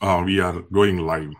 Uh, 0.00 0.22
we 0.24 0.40
are 0.40 0.62
going 0.72 0.98
live. 1.02 1.34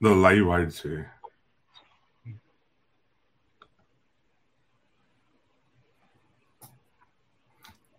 The 0.00 0.12
live 0.16 0.46
ஆயிடுச்சு 0.54 0.92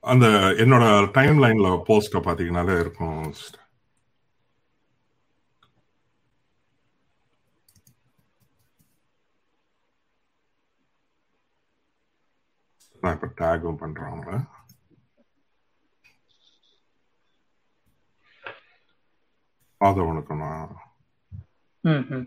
அந்த 0.03 0.25
என்னோட 0.63 0.85
டைம் 1.17 1.41
லைன்ல 1.43 1.69
போஸ்ட 1.87 2.21
பாத்தீங்கன்னாலே 2.27 2.75
இருக்கும் 2.79 3.17
நான் 13.06 13.16
இப்ப 13.16 13.28
டேகும் 13.38 13.80
பண்றேன் 13.80 14.10
அவங்கள 14.10 14.36
ம் 21.84 22.04
ம். 22.10 22.26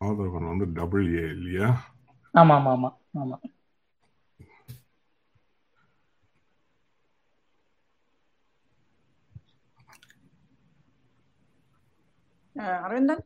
ஆதவன் 0.00 0.50
வந்து 0.50 0.66
டபுள் 0.72 1.06
ஏ 1.14 1.24
இல்லையா? 1.30 1.68
ஆமா 2.34 2.54
ஆமா 2.56 2.72
ஆமா 2.74 2.90
ஆமா. 3.22 3.36
அரவிந்தன்? 12.78 13.22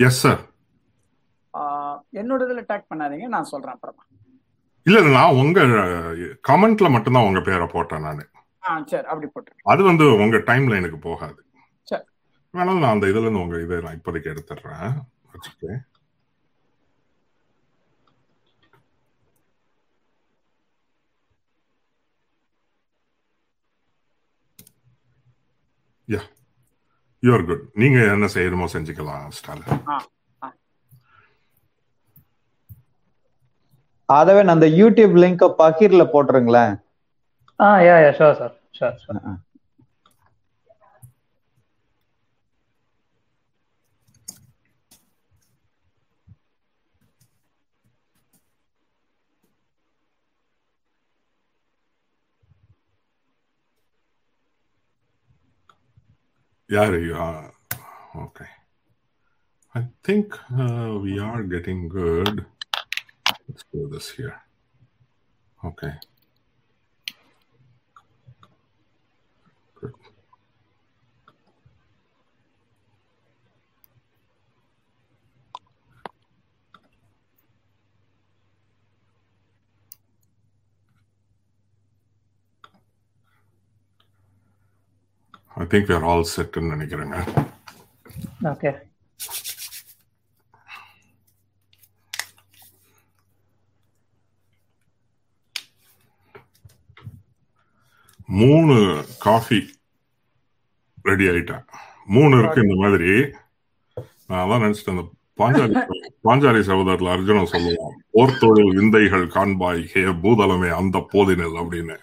எஸ் 0.00 0.20
சார் 0.20 0.42
ஆஹ் 1.54 1.98
என்னோட 2.12 2.40
இதுல 2.46 2.62
டேக் 2.68 2.90
பண்ணாதீங்க 2.90 3.28
நான் 3.28 3.50
சொல்றேன் 3.52 3.76
அப்புறமா. 3.76 4.02
இல்ல 4.86 4.98
நான் 5.16 5.38
உங்க 5.40 5.60
கமெண்ட்ல 6.48 6.88
மட்டும்தான் 6.94 7.28
உங்க 7.28 7.40
பேரை 7.42 7.66
போட்டேன் 7.66 8.04
நான். 8.06 8.22
அப்படி 9.10 9.26
போட்டு 9.28 9.50
அது 9.72 9.82
வந்து 9.82 10.04
உங்க 10.24 10.38
டைம் 10.48 10.66
லைனுக்கு 10.72 11.00
போகாது. 11.00 11.40
வேணாலும் 12.54 12.82
நான் 12.82 12.94
அந்த 12.94 13.06
இதுல 13.10 13.24
இருந்து 13.24 13.44
உங்க 13.44 13.56
இதை 13.64 13.78
நான் 13.84 13.96
இப்போதைக்கு 13.98 14.32
எடுத்துடுறேன். 14.34 14.92
வச்சுட்டு 15.32 15.70
யா 26.08 26.20
யூஆர் 27.22 27.46
குட் 27.46 27.64
நீங்க 27.74 27.98
என்ன 28.14 28.26
செய்யணுமோ 28.34 28.66
செஞ்சுக்கலாம் 28.74 29.26
ஸ்டாலின். 29.38 29.80
ஆதவன் 34.08 34.52
அந்த 34.54 34.66
யூடியூப் 34.78 35.14
லிங்க 35.16 35.46
பக்கீர்ல 35.60 36.02
போட்டுருங்களேன். 36.12 36.74
ஆ 37.60 37.68
yeah 37.86 37.96
yeah 38.04 38.10
sure 38.18 38.36
sir 38.40 38.54
sure 38.78 38.98
sure 39.02 39.20
யாரு? 56.70 57.00
Okay 58.22 58.46
I 59.74 59.82
think 60.08 60.34
we 61.04 61.14
are 61.28 61.42
getting 61.52 61.84
good 61.96 62.40
Let's 63.48 63.64
do 63.72 63.88
this 63.88 64.10
here. 64.10 64.40
Okay. 65.64 65.92
I 85.58 85.64
think 85.64 85.88
we 85.88 85.94
are 85.94 86.04
all 86.04 86.22
set 86.24 86.54
in 86.56 86.64
Manikaranga. 86.70 87.50
Okay. 88.44 88.85
மூணு 98.28 98.76
காஃபி 99.24 99.58
ரெடி 101.08 101.26
ஆயிட்டேன். 101.30 101.64
மூணு 102.14 102.34
இருக்கு 102.38 102.64
இந்த 102.64 102.76
மாதிரி. 102.82 103.10
நான் 104.28 104.42
அதான் 104.42 104.64
நினைச்சிட்டேன் 104.64 104.96
அந்த 104.96 105.04
பாஞ்சாலி 105.40 105.74
பாஞ்சாலி 106.26 106.60
சகோதரர்ல 106.68 107.14
அர்ஜுனன் 107.14 107.52
சொல்லுவான் 107.54 107.96
போர் 108.14 108.38
தொழில் 108.42 108.74
விந்தைகள் 108.78 109.26
காண்பாய் 109.36 109.82
ஹே 109.92 110.02
பூதலமே 110.24 110.70
அந்த 110.80 110.98
போதினல் 111.12 111.56
அப்படின்னு. 111.62 111.96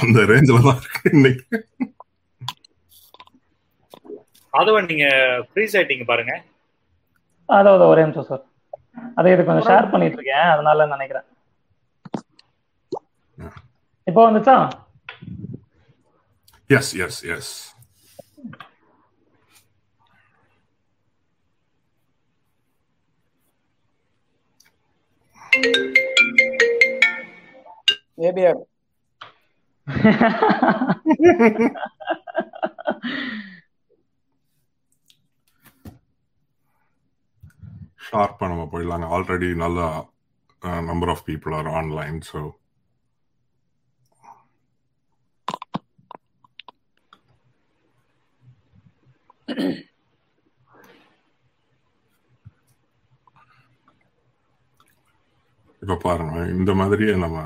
அந்த 0.00 0.18
ரேஞ்சில 0.32 0.62
தான் 0.68 0.80
இருக்கு 0.80 1.12
இன்னைக்கு. 1.16 1.44
அதுவன் 4.60 4.88
நீங்க 4.90 5.06
ஃப்ரீஸ் 5.48 5.76
ஆயிட்டீங்க 5.78 6.06
பாருங்க. 6.12 6.32
அதாவது 7.48 7.84
ஒரே 7.92 8.02
நிமிஷம் 8.06 8.28
சார் 8.30 8.42
அதை 9.18 9.28
இது 9.34 9.42
கொஞ்சம் 9.46 9.68
ஷேர் 9.70 9.92
பண்ணிட்டு 9.92 10.18
இருக்கேன். 10.18 10.48
அதனால 10.54 10.86
நினைக்கிறேன். 10.94 11.26
இப்போ 14.06 14.20
வந்துச்சா 14.26 14.56
எஸ் 16.70 16.92
எஸ் 17.04 17.20
எஸ் 17.34 17.52
ஏபிஆர் 28.22 28.60
ஷார்ப்பா 38.06 38.46
நம்ம 38.48 38.64
போயிடலாங்க 38.72 39.06
ஆல்ரெடி 39.14 39.48
நல்ல 39.56 39.80
number 40.90 41.10
of 41.10 41.24
people 41.26 41.54
are 41.54 41.70
online 41.74 42.18
so 42.30 42.40
இப்ப 55.82 55.96
பாருங்க 56.02 56.36
இந்த 56.54 56.70
மாதிரியே 56.74 57.14
நம்ம 57.16 57.38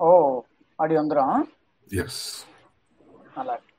ஓ 0.00 0.08
அப்படி 0.78 0.94
வந்துடும் 0.98 1.36
எஸ் 1.90 2.22
நல்லா 3.34 3.54
இருக்கு 3.56 3.74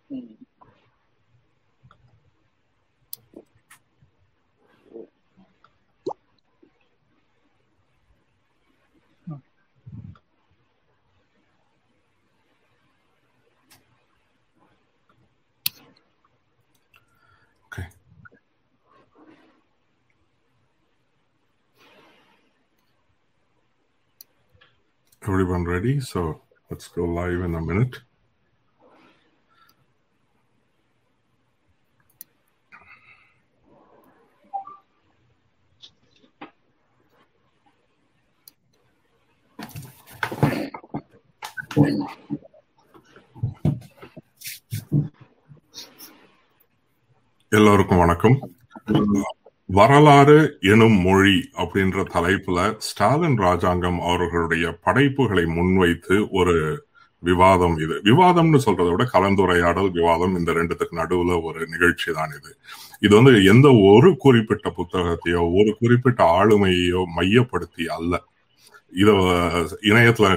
Everyone 25.22 25.64
ready? 25.64 26.00
So 26.00 26.42
let's 26.70 26.88
go 26.88 27.04
live 27.04 27.42
in 27.44 27.54
a 27.54 27.60
minute. 27.60 27.96
எல்லோருக்கும் 47.50 47.98
வணக்கம் 47.98 48.36
வரலாறு 49.69 50.39
எனும் 50.71 50.97
மொழி 51.01 51.37
அப்படின்ற 51.61 52.03
தலைப்புல 52.15 52.57
ஸ்டாலின் 52.87 53.37
ராஜாங்கம் 53.37 53.99
அவர்களுடைய 54.01 54.65
படைப்புகளை 54.85 55.45
முன்வைத்து 55.45 56.15
ஒரு 56.29 56.55
விவாதம் 57.23 57.75
இது. 57.77 57.95
விவாதம்னு 58.09 58.59
சொல்றதை 58.65 58.89
விட 58.91 59.03
கலந்துரையாடல் 59.13 59.89
விவாதம் 59.91 60.35
இந்த 60.39 60.51
ரெண்டுத்துக்கு 60.51 60.99
நடுவுல 61.01 61.37
ஒரு 61.43 61.67
நிகழ்ச்சி 61.67 62.11
தான் 62.11 62.33
இது. 62.39 62.51
இது 62.99 63.13
வந்து 63.15 63.33
எந்த 63.53 63.67
ஒரு 63.91 64.09
குறிப்பிட்ட 64.17 64.69
புத்தகத்தையோ 64.79 65.43
ஒரு 65.59 65.77
குறிப்பிட்ட 65.79 66.23
ஆளுமையோ 66.39 67.03
மையப்படுத்தி 67.17 67.85
அல்ல. 67.97 68.13
இத 68.93 69.11
இணையத்துல 69.91 70.27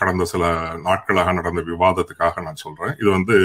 கடந்த 0.00 0.24
சில 0.24 0.44
நாட்களாக 0.86 1.32
நடந்த 1.32 1.60
விவாதத்துக்காக 1.72 2.42
நான் 2.42 2.62
சொல்றேன். 2.64 2.94
இது 3.00 3.10
வந்து 3.10 3.36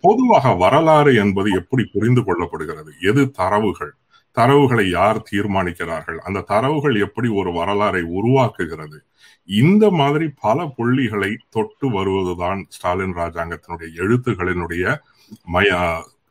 பொதுவாக 0.00 0.54
வரலாறு 0.54 1.14
என்பது 1.14 1.50
எப்படி 1.50 1.90
புரிந்து 1.92 2.20
கொள்ளப்படுகிறது? 2.20 2.90
எது 3.02 3.30
தரவுகள்? 3.30 3.92
தரவுகளை 4.36 4.90
யார் 4.90 5.22
தீர்மானிக்கிறார்கள்? 5.32 6.16
அந்த 6.18 6.40
தரவுகள் 6.40 6.94
எப்படி 7.00 7.28
ஒரு 7.28 7.50
வரலாறை 7.50 8.02
உருவாக்குகிறது? 8.12 8.98
இந்த 9.44 9.90
மாதிரி 9.90 10.30
பல 10.40 10.72
புள்ளிகளை 10.76 11.36
தொட்டு 11.50 11.90
வருவதுதான் 11.90 12.66
ஸ்டாலின் 12.68 13.14
ராஜாங்கத்தினுடைய 13.14 13.88
எழுத்துகளினுடைய 13.96 14.98
மய 15.44 15.70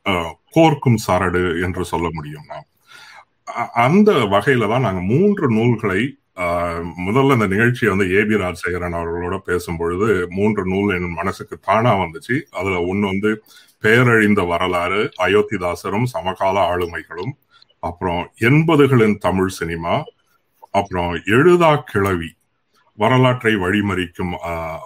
அஹ், 0.06 0.34
கோர்க்கும் 0.56 0.98
சரடு 1.08 1.64
என்று 1.64 1.86
சொல்ல 1.86 2.08
முடியும் 2.12 2.44
நாம். 2.48 2.66
அ- 3.58 3.70
அந்த 3.70 4.12
வகையில 4.12 4.68
தான் 4.68 4.82
நாங்க 4.82 5.02
மூன்று 5.02 5.50
நூல்களை 5.50 6.18
முதல்ல 7.08 7.36
இந்த 7.38 7.48
நிகழ்ச்சியை 7.48 7.90
வந்து 7.94 8.08
ஏபி 8.20 8.36
ராஜசேகரன் 8.44 8.98
அவர்களோட 9.00 9.38
பேசும்பொழுது 9.50 10.08
மூன்று 10.30 10.64
நூல் 10.66 10.96
என் 10.96 11.18
மனசுக்கு 11.20 11.58
தானா 11.60 11.94
வந்துச்சு. 11.96 12.36
அதுல 12.52 12.82
ஒன்னு 12.86 13.06
வந்து 13.08 13.32
பெயரழிந்த 13.84 14.42
வரலாறு 14.48 15.02
அயோத்திதாசரும் 15.26 16.12
சமகால 16.16 16.58
ஆளுமைகளும் 16.72 17.34
அப்புறம் 17.80 18.22
எண்பதுகளின் 18.40 19.18
தமிழ் 19.18 19.54
சினிமா 19.60 19.96
அப்புறம் 20.72 21.14
எழுதா 21.38 21.72
கிளவி 21.92 22.32
வரலாற்றை 22.98 23.54
வழிமறிக்கும் 23.56 24.34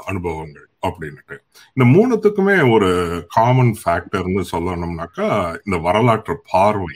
அனுபவங்கள் 0.05 0.67
அப்படின்னுட்டு. 0.87 1.35
இந்த 1.75 1.85
மூணுத்துக்குமே 1.93 2.57
ஒரு 2.71 2.89
காமன் 3.27 3.73
ஃபேக்டர்னு 3.81 4.43
சொல்லணும்னாக்கா 4.51 5.27
இந்த 5.65 5.77
வரலாற்று 5.77 6.35
பார்வை 6.51 6.95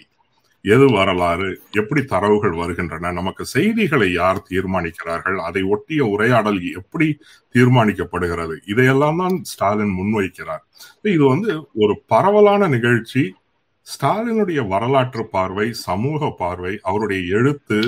எது 0.66 0.86
வரலாறு? 0.92 1.48
எப்படி 1.74 2.02
தரவுகள் 2.06 2.56
வருகின்றன? 2.56 3.12
நமக்கு 3.12 3.44
செய்திகளை 3.54 4.10
யார் 4.14 4.40
தீர்மானிக்கிறார்கள்? 4.50 5.38
அதை 5.42 5.62
ஒட்டிய 5.70 6.02
உரையாடல் 6.10 6.60
எப்படி 6.74 7.08
தீர்மானிக்கப்படுகிறது? 7.56 8.56
இதையெல்லாம் 8.66 9.22
தான் 9.24 9.38
ஸ்டாலின் 9.46 9.94
முன்வைக்கிறார். 10.00 10.64
இது 11.10 11.24
வந்து 11.26 11.52
ஒரு 11.76 11.96
பரவலான 12.08 12.68
நிகழ்ச்சி. 12.70 13.24
ஸ்டாலினுடைய 13.88 14.62
வரலாற்று 14.68 15.24
பார்வை 15.32 15.68
சமூக 15.86 16.30
பார்வை 16.40 16.74
அவருடைய 16.84 17.22
எழுத்து 17.38 17.80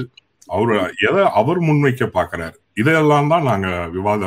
அவர் 0.49 0.71
எதை 1.07 1.23
அவர் 1.39 1.59
முன்வைக்க 1.61 2.03
பார்க்கிறார்? 2.11 2.55
இதையெல்லாம் 2.77 3.27
தான் 3.27 3.43
நாங்க 3.43 3.67
விவாத 3.95 4.23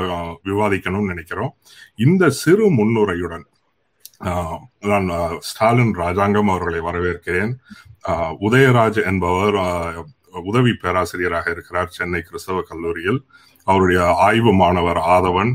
விவாதிக்கணும்னு 0.48 1.12
நினைக்கிறோம். 1.12 1.52
இந்த 1.98 2.30
சிறு 2.42 2.66
முன்னுரையுடன் 2.78 3.46
ஆஹ், 4.24 4.58
நான் 4.90 5.08
ஸ்டாலின் 5.46 5.94
ராஜாங்கம் 5.96 6.50
அவர்களை 6.50 6.80
வரவேற்கிறேன். 6.80 7.52
உதயராஜ் 8.40 9.04
என்பவர் 9.04 9.54
உதவி 10.30 10.72
பேராசிரியராக 10.72 11.50
இருக்கிறார் 11.50 11.86
சென்னை 11.86 12.20
கிறிஸ்தவ 12.20 12.62
கல்லூரியில். 12.62 13.22
அவருடைய 13.64 14.14
ஆய்வு 14.14 14.52
மாணவர் 14.52 14.96
ஆதவன் 14.96 15.52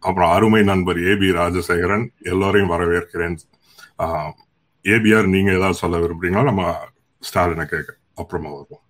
அப்புறம் 0.00 0.30
அருமை 0.30 0.62
நண்பர் 0.62 0.98
ஏ 0.98 1.16
பி 1.16 1.26
ராஜசேகரன் 1.26 2.08
எல்லோரையும் 2.22 2.70
வரவேற்கிறேன். 2.70 3.36
ஏபிஆர் 4.82 5.28
நீங்க 5.28 5.52
ஏதாவது 5.52 5.74
சொல்ல 5.74 5.98
விரும்புறீங்களா? 5.98 6.42
நம்ம 6.42 6.88
ஸ்டாலினை 7.22 7.64
கேட்க 7.64 7.96
அப்புறமா 8.14 8.50
வருவோம். 8.50 8.80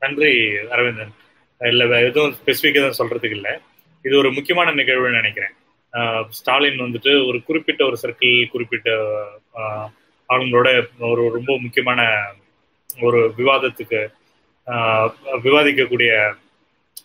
நன்றி 0.00 0.56
அரவிந்தன். 0.70 1.12
இல்ல 1.58 1.86
வேற 1.86 2.06
எதுவும் 2.06 2.34
ஸ்பெசிஃபிக் 2.34 2.74
எதுவும் 2.74 2.98
சொல்றதுக்கு 2.98 3.30
இல்ல. 3.30 3.60
இது 4.02 4.18
ஒரு 4.18 4.32
முக்கியமான 4.32 4.82
நிகழ்வுன்னு 4.82 5.10
நினைக்கிறேன். 5.10 5.52
ஆஹ் 5.92 6.24
ஸ்டாலின் 6.28 6.80
வந்துட்டு 6.80 7.28
ஒரு 7.28 7.42
குறிப்பிட்ட 7.42 7.84
ஒரு 7.84 7.96
சர்க்கிள் 8.02 8.48
குறிப்பிட்ட 8.48 8.90
அவங்களோட 10.28 10.88
ஒரு 10.98 11.30
ரொம்ப 11.32 11.58
முக்கியமான 11.58 12.24
ஒரு 13.00 13.34
விவாதத்துக்கு 13.36 14.10
ஆஹ் 14.66 15.12
விவாதிக்கக்கூடிய 15.44 16.34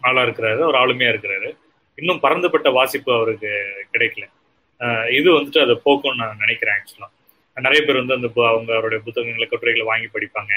ஆளா 0.02 0.22
இருக்கிறாரு 0.22 0.60
ஒரு 0.60 0.78
ஆளுமையா 0.78 1.10
இருக்கிறாரு. 1.14 1.58
இன்னும் 1.96 2.20
பறந்துபட்ட 2.24 2.72
வாசிப்பு 2.72 3.14
அவருக்கு 3.14 3.74
கிடைக்கல. 3.94 4.30
ஆஹ் 4.80 5.12
இது 5.12 5.32
வந்துட்டு 5.32 5.62
அதை 5.62 5.82
போக்கும்னு 5.86 6.16
நான் 6.16 6.38
நினைக்கிறேன் 6.38 6.76
ஆக்சுவலா 6.76 7.10
நிறைய 7.56 7.86
பேர் 7.86 8.06
வந்து 8.06 8.14
அந்த 8.14 8.28
அவங்க 8.36 8.74
அவருடைய 8.74 9.04
புத்தகங்களை 9.04 9.48
கட்டுரைகளை 9.48 9.88
வாங்கி 9.88 10.10
படிப்பாங்க. 10.14 10.54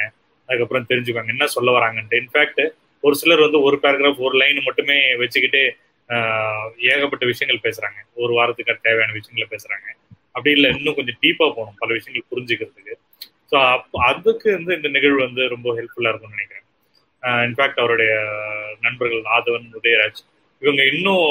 அதுக்கப்புறம் 0.47 0.87
தெரிஞ்சுக்குவாங்க 0.89 1.29
என்ன 1.29 1.47
சொல்ல 1.47 1.79
வராங்கன்ட்டு. 1.79 2.21
இன்ஃபேக்ட் 2.21 2.71
ஒரு 3.01 3.17
சிலர் 3.17 3.41
வந்து 3.41 3.61
ஒரு 3.63 3.79
பேராகிராஃப் 3.83 4.17
ஒரு 4.17 4.37
லைன் 4.37 4.63
மட்டுமே 4.65 5.17
வச்சுக்கிட்டு 5.17 5.77
ஆஹ், 6.09 6.71
ஏகப்பட்ட 6.79 7.27
விஷயங்கள் 7.27 7.73
பேசுறாங்க. 7.73 8.07
ஒரு 8.15 8.33
வாரத்துக்கு 8.35 8.79
தேவையான 8.83 9.13
விஷயங்களை 9.13 9.59
பேசுறாங்க. 9.59 10.04
அப்படி 10.35 10.53
இல்லை 10.57 10.69
இன்னும் 10.75 10.97
கொஞ்சம் 10.97 11.19
டீப்பா 11.21 11.47
போகணும் 11.51 11.79
பல 11.79 11.91
விஷயங்கள் 11.93 12.31
புரிஞ்சுக்கிறதுக்கு. 12.31 12.95
ஸோ 13.51 13.57
அதுக்கு 14.07 14.49
வந்து 14.57 14.73
இந்த 14.79 14.89
நிகழ்வு 14.95 15.21
வந்து 15.23 15.43
ரொம்ப 15.53 15.69
ஹெல்ப்ஃபுல்லா 15.77 16.11
இருக்கும்னு 16.11 16.37
நினைக்கிறேன். 16.37 16.67
இன்ஃபேக்ட் 17.45 17.81
அவருடைய 17.81 18.13
நண்பர்கள் 18.83 19.23
ஆதவன் 19.35 19.69
உதயராஜ் 19.79 20.21
இவங்க 20.63 20.83
இன்னும் 20.93 21.27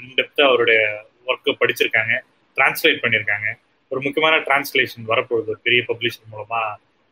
இன்டெப்தா 0.00 0.44
அவருடைய 0.48 0.80
ஒர்க்கை 1.26 1.52
படிச்சிருக்காங்க 1.60 2.14
டிரான்ஸ்லேட் 2.56 3.02
பண்ணியிருக்காங்க 3.02 3.46
ஒரு 3.90 4.00
முக்கியமான 4.00 4.36
டிரான்ஸ்லேஷன் 4.46 5.06
வரப்போகுது 5.08 5.50
ஒரு 5.50 5.60
பெரிய 5.62 5.82
பப்ளிஷர் 5.88 6.30
மூலமா 6.32 6.60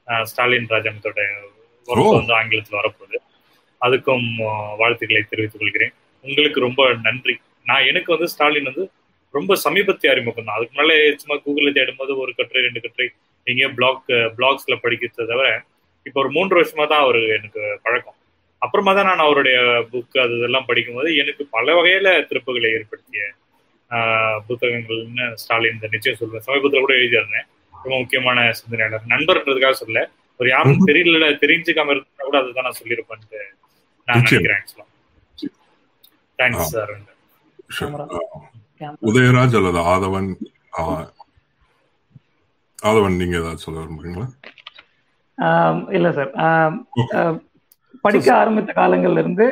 ஆஹ், 0.08 0.24
ஸ்டாலின் 0.24 0.70
ராஜாங்கத்தோட 0.70 1.20
ஒர்க். 1.88 2.16
வந்து 2.16 2.34
ஆங்கிலத்தில் 2.38 2.78
வரப்போகுது. 2.78 3.18
அதுக்கும் 3.80 4.26
ஆஹ், 4.46 4.74
வாழ்த்துக்களை 4.76 5.22
தெரிவித்துக் 5.24 5.62
கொள்கிறேன். 5.62 5.92
உங்களுக்கு 6.24 6.58
ரொம்ப 6.60 6.80
நன்றி. 7.06 7.34
நான் 7.66 7.86
எனக்கு 7.86 8.10
வந்து 8.14 8.28
ஸ்டாலின் 8.28 8.68
வந்து 8.70 8.84
ரொம்ப 9.34 9.52
சமீபத்திய 9.62 10.12
அறிமுகம் 10.12 10.46
தான். 10.46 10.56
அதுக்கு 10.56 10.72
முன்னாலே 10.72 10.96
சும்மா 11.20 11.36
கூகுளில் 11.42 11.76
தேடும்போது 11.76 12.12
ஒரு 12.22 12.32
கட்டுரை 12.32 12.62
ரெண்டு 12.64 12.80
கட்டுரை 12.80 13.06
எங்கேயோ 13.46 13.68
பிளாக் 13.76 14.02
பிளாக்ஸ்ல 14.36 14.74
படிக்கிறத 14.82 15.26
தவிர 15.30 15.48
இப்போ 16.06 16.18
ஒரு 16.22 16.30
மூன்று 16.30 16.54
வருஷமா 16.58 16.84
தான் 16.86 17.02
அவர் 17.04 17.18
எனக்கு 17.34 17.60
பழக்கம். 17.84 18.18
அப்புறமா 18.62 18.92
தான் 18.92 19.08
நான் 19.08 19.24
அவருடைய 19.24 19.56
புக் 19.92 20.16
அது 20.22 20.34
இதெல்லாம் 20.38 20.66
படிக்கும்போது 20.66 21.10
எனக்கு 21.20 21.42
பல 21.54 21.74
வகையில 21.78 22.08
திருப்புகளை 22.28 22.68
ஏற்படுத்திய 22.76 23.22
ஆஹ், 23.90 24.38
புத்தகங்கள்னு 24.46 25.24
ஸ்டாலின் 25.40 25.74
இந்த 25.74 25.88
நிச்சயம் 25.92 26.18
சொல்லுவேன் 26.20 26.44
சமீபத்தில் 26.46 26.84
கூட 26.84 26.94
எழுதியிருந்தேன். 26.98 27.46
ரொம்ப 27.74 27.96
முக்கியமான 27.98 28.38
சிந்தனையாளர். 28.58 29.10
நண்பர்ன்றதுக்காக 29.12 29.76
சொல்ல 29.80 29.98
ஒரு 30.40 30.48
யாரும். 30.50 30.86
தெரியல 30.88 31.26
தெரிஞ்சுக்காம 31.42 31.92
இருந்தா 31.92 32.24
கூட 32.24 32.38
அதுதான் 32.38 32.66
நான் 32.68 32.78
சொல்லியிருப்பேன்ட்டு 32.78 33.40
நான். 34.08 34.22
நினைக்கிறேன். 34.22 34.64
தேங்க்ஸ் 36.38 36.74
அரவிந்த் 36.76 37.10
உதயராஜ் 39.08 39.56
அல்லது 39.60 39.80
ஆதவன் 39.92 40.28
ஆதவன் 42.78 43.18
நீங்க 43.20 43.36
ஏதாவது 43.40 43.64
சொல்ல 43.64 43.80
விரும்புறீங்களா? 43.80 44.28
இல்ல 45.96 46.08
சார். 46.16 46.30
படிக்க 48.04 48.28
ஆரம்பித்த 48.40 48.70
காலங்கள்ல 48.76 49.22
இருந்து 49.24 49.46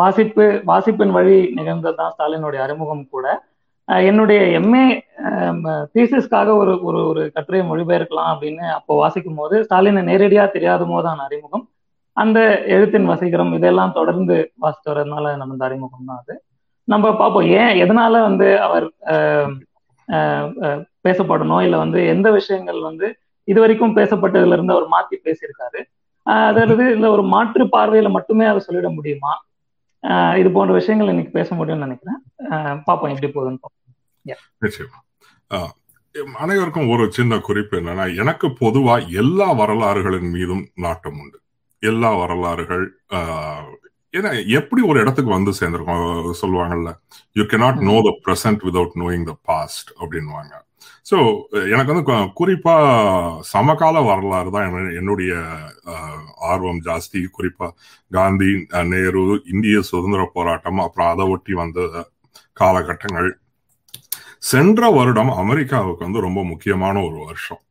வாசிப்பு 0.00 0.44
வாசிப்பின் 0.70 1.14
வழி 1.16 1.36
நிகழ்ந்ததுதான் 1.58 2.12
ஸ்டாலினுடைய 2.14 2.60
அறிமுகம் 2.66 3.04
கூட. 3.14 3.26
என்னுடைய 4.10 4.40
எம்ஏ 4.58 4.84
தீசிஸ்க்காக 5.94 6.48
ஒரு 6.62 6.72
ஒரு 6.88 7.00
ஒரு 7.10 7.22
கட்டுரையை 7.34 7.64
மொழிபெயர்க்கலாம் 7.68 8.30
அப்படின்னு 8.32 8.64
அப்போ 8.78 8.92
வாசிக்கும் 9.02 9.38
போது 9.40 9.56
ஸ்டாலினை 9.66 10.02
நேரடியா 10.10 10.44
தெரியாத 10.56 10.84
போதான 10.92 11.24
அறிமுகம். 11.28 11.64
அந்த 12.16 12.38
எழுத்தின் 12.74 13.08
வசீகரம் 13.12 13.52
இதெல்லாம் 13.58 13.96
தொடர்ந்து 13.98 14.36
வாசித்து 14.64 14.90
வரதுனால 14.92 15.34
நம்ம 15.40 15.54
இந்த 15.56 15.66
அறிமுகம் 15.68 16.08
தான் 16.10 16.20
அது. 16.22 16.34
நம்ம 16.88 17.06
பார்ப்போம். 17.16 17.46
ஏன்? 17.56 17.72
எதனால 17.82 18.20
வந்து 18.22 18.46
அவர் 18.60 18.86
பேசப்படணும்? 21.04 21.62
இல்ல 21.62 21.76
வந்து 21.76 22.00
எந்த 22.06 22.28
விஷயங்கள் 22.32 22.80
வந்து 22.82 23.06
இது 23.48 23.58
வரைக்கும் 23.60 23.96
பேசப்பட்டதுல 23.96 24.52
இருந்து 24.52 24.72
அவர் 24.72 24.88
மாத்தி 24.88 25.16
பேசியிருக்காரு. 25.24 25.80
அதாவது 26.26 26.84
இல்ல 26.92 27.06
ஒரு 27.10 27.24
மாற்று 27.32 27.64
பார்வையில 27.66 28.10
மட்டுமே 28.10 28.44
அதை 28.44 28.60
சொல்லிட 28.66 28.88
முடியுமா? 28.94 29.32
ஆஹ் 30.04 30.36
இது 30.36 30.50
போன்ற 30.50 30.72
விஷயங்கள் 30.72 31.08
இன்னைக்கு 31.08 31.32
பேச 31.32 31.48
முடியும்னு 31.54 31.86
நினைக்கிறேன். 31.86 32.18
ஆஹ் 32.50 32.78
பார்ப்போம் 32.84 33.12
எப்படி 33.12 33.30
போகுதுன்னு 33.30 33.62
ஆஹ், 35.50 35.72
அனைவருக்கும் 36.38 36.88
ஒரு 36.88 37.04
சின்ன 37.10 37.38
குறிப்பு 37.38 37.74
என்னன்னா 37.76 38.16
எனக்கு 38.16 38.46
பொதுவா 38.60 38.94
எல்லா 39.14 39.48
வரலாறுகளின் 39.52 40.30
மீதும் 40.30 40.64
நாட்டம் 40.76 41.18
உண்டு. 41.20 41.38
எல்லா 41.82 42.10
வரலாறுகள் 42.14 42.84
ஆஹ், 43.10 43.66
ஏன்னா 44.16 44.30
எப்படி 44.52 44.82
ஒரு 44.82 44.98
இடத்துக்கு 45.00 45.30
வந்து 45.30 45.52
சேர்ந்திருக்கோம் 45.58 46.04
சொல்லுவாங்கல்ல 46.40 46.90
you 47.36 47.44
cannot 47.44 47.80
know 47.82 47.96
the 48.00 48.12
present 48.24 48.64
without 48.64 48.96
knowing 48.96 49.24
the 49.24 49.36
past 49.42 49.90
அப்படின்வாங்க 50.00 50.54
ஸோ 51.06 51.16
எனக்கு 51.70 51.92
வந்து 51.92 52.04
குறிப்பா 52.36 52.74
சமகால 53.50 54.00
வரலாறு 54.02 54.50
தான் 54.50 54.66
என்ன- 54.68 54.94
என்னுடைய 54.96 55.32
ஆஹ், 55.92 56.22
ஆர்வம் 56.50 56.80
ஜாஸ்தி. 56.80 57.20
குறிப்பா 57.36 57.68
காந்தி 58.10 58.50
நேரு 58.84 59.22
இந்திய 59.46 59.80
சுதந்திர 59.90 60.30
போராட்டம் 60.34 60.80
அப்புறம் 60.80 61.10
அதை 61.10 61.26
ஒட்டி 61.26 61.54
வந்த 61.54 61.80
காலகட்டங்கள். 62.56 63.30
சென்ற 64.42 64.90
வருடம் 64.90 65.32
அமெரிக்காவுக்கு 65.36 66.04
வந்து 66.04 66.20
ரொம்ப 66.20 66.44
முக்கியமான 66.44 66.96
ஒரு 67.02 67.18
வருஷம். 67.24 67.62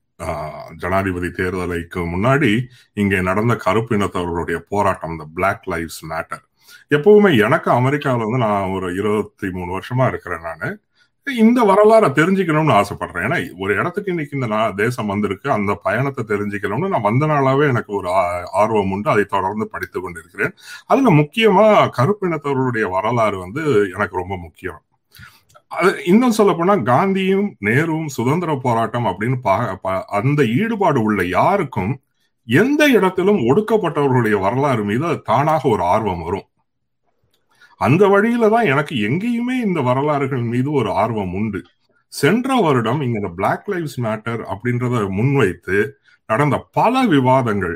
ஜனாதிபதி 0.75 1.27
தேர்தலைக்கு 1.27 1.95
முன்னாடி 1.95 2.61
இங்கே 2.93 3.21
நடந்த 3.21 3.55
கருப்பு 3.55 3.95
இனத்தவர்களுடைய 3.95 4.55
போராட்டம் 4.69 5.11
இந்த 5.11 5.25
பிளாக் 5.33 5.67
லைவ்ஸ் 5.67 6.05
மேட்டர் 6.09 6.43
எப்பவுமே 6.89 7.39
எனக்கு 7.39 7.71
அமெரிக்காவில் 7.71 8.23
வந்து 8.23 8.37
நான் 8.37 8.69
ஒரு 8.69 8.93
இருபத்தி 8.93 9.49
மூணு 9.49 9.79
வருஷமா 9.79 10.07
இருக்கிறேன் 10.07 10.41
நான். 10.41 10.79
இந்த 11.37 11.63
வரலாறை 11.63 12.13
தெரிஞ்சுக்கணும்னு 12.13 12.83
ஆசைப்படுறேன். 12.83 13.23
ஏன்னா 13.23 13.51
ஒரு 13.57 13.75
இடத்துக்கு 13.75 14.11
இன்னைக்கு 14.11 14.37
இந்த 14.37 14.55
நான் 14.55 14.75
தேசம் 14.75 15.05
வந்திருக்கு. 15.05 15.51
அந்த 15.51 15.75
பயணத்தை 15.75 16.25
தெரிஞ்சுக்கணும்னு 16.27 16.87
நான் 16.87 17.01
வந்த 17.01 17.25
நாளாவே 17.25 17.67
எனக்கு 17.67 17.93
ஒரு 17.93 18.09
ஆ- 18.09 18.49
ஆர்வம் 18.51 18.91
உண்டு. 18.91 19.09
அதை 19.09 19.25
தொடர்ந்து 19.25 19.67
படித்து 19.67 20.01
கொண்டிருக்கிறேன். 20.01 20.53
அதுல 20.85 21.11
முக்கியமா 21.11 21.89
கருப்பினத்தவர்களுடைய 21.97 22.89
வரலாறு 22.89 23.39
வந்து 23.39 23.89
எனக்கு 23.93 24.17
ரொம்ப 24.17 24.37
முக்கியம். 24.37 24.81
இன்னும் 26.05 26.31
சொல்ல 26.31 26.53
போனா 26.53 26.73
காந்தியும் 26.89 27.47
நேருவும் 27.59 28.05
சுதந்திர 28.05 28.51
போராட்டம் 28.55 29.05
அப்படின்னு 29.05 29.37
அந்த 30.19 30.41
ஈடுபாடு 30.45 30.99
உள்ள 31.01 31.21
யாருக்கும் 31.25 31.93
எந்த 32.47 32.87
இடத்திலும் 32.87 33.39
ஒடுக்கப்பட்டவர்களுடைய 33.39 34.39
வரலாறு 34.39 34.83
மீது 34.83 35.21
தானாக 35.21 35.69
ஒரு 35.69 35.83
ஆர்வம் 35.83 36.21
வரும். 36.21 36.47
அந்த 37.81 38.07
வழியில 38.07 38.49
தான் 38.49 38.65
எனக்கு 38.65 38.95
எங்கேயுமே 38.95 39.55
இந்த 39.65 39.81
வரலாறுகள் 39.81 40.41
மீது 40.41 40.71
ஒரு 40.71 40.91
ஆர்வம் 40.91 41.33
உண்டு. 41.33 41.61
சென்ற 42.13 42.55
வருடம் 42.55 43.01
இங்க 43.01 43.17
இந்த 43.19 43.31
பிளாக் 43.35 43.65
லைவ்ஸ் 43.67 43.97
மேட்டர் 43.97 44.41
அப்படின்றத 44.53 45.09
முன்வைத்து 45.09 45.77
நடந்த 46.29 46.57
பல 46.71 47.03
விவாதங்கள் 47.05 47.75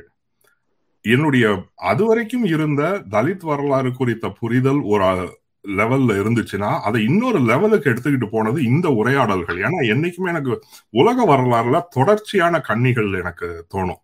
என்னுடைய 1.05 1.45
அதுவரைக்கும் 1.75 2.43
இருந்த 2.43 2.83
தலித் 3.09 3.43
வரலாறு 3.43 3.93
குறித்த 3.93 4.29
புரிதல் 4.29 4.81
ஒரு 4.83 5.03
லெவல்ல 5.69 6.19
இருந்துச்சுன்னா 6.19 6.79
அதை 6.79 7.03
இன்னொரு 7.03 7.39
லெவலுக்கு 7.39 7.89
எடுத்துக்கிட்டு 7.89 8.25
போனது 8.31 8.63
இந்த 8.63 8.89
உரையாடல்கள். 8.89 9.57
ஏன்னா 9.57 9.81
என்னைக்குமே 9.81 10.27
எனக்கு 10.27 10.63
உலக 10.89 11.25
வரலாறுல 11.25 11.81
தொடர்ச்சியான 11.89 12.59
கண்ணிகள் 12.59 13.13
எனக்கு 13.13 13.65
தோணும். 13.73 14.01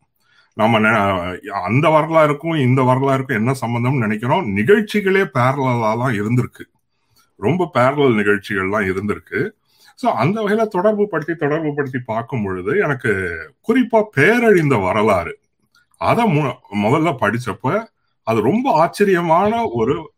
நம்ம 0.54 0.80
நெ- 0.80 1.46
அந்த 1.46 1.90
வரலாறுக்கும் 1.90 2.58
இந்த 2.58 2.82
வரலாறுக்கும் 2.82 3.38
என்ன 3.38 3.54
சம்பந்தம்னு 3.62 3.98
நினைக்கிறோம்? 3.98 4.52
நிகழ்ச்சிகளே 4.52 5.22
பேரலாம் 5.22 6.00
தான் 6.00 6.14
இருந்திருக்கு. 6.14 6.74
ரொம்ப 7.36 7.70
பேரலல் 7.74 8.18
நிகழ்ச்சிகள்லாம் 8.24 8.86
இருந்திருக்கு. 8.86 9.50
ஸோ 10.04 10.06
அந்த 10.06 10.42
வகையில 10.42 10.68
தொடர்பு 10.68 11.08
படுத்தி 11.08 11.36
தொடர்பு 11.36 11.76
படுத்தி 11.76 12.00
பார்க்கும் 12.00 12.44
பொழுது 12.44 12.80
எனக்கு 12.80 13.38
குறிப்பா 13.68 14.04
பேரழிந்த 14.18 14.84
வரலாறு. 14.84 15.40
அதை 15.98 16.38
மு- 16.38 16.56
முதல்ல 16.76 17.16
படிச்சப்ப 17.20 17.86
அது 18.24 18.42
ரொம்ப 18.42 18.74
ஆச்சரியமான 18.74 19.66
ஒரு 19.74 20.14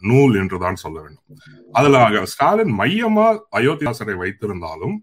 நூல் 0.00 0.34
என்றுதான் 0.40 0.82
சொல்ல 0.84 0.98
வேண்டும். 1.00 1.26
அதுல 1.72 2.24
ஸ்டாலின் 2.32 2.74
மையமா 2.78 3.28
அயோத்திதாசரை 3.58 4.16
வைத்திருந்தாலும் 4.22 4.96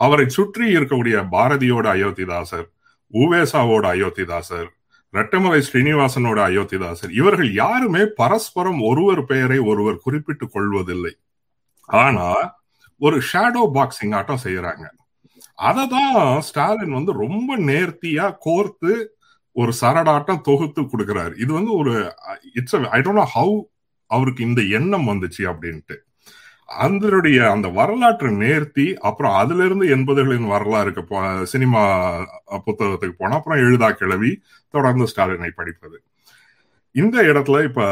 அவரை 0.00 0.26
சுற்றி 0.28 0.64
இருக்கக்கூடிய 0.76 1.16
பாரதியோட 1.34 1.86
அயோத்திதாசர் 1.96 2.68
உவேசாவோட 3.14 3.84
அயோத்திதாசர் 3.94 4.70
ரெட்டமலை 5.14 5.60
ஸ்ரீனிவாசனோட 5.66 6.38
அயோத்திதாசர் 6.48 7.12
இவர்கள் 7.20 7.50
யாருமே 7.54 8.02
பரஸ்பரம் 8.16 8.80
ஒருவர் 8.80 9.22
பெயரை 9.24 9.58
ஒருவர் 9.70 10.02
குறிப்பிட்டுக் 10.04 10.52
கொள்வதில்லை. 10.52 11.12
ஆனா 11.88 12.28
ஒரு 13.00 13.16
ஷேடோ 13.30 13.62
பாக்ஸிங் 13.76 14.14
ஆட்டம் 14.14 14.44
செய்யறாங்க. 14.44 14.84
அதை 15.68 15.84
தான் 15.88 16.40
ஸ்டாலின் 16.40 16.96
வந்து 16.98 17.12
ரொம்ப 17.24 17.58
நேர்த்தியா 17.70 18.26
கோர்த்து 18.46 18.92
ஒரு 19.52 19.72
சரடாட்டம் 19.80 20.44
தொகுத்து 20.48 20.82
கொடுக்கிறாரு. 20.82 21.34
இது 21.44 21.52
வந்து 21.52 21.72
ஒரு 21.80 21.92
it's 22.58 22.76
I 22.96 23.00
don't 23.00 23.20
know 23.22 23.26
how 23.36 23.56
அவருக்கு 24.10 24.42
இந்த 24.48 24.62
எண்ணம் 24.78 25.10
வந்துச்சு 25.10 25.42
அப்படின்ட்டு. 25.52 25.96
அதனுடைய 26.84 27.38
அந்த 27.54 27.68
வரலாற்று 27.78 28.28
நேர்த்தி 28.42 28.86
அப்புறம் 29.08 29.34
அதுல 29.40 29.64
இருந்து 29.64 29.86
எண்பதுகளின் 29.96 30.46
வரலாறுக்கு 30.52 31.02
போ 31.10 31.18
சினிமா 31.52 31.82
புத்தகத்துக்கு 32.66 33.16
போனா 33.18 33.36
அப்புறம் 33.38 33.62
எழுதா 33.66 33.90
கிளவி 33.90 34.32
தொடர்ந்து 34.74 35.06
ஸ்டாலினை 35.12 35.50
படிப்பது. 35.60 35.96
இந்த 36.94 37.16
இடத்துல 37.22 37.62
இப்ப 37.68 37.82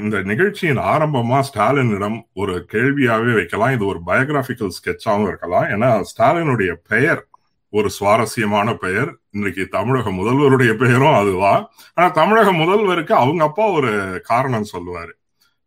இந்த 0.00 0.16
நிகழ்ச்சியின் 0.30 0.82
ஆரம்பமா 0.92 1.38
ஸ்டாலினிடம் 1.48 2.18
ஒரு 2.34 2.54
கேள்வியாவே 2.72 3.32
வைக்கலாம். 3.38 3.74
இது 3.76 3.84
ஒரு 3.92 4.00
பயோகிராபிக்கல் 4.10 4.76
ஸ்கெட்சாவும் 4.78 5.28
இருக்கலாம். 5.30 5.66
ஏன்னா 5.74 5.90
ஸ்டாலினுடைய 6.10 6.72
பெயர் 6.92 7.22
ஒரு 7.70 7.90
சுவாரஸ்யமான 7.90 8.74
பெயர். 8.74 9.16
இன்னைக்கு 9.30 9.68
தமிழக 9.68 10.10
முதல்வருடைய 10.10 10.74
பெயரும் 10.74 11.14
அதுதான். 11.14 11.68
ஆனா 11.94 12.08
தமிழக 12.08 12.52
முதல்வருக்கு 12.52 13.12
அவங்க 13.12 13.44
அப்பா 13.44 13.66
ஒரு 13.66 14.20
காரணம் 14.24 14.64
சொல்லுவாரு. 14.72 15.12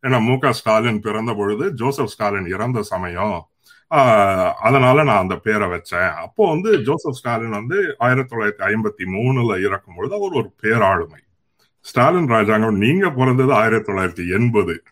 ஏன்னா 0.02 0.26
மு 0.26 0.38
க 0.40 0.52
ஸ்டாலின் 0.52 1.00
பிறந்த 1.00 1.34
பொழுது 1.34 1.74
ஜோசப் 1.74 2.08
ஸ்டாலின் 2.08 2.48
இறந்த 2.48 2.82
சமயம். 2.82 3.50
ஆஹ், 3.96 4.52
அதனால 4.52 5.04
நான் 5.04 5.18
அந்த 5.18 5.36
பேரை 5.36 5.68
வச்சேன். 5.68 6.14
அப்போ 6.14 6.50
வந்து 6.50 6.84
ஜோசப் 6.84 7.14
ஸ்டாலின் 7.14 7.50
வந்து 7.50 7.96
ஆயிரத்தி 7.98 8.36
தொள்ளாயிரத்தி 8.36 8.66
ஐம்பத்தி 8.66 9.06
மூணுல 9.06 9.66
இறக்கும் 9.66 9.96
பொழுது 9.96 10.16
அவர் 10.16 10.32
ஒரு 10.32 10.54
பேராளுமை. 10.62 11.22
ஸ்டாலின் 11.80 12.28
ராஜாங்கம் 12.28 12.78
நீங்க 12.78 13.12
பிறந்தது 13.12 13.54
ஆயிரத்தி 13.54 13.94
தொள்ளாயிரத்தி 13.94 14.34
எண்பது. 14.34 14.84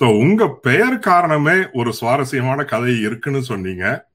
சோ 0.00 0.18
உங்க 0.18 0.48
பெயர் 0.48 0.98
காரணமே 0.98 1.54
ஒரு 1.72 1.92
சுவாரஸ்யமான 1.92 2.64
கதை 2.64 3.00
இருக்குன்னு 3.00 3.42
சொன்னீங்க. 3.42 4.08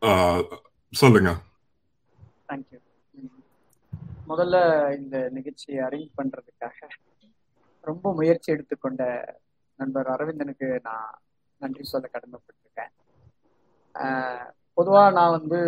ஆஹ், 0.00 0.42
சொல்லுங்க. 0.92 1.30
தேங்க்யூ 2.48 2.78
முதல்ல 4.28 4.56
இந்த 4.96 5.16
நிகழ்ச்சியை 5.28 5.78
அரேஞ்ச் 5.84 6.16
பண்றதுக்காக 6.16 6.78
ரொம்ப 7.84 8.12
முயற்சி 8.14 8.52
எடுத்துக்கொண்ட 8.52 9.02
நண்பர் 9.78 10.06
அரவிந்தனுக்கு 10.06 10.68
நான் 10.82 11.10
நன்றி 11.60 11.84
சொல்ல 11.84 12.06
கடமைப்பட்டிருக்கேன். 12.08 12.92
ஆஹ் 13.94 14.46
பொதுவா 14.76 15.12
நான் 15.12 15.30
வந்து 15.30 15.60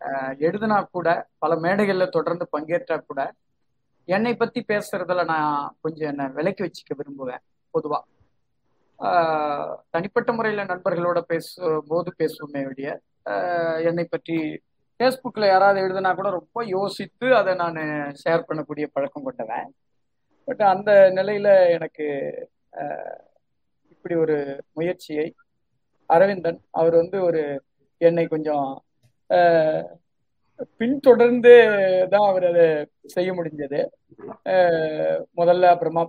ஆஹ் 0.00 0.34
எழுதுனா 0.40 0.78
கூட 0.88 1.08
பல 1.38 1.54
மேடைகள்ல 1.56 2.08
தொடர்ந்து 2.08 2.48
பங்கேற்றா 2.52 2.96
கூட 3.02 3.20
என்னை 4.08 4.36
பத்தி 4.36 4.60
பேசுறதுல 4.68 5.24
நான் 5.24 5.52
கொஞ்சம் 5.80 6.08
என்ன 6.08 6.28
விலக்கி 6.28 6.62
வச்சுக்க 6.62 6.92
விரும்புவேன் 6.94 7.42
பொதுவா. 7.74 8.00
ஆஹ் 8.98 9.74
தனிப்பட்ட 9.90 10.32
முறையில 10.32 10.64
நண்பர்களோட 10.64 11.20
பேசும் 11.26 11.84
போது 11.86 12.10
பேசுவோமே 12.18 12.62
ஒழிய 12.66 12.90
என்னை 13.88 14.04
பற்றி 14.04 14.36
ஃபேஸ்புக்கில் 15.00 15.52
யாராவது 15.52 15.78
எழுதுனா 15.84 16.10
கூட 16.14 16.28
ரொம்ப 16.30 16.58
யோசித்து 16.66 17.26
அதை 17.36 17.52
நான் 17.62 17.78
ஷேர் 18.22 18.46
பண்ணக்கூடிய 18.48 18.86
பழக்கம் 18.92 19.26
கொண்டவன். 19.26 19.68
பட் 20.48 20.62
அந்த 20.72 20.90
நிலையில் 21.10 21.52
எனக்கு 21.76 22.06
இப்படி 23.92 24.14
ஒரு 24.24 24.36
முயற்சியை 24.72 25.26
அரவிந்தன் 26.10 26.60
அவர் 26.70 26.94
வந்து 26.94 27.18
ஒரு 27.28 27.42
என்னை 28.00 28.26
கொஞ்சம் 28.34 28.68
பின்தொடர்ந்து 30.80 31.54
தான் 32.12 32.28
அவர் 32.30 32.46
அதை 32.50 32.66
செய்ய 33.14 33.30
முடிஞ்சது. 33.32 33.80
முதல்ல 35.40 35.72
அப்புறமா 35.74 36.04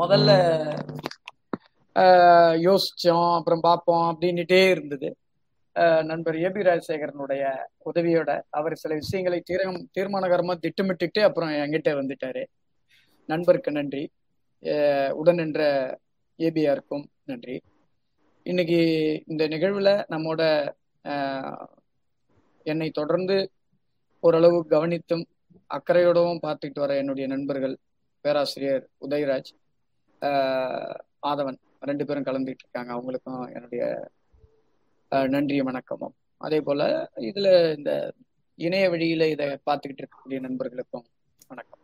முதல்ல 0.00 0.30
யோசிச்சோம் 2.66 3.30
அப்புறம் 3.34 3.60
பார்ப்போம் 3.60 4.04
அப்படின்னுட்டே 4.10 4.70
இருந்தது. 4.70 5.16
நண்பர் 5.76 6.06
நண்பர் 6.10 6.34
ஏபி 6.34 6.62
ராஜசேகரனுடைய 6.68 7.42
உதவியோட 7.90 8.30
அவர் 8.50 8.74
சில 8.74 8.94
விஷயங்களை 8.94 9.40
தீரம் 9.40 9.88
தீர்மானகரமா 9.98 10.54
திட்டமிட்டுட்டு 10.64 11.20
அப்புறம் 11.22 11.50
என்கிட்ட 11.50 11.90
வந்துட்டாரு. 12.00 12.42
நண்பருக்கு 13.28 13.72
நன்றி. 13.72 14.02
உடனின்ற 14.62 15.14
உடன் 15.20 15.40
நின்ற 15.40 15.60
ஏபிஆருக்கும் 16.38 17.04
நன்றி. 17.24 17.56
இன்னைக்கு 18.42 18.80
இந்த 19.26 19.48
நிகழ்வுல 19.48 19.90
நம்மோட 20.12 20.42
என்னை 22.66 22.90
தொடர்ந்து 22.90 23.36
ஓரளவு 24.20 24.58
கவனித்தும் 24.70 25.24
அக்கறையோடவும் 25.70 26.42
பார்த்துக்கிட்டு 26.46 26.84
வர 26.84 26.96
என்னுடைய 26.96 27.26
நண்பர்கள் 27.28 27.76
பேராசிரியர் 28.20 28.84
உதயராஜ் 29.00 29.50
ஆதவன். 31.26 31.58
ரெண்டு 31.80 32.04
பேரும் 32.04 32.22
கலந்துட்டு 32.22 32.56
இருக்காங்க 32.58 32.92
அவங்களுக்கும் 32.94 33.54
என்னுடைய 33.54 34.10
அஹ் 35.10 35.28
வணக்கமும். 35.64 36.14
அதே 36.36 36.60
போல 36.60 37.10
இதுல 37.16 37.76
இந்த 37.76 38.14
இணைய 38.54 38.90
வழியில 38.90 39.28
இதை 39.28 39.46
பார்த்துக்கிட்டு 39.46 40.02
இருக்கக்கூடிய 40.02 40.40
நண்பர்களுக்கும் 40.40 41.04
வணக்கம். 41.48 41.78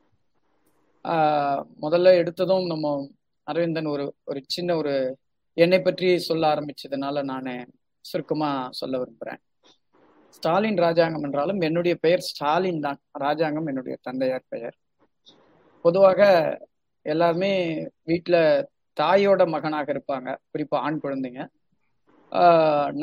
ஆஹ் 1.05 1.65
முதல்ல 1.83 2.27
எடுத்ததும் 2.27 2.67
நம்ம 2.67 3.11
அரவிந்தன் 3.43 3.85
ஒரு 3.85 4.15
ஒரு 4.25 4.43
சின்ன 4.47 4.77
ஒரு 4.77 5.19
என்னை 5.53 5.81
பற்றி 5.81 6.19
சொல்ல 6.19 6.55
ஆரம்பிச்சதுனால 6.55 7.23
நான் 7.23 7.71
சுருக்கமா 8.01 8.69
சொல்ல 8.71 8.99
விரும்புறேன். 8.99 9.39
ஸ்டாலின் 10.31 10.77
ராஜாங்கம் 10.77 11.23
என்றாலும் 11.23 11.61
என்னுடைய 11.61 11.97
பெயர் 12.01 12.21
ஸ்டாலின் 12.21 12.81
தான். 12.81 13.01
ராஜாங்கம் 13.13 13.67
என்னுடைய 13.67 13.99
தந்தையார் 14.03 14.45
பெயர். 14.49 14.77
பொதுவாக 15.81 16.21
எல்லாருமே 17.03 17.85
வீட்டுல 18.07 18.65
தாயோட 18.97 19.43
மகனாக 19.55 19.89
இருப்பாங்க. 19.95 20.29
குறிப்பா 20.53 20.77
ஆண் 20.87 21.03
குழந்தைங்க. 21.05 21.43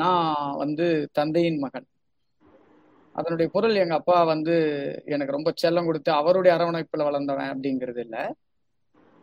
நான் 0.00 0.32
வந்து 0.62 0.86
தந்தையின் 1.18 1.60
மகன். 1.64 1.86
அதனுடைய 3.14 3.48
பொருள் 3.54 3.80
எங்க 3.82 3.94
அப்பா 4.00 4.16
வந்து 4.32 4.54
எனக்கு 5.14 5.36
ரொம்ப 5.36 5.50
செல்லம் 5.62 5.88
கொடுத்து 5.88 6.10
அவருடைய 6.20 6.52
அரவணைப்பில் 6.56 7.06
வளர்ந்தவன் 7.08 7.52
அப்படிங்கிறது 7.52 8.00
இல்லை. 8.06 8.22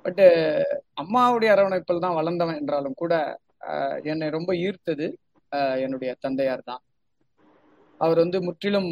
பட்டு 0.06 0.26
அம்மாவுடைய 1.02 1.50
அரவணைப்பில் 1.56 2.04
தான் 2.06 2.18
வளர்ந்தவன் 2.20 2.60
என்றாலும் 2.62 3.00
கூட 3.02 3.14
என்னை 4.12 4.28
ரொம்ப 4.38 4.52
ஈர்த்தது 4.66 5.08
என்னுடைய 5.86 6.12
தந்தையார் 6.26 6.70
தான். 6.72 6.82
அவர் 8.00 8.22
வந்து 8.24 8.38
முற்றிலும் 8.48 8.90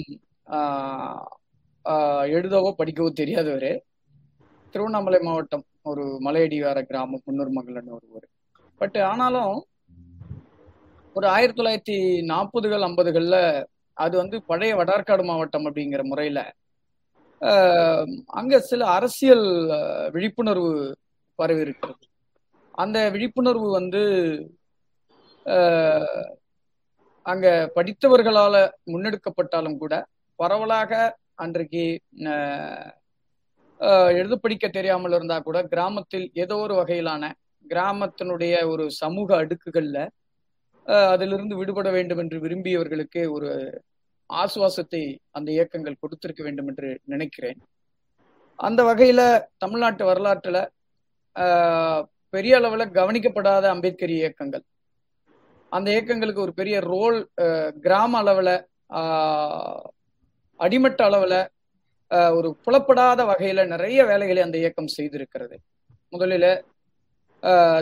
எழுதவோ 2.36 2.70
படிக்கவோ 2.80 3.10
தெரியாதவர். 3.22 3.72
திருவண்ணாமலை 4.76 5.20
மாவட்டம் 5.28 5.66
ஒரு 5.86 6.04
மலையடிவார 6.26 6.80
கிராமம் 6.86 7.24
முன்னூர்மங்கலன்னு 7.26 7.96
ஒரு 7.98 8.08
ஊர். 8.12 8.28
பட் 8.82 8.98
ஆனாலும் 9.10 9.56
ஒரு 11.16 11.28
ஆயிரத்தி 11.28 11.60
தொள்ளாயிரத்தி 11.60 11.98
நாற்பதுகள் 12.30 12.86
ஐம்பதுகள்ல 12.86 13.38
அது 13.98 14.16
வந்து 14.18 14.38
பழைய 14.50 14.74
வடார்காடு 14.76 15.24
மாவட்டம் 15.24 15.68
அப்படிங்கிற 15.68 16.02
முறையில 16.06 16.40
ஆஹ், 17.42 18.08
அங்க 18.34 18.54
சில 18.68 18.82
அரசியல் 18.96 19.46
விழிப்புணர்வு 20.14 20.72
பரவி 21.40 21.62
இருக்கிறது 21.62 22.06
அந்த 22.74 22.98
விழிப்புணர்வு 23.10 23.68
வந்து 23.72 24.02
ஆஹ், 25.46 26.28
அங்க 27.26 27.48
படித்தவர்களால 27.76 28.56
முன்னெடுக்கப்பட்டாலும் 28.92 29.78
கூட 29.78 29.94
பரவலாக 30.40 30.92
அன்றைக்கு 31.38 31.84
எழுத 34.20 34.36
படிக்க 34.36 34.66
தெரியாமல் 34.68 35.14
இருந்தா 35.14 35.38
கூட 35.40 35.58
கிராமத்தில் 35.64 36.26
ஏதோ 36.34 36.56
ஒரு 36.56 36.74
வகையிலான 36.74 37.24
கிராமத்தினுடைய 37.66 38.54
ஒரு 38.68 38.86
சமூக 38.92 39.30
அடுக்குகள்ல 39.42 40.00
அதிலிருந்து 41.14 41.56
விடுபட 41.56 41.90
வேண்டும் 41.92 42.18
என்று 42.18 42.38
விரும்பியவர்களுக்கு 42.40 43.22
ஒரு 43.32 43.50
ஆசுவாசத்தை 44.30 45.02
அந்த 45.32 45.50
இயக்கங்கள் 45.52 46.02
கொடுத்திருக்க 46.02 46.42
வேண்டும் 46.44 46.68
என்று 46.68 46.90
நினைக்கிறேன். 47.04 47.60
அந்த 48.60 48.82
வகையில 48.84 49.22
தமிழ்நாட்டு 49.58 50.04
வரலாற்றுல 50.06 50.58
பெரிய 52.34 52.54
அளவுல 52.60 52.86
கவனிக்கப்படாத 52.98 53.66
அம்பேத்கர் 53.74 54.14
இயக்கங்கள். 54.18 54.64
அந்த 55.72 55.88
இயக்கங்களுக்கு 55.92 56.42
ஒரு 56.42 56.54
பெரிய 56.54 56.76
ரோல் 56.92 57.18
கிராம 57.80 58.12
அளவுல 58.24 58.52
அடிமட்ட 60.60 61.02
அளவுல 61.10 61.36
ஒரு 62.38 62.50
புலப்படாத 62.64 63.22
வகையில 63.26 63.66
நிறைய 63.68 64.00
வேலைகளை 64.06 64.42
அந்த 64.42 64.58
இயக்கம் 64.58 64.94
செய்திருக்கிறது. 64.96 65.56
முதலில 66.14 66.46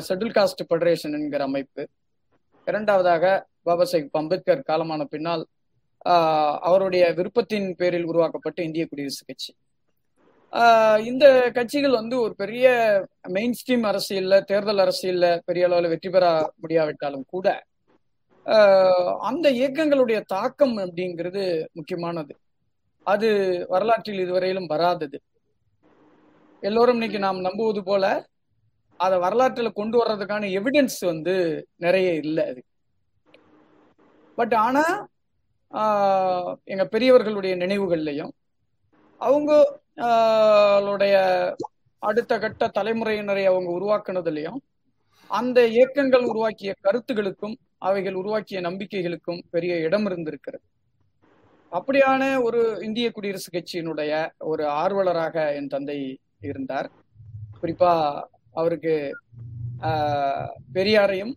ஷெட்யூல் 0.07 0.35
காஸ்ட் 0.35 0.63
ஃபெடரேஷன் 0.67 1.15
என்கிற 1.17 1.43
அமைப்பு. 1.43 1.83
இரண்டாவதாக 2.67 3.23
பாபா 3.63 3.85
சாஹிப் 3.85 4.19
அம்பேத்கர் 4.19 4.67
காலமான 4.69 5.03
பின்னால் 5.05 5.43
ஆஹ், 6.05 6.57
அவருடைய 6.61 7.03
விருப்பத்தின் 7.17 7.69
பேரில் 7.75 8.05
உருவாக்கப்பட்ட 8.05 8.59
இந்திய 8.63 8.83
குடியரசு 8.85 9.23
கட்சி. 9.25 9.51
ஆஹ், 10.53 10.99
இந்த 11.05 11.25
கட்சிகள் 11.55 11.95
வந்து 11.95 12.15
ஒரு 12.21 12.33
பெரிய 12.35 12.65
மெயின் 13.29 13.55
ஸ்ட்ரீம் 13.59 13.85
அரசியல்ல 13.89 14.35
தேர்தல் 14.45 14.83
அரசியல்ல 14.83 15.27
பெரிய 15.45 15.65
அளவில் 15.65 15.89
வெற்றி 15.89 16.09
பெற 16.09 16.25
முடியாவிட்டாலும் 16.55 17.25
கூட 17.27 17.47
ஆஹ், 18.45 19.13
அந்த 19.21 19.47
இயக்கங்களுடைய 19.51 20.19
தாக்கம் 20.27 20.75
அப்படிங்கிறது 20.77 21.41
முக்கியமானது. 21.73 22.33
அது 23.07 23.27
வரலாற்றில் 23.69 24.19
இதுவரையிலும் 24.19 24.67
வராதது. 24.67 25.17
எல்லோரும் 26.63 26.93
இன்னைக்கு 26.93 27.19
நாம் 27.19 27.39
நம்புவது 27.41 27.83
போல 27.83 28.05
அதை 28.99 29.17
வரலாற்றுல 29.19 29.73
கொண்டு 29.73 29.97
வர்றதுக்கான 29.97 30.49
எவிடன்ஸ் 30.53 31.05
வந்து 31.05 31.33
நிறைய 31.75 32.13
இல்லை 32.21 32.43
அது. 32.47 32.61
பட் 34.37 34.53
ஆனா 34.59 34.83
ஆஹ், 35.71 36.55
எங்க 36.63 36.85
பெரியவர்களுடைய 36.85 37.55
நினைவுகள்லையும் 37.55 38.31
அவங்க 39.21 39.51
ஆஹ், 40.01 41.53
அடுத்த 42.01 42.39
கட்ட 42.39 42.67
தலைமுறையினரை 42.75 43.43
அவங்க 43.45 43.69
உருவாக்குனதுலயும் 43.71 44.59
அந்த 45.31 45.65
இயக்கங்கள் 45.67 46.25
உருவாக்கிய 46.25 46.75
கருத்துகளுக்கும் 46.83 47.55
அவைகள் 47.77 48.13
உருவாக்கிய 48.13 48.61
நம்பிக்கைகளுக்கும் 48.61 49.43
பெரிய 49.49 49.75
இடம் 49.77 50.05
இருந்திருக்கிறது. 50.05 50.65
அப்படியான 51.71 52.23
ஒரு 52.41 52.59
இந்திய 52.81 53.11
குடியரசு 53.11 53.49
கட்சியினுடைய 53.51 54.11
ஒரு 54.43 54.63
ஆர்வலராக 54.77 55.53
என் 55.55 55.67
தந்தை 55.67 55.97
இருந்தார். 56.41 56.89
குறிப்பா 57.61 57.91
அவருக்கு 58.53 58.93
ஆஹ், 59.81 60.45
பெரியாரையும் 60.73 61.33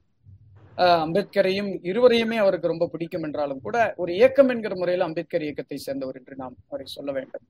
அம்பேத்கரையும் 0.98 1.68
இருவரையுமே 1.82 2.36
அவருக்கு 2.36 2.66
ரொம்ப 2.66 2.86
பிடிக்கும் 2.86 3.22
என்றாலும் 3.22 3.60
கூட 3.60 3.76
ஒரு 3.96 4.10
இயக்கம் 4.14 4.48
என்கிற 4.48 4.74
முறையில் 4.76 5.04
அம்பேத்கர் 5.04 5.42
இயக்கத்தை 5.42 5.78
சேர்ந்தவர் 5.78 6.16
என்று 6.16 6.34
நாம் 6.36 6.56
அவரை 6.68 6.86
சொல்ல 6.88 7.10
வேண்டும். 7.12 7.44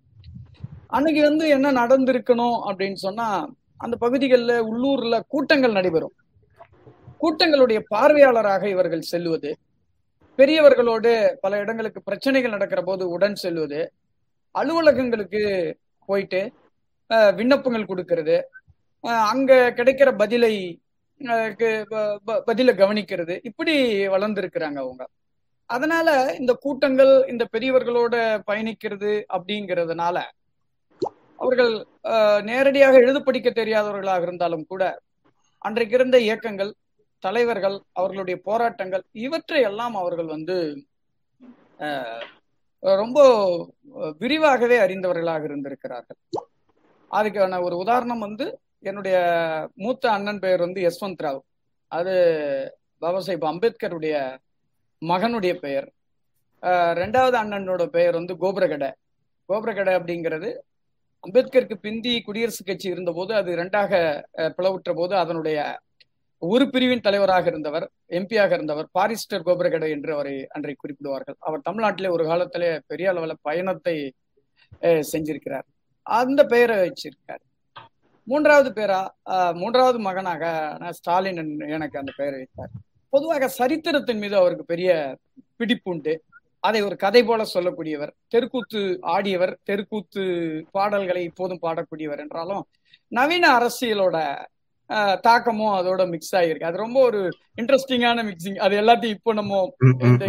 அன்னைக்கு 0.89 1.23
வந்து 1.23 1.49
என்ன 1.49 1.73
நடந்திருக்கணும் 1.73 2.59
அப்படின்னு 2.69 2.99
சொன்னா 2.99 3.27
அந்த 3.81 3.97
பகுதிகளில் 3.97 4.57
உள்ளூர்ல 4.63 5.19
கூட்டங்கள் 5.29 5.73
நடைபெறும். 5.73 6.15
கூட்டங்களுடைய 7.21 7.81
பார்வையாளராக 7.91 8.65
இவர்கள் 8.69 9.11
செல்வது 9.11 9.51
பெரியவர்களோடு 10.41 11.11
பல 11.43 11.59
இடங்களுக்கு 11.59 12.01
பிரச்சனைகள் 12.03 12.51
நடக்கிற 12.51 12.81
போது 12.83 13.05
உடன் 13.09 13.37
செல்வது 13.37 13.81
அலுவலகங்களுக்கு 14.55 15.43
போயிட்டு 16.09 16.41
அஹ், 17.11 17.33
விண்ணப்பங்கள் 17.37 17.91
கொடுக்கறது 17.91 18.37
அஹ், 19.05 19.27
அங்க 19.33 19.51
கிடைக்கிற 19.79 20.11
பதிலை 20.17 20.55
அஹ், 21.21 21.53
கவனிக்கிறது 22.79 23.35
இப்படி 23.45 23.75
வளர்ந்துருக்கிறாங்க 24.07 24.79
அவங்க. 24.79 25.03
அதனால 25.71 26.09
இந்த 26.39 26.53
கூட்டங்கள் 26.63 27.13
இந்த 27.29 27.45
பெரியவர்களோட 27.53 28.15
பயணிக்கிறது 28.47 29.13
அப்படிங்கிறதுனால 29.35 30.17
அவர்கள் 31.39 31.73
அஹ், 32.11 32.41
நேரடியாக 32.43 32.97
எழுத 32.99 33.19
படிக்க 33.21 33.51
தெரியாதவர்களாக 33.53 34.23
இருந்தாலும் 34.23 34.67
கூட 34.67 34.83
அன்றைக்கு 35.63 35.95
இருந்த 35.95 36.19
இயக்கங்கள் 36.21 36.73
தலைவர்கள் 37.23 37.77
அவர்களுடைய 37.93 38.41
போராட்டங்கள் 38.45 39.05
இவற்றை 39.19 39.61
எல்லாம் 39.63 39.95
அவர்கள் 39.95 40.27
வந்து 40.27 40.57
ரொம்ப 42.83 43.19
விரிவாகவே 44.19 44.77
அறிந்தவர்களாக 44.79 45.45
இருந்திருக்கிறார்கள். 45.45 46.19
அதுக்கான 47.11 47.63
ஒரு 47.63 47.77
உதாரணம் 47.77 48.19
வந்து 48.19 48.47
என்னுடைய 48.83 49.17
மூத்த 49.75 50.11
அண்ணன் 50.11 50.39
பெயர் 50.39 50.61
வந்து 50.61 50.81
யஸ்வந்த் 50.83 51.23
ராவ். 51.23 51.41
அது 51.93 52.15
பாபா 53.03 53.19
சாஹிப் 53.19 53.51
அம்பேத்கருடைய 53.51 54.15
மகனுடைய 55.03 55.55
பெயர். 55.55 55.89
அஹ், 56.63 56.95
ரெண்டாவது 56.95 57.37
அண்ணனோட 57.43 57.87
பெயர் 57.89 58.15
வந்து 58.15 58.35
கோபுரகடை. 58.37 58.91
கோபுரகடை 59.49 59.95
அப்படிங்கிறது 59.95 60.51
அம்பேத்கருக்கு 61.25 61.75
பிந்தி 61.77 62.23
குடியரசுக் 62.27 62.67
கட்சி 62.67 62.89
இருந்தபோது 62.89 63.35
அது 63.35 63.57
ரெண்டாக 63.57 63.93
பிளவுற்ற 64.57 64.95
போது 64.95 65.17
அதனுடைய 65.17 65.59
ஒரு 66.43 66.65
பிரிவின் 66.75 67.05
தலைவராக 67.07 67.47
இருந்தவர் 67.51 67.85
எம்பியாக 68.19 68.51
இருந்தவர் 68.57 68.87
பாரிஸ்டர் 68.99 69.45
கோபுரகடை 69.47 69.89
என்று 69.97 70.11
அவரை 70.15 70.35
அன்றை 70.57 70.75
குறிப்பிடுவார்கள். 70.77 71.37
அவர் 71.47 71.67
தமிழ்நாட்டிலே 71.69 72.11
ஒரு 72.17 72.25
காலத்திலே 72.31 72.71
பெரிய 72.91 73.09
அளவில் 73.13 73.43
பயணத்தை 73.49 73.95
செஞ்சிருக்கிறார். 75.13 75.67
அந்த 76.07 76.41
பெயரை 76.53 76.77
வச்சிருக்கார். 76.85 77.43
மூன்றாவது 78.29 78.71
பேரா 78.79 79.01
மூன்றாவது 79.61 79.99
மகனாக 80.07 80.45
ஸ்டாலின் 80.99 81.41
எனக்கு 81.77 82.01
அந்த 82.01 82.13
பெயரை 82.19 82.39
வைத்தார். 82.43 82.73
பொதுவாக 83.13 83.49
சரித்திரத்தின் 83.61 84.21
மீது 84.23 84.37
அவருக்கு 84.41 84.65
பெரிய 84.73 84.91
பிடிப்புண்டு. 85.61 86.15
அதை 86.69 86.81
ஒரு 86.87 86.97
கதை 87.05 87.23
போல 87.29 87.43
சொல்லக்கூடியவர் 87.55 88.13
தெருக்கூத்து 88.33 88.81
ஆடியவர் 89.15 89.53
தெருக்கூத்து 89.69 90.23
பாடல்களை 90.77 91.23
இப்போதும் 91.29 91.63
பாடக்கூடியவர் 91.67 92.23
என்றாலும் 92.25 92.65
நவீன 93.13 93.45
அரசியலோட 93.59 94.17
தாக்கமும் 95.25 95.75
அதோட 95.77 96.03
மிக்ஸ் 96.09 96.35
ஆகியிருக்கு 96.35 96.69
அது 96.69 96.77
ரொம்ப 96.77 96.99
ஒரு 97.01 97.21
இன்ட்ரெஸ்டிங்கான 97.59 98.25
மிக்சிங் 98.29 98.59
அது 98.59 98.75
எல்லாத்தையும் 98.81 99.17
இப்போ 99.17 99.33
நம்ம 99.33 99.61
இந்த. 100.05 100.25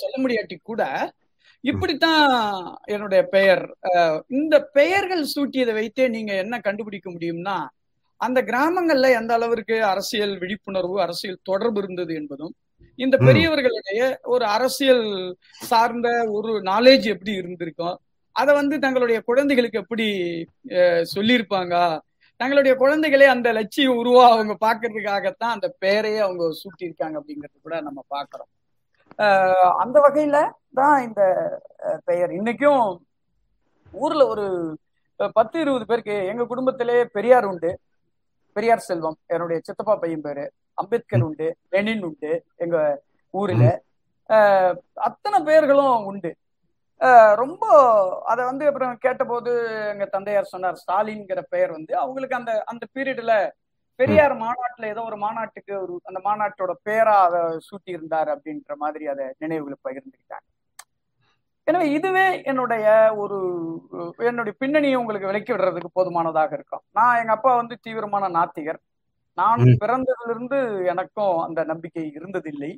சொல்ல 0.00 0.16
முடியாட்டி 0.22 0.56
கூட 0.62 0.82
இப்படித்தான் 1.64 2.24
என்னுடைய 2.86 3.22
பெயர் 3.28 3.62
இந்த 4.36 4.56
பெயர்கள் 4.72 5.24
சூட்டியதை 5.32 5.72
வைத்தே 5.74 6.04
நீங்க 6.08 6.32
என்ன 6.34 6.60
கண்டுபிடிக்க 6.60 7.08
முடியும்னா 7.10 7.56
அந்த 8.20 8.40
கிராமங்கள்ல 8.42 9.06
எந்த 9.16 9.32
அளவிற்கு 9.34 9.76
அரசியல் 9.84 10.34
விழிப்புணர்வு 10.38 10.96
அரசியல் 11.02 11.38
தொடர்பு 11.42 11.80
இருந்தது 11.82 12.12
என்பதும் 12.14 12.54
இந்த. 12.98 13.16
பெரியவர்களிடையே 13.26 14.06
ஒரு 14.26 14.44
அரசியல் 14.54 15.04
சார்ந்த 15.62 16.08
ஒரு 16.32 16.52
நாலேஜ் 16.68 17.06
எப்படி 17.14 17.32
இருந்திருக்கும் 17.34 17.96
அதை 18.36 18.52
வந்து 18.54 18.76
தங்களுடைய 18.78 19.18
குழந்தைகளுக்கு 19.20 19.78
எப்படி 19.78 20.06
சொல்லியிருப்பாங்க 21.12 21.74
தங்களுடைய 22.40 22.72
குழந்தைகளே 22.80 23.26
அந்த 23.34 23.48
லட்சிய 23.58 23.88
உருவா 24.00 24.24
அவங்க 24.32 24.54
பாக்குறதுக்காகத்தான் 24.64 25.54
அந்த 25.56 25.68
பெயரையே 25.82 26.20
அவங்க 26.26 26.44
சூட்டியிருக்காங்க 26.60 27.16
அப்படிங்கறது 27.20 27.56
கூட 27.66 27.76
நம்ம 27.86 28.00
பாக்குறோம். 28.14 28.50
அந்த 29.82 29.96
வகையில 30.06 30.38
தான் 30.80 30.96
இந்த 31.06 31.22
பெயர். 32.08 32.32
இன்னைக்கும் 32.38 32.84
ஊர்ல 33.92 34.22
ஒரு 34.32 34.46
பத்து 35.38 35.56
இருபது 35.64 35.84
பேருக்கு 35.90 36.16
எங்க 36.30 36.42
குடும்பத்திலே 36.50 36.96
பெரியார் 37.16 37.46
உண்டு. 37.50 37.70
பெரியார் 38.56 38.86
செல்வம் 38.88 39.18
என்னுடைய 39.34 39.58
சித்தப்பா 39.66 39.94
பையன் 40.02 40.24
பேரு. 40.26 40.44
அம்பேத்கர் 40.80 41.24
உண்டு 41.28 41.46
லெனின் 41.74 42.04
உண்டு 42.08 42.32
எங்க 42.64 42.76
ஊர்ல. 43.34 43.64
அத்தனை 45.08 45.38
பெயர்களும் 45.48 46.04
உண்டு. 46.10 46.30
ரொம்ப 47.34 47.64
அதை 48.24 48.42
வந்து 48.44 48.64
அப்புறம் 48.66 48.98
கேட்டபோது 48.98 49.50
எங்க 49.92 50.04
தந்தையார் 50.06 50.52
சொன்னார் 50.54 50.80
ஸ்டாலின்ங்கிற 50.82 51.40
பெயர் 51.48 51.72
வந்து 51.72 51.92
அவங்களுக்கு 51.96 52.38
அந்த 52.38 52.52
அந்த 52.64 52.84
பீரியட்ல 52.94 53.34
பெரியார் 54.00 54.34
மாநாட்டுல 54.36 54.88
ஏதோ 54.88 55.02
ஒரு 55.02 55.16
மாநாட்டுக்கு 55.16 55.74
ஒரு 55.82 55.94
அந்த 56.04 56.20
மாநாட்டோட 56.24 56.72
பேரா 56.88 57.16
அதை 57.26 57.40
சூட்டி 57.68 57.90
இருந்தார் 57.90 58.30
அப்படின்ற 58.34 58.74
மாதிரி 58.76 59.04
அதை 59.06 59.26
நினைவுகளை 59.38 59.76
பகிர்ந்துக்கிட்டாங்க. 59.86 60.46
எனவே 61.66 61.86
இதுவே 61.92 62.24
என்னுடைய 62.42 62.86
ஒரு 63.14 63.38
என்னுடைய 64.18 64.54
பின்னணியை 64.58 64.94
உங்களுக்கு 64.94 65.30
விளக்கி 65.30 65.52
விடுறதுக்கு 65.52 65.90
போதுமானதாக 65.92 66.52
இருக்கும். 66.54 66.82
நான் 66.92 67.18
எங்க 67.20 67.32
அப்பா 67.32 67.52
வந்து 67.56 67.76
தீவிரமான 67.80 68.28
நாத்திகர். 68.28 68.80
நான். 69.38 69.62
பிறந்ததிலிருந்து 69.82 70.58
எனக்கும் 70.86 71.34
அந்த 71.38 71.64
நம்பிக்கை 71.64 72.04
இருந்ததில்லை. 72.18 72.70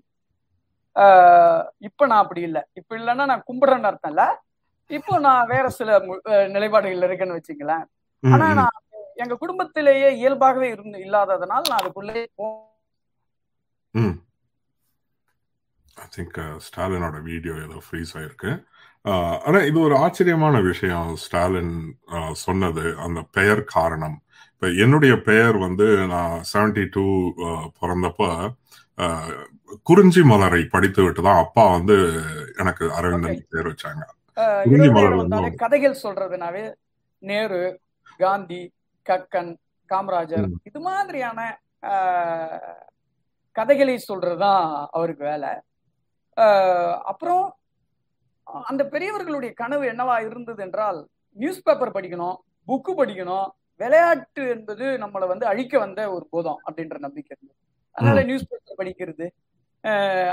இப்ப 1.79 2.07
நான் 2.07 2.23
அப்படி 2.23 2.41
இல்லை. 2.41 2.63
இப்ப 2.73 2.97
இல்லைன்னா 2.99 3.27
நான் 3.31 3.49
கும்பிடுறேன்னு 3.51 3.91
அர்த்தம் 3.91 4.13
இல்ல 4.13 4.25
இப்போ 4.91 5.15
நான் 5.19 5.47
வேற 5.47 5.65
சில 5.79 5.99
நிலைப்பாடுகள் 6.49 7.07
இருக்கேன்னு 7.09 7.39
வச்சுங்களேன். 7.39 7.85
ஆனா. 8.23 8.47
நான் 8.61 8.77
எங்க 9.17 9.35
குடும்பத்திலேயே 9.37 10.09
இயல்பாகவே 10.17 10.69
இருந்து 10.69 10.99
இல்லாததுனால 10.99 11.63
நான் 11.71 11.81
அதுக்குள்ளே 11.81 12.21
ஐ 15.97 16.07
திங்க் 16.17 16.37
ஸ்டாலினோட 16.67 17.17
வீடியோ 17.23 17.55
ஏதோ 17.65 17.79
ஃப்ரீஸ் 17.87 18.13
ஆயிருக்கு. 18.19 18.51
ஆனா 19.47 19.59
இது 19.71 19.79
ஒரு 19.81 19.95
ஆச்சரியமான 19.97 20.57
விஷயம். 20.61 21.09
ஸ்டாலின் 21.17 21.75
சொன்னது 22.45 22.85
அந்த 22.99 23.21
பெயர் 23.37 23.63
காரணம். 23.77 24.17
இப்ப 24.53 24.69
என்னுடைய 24.85 25.15
பெயர் 25.23 25.57
வந்து 25.57 25.87
நான் 26.07 26.35
செவன்டி 26.53 26.85
டூ 26.91 27.05
பிறந்தப்ப 27.81 28.23
குறிஞ்சி 29.87 30.23
மலரை 30.25 30.61
படித்து 30.67 31.01
விட்டு 31.03 31.21
தான் 31.23 31.43
அப்பா 31.43 31.65
வந்து 31.75 31.97
எனக்கு 32.57 32.85
அரவிந்தன் 32.99 33.43
பேர் 33.53 33.69
வச்சாங்க. 33.71 34.05
குறிஞ்சி 34.65 34.91
மலர் 34.91 35.21
வந்து 35.21 35.41
கதைகள் 35.63 36.03
சொல்றதுனாவே 36.03 36.65
நேரு 37.23 37.61
காந்தி 38.21 38.63
கக்கன் 39.07 39.53
காமராஜர். 39.91 40.49
இது 40.67 40.81
மாதிரியான 40.87 41.39
கதைகளை 43.57 43.95
சொல்றதுதான் 44.03 44.65
அவருக்கு 44.93 45.25
வேலை. 45.25 45.53
ஆஹ், 46.37 46.97
அப்புறம் 47.11 47.45
அந்த 48.65 48.83
பெரியவர்களுடைய 48.93 49.53
கனவு 49.55 49.85
என்னவா 49.93 50.17
இருந்தது 50.27 50.61
என்றால் 50.63 50.99
நியூஸ் 51.37 51.65
பேப்பர் 51.65 51.97
படிக்கணும் 51.97 52.37
புக்கு 52.69 52.93
படிக்கணும் 52.95 53.49
விளையாட்டு 53.81 54.43
என்பது 54.55 54.85
நம்மளை 55.03 55.27
வந்து 55.29 55.47
அழிக்க 55.47 55.75
வந்த 55.79 56.01
ஒரு 56.15 56.25
போதம் 56.31 56.61
அப்படின்ற 56.67 56.97
நம்பிக்கை 56.99 57.33
இருந்தது. 57.35 57.59
அதனால 57.99 58.23
நியூஸ் 58.31 58.49
பேப்பர் 58.51 58.79
படிக்கிறது. 58.81 59.27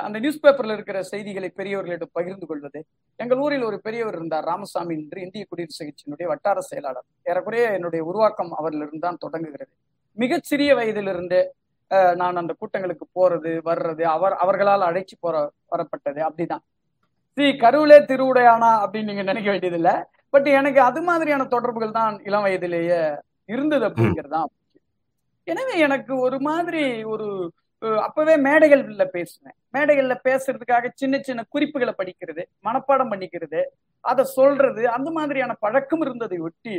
அந்த 0.05 0.17
நியூஸ் 0.23 0.39
பேப்பர்ல 0.43 0.75
இருக்கிற 0.75 0.97
செய்திகளை 1.11 1.49
பெரியவர்களிடம் 1.57 2.15
பகிர்ந்து 2.17 2.45
கொள்வது. 2.51 2.79
எங்கள் 3.19 3.41
ஊரில் 3.45 3.67
ஒரு 3.69 3.77
பெரியவர் 3.85 4.15
இருந்தார் 4.19 4.47
ராமசாமி 4.51 4.95
என்று 5.01 5.19
இந்திய 5.25 5.45
குடியரசு 5.49 5.83
கட்சியினுடைய 5.85 6.27
வட்டார 6.31 6.61
செயலாளர். 6.69 7.05
ஏறக்குறைய 7.29 7.75
என்னுடைய 7.77 8.01
உருவாக்கம் 8.05 8.51
அவரிலிருந்து 8.59 9.03
தான் 9.07 9.21
தொடங்குகிறது. 9.25 9.71
மிகச் 10.17 10.47
சிறிய 10.49 10.71
வயதிலிருந்து 10.75 11.39
நான் 12.21 12.39
அந்த 12.41 12.53
கூட்டங்களுக்கு 12.59 13.05
போறது 13.17 13.51
வர்றது 13.69 14.03
அவர் 14.15 14.35
அவர்களால் 14.43 14.87
அழைச்சி 14.89 15.15
போற 15.19 15.35
வரப்பட்டது. 15.71 16.21
அப்படிதான். 16.29 16.63
ஸ்ரீ 17.37 17.47
கருவிலே 17.63 17.97
திருவுடையானா 18.09 18.69
அப்படின்னு 18.83 19.09
நீங்க 19.09 19.23
நினைக்க 19.29 19.49
வேண்டியதில்ல. 19.51 19.91
பட் 20.33 20.47
எனக்கு 20.59 20.79
அது 20.89 20.99
மாதிரியான 21.09 21.43
தொடர்புகள் 21.53 21.97
தான் 21.97 22.15
இளம் 22.27 22.45
வயதிலேயே 22.45 22.99
இருந்தது 23.53 23.85
அப்படிங்கிறதுதான். 23.89 24.49
எனவே 25.47 25.73
எனக்கு 25.79 26.13
ஒரு 26.19 26.37
மாதிரி 26.41 26.83
ஒரு 27.03 27.27
அப்பவே 27.99 28.35
மேடைகள்ல 28.37 29.03
பேசுவேன் 29.07 29.55
மேடைகள்ல 29.73 30.13
பேசுறதுக்காக 30.23 30.91
சின்ன 30.93 31.15
சின்ன 31.19 31.41
குறிப்புகளை 31.49 31.93
படிக்கிறது 31.97 32.43
மனப்பாடம் 32.65 33.11
பண்ணிக்கிறது 33.11 33.61
அதை 34.05 34.23
சொல்றது 34.37 34.83
அந்த 34.89 35.09
மாதிரியான 35.11 35.55
பழக்கம் 35.59 36.03
இருந்ததை 36.05 36.37
ஒட்டி 36.39 36.75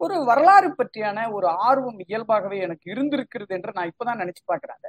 ஒரு 0.00 0.16
வரலாறு 0.24 0.68
பற்றியான 0.70 1.18
ஒரு 1.32 1.46
ஆர்வம் 1.68 2.00
இயல்பாகவே 2.04 2.58
எனக்கு 2.58 2.86
இருந்திருக்கிறது 2.90 3.52
என்று 3.54 3.70
நான் 3.74 3.90
இப்பதான் 3.92 4.20
நினைச்சு 4.22 4.42
பாக்குறேன். 4.48 4.82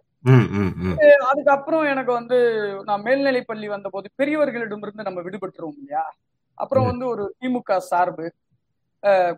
அதுக்கப்புறம் 1.29 1.85
எனக்கு 1.85 2.11
வந்து 2.11 2.37
நான் 2.83 3.01
மேல்நிலை 3.01 3.41
பள்ளி 3.41 3.67
வந்தபோது 3.67 4.07
பெரியவர்களிடமிருந்து 4.19 5.07
நம்ம 5.07 5.21
விடுபட்டுருவோம் 5.21 5.79
இல்லையா 5.79 6.03
அப்புறம். 6.57 6.87
வந்து 6.91 7.05
ஒரு 7.07 7.23
திமுக 7.39 7.77
சார்பு 7.89 8.27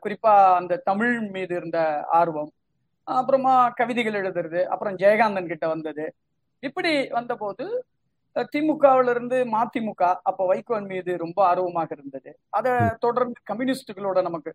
குறிப்பா 0.04 0.34
அந்த 0.60 0.82
தமிழ் 0.90 1.16
மீது 1.36 1.54
இருந்த 1.56 1.80
ஆர்வம் 2.20 2.52
அப்புறமா 3.08 3.54
கவிதைகள் 3.72 4.20
எழுதுறது 4.22 4.62
அப்புறம் 4.66 4.98
ஜெயகாந்தன் 4.98 5.48
கிட்ட 5.48 5.68
வந்தது. 5.68 6.06
இப்படி 6.64 6.92
வந்தபோது 7.10 7.66
திமுகவுல 8.52 9.10
இருந்து 9.10 9.38
மதிமுக 9.52 10.02
அப்ப 10.24 10.46
வைகோன் 10.48 10.86
மீது 10.88 11.12
ரொம்ப 11.18 11.40
ஆர்வமாக 11.46 11.90
இருந்தது. 11.92 12.30
அதை 12.50 12.72
தொடர்ந்து 13.00 13.40
கம்யூனிஸ்டுகளோட 13.50 14.20
நமக்கு 14.22 14.52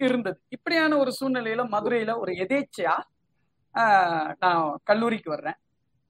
இருந்தது. 0.00 0.38
இப்படியான 0.48 0.96
ஒரு 0.98 1.12
சூழ்நிலையில 1.18 1.64
மதுரையில 1.70 2.18
ஒரு 2.18 2.32
எதேச்சையா 2.42 2.94
ஆஹ், 3.74 4.30
நான் 4.38 4.60
கல்லூரிக்கு 4.84 5.30
வர்றேன். 5.30 5.56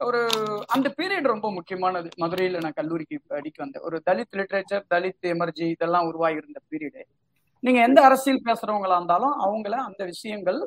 ஒரு 0.01 0.21
அந்த 0.69 0.89
பீரியட் 0.99 1.31
ரொம்ப 1.31 1.49
முக்கியமானது. 1.51 2.09
மதுரையில 2.21 2.61
நான் 2.61 2.73
கல்லூரிக்கு 2.73 3.17
படிக்க 3.29 3.59
வந்தேன். 3.63 3.85
ஒரு 3.85 3.97
தலித் 4.07 4.37
லிட்ரேச்சர் 4.37 4.85
தலித் 4.91 5.27
எமர்ஜி 5.27 5.67
இதெல்லாம் 5.69 6.07
உருவாகி 6.07 6.37
இருந்த 6.37 6.61
பீரியடு 6.71 7.03
நீங்க 7.63 7.81
எந்த 7.81 8.01
அரசியல் 8.03 8.47
பேசுறவங்களா 8.47 8.97
இருந்தாலும் 8.97 9.35
அவங்கள 9.41 9.75
அந்த 9.87 10.03
விஷயங்கள் 10.05 10.59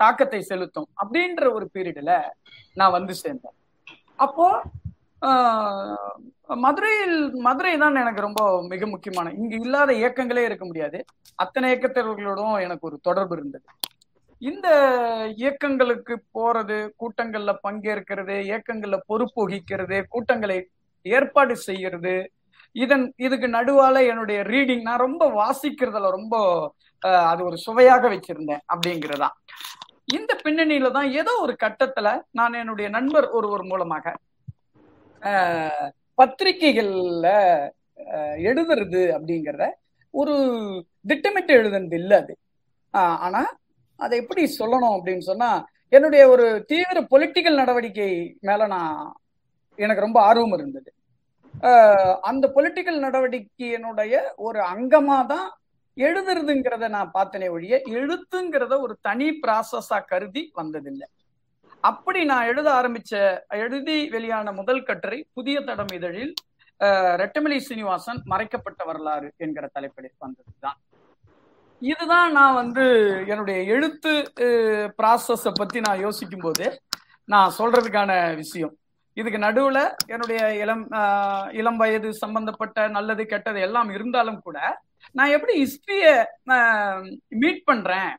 தாக்கத்தை 0.00 0.40
செலுத்தும் 0.42 0.88
அப்படின்ற 1.00 1.44
ஒரு 1.52 1.66
பீரியடில் 1.74 2.14
நான் 2.76 2.96
வந்து 2.96 3.14
சேர்ந்தேன். 3.22 3.56
அப்போ 4.18 4.46
ஆஹ், 5.22 6.12
மதுரையில் 6.58 7.16
மதுரை 7.42 7.72
தான் 7.76 7.96
எனக்கு 7.96 8.20
ரொம்ப 8.20 8.42
மிக 8.70 8.86
முக்கியமான 8.86 9.32
இங்க 9.36 9.54
இல்லாத 9.58 9.90
இயக்கங்களே 9.98 10.44
இருக்க 10.46 10.64
முடியாது. 10.66 10.98
அத்தனை 11.38 11.66
இயக்கத்தவர்களோடும் 11.70 12.54
எனக்கு 12.64 12.88
ஒரு 12.88 12.96
தொடர்பு 13.02 13.34
இருந்தது. 13.36 13.66
இந்த 14.42 14.68
இயக்கங்களுக்கு 15.38 16.14
போறது 16.34 16.78
கூட்டங்கள்ல 17.00 17.52
பங்கேற்கிறது 17.64 18.36
இயக்கங்கள்ல 18.48 18.98
பொறுப்பு 19.06 19.40
வகிக்கிறது 19.42 19.98
கூட்டங்களை 20.08 20.58
ஏற்பாடு 21.06 21.54
செய்யறது 21.66 22.14
இதன் 22.76 23.04
இதுக்கு 23.18 23.48
நடுவால 23.54 23.96
என்னுடைய 24.10 24.40
ரீடிங் 24.50 24.84
நான் 24.84 25.04
ரொம்ப 25.06 25.24
வாசிக்கிறதுல 25.36 26.10
ரொம்ப 26.10 26.34
அது 27.26 27.42
ஒரு 27.44 27.56
சுவையாக 27.64 28.04
வச்சிருந்தேன் 28.08 28.62
அப்படிங்கிறதா. 28.72 29.28
இந்த 30.12 30.32
பின்னணியில 30.42 30.90
தான் 30.92 31.08
ஏதோ 31.18 31.32
ஒரு 31.42 31.54
கட்டத்துல 31.60 32.08
நான் 32.32 32.60
என்னுடைய 32.60 32.88
நண்பர் 32.90 33.26
ஒருவர் 33.32 33.64
மூலமாக 33.64 34.06
ஆஹ், 35.22 35.88
பத்திரிகைகள்ல 36.18 37.26
ஆஹ், 38.10 38.36
எழுதுறது 38.48 39.02
அப்படிங்கிறத 39.16 39.64
ஒரு 40.14 40.34
திட்டமிட்டு 41.04 41.52
எழுதுனது 41.54 41.96
இல்லை 41.98 42.16
அது. 42.18 42.34
ஆஹ், 42.94 43.18
ஆனா 43.20 43.42
அதை 44.00 44.14
எப்படி 44.22 44.42
சொல்லணும் 44.54 44.96
அப்படின்னு 44.96 45.24
சொன்னா 45.28 45.50
என்னுடைய 45.92 46.22
ஒரு 46.28 46.44
தீவிர 46.68 46.98
பொலிட்டிக்கல் 47.10 47.60
நடவடிக்கை 47.60 48.10
மேல 48.42 48.66
நான் 48.68 48.96
எனக்கு 49.78 50.04
ரொம்ப 50.04 50.18
ஆர்வம் 50.22 50.54
இருந்தது. 50.56 50.90
ஆஹ், 51.64 52.14
அந்த 52.24 52.44
பொலிட்டிக்கல் 52.56 53.04
நடவடிக்கையினுடைய 53.04 54.14
ஒரு 54.40 54.60
அங்கமா 54.72 55.18
தான் 55.32 55.48
எழுதுறதுங்கிறத 56.00 56.84
நான் 56.90 57.14
பார்த்தனே 57.14 57.48
ஒழிய 57.50 57.74
எழுத்துங்கிறத 57.94 58.74
ஒரு 58.80 58.94
தனி 59.02 59.28
ப்ராசஸா 59.42 59.98
கருதி 60.06 60.42
வந்ததில்லை. 60.56 61.08
அப்படி 61.84 62.20
நான் 62.24 62.46
எழுத 62.46 62.68
ஆரம்பிச்ச 62.78 63.12
எழுதி 63.60 63.96
வெளியான 64.10 64.52
முதல் 64.58 64.82
கட்டுரை 64.82 65.18
புதிய 65.36 65.58
தடம் 65.62 65.92
இதழில் 65.94 66.32
ஆஹ், 66.80 67.14
ரெட்டமலை 67.20 67.58
சீனிவாசன் 67.64 68.20
மறைக்கப்பட்ட 68.26 68.80
வரலாறு 68.86 69.28
என்கிற 69.38 69.64
தலைப்பில் 69.74 70.10
வந்ததுதான். 70.22 70.78
இதுதான் 71.82 72.30
நான் 72.32 72.54
வந்து 72.54 72.84
என்னுடைய 73.28 73.58
எழுத்து 73.74 74.12
ப்ராசஸ 74.98 75.44
பத்தி 75.54 75.78
நான் 75.80 76.00
யோசிக்கும் 76.00 76.44
போது 76.46 76.66
நான் 77.28 77.54
சொல்றதுக்கான 77.58 78.10
விஷயம். 78.36 78.72
இதுக்கு 79.16 79.38
நடுவுல 79.38 79.78
என்னுடைய 80.08 80.40
இளம் 80.62 80.84
ஆஹ், 80.98 81.48
இளம் 81.54 81.78
வயது 81.78 82.10
சம்பந்தப்பட்ட 82.20 82.88
நல்லது 82.90 83.24
கெட்டது 83.26 83.60
எல்லாம் 83.60 83.90
இருந்தாலும் 83.96 84.40
கூட 84.40 84.58
நான் 85.14 85.34
எப்படி 85.36 85.54
ஹிஸ்டரிய 85.60 86.06
மீட் 87.42 87.62
பண்றேன்? 87.66 88.10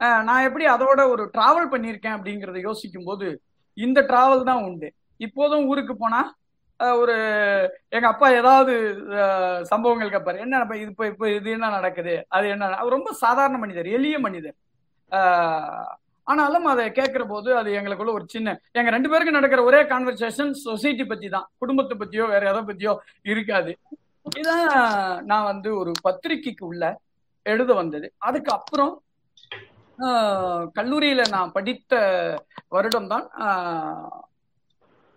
ஆஹ், 0.00 0.22
நான் 0.24 0.46
எப்படி 0.46 0.64
அதோட 0.72 1.00
ஒரு 1.10 1.24
டிராவல் 1.34 1.72
பண்ணியிருக்கேன் 1.72 2.16
அப்படிங்கறத 2.16 2.60
யோசிக்கும் 2.64 3.04
போது 3.04 3.28
இந்த 3.76 4.00
டிராவல் 4.10 4.48
தான் 4.50 4.64
உண்டு. 4.66 4.88
இப்போதும் 5.20 5.68
ஊருக்கு 5.68 5.94
போனா 5.96 6.20
ஒரு 6.98 7.14
எங்க 7.92 8.06
அப்பா 8.08 8.26
ஏதாவது 8.34 8.72
சம்பவங்கள் 9.70 10.12
கேட்பாரு 10.14 10.42
என்ன 10.44 10.56
இது 10.74 10.90
இப்ப 10.90 11.06
இப்ப 11.12 11.28
இது 11.36 11.48
என்ன 11.54 11.70
நடக்குது? 11.76 12.14
அது 12.30 12.46
என்ன 12.48 12.72
அவர் 12.76 12.96
ரொம்ப 12.96 13.12
சாதாரண 13.22 13.58
மனிதர் 13.58 13.88
எளிய 13.96 14.16
மனிதர். 14.18 14.56
ஆஹ், 15.12 15.88
ஆனாலும் 16.26 16.66
அதை 16.66 16.84
கேட்கிற 16.92 17.24
போது 17.26 17.50
அது 17.58 17.70
எங்களுக்குள்ள 17.78 18.12
ஒரு 18.12 18.26
சின்ன 18.30 18.48
எங்க 18.74 18.90
ரெண்டு 18.90 19.10
பேருக்கும் 19.10 19.38
நடக்கிற 19.38 19.62
ஒரே 19.64 19.80
கான்வர்சேஷன் 19.90 20.52
சொசைட்டி 20.64 21.06
பத்தி 21.06 21.28
தான் 21.30 21.48
குடும்பத்தை 21.58 21.96
பத்தியோ 21.98 22.26
வேற 22.32 22.44
எதை 22.52 22.62
பத்தியோ 22.64 22.94
இருக்காது. 23.26 23.72
இதான் 24.26 24.68
நான் 25.26 25.48
வந்து 25.50 25.68
ஒரு 25.80 25.92
பத்திரிகைக்கு 26.02 26.64
உள்ள 26.66 26.84
எழுத 27.46 27.70
வந்தது. 27.74 28.06
அதுக்கு 28.20 28.50
அப்புறம் 28.52 28.94
ஆஹ், 29.98 30.64
கல்லூரியில 30.76 31.22
நான் 31.30 31.52
படித்த 31.52 31.92
வருடம் 32.72 33.08
தான் 33.08 33.26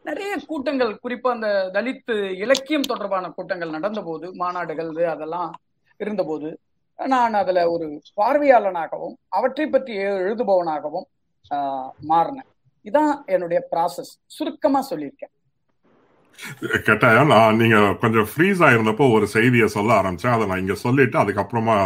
நிறைய 0.06 0.34
கூட்டங்கள் 0.46 0.92
குறிப்பா 1.02 1.30
அந்த 1.32 1.48
தலித்து 1.74 2.14
இலக்கியம் 2.44 2.88
தொடர்பான 2.88 3.32
கூட்டங்கள் 3.32 3.76
நடந்த 3.76 4.02
போது 4.04 4.28
மாநாடுகள் 4.38 4.92
அதெல்லாம் 5.12 5.50
இருந்தபோது 6.00 6.50
நான் 7.00 7.36
அதுல 7.36 7.60
ஒரு 7.72 7.88
பார்வையாளனாகவும் 8.18 9.18
அவற்றை 9.32 9.66
பற்றி 9.68 9.94
எழுதுபவனாகவும் 10.22 11.08
ஆஹ், 11.52 11.92
மாறினேன். 12.10 12.50
இதான் 12.86 13.14
என்னுடைய 13.28 13.60
ப்ராசஸ் 13.72 14.12
சுருக்கமா 14.30 14.82
சொல்லியிருக்கேன். 14.90 15.34
கட்டாயம் 16.86 17.32
நான் 17.32 17.58
நீங்க 17.58 17.78
கொஞ்சம் 18.02 18.28
ஃப்ரீஸ் 18.30 18.60
ஆயிருந்தப்போ 18.66 19.06
ஒரு 19.16 19.26
செய்தியை 19.28 19.68
சொல்ல 19.68 19.92
ஆரம்பிச்சேன். 20.00 20.36
அதை 20.36 20.46
நான் 20.48 20.64
இங்க 20.64 20.76
சொல்லிட்டு 20.84 21.18
அதுக்கப்புறமா 21.20 21.78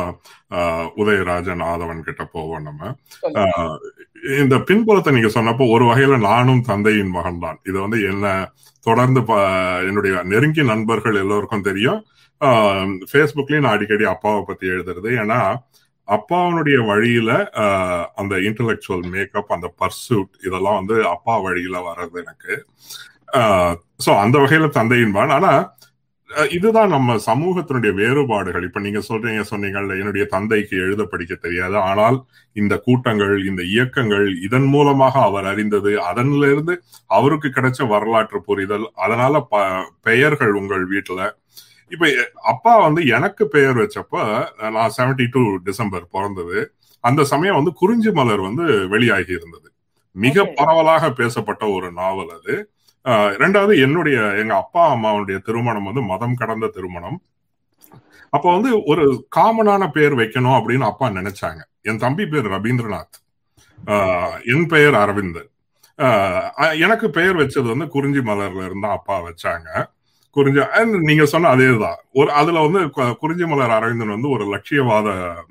ஆஹ், 0.52 0.88
உதயராஜன் 1.02 1.64
ஆதவன் 1.70 2.06
கிட்ட 2.06 2.24
போவோம் 2.34 2.68
நம்ம. 2.68 2.82
இந்த 4.44 4.56
பின்புலத்தை 4.68 5.12
நீங்க 5.12 5.32
சொன்னப்போ 5.34 5.66
ஒரு 5.74 5.86
வகையில 5.86 6.18
நானும் 6.26 6.62
தந்தையின் 6.64 7.16
மகன் 7.16 7.40
தான் 7.40 7.60
இது 7.66 7.78
வந்து 7.82 8.00
என்ன 8.12 8.26
தொடர்ந்து 8.86 9.22
என்னுடைய 9.90 10.14
நெருங்கிய 10.32 10.66
நண்பர்கள் 10.66 11.22
எல்லோருக்கும் 11.24 11.68
தெரியும். 11.70 12.00
ஃபேஸ்புக்லயும் 13.10 13.66
நான் 13.66 13.78
அடிக்கடி 13.78 14.06
அப்பாவை 14.12 14.42
பத்தி 14.44 14.66
எழுதுறது. 14.70 15.10
ஏன்னா 15.22 15.40
அப்பாவனுடைய 16.08 16.78
வழியில 16.88 17.32
அந்த 18.22 18.34
இன்டலெக்சுவல் 18.48 19.06
மேக்கப் 19.12 19.54
அந்த 19.56 19.68
பர்சூட் 19.82 20.34
இதெல்லாம் 20.48 20.80
வந்து 20.80 20.96
அப்பா 21.14 21.36
வழியில 21.46 21.78
வர்றது 21.88 22.18
எனக்கு. 22.24 22.54
ஸோ 24.06 24.12
அந்த 24.24 24.36
வகையில 24.44 24.68
தந்தையின் 24.78 25.16
மகன். 25.16 25.36
ஆனா 25.38 25.54
இதுதான் 26.52 26.92
நம்ம 26.94 27.16
சமூகத்தினுடைய 27.28 27.92
வேறுபாடுகள். 28.00 28.66
இப்ப 28.68 28.80
நீங்க 28.80 29.02
சொல்றீங்க 29.08 29.42
சொன்னீங்கல்ல 29.50 29.98
என்னுடைய 30.02 30.24
தந்தைக்கு 30.34 30.76
எழுத 30.86 31.04
படிக்க 31.12 31.34
தெரியாது. 31.38 31.76
ஆனால் 31.90 32.18
இந்த 32.56 32.74
கூட்டங்கள் 32.86 33.36
இந்த 33.50 33.62
இயக்கங்கள் 33.74 34.28
இதன் 34.48 34.68
மூலமாக 34.74 35.16
அவர் 35.30 35.48
அறிந்தது 35.52 35.92
அதனிலிருந்து 36.10 36.76
அவருக்கு 37.10 37.50
கிடைச்ச 37.50 37.82
வரலாற்று 37.94 38.42
புரிதல் 38.50 38.88
அதனால 39.06 39.42
ப 39.52 39.64
பெயர்கள் 40.08 40.54
உங்கள் 40.62 40.86
வீட்டுல 40.94 41.22
இப்ப 41.92 42.06
அப்பா 42.52 42.74
வந்து 42.86 43.02
எனக்கு 43.16 43.44
பெயர் 43.56 43.78
வச்சப்ப 43.80 44.16
நான் 44.76 44.94
72 44.94 45.28
டூ 45.34 45.42
டிசம்பர் 45.68 46.06
பிறந்தது. 46.16 46.60
அந்த 47.04 47.22
சமயம் 47.32 47.60
வந்து 47.60 47.74
குறிஞ்சி 47.82 48.12
மலர் 48.20 48.44
வந்து 48.48 48.66
வெளியாகி 48.94 49.34
இருந்தது. 49.38 49.68
மிக. 50.16 50.36
பரவலாக 50.60 51.06
பேசப்பட்ட 51.20 51.64
ஒரு 51.76 51.90
நாவல் 52.00 52.32
அது. 52.38 52.56
ரெண்டாவது 53.38 53.74
என்னுடைய 53.82 54.18
எங்க 54.38 54.54
அப்பா 54.56 54.84
அம்மாவுடைய 54.94 55.38
திருமணம் 55.42 55.84
வந்து 55.84 56.02
மதம் 56.02 56.36
கடந்த 56.36 56.68
திருமணம். 56.68 57.18
அப்ப 58.34 58.46
வந்து 58.54 58.84
ஒரு 58.84 59.04
காமனான 59.36 59.88
பேர் 59.92 60.14
வைக்கணும் 60.14 60.58
அப்படின்னு 60.60 60.86
அப்பா 60.86 61.10
நினைச்சாங்க. 61.10 61.62
என் 61.82 61.98
தம்பி 61.98 62.26
பேர் 62.26 62.48
ரவீந்திரநாத். 62.48 63.18
ஆஹ் 63.88 64.38
என் 64.46 64.68
பெயர் 64.68 64.96
அரவிந்தன் 64.96 65.50
ஆஹ் 66.00 66.76
எனக்கு 66.78 67.10
பெயர் 67.10 67.36
வச்சது 67.36 67.68
வந்து 67.68 67.88
குறிஞ்சி 67.88 68.20
மலர்ல 68.20 68.66
இருந்தா 68.66 68.90
அப்பா 68.90 69.16
வச்சாங்க. 69.20 69.68
குறிஞ்சி 70.36 70.62
நீங்க 71.02 71.26
சொன்ன 71.26 71.50
அதே 71.50 71.78
தான் 71.78 72.00
ஒரு 72.14 72.32
அதுல 72.32 72.62
வந்து 72.68 72.80
குறிஞ்சி 73.20 73.46
மலர் 73.46 73.72
அரவிந்தன் 73.72 74.16
வந்து 74.18 74.30
ஒரு 74.30 74.46
லட்சியவாத 74.54 75.08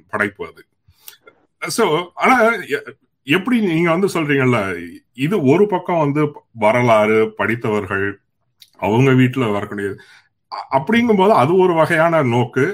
படைப்பு 0.08 0.42
அது. 0.46 0.62
ஸோ 1.62 1.84
ஆனா 2.14 2.34
எப்படி 3.26 3.60
நீங்க 3.66 3.90
வந்து 3.90 4.06
சொல்றீங்கல்ல 4.06 4.60
இது 5.18 5.42
ஒரு 5.44 5.66
பக்கம் 5.66 5.98
வந்து 5.98 6.22
வரலாறு 6.58 7.34
படித்தவர்கள் 7.36 8.06
அவங்க 8.78 9.10
வீட்டுல 9.12 9.52
வரக்கூடியது 9.52 9.96
அ- 10.52 10.78
அப்படிங்கும்போது 10.78 11.30
அது 11.34 11.56
ஒரு 11.56 11.72
வகையான 11.72 12.22
நோக்கு. 12.28 12.64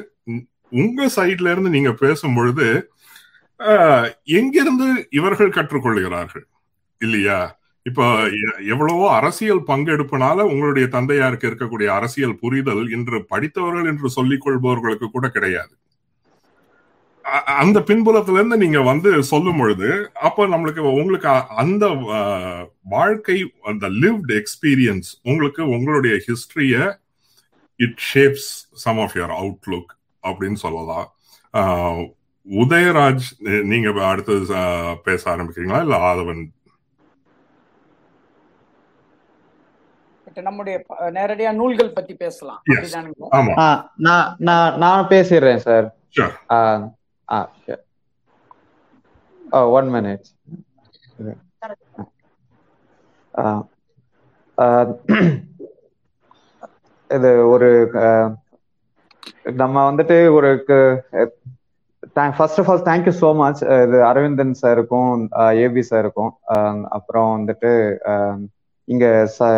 உங்க 0.73 1.07
சைட்ல 1.17 1.51
இருந்து 1.51 1.71
நீங்க 1.71 1.93
பேசும் 1.95 2.35
பொழுது 2.35 2.69
ஆஹ், 3.61 4.07
எங்கிருந்து 4.33 4.87
இவர்கள் 5.11 5.49
கற்றுக்கொள்கிறார்கள்? 5.49 6.45
இல்லையா? 7.01 7.39
இப்போ 7.87 8.05
எ- 8.39 8.67
எவ்வளவோ 8.67 9.15
அரசியல் 9.15 9.63
பங்கெடுப்புனால 9.67 10.41
உங்களுடைய 10.45 10.87
தந்தையாருக்கு 10.87 11.49
இருக்கக்கூடிய 11.49 11.87
அரசியல் 11.93 12.39
புரிதல் 12.39 12.91
இன்று 12.91 13.25
படித்தவர்கள் 13.25 13.87
என்று 13.87 14.09
சொல்லிக் 14.09 14.45
கொள்பவர்களுக்கு 14.47 15.07
கூட 15.11 15.29
கிடையாது. 15.29 15.73
அந்த 17.57 17.81
பின்புலத்துல 17.81 18.33
இருந்து 18.33 18.57
நீங்க 18.57 18.81
வந்து 18.81 19.23
சொல்லும் 19.23 19.57
பொழுது 19.59 19.89
அப்ப 20.21 20.47
நம்மளுக்கு 20.47 20.79
உங்களுக்கு 20.79 21.29
அந்த 21.57 21.87
வாழ்க்கை 22.83 23.53
அந்த 23.63 23.89
லிவ்ட் 23.89 24.33
எக்ஸ்பீரியன்ஸ் 24.35 25.09
உங்களுக்கு 25.23 25.69
உங்களுடைய 25.69 26.21
ஹிஸ்டரிய 26.27 26.77
it 27.77 27.99
shapes 28.15 28.49
some 28.75 28.99
of 28.99 29.17
your 29.17 29.35
outlook 29.39 29.93
அப்படின்னு 30.23 30.53
சொல்லலாம் 30.53 31.07
உதயராஜ் 32.47 33.27
நீங்க 33.63 34.05
அடுத்து 34.05 34.33
அஹ், 34.57 34.95
பேச 35.05 35.37
ஆரம்பிக்கிறீங்களா? 35.37 35.81
இல்ல 35.81 35.97
ஆதவன்? 36.07 36.45
நம்முடைய 40.43 40.85
நேரடியா 41.11 41.53
நூல்கள் 41.53 41.93
பத்தி 41.93 42.15
பேசலாம். 42.15 42.61
நான் 43.97 44.79
நான் 44.79 45.07
பேசிடுறேன் 45.07 45.57
சார். 45.57 45.87
ஆஹ் 47.29 47.39
ஆ 47.39 47.41
sure. 47.61 47.81
ஆ 49.53 49.61
ஒன் 49.75 49.89
மினிட் 49.95 50.27
இது 57.11 57.31
ஒரு 57.53 57.69
um, 58.01 58.31
நம்ம 59.59 59.77
வந்துட்டு 59.89 60.17
ஒரு 60.37 60.49
first 62.33 62.61
of 62.61 62.71
all 62.71 62.83
thank you 62.87 63.13
so 63.17 63.29
much 63.37 63.61
இது 63.85 63.99
அரவிந்தன் 64.09 64.55
சாருக்கும் 64.61 65.13
ஏபி 65.65 65.83
சாருக்கும் 65.89 66.33
அப்புறம் 66.97 67.29
வந்துட்டு 67.37 67.71
இங்க 68.89 69.05
ச 69.35 69.49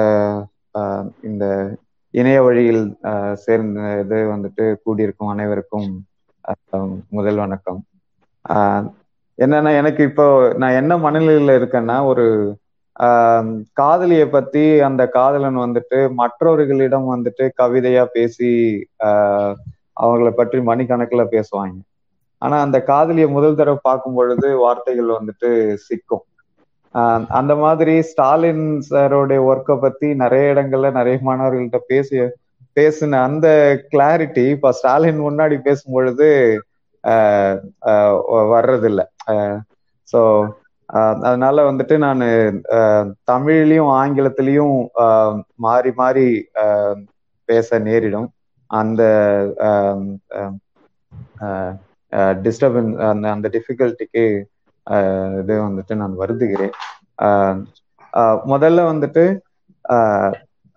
இந்த 1.29 1.45
இணைய 2.15 2.39
வழியில் 2.43 2.83
சேர்ந்த 3.45 3.81
இது 4.03 4.19
வந்துட்டு 4.33 4.65
கூடியிருக்கும் 4.85 5.33
அனைவருக்கும் 5.33 5.91
முதல் 7.11 7.37
வணக்கம். 7.37 7.85
என்னன்னா 9.39 9.77
எனக்கு 9.77 10.03
இப்போ 10.03 10.53
நான் 10.57 10.71
என்ன 10.71 10.99
மனநிலையில 10.99 11.53
இருக்கேன்னா 11.61 12.05
ஒரு 12.05 12.57
ஆஹ் 13.01 13.63
காதலியை 13.73 14.27
பத்தி 14.27 14.81
அந்த 14.81 15.09
காதலன் 15.09 15.57
வந்துட்டு 15.57 16.13
மற்றவர்களிடம் 16.13 17.07
வந்துட்டு 17.15 17.49
கவிதையா 17.63 18.05
பேசி 18.05 18.51
ஆஹ் 19.05 19.55
அவங்கள 20.01 20.31
பற்றி 20.31 20.59
மணிக்கணக்குல 20.59 21.25
பேசுவாங்க. 21.31 21.79
ஆனா 22.39 22.61
அந்த 22.61 22.83
காதலியை 22.83 23.29
முதல் 23.29 23.55
தடவை 23.55 23.79
பார்க்கும் 23.83 24.15
பொழுது 24.15 24.57
வார்த்தைகள் 24.57 25.15
வந்துட்டு 25.21 25.77
சிக்கும். 25.89 26.27
ஆஹ் 26.95 27.25
அந்த 27.29 27.55
மாதிரி 27.55 28.03
ஸ்டாலின் 28.03 28.83
சாரோடைய 28.91 29.41
ஒர்க்கை 29.51 29.81
பத்தி 29.81 30.15
நிறைய 30.15 30.55
இடங்கள்ல 30.55 30.93
நிறைய 30.93 31.19
மாணவர்கள்ட்ட 31.25 31.79
பேசி 31.87 32.19
பேசின 32.77 33.21
அந்த 33.23 33.47
கிளாரிட்டி 33.91 34.45
இப்ப 34.51 34.73
ஸ்டாலின் 34.73 35.21
முன்னாடி 35.21 35.57
பேசும்பொழுது 35.61 36.27
பொழுது 36.27 36.29
ஆஹ் 37.85 38.17
வர்றதில்லை. 38.53 39.05
ஸோ 40.09 40.21
அதனால 41.25 41.63
வந்துட்டு 41.71 41.97
நான் 41.99 42.23
தமிழ்லயும் 43.31 43.91
ஆங்கிலத்திலையும் 43.97 44.75
ஆஹ் 45.05 45.37
மாறி 45.57 45.93
மாறி 45.95 46.27
ஆஹ் 46.63 46.99
பேச 47.49 47.79
நேரிடும். 47.81 48.29
அந்த 48.71 49.03
டிஸ்டர்பன்ஸ் 52.43 52.97
அந்த 53.07 53.27
அந்த 53.31 53.47
டிஃபிகல்ட்டிக்கு 53.49 54.25
இது 55.41 55.55
வந்துட்டு 55.63 55.95
நான் 55.95 56.15
வருதுகிறேன் 56.15 56.75
ஆஹ் 57.23 57.59
முதல்ல 58.51 58.81
வந்துட்டு 58.87 59.25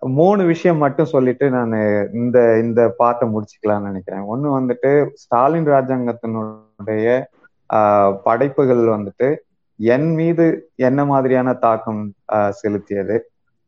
மூணு 0.08 0.44
விஷயம் 0.44 0.76
மட்டும் 0.76 1.06
சொல்லிட்டு 1.06 1.50
நான் 1.50 1.72
இந்த 2.12 2.60
இந்த 2.62 2.94
பாட்டை 2.96 3.28
முடிச்சுக்கலாம்னு 3.28 3.82
நினைக்கிறேன். 3.82 4.24
ஒண்ணு 4.34 4.42
வந்துட்டு 4.42 5.08
ஸ்டாலின் 5.12 5.66
ராஜாங்கத்தினுடைய 5.66 7.24
ஆஹ் 7.74 8.16
படைப்புகள் 8.24 8.76
வந்துட்டு 8.76 9.36
என் 9.76 10.14
மீது 10.14 10.70
என்ன 10.76 11.04
மாதிரியான 11.04 11.52
தாக்கம் 11.54 12.12
செலுத்தியது? 12.32 13.18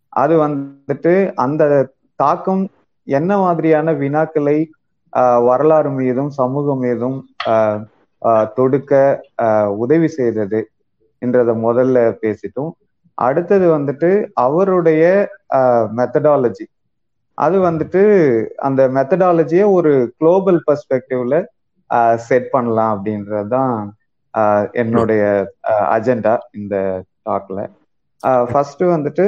அது 0.09 0.49
வந்துட்டு 0.49 1.33
அந்த 1.35 1.93
தாக்கம் 2.17 2.69
என்ன 3.05 3.39
மாதிரியான 3.39 3.93
வினாக்களை 3.93 4.67
ஆஹ் 5.17 5.45
வரலாறு 5.45 5.91
மீதும் 5.91 6.31
சமூகம் 6.31 6.79
மீதும் 6.79 7.27
ஆஹ் 7.47 7.87
தொடுக்க 8.53 9.21
ஆஹ் 9.43 9.67
உதவி 9.67 10.09
செய்தது? 10.09 10.71
என்றதை 11.19 11.55
முதல்ல 11.55 12.17
பேசிட்டோம். 12.23 12.71
அடுத்தது 13.19 13.67
வந்துட்டு 13.77 14.11
அவருடைய 14.45 15.05
மெத்தடாலஜி 15.99 16.67
அது 17.39 17.57
வந்துட்டு 17.59 18.03
அந்த 18.67 18.83
மெத்தடாலஜியை 18.89 19.65
ஒரு 19.73 19.93
குளோபல் 20.19 20.61
பெர்ஸ்பெக்டிவ்ல 20.67 21.37
செட் 22.29 22.49
பண்ணலாம் 22.51 22.93
அப்படின்றது 22.95 23.49
தான் 23.49 23.75
என்னுடைய 24.75 25.23
அஜெண்டா 25.97 26.35
இந்த 26.53 26.77
டாக்ல 27.25 27.61
ஃபர்ஸ்ட் 28.51 28.85
வந்துட்டு 28.95 29.27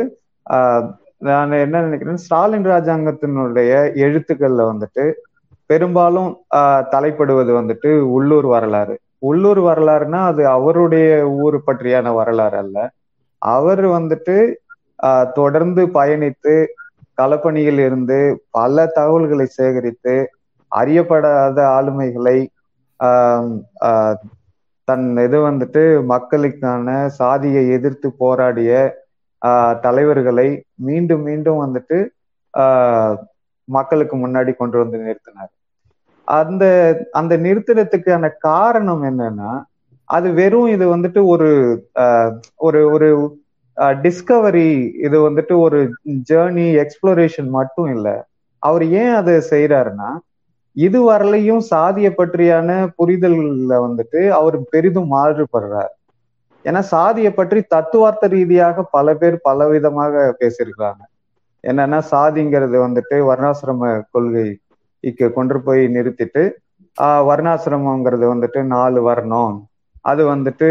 நான் 1.29 1.53
என்ன 1.64 1.81
நினைக்கிறேன் 1.81 2.22
ஸ்டாலின் 2.24 2.68
ராஜாங்கத்தினுடைய 2.72 3.70
எழுத்துக்கள்ல 4.05 4.64
வந்துட்டு 4.72 5.05
பெரும்பாலும் 5.70 6.31
தலைப்படுவது 6.92 7.53
வந்துட்டு 7.59 7.90
உள்ளூர் 8.16 8.46
வரலாறு. 8.46 8.94
உள்ளூர் 9.31 9.61
வரலாறுனா 9.61 10.20
அது 10.31 10.42
அவருடைய 10.57 11.09
ஊர் 11.44 11.57
பற்றியான 11.66 12.12
வரலாறு 12.14 12.57
அல்ல. 12.64 12.77
அவர் 13.42 13.85
வந்துட்டு 13.94 14.37
தொடர்ந்து 15.35 15.83
பயணித்து 15.94 16.55
களப்பணியில் 17.18 17.81
இருந்து 17.81 18.18
பல 18.51 18.87
தகவல்களை 18.94 19.46
சேகரித்து 19.51 20.14
அறியப்படாத 20.72 21.59
ஆளுமைகளை 21.77 22.38
தன் 24.88 25.07
இது 25.24 25.38
வந்துட்டு 25.42 25.83
மக்களுக்கான 26.07 26.88
சாதியை 27.18 27.64
எதிர்த்து 27.70 28.09
போராடிய 28.18 28.70
தலைவர்களை 29.83 30.48
மீண்டும் 30.87 31.22
மீண்டும் 31.22 31.61
வந்துட்டு 31.64 31.98
ஆஹ் 32.55 33.16
மக்களுக்கு 33.68 34.16
முன்னாடி 34.16 34.53
கொண்டு 34.55 34.77
வந்து 34.79 34.98
நிறுத்தினார். 34.98 35.53
அந்த 36.29 36.64
அந்த 37.12 37.35
நிறுத்தினத்துக்கான 37.38 38.24
காரணம் 38.40 39.03
என்னன்னா 39.03 39.51
அது 40.11 40.33
வெறும் 40.33 40.66
இது 40.66 40.97
வந்துட்டு 40.97 41.21
ஒரு 41.25 41.49
ஆஹ் 41.94 42.33
ஒரு 42.57 42.90
ஒரு 42.90 43.09
டிஸ்கவரி 44.03 44.68
இது 45.05 45.16
வந்துட்டு 45.29 45.55
ஒரு 45.59 45.79
ஜேர்னி 46.31 46.66
எக்ஸ்ப்ளோரேஷன் 46.83 47.49
மட்டும் 47.49 47.94
இல்லை. 47.94 48.14
அவர் 48.62 48.85
ஏன் 48.92 49.12
அதை 49.12 49.35
செய்யறாருன்னா 49.51 50.09
வரலையும் 51.05 51.62
சாதியை 51.66 52.11
பற்றியான 52.12 52.71
புரிதல்ல 52.99 53.73
வந்துட்டு 53.87 54.29
அவர் 54.31 54.57
பெரிதும் 54.64 55.12
மாறுபடுறார். 55.12 55.92
ஏன்னா 56.64 56.79
சாதியை 56.79 57.33
பற்றி 57.33 57.62
தத்துவார்த்த 57.68 58.27
ரீதியாக 58.27 58.83
பல 58.90 59.14
பேர் 59.14 59.40
பல 59.40 59.68
விதமாக 59.68 60.14
பேசியிருக்கிறாங்க. 60.40 61.03
என்னன்னா 61.64 62.01
சாதிங்கிறது 62.11 62.77
வந்துட்டு 62.87 63.16
வர்ணாசிரம 63.31 63.83
கொள்கைக்கு 64.11 65.33
கொண்டு 65.33 65.61
போய் 65.61 65.83
நிறுத்திட்டு 65.87 66.42
ஆஹ் 66.99 67.23
வர்ணாசிரமங்கிறது 67.29 68.27
வந்துட்டு 68.35 68.62
நாலு 68.66 69.03
வர்ணம். 69.03 69.67
அது 70.01 70.37
வந்துட்டு 70.37 70.69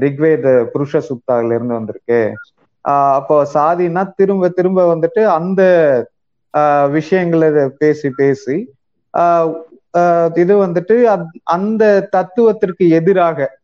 ரிக்வேத 0.00 0.64
புருஷ 0.64 1.00
சுக்தால 1.00 1.44
இருந்து 1.44 1.74
வந்திருக்கு. 1.74 2.32
ஆஹ் 2.88 3.12
அப்போ 3.12 3.46
சாதினா 3.54 4.12
திரும்ப 4.16 4.48
திரும்ப 4.48 4.94
வந்துட்டு 4.94 5.24
அந்த 5.24 5.62
ஆஹ் 6.58 6.90
விஷயங்களை 6.90 7.68
பேசி 7.78 8.10
பேசி 8.10 8.72
ஆஹ் 9.18 10.38
இது 10.38 10.66
வந்துட்டு 10.66 11.24
அந்த 11.42 12.08
தத்துவத்திற்கு 12.10 12.88
எதிராக 12.88 13.58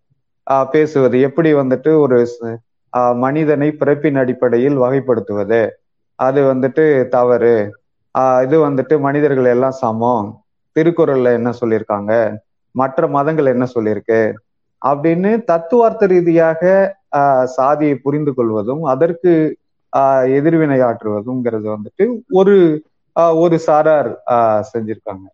பேசுவது. 0.70 1.20
எப்படி 1.20 1.54
வந்துட்டு 1.54 1.98
ஒரு 1.98 2.26
மனிதனை 3.14 3.72
பிறப்பின் 3.72 4.16
அடிப்படையில் 4.16 4.78
வகைப்படுத்துவது. 4.78 5.70
அது 6.14 6.54
வந்துட்டு 6.54 7.08
தவறு. 7.08 7.80
ஆஹ் 8.18 8.42
இது 8.42 8.70
வந்துட்டு 8.70 9.00
மனிதர்கள் 9.00 9.44
எல்லாம் 9.44 9.70
சமம். 9.70 10.42
திருக்குறள்ல 10.76 11.32
என்ன 11.32 11.52
சொல்லியிருக்காங்க? 11.60 12.36
மற்ற 12.70 13.06
மதங்கள் 13.08 13.46
என்ன 13.46 13.66
சொல்லியிருக்கு? 13.74 14.32
அப்படின்னு 14.84 15.44
தத்துவார்த்த 15.44 16.06
ரீதியாக 16.06 16.62
ஆஹ் 17.16 17.44
சாதியை 17.44 17.94
புரிந்து 17.94 18.34
கொள்வதும் 18.34 18.84
அதற்கு 18.84 19.32
ஆஹ் 19.96 20.34
எதிர்வினை 20.34 20.80
ஆற்றுவதுங்கிறது 20.80 21.76
வந்துட்டு 21.76 22.04
ஒரு 22.30 22.84
ஆஹ் 23.20 23.38
ஒரு 23.38 23.58
சாரார் 23.58 24.22
ஆஹ் 24.26 24.62
செஞ்சிருக்காங்க. 24.72 25.26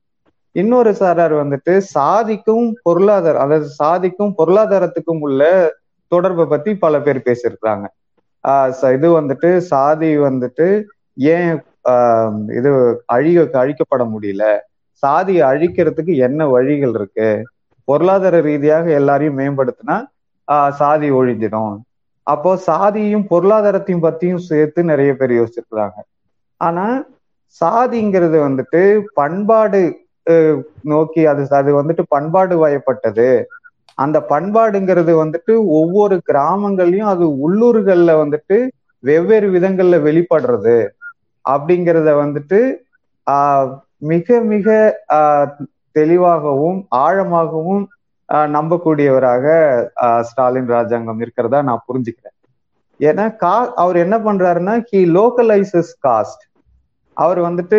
இன்னொரு 0.52 0.94
சாரார் 0.94 1.34
வந்துட்டு 1.34 1.78
சாதிக்கும் 1.78 2.76
பொருளாதாரம் 2.82 3.42
அதாவது 3.42 3.68
சாதிக்கும் 3.68 4.34
பொருளாதாரத்துக்கும் 4.38 5.20
உள்ள 5.20 5.42
தொடர்பை 6.12 6.44
பத்தி 6.44 6.76
பல 6.76 7.00
பேர் 7.00 7.22
பேசியிருக்கிறாங்க. 7.24 7.86
ஆஹ் 8.44 8.92
இது 8.92 9.20
வந்துட்டு 9.20 9.56
சாதி 9.58 10.18
வந்துட்டு 10.18 10.66
ஏன் 11.14 11.62
ஆஹ் 11.88 12.56
இது 12.56 12.70
அழிக 13.12 13.46
அழிக்கப்பட 13.62 14.04
முடியல? 14.04 14.44
சாதியை 14.92 15.48
அழிக்கிறதுக்கு 15.48 16.16
என்ன 16.16 16.46
வழிகள் 16.46 16.94
இருக்கு? 16.94 17.28
பொருளாதார 17.88 18.36
ரீதியாக 18.40 18.90
எல்லாரையும் 18.92 19.38
மேம்படுத்தினா 19.38 19.96
ஆஹ் 20.48 20.72
சாதி 20.72 21.08
ஒழிஞ்சிடும். 21.12 21.74
அப்போ 22.26 22.50
சாதியும் 22.66 23.26
பொருளாதாரத்தையும் 23.30 24.04
பத்தியும் 24.04 24.44
சேர்த்து 24.48 24.80
நிறைய 24.84 25.12
பேர் 25.14 25.32
யோசிச்சிருக்கிறாங்க. 25.32 25.98
ஆனா 26.60 26.86
சாதிங்கிறது 27.60 28.38
வந்துட்டு 28.40 28.80
பண்பாடு 29.14 29.80
நோக்கி 30.84 31.22
அது 31.26 31.42
அது 31.58 31.70
வந்துட்டு 31.78 32.02
பண்பாடு 32.08 32.54
வயப்பட்டது. 32.58 33.28
அந்த 33.98 34.18
பண்பாடுங்கிறது 34.28 35.12
வந்துட்டு 35.22 35.52
ஒவ்வொரு 35.72 36.16
கிராமங்கள்லயும் 36.28 37.12
அது 37.12 37.24
உள்ளூர்கள்ல 37.40 38.12
வந்துட்டு 38.20 38.56
வெவ்வேறு 39.04 39.48
விதங்கள்ல 39.50 39.96
வெளிப்படுறது. 40.02 40.76
அப்படிங்கிறத 41.44 42.10
வந்துட்டு 42.18 42.60
ஆஹ் 43.26 43.70
மிக 44.08 44.40
மிக 44.46 44.66
ஆஹ் 45.14 45.50
தெளிவாகவும் 45.98 46.78
ஆழமாகவும் 47.04 47.84
நம்பக்கூடியவராக 48.54 49.44
ஸ்டாலின் 50.22 50.68
ராஜாங்கம் 50.68 51.20
இருக்கிறதா 51.20 51.60
நான் 51.62 51.86
புரிஞ்சுக்கிறேன். 51.88 52.34
ஏன்னா 53.00 53.24
கா 53.36 53.54
அவர் 53.82 53.96
என்ன 53.96 54.16
பண்றாருன்னா 54.18 54.74
ஹி 54.88 55.00
லோக்கலைசஸ் 55.14 55.92
காஸ்ட் 56.06 56.42
அவர் 57.16 57.40
வந்துட்டு 57.40 57.78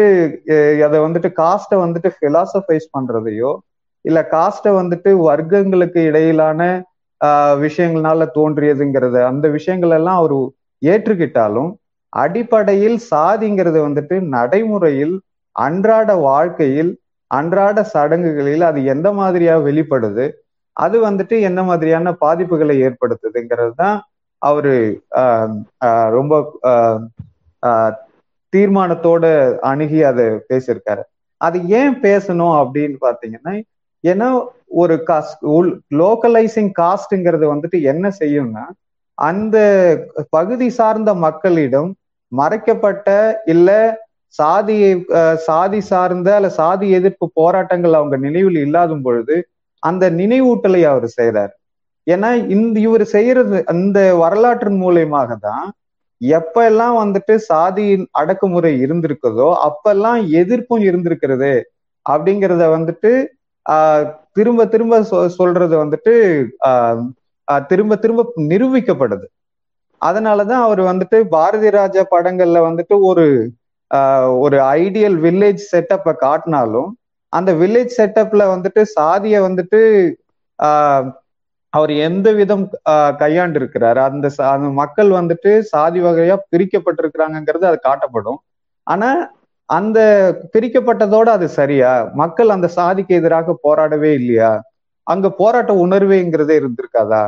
அதை 0.85 0.97
வந்துட்டு 0.99 1.29
காஸ்ட்டை 1.41 1.77
வந்துட்டு 1.83 2.09
பிலாசபைஸ் 2.19 2.87
பண்றதையோ 2.95 3.51
இல்ல 4.05 4.19
காஸ்ட்டை 4.31 4.71
வந்துட்டு 4.79 5.09
வர்க்கங்களுக்கு 5.27 5.99
இடையிலான 6.09 6.61
ஆஹ் 7.21 7.57
விஷயங்கள்னால 7.63 8.25
தோன்றியதுங்கிறத 8.35 9.17
அந்த 9.29 9.45
விஷயங்கள் 9.57 9.93
எல்லாம் 9.97 10.19
அவர் 10.21 10.35
ஏற்றுக்கிட்டாலும் 10.81 11.71
அடிப்படையில் 12.13 12.97
சாதிங்கிறது 13.09 13.79
வந்துட்டு 13.87 14.15
நடைமுறையில் 14.35 15.15
அன்றாட 15.55 16.09
வாழ்க்கையில் 16.27 16.91
அன்றாட 17.31 17.79
சடங்குகளில் 17.93 18.63
அது 18.69 18.79
எந்த 18.93 19.07
மாதிரியா 19.13 19.55
வெளிப்படுது? 19.67 20.25
அது 20.77 20.97
வந்துட்டு 21.07 21.35
என்ன 21.49 21.59
மாதிரியான 21.63 22.13
பாதிப்புகளை 22.21 22.75
ஏற்படுத்துதுங்கிறது 22.87 23.73
தான் 23.75 23.97
அவரு 24.41 24.73
ரொம்ப 26.17 26.33
தீர்மானத்தோட 28.53 29.25
அணுகி 29.71 29.99
அதை 30.11 30.27
பேசியிருக்காரு. 30.49 31.03
அது 31.41 31.57
ஏன் 31.79 31.95
பேசணும் 32.03 32.55
அப்படின்னு 32.61 32.97
பாத்தீங்கன்னா 33.01 33.53
ஏன்னா 34.03 34.27
ஒரு 34.81 34.95
காஸ்ட் 35.09 35.43
உள் 35.55 35.69
லோக்கலைசிங் 36.01 36.71
காஸ்ட்ங்கிறது 36.79 37.45
வந்துட்டு 37.53 37.77
என்ன 37.91 38.07
செய்யும்னா 38.19 38.65
அந்த 39.17 39.57
பகுதி 40.29 40.67
சார்ந்த 40.77 41.11
மக்களிடம் 41.25 41.89
மறைக்கப்பட்ட 42.31 43.09
இல்ல 43.45 43.69
சாதியை 44.33 44.89
சாதி 45.45 45.79
சார்ந்த 45.81 46.35
அல்ல 46.35 46.49
சாதி 46.49 46.87
எதிர்ப்பு 46.89 47.25
போராட்டங்கள் 47.33 47.93
அவங்க 47.93 48.17
நினைவில் 48.17 48.59
இல்லாத 48.59 48.95
பொழுது 49.03 49.35
அந்த 49.83 50.09
நினைவூட்டலை 50.11 50.81
அவர் 50.83 51.07
செய்யறாரு 51.17 51.53
ஏன்னா 52.07 52.29
இந்த 52.47 52.79
இவர் 52.79 53.03
செய்யறது 53.07 53.57
அந்த 53.65 53.97
வரலாற்றின் 54.15 54.79
மூலியமாக 54.81 55.35
தான் 55.39 55.65
எப்ப 56.21 56.63
எல்லாம் 56.65 56.95
வந்துட்டு 56.99 57.33
சாதியின் 57.49 58.05
அடக்குமுறை 58.11 58.71
இருந்திருக்குதோ 58.81 59.49
அப்பெல்லாம் 59.65 60.21
எதிர்ப்பும் 60.33 60.83
இருந்திருக்கிறது 60.83 61.51
அப்படிங்கிறத 62.05 62.63
வந்துட்டு 62.69 63.11
ஆஹ் 63.65 64.05
திரும்ப 64.33 64.65
திரும்ப 64.65 64.95
சொல்றது 65.37 65.75
வந்துட்டு 65.77 66.13
ஆஹ் 66.67 67.03
திரும்ப 67.67 67.95
திரும்ப 67.95 68.23
நிரூபிக்கப்படுது 68.51 69.27
அதனாலதான் 70.01 70.61
அவர் 70.61 70.81
வந்துட்டு 70.81 71.17
பாரதி 71.27 71.69
ராஜா 71.69 72.03
படங்கள்ல 72.11 72.59
வந்துட்டு 72.67 72.95
ஒரு 73.01 73.25
ஒரு 74.41 74.57
ஐடியல் 74.77 75.17
வில்லேஜ் 75.19 75.61
செட்டப்பை 75.71 76.13
காட்டினாலும் 76.19 76.89
அந்த 77.33 77.51
வில்லேஜ் 77.53 77.97
செட்டப்ல 77.97 78.43
வந்துட்டு 78.53 78.81
சாதிய 78.95 79.37
வந்துட்டு 79.47 79.79
ஆஹ் 80.59 81.07
அவர் 81.73 81.91
எந்த 82.01 82.27
விதம் 82.31 82.63
கையாண்டு 83.17 83.57
இருக்கிறாரு 83.59 83.99
அந்த 84.05 84.27
அந்த 84.51 84.69
மக்கள் 84.79 85.09
வந்துட்டு 85.11 85.51
சாதி 85.71 85.99
வகையா 85.99 86.35
பிரிக்கப்பட்டிருக்கிறாங்கிறது 86.51 87.65
அது 87.65 87.79
காட்டப்படும். 87.83 88.39
ஆனா 88.87 89.09
அந்த 89.69 89.99
பிரிக்கப்பட்டதோட 90.53 91.27
அது 91.29 91.47
சரியா? 91.51 91.91
மக்கள் 92.13 92.49
அந்த 92.49 92.67
சாதிக்கு 92.77 93.13
எதிராக 93.15 93.55
போராடவே 93.63 94.11
இல்லையா? 94.13 94.51
அங்க 95.07 95.27
போராட்ட 95.39 95.71
உணர்வேங்கிறதே 95.85 96.55
இருந்திருக்காதா? 96.59 97.23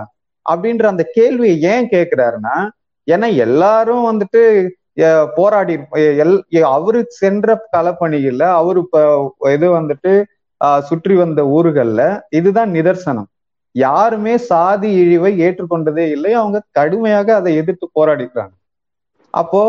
அப்படின்ற 0.45 0.85
அந்த 0.85 1.03
கேள்வியை 1.13 1.55
ஏன் 1.71 1.87
கேட்கிறாருன்னா 1.91 2.55
ஏன்னா 3.07 3.27
எல்லாரும் 3.45 4.03
வந்துட்டு 4.09 4.41
போராடி 5.35 5.75
எல் 6.23 6.35
அவரு 6.75 6.99
சென்ற 7.19 7.55
களப்பணிகள்ல 7.75 8.45
அவர் 8.59 8.77
இப்ப 8.83 9.03
இது 9.55 9.67
வந்துட்டு 9.77 10.13
சுற்றி 10.87 11.15
வந்த 11.15 11.41
ஊர்கள்ல 11.57 12.01
இதுதான் 12.37 12.71
நிதர்சனம். 12.77 13.29
யாருமே 13.75 14.33
சாதி 14.49 14.89
இழிவை 15.01 15.31
ஏற்றுக்கொண்டதே 15.45 16.05
இல்லை 16.15 16.31
அவங்க 16.39 16.57
கடுமையாக 16.71 17.35
அதை 17.35 17.51
எதிர்த்து 17.61 17.87
போராடிக்கிறாங்க. 17.99 18.55
அப்போ 19.33 19.63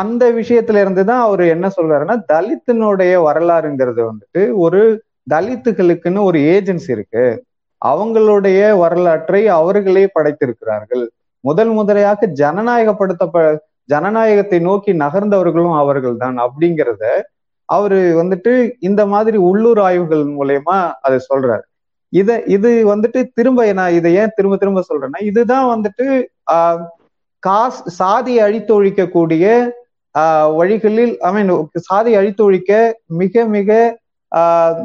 அந்த 0.00 0.24
விஷயத்துல 0.38 0.80
இருந்துதான் 0.84 1.24
அவர் 1.26 1.42
என்ன 1.54 1.66
சொல்றாருன்னா 1.76 2.16
தலித்தினுடைய 2.32 3.14
வரலாறுங்கிறது 3.26 4.02
வந்துட்டு 4.10 4.42
ஒரு 4.64 4.80
தலித்துகளுக்குன்னு 5.30 6.20
ஒரு 6.28 6.38
ஏஜென்சி 6.54 6.90
இருக்கு. 6.96 7.26
அவங்களுடைய 7.82 8.60
வரலாற்றை 8.78 9.42
அவர்களே 9.58 10.04
படைத்திருக்கிறார்கள். 10.14 11.04
முதல் 11.48 11.72
முதலையாக 11.78 12.28
ஜனநாயகப்படுத்த 12.40 13.24
ஜனநாயகத்தை 13.88 14.58
நோக்கி 14.60 14.92
நகர்ந்தவர்களும் 15.02 15.76
அவர்கள் 15.76 16.16
தான் 16.16 16.36
அப்படிங்கிறத 16.44 17.04
அவரு 17.68 17.98
வந்துட்டு 18.20 18.52
இந்த 18.80 19.02
மாதிரி 19.12 19.38
உள்ளூர் 19.48 19.80
ஆய்வுகள் 19.80 20.24
மூலயமா 20.38 20.76
அதை 21.00 21.18
சொல்றாரு. 21.30 21.64
இத 22.12 22.30
இது 22.46 22.70
வந்துட்டு 22.90 23.20
திரும்ப 23.34 23.60
நான் 23.72 23.96
இதை 23.98 24.10
ஏன் 24.14 24.34
திரும்ப 24.36 24.56
திரும்ப 24.56 24.82
சொல்றேன்னா 24.90 25.20
இதுதான் 25.30 25.66
வந்துட்டு 25.72 26.06
ஆஹ் 26.52 26.82
காஸ் 27.42 27.80
சாதியை 28.00 28.40
அழித்தொழிக்கக்கூடிய 28.46 29.44
ஆஹ் 30.14 30.50
வழிகளில் 30.58 31.14
ஐ 31.28 31.30
மீன் 31.32 31.50
சாதியை 31.88 32.18
அழித்தொழிக்க 32.20 32.72
மிக 33.22 33.44
மிக 33.56 33.70
ஆஹ் 34.32 34.78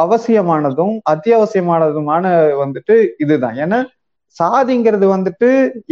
அவசியமானதும் 0.00 0.94
அத்தியாவசியமானதுமான 1.12 2.24
வந்துட்டு 2.62 2.94
இதுதான். 3.18 3.56
ஏன்னா 3.56 3.78
சாதிங்கிறது 4.36 5.06
வந்துட்டு 5.12 5.48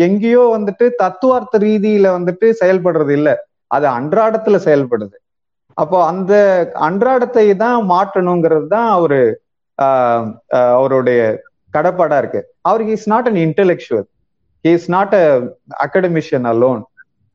எங்கேயோ 0.07 0.45
வந்துட்டு 0.55 0.85
தத்துவார்த்த 1.03 1.61
ரீதியில 1.65 2.07
வந்துட்டு 2.17 2.47
செயல்படுறது 2.61 3.13
இல்ல. 3.19 3.29
அது 3.71 3.87
அன்றாடத்துல 3.99 4.57
செயல்படுது. 4.67 5.17
அப்போ 5.79 5.99
அந்த 6.11 6.33
அன்றாடத்தை 6.89 7.45
தான் 7.63 7.79
மாற்றணுங்கிறது 7.93 8.67
தான் 8.69 8.89
அவரு 8.97 9.21
ஆஹ் 9.79 10.27
அவருடைய 10.75 11.21
கடப்பாடா 11.75 12.17
இருக்கு. 12.23 12.41
அவர் 12.63 12.83
is 12.95 13.09
not 13.13 13.29
an 13.29 13.41
intellectual 13.45 14.07
he 14.65 14.73
is 14.75 14.91
not 14.91 15.15
a 15.17 15.25
academician 15.85 16.49
alone 16.53 16.83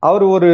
அவர் 0.03 0.24
ஒரு 0.36 0.49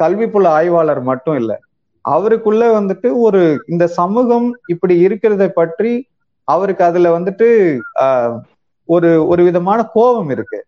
கல்வி 0.00 0.26
புல 0.30 0.46
ஆய்வாளர் 0.58 1.02
மட்டும் 1.10 1.36
இல்லை. 1.40 1.56
அவருக்குள்ள 2.04 2.62
வந்துட்டு 2.76 3.08
ஒரு 3.26 3.40
இந்த 3.72 3.84
சமூகம் 3.98 4.46
இப்படி 4.72 4.94
இருக்கிறத 5.06 5.44
பற்றி 5.52 5.92
அவருக்கு 6.48 6.82
அதுல 6.86 7.10
வந்துட்டு 7.16 7.48
ஆஹ் 8.04 8.36
ஒரு 8.88 9.10
ஒரு 9.32 9.42
விதமான 9.48 9.80
கோபம் 9.96 10.30
இருக்கு. 10.34 10.58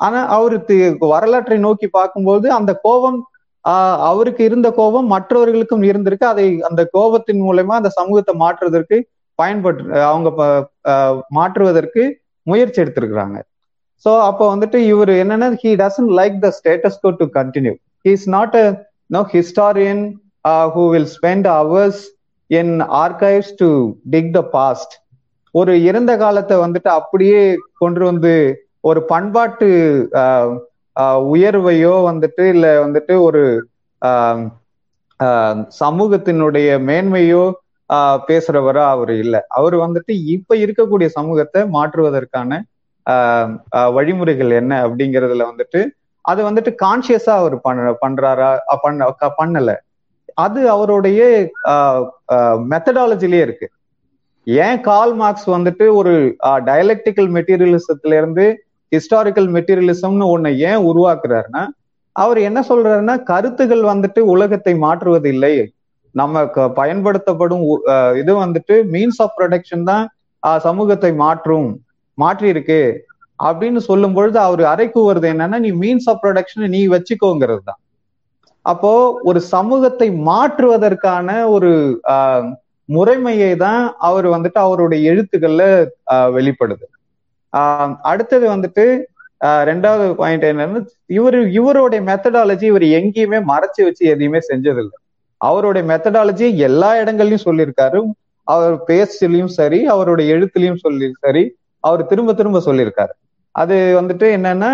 ஆனா 0.00 0.20
அவருக்கு 0.36 0.76
வரலாற்றை 1.14 1.58
நோக்கி 1.66 1.86
பார்க்கும்போது 1.98 2.46
அந்த 2.58 2.72
கோபம் 2.86 3.18
ஆஹ் 3.64 3.98
அவருக்கு 4.10 4.42
இருந்த 4.48 4.68
கோபம் 4.78 5.08
மற்றவர்களுக்கும் 5.14 5.84
இருந்திருக்கு. 5.90 6.26
அதை 6.32 6.46
அந்த 6.68 6.82
கோபத்தின் 6.96 7.42
மூலயமா 7.46 7.74
அந்த 7.80 7.90
சமூகத்தை 7.98 8.34
மாற்றுவதற்கு 8.44 8.96
பயன்பட்டு 9.38 9.82
அவங்க 10.10 10.28
மாற்றுவதற்கு 11.38 12.02
முயற்சி 12.46 12.78
எடுத்திருக்கிறாங்க. 12.82 13.36
ஸோ 14.06 14.10
அப்போ 14.28 14.44
வந்துட்டு 14.54 14.78
இவர் 14.92 15.12
என்னன்னா 15.22 15.48
he 15.62 15.70
doesn't 15.82 16.12
like 16.18 16.36
the 16.44 16.48
status 16.58 17.00
quo 17.02 17.10
to 17.20 17.26
continue 17.38 17.74
he 18.04 18.10
is 18.18 18.28
not 18.36 18.54
a 18.56 18.66
no 19.10 19.22
historian 19.34 20.02
who 20.74 20.84
will 20.90 21.10
spend 21.16 21.48
hours 21.54 22.02
in 22.50 22.74
archives 23.04 23.52
to 23.62 23.70
dig 24.14 24.30
the 24.32 24.42
past 24.56 24.94
ஒரு 25.54 25.72
இறந்த 25.82 26.12
காலத்தை 26.16 26.56
வந்துட்டு 26.56 26.90
அப்படியே 27.00 27.42
கொண்டு 27.74 28.02
வந்து 28.04 28.32
ஒரு 28.80 29.00
பண்பாட்டு 29.12 29.68
உயர்வையோ 31.34 31.94
வந்துட்டு 32.10 32.44
இல்ல 32.54 32.66
வந்துட்டு 32.84 33.14
ஒரு 33.26 33.42
சமூகத்தினுடைய 35.82 36.68
மேன்மையோ 36.88 37.44
பேசுறவரா 38.28 38.84
அவர் 38.94 39.12
இல்லை. 39.22 39.40
அவர் 39.58 39.76
வந்துட்டு 39.84 40.12
இப்ப 40.34 40.56
இருக்கக்கூடிய 40.56 41.08
சமூகத்தை 41.18 41.60
மாற்றுவதற்கான 41.76 42.50
வழிமுறைகள் 43.96 44.50
என்ன 44.60 44.72
அப்படிங்கறதுல 44.86 45.44
வந்துட்டு 45.50 45.80
அது 46.24 46.40
வந்துட்டு 46.48 46.70
கான்சியஸா 46.82 47.34
அவர் 47.42 47.56
பண்ண 47.66 47.92
பண்றாரா 48.02 48.48
பண்ண 48.82 49.06
பண்ணல. 49.38 49.70
அது 50.38 50.60
அவருடைய 50.74 51.20
மெத்தடாலஜிலேயே 52.72 53.44
இருக்கு. 53.46 53.66
ஏன் 54.56 54.78
கால் 54.80 55.12
மார்க்ஸ் 55.14 55.48
வந்துட்டு 55.48 55.84
ஒரு 55.94 56.12
டயலக்டிக்கல் 56.64 57.28
மெட்டீரியலிசத்துல 57.28 58.18
இருந்து 58.18 58.44
ஹிஸ்டாரிக்கல் 58.92 59.48
மெட்டீரியலிசம்னு 59.48 60.26
ஒண்ணு 60.26 60.50
ஏன் 60.68 60.84
உருவாக்குறாருன்னா 60.84 61.62
அவர் 62.16 62.38
என்ன 62.40 62.60
சொல்றாருன்னா 62.68 63.16
கருத்துகள் 63.22 63.82
வந்துட்டு 63.84 64.20
உலகத்தை 64.26 64.72
மாற்றுவது 64.76 65.28
இல்லை 65.28 65.54
நம்ம 66.14 66.44
பயன்படுத்தப்படும் 66.74 67.64
இது 68.18 68.32
வந்துட்டு 68.36 68.76
மீன்ஸ் 68.90 69.20
ஆஃப் 69.20 69.34
ப்ரொடக்ஷன் 69.36 69.84
தான் 69.84 70.06
சமூகத்தை 70.62 71.10
மாற்றும் 71.16 71.68
மாற்றி 72.18 72.48
இருக்கு 72.48 72.80
அப்படின்னு 73.40 73.80
சொல்லும் 73.80 74.14
பொழுது 74.14 74.38
அவர் 74.38 74.62
அரைக்குவது 74.64 75.28
என்னன்னா 75.28 75.58
நீ 75.58 75.70
மீன்ஸ் 75.82 76.08
ஆஃப் 76.08 76.22
ப்ரொடக்ஷன் 76.22 76.72
நீ 76.76 76.80
வச்சுக்கோங்கிறது 76.86 77.62
தான் 77.62 77.80
அப்போ 78.66 78.92
ஒரு 79.24 79.40
சமூகத்தை 79.52 80.08
மாற்றுவதற்கான 80.24 81.28
ஒரு 81.48 81.70
முறைமையை 82.88 83.50
தான் 83.64 83.82
அவர் 84.08 84.26
வந்துட்டு 84.34 84.58
அவருடைய 84.66 85.00
எழுத்துக்கள்ல 85.12 85.62
வெளிப்படுது. 86.36 86.86
அடுத்தது 88.10 88.46
வந்துட்டு 88.54 88.84
ரெண்டாவது 89.70 90.04
பாயிண்ட் 90.20 90.44
என்னன்னா 90.50 90.80
இவர் 91.18 91.38
இவருடைய 91.58 92.00
மெத்தடாலஜி 92.08 92.66
இவர் 92.70 92.86
எங்கேயுமே 92.98 93.38
மறைச்சு 93.52 93.82
வச்சு 93.88 94.02
எதையுமே 94.12 94.40
செஞ்சதில்லை. 94.50 94.96
அவருடைய 95.40 95.82
மெத்தடாலஜி 95.90 96.46
எல்லா 96.68 96.90
இடங்கள்லயும் 97.02 97.46
சொல்லியிருக்காரு. 97.48 98.00
அவர் 98.46 98.74
பேச்சுலயும் 98.88 99.52
சரி 99.58 99.80
அவருடைய 99.94 100.26
எழுத்துலயும் 100.36 100.82
சொல்லி 100.84 101.08
சரி 101.24 101.44
அவர் 101.84 102.02
திரும்ப 102.10 102.34
திரும்ப 102.38 102.62
சொல்லியிருக்காரு. 102.68 103.12
அது 103.54 103.76
வந்துட்டு 103.98 104.26
என்னன்னா 104.36 104.70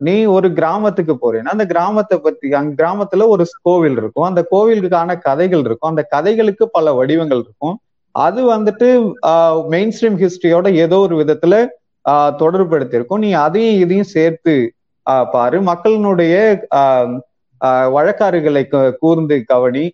நீ 0.00 0.24
ஒரு 0.24 0.48
கிராமத்துக்கு 0.52 1.14
போறேன்னா 1.22 1.52
அந்த 1.54 1.64
கிராமத்தை 1.66 2.18
பத்தி 2.18 2.52
அங்க 2.52 2.72
கிராமத்துல 2.80 3.26
ஒரு 3.26 3.44
கோவில் 3.62 3.96
இருக்கும். 3.96 4.24
அந்த 4.24 4.42
கோவிலுக்கான 4.50 5.16
கதைகள் 5.18 5.62
இருக்கும். 5.68 5.90
அந்த 5.90 6.02
கதைகளுக்கு 6.02 6.68
பல 6.70 6.92
வடிவங்கள் 6.92 7.42
இருக்கும். 7.46 7.76
அது 8.14 8.40
வந்துட்டு 8.54 8.88
மெயின் 9.68 9.92
ஸ்ட்ரீம் 9.96 10.18
ஹிஸ்டரியோட 10.22 10.68
ஏதோ 10.74 10.98
ஒரு 10.98 11.16
விதத்துல 11.16 11.54
ஆஹ் 12.10 12.34
தொடர்படுத்தியிருக்கும் 12.42 13.22
நீ 13.24 13.32
அதையும் 13.32 13.80
இதையும் 13.82 14.10
சேர்த்து 14.16 14.54
ஆஹ் 15.10 15.28
பாரு. 15.30 15.58
மக்களினுடைய 15.62 16.34
ஆஹ் 16.74 17.18
வழக்காறுகளை 17.96 18.62
கூர்ந்து 19.00 19.36
கவனி 19.44 19.84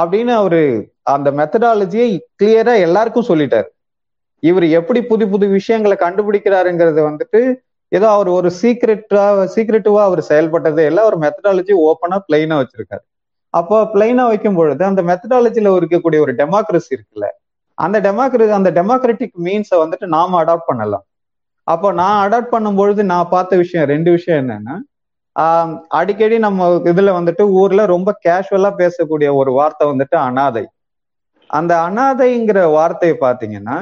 அப்படின்னு 0.00 0.32
அவரு 0.40 0.62
அந்த 1.14 1.28
மெத்தடாலஜியை 1.38 2.10
கிளியரா 2.42 2.74
எல்லாருக்கும் 2.86 3.28
சொல்லிட்டாரு. 3.28 3.70
இவர் 4.42 4.66
எப்படி 4.80 5.00
புது 5.02 5.24
புது 5.28 5.46
விஷயங்களை 5.48 5.96
கண்டுபிடிக்கிறாருங்கிறது 6.00 7.00
வந்துட்டு 7.08 7.40
ஏதோ 7.92 8.06
அவர் 8.14 8.28
ஒரு 8.38 8.48
சீக்ரெட்டா 8.60 9.24
சீக்ரெட்டிவா 9.54 10.00
அவர் 10.08 10.22
செயல்பட்டதே 10.30 10.84
இல்லை 10.90 11.02
அவர் 11.04 11.16
மெத்தடாலஜி 11.24 11.74
ஓப்பனா 11.88 12.16
பிளைனா 12.26 12.56
வச்சிருக்காரு. 12.62 13.04
அப்போ 13.54 13.76
பிளைனா 13.94 14.24
வைக்கும் 14.30 14.58
பொழுது 14.58 14.82
அந்த 14.90 15.02
மெத்தடாலஜில 15.10 15.70
இருக்கக்கூடிய 15.80 16.18
ஒரு 16.24 16.32
டெமோக்ரஸி 16.40 16.92
இருக்குல்ல 16.96 17.28
அந்த 17.78 17.96
டெமோக்ரஸி 18.06 18.52
அந்த 18.58 18.70
டெமோக்ராட்டிக் 18.78 19.36
மீன்ஸை 19.46 19.76
வந்துட்டு 19.82 20.06
நாம 20.16 20.38
அடாப்ட் 20.42 20.68
பண்ணலாம். 20.70 21.04
அப்போ 21.66 21.88
நான் 22.00 22.20
அடாப்ட் 22.24 22.54
பண்ணும் 22.54 22.78
பொழுது 22.80 23.02
நான் 23.12 23.32
பார்த்த 23.34 23.56
விஷயம் 23.62 23.88
ரெண்டு 23.94 24.10
விஷயம் 24.16 24.40
என்னன்னா 24.42 24.76
அடிக்கடி 25.98 26.36
நம்ம 26.44 26.68
இதுல 26.90 27.10
வந்துட்டு 27.18 27.42
ஊர்ல 27.60 27.82
ரொம்ப 27.94 28.10
கேஷுவலா 28.26 28.70
பேசக்கூடிய 28.80 29.28
ஒரு 29.40 29.50
வார்த்தை 29.58 29.84
வந்துட்டு 29.90 30.16
அனாதை. 30.28 30.64
அந்த 31.50 31.72
அனாதைங்கிற 31.88 32.60
வார்த்தையை 32.78 33.16
பாத்தீங்கன்னா 33.20 33.76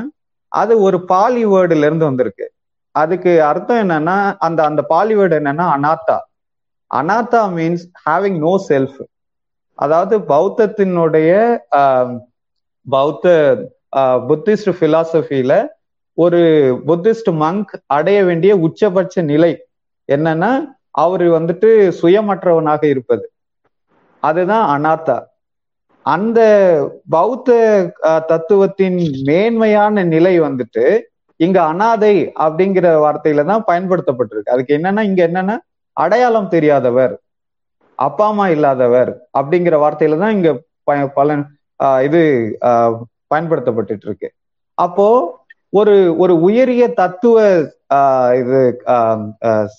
அது 0.53 0.75
ஒரு 0.87 0.99
பாலி 1.13 1.43
வேர்டுல 1.53 1.89
இருந்து 1.89 2.09
வந்திருக்கு. 2.11 2.47
அதுக்கு 3.03 3.33
அர்த்தம் 3.43 3.83
என்னன்னா 3.85 4.17
அந்த 4.47 4.61
அந்த 4.69 4.83
பாலிவேர்டு 4.93 5.35
என்னன்னா 5.41 5.67
anatta. 5.77 6.17
Anatta 6.91 7.41
means 7.57 7.85
having 8.05 8.39
no 8.47 8.53
self 8.69 8.99
அதாவது 9.79 10.17
பௌத்தத்தினுடைய 10.33 11.31
பௌத்த 12.87 13.27
புத்திஸ்ட் 14.29 14.71
பிலாசபில 14.81 15.53
ஒரு 16.19 16.41
புத்திஸ்ட் 16.89 17.31
மங்க் 17.43 17.73
அடைய 17.97 18.19
வேண்டிய 18.25 18.53
உச்சபட்ச 18.67 19.23
நிலை 19.33 19.53
என்னன்னா 20.09 20.51
அவர் 21.03 21.25
வந்துட்டு 21.37 21.71
சுயமற்றவனாக 22.01 22.83
இருப்பது. 22.93 23.27
அதுதான் 24.23 24.67
அனாத்தா. 24.75 25.17
அந்த 26.07 26.41
பௌத்த 27.15 27.51
தத்துவத்தின் 28.31 28.99
மேன்மையான 29.29 30.05
நிலை 30.15 30.35
வந்துட்டு 30.41 30.85
இங்க 31.41 31.59
அனாதை 31.63 32.15
அப்படிங்கிற 32.45 32.87
வார்த்தையில 33.05 33.45
தான் 33.45 33.65
பயன்படுத்தப்பட்டிருக்கு. 33.71 34.53
அதுக்கு 34.55 34.73
என்னன்னா 34.79 35.03
இங்க 35.11 35.21
என்னன்னா 35.29 35.57
அடையாளம் 35.97 36.53
தெரியாதவர் 36.55 37.15
அப்பா 37.99 38.25
அம்மா 38.31 38.47
இல்லாதவர் 38.49 39.11
அப்படிங்கிற 39.39 39.75
வார்த்தையில 39.83 40.19
தான் 40.19 40.35
இங்க 40.37 40.51
பலன் 41.19 41.45
இது 42.05 42.21
பயன்படுத்தப்பட்டு 43.29 44.05
இருக்கு 44.07 44.29
அப்போ 44.79 45.07
ஒரு 45.73 45.95
ஒரு 46.23 46.35
உயரிய 46.47 46.85
தத்துவ 47.01 47.39
இது 48.41 48.61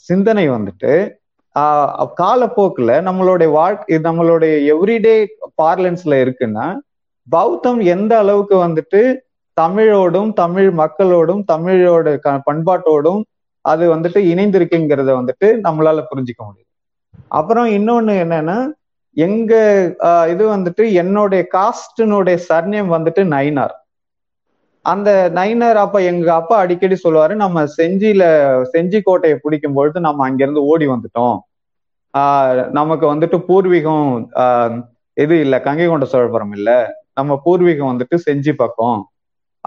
சிந்தனை 0.08 0.46
வந்துட்டு 0.50 0.92
காலப்போக்குல 2.22 2.96
நம்மளுடைய 3.08 3.50
வாழ்க்கை 3.60 3.98
நம்மளுடைய 4.08 4.54
எவ்ரிடே 4.74 5.16
பார்லன்ஸ்ல 5.62 6.18
இருக்குன்னா 6.26 6.66
பௌத்தம் 7.28 7.80
எந்த 7.96 8.14
அளவுக்கு 8.18 8.56
வந்துட்டு 8.66 9.02
தமிழோடும் 9.58 10.32
தமிழ் 10.34 10.70
மக்களோடும் 10.80 11.44
தமிழோட 11.48 12.08
பண்பாட்டோடும் 12.48 13.22
அது 13.66 13.84
வந்துட்டு 13.96 14.20
இணைந்திருக்குங்கிறத 14.32 15.12
வந்துட்டு 15.20 15.48
நம்மளால 15.64 16.04
புரிஞ்சுக்க 16.10 16.42
முடியும் 16.44 16.72
அப்புறம் 17.38 17.68
இன்னொன்னு 17.78 18.14
என்னன்னா 18.24 18.58
எங்க 19.18 19.54
இது 20.30 20.44
வந்துட்டு 20.48 20.84
என்னுடைய 21.02 21.44
காஸ்டினுடைய 21.54 22.38
சர்நேம் 22.50 22.90
வந்துட்டு 22.96 23.22
நைனார் 23.34 23.76
அந்த 24.86 25.10
நைனர் 25.36 25.78
அப்ப 25.82 26.02
எங்க 26.04 26.28
அப்பா 26.34 26.58
அடிக்கடி 26.58 26.96
சொல்லுவாரு 27.04 27.34
நம்ம 27.36 27.64
செஞ்சியில 27.78 28.24
செஞ்சி 28.74 29.00
கோட்டையை 29.02 29.38
பிடிக்கும் 29.38 29.74
பொழுது 29.74 30.00
நம்ம 30.00 30.26
அங்கிருந்து 30.28 30.62
ஓடி 30.66 30.88
வந்துட்டோம். 30.88 31.38
ஆஹ் 32.14 32.70
நமக்கு 32.72 33.06
வந்துட்டு 33.14 33.38
பூர்வீகம் 33.48 34.08
ஆஹ் 34.44 34.78
இது 35.18 35.36
இல்ல 35.40 35.56
கங்கை 35.62 35.88
கொண்ட 35.88 36.06
சோழபுரம் 36.06 36.54
இல்ல. 36.58 36.70
நம்ம 37.14 37.42
பூர்வீகம் 37.46 37.92
வந்துட்டு 37.92 38.18
செஞ்சி 38.26 38.54
பக்கம். 38.56 39.00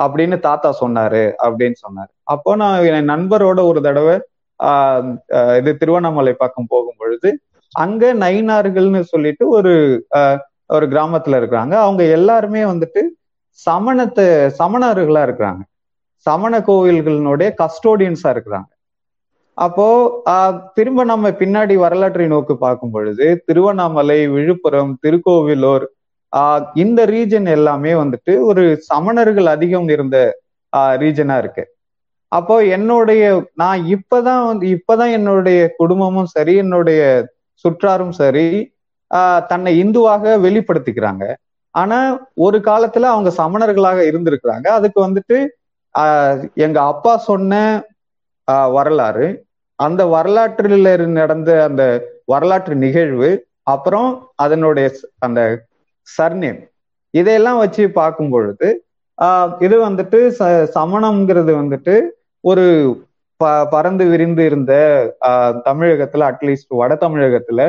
அப்படின்னு 0.05 0.37
தாத்தா 0.49 0.71
சொன்னாரு 0.81 1.23
அப்படின்னு 1.47 1.77
சொன்னாரு. 1.85 2.11
அப்போ 2.33 2.51
நான் 2.57 2.85
என் 2.89 3.11
நண்பரோட 3.11 3.61
ஒரு 3.71 3.81
தடவை 3.87 4.17
ஆஹ் 4.61 5.07
இது 5.59 5.71
திருவண்ணாமலை 5.81 6.33
பக்கம் 6.43 6.71
போகும் 6.71 6.99
பொழுது 6.99 7.31
அங்க 7.75 8.05
நைனார்கள்னு 8.15 9.01
சொல்லிட்டு 9.13 9.45
ஒரு 9.57 9.73
ஒரு 10.67 10.87
கிராமத்துல 10.89 11.39
இருக்கிறாங்க. 11.41 11.75
அவங்க 11.85 12.03
எல்லாருமே 12.19 12.63
வந்துட்டு 12.73 13.03
சமணத்தை 13.59 14.27
சமணர்களா 14.61 15.23
இருக்கிறாங்க. 15.29 15.63
சமண 16.27 16.53
கோவில்களினுடைய 16.69 17.49
கஸ்டோடியன்ஸா 17.63 18.31
இருக்கிறாங்க. 18.35 18.71
அப்போ 19.59 19.87
திரும்ப 20.75 21.05
நம்ம 21.05 21.31
பின்னாடி 21.41 21.75
வரலாற்றை 21.85 22.27
நோக்கி 22.27 22.55
பார்க்கும் 22.55 22.91
பொழுது 22.91 23.27
திருவண்ணாமலை 23.47 24.19
விழுப்புரம் 24.29 24.93
திருக்கோவிலூர் 25.03 25.85
ஆஹ் 26.33 26.65
இந்த 26.75 27.01
ரீஜன் 27.07 27.49
எல்லாமே 27.49 27.93
வந்துட்டு 28.03 28.33
ஒரு 28.41 28.65
சமணர்கள் 28.89 29.49
அதிகம் 29.55 29.89
இருந்த 29.89 30.17
ரீஜனா 31.03 31.37
இருக்கு. 31.39 31.65
அப்போ 32.33 32.57
என்னுடைய 32.77 33.23
நான் 33.55 33.81
இப்பதான் 33.95 34.43
வந்து 34.47 34.67
இப்பதான் 34.77 35.13
என்னுடைய 35.13 35.61
குடும்பமும் 35.77 36.33
சரி 36.35 36.53
என்னுடைய 36.57 37.01
சுற்றாரும் 37.65 38.15
சரி 38.21 38.47
தன்னை 39.51 39.71
இந்துவாக 39.85 40.35
வெளிப்படுத்திக்கிறாங்க. 40.45 41.25
ஆனா 41.75 41.99
ஒரு 42.37 42.59
காலத்துல 42.59 43.09
அவங்க 43.15 43.31
சமணர்களாக 43.37 43.99
இருந்திருக்கிறாங்க. 44.11 44.67
அதுக்கு 44.79 45.01
வந்துட்டு 45.07 45.39
எங்க 46.57 46.79
அப்பா 46.93 47.13
சொன்ன 47.29 47.53
வரலாறு 48.77 49.27
அந்த 49.79 50.03
வரலாற்றில் 50.07 50.89
நடந்த 51.19 51.51
அந்த 51.65 51.83
வரலாற்று 52.25 52.75
நிகழ்வு 52.77 53.31
அப்புறம் 53.73 54.09
அதனுடைய 54.37 54.87
அந்த 55.19 55.41
சர்நேம். 56.17 56.61
இதையெல்லாம் 57.15 57.59
வச்சு 57.59 57.91
பார்க்கும் 57.91 58.31
பொழுது 58.31 58.69
ஆஹ் 59.19 59.53
இது 59.59 59.77
வந்துட்டு 59.81 60.19
ச 60.39 60.43
சமணம்ங்கிறது 60.75 61.53
வந்துட்டு 61.55 61.95
ஒரு 62.45 62.65
ப 63.41 63.45
பறந்து 63.65 64.05
விரிந்து 64.05 64.45
இருந்த 64.45 64.73
தமிழகத்துல 65.67 66.27
அட்லீஸ்ட் 66.31 66.73
வட 66.81 66.95
தமிழகத்துல 67.01 67.61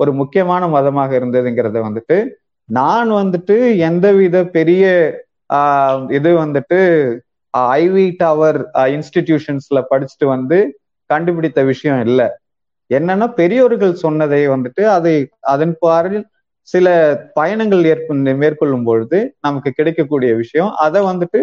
ஒரு 0.00 0.12
முக்கியமான 0.12 0.62
மதமாக 0.68 1.10
இருந்ததுங்கிறத 1.18 1.78
வந்துட்டு 1.88 2.16
நான் 2.68 3.10
வந்துட்டு 3.12 3.56
எந்தவித 3.88 4.44
பெரிய 4.48 4.84
ஆஹ் 5.50 6.04
இது 6.10 6.30
வந்துட்டு 6.44 6.80
ஐவி 7.76 8.06
டவர் 8.16 8.58
இன்ஸ்டிடியூஷன்ஸ்ல 8.96 9.78
படிச்சுட்டு 9.90 10.26
வந்து 10.26 10.58
கண்டுபிடித்த 11.10 11.60
விஷயம் 11.62 12.02
இல்லை. 12.06 12.26
என்னன்னா 12.90 13.26
பெரியோர்கள் 13.34 13.94
சொன்னதை 14.04 14.40
வந்துட்டு 14.48 14.82
அதை 14.88 15.14
அதன் 15.52 15.74
பாரில் 15.80 16.20
சில 16.72 16.86
பயணங்கள் 17.38 17.88
ஏற்ப 17.92 18.14
மேற்கொள்ளும் 18.42 18.86
பொழுது 18.88 19.18
நமக்கு 19.46 19.70
கிடைக்கக்கூடிய 19.78 20.30
விஷயம் 20.42 20.70
அதை 20.84 21.00
வந்துட்டு 21.10 21.40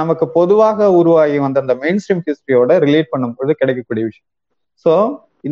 நமக்கு 0.00 0.24
பொதுவாக 0.38 0.88
உருவாகி 0.98 1.38
வந்த 1.44 1.62
அந்த 1.64 1.74
மெயின் 1.82 2.00
ஸ்ட்ரீம் 2.02 2.24
ஹிஸ்டரியோட 2.26 2.72
ரிலேட் 2.86 3.12
பண்ணும்பொழுது 3.12 3.52
கிடைக்கக்கூடிய 3.60 4.04
விஷயம். 4.10 4.28
ஸோ 4.86 4.92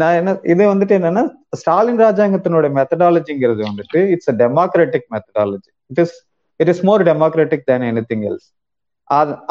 நான் 0.03 0.18
என்ன 0.18 0.34
இது 0.53 0.62
வந்துட்டு 0.72 0.94
என்னன்னா 0.98 1.22
ஸ்டாலின் 1.61 2.03
ராஜாங்கத்தினோட 2.03 2.66
மெத்தடாலஜிங்கிறது 2.78 3.62
வந்துட்டு 3.70 4.00
it's 4.14 4.30
a 4.32 4.36
democratic 4.42 5.09
methodology 5.14 5.70
it 5.90 6.00
is 6.05 6.14
it 6.61 6.70
is 6.74 6.82
more 6.88 7.03
democratic 7.11 7.66
than 7.70 7.86
anything 8.12 8.24
else 8.30 8.48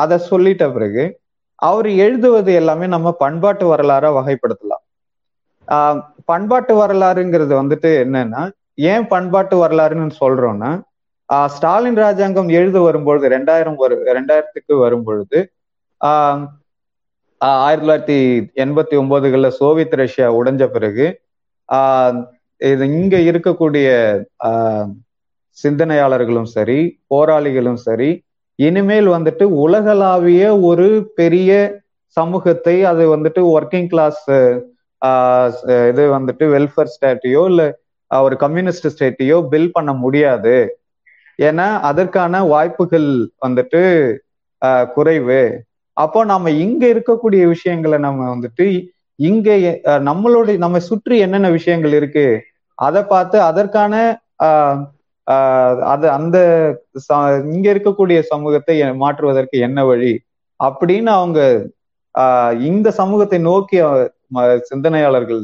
அதை 0.04 0.18
சொல்லிட்ட 0.32 0.66
பிறகு 0.78 1.04
அவர் 1.60 1.90
எழுதுவது 2.06 2.52
எல்லாமே 2.62 2.86
நம்ம 2.94 3.08
பண்பாட்டு 3.24 3.66
வரலாறா 3.72 4.10
வகைப்படுத்தலாம். 4.18 4.84
பண்பாட்டு 6.30 6.74
வரலாறுங்கிறது 6.80 7.54
வந்துட்டு 7.62 7.90
என்னன்னா 8.04 8.42
ஏன் 8.78 9.06
பண்பாட்டு 9.08 9.56
வரலாறுன்னு 9.62 10.16
சொல்றோம்னா 10.22 10.72
ஸ்டாலின் 11.50 11.98
ராஜாங்கம் 11.98 12.50
எழுத 12.52 12.78
வரும்பொழுது 12.80 13.26
ரெண்டாயிரம் 13.30 13.78
வரு 13.78 13.96
ரெண்டாயிரத்துக்கு 14.18 14.74
வரும்பொழுது 14.78 15.40
ஆஹ் 16.02 16.42
ஆயிரத்தி 17.42 17.84
தொள்ளாயிரத்தி 17.84 18.18
எண்பத்தி 18.64 18.96
ஒன்பதுகள்ல 18.98 19.50
சோவியத் 19.60 19.96
ரஷ்யா 19.96 20.28
உடைஞ்ச 20.40 20.64
பிறகு 20.70 21.06
ஆஹ் 21.70 22.20
இது 22.62 22.86
இங்க 22.96 23.16
இருக்கக்கூடிய 23.30 23.88
ஆஹ் 24.48 24.90
சிந்தனையாளர்களும் 25.58 26.50
சரி 26.52 26.80
போராளிகளும் 27.08 27.82
சரி 27.82 28.10
இனிமேல் 28.60 29.10
வந்துட்டு 29.10 29.46
உலகளாவிய 29.64 30.44
ஒரு 30.64 30.88
பெரிய 31.16 31.52
சமூகத்தை 32.18 32.76
அது 32.86 33.04
வந்துட்டு 33.16 33.42
ஒர்க்கிங் 33.52 33.90
கிளாஸ் 33.90 34.24
இது 35.90 36.04
வந்துட்டு 36.18 36.46
வெல்ஃபேர் 36.54 36.94
ஸ்டேட்டையோ 36.96 37.44
இல்லை 37.50 37.68
ஒரு 38.20 38.36
கம்யூனிஸ்ட் 38.38 38.88
ஸ்டேட்டையோ 38.88 39.48
பில் 39.48 39.72
பண்ண 39.72 39.94
முடியாது. 39.94 40.80
ஏன்னா 41.42 41.80
அதற்கான 41.82 42.44
வாய்ப்புகள் 42.44 43.10
வந்துட்டு 43.46 43.82
குறைவு. 44.94 45.64
அப்போ 45.94 46.24
நம்ம 46.24 46.50
இங்க 46.52 46.88
இருக்கக்கூடிய 46.88 47.48
விஷயங்களை 47.48 47.98
நம்ம 48.00 48.36
வந்துட்டு 48.36 48.88
இங்க 49.16 49.50
நம்மளுடைய 49.84 50.58
நம்ம 50.58 50.80
சுற்றி 50.80 51.18
என்னென்ன 51.18 51.50
விஷயங்கள் 51.50 51.94
இருக்கு 51.94 52.28
அதை 52.76 53.04
பார்த்து 53.04 53.42
அதற்கான 53.42 53.96
அது 55.92 56.10
அந்த 56.10 56.38
இங்க 57.54 57.74
இருக்கக்கூடிய 57.74 58.20
சமூகத்தை 58.20 58.94
மாற்றுவதற்கு 58.94 59.60
என்ன 59.60 59.86
வழி? 59.86 60.14
அப்படின்னு 60.64 61.06
அவங்க 61.06 61.40
ஆஹ் 62.20 62.60
இந்த 62.62 62.92
சமூகத்தை 62.92 63.40
நோக்கி 63.40 63.78
சிந்தனையாளர்கள் 64.62 65.44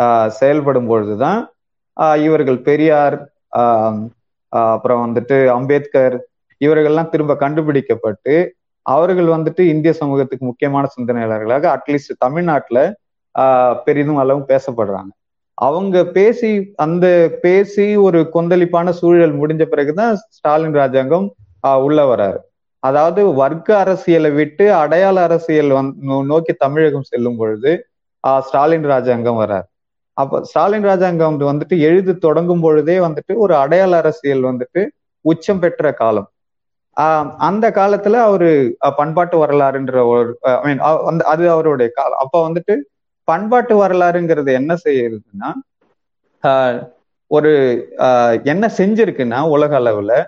ஆஹ் 0.00 0.26
செயல்படும் 0.26 0.86
பொழுதுதான் 0.86 1.53
இவர்கள் 1.94 2.58
பெரியார் 2.58 3.32
ஆஹ் 3.56 4.08
அப்புறம் 4.48 5.02
வந்துட்டு 5.06 5.46
அம்பேத்கர் 5.46 6.26
இவர்கள்லாம் 6.64 7.08
திரும்ப 7.08 7.36
கண்டுபிடிக்கப்பட்டு 7.36 8.54
அவர்கள் 8.82 9.26
வந்துட்டு 9.26 9.60
இந்திய 9.60 9.92
சமூகத்துக்கு 9.92 10.44
முக்கியமான 10.44 10.88
சிந்தனையாளர்களாக 10.96 11.76
அட்லீஸ்ட் 11.76 12.18
தமிழ்நாட்டுல 12.18 12.94
ஆஹ் 13.38 13.76
பெரிதும் 13.84 14.16
அளவும் 14.16 14.48
பேசப்படுறாங்க. 14.48 15.12
அவங்க 15.54 16.04
பேசி 16.04 16.72
அந்த 16.76 17.38
பேசி 17.42 17.96
ஒரு 17.96 18.30
கொந்தளிப்பான 18.34 18.90
சூழல் 18.90 19.38
முடிஞ்ச 19.38 19.64
பிறகுதான் 19.64 20.16
ஸ்டாலின் 20.28 20.72
ராஜாங்கம் 20.72 21.34
ஆஹ் 21.66 21.82
உள்ள 21.82 22.16
வராரு. 22.16 22.36
அதாவது 22.78 23.34
வர்க்க 23.34 23.78
அரசியலை 23.78 24.30
விட்டு 24.30 24.74
அடையாள 24.74 25.22
அரசியல் 25.22 25.70
வந் 25.70 26.24
நோக்கி 26.24 26.52
தமிழகம் 26.52 27.02
செல்லும் 27.02 27.36
பொழுது 27.36 27.86
ஸ்டாலின் 28.40 28.82
ராஜாங்கம் 28.82 29.38
வர்றாரு 29.38 29.72
அப்ப 30.14 30.44
ஸ்டாலின் 30.44 30.82
ராஜாங்கம் 30.82 31.40
வந்துட்டு 31.40 31.78
எழுது 31.78 32.18
தொடங்கும் 32.18 32.60
பொழுதே 32.60 32.98
வந்துட்டு 32.98 33.34
ஒரு 33.34 33.56
அடையாள 33.56 33.96
அரசியல் 33.96 34.42
வந்துட்டு 34.42 34.86
உச்சம் 35.20 35.58
பெற்ற 35.58 35.92
காலம். 35.92 36.28
ஆஹ் 37.00 37.34
அந்த 37.38 37.70
காலத்துல 37.70 38.12
அவரு 38.12 38.76
பண்பாட்டு 38.96 39.46
வரலாறுன்ற 39.46 40.06
ஒரு 40.06 40.38
ஐ 40.40 40.58
மீன் 40.64 40.78
அந்த 40.78 41.24
அது 41.24 41.50
அவருடைய 41.50 41.90
காலம். 41.94 42.18
அப்ப 42.18 42.48
வந்துட்டு 42.48 42.76
பண்பாட்டு 43.24 43.74
வரலாறுங்கிறது 43.84 44.52
என்ன 44.52 44.76
செய்யுதுன்னா 44.84 45.52
ஒரு 47.26 47.52
என்ன 48.44 48.72
செஞ்சிருக்குன்னா 48.76 49.48
உலக 49.48 49.78
அளவுல 49.78 50.24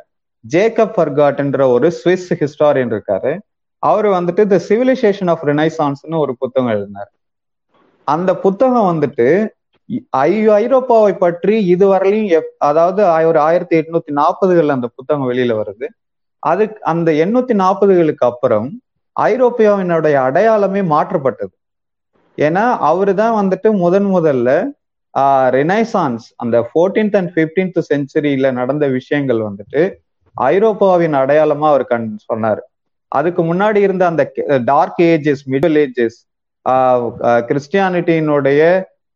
ஜேக்கப் 0.55 0.93
ஃபர்காட்ன்ற 0.97 1.69
ஒரு 1.71 1.93
சுவிஸ் 2.05 2.33
ஹிஸ்டாரியன் 2.35 2.93
இருக்காரு. 2.95 3.39
அவர் 3.79 4.07
வந்துட்டு 4.07 4.47
த 4.47 4.61
சிவிலைசேஷன் 4.69 5.29
ஆஃப் 5.29 5.45
ரினைசான்ஸ்னு 5.45 6.19
ஒரு 6.19 6.37
புத்தகம் 6.39 6.71
எழுதினார். 6.71 7.11
அந்த 8.05 8.37
புத்தகம் 8.37 8.89
வந்துட்டு 8.91 9.49
ஐரோப்பாவை 10.11 11.13
பற்றி 11.15 11.57
இதுவரையிலும் 11.75 12.49
அதாவது 12.69 13.03
ஒரு 13.29 13.39
ஆயிரத்தி 13.39 13.75
எட்நூத்தி 13.81 14.13
நாற்பதுகள்ல 14.21 14.77
அந்த 14.79 14.89
புத்தகம் 14.97 15.29
வெளியில 15.31 15.55
வருது. 15.61 15.87
அது 16.43 16.65
அந்த 16.93 17.09
எண்ணூத்தி 17.25 17.55
நாற்பதுகளுக்கு 17.63 18.25
அப்புறம் 18.31 18.69
ஐரோப்பியாவினுடைய 19.17 20.17
அடையாளமே 20.29 20.83
மாற்றப்பட்டது. 20.95 21.55
ஏன்னா 22.39 22.65
அவரு 22.91 23.13
தான் 23.15 23.37
வந்துட்டு 23.39 23.69
முதன் 23.85 24.09
முதல்ல 24.17 24.51
ஆஹ் 25.15 25.49
ரெனைசான்ஸ் 25.59 26.27
அந்த 26.37 26.57
ஃபோர்டீன்த் 26.69 27.17
அண்ட் 27.19 27.31
பிப்டீன்த் 27.37 27.79
செஞ்சுரியில 27.91 28.51
நடந்த 28.53 28.87
விஷயங்கள் 28.97 29.41
வந்துட்டு 29.49 29.83
ஐரோப்பாவின் 30.37 31.15
அடையாளமா 31.15 31.67
அவர் 31.73 31.85
கண் 31.93 32.09
சொன்னார். 32.25 32.61
அதுக்கு 33.13 33.43
முன்னாடி 33.45 33.81
இருந்த 33.87 34.05
அந்த 34.07 34.23
டார்க் 34.65 35.01
ஏஜஸ் 35.03 35.45
மிடில் 35.53 35.79
ஏஜஸ் 35.85 36.19
கிறிஸ்டியானிட்டியினுடைய 37.49 38.61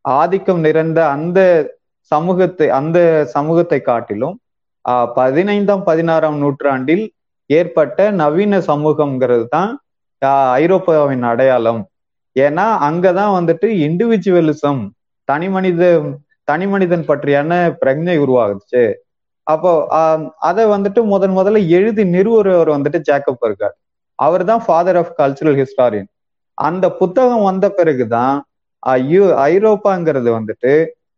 ஆதிக்கம் 0.05 0.63
நிறைந்த 0.67 1.01
அந்த 1.17 1.39
சமூகத்தை 2.13 2.67
அந்த 2.79 2.99
சமூகத்தை 3.35 3.79
காட்டிலும் 3.89 4.37
பதினைந்தாம் 5.19 5.85
பதினாறாம் 5.89 6.39
நூற்றாண்டில் 6.43 7.05
ஏற்பட்ட 7.51 7.99
நவீன 8.23 8.59
சமூகம்ங்கிறது 8.71 9.47
தான் 9.57 9.71
ஐரோப்பாவின் 10.63 11.25
அடையாளம். 11.31 11.83
ஏன்னா 12.37 12.67
அங்கதான் 12.89 13.33
வந்துட்டு 13.39 13.69
இண்டிவிஜுவலிசம் 13.87 14.83
தனி 15.29 15.49
மனித 15.55 15.85
தனி 16.49 16.67
மனிதன் 16.73 17.09
பற்றியான 17.11 17.51
பிரஜை 17.81 18.17
உருவாகுச்சு. 18.25 18.83
அப்போ 19.47 19.71
அதை 20.49 20.65
வந்துட்டு 20.75 21.01
முதன் 21.13 21.35
முதல்ல 21.39 21.61
எழுதி 21.77 22.03
நிறுவுறவர் 22.17 22.71
வந்துட்டு 22.77 22.99
ஜேக்கப் 23.09 23.45
இருக்கார் 23.49 23.77
அவர் 24.19 24.43
தான் 24.51 24.63
ஃபாதர் 24.67 24.99
ஆஃப் 25.03 25.13
கல்ச்சுரல் 25.21 25.59
ஹிஸ்டாரியன் 25.61 26.09
அந்த 26.59 26.87
புத்தகம் 27.01 27.47
வந்த 27.51 27.67
பிறகுதான் 27.79 28.39
ஐரோப்பாங்கிறது 29.47 30.31
வந்துட்டு 30.39 30.73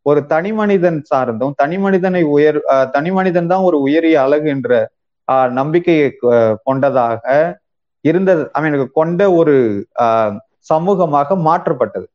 ஒரு 0.06 0.20
தனி 0.26 0.50
மனிதன் 0.52 0.98
சார்ந்தும் 1.14 1.52
தனி 1.56 1.76
மனிதனை 1.78 2.22
உயர் 2.36 2.58
தனி 2.90 3.10
மனிதன் 3.10 3.46
தான் 3.46 3.66
ஒரு 3.68 3.80
உயரிய 3.80 4.16
அழகு 4.22 4.48
என்ற 4.48 4.70
நம்பிக்கையை 5.50 6.08
கொண்டதாக 6.64 7.24
இருந்தது. 8.04 8.42
ஐ 8.52 8.60
மீன் 8.62 8.88
கொண்ட 8.92 9.22
ஒரு 9.32 9.54
சமூகமாக 10.72 11.36
மாற்றப்பட்டது. 11.48 12.06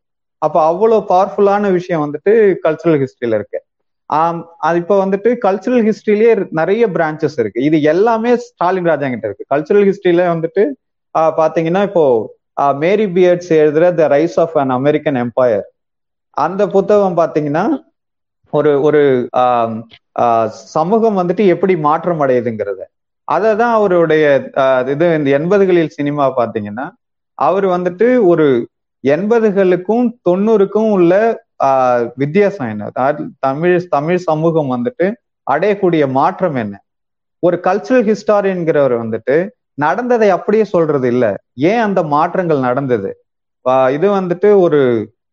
அப்ப 0.42 0.58
அவ்வளவு 0.64 1.06
பவர்ஃபுல்லான 1.10 1.72
விஷயம் 1.72 2.04
வந்துட்டு 2.06 2.32
கல்ச்சுரல் 2.66 3.00
ஹிஸ்டரியில 3.04 3.38
இருக்கு. 3.40 3.60
ஆஹ் 4.10 4.42
அது 4.58 4.78
இப்ப 4.84 4.98
வந்துட்டு 5.06 5.30
கல்ச்சுரல் 5.46 5.86
ஹிஸ்டரியிலேயே 5.88 6.34
நிறைய 6.60 6.84
பிரான்ச்சஸ் 6.88 7.40
இருக்கு. 7.40 7.62
இது 7.70 7.78
எல்லாமே 7.94 8.32
ஸ்டாலின் 8.48 8.90
ராஜா 8.92 9.08
கிட்ட 9.14 9.28
இருக்கு. 9.30 9.50
கல்ச்சுரல் 9.54 9.88
ஹிஸ்டரியில 9.90 10.26
வந்துட்டு 10.34 10.64
பாத்தீங்கன்னா 11.16 11.82
இப்போ 11.84 12.04
மேரி 12.82 13.06
பியர்ட்ஸ் 13.08 13.52
எழுதுற 13.62 13.86
the 13.96 14.08
rise 14.08 14.38
of 14.40 14.56
an 14.58 14.70
American 14.70 15.20
empire 15.26 15.68
அந்த 16.38 16.68
புத்தகம் 16.68 17.18
பாத்தீங்கன்னா 17.18 17.66
ஒரு 18.54 18.72
ஒரு 18.82 19.02
ஆஹ் 19.38 20.48
சமூகம் 20.76 21.18
வந்துட்டு 21.18 21.44
எப்படி 21.46 21.74
மாற்றம் 21.78 22.22
அடையுதுங்கிறத. 22.22 22.82
அதை 23.28 23.50
தான் 23.56 23.74
அவருடைய 23.74 24.26
இது 24.88 25.06
இந்த 25.18 25.30
எண்பதுகளில் 25.40 25.96
சினிமா 25.98 26.26
பாத்தீங்கன்னா 26.38 26.86
அவர் 27.38 27.66
வந்துட்டு 27.66 28.08
ஒரு 28.28 28.48
எண்பதுகளுக்கும் 29.04 30.06
தொண்ணூறுக்கும் 30.30 30.90
உள்ள 30.92 31.14
ஆஹ் 31.64 32.04
வித்தியாசம் 32.16 32.70
என்ன? 32.70 32.90
தமிழ் 33.40 33.88
தமிழ் 33.90 34.20
சமூகம் 34.30 34.72
வந்துட்டு 34.76 35.06
அடையக்கூடிய 35.48 36.04
மாற்றம் 36.12 36.56
என்ன? 36.56 36.76
ஒரு 37.44 37.58
கல்ச்சுரல் 37.64 38.08
ஹிஸ்டாரியன்கிறவர் 38.12 38.96
வந்துட்டு 39.04 39.36
நடந்ததை 39.78 40.30
அப்படியே 40.36 40.66
சொல்றது 40.74 41.08
இல்ல. 41.14 41.26
ஏன் 41.70 41.82
அந்த 41.82 42.02
மாற்றங்கள் 42.14 42.60
நடந்தது? 42.60 43.10
இது 43.96 44.08
வந்துட்டு 44.12 44.50
ஒரு 44.60 44.82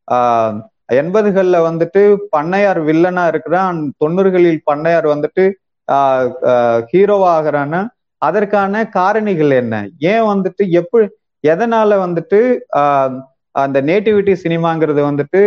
ஆஹ் 0.09 0.57
எண்பதுகள்ல 0.95 1.57
வந்துட்டு 1.67 2.01
பண்ணையார் 2.33 2.81
வில்லனா 2.89 3.23
இருக்கிறான் 3.29 3.77
தொண்ணூறுகளில் 4.03 4.61
பண்ணையார் 4.67 5.07
வந்துட்டு 5.13 5.45
ஹீரோவா 6.91 7.31
ஆகிறான்னா 7.37 7.81
அதற்கான 8.23 8.75
காரணிகள் 8.95 9.53
என்ன? 9.53 9.75
ஏன் 10.13 10.25
வந்துட்டு 10.33 10.63
எப்படி 10.81 11.07
எதனால 11.45 11.97
வந்துட்டு 12.05 12.41
ஆஹ் 12.81 13.17
அந்த 13.55 13.79
நேட்டிவிட்டி 13.83 14.35
சினிமாங்கிறது 14.45 15.01
வந்துட்டு 15.11 15.41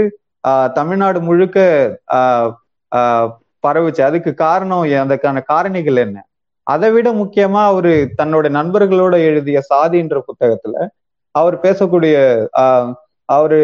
ஆஹ் 0.43 0.69
தமிழ்நாடு 0.73 1.19
முழுக்க 1.21 1.57
ஆஹ் 2.17 2.51
ஆஹ் 2.91 3.29
பரவுச்சு? 3.63 4.01
அதுக்கு 4.01 4.31
காரணம் 4.37 4.83
அதுக்கான 5.03 5.43
காரணிகள் 5.51 5.99
என்ன? 6.05 6.17
அதை 6.67 6.91
விட 6.91 7.11
முக்கியமா 7.13 7.61
அவரு 7.63 7.91
தன்னோட 8.17 8.49
நண்பர்களோட 8.49 9.15
எழுதிய 9.23 9.61
சாதின்ற 9.69 10.21
புத்தகத்துல 10.27 10.75
அவர் 11.35 11.55
பேசக்கூடிய 11.61 12.15
ஆஹ் 12.59 12.91
அவரு 13.29 13.59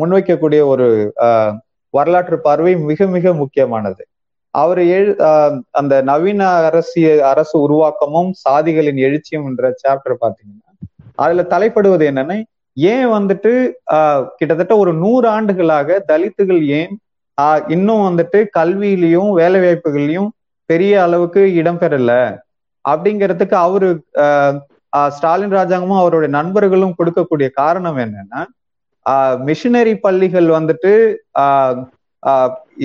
முன்வைக்கக்கூடிய 0.00 0.66
ஒரு 0.66 0.86
வரலாற்று 1.94 2.40
பார்வை 2.40 2.76
மிக 2.82 3.06
மிக 3.06 3.32
முக்கியமானது. 3.34 4.02
அவர் 4.54 4.78
எழு 4.88 5.12
அந்த 5.70 6.02
நவீன 6.02 6.42
அரசிய 6.60 7.26
அரசு 7.26 7.54
உருவாக்கமும் 7.60 8.30
சாதிகளின் 8.44 8.96
எழுச்சியும் 8.96 9.46
என்ற 9.46 9.72
சாப்டர் 9.82 10.20
பாத்தீங்கன்னா 10.20 10.70
அதுல 11.14 11.42
தலைப்படுவது 11.50 12.04
என்னன்னா 12.10 12.36
ஏன் 12.76 13.06
வந்துட்டு 13.08 13.52
ஆஹ் 13.92 14.24
கிட்டத்தட்ட 14.36 14.76
ஒரு 14.76 14.92
நூறு 14.94 15.28
ஆண்டுகளாக 15.28 16.04
தலித்துகள் 16.08 16.62
ஏன் 16.70 16.92
ஆஹ் 17.38 17.62
இன்னும் 17.68 18.04
வந்துட்டு 18.08 18.38
கல்வியிலையும் 18.58 19.30
வேலை 19.32 19.60
வாய்ப்புகள்லையும் 19.60 20.30
பெரிய 20.70 20.92
அளவுக்கு 21.02 21.40
இடம்பெறல. 21.62 22.12
அப்படிங்கிறதுக்கு 22.84 23.56
அவரு 23.66 23.88
ஸ்டாலின் 25.16 25.54
ராஜாங்கமும் 25.58 26.00
அவருடைய 26.02 26.30
நண்பர்களும் 26.38 26.94
கொடுக்கக்கூடிய 26.98 27.48
காரணம் 27.60 27.98
என்னன்னா 28.04 28.42
மிஷினரி 29.48 29.94
பள்ளிகள் 30.04 30.48
வந்துட்டு 30.58 30.92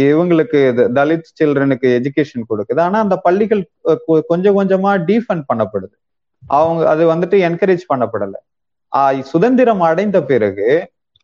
இவங்களுக்கு 0.02 0.60
தலித் 0.98 1.30
சில்ட்ரனுக்கு 1.38 1.88
எஜுகேஷன் 1.98 2.44
கொடுக்குது. 2.50 2.80
ஆனா 2.86 2.98
அந்த 3.06 3.16
பள்ளிகள் 3.28 3.62
கொஞ்சம் 4.30 4.58
கொஞ்சமா 4.60 4.92
டீஃபண்ட் 5.10 5.46
பண்ணப்படுது. 5.52 5.96
அவங்க 6.48 6.82
அது 6.94 7.04
வந்துட்டு 7.14 7.38
என்கரேஜ் 7.48 7.86
பண்ணப்படல. 7.92 8.36
சுதந்திரம் 9.32 9.84
அடைந்த 9.90 10.18
பிறகு 10.32 10.70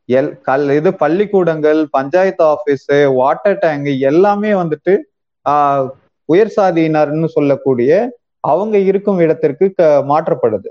எல் 0.09 0.31
கல் 0.41 0.67
இது 0.79 0.89
பள்ளிக்கூடங்கள் 1.03 1.79
பஞ்சாயத்து 1.97 2.43
ஆபீஸ் 2.53 2.89
வாட்டர் 3.19 3.61
டேங்க் 3.63 3.89
எல்லாமே 4.11 4.51
வந்துட்டு 4.61 4.93
ஆஹ் 5.45 5.87
உயர் 6.29 6.55
சாதியினர்னு 6.57 7.29
சொல்லக்கூடிய 7.35 7.91
அவங்க 8.43 8.75
இருக்கும் 8.89 9.19
இடத்திற்கு 9.25 9.65
க 9.77 9.83
மாற்றப்படுது. 10.11 10.69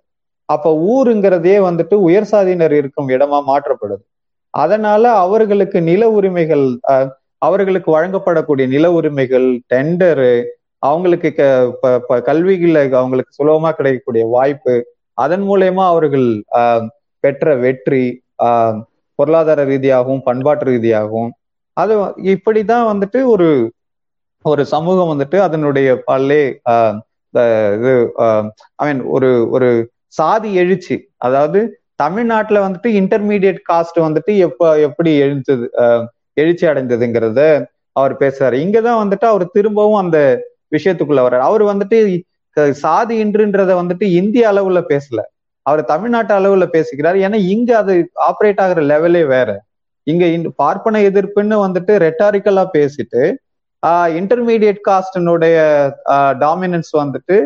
அப்ப 0.49 0.67
ஊருங்கிறதே 0.93 1.57
வந்துட்டு 1.69 1.95
உயர் 2.09 2.29
சாதியினர் 2.33 2.75
இருக்கும் 2.81 3.09
இடமா 3.15 3.39
மாற்றப்படுது. 3.51 4.05
அதனால 4.55 5.03
அவர்களுக்கு 5.25 5.79
நில 5.91 6.03
உரிமைகள் 6.19 6.67
அவர்களுக்கு 7.43 7.91
வழங்கப்படக்கூடிய 7.97 8.67
நில 8.75 8.87
உரிமைகள் 8.99 9.49
டெண்டரு 9.73 10.35
அவங்களுக்கு 10.83 11.29
கல்வியில 12.29 12.79
அவங்களுக்கு 13.01 13.33
சுலபமா 13.39 13.71
கிடைக்கக்கூடிய 13.71 14.25
வாய்ப்பு 14.37 14.75
அதன் 15.19 15.45
மூலயமா 15.49 15.85
அவர்கள் 15.93 16.29
பெற்ற 17.25 17.55
வெற்றி 17.65 18.03
பொருளாதார 19.19 19.61
ரீதியாகவும் 19.73 20.25
பண்பாட்டு 20.27 20.65
ரீதியாகவும் 20.71 21.31
அது 21.77 21.95
இப்படிதான் 22.35 22.89
வந்துட்டு 22.91 23.21
ஒரு 23.35 23.49
ஒரு 24.51 24.63
சமூகம் 24.73 25.11
வந்துட்டு 25.13 25.37
அதனுடைய 25.47 25.89
பல்லே 26.11 26.43
இது 27.77 27.93
ஐ 28.81 28.87
மீன் 28.89 29.03
ஒரு 29.15 29.31
ஒரு 29.55 29.69
சாதி 30.19 30.51
எழுச்சி. 30.63 30.97
அதாவது 31.27 31.61
தமிழ்நாட்டுல 32.03 32.59
வந்துட்டு 32.67 32.89
இன்டர்மீடியட் 33.01 33.61
காஸ்ட் 33.71 33.99
வந்துட்டு 34.07 34.33
எப்ப 34.47 34.71
எப்படி 34.87 35.13
எழுந்தது 35.25 35.67
எழுச்சி 36.43 36.65
அடைந்ததுங்கிறத 36.67 37.41
அவர் 37.97 38.15
பேசுறாரு. 38.23 38.57
இங்கதான் 38.65 39.03
வந்துட்டு 39.03 39.27
அவர் 39.33 39.45
திரும்பவும் 39.57 40.01
அந்த 40.03 40.19
விஷயத்துக்குள்ள 40.75 41.21
வர்றாரு. 41.27 41.45
அவர் 41.51 41.65
வந்துட்டு 41.71 41.99
சாதி 42.83 43.15
இன்றுன்றத 43.25 43.73
வந்துட்டு 43.81 44.07
இந்திய 44.21 44.45
அளவுல 44.53 44.81
பேசல. 44.93 45.21
அவர் 45.67 45.83
தமிழ்நாட்டு 45.93 46.33
அளவுல 46.39 46.65
பேசிக்கிறார். 46.75 47.17
ஏன்னா 47.27 47.39
இங்க 47.55 47.71
அது 47.83 47.95
ஆப்ரேட் 48.29 48.61
ஆகுற 48.65 48.83
லெவலே 48.93 49.23
வேற. 49.35 49.51
இங்க 50.07 50.25
பார்ப்பன 50.63 51.01
எதிர்ப்புன்னு 51.09 51.57
வந்துட்டு 51.67 51.93
ரெட்டாரிக்கலா 52.07 52.65
பேசிட்டு 52.77 53.23
இன்டர்மீடியட் 54.19 54.81
காஸ்டினுடைய 54.89 55.57
டாமினன்ஸ் 56.45 56.93
வந்துட்டு 57.03 57.37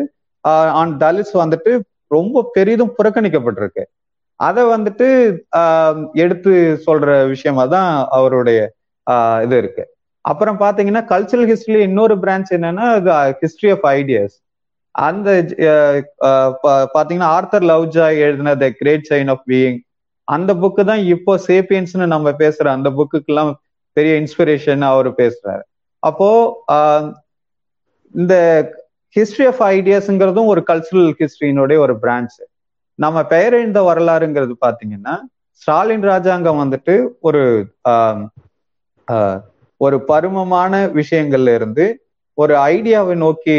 ஆன் 0.81 0.93
தலித்ஸ் 0.99 1.35
வந்துட்டு 1.43 1.71
ரொம்ப 2.07 2.49
பெரிதும் 2.53 2.93
புறக்கணிக்கப்பட்டிருக்கு. 2.97 3.83
அதை 4.39 4.61
வந்துட்டு 4.65 5.07
ஆஹ் 5.57 5.99
எடுத்து 6.23 6.51
சொல்ற 6.85 7.09
விஷயமா 7.27 7.65
தான் 7.65 7.89
அவருடைய 8.09 8.59
ஆஹ் 9.07 9.41
இது 9.45 9.57
இருக்கு. 9.57 9.83
அப்புறம் 10.25 10.57
பாத்தீங்கன்னா 10.59 11.03
கல்ச்சரல் 11.11 11.49
ஹிஸ்டரியில 11.51 11.87
இன்னொரு 11.89 12.15
பிரான்ச் 12.15 12.49
என்னன்னா 12.57 12.87
ஹிஸ்டரி 13.43 13.69
ஆஃப் 13.75 13.85
ஐடியாஸ் 13.91 14.35
அந்த 14.95 15.29
பாத்தீங்கன்னா 16.95 17.29
ஆர்த்தர் 17.37 17.65
லவ்ஜா 17.71 18.07
எழுதின 18.25 18.55
the 18.55 18.67
great 18.79 19.07
chain 19.09 19.29
of 19.29 19.45
being 19.47 19.79
அந்த 20.27 20.51
புக்கு 20.53 20.83
தான் 20.85 21.03
இப்போ 21.13 21.33
சேப்பியன்ஸ்னு 21.47 22.05
நம்ம 22.05 22.31
பேசுற 22.41 22.65
அந்த 22.67 22.89
புக்குக்கெல்லாம் 22.97 23.51
பெரிய 23.97 24.13
இன்ஸ்பிரேஷன் 24.21 24.83
அவர் 24.89 25.09
பேசுறாரு. 25.13 25.63
அப்போ 26.03 26.29
இந்த 28.15 28.35
ஹிஸ்டரி 29.15 29.45
ஆஃப் 29.45 29.61
ஐடியாஸ்ங்கிறதும் 29.69 30.45
ஒரு 30.45 30.63
கல்ச்சுரல் 30.67 31.11
ஹிஸ்டரியினுடைய 31.19 31.77
ஒரு 31.77 31.93
பிரான்ச் 32.01 32.37
நம்ம 32.99 33.21
பெயரெழுந்த 33.21 33.79
வரலாறுங்கிறது 33.81 34.53
பாத்தீங்கன்னா 34.65 35.15
ஸ்டாலின் 35.61 36.05
ராஜாங்கம் 36.05 36.61
வந்துட்டு 36.63 36.93
ஒரு 37.19 37.43
ஒரு 39.81 39.97
பருமமான 40.07 40.73
விஷயங்கள்ல 40.93 41.53
இருந்து 41.53 41.85
ஒரு 42.37 42.53
ஐடியாவை 42.55 43.15
நோக்கி 43.15 43.57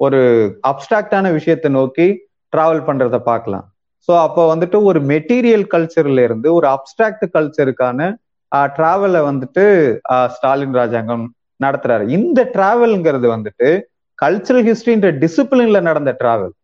ஒரு 0.00 0.20
அப்டிராக்டான 0.66 1.32
விஷயத்தை 1.32 1.70
நோக்கி 1.70 2.06
டிராவல் 2.52 2.86
பண்றத 2.86 3.16
பார்க்கலாம். 3.22 3.66
ஸோ 4.08 4.12
அப்போ 4.18 4.42
வந்துட்டு 4.54 4.82
ஒரு 4.82 5.00
மெட்டீரியல் 5.00 5.66
கல்ச்சர்ல 5.74 6.24
இருந்து 6.24 6.54
ஒரு 6.54 6.66
அப்டிராக்ட் 6.66 7.26
கல்ச்சருக்கான 7.34 8.00
டிராவலை 8.76 9.20
வந்துட்டு 9.30 9.64
ஸ்டாலின் 10.34 10.76
ராஜாங்கம் 10.80 11.24
நடத்துறாரு. 11.60 12.04
இந்த 12.18 12.40
டிராவல்ங்கிறது 12.54 13.26
வந்துட்டு 13.36 13.68
கல்ச்சரல் 14.18 14.66
ஹிஸ்டரின்ற 14.68 15.08
டிசிப்ளின்ல 15.22 15.78
நடந்த 15.88 16.10
டிராவல் 16.20 16.54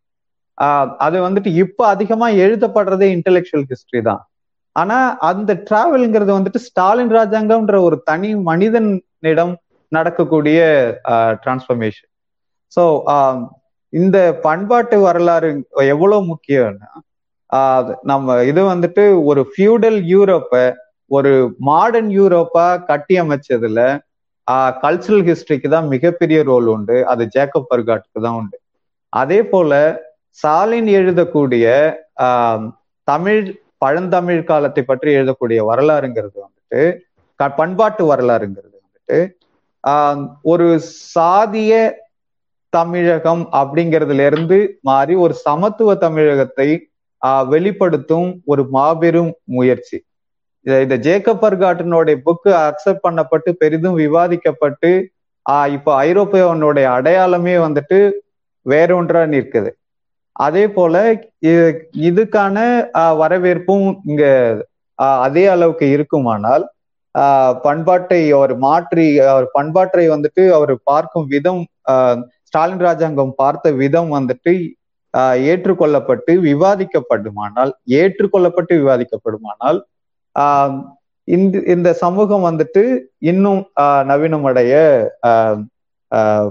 அது 1.07 1.19
வந்துட்டு 1.27 1.51
இப்போ 1.63 1.83
அதிகமா 1.95 2.27
எழுதப்படுறதே 2.45 3.07
இன்டெலெக்சுவல் 3.17 3.67
ஹிஸ்டரி 3.71 4.01
தான். 4.09 4.23
ஆனா 4.77 4.99
அந்த 5.29 5.51
டிராவல்ங்கிறது 5.69 6.33
வந்துட்டு 6.39 6.61
ஸ்டாலின் 6.67 7.15
ராஜாங்கம்ன்ற 7.19 7.77
ஒரு 7.87 7.97
தனி 8.11 8.31
மனிதனிடம் 8.51 9.55
நடக்கக்கூடிய 9.93 10.59
டிரான்ஸ்பர்மேஷன் 11.45 12.11
ஸோ 12.73 12.83
இந்த 13.93 14.17
பண்பாட்டு 14.45 14.97
வரலாறு 15.07 15.49
எவ்வளவு 15.95 16.21
முக்கியம்னா 16.33 16.91
நம்ம 18.11 18.37
இது 18.51 18.61
வந்துட்டு 18.73 19.05
ஒரு 19.31 19.43
ஃபியூடல் 19.53 19.99
யூரோப்பை 20.13 20.65
ஒரு 21.11 21.33
மாடர்ன் 21.69 22.11
யூரோப்பா 22.19 22.67
கட்டி 22.91 23.15
அமைச்சதுல 23.23 23.81
கல்ச்சுரல் 24.83 25.25
ஹிஸ்டரிக்கு 25.29 25.69
தான் 25.75 25.89
மிகப்பெரிய 25.95 26.39
ரோல் 26.51 26.69
உண்டு. 26.75 26.97
அது 27.13 27.23
ஜேக்கப் 27.35 27.69
பர்காட்டுக்கு 27.73 28.21
தான் 28.27 28.39
உண்டு. 28.41 28.57
அதே 29.13 29.41
போல 29.53 29.73
ஸ்டாலின் 30.39 30.91
எழுதக்கூடிய 30.99 31.67
தமிழ் 33.09 33.43
பழந்தமிழ் 33.83 34.43
காலத்தை 34.51 34.83
பற்றி 34.85 35.11
எழுதக்கூடிய 35.19 35.61
வரலாறுங்கிறது 35.71 36.37
வந்துட்டு 36.45 36.83
பண்பாட்டு 37.61 38.03
வரலாறுங்கிறது 38.11 38.77
வந்துட்டு 38.79 39.19
ஒரு 40.53 40.67
சாதிய 41.15 41.73
தமிழகம் 42.73 43.45
அப்படிங்கிறதுல 43.61 44.27
இருந்து 44.31 44.59
மாறி 44.89 45.15
ஒரு 45.25 45.35
சமத்துவ 45.47 45.95
தமிழகத்தை 46.05 46.69
வெளிப்படுத்தும் 47.53 48.29
ஒரு 48.53 48.63
மாபெரும் 48.77 49.33
முயற்சி. 49.57 49.99
இந்த 50.83 50.97
ஜேக்கப் 51.05 51.43
பர்காட்டினுடைய 51.43 52.17
புக்கு 52.27 52.51
அக்செப்ட் 52.61 53.05
பண்ணப்பட்டு 53.07 53.51
பெரிதும் 53.63 53.99
விவாதிக்கப்பட்டு 54.01 54.91
ஆஹ் 55.47 55.69
இப்போ 55.77 55.91
ஐரோப்பியனுடைய 56.07 56.87
அடையாளமே 56.97 57.55
வந்துட்டு 57.59 57.99
வேறொன்றா 58.67 59.23
நிற்குது. 59.35 59.71
அதே 60.37 60.65
போல 60.69 60.95
இதுக்கான 62.09 62.57
வரவேற்பும் 63.21 63.87
இங்க 64.05 64.25
அதே 65.25 65.45
அளவுக்கு 65.47 65.87
இருக்குமானால் 65.91 66.65
பண்பாட்டை 67.65 68.21
அவர் 68.33 68.55
மாற்றி 68.59 69.07
அவர் 69.31 69.47
பண்பாட்டை 69.53 70.05
வந்துட்டு 70.09 70.43
அவர் 70.59 70.75
பார்க்கும் 70.85 71.27
விதம் 71.27 71.63
ஸ்டாலின் 72.49 72.85
ராஜாங்கம் 72.87 73.35
பார்த்த 73.35 73.73
விதம் 73.83 74.11
வந்துட்டு 74.17 74.53
ஏற்றுக்கொள்ளப்பட்டு 75.47 76.33
விவாதிக்கப்படுமானால் 76.47 77.73
ஏற்றுக்கொள்ளப்பட்டு 78.01 78.75
விவாதிக்கப்படுமானால் 78.83 79.79
இந்த 81.25 81.63
இந்த 81.75 81.89
சமூகம் 82.03 82.45
வந்துட்டு 82.49 82.83
இன்னும் 83.31 83.61
நவீனமடைய 84.11 84.73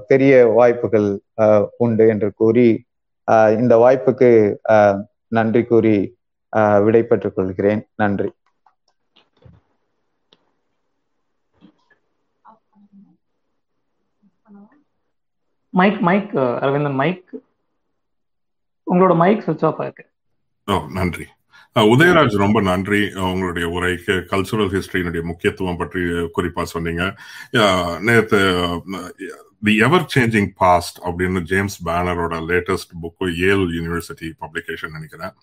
பெரிய 0.08 0.34
வாய்ப்புகள் 0.58 1.08
உண்டு 1.78 2.08
என்று 2.08 2.30
கூறி 2.42 2.70
இந்த 3.62 3.74
வாய்ப்புக்கு 3.84 4.30
நன்றி 5.38 5.64
கூறி 5.64 5.96
விடை 6.86 7.02
பெற்றுக் 7.04 7.36
கொள்கிறேன். 7.36 7.82
நன்றி. 7.96 8.30
மைக் 15.80 16.00
மைக் 16.08 16.32
அரவிந்தன் 16.38 17.00
மைக் 17.02 17.30
உங்களோட 18.92 19.16
மைக் 19.16 19.44
சுவிச் 19.46 19.66
ஆஃப் 19.66 19.82
ஆயிருக்கு. 19.82 20.06
ஓ 20.68 20.78
நன்றி. 20.94 21.26
உதயராஜ் 21.92 22.36
ரொம்ப 22.44 22.60
நன்றி. 22.70 23.02
உங்களுடைய 23.32 23.66
உரைக்கு 23.76 24.16
கல்ச்சுரல் 24.32 24.72
ஹிஸ்டரியினுடைய 24.76 25.22
முக்கியத்துவம் 25.30 25.80
பற்றி 25.82 26.02
குறிப்பா 26.38 26.64
சொன்னீங்க. 26.74 27.04
நேற்று 28.08 28.40
தி 29.68 29.74
எவர் 29.86 30.06
சேஞ்சிங் 30.14 30.50
பாஸ்ட் 30.62 31.00
அப்படின்னு 31.08 31.40
James 31.50 31.78
பேனரோட 31.88 32.36
latest 32.50 32.94
book 33.02 33.26
Yale 33.50 33.66
university 33.78 34.28
publication 34.44 34.96
நினைக்கிறேன். 34.98 35.34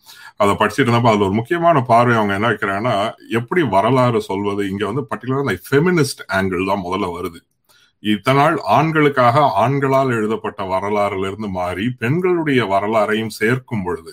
அதை 0.43 0.53
படிச்சுட்டு 0.61 0.87
இருந்தப்போ 0.87 1.11
அதில் 1.13 1.27
ஒரு 1.29 1.37
முக்கியமான 1.41 1.83
பார்வை 1.91 2.15
அவங்க 2.19 2.35
என்ன 2.39 2.51
வைக்கிறாங்கன்னா 2.53 2.97
எப்படி 3.41 3.65
வரலாறு 3.75 4.21
சொல்வது? 4.31 4.63
இங்க 4.73 4.85
வந்து 4.91 5.05
பர்டிகுலர் 5.11 5.45
இந்த 5.45 5.57
ஃபெமினிஸ்ட் 5.69 6.25
ஆங்கிள் 6.39 6.71
தான் 6.71 6.85
முதல்ல 6.87 7.09
வருது. 7.17 7.41
இத்தனை 8.03 8.39
நாள் 8.41 8.57
ஆண்களுக்காக 8.77 9.43
ஆண்களால் 9.63 10.17
எழுதப்பட்ட 10.19 10.63
வரலாறுல 10.73 11.29
இருந்து 11.31 11.49
மாறி 11.61 11.87
பெண்களுடைய 12.03 12.63
வரலாறையும் 12.73 13.37
சேர்க்கும் 13.41 13.85
பொழுது 13.87 14.13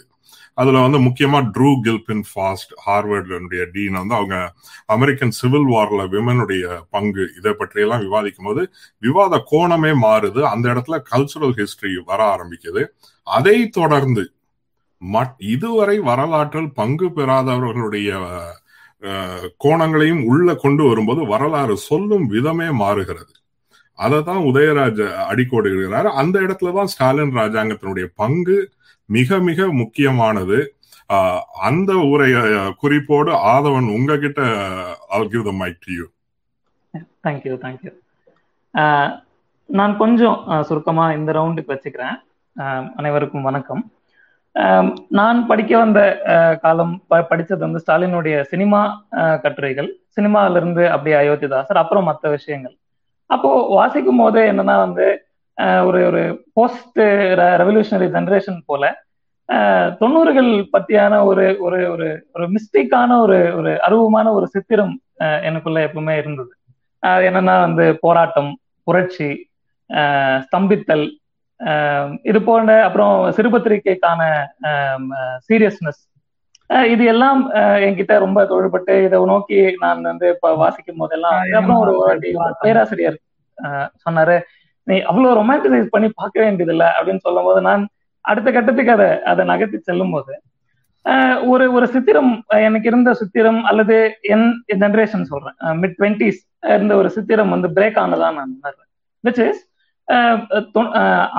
அதுல 0.57 0.81
வந்து 0.85 0.99
முக்கியமா 1.05 1.39
ட்ரூ 1.55 1.69
கில்பின் 1.85 2.23
ஃபாஸ்ட் 2.29 2.73
ஹார்வர்டுடைய 2.85 3.63
டீன் 3.75 3.97
வந்து 3.99 4.15
அவங்க 4.19 4.37
அமெரிக்கன் 4.95 5.33
சிவில் 5.39 5.67
வார்ல 5.73 6.01
விமனுடைய 6.13 6.65
பங்கு. 6.95 7.25
இதை 7.39 7.53
பற்றியெல்லாம் 7.61 8.03
விவாதிக்கும் 8.07 8.49
போது 8.49 8.63
விவாத 9.05 9.41
கோணமே 9.51 9.91
மாறுது. 10.05 10.41
அந்த 10.53 10.65
இடத்துல 10.73 10.99
கல்ச்சுரல் 11.11 11.55
ஹிஸ்டரி 11.59 11.93
வர 12.11 12.19
ஆரம்பிக்குது. 12.35 12.83
அதை 13.27 13.57
தொடர்ந்து 13.79 14.25
இதுவரை 15.53 15.95
வரலாற்றில் 16.09 16.69
பங்கு 16.79 17.07
பெறாதவர்களுடைய 17.15 18.09
கோணங்களையும் 19.63 20.21
உள்ள 20.31 20.49
கொண்டு 20.61 20.83
வரும்போது 20.89 21.21
வரலாறு 21.31 21.75
சொல்லும் 21.87 22.27
விதமே 22.35 22.67
மாறுகிறது. 22.81 23.33
அதை 23.99 24.19
தான் 24.29 24.45
உதயராஜ 24.49 24.99
அடிக்கோடுகிறார். 25.31 26.07
அந்த 26.21 26.35
இடத்துல 26.45 26.71
தான் 26.77 26.91
ஸ்டாலின் 26.93 27.35
ராஜாங்கத்தினுடைய 27.41 28.05
பங்கு 28.21 28.57
மிக 29.05 29.37
மிக 29.49 29.67
முக்கியமானது. 29.81 30.57
அந்த 31.67 31.93
உரை 32.11 32.29
குறிப்போடு 32.81 33.31
ஆதவன் 33.53 33.87
உங்ககிட்ட 33.95 34.41
give 35.33 35.47
the 35.49 35.53
mic 35.61 35.83
to 35.85 35.91
you 35.97 36.05
thank you 37.27 37.55
thank you 37.65 37.91
நான் 39.69 39.93
கொஞ்சம் 39.97 40.37
சுருக்கமா 40.67 41.05
இந்த 41.11 41.29
ரவுண்டுக்கு 41.37 41.73
வச்சுக்கிறேன். 41.73 42.17
அனைவருக்கும் 42.95 43.47
வணக்கம். 43.49 43.83
நான் 45.09 45.39
படிக்க 45.47 45.71
வந்த 45.77 45.99
காலம் 46.61 46.93
படிச்சது 47.09 47.63
வந்து 47.65 47.83
ஸ்டாலினுடைய 47.83 48.35
சினிமா 48.51 48.81
கட்டுரைகள். 49.43 49.89
சினிமாவிலிருந்து 50.15 50.57
இருந்து 50.57 50.83
அப்படியே 50.95 51.15
அயோத்திதாசர் 51.21 51.81
அப்புறம் 51.83 52.09
மற்ற 52.09 52.29
விஷயங்கள். 52.29 52.75
அப்போ 53.25 53.51
வாசிக்கும் 53.75 54.21
போது 54.23 54.39
என்னன்னா 54.51 54.75
வந்து 54.85 55.05
ஒரு 55.87 55.99
ஒரு 56.05 56.21
போஸ்ட் 56.53 56.99
ரெவல்யூஷனரி 57.61 58.07
ஜெனரேஷன் 58.07 58.59
போல 58.65 58.83
தொண்ணூறுகள் 60.01 60.51
பத்தியான 60.73 61.13
ஒரு 61.25 61.45
ஒரு 61.59 61.79
ஒரு 61.91 62.07
ஒரு 62.33 62.45
மிஸ்டேக்கான 62.47 63.17
ஒரு 63.19 63.39
ஒரு 63.55 63.71
அருவமான 63.87 64.27
ஒரு 64.33 64.47
சித்திரம் 64.47 64.93
எனக்குள்ள 65.41 65.79
எப்பவுமே 65.87 66.13
இருந்தது. 66.17 66.51
என்னன்னா 67.27 67.55
வந்து 67.59 67.85
போராட்டம் 68.01 68.51
புரட்சி 68.87 69.29
ஸ்தம்பித்தல் 70.45 71.05
இது 72.21 72.39
போன்ற 72.41 72.71
அப்புறம் 72.83 73.15
சிறுபத்திரிகைக்கான 73.31 74.21
சீரியஸ்னஸ் 75.49 76.01
இது 76.87 77.03
எல்லாம் 77.05 77.41
என்கிட்ட 77.85 78.13
ரொம்ப 78.19 78.39
தொழில்பட்டு 78.45 78.93
இதை 79.03 79.17
நோக்கி 79.25 79.59
நான் 79.79 80.01
வந்து 80.01 80.27
இப்ப 80.29 80.53
வாசிக்கும் 80.55 80.97
போதெல்லாம் 80.97 81.37
அப்புறம் 81.59 81.81
ஒரு 81.81 81.93
பேராசிரியர் 82.61 83.17
சொன்னாரு 84.05 84.37
நீ 84.87 84.95
அவ்வளவு 85.09 85.37
ரொமான்டிசைஸ் 85.39 85.93
பண்ணி 85.93 86.09
பார்க்க 86.15 86.45
வேண்டியதில்லை 86.45 86.87
அப்படின்னு 86.97 87.25
சொல்லும் 87.27 87.47
போது 87.47 87.59
நான் 87.67 87.83
அடுத்த 88.25 88.49
கட்டத்துக்கு 88.51 88.95
அதை 88.97 89.09
அதை 89.31 89.43
நகர்த்தி 89.51 89.79
செல்லும் 89.79 90.13
போது 90.15 90.33
ஒரு 91.51 91.65
ஒரு 91.77 91.85
சித்திரம் 91.93 92.31
எனக்கு 92.67 92.87
இருந்த 92.91 93.11
சித்திரம் 93.21 93.61
அல்லது 93.69 93.95
என் 94.33 94.47
ஜென்ரேஷன் 94.83 95.29
சொல்றேன். 95.31 95.57
மிட் 95.81 95.95
டுவெண்ட்டிஸ் 95.99 96.39
இருந்த 96.75 96.93
ஒரு 97.01 97.09
சித்திரம் 97.15 97.53
வந்து 97.55 97.69
பிரேக் 97.77 97.99
ஆனதான் 98.03 98.37
நான் 98.39 98.53
உணர்றேன். 98.57 98.89
விச் 99.23 99.41
இஸ் 99.47 99.61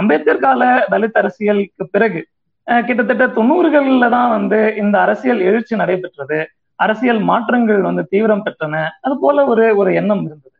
அம்பேத்கர் 0.00 0.44
கால 0.46 0.62
தலித் 0.92 1.18
அரசியலுக்கு 1.22 1.84
பிறகு 1.94 2.20
கிட்டத்தட்ட 2.66 3.24
தொண்ணூறுகள்ல 3.38 4.06
தான் 4.16 4.30
வந்து 4.36 4.58
இந்த 4.82 4.96
அரசியல் 5.04 5.40
எழுச்சி 5.48 5.74
நடைபெற்றது. 5.82 6.38
அரசியல் 6.78 7.20
மாற்றங்கள் 7.30 7.80
வந்து 7.88 8.02
தீவிரம் 8.12 8.44
பெற்றன. 8.46 8.76
அது 9.04 9.14
போல 9.24 9.44
ஒரு 9.52 9.64
ஒரு 9.80 9.90
எண்ணம் 10.00 10.22
இருந்தது. 10.28 10.53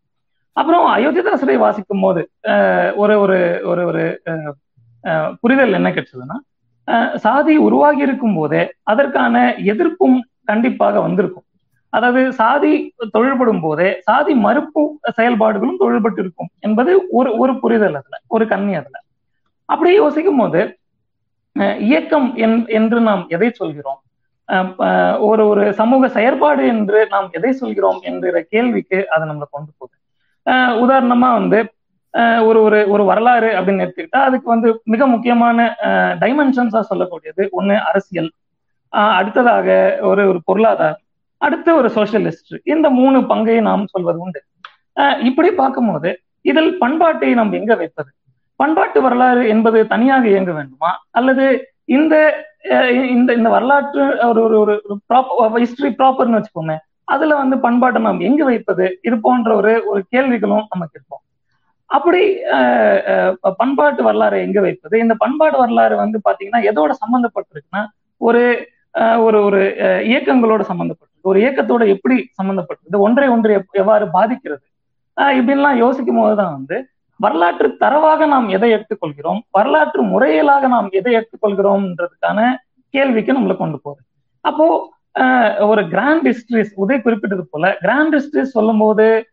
அப்புறம் 0.57 0.85
அயோத்திதாசரை 0.97 1.57
வாசிக்கும் 1.59 2.05
போது 2.05 2.23
ஒரு 3.03 3.15
ஒரு 3.23 3.39
ஒரு 3.71 3.83
ஒரு 3.91 4.03
புரிதல் 5.43 5.77
என்ன 5.79 5.89
கிடைச்சதுன்னா 5.91 6.37
சாதி 7.25 7.55
உருவாகி 7.67 8.03
இருக்கும் 8.07 8.37
போதே 8.39 8.63
அதற்கான 8.83 9.43
எதிர்ப்பும் 9.73 10.19
கண்டிப்பாக 10.51 11.01
வந்திருக்கும். 11.01 11.47
அதாவது 11.93 12.21
சாதி 12.41 12.73
தொழில்படும் 13.15 13.63
போதே 13.65 13.89
சாதி 14.09 14.33
மறுப்பு 14.47 14.83
செயல்பாடுகளும் 15.19 15.81
தொழில்பட்டு 15.83 16.21
இருக்கும் 16.25 16.51
என்பது 16.67 16.93
ஒரு 17.19 17.31
ஒரு 17.43 17.53
புரிதல் 17.63 17.99
அதுல 18.01 18.17
ஒரு 18.35 18.45
கண்ணி 18.53 18.73
அதுல. 18.81 18.97
அப்படியே 19.69 19.97
யோசிக்கும் 19.97 20.41
போது 20.43 20.63
இயக்கம் 21.91 22.29
என்று 22.79 22.99
நாம் 23.09 23.23
எதை 23.37 23.51
சொல்கிறோம்? 23.61 24.01
ஒரு 25.29 25.43
ஒரு 25.51 25.65
சமூக 25.81 26.09
செயற்பாடு 26.17 26.63
என்று 26.75 26.99
நாம் 27.15 27.29
எதை 27.39 27.53
சொல்கிறோம் 27.63 28.01
என்கிற 28.09 28.41
கேள்விக்கு 28.55 28.99
அதை 29.15 29.25
நம்மளை 29.31 29.49
கொண்டு 29.51 29.71
போகுது. 29.79 29.97
உதாரணமா 30.85 31.29
வந்து 31.39 31.59
ஒரு 32.49 32.59
ஒரு 32.67 32.79
ஒரு 32.95 33.05
வரலாறு 33.05 33.49
அப்படின்னு 33.59 33.85
எடுத்துக்கிட்டா 33.85 34.21
அதுக்கு 34.27 34.49
வந்து 34.55 34.69
மிக 34.93 35.07
முக்கியமான 35.07 35.59
டைமென்ஷன்ஸா 36.23 36.81
சொல்லக்கூடியது. 36.91 37.43
ஒண்ணு 37.59 37.77
அரசியல். 37.89 38.31
அடுத்ததாக 39.19 39.69
ஒரு 40.11 40.23
ஒரு 40.31 40.41
பொருளாதாரம். 40.49 41.01
அடுத்து 41.41 41.71
ஒரு 41.81 41.89
சோசியல் 41.97 42.27
ஹிஸ்டரி 42.29 42.61
இந்த 42.75 42.87
மூணு 43.01 43.19
பங்கை 43.31 43.57
நாம் 43.69 43.91
சொல்வது 43.95 44.19
உண்டு. 44.25 44.41
இப்படி 45.29 45.51
பார்க்கும்போது 45.63 46.11
இதில் 46.51 46.73
பண்பாட்டை 46.83 47.31
நாம் 47.35 47.59
எங்க 47.61 47.73
வைப்பது? 47.81 48.11
பண்பாட்டு 48.61 48.99
வரலாறு 49.03 49.43
என்பது 49.49 49.79
தனியாக 49.93 50.25
இயங்க 50.33 50.53
வேண்டுமா? 50.53 50.91
அல்லது 51.19 51.45
இந்த 51.97 52.15
இந்த 53.15 53.31
இந்த 53.39 53.49
வரலாற்று 53.55 54.03
ஒரு 54.29 54.41
ஒரு 54.45 54.57
ஒரு 54.61 54.75
ப்ராப்பர் 55.11 55.63
ஹிஸ்டரி 55.65 55.91
ப்ராப்பர்னு 56.01 56.39
வச்சுக்கோமே 56.39 56.77
அதுல 57.09 57.37
வந்து 57.43 57.57
பண்பாட்டை 57.65 58.01
நாம் 58.03 58.27
எங்க 58.29 58.43
வைப்பது? 58.51 58.85
இது 59.07 59.17
போன்ற 59.27 59.51
ஒரு 59.61 59.73
ஒரு 59.91 60.01
கேள்விகளும் 60.13 60.67
நமக்கு 60.73 60.97
இருக்கும் 60.99 61.23
அப்படி 61.91 62.21
பண்பாட்டு 63.61 64.03
வரலாறு 64.07 64.37
எங்க 64.47 64.59
வைப்பது? 64.67 64.95
இந்த 65.05 65.15
பண்பாட்டு 65.23 65.59
வரலாறு 65.63 65.97
வந்து 66.03 66.19
பாத்தீங்கன்னா 66.29 66.61
எதோட 66.71 66.93
சம்பந்தப்பட்டிருக்குன்னா 67.03 67.83
ஒரு 68.21 68.43
ஒரு 69.27 69.39
ஒரு 69.47 69.61
இயக்கங்களோட 70.11 70.63
சம்பந்தப்பட்டிருக்கு. 70.71 71.29
ஒரு 71.31 71.39
இயக்கத்தோட 71.43 71.83
எப்படி 71.95 72.17
சம்பந்தப்பட்டிருக்கு? 72.41 73.05
ஒன்றை 73.07 73.29
ஒன்று 73.35 73.55
எவ்வாறு 73.83 74.07
பாதிக்கிறது? 74.17 74.65
இப்படின்லாம் 75.39 75.81
யோசிக்கும் 75.85 76.21
போதுதான் 76.21 76.55
வந்து 76.59 76.77
வரலாற்று 77.21 77.69
தரவாக 77.83 78.27
நாம் 78.33 78.47
எதை 78.57 78.69
எடுத்துக்கொள்கிறோம்? 78.77 79.41
வரலாற்று 79.57 80.03
முறையிலாக 80.13 80.69
நாம் 80.75 80.89
எதை 80.99 81.13
எடுத்துக்கொள்கிறோம்ன்றதுக்கான 81.19 82.41
கேள்விக்கு 82.95 83.37
நம்மளை 83.37 83.57
கொண்டு 83.57 83.79
போகுது. 83.85 84.03
அப்போ 84.45 84.67
ஒரு 85.59 85.89
கிராண்ட் 85.89 86.27
ஹிஸ்டரிஸ் 86.27 86.73
உதய 86.77 87.03
குறிப்பிட்டது 87.03 87.47
போல 87.51 87.77
கிராண்ட் 87.81 88.15
ஹிஸ்டரிஸ் 88.15 88.57
சொல்லும் 88.57 88.79
போது 88.79 89.27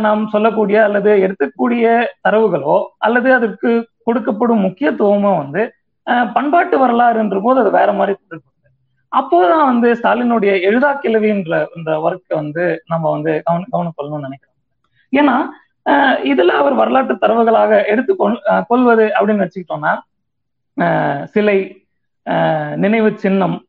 நாம் 0.00 0.28
சொல்லக்கூடிய 0.28 0.84
அல்லது 0.84 1.10
எடுக்கக்கூடிய 1.10 2.06
தரவுகளோ 2.28 2.84
அல்லது 2.98 3.32
அதற்கு 3.32 3.88
கொடுக்கப்படும் 4.06 4.64
முக்கியத்துவமோ 4.66 5.36
வந்து 5.36 5.74
பண்பாட்டு 6.34 6.76
வரலாறுன்ற 6.78 7.40
போது 7.42 7.60
அது 7.60 7.70
வேற 7.70 7.92
மாதிரி 7.92 8.16
கொடுக்கப்படுது 8.18 8.52
அப்போதான் 9.12 9.64
வந்து 9.64 9.94
ஸ்டாலினுடைய 9.94 10.52
எழுதா 10.68 11.00
கிழவின்ற 11.02 11.66
இந்த 11.76 11.90
ஒர்க்கை 11.98 12.34
வந்து 12.34 12.82
நம்ம 12.86 13.10
வந்து 13.10 13.42
கவன 13.46 13.64
கவனம் 13.70 13.96
கொள்ளணும்னு 13.96 14.28
நினைக்கிறோம். 14.28 14.54
ஏன்னா 15.12 15.36
இதுல 16.24 16.48
அவர் 16.48 16.74
வரலாற்று 16.74 17.14
தரவுகளாக 17.20 17.86
எடுத்து 17.86 18.16
கொள்வது 18.68 19.12
அப்படின்னு 19.16 19.44
வச்சுக்கிட்டோம்னா 19.44 19.92
சிலை 21.24 21.58
நினைவு 22.76 23.14
சின்னம் 23.16 23.65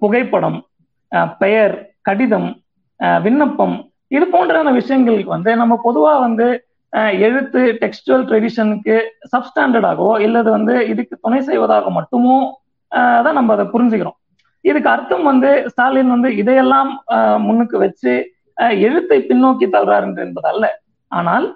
புகைப்படம் 0.00 0.58
பெயர் 1.38 1.74
கடிதம் 2.02 2.50
விண்ணப்பம் 3.22 3.76
இது 4.10 4.24
போன்றான 4.30 4.68
விஷயங்களுக்கு 4.72 5.30
வந்து 5.30 5.56
நம்ம 5.56 5.74
பொதுவா 5.84 6.20
வந்து 6.20 6.46
எழுத்து 7.18 7.60
டெக்ஸ்டுவல் 7.82 8.24
ட்ரெடிஷனுக்கு 8.28 8.94
சப்ஸ்டாண்டர்டாகவோ 9.32 10.14
இல்லது 10.20 10.50
வந்து 10.50 10.74
இதுக்கு 10.86 11.14
துணை 11.20 11.40
செய்வதாக 11.40 11.90
மட்டுமோ 11.90 12.36
தான் 13.22 13.34
நம்ம 13.34 13.52
அதை 13.52 13.66
புரிஞ்சுக்கிறோம். 13.66 14.16
இதுக்கு 14.64 14.88
அர்த்தம் 14.90 15.22
வந்து 15.22 15.50
ஸ்டாலின் 15.68 16.08
வந்து 16.08 16.30
இதையெல்லாம் 16.36 16.90
முன்னுக்கு 17.38 17.76
வச்சு 17.78 18.12
எழுத்தை 18.86 19.18
பின்னோக்கி 19.30 19.66
தள்ளுறாரு 19.66 20.06
என்பது 20.24 20.48
அல்ல 20.48 20.66
ஆனால் 21.10 21.46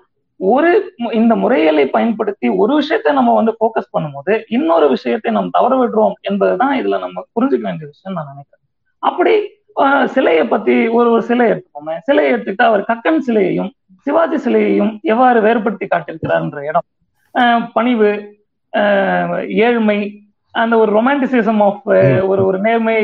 ஒரு 0.41 0.70
இந்த 1.18 1.32
முறைகளை 1.43 1.85
பயன்படுத்தி 1.97 2.47
ஒரு 2.62 2.72
விஷயத்தை 2.80 3.11
நம்ம 3.18 3.35
வந்து 3.35 3.53
போக்கஸ் 3.61 3.93
பண்ணும்போது 3.95 4.32
இன்னொரு 4.57 4.87
விஷயத்தை 4.89 5.30
நம்ம 5.32 5.53
தவற 5.53 5.74
விடுறோம் 5.80 6.16
என்பதுதான் 6.28 6.74
இதுல 6.80 6.99
நம்ம 7.05 7.22
புரிஞ்சுக்க 7.35 7.64
வேண்டிய 7.68 7.89
விஷயம் 7.93 8.16
நான் 8.18 8.30
நினைக்கிறேன். 8.32 8.62
அப்படி 9.03 9.35
சிலையை 10.14 10.43
பத்தி 10.47 10.74
ஒரு 10.97 11.09
ஒரு 11.14 11.22
சிலை 11.28 11.47
எடுத்துக்கோமே. 11.53 11.95
சிலையை 12.09 12.30
எடுத்துக்கிட்டா 12.35 12.66
அவர் 12.70 12.82
கக்கன் 12.91 13.24
சிலையையும் 13.28 13.70
சிவாஜி 14.07 14.39
சிலையையும் 14.45 14.93
எவ்வாறு 15.12 15.39
வேறுபடுத்தி 15.47 15.87
காட்டியிருக்கிறார்ன்ற 15.87 16.61
இடம். 16.70 16.87
பணிவு 17.76 18.11
ஏழ்மை 19.66 19.99
அந்த 20.55 20.74
ஒரு 20.82 20.91
ரொமான்டிசிசம் 20.99 21.62
ஆஃப் 21.68 21.87
ஒரு 22.30 22.43
ஒரு 22.49 22.59
நேர்மை 22.66 22.95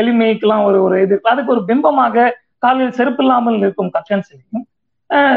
எளிமைக்கெல்லாம் 0.00 0.64
ஒரு 0.68 0.78
ஒரு 0.86 0.96
இது. 1.04 1.16
அதுக்கு 1.32 1.54
ஒரு 1.56 1.62
பிம்பமாக 1.70 2.26
காலில் 2.64 2.96
செருப்பு 2.98 3.22
இல்லாமல் 3.24 3.58
இருக்கும் 3.62 3.90
கக்கன் 3.96 4.26
சிலையும் 4.28 4.64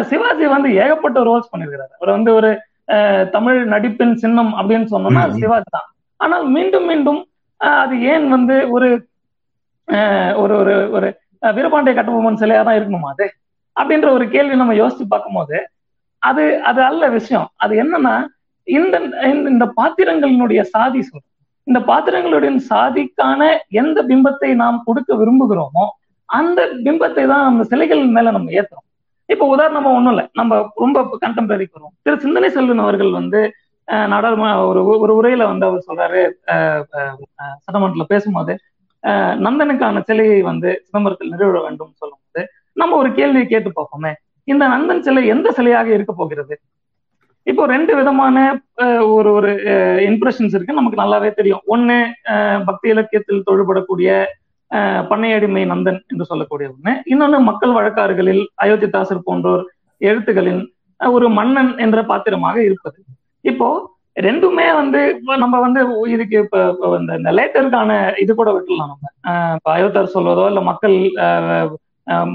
சிவாஜி 0.10 0.46
வந்து 0.56 0.70
ஏகப்பட்ட 0.84 1.20
ரோல்ஸ் 1.30 1.52
பண்ணிருக்கிறாரு 1.52 1.94
அவர் 2.00 2.16
வந்து 2.18 2.32
ஒரு 2.40 2.50
தமிழ் 3.36 3.60
நடிப்பின் 3.74 4.16
சின்னம் 4.24 4.52
அப்படின்னு 4.60 4.88
சொன்னோம்னா 4.94 5.24
சிவாஜி 5.42 5.70
தான். 5.76 5.88
ஆனால் 6.20 6.46
மீண்டும் 6.56 6.88
மீண்டும் 6.92 7.22
அது 7.82 7.96
ஏன் 8.14 8.28
வந்து 8.36 8.56
ஒரு 8.76 8.90
ஒரு 10.42 10.54
ஒரு 10.62 10.74
ஒரு 10.96 11.08
வீரபாண்டிய 11.56 11.94
கட்டபொம்மன் 11.96 12.42
சிலையா 12.42 12.62
தான் 12.68 12.78
இருக்கணுமா 12.80 13.10
அது? 13.16 13.26
அப்படின்ற 13.78 14.08
ஒரு 14.18 14.26
கேள்வி 14.36 14.56
நம்ம 14.62 14.76
யோசிச்சு 14.82 15.06
பார்க்கும்போது 15.14 15.58
அது 16.22 16.44
அது 16.70 16.82
அல்ல 16.90 17.04
விஷயம். 17.18 17.48
அது 17.64 17.74
என்னன்னா 17.84 18.16
இந்த 18.68 18.96
இந்த 19.54 19.66
பாத்திரங்களினுடைய 19.80 20.62
சாதி 20.74 21.02
சொல் 21.10 21.28
இந்த 21.68 21.80
பாத்திரங்களுடைய 21.90 22.52
சாதிக்கான 22.72 23.42
எந்த 23.82 24.00
பிம்பத்தை 24.10 24.50
நாம் 24.64 24.86
கொடுக்க 24.88 25.16
விரும்புகிறோமோ 25.22 25.86
அந்த 26.30 26.62
பிம்பத்தை 26.86 27.24
தான் 27.32 27.46
நம்ம 27.48 27.66
சிலைகள் 27.72 28.02
மேல 28.18 28.32
நம்ம 28.38 28.52
ஏத்துறோம். 28.60 28.88
இப்ப 29.30 29.44
உதாரணமா 29.56 29.90
ஒண்ணும் 29.98 30.14
இல்லை. 30.14 30.26
நம்ம 30.40 30.54
ரொம்ப 30.84 31.00
கண்டெம்பரரிக்கு 31.24 31.78
வரும் 31.78 31.94
திரு 32.06 32.24
சிந்தனை 32.24 32.50
செல்வன் 32.56 32.84
அவர்கள் 32.86 33.12
வந்து 33.20 33.40
நாடாளுமன்ற 34.12 34.68
ஒரு 34.70 34.82
ஒரு 35.04 35.14
உரையில 35.20 35.46
வந்து 35.52 35.66
அவர் 35.70 35.88
சொல்றாரு 35.88 36.22
சட்டமன்றத்துல 37.66 38.06
பேசும்போது 38.14 38.54
நந்தனுக்கான 39.46 40.04
சிலையை 40.10 40.38
வந்து 40.50 40.70
சிதம்பரத்தில் 40.86 41.34
நிறுவிட 41.34 41.62
வேண்டும் 41.66 41.92
சொல்லும்போது 42.02 42.44
நம்ம 42.82 42.96
ஒரு 43.02 43.10
கேள்வியை 43.18 43.46
கேட்டு 43.48 43.70
பார்ப்போமே. 43.70 44.12
இந்த 44.48 44.64
நந்தன் 44.74 45.04
சிலை 45.06 45.24
எந்த 45.34 45.48
சிலையாக 45.58 45.90
இருக்க 45.96 46.14
போகிறது? 46.14 46.56
இப்போ 47.48 47.64
ரெண்டு 47.74 47.92
விதமான 47.96 48.38
ஒரு 49.16 49.30
ஒரு 49.38 49.50
இம்ப்ரெஷன்ஸ் 50.10 50.56
இருக்கு. 50.56 50.78
நமக்கு 50.80 51.02
நல்லாவே 51.02 51.30
தெரியும். 51.40 51.64
ஒண்ணு 51.74 51.98
பக்தி 52.68 52.88
இலக்கியத்தில் 52.94 53.46
தொழுபடக்கூடிய 53.50 54.10
பண்ணையடிமை 55.10 55.64
நந்தன் 55.72 56.00
என்று 56.12 56.26
சொல்லக்கூடிய 56.32 56.68
ஒண்ணு. 56.74 56.94
இன்னொன்னு 57.14 57.40
மக்கள் 57.50 57.76
வழக்காறுகளில் 57.78 58.44
அயோத்திதாசர் 58.66 59.26
போன்றோர் 59.28 59.64
எழுத்துக்களின் 60.10 60.62
ஒரு 61.16 61.28
மன்னன் 61.38 61.72
என்ற 61.86 62.00
பாத்திரமாக 62.12 62.58
இருப்பது. 62.68 63.00
இப்போ 63.52 63.68
ரெண்டுமே 64.28 64.66
வந்து 64.80 65.00
நம்ம 65.44 65.56
வந்து 65.66 65.82
இதுக்கு 66.16 66.36
இப்ப 66.44 66.98
இந்த 67.00 67.32
லேட்டருக்கான 67.38 67.92
இது 68.24 68.32
கூட 68.40 68.50
விட்டுலாம் 68.56 68.92
நம்ம. 68.92 69.12
இப்போ 69.58 69.70
அயோத்தர் 69.76 70.14
சொல்வதோ 70.16 70.44
இல்ல 70.52 70.62
மக்கள் 70.72 70.98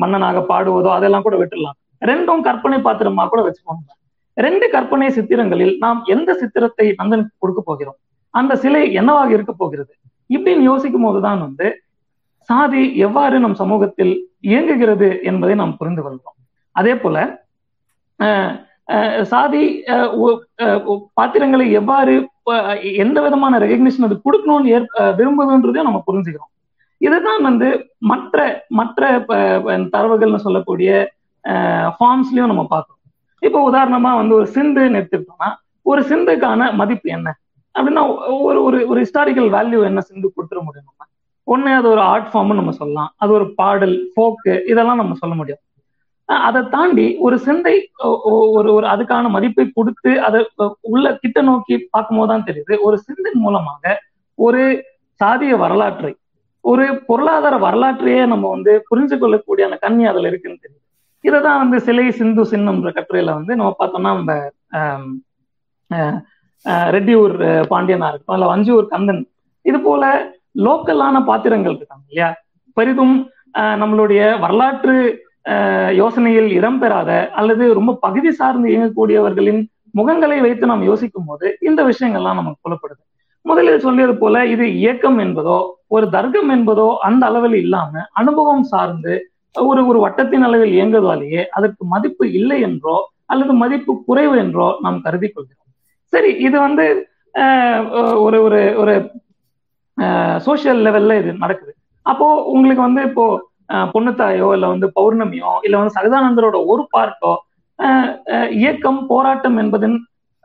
மன்னனாக 0.03 0.41
பாடுவதோ 0.51 0.91
அதெல்லாம் 0.97 1.25
கூட 1.27 1.37
விட்டுடலாம் 1.41 1.79
ரெண்டும் 2.11 2.43
கற்பனை 2.49 2.79
பாத்திரமா 2.87 3.25
கூட 3.33 3.41
வச்சுக்கோங்க. 3.47 3.89
ரெண்டு 4.37 4.67
கற்பனை 4.75 5.09
சித்திரங்களில் 5.17 5.75
நாம் 5.85 6.01
எந்த 6.15 6.31
சித்திரத்தை 6.41 6.87
நந்தனுக்கு 7.01 7.35
கொடுக்க 7.43 7.61
போகிறோம்? 7.69 7.99
அந்த 8.35 8.53
சிலை 8.63 8.83
என்னவாக 9.01 9.31
இருக்க 9.37 9.53
போகிறது? 9.63 9.93
இப்படின்னு 10.37 10.69
யோசிக்கும் 10.71 11.07
போதுதான் 11.07 11.41
வந்து 11.47 11.67
சாதி 12.49 12.83
எவ்வாறு 13.07 13.37
நம் 13.45 13.61
சமூகத்தில் 13.63 14.13
இயங்குகிறது 14.51 15.09
என்பதை 15.31 15.55
நாம் 15.61 15.79
புரிந்து 15.81 16.03
கொள்கிறோம் 16.03 16.37
அதே 16.77 16.95
போல 17.03 17.17
சாதி 19.33 19.63
பாத்திரங்களை 21.19 21.67
எவ்வாறு 21.81 22.13
எந்த 23.05 23.19
விதமான 23.25 23.59
ரெகக்னிஷன் 23.65 24.07
அது 24.09 24.17
கொடுக்கணும்னு 24.27 24.73
ஏற் 24.77 24.87
விரும்புதுன்றதையும் 25.19 25.89
நம்ம 25.89 26.01
புரிஞ்சுக்கிறோம். 26.07 26.53
இதுதான் 27.01 27.43
வந்து 27.49 27.69
மற்ற 28.11 28.37
மற்ற 28.79 29.03
தரவுகள்னு 29.95 30.45
சொல்லக்கூடிய 30.47 30.91
ஃபார்ம்ஸ்லயும் 31.99 32.51
நம்ம 32.53 32.65
பார்க்கணும் 32.73 32.97
இப்போ 33.43 33.59
உதாரணமா 33.71 34.11
வந்து 34.21 34.35
ஒரு 34.39 34.47
சிந்துன்னு 34.55 34.99
எடுத்துக்கிட்டோம்னா 35.01 35.51
ஒரு 35.87 36.01
சிந்துக்கான 36.11 36.71
மதிப்பு 36.81 37.09
என்ன? 37.17 37.29
அப்படின்னா 37.75 38.03
ஒரு 38.47 38.59
ஒரு 38.69 38.79
ஒரு 38.91 38.99
ஹிஸ்டாரிக்கல் 39.05 39.51
வேல்யூ 39.57 39.81
என்ன 39.91 40.01
சிந்து 40.09 40.29
கொடுத்துட 40.29 40.61
முடியும் 40.67 40.89
நம்ம 40.89 41.07
ஒண்ணு 41.53 41.71
அது 41.79 41.87
ஒரு 41.95 42.03
ஆர்ட் 42.13 42.29
ஃபார்ம்னு 42.33 42.59
நம்ம 42.61 42.75
சொல்லலாம். 42.81 43.11
அது 43.23 43.31
ஒரு 43.39 43.47
பாடல் 43.61 43.97
ஃபோக்கு 44.13 44.55
இதெல்லாம் 44.73 45.01
நம்ம 45.03 45.17
சொல்ல 45.23 45.35
முடியும். 45.41 45.63
அதை 46.47 46.61
தாண்டி 46.75 47.05
ஒரு 47.27 47.37
சிந்தை 47.45 47.75
ஒரு 48.57 48.71
ஒரு 48.77 48.87
அதுக்கான 48.93 49.29
மதிப்பை 49.37 49.65
கொடுத்து 49.77 50.11
அதை 50.27 50.41
உள்ள 50.93 51.07
கிட்ட 51.23 51.39
நோக்கி 51.51 51.77
பார்க்கும்போது 51.95 52.31
தான் 52.33 52.47
தெரியுது. 52.49 52.75
ஒரு 52.87 52.97
சிந்தின் 53.07 53.41
மூலமாக 53.45 53.95
ஒரு 54.39 54.63
சாதிய 55.21 55.53
வரலாற்றை 55.63 56.13
ஒரு 56.65 56.85
பொருளாதார 57.09 57.55
வரலாற்றையே 57.67 58.23
நம்ம 58.33 58.45
வந்து 58.55 58.73
புரிஞ்சு 58.89 59.17
கொள்ளக்கூடிய 59.21 59.67
அந்த 59.69 59.79
கண்ணி 59.85 60.05
அதுல 60.11 60.31
இருக்குன்னு 60.31 60.63
தெரியுது. 60.65 60.85
இதை 61.25 61.39
தான் 61.47 61.61
வந்து 61.63 61.77
சிலை 61.87 62.07
சிந்து 62.19 62.43
சின்னம்ன்ற 62.53 62.91
கட்டுரையில 62.99 63.31
வந்து 63.39 63.53
நம்ம 63.61 63.71
பார்த்தோம்னா 63.81 64.13
நம்ம 64.19 64.35
ரெட்டியூர் 66.97 67.35
பாண்டியனா 67.73 68.09
இருக்கட்டும் 68.11 68.39
இல்ல 68.39 68.49
வஞ்சியூர் 68.53 68.93
கந்தன். 68.93 69.23
இது 69.65 69.79
போல 69.87 70.05
லோக்கலான 70.67 71.17
பாத்திரங்கள் 71.31 71.77
இருக்காங்க 71.79 72.05
இல்லையா? 72.11 72.29
பெரிதும் 72.77 73.17
நம்மளுடைய 73.83 74.23
வரலாற்று 74.45 74.97
யோசனையில் 76.01 76.49
இடம்பெறாத 76.59 77.11
அல்லது 77.41 77.65
ரொம்ப 77.79 77.93
பகுதி 78.07 78.31
சார்ந்து 78.41 78.67
இயங்கக்கூடியவர்களின் 78.73 79.61
முகங்களை 79.99 80.39
வைத்து 80.47 80.65
நாம் 80.71 80.89
யோசிக்கும் 80.91 81.29
போது 81.29 81.47
இந்த 81.69 81.81
விஷயங்கள்லாம் 81.91 82.39
நமக்கு 82.41 82.65
புலப்படுது. 82.67 83.03
முதலில் 83.45 83.85
சொல்லியது 83.87 84.15
போல 84.23 84.45
இது 84.55 84.65
இயக்கம் 84.81 85.19
என்பதோ 85.25 85.59
ஒரு 85.97 86.07
தர்க்கம் 86.17 86.51
என்பதோ 86.57 86.89
அந்த 87.09 87.23
அளவில் 87.31 87.57
இல்லாம 87.65 88.03
அனுபவம் 88.21 88.65
சார்ந்து 88.73 89.15
ஒரு 89.55 89.83
ஒரு 89.91 89.99
வட்டத்தின் 90.05 90.47
அளவில் 90.49 90.75
இயங்குவதாலேயே 90.79 91.43
அதற்கு 91.59 91.83
மதிப்பு 91.93 92.25
இல்லை 92.39 92.59
என்றோ 92.69 92.97
அல்லது 93.33 93.53
மதிப்பு 93.63 93.93
குறைவு 94.09 94.35
என்றோ 94.43 94.69
நாம் 94.85 94.99
கருதி 95.07 95.29
கொள்கிறோம். 95.29 95.73
சரி 96.13 96.31
இது 96.47 96.57
வந்து 96.67 96.85
ஒரு 98.27 98.39
ஒரு 98.47 98.61
ஒரு 98.83 98.95
சோசியல் 100.47 100.81
லெவல்ல 100.87 101.13
இது 101.21 101.31
நடக்குது. 101.45 101.73
அப்போ 102.07 102.27
உங்களுக்கு 102.55 102.83
வந்து 102.87 103.03
இப்போ 103.09 103.25
பொண்ணுத்தாயோ 103.95 104.49
இல்ல 104.57 104.67
வந்து 104.75 104.87
பௌர்ணமியோ 104.99 105.53
இல்ல 105.67 105.75
வந்து 105.81 105.97
சகதானந்தரோட 105.99 106.59
ஒரு 106.73 106.85
பார்ட்டோ 106.95 107.33
இயக்கம் 108.61 109.01
போராட்டம் 109.11 109.59
என்பதன் 109.63 109.97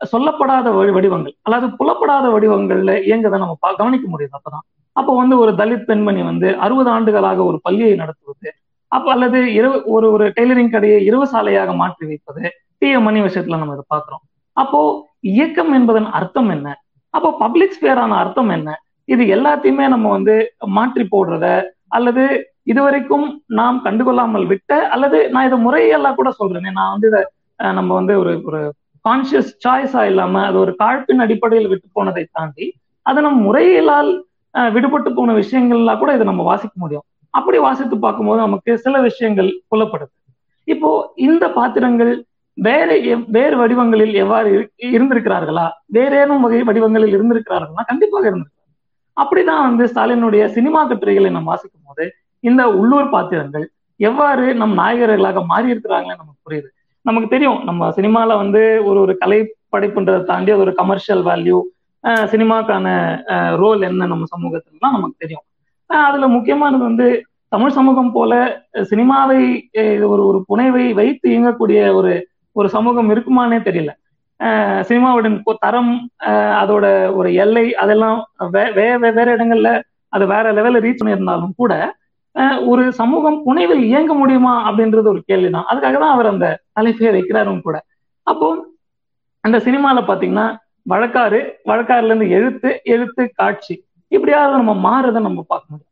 சொல்லப்படாத 0.02 0.68
வடிவங்கள் 0.96 1.36
அல்லது 1.46 1.68
புலப்படாத 1.80 2.26
வடிவங்கள்ல 2.34 2.94
இயங்கதை 3.08 3.38
நம்ம 3.44 3.74
கவனிக்க 3.82 4.06
முடியுது 4.14 4.36
அப்பதான். 4.40 4.66
அப்போ 4.96 5.12
வந்து 5.22 5.36
ஒரு 5.44 5.52
தலித் 5.62 5.88
பெண்மணி 5.90 6.22
வந்து 6.32 6.48
அறுபது 6.66 6.90
ஆண்டுகளாக 6.96 7.40
ஒரு 7.50 7.58
பள்ளியை 7.68 7.94
நடத்துவது 8.02 8.50
அப்ப 8.92 9.08
அல்லது 9.14 9.40
இரவு 9.58 9.78
ஒரு 9.96 10.08
ஒரு 10.16 10.26
டெய்லரிங் 10.38 10.74
கடையை 10.74 10.98
இரவு 11.10 11.26
சாலையாக 11.34 11.72
மாற்றி 11.82 12.04
வைப்பது 12.10 12.44
டிஎ 12.82 13.00
மணி 13.08 13.20
விஷயத்துல 13.28 13.60
நம்ம 13.62 13.76
இதை 13.78 13.86
பாக்குறோம் 13.94 14.24
அப்போ 14.58 14.80
இயக்கம் 15.32 15.72
என்பதன் 15.78 16.10
அர்த்தம் 16.20 16.50
என்ன? 16.56 16.68
அப்போ 17.14 17.30
பப்ளிக் 17.40 17.76
ஸ்பியரான 17.78 18.18
அர்த்தம் 18.24 18.52
என்ன? 18.58 18.70
இது 19.10 19.24
எல்லாத்தையுமே 19.36 19.86
நம்ம 19.94 20.10
வந்து 20.10 20.36
மாற்றி 20.78 21.04
போடுறத 21.06 21.48
அல்லது 21.98 22.24
இதுவரைக்கும் 22.72 23.26
நாம் 23.60 23.84
கண்டுகொள்ளாமல் 23.86 24.46
விட்ட 24.52 24.74
அல்லது 24.96 25.18
நான் 25.34 25.48
இதை 25.50 25.58
முறையெல்லாம் 25.66 26.20
கூட 26.20 26.30
சொல்றேனே 26.40 26.72
நான் 26.80 26.94
வந்து 26.94 27.10
இதை 27.12 27.22
நம்ம 27.60 27.92
வந்து 28.00 28.14
ஒரு 28.22 28.34
ஒரு 28.50 28.62
கான்சியஸ் 29.06 29.52
சாய்ஸா 29.66 30.04
இல்லாம 30.12 30.44
அது 30.50 30.58
ஒரு 30.66 30.74
காழ்ப்பின் 30.82 31.24
அடிப்படையில் 31.26 31.72
விட்டு 31.72 31.88
போனதை 31.98 32.24
தாண்டி 32.38 32.68
அதை 33.06 33.20
நம்ம 33.26 33.42
முறையிலால் 33.48 34.12
விடுபட்டு 34.56 35.10
போன 35.18 35.34
விஷயங்கள்லாம் 35.42 36.02
கூட 36.02 36.12
இதை 36.18 36.26
நம்ம 36.30 36.44
வாசிக்க 36.50 36.76
முடியும். 36.84 37.06
அப்படி 37.34 37.58
வாசித்து 37.68 37.96
பார்க்கும்போது 37.98 38.40
நமக்கு 38.46 38.72
சில 38.86 38.96
விஷயங்கள் 39.08 39.50
புலப்படுது. 39.72 40.12
இப்போ 40.68 40.90
இந்த 41.28 41.46
பாத்திரங்கள் 41.58 42.12
வேற 42.58 42.90
வேறு 43.36 43.56
வடிவங்களில் 43.62 44.16
எவ்வாறு 44.24 44.50
இருந்திருக்கிறார்களா? 44.96 45.66
வேறேனும் 45.98 46.44
வகை 46.46 46.62
வடிவங்களில் 46.70 47.16
இருந்திருக்கிறார்களா? 47.16 47.84
கண்டிப்பாக 47.92 48.26
இருந்திருக்கு 48.30 48.53
அப்படிதான் 49.18 49.66
வந்து 49.68 49.84
ஸ்டாலினுடைய 49.92 50.44
சினிமா 50.56 50.82
கட்டுரைகளை 50.90 51.30
நம்ம 51.30 51.50
வாசிக்கும் 51.52 51.88
போது 51.90 52.06
இந்த 52.44 52.62
உள்ளூர் 52.80 53.10
பாத்திரங்கள் 53.10 53.66
எவ்வாறு 54.00 54.46
நம் 54.62 54.78
நாயகர்களாக 54.78 55.42
மாறி 55.52 55.68
இருக்கிறாங்கன்னு 55.74 56.22
நமக்கு 56.22 56.42
புரியுது. 56.48 56.70
நமக்கு 57.06 57.28
தெரியும் 57.36 57.60
நம்ம 57.64 57.90
சினிமால 57.98 58.36
வந்து 58.42 58.62
ஒரு 58.90 59.00
ஒரு 59.06 59.14
கலை 59.18 59.40
படைப்புன்றதை 59.74 60.22
தாண்டி 60.24 60.52
அது 60.52 60.64
ஒரு 60.66 60.74
கமர்ஷியல் 60.74 61.24
வேல்யூ 61.30 61.60
சினிமாக்கான 62.32 62.88
ரோல் 63.62 63.82
என்ன 63.90 64.08
நம்ம 64.12 64.26
சமூகத்துலலாம் 64.36 64.96
நமக்கு 64.98 65.22
தெரியும். 65.24 65.46
அதுல 65.90 66.28
முக்கியமானது 66.36 66.84
வந்து 66.84 67.08
தமிழ் 67.50 67.76
சமூகம் 67.78 68.12
போல 68.12 68.34
சினிமாவை 68.92 69.42
ஒரு 70.14 70.24
ஒரு 70.30 70.40
புனைவை 70.50 70.86
வைத்து 71.00 71.26
இயங்கக்கூடிய 71.34 71.80
ஒரு 72.00 72.14
ஒரு 72.56 72.68
சமூகம் 72.76 73.10
இருக்குமானே 73.14 73.58
தெரியல. 73.68 73.92
சினிமாவுடன் 74.88 75.38
தரம் 75.66 75.92
அதோட 76.62 76.86
ஒரு 77.14 77.30
எல்லை 77.44 77.66
அதெல்லாம் 77.84 78.20
வே 78.56 78.64
வேற 79.18 79.28
இடங்கள்ல 79.36 79.70
அது 80.14 80.24
வேற 80.34 80.46
லெவல்ல 80.58 80.82
ரீச் 80.86 81.02
பண்ணியிருந்தாலும் 81.02 81.54
கூட 81.62 81.74
ஒரு 82.72 82.84
சமூகம் 83.00 83.38
புனைவில் 83.46 83.84
இயங்க 83.90 84.14
முடியுமா 84.14 84.54
அப்படின்றது 84.68 85.08
ஒரு 85.12 85.22
கேள்விதான். 85.30 85.66
அதுக்காக 85.72 85.98
தான் 86.04 86.14
அவர் 86.16 86.30
அந்த 86.32 86.48
தலைப்பையை 86.78 87.12
வைக்கிறாரும் 87.16 87.64
கூட. 87.68 87.78
அப்போ 88.28 88.48
அந்த 89.44 89.58
சினிமால 89.66 90.02
பாத்தீங்கன்னா 90.10 90.46
வழக்காறு 90.92 91.40
வழக்காறுல 91.70 92.12
இருந்து 92.12 92.30
எழுத்து 92.38 92.70
எழுத்து 92.94 93.24
காட்சி 93.34 93.76
இப்படியாவது 94.12 94.62
நம்ம 94.62 94.74
மாறுறதை 94.88 95.20
நம்ம 95.28 95.44
பார்க்க 95.48 95.74
முடியும். 95.74 95.92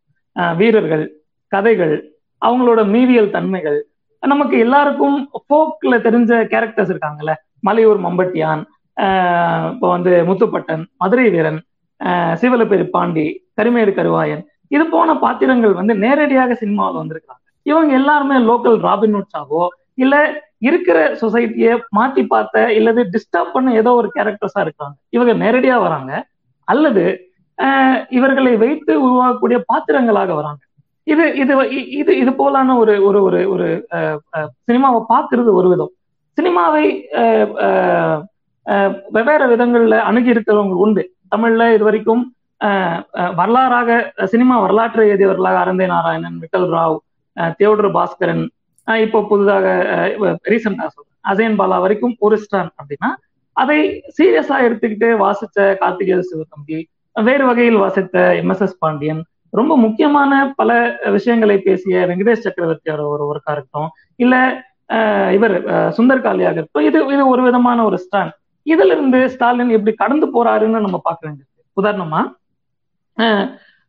வீரர்கள் 0.60 1.06
கதைகள் 1.52 1.96
அவங்களோட 2.42 2.82
மீவியல் 2.94 3.34
தன்மைகள் 3.36 3.80
நமக்கு 4.24 4.56
எல்லாருக்கும் 4.66 5.18
போக்ல 5.52 5.96
தெரிஞ்ச 6.08 6.32
கேரக்டர்ஸ் 6.54 6.92
இருக்காங்கல்ல 6.94 7.34
மலையூர் 7.64 8.00
மம்பட்டியான் 8.06 8.62
இப்போ 9.74 9.88
வந்து 9.96 10.12
முத்துப்பட்டன் 10.30 10.84
மதுரை 11.04 11.28
வீரன் 11.36 11.60
சிவலப்பேரி 12.42 12.86
பாண்டி 12.96 13.26
கருமேடு 13.60 13.92
கருவாயன் 14.00 14.44
இது 14.76 14.84
போன 14.96 15.14
பாத்திரங்கள் 15.24 15.74
வந்து 15.80 15.94
நேரடியாக 16.06 16.56
சினிமாவில் 16.62 17.02
வந்திருக்காங்க 17.02 17.40
இவங்க 17.66 17.92
எல்லாருமே 18.00 18.38
லோக்கல் 18.50 18.78
ராபின்ஹுட்ஸாவோ 18.88 19.64
இல்ல 20.04 20.16
இருக்கிற 20.68 20.98
சொசைட்டியை 21.22 21.74
மாத்தி 21.98 22.24
பார்த்த 22.34 22.64
இல்லது 22.80 23.02
டிஸ்டர்ப் 23.14 23.54
பண்ண 23.56 23.70
ஏதோ 23.82 23.92
ஒரு 24.00 24.10
கேரக்டர்ஸா 24.16 24.62
இருக்காங்க. 24.66 24.96
இவங்க 25.16 25.34
நேரடியா 25.44 25.76
வராங்க. 25.86 26.12
அல்லது 26.68 27.04
இவர்களை 28.18 28.54
வைத்து 28.64 28.92
உருவாகக்கூடிய 29.06 29.58
பாத்திரங்களாக 29.72 30.32
வராங்க. 30.40 30.62
இது 31.08 31.26
இது 31.42 31.54
இது 32.02 32.12
இது 32.24 32.32
போலான 32.42 32.76
ஒரு 32.82 32.94
ஒரு 33.08 33.20
ஒரு 33.28 33.40
ஒரு 33.54 33.68
சினிமாவை 34.68 35.02
பார்க்கறது 35.14 35.52
ஒரு 35.60 35.68
விதம். 35.74 35.94
சினிமாவை 36.38 36.86
வெவ்வேறு 39.16 39.46
விதங்கள்ல 39.52 39.96
அணுகி 40.10 40.30
இருக்கிறவங்க 40.34 40.76
உண்டு. 40.86 41.04
தமிழ்ல 41.34 41.66
இது 41.76 41.84
வரைக்கும் 41.90 42.24
வரலாறாக 43.40 43.90
சினிமா 44.32 44.56
வரலாற்றை 44.66 45.06
எழுதியவர்களாக 45.12 45.60
அரந்தே 45.64 45.86
நாராயணன் 45.94 46.38
விட்டல் 46.44 46.68
ராவ் 46.76 46.98
தேவடர் 47.62 47.96
பாஸ்கரன் 47.98 48.44
இப்போ 48.88 49.20
புதுதாக 49.32 49.66
ரீசெண்டா 50.52 50.86
சொல்றேன். 50.94 51.18
அசேன் 51.32 51.58
பாலா 51.60 51.78
வரைக்கும் 51.84 52.16
ஒரு 52.26 52.36
ஸ்டான் 52.44 52.72
அப்படின்னா 52.80 53.10
அதை 53.58 53.80
சீரியஸா 54.18 54.58
எடுத்துக்கிட்டு 54.68 55.08
வாசிச்ச 55.24 55.58
கார்த்திகேய 55.82 56.20
சிவகம்பி 56.30 56.78
வேறு 57.16 57.44
வகையில் 57.50 57.80
வாசித்த 57.84 58.18
எம் 58.42 58.52
எஸ் 58.54 58.64
எஸ் 58.66 58.80
பாண்டியன் 58.84 59.22
ரொம்ப 59.54 59.74
முக்கியமான 59.86 60.32
பல 60.60 60.72
விஷயங்களை 61.16 61.58
பேசிய 61.68 62.04
வெங்கடேஷ் 62.10 62.46
சக்கரவர்த்தியோட 62.46 63.02
ஒரு 63.14 63.24
ஒர்க்கா 63.32 63.54
இருக்கட்டும் 63.56 63.90
இல்ல 64.16 64.36
இவர் 65.34 65.56
சுந்தர் 65.98 66.24
காளியாக 66.24 66.64
இது 66.82 67.00
இது 67.14 67.24
ஒரு 67.28 67.42
விதமான 67.42 67.84
ஒரு 67.84 67.98
ஸ்டாண்ட் 68.06 68.36
இதுல 68.68 68.92
இருந்து 68.92 69.20
ஸ்டாலின் 69.30 69.70
எப்படி 69.70 69.94
கடந்து 69.96 70.26
போறாருன்னு 70.28 70.80
நம்ம 70.80 70.98
பார்க்க 71.04 71.28
வேண்டியது. 71.28 71.48
உதாரணமா 71.78 72.22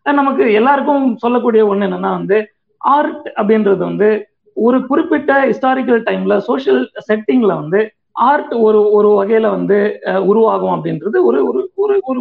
நமக்கு 0.06 0.44
எல்லாருக்கும் 0.52 1.06
சொல்லக்கூடிய 1.16 1.62
ஒண்ணு 1.66 1.86
என்னன்னா 1.86 2.10
வந்து 2.10 2.38
ஆர்ட் 2.80 3.26
அப்படின்றது 3.36 3.82
வந்து 3.84 4.08
ஒரு 4.56 4.78
குறிப்பிட்ட 4.86 5.32
ஹிஸ்டாரிக்கல் 5.44 6.00
டைம்ல 6.02 6.36
சோசியல் 6.48 6.80
செட்டிங்ல 7.08 7.52
வந்து 7.54 7.80
ஆர்ட் 8.22 8.52
ஒரு 8.62 8.80
ஒரு 8.92 9.08
வகையில 9.18 9.50
வந்து 9.50 9.76
உருவாகும் 10.26 10.74
அப்படின்றது 10.76 11.18
ஒரு 11.24 11.38
ஒரு 11.48 11.60
ஒரு 11.76 11.94
ஒரு 12.06 12.20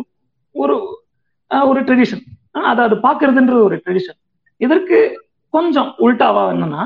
ஒரு 0.56 0.76
ஒரு 1.52 1.80
ட்ரெடிஷன் 1.88 2.24
அதை 2.66 2.82
அது 2.86 2.96
பாக்குறதுன்றது 3.04 3.64
ஒரு 3.64 3.76
ட்ரெடிஷன் 3.76 4.20
இதற்கு 4.62 4.98
கொஞ்சம் 5.54 5.90
உல்டாவா 6.00 6.44
என்னன்னா 6.54 6.84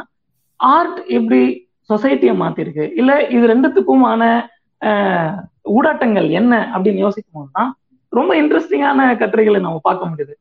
ஆர்ட் 0.60 1.00
எப்படி 1.10 1.41
சொசைட்டியை 1.90 2.34
மாத்திருக்கு. 2.44 2.86
இல்ல 3.00 3.12
இது 3.36 3.46
ரெண்டுத்துக்குமான 3.54 4.22
ஊடாட்டங்கள் 5.78 6.28
என்ன 6.40 6.54
அப்படின்னு 6.76 7.04
யோசிக்கும் 7.06 7.38
போதுதான் 7.38 7.72
ரொம்ப 8.18 8.32
இன்ட்ரெஸ்டிங்கான 8.42 9.08
கட்டுரைகளை 9.22 9.60
நம்ம 9.66 9.80
பார்க்க 9.88 10.10
முடியுது. 10.12 10.34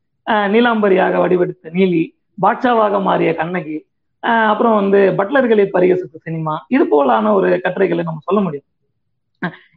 நீலாம்பரியாக 0.53 1.19
வடிவெடுத்த 1.23 1.71
நீலி 1.77 2.03
பாட்சாவாக 2.43 2.99
மாறிய 3.07 3.31
கண்ணகி 3.41 3.77
அப்புறம் 4.51 4.75
வந்து 4.79 4.99
பட்லர்களை 5.19 5.65
பரிகசித்த 5.73 6.21
சினிமா 6.27 6.53
இது 6.75 6.83
போலான 6.93 7.33
ஒரு 7.37 7.49
கட்டுரைகளை 7.65 8.03
நம்ம 8.07 8.23
சொல்ல 8.27 8.39
முடியும். 8.45 8.69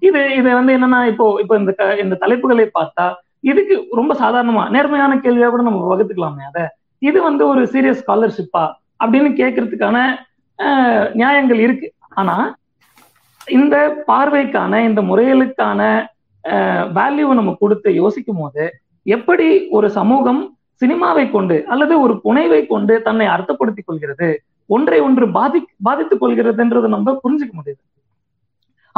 இது 0.07 0.21
இது 0.39 0.49
வந்து 0.59 0.73
என்னன்னா 0.77 1.01
இப்போ 1.13 1.25
இப்போ 1.43 1.55
இந்த 1.61 1.73
இந்த 2.05 2.15
தலைப்புகளை 2.23 2.67
பார்த்தா 2.79 3.07
இதுக்கு 3.51 3.75
ரொம்ப 3.99 4.13
சாதாரணமா 4.23 4.63
நேர்மையான 4.77 5.19
கேள்வியா 5.25 5.49
கூட 5.51 5.65
நம்ம 5.69 5.83
வகுத்துக்கலாமே. 5.91 6.45
அதை 6.51 6.65
இது 7.09 7.19
வந்து 7.29 7.43
ஒரு 7.53 7.63
சீரியஸ் 7.73 8.01
ஸ்காலர்ஷிப்பா 8.05 8.65
அப்படின்னு 9.03 9.31
கேட்கறதுக்கான 9.41 9.99
நியாயங்கள் 11.21 11.61
இருக்கு. 11.67 11.89
ஆனா 12.21 12.37
இந்த 13.59 13.77
பார்வைக்கான 14.11 14.81
இந்த 14.89 15.01
முறைகளுக்கான 15.11 15.81
வேல்யூவை 16.99 17.35
நம்ம 17.39 17.53
கொடுத்து 17.63 17.89
யோசிக்கும் 18.03 18.41
போது 18.43 18.65
எப்படி 19.17 19.47
ஒரு 19.77 19.89
சமூகம் 19.99 20.41
சினிமாவை 20.83 21.25
கொண்டு 21.31 21.57
அல்லது 21.73 21.95
ஒரு 22.05 22.15
புனைவை 22.25 22.61
கொண்டு 22.73 22.95
தன்னை 23.07 23.27
அர்த்தப்படுத்திக் 23.35 23.89
கொள்கிறது 23.89 24.29
ஒன்றை 24.77 24.99
ஒன்று 25.07 25.27
பாதி 25.37 25.61
பாதித்துக் 25.87 26.23
கொள்கிறதுன்றது 26.23 26.89
நம்ம 26.95 27.15
புரிஞ்சுக்க 27.23 27.53
முடியுது. 27.59 27.83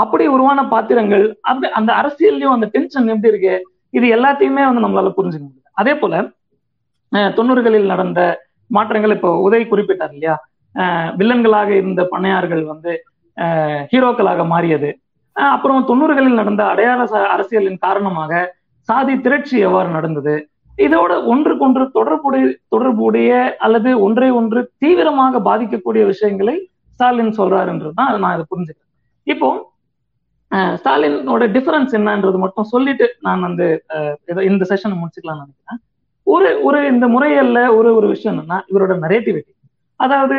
அப்படி 0.02 0.24
உருவான 0.34 0.60
பாத்திரங்கள் 0.72 1.24
அந்த 1.50 1.64
அந்த 1.78 1.90
அரசியல்லையும் 2.00 2.54
அந்த 2.56 2.66
டென்ஷன் 2.74 3.10
எப்படி 3.14 3.32
இருக்கு 3.32 3.54
இது 3.98 4.06
எல்லாத்தையுமே 4.16 4.62
வந்து 4.68 4.84
நம்மளால 4.84 5.12
புரிஞ்சுக்க 5.18 5.44
முடியுது. 5.46 5.70
அதே 5.80 5.94
போல 6.02 6.14
தொண்ணூறுகளில் 7.38 7.90
நடந்த 7.92 8.20
மாற்றங்கள் 8.76 9.14
இப்போ 9.16 9.30
உதவி 9.46 9.64
குறிப்பிட்டார் 9.70 10.12
இல்லையா? 10.16 10.36
வில்லன்களாக 11.18 11.70
இருந்த 11.80 12.02
பண்ணையார்கள் 12.12 12.62
வந்து 12.72 12.92
ஹீரோக்களாக 13.92 14.44
மாறியது. 14.52 14.90
அப்புறம் 15.36 15.86
தொண்ணூறுகளில் 15.90 16.40
நடந்த 16.40 16.62
அடையாள 16.72 17.00
அரசியலின் 17.34 17.84
காரணமாக 17.86 18.40
சாதி 18.88 19.14
திரட்சி 19.26 19.56
எவ்வாறு 19.68 19.90
நடந்தது? 19.96 20.34
இதோட 20.86 21.12
ஒன்றுக்கொன்று 21.32 21.84
தொடர்புடைய 21.96 22.44
தொடர்புடைய 22.74 23.30
அல்லது 23.64 23.90
ஒன்றை 24.06 24.28
ஒன்று 24.38 24.60
தீவிரமாக 24.82 25.40
பாதிக்கக்கூடிய 25.48 26.02
விஷயங்களை 26.12 26.54
ஸ்டாலின் 26.94 27.36
சொல்றாருன்றதுதான் 27.40 28.12
நான் 28.22 28.34
இதை 28.36 28.46
புரிஞ்சுக்கிறேன். 28.52 28.92
இப்போ 29.32 29.48
ஸ்டாலினோட 30.80 31.44
டிஃபரன்ஸ் 31.56 31.92
என்னன்றது 31.98 32.38
மட்டும் 32.44 32.70
சொல்லிட்டு 32.72 33.06
நான் 33.26 33.44
வந்து 33.46 33.66
இந்த 34.50 34.64
செஷனை 34.70 34.96
முடிச்சுக்கலாம்னு 35.00 35.44
நினைக்கிறேன். 35.44 35.80
ஒரு 36.26 36.48
ஒரு 36.66 36.78
இந்த 36.92 37.06
முறையல்ல 37.14 37.58
ஒரு 37.78 37.90
ஒரு 37.98 38.06
விஷயம் 38.14 38.34
என்னன்னா 38.34 38.58
இவரோட 38.70 38.94
நரேட்டிவிட்டி 39.04 39.52
அதாவது 40.04 40.38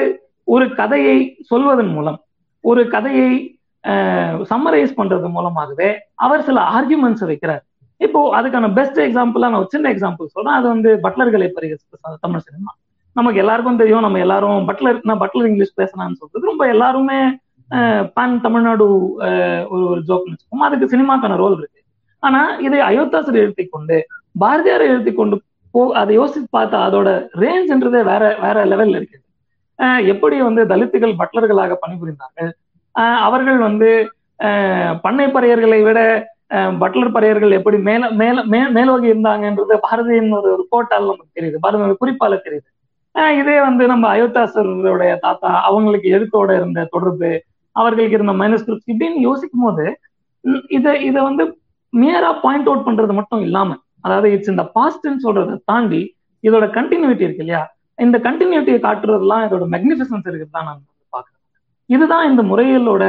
ஒரு 0.54 0.66
கதையை 0.80 1.18
சொல்வதன் 1.50 1.92
மூலம் 1.98 2.20
ஒரு 2.64 2.82
கதையை 2.94 3.32
சம்மரைஸ் 4.50 4.98
பண்றது 5.00 5.28
மூலமாகவே 5.36 5.90
அவர் 6.26 6.48
சில 6.48 6.60
ஆர்குமெண்ட்ஸ் 6.78 7.26
வைக்கிறார். 7.30 7.64
இப்போ 8.02 8.20
அதுக்கான 8.38 8.68
பெஸ்ட் 8.78 9.00
எக்ஸாம்பிளா 9.06 9.48
நான் 9.54 9.72
சின்ன 9.74 9.90
எக்ஸாம்பிள் 9.94 10.34
சொல்றேன். 10.36 10.58
அது 10.60 10.68
வந்து 10.74 10.90
பட்லர்களை 11.06 11.48
பரிகரிச்சு 11.58 12.20
தமிழ் 12.26 12.46
சினிமா. 12.48 12.72
நமக்கு 13.16 13.42
எல்லாருக்கும் 13.44 13.80
தெரியும். 13.82 14.04
நம்ம 14.06 14.20
எல்லாரும் 14.26 14.68
பட்லர் 14.70 15.00
நான் 15.10 15.22
பட்லர் 15.24 15.50
இங்கிலீஷ் 15.52 15.80
பேசலாம்னு 15.82 16.20
சொல்றது. 16.22 16.44
ரொம்ப 16.52 16.66
எல்லாருமே 16.74 17.20
பான் 18.16 18.34
தமிழ்நாடு 18.46 18.86
ஒரு 19.74 19.84
ஒரு 19.90 20.02
ஜோக்னு 20.08 20.34
வச்சுக்கோம் 20.34 20.66
அதுக்கு 20.68 20.92
சினிமாக்கான 20.94 21.38
ரோல் 21.44 21.58
இருக்கு. 21.60 21.80
ஆனா 22.24 22.42
இதை 22.66 22.80
அயோத்தாசர் 22.90 23.42
எழுத்தி 23.44 23.66
கொண்டு 23.76 23.98
பாரதியார் 24.44 24.90
எழுத்தி 24.92 25.14
கொண்டு 25.20 25.36
போ 25.74 25.82
அதை 26.00 26.14
யோசித்து 26.20 26.50
பார்த்தா 26.58 26.78
அதோட 26.88 27.10
ரேஞ்ச்ன்றதே 27.44 28.02
வேற 28.12 28.24
வேற 28.46 28.58
லெவல்ல 28.72 29.00
இருக்குது 29.00 29.24
எப்படி 30.12 30.38
வந்து 30.48 30.62
தலித்துகள் 30.72 31.20
பட்லர்களாக 31.22 31.78
பணிபுரிந்தார்கள்? 31.84 32.52
அவர்கள் 33.28 33.60
வந்து 33.68 33.90
பண்ணை 35.06 35.26
பறையர்களை 35.36 35.80
விட 35.88 36.00
பட்லர் 36.82 37.16
பறையர்கள் 37.16 37.58
எப்படி 37.58 37.78
மேல 37.88 38.10
மேல 38.22 38.44
மே 38.44 38.60
மேலோகி 38.78 39.08
இருந்தாங்கன்றது 39.12 39.76
பாரதியின் 39.86 40.34
ஒரு 40.40 40.50
ஒரு 40.56 40.64
கோட்டால் 40.70 41.10
நமக்கு 41.10 41.36
தெரியுது. 41.38 41.58
பாரதியோட 41.66 41.96
குறிப்பால 42.02 42.40
தெரியுது. 42.48 42.68
இதே 43.40 43.56
வந்து 43.60 43.84
நம்ம 43.88 44.06
அயோத்தாசருடைய 44.16 45.14
தாத்தா 45.20 45.50
அவங்களுக்கு 45.70 46.08
எழுத்தோட 46.10 46.50
இருந்த 46.60 46.86
தொடர்பு 46.86 47.32
அவர்களுக்கு 47.76 48.18
இருந்த 48.18 48.34
மைனஸ்கிரிப்ட் 48.34 48.92
இப்படின்னு 48.94 49.26
யோசிக்கும் 49.30 49.66
போது 49.66 49.86
இதை 50.78 50.94
இதை 51.10 51.20
வந்து 51.30 51.44
மியரா 51.94 52.32
பாயிண்ட் 52.44 52.68
அவுட் 52.70 52.88
பண்றது 52.88 53.14
மட்டும் 53.14 53.42
இல்லாம 53.42 53.70
அதாவது 54.02 54.28
இட்ஸ் 54.32 54.54
இந்த 54.54 54.64
பாஸ்ட்ன்னு 54.76 55.24
சொல்றதை 55.26 55.56
தாண்டி 55.66 56.02
இதோட 56.44 56.66
கண்டினியூட்டி 56.78 57.26
இருக்கு 57.28 57.44
இல்லையா? 57.46 57.64
இந்த 58.06 58.18
கண்டினியூட்டியை 58.28 58.80
காட்டுறதுலாம் 58.88 59.46
இதோட 59.48 59.66
மெக்னிஃபிசன்ஸ் 59.76 60.28
இருக்குது 60.30 60.56
தான் 60.58 60.68
நான் 60.70 60.82
பாக்குறேன் 61.16 61.40
இதுதான் 61.96 62.28
இந்த 62.32 62.42
முறைகளோட 62.52 63.04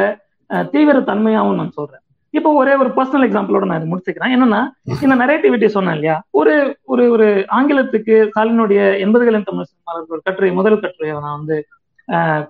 தீவிர 0.73 0.97
தன்மையாகவும் 1.11 1.61
நான் 1.61 1.77
சொல்றேன். 1.77 2.03
இப்போ 2.39 2.51
ஒரே 2.61 2.75
ஒரு 2.83 2.91
பர்சனல் 2.97 3.27
எக்ஸாம்பிளோட 3.27 3.65
நான் 3.71 3.89
முடிச்சுக்கிறேன். 3.91 4.33
என்னன்னா 4.35 4.61
இந்த 5.05 5.15
நெரேட்டிவிட்டி 5.23 5.69
சொன்னேன் 5.75 5.97
இல்லையா? 5.97 6.17
ஒரு 6.41 6.55
ஒரு 6.93 7.05
ஒரு 7.15 7.27
ஆங்கிலத்துக்கு 7.59 8.15
ஸ்டாலினுடைய 8.29 8.81
எண்பதுகளின் 9.05 9.49
தமிழ் 9.49 9.69
சினிமாவில் 9.71 10.13
ஒரு 10.15 10.23
கட்டுரை 10.27 10.51
முதல் 10.59 10.83
கட்டுரையை 10.85 11.15
நான் 11.27 11.39
வந்து 11.41 11.57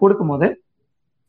கொடுக்கும் 0.02 0.32
போது 0.32 0.46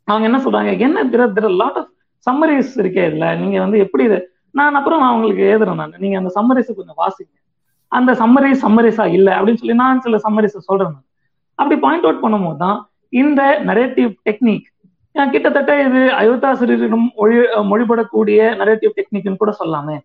அவங்க 0.08 0.26
என்ன 0.30 0.40
சொல்றாங்க? 0.46 0.72
என்ன 0.88 1.04
திர 1.14 1.26
திர 1.38 1.50
லாட் 1.62 1.80
ஆஃப் 1.82 1.92
சம்மரிஸ் 2.28 2.74
இருக்கே 2.84 3.04
இதுல. 3.10 3.28
நீங்க 3.42 3.58
வந்து 3.66 3.78
எப்படி 3.86 4.04
இதை 4.10 4.20
நான் 4.60 4.78
அப்புறம் 4.80 5.04
அவங்களுக்கு 5.10 5.44
எழுதுறேன் 5.52 5.82
நான். 5.82 5.96
நீங்க 6.04 6.18
அந்த 6.22 6.32
சம்மரிஸை 6.38 6.74
கொஞ்சம் 6.80 7.00
வாசிங்க. 7.04 7.34
அந்த 7.98 8.12
சம்மரைஸ் 8.22 8.64
சம்மரைஸா 8.66 9.06
இல்ல 9.18 9.30
அப்படின்னு 9.38 9.62
சொல்லி 9.62 9.78
நான் 9.84 10.04
சில 10.06 10.18
சம்மரிஸ் 10.26 10.68
சொல்றேன். 10.70 10.96
அப்படி 11.60 11.76
பாயிண்ட் 11.86 12.06
அவுட் 12.08 12.24
பண்ணும்போது 12.24 12.60
தான் 12.66 12.78
இந்த 13.22 13.42
நரேட்டிவ் 13.70 14.12
டெக்னிக் 14.28 14.68
கிட்டத்தட்ட 15.34 15.72
இது 15.88 16.00
அயோத்தாசிரியரிடம் 16.22 17.08
மொழி 17.20 17.36
மொழிபடக்கூடிய 17.72 18.40
நரேட்டிவ் 18.62 18.94
டெக்னிக்னு 19.00 19.42
கூட 19.42 19.52
சொல்லாமே. 19.60 19.98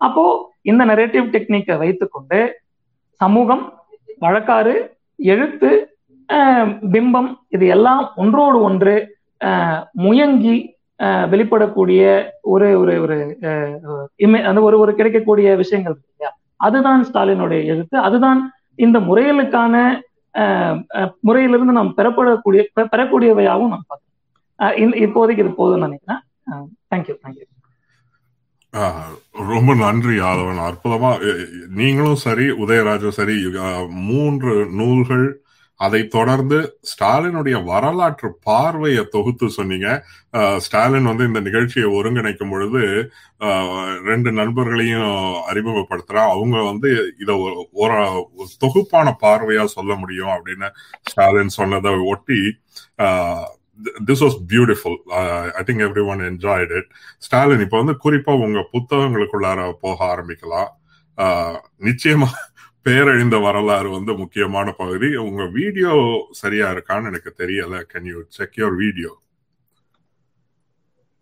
அப்போ 0.00 0.24
இந்த 0.70 0.82
நரேட்டிவ் 0.90 1.26
டெக்னிக்கை 1.34 1.76
வைத்துக்கொண்டு 1.82 2.40
சமூகம் 3.20 3.62
வழக்காறு 4.24 4.74
எழுத்து 5.34 5.70
பிம்பம் 6.94 7.30
இது 7.56 7.66
எல்லாம் 7.76 8.02
ஒன்றோடு 8.22 8.58
ஒன்று 8.68 8.96
முயங்கி 10.06 10.56
வெளிப்படக்கூடிய 11.32 12.02
ஒரு 12.52 12.68
ஒரு 12.80 12.94
ஒரு 13.04 13.16
அந்த 14.48 14.60
ஒரு 14.68 14.76
ஒரு 14.84 14.92
கிடைக்கக்கூடிய 14.98 15.48
விஷயங்கள் 15.62 15.96
இல்லையா? 15.98 16.30
அதுதான் 16.60 17.04
ஸ்டாலினுடைய 17.04 17.60
எழுத்து 17.64 17.96
அதுதான் 18.00 18.40
இந்த 18.78 18.98
முறைகளுக்கான 19.00 19.74
முறையிலிருந்து 21.20 21.72
நாம் 21.72 21.96
பெறப்படக்கூடிய 21.96 22.62
பெறக்கூடியவையாகவும் 22.92 23.72
நான் 23.74 23.88
பார்த்தேன் 23.88 24.06
இப்போதைக்கு 25.04 25.44
இது 25.44 25.52
போதும் 25.54 25.84
நினைக்கிறேன். 25.86 26.20
தேங்க்யூ 26.90 27.14
தேங்க்யூ 27.22 27.46
ரொம்ப 29.48 29.74
நன்றி 29.74 30.14
யாதவன் 30.18 30.60
அற்புதமா 30.64 31.10
நீங்களும் 31.76 32.22
சரி 32.24 32.46
உதயராஜும் 32.62 33.16
சரி 33.18 33.36
மூன்று 34.08 34.52
நூல்கள் 34.72 35.26
அதை 35.86 36.00
தொடர்ந்து 36.14 36.58
ஸ்டாலினுடைய 36.90 37.56
வரலாற்று 37.70 38.28
பார்வையை 38.48 39.02
தொகுத்து 39.14 39.46
சொன்னீங்க. 39.56 39.88
ஸ்டாலின் 40.64 41.10
வந்து 41.10 41.28
இந்த 41.30 41.40
நிகழ்ச்சியை 41.48 41.88
ஒருங்கிணைக்கும் 41.98 42.52
பொழுது 42.54 42.82
ரெண்டு 44.08 44.30
நண்பர்களையும் 44.38 45.12
அறிமுகப்படுத்துறா. 45.50 46.22
அவங்க 46.34 46.56
வந்து 46.70 46.90
இதை 47.24 47.36
ஒரு 47.82 47.98
தொகுப்பான 48.64 49.14
பார்வையா 49.24 49.66
சொல்ல 49.76 49.94
முடியும் 50.02 50.34
அப்படின்னு 50.36 50.70
ஸ்டாலின் 51.12 51.56
சொன்னதை 51.60 51.92
ஒட்டி 52.14 52.40
this 54.08 54.22
was 54.24 54.38
beautiful 54.52 54.98
I 55.58 55.62
think 55.66 55.84
everyone 56.12 56.22
enjoyed 56.30 56.72
it 56.78 56.90
Stalin 57.26 57.64
இப்போ 57.66 57.76
வந்து 57.82 57.96
குறிப்பா 58.04 58.32
உங்க 58.46 58.60
புத்தகங்களுக்குள்ளார 58.74 59.70
போக 59.84 59.98
ஆரம்பிக்கலாம். 60.12 60.70
நிச்சயமா 61.88 62.28
பேரழிந்த 62.88 63.36
வரலாறு 63.46 63.88
வந்து 63.96 64.12
முக்கியமான 64.22 64.68
பகுதி. 64.82 65.08
உங்க 65.28 65.42
வீடியோ 65.58 65.92
சரியா 66.42 66.66
இருக்கான்னு 66.74 67.10
எனக்கு 67.12 67.32
தெரியல. 67.42 67.74
Can 67.92 68.08
you 68.12 68.18
check 68.38 68.58
your 68.60 68.76
video 68.84 69.12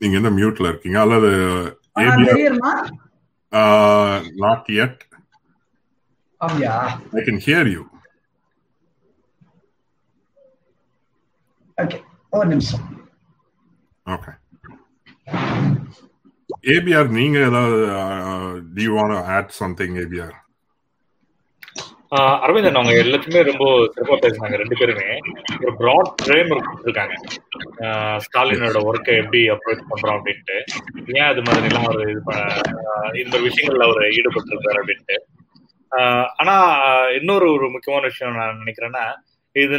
நீங்க 0.01 0.17
என்ன 0.21 0.31
மியூட்ல 0.39 0.71
இருக்கீங்க? 0.73 0.99
அல்லது 1.05 1.31
not 4.45 4.71
yet 4.85 5.03
I 6.41 7.23
can 7.29 7.43
hear 7.49 7.71
you 7.75 7.83
okay 11.79 11.99
ஒரு 12.37 12.47
நிமிஷம். 12.55 12.85
ஓகே 14.07 14.33
ஏபிஆர் 16.75 17.09
நீங்க 17.21 17.39
ஏதாவது 17.51 17.79
do 18.75 18.85
you 18.87 18.93
want 18.99 19.17
add 19.37 19.55
something 19.61 19.97
ABR 20.03 20.37
Aravindan 22.15 22.79
அவங்க 22.79 22.93
எல்லாத்தையுமே 23.05 23.41
ரொம்ப 23.49 23.65
சிறப்பாக 23.95 24.19
பேசினாங்க 24.25 24.57
ரெண்டு 24.61 24.77
பேருமே. 24.81 25.07
ஒரு 25.63 25.73
ப்ராட் 25.81 26.11
ஃப்ரேம் 26.23 26.53
கொடுத்துருக்காங்க. 26.53 27.15
ஸ்டாலினோட 28.25 28.81
ஒர்க்கை 28.91 29.15
எப்படி 29.23 29.41
அப்ரோச் 29.55 29.89
பண்றோம் 29.91 30.17
அப்படின்ட்டு. 30.19 30.59
ஏன் 31.17 31.29
அது 31.31 31.43
மாதிரி 31.49 31.69
எல்லாம் 31.71 31.89
ஒரு 31.93 32.05
இது 32.11 32.23
இந்த 33.25 33.39
விஷயங்கள்ல 33.47 33.89
அவர் 33.89 34.15
ஈடுபட்டிருக்காரு 34.19 34.81
அப்படின்ட்டு. 34.83 35.17
ஆனா 36.41 36.55
இன்னொரு 37.19 37.47
ஒரு 37.57 37.67
முக்கியமான 37.75 38.05
விஷயம் 38.11 38.39
நான் 38.41 38.61
நினைக்கிறேன்னா 38.63 39.05
இது 39.57 39.77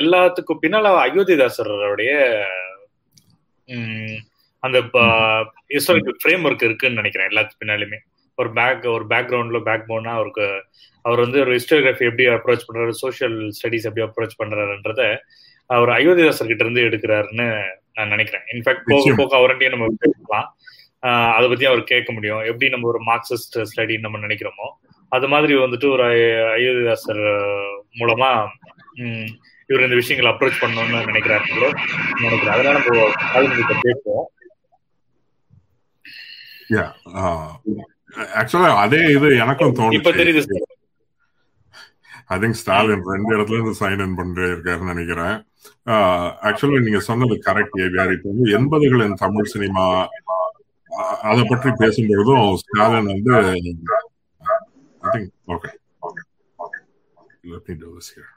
எல்லாத்துக்கும் 0.00 0.62
பின்னால 0.64 0.94
அயோத்திதாசருடைய 1.06 2.12
அந்த 4.62 4.78
ஹிஸ்டாரிக்கல் 5.74 6.18
ஃப்ரேம் 6.22 6.44
ஒர்க் 6.48 6.66
இருக்குன்னு 6.68 7.00
நினைக்கிறேன் 7.00 7.30
எல்லாத்துக்கு 7.30 7.62
பின்னாலுமே 7.62 7.98
ஒரு 8.34 8.50
பேக் 8.52 8.84
ஒரு 8.96 9.04
பேக்ரவுண்ட்ல 9.10 9.58
பேக் 9.68 9.86
போனா 9.86 10.12
அவருக்கு 10.12 10.46
அவர் 11.04 11.22
வந்து 11.24 11.38
ஒரு 11.40 11.52
ஹிஸ்டோகிராஃபி 11.56 12.04
எப்படி 12.10 12.26
அப்ரோச் 12.36 12.66
பண்றாரு 12.68 12.92
சோசியல் 13.02 13.36
ஸ்டடிஸ் 13.58 13.86
எப்படி 13.88 14.04
அப்ரோச் 14.06 14.38
பண்றாருன்றத 14.42 15.02
அவர் 15.70 15.90
அயோத்திதாசர் 15.96 16.50
கிட்ட 16.50 16.64
இருந்து 16.64 16.86
எடுக்கிறாருன்னு 16.88 17.46
நான் 17.94 18.12
நினைக்கிறேன். 18.14 18.44
இன்ஃபேக்ட் 18.52 18.88
போக 18.90 19.14
போக 19.16 19.32
அவர்கிட்டயே 19.40 19.72
நம்ம 19.74 19.86
பேசலாம். 20.04 20.48
அதை 21.36 21.46
பத்தி 21.48 21.64
அவர் 21.70 21.82
கேட்க 21.92 22.10
முடியும். 22.12 22.42
எப்படி 22.50 22.70
நம்ம 22.74 22.88
ஒரு 22.92 23.00
மார்க்சிஸ்ட் 23.10 23.56
ஸ்டடின்னு 23.70 24.06
நம்ம 24.06 24.20
நினைக்கிறோமோ 24.26 24.68
அது 25.12 25.26
மாதிரி 25.32 25.54
வந்துட்டு 25.64 25.86
ஒரு 25.94 26.04
அயோத்திதாசர் 26.56 27.24
மூலமா 28.00 28.30
இவர் 29.70 29.86
இந்த 29.86 29.96
விஷயங்களை 30.00 30.30
அப்ரோச் 30.32 30.62
பண்ணணும்னு 30.62 31.08
நினைக்கிறாரு. 31.10 31.46
நினைக்கிறேன் 32.24 32.54
அதனால 32.56 32.78
நம்ம 32.78 32.90
பேசுவோம். 33.86 34.28
ஆக்சுவலா 38.38 38.70
அதே 38.84 39.00
இது 39.16 39.28
எனக்கும் 39.44 39.70
இப்ப 39.98 40.10
ஐ 42.30 42.36
திங்க் 42.42 42.58
ஸ்டாலின் 42.60 43.04
ரெண்டு 43.12 43.32
இடத்துல 43.36 43.56
இருந்து 43.56 43.78
சைன் 43.80 44.02
இன் 44.04 44.16
பண்ணிட்டு 44.18 44.44
இருக்காருன்னு 44.48 44.92
நினைக்கிறேன். 44.92 45.34
ஆக்சுவலா 46.48 46.82
நீங்க 46.86 47.00
சொன்னது 47.08 47.34
கரெக்ட் 47.46 47.76
ஏவியார் 47.84 48.14
இப்போ 48.16 48.28
வந்து 48.32 48.52
எண்பதுகளின் 48.58 49.20
தமிழ் 49.24 49.52
சினிமா 49.54 49.84
அதை 51.30 51.42
பற்றி 51.44 51.70
பேசும்பொழுதும் 51.82 52.46
ஸ்டாலின் 52.62 53.10
வந்து 53.12 53.32
I 55.02 55.12
think 55.14 55.30
okay 55.54 55.70
let 57.52 57.68
me 57.68 57.74
do 57.74 57.88
this 57.94 58.08
here. 58.14 58.28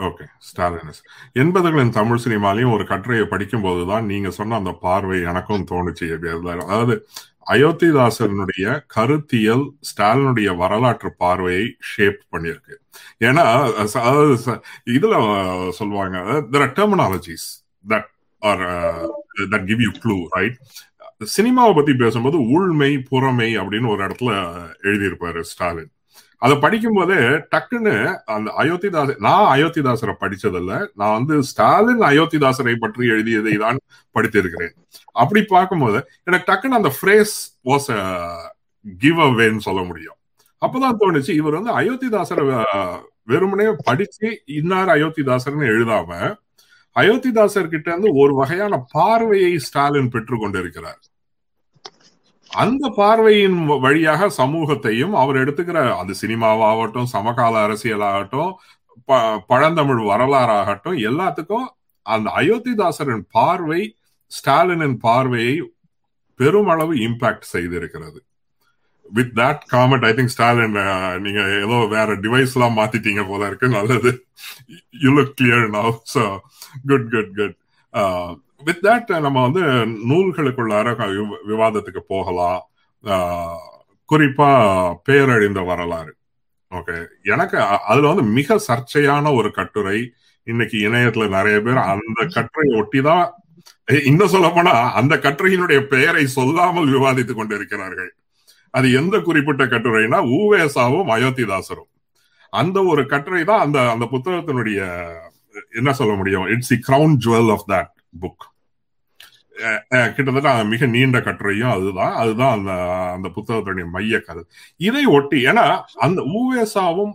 Okay 0.00 0.24
Stalinist 0.48 1.00
எண்பதுகளின் 1.34 1.90
Tamil 1.90 2.22
சினிமாலையும் 2.24 2.72
ஒரு 2.72 2.86
கட்டுரையை 2.86 3.26
படிக்கும் 3.26 3.62
போதுதான் 3.62 4.04
நீங்க 4.04 4.30
சொன்ன 4.30 4.54
அந்த 4.54 4.72
பார்வை 4.72 5.22
எனக்கும் 5.22 5.66
தோணுச்சு 5.70 6.06
அதாவது 6.12 7.06
அயோத்திதாசனுடைய 7.46 8.64
கருத்தியல் 8.86 9.64
ஸ்டாலினுடைய 9.88 10.56
வரலாற்று 10.56 11.14
பார்வையை 11.16 11.76
ஷேப் 11.80 12.20
பண்ணியிருக்கு. 12.32 12.74
ஏன்னா 13.20 13.44
அதாவது 13.82 14.34
இதுல 14.86 15.14
சொல்லுவாங்க 15.70 16.18
there 16.52 16.60
are 16.60 16.72
terminologies 16.72 17.48
that 17.88 18.08
are 18.38 18.64
that 19.50 19.66
give 19.66 19.80
you 19.80 19.90
clue 20.04 20.26
right 20.28 20.58
சினிமாவை 21.36 21.74
பத்தி 21.74 21.94
பேசும்போது 21.94 22.38
உள்மை 22.48 22.98
புறமை 22.98 23.58
அப்படின்னு 23.58 23.88
ஒரு 23.88 24.06
இடத்துல 24.06 24.30
எழுதியிருப்பாரு 24.82 25.40
ஸ்டாலின். 25.40 25.92
அதை 26.42 26.54
படிக்கும்போது 26.56 27.16
டக்குன்னு 27.54 27.94
அந்த 28.34 28.48
அயோத்திதாசர் 28.62 29.18
நான் 29.26 29.48
அயோத்திதாசரை 29.54 30.14
படிச்சதில்ல. 30.22 30.72
நான் 30.94 31.16
வந்து 31.18 31.34
ஸ்டாலின் 31.50 32.04
அயோத்திதாசரை 32.10 32.74
பற்றி 32.84 33.08
எழுதியதை 33.14 33.54
தான் 33.64 33.80
படித்திருக்கிறேன். 34.14 34.74
அப்படி 35.22 35.42
பார்க்கும்போது 35.54 35.98
எனக்கு 36.24 36.48
டக்குன்னு 36.50 36.80
அந்த 36.80 36.92
ஃப்ரேஸ் 36.96 37.34
வாஸ் 37.70 37.90
கிவ் 38.84 39.20
அவேன்னு 39.26 39.66
சொல்ல 39.68 39.82
முடியும். 39.82 40.18
அப்பதான் 40.62 40.98
தோணுச்சு 41.02 41.34
இவர் 41.40 41.58
வந்து 41.58 41.74
அயோத்திதாசரை 41.80 42.44
வெறுமனே 43.24 43.68
படிச்சு 43.88 44.28
இன்னார் 44.58 44.90
அயோத்திதாசர்னு 44.96 45.70
எழுதாம 45.74 46.10
அயோத்திதாசர் 46.96 47.72
கிட்ட 47.74 47.88
இருந்து 47.90 48.10
ஒரு 48.22 48.32
வகையான 48.34 48.74
பார்வையை 48.92 49.52
ஸ்டாலின் 49.58 50.12
பெற்றுக்கொண்டிருக்கிறார். 50.14 51.00
அந்த 52.50 52.84
பார்வையின் 52.88 53.58
வழியாக 53.80 54.28
சமூகத்தையும் 54.28 55.14
அவர் 55.14 55.36
எடுத்துக்கிற 55.36 55.80
அது 55.96 56.12
சினிமாவாகட்டும் 56.22 57.12
சமகால 57.14 57.54
அரசியலாகட்டும் 57.66 58.52
பழந்தமிழ் 59.46 60.00
வரலாறாகட்டும் 60.10 60.98
எல்லாத்துக்கும் 61.08 61.68
அந்த 62.06 62.30
அயோத்திதாசரின் 62.36 63.24
பார்வை 63.30 63.80
ஸ்டாலினின் 64.32 64.98
பார்வையை 64.98 65.54
பெருமளவு 66.40 66.94
இம்பாக்ட் 66.94 67.52
செய்திருக்கிறது. 67.52 68.20
With 69.10 69.32
that 69.38 69.62
comment 69.72 70.04
I 70.08 70.12
think 70.12 70.32
Stalin 70.34 70.76
நீங்க 71.24 71.40
ஏதோ 71.64 71.78
வேற 71.86 72.14
டிவைஸ் 72.24 72.54
எல்லாம் 72.56 72.78
மாத்திட்டீங்க 72.78 73.22
போல 73.28 73.46
இருக்கு. 73.46 73.68
நல்லது. 73.68 74.10
You 75.02 75.10
look 75.18 75.34
clear 75.40 75.66
now 75.78 75.96
so 76.14 76.24
good 76.86 77.08
good 77.10 77.32
good 77.38 77.56
with 78.64 78.84
that 78.86 79.10
uh, 79.12 79.20
நம்ம 79.20 79.42
வந்து 79.42 79.62
நூல்களுக்குள்ளார 80.10 80.88
விவாதத்துக்கு 81.46 82.02
போகலாம். 82.06 82.60
குறிப்பா 84.12 84.50
பேரழிந்த 85.08 85.64
வரலாறு. 85.64 86.12
ஓகே. 86.70 86.96
எனக்கு 87.22 87.58
அதுல 87.60 88.10
வந்து 88.12 88.22
மிக 88.22 88.58
சர்ச்சையான 88.68 89.34
ஒரு 89.34 89.50
கட்டுரை 89.50 90.12
இன்னைக்கு 90.44 90.76
இணையத்துல 90.78 91.28
நிறைய 91.28 91.60
பேர் 91.60 91.76
அந்த 91.76 92.26
கட்டுரையை 92.28 92.72
ஒட்டிதான் 92.80 93.24
இன்னும் 94.04 94.32
சொல்ல 94.34 94.48
போனா 94.50 94.74
அந்த 94.92 95.16
கட்டுரையினுடைய 95.16 95.80
பெயரை 95.80 96.26
சொல்லாமல் 96.26 96.88
விவாதித்துக் 96.88 97.40
கொண்டிருக்கிறார்கள். 97.40 98.14
அது 98.70 98.92
எந்த 98.92 99.20
குறிப்பிட்ட 99.20 99.66
கட்டுரைனா 99.66 100.18
ஊவேசாவும் 100.38 101.12
அயோத்திதாசரும். 101.16 101.90
அந்த 102.52 102.78
ஒரு 102.82 103.06
கட்டுரை 103.06 103.44
தான் 103.44 103.60
அந்த 103.60 103.90
அந்த 103.90 104.04
புத்தகத்தினுடைய 104.10 104.80
என்ன 105.72 105.92
சொல்ல 105.92 106.14
முடியும்? 106.14 106.46
It's 106.46 106.68
the 106.68 106.78
crown 106.88 107.16
jewel 107.24 107.50
of 107.50 107.68
that 107.68 107.98
book 108.12 108.46
கிட்டத்தட்ட 110.16 110.50
மிக 110.72 110.86
நீண்ட 110.94 111.18
கட்டுரையும் 111.24 111.72
அதுதான். 111.76 112.14
அதுதான் 112.20 112.52
அந்த 112.56 112.72
அந்த 113.14 113.28
புத்தகத்துடைய 113.36 113.86
மைய 113.94 114.20
கதை. 114.20 114.42
இதை 114.88 115.02
ஒட்டி 115.16 115.38
ஏன்னா 115.50 115.64
அந்த 116.04 116.20
ஊவேசாவும் 116.38 117.12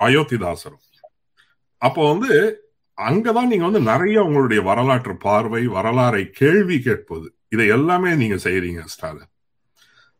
அயோத்திதாசரும். 0.00 0.84
அப்போ 1.82 2.02
வந்து 2.12 2.32
அங்கதான் 2.98 3.50
நீங்க 3.50 3.64
வந்து 3.68 3.82
நிறைய 3.90 4.16
உங்களுடைய 4.26 4.60
வரலாற்று 4.70 5.14
பார்வை 5.26 5.62
வரலாறை 5.76 6.24
கேள்வி 6.40 6.76
கேட்பது. 6.86 7.26
இதை 7.54 7.66
எல்லாமே 7.76 8.10
நீங்க 8.22 8.36
செய்யறீங்க 8.46 8.82
ஸ்டாலின். 8.94 9.30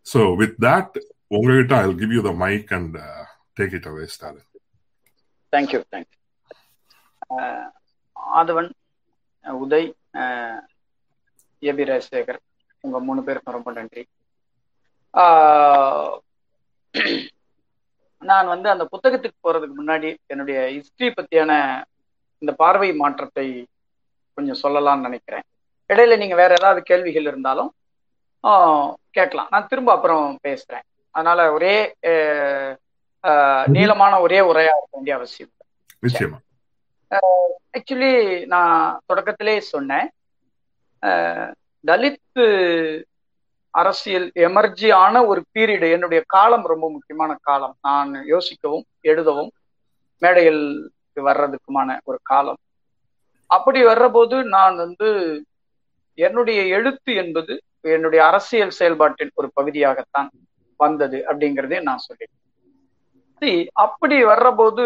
ஸோ 0.06 0.20
வித் 0.40 0.58
தட் 0.66 0.96
உங்ககிட்ட 1.34 1.74
I 1.82 1.94
give 2.02 2.14
you 2.16 2.22
the 2.28 2.32
mic 2.44 2.72
and 2.78 2.96
take 3.58 3.74
it 3.78 3.90
away 3.92 4.06
Stalin 4.14 4.48
thank you 5.52 5.80
thank you 5.94 6.18
Aadhavan 8.40 8.70
Uday 9.44 9.88
AB 11.62 11.84
Rajasekar 11.90 12.40
உங்க 12.84 12.98
மூணு 13.06 13.20
பேருக்கும் 13.26 13.56
ரொம்ப 13.56 13.70
நன்றி. 13.78 14.02
நான் 18.22 18.50
வந்து 18.52 18.68
அந்த 18.72 18.84
புத்தகத்துக்கு 18.92 19.38
போறதுக்கு 19.46 19.74
முன்னாடி 19.80 20.10
என்னுடைய 20.32 20.58
ஹிஸ்டரி 20.74 21.08
பத்தியான 21.16 21.52
இந்த 22.42 22.52
பார்வை 22.62 22.90
மாற்றத்தை 23.00 23.46
கொஞ்சம் 24.36 24.60
சொல்லலாம்னு 24.62 25.06
நினைக்கிறேன். 25.08 25.44
இடையில 25.90 26.16
நீங்க 26.22 26.36
வேற 26.42 26.50
ஏதாவது 26.60 26.80
கேள்விகள் 26.90 27.28
இருந்தாலும் 27.30 27.70
கேட்கலாம். 29.16 29.50
நான் 29.54 29.68
திரும்ப 29.70 29.90
அப்புறம் 29.96 30.24
பேசுறேன். 30.46 30.84
அதனால 31.14 31.40
ஒரே 31.56 31.74
நீளமான 33.76 34.14
ஒரே 34.24 34.40
உரையா 34.50 34.72
இருக்க 34.76 34.94
வேண்டிய 34.96 35.14
அவசியம் 35.18 35.52
நிச்சயமா. 36.06 36.38
ஆக்சுவலி 37.78 38.46
நான் 38.46 39.00
தொடக்கத்திலே 39.08 39.58
சொன்னேன். 39.58 40.08
தலித் 41.86 42.42
அரசியல் 43.70 44.30
எமர்ஜி 44.34 44.92
ஆன 44.92 45.24
ஒரு 45.26 45.40
பீரியடு 45.54 45.90
என்னுடைய 45.90 46.22
காலம் 46.26 46.66
ரொம்ப 46.66 46.90
முக்கியமான 46.90 47.36
காலம். 47.40 47.76
நான் 47.82 48.14
யோசிக்கவும் 48.14 48.84
எழுதவும் 49.00 49.50
மேடையில் 50.18 50.92
வர்றதுக்குமான 51.20 51.98
ஒரு 52.04 52.18
காலம். 52.22 52.60
அப்படி 53.46 53.84
வர்றபோது 53.84 54.36
நான் 54.42 54.76
வந்து 54.76 55.08
என்னுடைய 56.18 56.60
எழுத்து 56.76 57.14
என்பது 57.14 57.62
என்னுடைய 57.80 58.26
அரசியல் 58.26 58.70
செயல்பாட்டின் 58.70 59.30
ஒரு 59.34 59.50
பகுதியாகத்தான் 59.54 60.30
வந்தது 60.76 61.18
அப்படிங்கிறதே 61.28 61.82
நான் 61.82 62.04
சொல்லிட்டேன். 62.06 63.68
அப்படி 63.72 64.24
வர்றபோது 64.24 64.84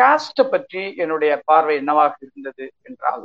காஸ்ட 0.00 0.42
பற்றி 0.48 0.82
என்னுடைய 0.96 1.32
பார்வை 1.44 1.74
என்னவாக 1.76 2.14
இருந்தது 2.20 2.66
என்றால் 2.82 3.24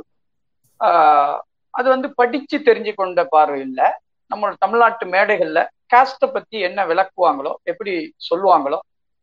அது 1.74 1.88
வந்து 1.88 2.08
படிச்சு 2.14 2.56
தெரிஞ்சு 2.58 2.92
கொண்ட 2.94 3.20
பார்வை 3.26 3.60
இல்லை. 3.60 3.86
நம்ம 4.30 4.52
தமிழ்நாட்டு 4.58 5.04
மேடைகள்ல 5.06 5.60
காஸ்ட 5.92 6.26
பத்தி 6.32 6.56
என்ன 6.60 6.80
விளக்குவாங்களோ 6.86 7.52
எப்படி 7.62 7.92
சொல்லுவாங்களோ 8.28 8.78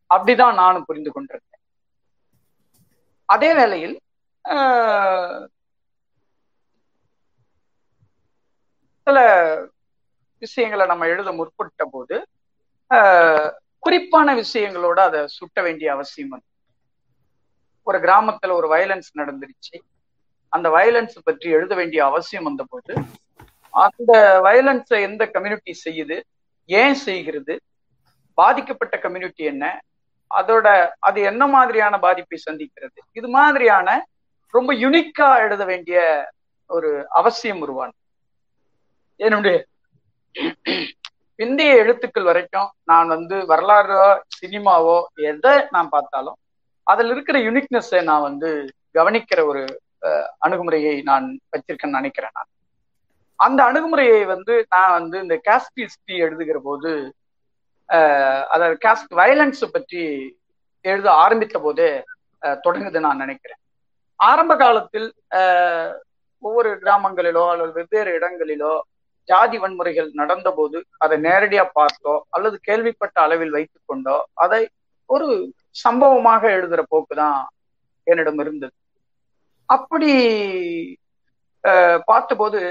அப்படிதான் 0.09 0.55
நானும் 0.55 0.85
புரிந்து 0.85 1.11
கொண்டிருக்கேன் 1.11 1.61
அதே 3.29 3.49
வேளையில் 3.53 3.95
சில 9.07 9.17
விஷயங்களை 10.41 10.85
நம்ம 10.85 11.07
எழுத 11.07 11.31
முற்பட்ட 11.31 11.85
போது 11.85 12.15
குறிப்பான 13.83 14.33
விஷயங்களோட 14.35 14.99
அதை 15.01 15.21
சுட்ட 15.37 15.61
வேண்டிய 15.61 15.87
அவசியம் 15.91 16.29
வந்து 16.29 16.49
ஒரு 17.87 17.97
கிராமத்துல 18.05 18.55
ஒரு 18.59 18.67
வயலன்ஸ் 18.73 19.09
நடந்துருச்சு. 19.19 19.75
அந்த 20.53 20.67
வயலன்ஸ் 20.69 21.15
பற்றி 21.27 21.47
எழுத 21.57 21.73
வேண்டிய 21.79 22.01
அவசியம் 22.09 22.47
வந்த 22.49 22.63
போது 22.69 22.93
அந்த 23.73 24.13
வயலன்ஸை 24.45 24.97
எந்த 25.07 25.23
கம்யூனிட்டி 25.35 25.73
செய்யுது? 25.85 26.17
ஏன் 26.69 26.97
செய்கிறது? 27.07 27.53
பாதிக்கப்பட்ட 28.37 28.95
கம்யூனிட்டி 28.97 29.43
என்ன? 29.43 29.65
அதோட 30.31 30.67
அது 31.07 31.19
என்ன 31.31 31.43
மாதிரியான 31.47 31.95
பாதிப்பை 32.05 32.37
சந்திக்கிறது? 32.47 32.99
இது 33.19 33.27
மாதிரியான 33.37 33.87
ரொம்ப 34.53 34.71
யுனிக்கா 34.83 35.27
எழுத 35.45 35.63
வேண்டிய 35.71 35.99
ஒரு 36.69 36.89
அவசியம் 37.19 37.61
உருவான 37.61 37.91
என்னுடைய 39.19 39.57
பிந்தைய 41.39 41.71
எழுத்துக்கள் 41.81 42.29
வரைக்கும் 42.29 42.69
நான் 42.89 43.07
வந்து 43.07 43.35
வரலாறோ 43.51 44.03
சினிமாவோ 44.37 44.97
எதை 45.31 45.53
நான் 45.69 45.89
பார்த்தாலும் 45.89 46.37
அதில் 46.87 47.11
இருக்கிற 47.13 47.37
யுனிக்னஸை 47.39 47.99
நான் 48.09 48.27
வந்து 48.29 48.49
கவனிக்கிற 48.97 49.39
ஒரு 49.51 49.61
அணுகுமுறையை 50.45 50.95
நான் 51.09 51.25
வச்சிருக்கேன்னு 51.53 51.99
நினைக்கிறேன் 51.99 52.35
நான். 52.37 52.49
அந்த 53.39 53.59
அணுகுமுறையை 53.69 54.19
வந்து 54.33 54.53
நான் 54.69 54.95
வந்து 54.97 55.17
இந்த 55.25 55.35
காஸ்ட் 55.47 55.81
எழுதுகிற 56.25 56.57
போது 56.67 56.91
அதாவது 58.53 58.75
காஸ்ட் 58.85 59.13
வயலன்ஸ் 59.19 59.63
பற்றி 59.75 60.01
எழுத 60.85 61.07
ஆரம்பித்த 61.23 61.57
போதே 61.59 61.89
தொடங்குது 62.65 62.99
நான் 63.07 63.23
நினைக்கிறேன். 63.23 63.59
ஆரம்ப 64.19 64.53
காலத்தில் 64.55 65.07
ஒவ்வொரு 66.43 66.69
கிராமங்களிலோ 66.83 67.43
அல்லது 67.51 67.71
வெவ்வேறு 67.79 68.11
இடங்களிலோ 68.17 68.73
ஜாதி 69.29 69.57
வன்முறைகள் 69.63 70.09
நடந்த 70.21 70.49
போது 70.51 70.77
அதை 71.03 71.15
நேரடியா 71.27 71.63
பார்த்தோ 71.79 72.13
அல்லது 72.35 72.55
கேள்விப்பட்ட 72.67 73.17
அளவில் 73.25 73.55
வைத்துக்கொண்டோ 73.57 74.17
அதை 74.45 74.61
ஒரு 75.09 75.27
சம்பவமாக 75.83 76.43
எழுதுற 76.57 76.81
போக்கு 76.91 77.13
தான் 77.23 77.39
என்னிடம் 78.07 78.39
இருந்தது. 78.43 78.73
அப்படி 79.69 80.11
பார்த்தபோது 82.09 82.61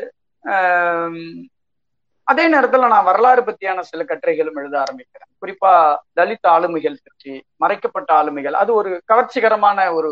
அதே 2.26 2.44
நேரத்துல 2.54 2.88
நான் 2.92 3.08
வரலாறு 3.10 3.42
பத்தியான 3.46 3.82
சில 3.90 4.02
கட்டுரைகளும் 4.10 4.58
எழுத 4.60 4.74
ஆரம்பிக்கிறேன். 4.82 5.30
குறிப்பா 5.42 5.72
தலித் 6.18 6.48
ஆளுமைகள் 6.54 6.96
பற்றி 7.06 7.32
மறைக்கப்பட்ட 7.62 8.10
ஆளுமைகள். 8.20 8.56
அது 8.62 8.70
ஒரு 8.80 8.90
கவர்ச்சிகரமான 9.10 9.78
ஒரு 9.98 10.10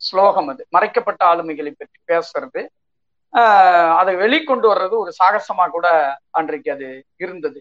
ஸ்லோகம் 0.00 0.48
அது. 0.52 0.62
மறைக்கப்பட்ட 0.76 1.22
ஆளுமைகளை 1.32 1.72
பற்றி 1.74 1.98
பேசுறது. 2.12 2.62
அதை 4.00 4.12
வெளிக்கொண்டு 4.22 4.66
வர்றது 4.70 4.94
ஒரு 5.02 5.12
சாகசமா 5.18 5.64
கூட 5.74 5.88
அன்றைக்கு 6.38 6.70
அது 6.76 6.88
இருந்தது. 7.24 7.60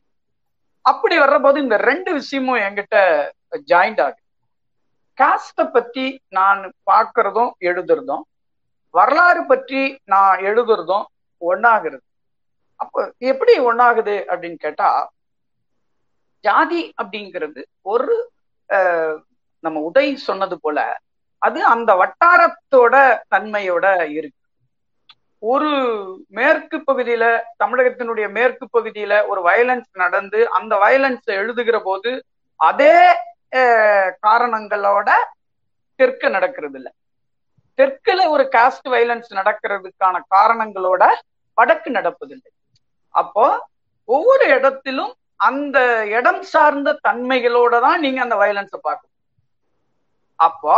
அப்படி 0.85 1.15
வர்றபோது 1.23 1.57
இந்த 1.65 1.77
ரெண்டு 1.89 2.09
விஷயமும் 2.19 2.61
என்கிட்ட 2.67 2.97
ஜாயிண்ட் 3.57 4.01
ஆகுது. 4.01 4.21
காஸ்ட 5.17 5.71
பத்தி 5.71 6.21
நான் 6.29 6.73
பார்க்கறதும் 6.91 7.51
எழுதுறதும் 7.59 8.23
வரலாறு 8.93 9.45
பற்றி 9.45 9.81
நான் 10.03 10.39
எழுதுறதும் 10.39 11.05
ஒன்னாகிறது 11.41 12.05
அப்போ 12.75 13.13
எப்படி 13.17 13.59
ஒன்னாகுது 13.59 14.15
அப்படின்னு 14.31 14.55
கேட்டா 14.55 14.89
ஜாதி 16.43 16.93
அப்படிங்கிறது 17.01 17.61
ஒரு 17.81 18.31
நம்ம 19.63 19.91
உதய் 19.91 20.13
சொன்னது 20.13 20.59
போல 20.59 20.79
அது 21.41 21.63
அந்த 21.63 21.95
வட்டாரத்தோட 21.95 22.95
தன்மையோட 23.35 23.85
இருக்கு. 24.09 24.37
ஒரு 25.43 25.69
மேற்கு 26.29 26.77
பகுதியில 26.77 27.25
தமிழகத்தினுடைய 27.63 28.31
மேற்கு 28.31 28.65
பகுதியில 28.77 29.27
ஒரு 29.27 29.41
வயலன்ஸ் 29.41 29.89
நடந்து 29.93 30.49
அந்த 30.49 30.75
வயலன்ஸ் 30.75 31.27
எழுதுகிற 31.33 31.79
போது 31.79 32.25
அதே 32.55 32.95
காரணங்களோட 34.25 35.09
தெற்கு 35.99 36.27
நடக்கிறது 36.35 36.77
இல்லை 36.79 36.91
தெற்குல 37.79 38.21
ஒரு 38.33 38.43
காஸ்ட் 38.55 38.87
வயலன்ஸ் 38.93 39.29
நடக்கிறதுக்கான 39.39 40.15
காரணங்களோட 40.35 41.03
வடக்கு 41.57 41.89
நடப்பதில்லை. 41.97 42.49
அப்போ 43.15 43.45
ஒவ்வொரு 44.09 44.45
இடத்திலும் 44.55 45.13
அந்த 45.47 45.77
இடம் 46.17 46.43
சார்ந்த 46.53 46.97
தன்மைகளோட 47.07 47.75
தான் 47.85 48.01
நீங்க 48.05 48.19
அந்த 48.25 48.35
வயலன்ஸை 48.41 48.79
பார்க்கணும். 48.87 49.15
அப்போ 50.39 50.75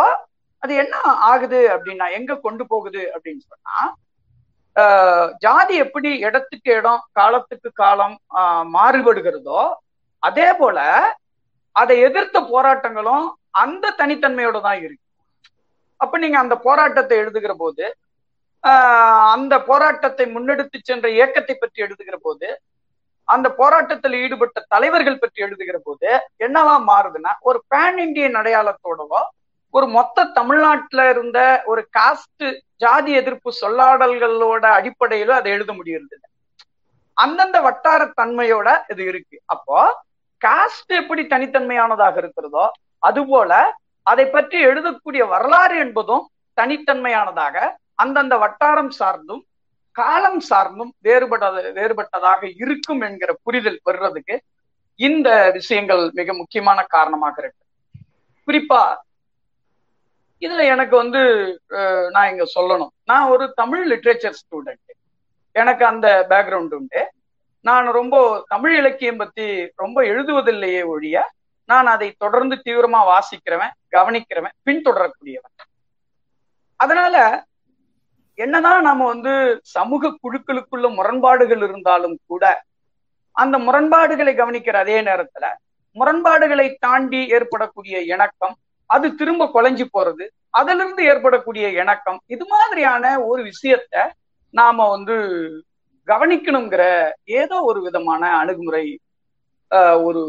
அது 0.64 0.74
என்ன 0.84 0.96
ஆகுது 1.32 1.60
அப்படின்னா 1.76 2.08
எங்க 2.18 2.32
கொண்டு 2.46 2.64
போகுது 2.72 3.02
அப்படின்னு 3.16 3.44
சொன்னா 3.52 3.78
ஜாதி 5.46 5.76
எப்படி 5.86 6.10
இடத்துக்கு 6.26 6.70
இடம் 6.80 7.02
காலத்துக்கு 7.20 7.70
காலம் 7.82 8.16
மாறுபடுகிறதோ 8.76 9.62
அதே 10.24 10.48
போல 10.62 10.80
அதை 11.76 11.96
எதிர்த்த 12.08 12.38
போராட்டங்களும் 12.54 13.26
அந்த 13.64 13.94
தனித்தன்மையோட 14.00 14.58
தான் 14.62 14.80
இருக்கு. 14.86 15.06
அப்ப 16.00 16.18
நீங்க 16.18 16.38
அந்த 16.40 16.56
போராட்டத்தை 16.66 17.16
எழுதுகிற 17.24 17.54
போது 17.56 17.86
அந்த 19.36 19.54
போராட்டத்தை 19.70 20.26
முன்னெடுத்து 20.34 20.78
சென்ற 20.82 21.08
இயக்கத்தை 21.10 21.56
பற்றி 21.56 21.80
எழுதுகிற 21.86 22.18
போது 22.26 22.48
அந்த 23.28 23.48
போராட்டத்தில் 23.60 24.16
ஈடுபட்ட 24.24 24.60
தலைவர்கள் 24.74 25.22
பற்றி 25.22 25.40
எழுதுகிற 25.46 25.78
போது 25.86 26.10
என்னவா 26.46 26.76
மாறுதுன்னா 26.90 27.32
ஒரு 27.50 27.60
பேன் 27.68 28.00
இண்டியன் 28.06 28.38
அடையாளத்தோடவோ 28.42 29.22
ஒரு 29.74 29.88
மொத்த 29.88 30.26
தமிழ்நாட்டுல 30.38 31.02
இருந்த 31.10 31.40
ஒரு 31.66 31.82
காஸ்ட் 31.98 32.46
ஜாதி 32.76 33.12
எதிர்ப்பு 33.14 33.50
சொல்லாடல்களோட 33.62 34.66
அடிப்படையில 34.80 35.36
அதை 35.40 35.52
எழுத 35.52 35.72
முடியறது 35.74 36.18
அந்தந்த 37.18 37.58
வட்டார 37.62 38.02
தன்மையோட 38.20 38.70
இது 38.90 39.04
இருக்கு. 39.06 39.38
அப்போ 39.46 39.78
காஸ்ட் 40.42 40.92
எப்படி 41.02 41.24
தனித்தன்மையானதாக 41.34 42.16
இருக்கிறதோ 42.24 42.66
அதுபோல 43.08 43.52
அதை 44.08 44.26
பற்றி 44.28 44.58
எழுதக்கூடிய 44.66 45.24
வரலாறு 45.34 45.76
என்பதும் 45.86 46.26
தனித்தன்மையானதாக 46.58 47.58
அந்தந்த 48.04 48.36
வட்டாரம் 48.44 48.94
சார்ந்தும் 49.00 49.44
காலம் 49.96 50.42
சார்ந்தும் 50.50 50.92
வேறுபட 51.06 51.46
வேறுபட்டதாக 51.78 52.42
இருக்கும் 52.64 53.02
என்கிற 53.08 53.32
புரிதல் 53.46 53.80
வர்றதுக்கு 53.84 54.36
இந்த 55.00 55.30
விஷயங்கள் 55.58 56.04
மிக 56.20 56.34
முக்கியமான 56.34 56.80
காரணமாக 56.96 57.36
இருக்கு. 57.42 57.64
குறிப்பா 58.48 58.84
இதுல 60.42 60.62
எனக்கு 60.74 60.96
வந்து 61.02 61.22
நான் 62.14 62.30
இங்க 62.32 62.46
சொல்லணும். 62.56 62.92
நான் 63.10 63.32
ஒரு 63.34 63.46
தமிழ் 63.62 63.84
லிட்ரேச்சர் 63.92 64.38
ஸ்டூடெண்ட் 64.42 64.92
எனக்கு 65.56 65.84
அந்த 65.92 66.08
பேக்ரவுண்ட் 66.32 66.74
உண்டு. 66.80 67.02
நான் 67.66 67.88
ரொம்ப 67.92 68.16
தமிழ் 68.48 68.76
இலக்கியம் 68.78 69.18
பத்தி 69.18 69.46
ரொம்ப 69.76 70.02
எழுதுவதில்லையே 70.02 70.82
ஒழிய 70.86 71.18
நான் 71.70 71.86
அதை 71.86 72.08
தொடர்ந்து 72.18 72.56
தீவிரமா 72.66 73.02
வாசிக்கிறவன் 73.12 73.74
கவனிக்கிறவன் 73.92 74.56
பின்தொடரக்கூடியவன். 74.66 75.54
அதனால 76.80 77.16
என்னதான் 78.40 78.82
நாம 78.82 79.06
வந்து 79.06 79.34
சமூக 79.76 80.12
குழுக்களுக்குள்ள 80.24 80.88
முரண்பாடுகள் 80.96 81.64
இருந்தாலும் 81.68 82.18
கூட 82.26 82.46
அந்த 83.36 83.56
முரண்பாடுகளை 83.58 84.34
கவனிக்கிற 84.36 84.78
அதே 84.78 85.02
நேரத்துல 85.02 85.46
முரண்பாடுகளை 85.96 86.68
தாண்டி 86.80 87.22
ஏற்படக்கூடிய 87.28 87.96
இணக்கம் 88.14 88.56
அது 88.90 89.16
திரும்ப 89.16 89.46
கொலைஞ்சு 89.54 89.86
போறது 89.98 90.26
அதிலிருந்து 90.50 91.04
ஏற்படக்கூடிய 91.04 91.66
இணக்கம் 91.82 92.20
இது 92.26 92.46
மாதிரியான 92.46 93.22
ஒரு 93.24 93.42
விஷயத்த 93.44 93.96
நாம 94.54 94.88
வந்து 94.90 95.16
கவனிக்கணுங்கிற 96.08 96.84
ஏதோ 97.42 97.58
ஒரு 97.70 97.80
விதமான 97.88 98.24
அணுகுமுறை 98.42 98.86
ஒரு 100.08 100.22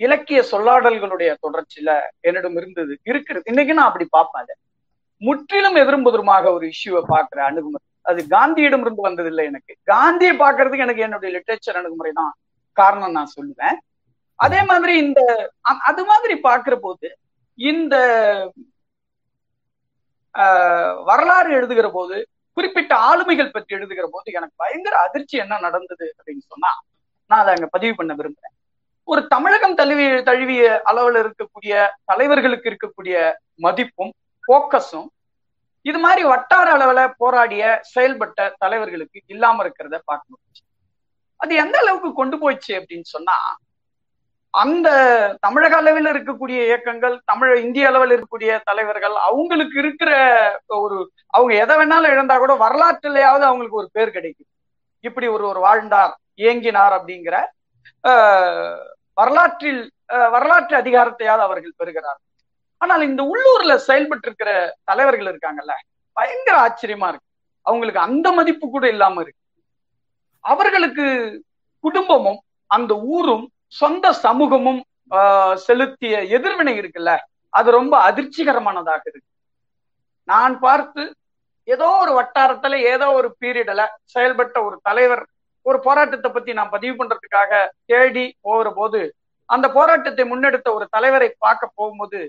இலக்கிய 0.00 0.38
சொல்லாடல்களுடைய 0.52 1.30
தொடர்ச்சியில 1.44 1.90
என்னிடம் 2.20 2.56
இருந்தது 2.60 2.94
இருக்கிறது 3.10 3.50
இன்னைக்கு 3.52 3.76
நான் 3.78 3.90
அப்படி 3.90 4.06
பார்ப்பேன் 4.16 4.60
முற்றிலும் 5.22 5.76
எதிர்புதிரமாக 5.82 6.44
ஒரு 6.56 6.64
இஷ்யூவை 6.72 7.02
பாக்குற 7.12 7.38
அணுகுமுறை. 7.48 7.84
அது 8.10 8.20
காந்தியிடம் 8.34 8.82
இருந்து 8.84 9.06
வந்ததில்லை 9.06 9.44
எனக்கு. 9.50 9.72
காந்தியை 9.92 10.32
பார்க்கறதுக்கு 10.42 10.86
எனக்கு 10.86 11.04
என்னுடைய 11.06 11.30
லிட்ரேச்சர் 11.36 11.78
அணுகுமுறை 11.80 12.12
தான் 12.20 12.32
காரணம் 12.76 13.16
நான் 13.18 13.34
சொல்லுவேன். 13.36 13.76
அதே 14.38 14.60
மாதிரி 14.70 14.92
இந்த 15.04 15.20
அது 15.88 16.02
மாதிரி 16.10 16.34
பாக்குற 16.48 16.74
போது 16.86 17.08
இந்த 17.58 17.96
வரலாறு 21.08 21.50
எழுதுகிற 21.58 21.88
போது 21.96 22.16
குறிப்பிட்ட 22.56 22.94
ஆளுமைகள் 23.04 23.50
பற்றி 23.50 23.76
எழுதுகிற 23.76 24.06
போது 24.12 24.32
எனக்கு 24.32 24.54
பயங்கர 24.56 24.98
அதிர்ச்சி 24.98 25.36
என்ன 25.38 25.58
நடந்தது 25.58 26.06
அப்படின்னு 26.18 26.44
சொன்னா 26.46 26.72
நான் 27.30 27.40
அதை 27.40 27.54
அங்க 27.54 27.66
பதிவு 27.66 27.94
பண்ண 27.94 28.12
விரும்புறேன். 28.14 28.54
ஒரு 29.08 29.26
தமிழகம் 29.26 29.74
தழுவிய 29.74 30.22
தழுவிய 30.22 30.82
அளவில் 30.84 31.18
இருக்கக்கூடிய 31.22 31.72
தலைவர்களுக்கு 32.04 32.70
இருக்கக்கூடிய 32.70 33.16
மதிப்பும் 33.60 34.12
போக்கஸும் 34.44 35.08
இது 35.86 35.98
மாதிரி 35.98 36.22
வட்டார 36.24 36.68
அளவுல 36.76 37.00
போராடிய 37.16 37.64
செயல்பட்ட 37.94 38.46
தலைவர்களுக்கு 38.58 39.18
இல்லாம 39.26 39.64
இருக்கிறத 39.64 39.98
பார்க்க 40.04 40.30
முடிச்சு 40.30 40.62
அது 41.40 41.54
எந்த 41.54 41.76
அளவுக்கு 41.78 42.12
கொண்டு 42.12 42.36
போயிடுச்சு 42.38 42.72
அப்படின்னு 42.80 43.08
சொன்னா 43.08 43.36
அந்த 44.54 44.88
தமிழக 45.44 45.74
அளவில் 45.76 46.08
இருக்கக்கூடிய 46.12 46.58
இயக்கங்கள் 46.68 47.14
தமிழ் 47.30 47.52
இந்திய 47.64 47.88
அளவில் 47.90 48.12
இருக்கக்கூடிய 48.14 48.50
தலைவர்கள் 48.68 49.16
அவங்களுக்கு 49.28 49.76
இருக்கிற 49.82 50.10
ஒரு 50.84 50.98
அவங்க 51.36 51.52
எதை 51.62 51.76
வேணாலும் 51.80 52.12
இழந்தா 52.14 52.36
கூட 52.42 52.54
வரலாற்றுலயாவது 52.64 53.44
அவங்களுக்கு 53.48 53.80
ஒரு 53.82 53.88
பேர் 53.92 54.14
கிடைக்கும் 54.16 54.50
இப்படி 55.04 55.26
ஒரு 55.36 55.44
ஒரு 55.52 55.60
வாழ்ந்தார் 55.66 56.14
இயங்கினார் 56.42 56.94
அப்படிங்கிற 56.98 57.36
வரலாற்றில் 59.18 59.82
வரலாற்று 60.34 60.74
அதிகாரத்தையாவது 60.80 61.44
அவர்கள் 61.46 61.78
பெறுகிறார். 61.80 62.20
ஆனால் 62.80 63.02
இந்த 63.08 63.22
உள்ளூர்ல 63.32 63.74
செயல்பட்டு 63.88 64.26
இருக்கிற 64.28 64.50
தலைவர்கள் 64.84 65.30
இருக்காங்கல்ல 65.32 65.74
பயங்கர 66.16 66.56
ஆச்சரியமா 66.66 67.08
இருக்கு. 67.10 67.28
அவங்களுக்கு 67.66 68.00
அந்த 68.06 68.28
மதிப்பு 68.38 68.66
கூட 68.70 68.84
இல்லாம 68.94 69.20
இருக்கு. 69.24 69.40
அவர்களுக்கு 70.44 71.06
குடும்பமும் 71.84 72.40
அந்த 72.70 72.92
ஊரும் 73.16 73.44
சொந்த 73.80 74.06
சமூகமும் 74.24 74.80
செலுத்திய 75.66 76.14
எதிர்வினை 76.36 76.74
இருக்குல்ல 76.80 77.12
அது 77.52 77.68
ரொம்ப 77.78 77.94
அதிர்ச்சிகரமானதாக 78.08 79.02
இருக்கு. 79.10 79.30
நான் 80.28 80.54
பார்த்து 80.64 81.02
ஏதோ 81.68 81.88
ஒரு 82.02 82.12
வட்டாரத்துல 82.18 82.78
ஏதோ 82.92 83.06
ஒரு 83.18 83.28
பீரியட்ல 83.40 83.82
செயல்பட்ட 84.14 84.56
ஒரு 84.68 84.76
தலைவர் 84.88 85.22
ஒரு 85.66 85.78
போராட்டத்தை 85.86 86.28
பத்தி 86.30 86.50
நான் 86.58 86.72
பதிவு 86.74 86.94
பண்றதுக்காக 86.96 87.52
தேடி 87.90 88.24
போகிற 88.46 88.70
போது 88.78 89.00
அந்த 89.48 89.66
போராட்டத்தை 89.76 90.24
முன்னெடுத்த 90.32 90.68
ஒரு 90.78 90.86
தலைவரை 90.96 91.28
பார்க்க 91.44 91.70
போகும்போது 91.78 92.20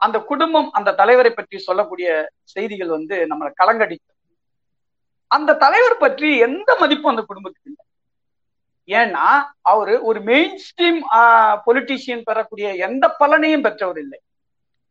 அந்த 0.00 0.16
குடும்பம் 0.30 0.68
அந்த 0.78 0.94
தலைவரை 1.00 1.32
பற்றி 1.32 1.56
சொல்லக்கூடிய 1.66 2.08
செய்திகள் 2.54 2.90
வந்து 2.96 3.16
நம்மளை 3.30 3.50
கலங்கடிக்கும். 3.60 4.16
அந்த 5.30 5.56
தலைவர் 5.64 6.02
பற்றி 6.04 6.28
எந்த 6.46 6.70
மதிப்பும் 6.80 7.12
அந்த 7.12 7.22
குடும்பத்துக்கு 7.28 7.70
இல்லை. 7.70 7.81
ஏன்னா 8.88 9.26
அவரு 9.72 9.94
ஒரு 10.08 10.20
மெயின் 10.30 10.56
ஸ்ட்ரீம் 10.64 11.00
பொலிட்டீஷியன் 11.66 12.26
பெறக்கூடிய 12.28 12.68
எந்த 12.86 13.04
பலனையும் 13.20 13.64
பெற்றவர் 13.66 14.00
இல்லை. 14.04 14.18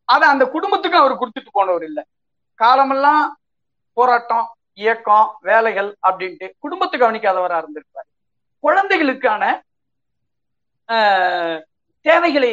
அதை 0.09 0.25
அந்த 0.33 0.45
குடும்பத்துக்கும் 0.55 1.03
அவர் 1.03 1.19
கொடுத்துட்டு 1.21 1.51
போனவர் 1.59 1.85
இல்லை. 1.89 2.03
காலமெல்லாம் 2.59 3.23
போராட்டம் 3.97 4.45
இயக்கம் 4.81 5.27
வேலைகள் 5.49 5.89
அப்படின்ட்டு 6.07 6.47
குடும்பத்தை 6.63 6.97
கவனிக்காதவரா 6.99 7.57
இருந்திருப்பார். 7.61 8.07
குழந்தைகளுக்கான 8.63 9.43
தேவைகளை 12.05 12.51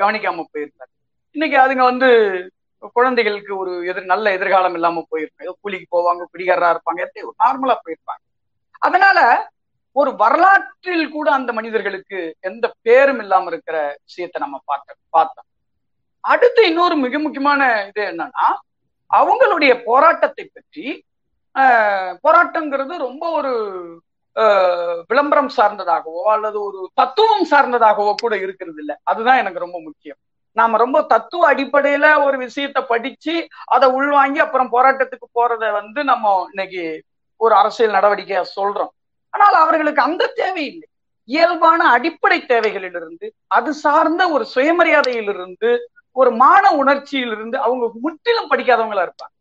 கவனிக்காம 0.00 0.44
போயிருந்தார் 0.52 0.90
இன்னைக்கு 1.36 1.56
அதுங்க 1.62 1.84
வந்து 1.90 2.08
குழந்தைகளுக்கு 2.96 3.52
ஒரு 3.62 3.72
எதிர் 3.90 4.12
நல்ல 4.12 4.26
எதிர்காலம் 4.36 4.76
இல்லாம 4.78 5.02
போயிருப்பாங்க. 5.10 5.46
ஏதோ 5.46 5.54
கூலிக்கு 5.64 5.86
போவாங்க 5.96 6.22
குடிகாரரா 6.32 6.70
இருப்பாங்க 6.74 7.02
நார்மலா 7.42 7.76
போயிருப்பாங்க. 7.84 8.22
அதனால 8.86 9.18
ஒரு 9.96 10.10
வரலாற்றில் 10.22 11.06
கூட 11.14 11.28
அந்த 11.38 11.50
மனிதர்களுக்கு 11.58 12.18
எந்த 12.48 12.66
பேரும் 12.86 13.20
இல்லாம 13.24 13.48
இருக்கிற 13.52 13.76
விஷயத்தை 14.06 14.38
நம்ம 14.44 14.58
பார்க்க 14.70 14.96
பார்த்தோம். 15.16 15.48
அடுத்து 16.24 16.62
இன்னொரு 16.70 16.96
மிக 17.04 17.18
முக்கியமான 17.18 17.62
இது 17.88 18.02
என்னன்னா 18.12 18.46
அவங்களுடைய 19.10 19.72
போராட்டத்தை 19.88 20.44
பற்றி 20.46 20.86
போராட்டங்கிறது 22.24 22.94
ரொம்ப 23.08 23.24
ஒரு 23.38 23.52
விளம்பரம் 25.10 25.50
சார்ந்ததாகவோ 25.56 26.22
அல்லது 26.34 26.58
ஒரு 26.68 26.78
தத்துவம் 27.00 27.48
சார்ந்ததாகவோ 27.50 28.12
கூட 28.22 28.34
இருக்கிறது 28.44 28.80
இல்லை. 28.82 28.94
அதுதான் 29.10 29.40
எனக்கு 29.42 29.64
ரொம்ப 29.64 29.78
முக்கியம். 29.88 30.18
நாம 30.56 30.78
ரொம்ப 30.84 30.98
தத்துவ 31.12 31.42
அடிப்படையில 31.52 32.06
ஒரு 32.24 32.36
விஷயத்த 32.46 32.78
படிச்சு 32.92 33.34
அதை 33.74 33.86
உள்வாங்கி 33.98 34.40
அப்புறம் 34.44 34.72
போராட்டத்துக்கு 34.76 35.28
போறத 35.38 35.70
வந்து 35.80 36.00
நம்ம 36.10 36.32
இன்னைக்கு 36.52 36.82
ஒரு 37.40 37.54
அரசியல் 37.60 37.96
நடவடிக்கையா 37.98 38.42
சொல்றோம். 38.58 38.92
ஆனால் 39.34 39.56
அவர்களுக்கு 39.64 40.02
அந்த 40.02 40.32
தேவையில்லை. 40.40 40.86
இயல்பான 41.28 41.80
அடிப்படை 41.96 42.38
தேவைகளிலிருந்து 42.48 43.26
அது 43.56 43.70
சார்ந்த 43.84 44.22
ஒரு 44.34 44.44
சுயமரியாதையிலிருந்து 44.54 45.70
ஒரு 46.16 46.30
மான 46.42 46.64
உணர்ச்சியிலிருந்து 46.82 47.56
அவங்க 47.66 47.84
முற்றிலும் 48.04 48.50
படிக்காதவங்களா 48.50 49.04
இருப்பாங்க. 49.06 49.34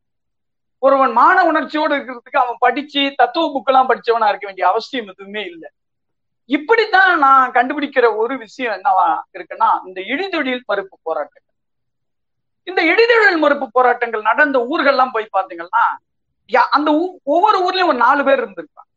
ஒருவன் 0.84 1.11
மான 1.11 1.38
உணர்ச்சியோடு 1.49 1.95
இருக்கிறதுக்கு 1.95 2.41
அவன் 2.43 2.61
படிச்சு 2.65 3.01
தத்துவ 3.15 3.45
புக்கெல்லாம் 3.55 3.89
படிச்சவனா 3.89 4.30
இருக்க 4.31 4.45
வேண்டிய 4.49 4.65
அவசியம் 4.72 5.09
எதுவுமே 5.13 5.43
இல்லை. 5.51 5.69
இப்படித்தான் 6.49 7.11
நான் 7.26 7.53
கண்டுபிடிக்கிற 7.57 8.05
ஒரு 8.22 8.35
விஷயம் 8.38 8.76
என்னவா 8.77 9.07
இருக்குன்னா 9.38 9.69
இந்த 9.88 9.99
இழிதொழில் 10.13 10.63
மறுப்பு 10.69 10.95
போராட்டங்கள். 11.07 11.55
இந்த 12.68 12.81
இழிதொழில் 12.91 13.41
மறுப்பு 13.43 13.68
போராட்டங்கள் 13.77 14.27
நடந்த 14.30 14.57
ஊர்கள்லாம் 14.72 15.13
போய் 15.18 15.35
பாத்தீங்கன்னா 15.38 15.84
அந்த 16.77 16.89
ஒவ்வொரு 17.34 17.57
ஊர்லயும் 17.65 17.91
ஒரு 17.91 17.99
நாலு 18.05 18.22
பேர் 18.27 18.43
இருந்திருப்பாங்க. 18.45 18.89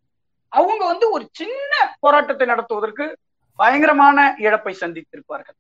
அவங்க 0.58 0.82
வந்து 0.92 1.06
ஒரு 1.16 1.24
சின்ன 1.40 1.72
போராட்டத்தை 2.04 2.46
நடத்துவதற்கு 2.46 3.04
பயங்கரமான 3.58 4.18
இழப்பை 4.46 4.72
சந்தித்திருப்பார்கள். 4.80 5.58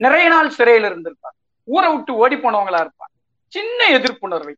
நிறைய 0.00 0.26
நாள் 0.34 0.56
சிறையில் 0.58 0.88
இருந்திருப்பாங்க. 0.90 1.38
ஊரை 1.68 1.88
விட்டு 1.92 2.12
ஓடி 2.22 2.36
போனவங்களா 2.36 2.82
இருப்பாங்க. 2.84 3.14
சின்ன 3.52 3.80
எதிர்ப்புணர்வை 3.96 4.54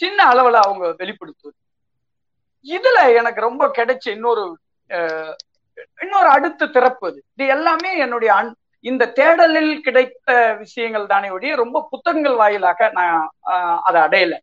சின்ன 0.00 0.18
அளவுல 0.32 0.58
அவங்க 0.66 0.86
வெளிப்படுத்துவது. 1.00 1.58
இதுல 2.74 2.98
எனக்கு 3.20 3.40
ரொம்ப 3.48 3.64
கிடைச்ச 3.78 4.04
இன்னொரு 4.16 4.44
இன்னொரு 6.02 6.28
அடுத்த 6.36 6.68
திறப்பு 6.76 7.04
அது. 7.08 7.18
இது 7.34 7.44
எல்லாமே 7.54 7.90
என்னுடைய 8.04 8.32
இந்த 8.84 9.04
தேடலில் 9.18 9.72
கிடைத்த 9.86 10.30
விஷயங்கள் 10.62 11.10
தானே 11.12 11.28
ஒழிய 11.36 11.54
ரொம்ப 11.62 11.78
புத்தகங்கள் 11.90 12.36
வாயிலாக 12.40 12.90
நான் 12.98 13.20
அதை 13.88 13.98
அடையலை. 14.06 14.38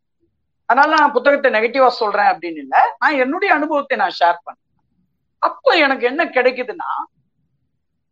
அதனால 0.70 0.96
நான் 1.00 1.16
புத்தகத்தை 1.16 1.50
நெகட்டிவா 1.56 1.90
சொல்றேன் 2.02 2.30
அப்படின்னு 2.34 2.62
இல்லை. 2.66 2.82
நான் 3.02 3.20
என்னுடைய 3.24 3.50
அனுபவத்தை 3.58 3.98
நான் 4.04 4.18
ஷேர் 4.20 4.40
பண்ணேன் 4.46 4.64
அப்போ 5.44 5.72
எனக்கு 5.86 6.06
என்ன 6.12 6.22
கிடைக்குதுன்னா 6.38 6.90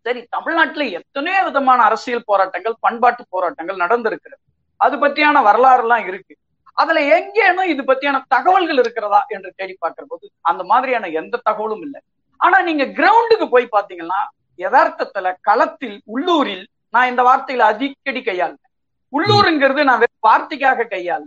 சரி 0.06 0.22
தமிழ்நாட்டுல 0.36 0.86
எத்தனையோ 1.00 1.42
விதமான 1.48 1.80
அரசியல் 1.90 2.28
போராட்டங்கள் 2.30 2.76
பண்பாட்டு 2.86 3.24
போராட்டங்கள் 3.36 3.84
நடந்திருக்கிறது. 3.84 4.42
அது 4.80 4.96
பற்றியான 5.04 5.42
வரலாறு 5.48 5.84
எல்லாம் 5.86 6.06
இருக்கு. 6.10 6.34
அதுல 6.82 7.02
எங்கேனும் 7.16 7.72
இது 7.74 7.82
பத்தியான 7.90 8.18
தகவல்கள் 8.36 8.80
இருக்கிறதா 8.84 9.22
என்று 9.36 9.50
தேடி 9.60 9.76
பார்க்கிற 9.84 10.06
போது 10.12 10.26
அந்த 10.50 10.62
மாதிரியான 10.72 11.10
எந்த 11.22 11.42
தகவலும் 11.50 11.84
இல்லை. 11.88 12.00
ஆனா 12.40 12.58
நீங்க 12.70 12.86
கிரவுண்டுக்கு 13.00 13.48
போய் 13.54 13.74
பாத்தீங்கன்னா 13.76 14.22
யதார்த்தத்துல 14.60 15.28
களத்தில் 15.48 15.98
உள்ளூரில் 16.16 16.66
நான் 16.94 17.10
இந்த 17.12 17.22
வார்த்தையில 17.30 17.68
அடிக்கடி 17.72 18.22
கையாள 18.28 18.54
உள்ளூருங்கிறது 19.14 19.82
நான் 19.90 20.02
வெறும் 20.04 20.28
வார்த்தைக்காக 20.30 20.88
கையாள 20.94 21.24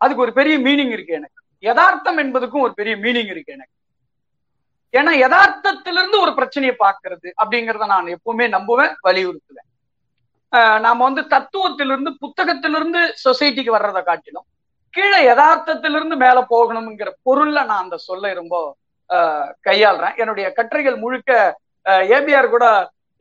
அதுக்கு 0.00 0.22
ஒரு 0.22 0.32
பெரிய 0.32 0.54
மீனிங் 0.58 0.92
இருக்கு 0.96 1.12
எனக்கு. 1.14 1.38
யதார்த்தம் 1.62 2.16
என்பதுக்கும் 2.16 2.64
ஒரு 2.66 2.74
பெரிய 2.74 2.94
மீனிங் 2.96 3.30
இருக்கு 3.34 3.52
எனக்கு. 3.56 3.74
ஏன்னா 4.94 5.12
யதார்த்தத்திலிருந்து 5.24 6.16
ஒரு 6.20 6.32
பிரச்சனையை 6.34 6.76
பார்க்கறது 6.78 7.28
அப்படிங்கிறத 7.42 7.86
நான் 7.86 8.12
எப்பவுமே 8.16 8.46
நம்புவேன் 8.56 8.94
வலியுறுத்துவேன். 9.08 9.68
ஆஹ் 10.52 10.80
நாம 10.80 11.04
வந்து 11.08 11.22
தத்துவத்திலிருந்து 11.34 12.10
புத்தகத்திலிருந்து 12.24 13.00
சொசைட்டிக்கு 13.24 13.70
வர்றதை 13.70 14.02
காட்டிலும் 14.02 14.46
கீழே 14.94 15.18
யதார்த்தத்திலிருந்து 15.30 16.16
மேல 16.16 16.38
போகணுங்கிற 16.50 17.10
பொருள்ல 17.26 17.58
நான் 17.64 17.82
அந்த 17.84 17.96
சொல்ல 18.08 18.32
ரொம்ப 18.40 18.54
ஆஹ் 19.10 19.48
கையாளுறேன். 19.68 20.16
என்னுடைய 20.16 20.46
கட்டுரைகள் 20.52 20.96
முழுக்க 20.96 21.30
ஏபிஆர் 22.16 22.54
கூட 22.54 22.64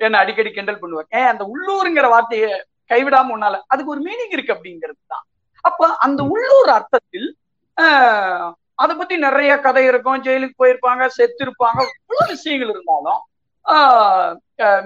என்ன 0.01 0.17
அடிக்கடி 0.17 0.49
கிண்டல் 0.51 0.81
பண்ணுவார். 0.81 1.09
ஏன் 1.19 1.29
அந்த 1.31 1.43
உள்ளூருங்கிற 1.53 2.07
வார்த்தையை 2.09 2.49
கைவிடாம 2.91 3.33
உன்னால 3.35 3.55
அதுக்கு 3.67 3.93
ஒரு 3.95 4.01
மீனிங் 4.01 4.33
இருக்கு 4.35 4.53
அப்படிங்கிறது 4.53 5.01
தான். 5.07 5.25
அப்ப 5.65 5.87
அந்த 6.05 6.21
உள்ளூர் 6.33 6.71
அர்த்தத்தில் 6.77 7.29
ஆஹ் 7.77 8.47
அதை 8.83 8.93
பத்தி 8.95 9.15
நிறைய 9.27 9.51
கதை 9.65 9.83
இருக்கும். 9.91 10.21
ஜெயிலுக்கு 10.25 10.61
போயிருப்பாங்க 10.61 11.05
செத்து 11.17 11.41
இருப்பாங்க 11.45 11.79
இவ்வளவு 11.95 12.31
விஷயங்கள் 12.35 12.73
இருந்தாலும் 12.75 13.21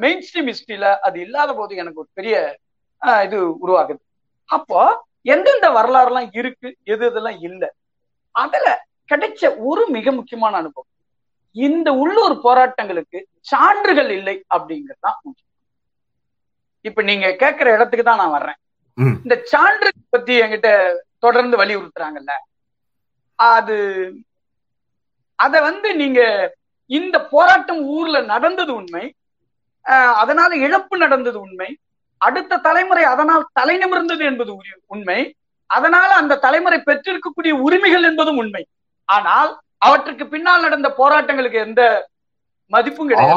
மெயின் 0.03 0.23
ஸ்ட்ரீம் 0.25 0.49
ஹிஸ்டரியில 0.51 0.87
அது 1.07 1.17
இல்லாத 1.25 1.51
போது 1.59 1.73
எனக்கு 1.81 2.01
ஒரு 2.03 2.09
பெரிய 2.19 2.35
இது 3.25 3.37
உருவாகுது. 3.63 4.01
அப்போ 4.49 4.79
எந்தெந்த 5.33 5.67
வரலாறுலாம் 5.77 6.29
இருக்கு 6.39 6.69
எது 6.93 7.03
இதெல்லாம் 7.11 7.39
இல்லை 7.49 7.69
அதுல 8.35 8.67
கிடைச்ச 9.09 9.41
ஒரு 9.69 9.83
மிக 9.95 10.11
முக்கியமான 10.17 10.53
அனுபவம். 10.61 10.89
இந்த 11.55 11.89
உள்ளூர் 12.03 12.35
போராட்டங்களுக்கு 12.45 13.19
சான்றுகள் 13.51 14.11
இல்லை 14.17 14.35
அப்படிங்கிறது 14.55 15.03
தான் 15.07 15.17
முக்கியம். 15.25 15.49
இப்ப 16.85 17.01
நீங்க 17.09 17.27
கேட்கிற 17.41 17.67
இடத்துக்கு 17.75 18.05
தான் 18.07 18.21
நான் 18.23 18.35
வர்றேன். 18.37 18.59
இந்த 19.25 19.35
சான்று 19.51 19.89
பத்தி 20.09 20.33
என்கிட்ட 20.39 20.69
தொடர்ந்து 21.19 21.55
வலியுறுத்துறாங்கல்ல? 21.57 22.33
அது 23.39 23.77
அத 25.39 25.61
வந்து 25.61 25.89
நீங்க 25.95 26.21
இந்த 26.89 27.17
போராட்டம் 27.33 27.81
ஊர்ல 27.95 28.17
நடந்தது 28.33 28.71
உண்மை 28.75 29.05
அதனால 30.19 30.51
இழப்பு 30.57 30.95
நடந்தது 30.97 31.37
உண்மை 31.39 31.69
அடுத்த 32.21 32.59
தலைமுறை 32.67 33.03
அதனால் 33.03 33.49
தலை 33.53 33.75
நிமிர்ந்தது 33.77 34.23
என்பது 34.25 34.51
உண்மை 34.87 35.19
அதனால 35.69 36.09
அந்த 36.21 36.39
தலைமுறை 36.45 36.79
பெற்றிருக்கக்கூடிய 36.79 37.53
உரிமைகள் 37.65 38.07
என்பதும் 38.09 38.37
உண்மை. 38.37 38.63
ஆனால் 39.09 39.51
அவற்றுக்கு 39.77 40.25
பின்னால் 40.27 40.65
நடந்த 40.65 40.89
போராட்டங்களுக்கு 40.99 41.59
எந்த 41.67 41.81
மதிப்பும் 42.71 43.09
கிடையாது. 43.09 43.33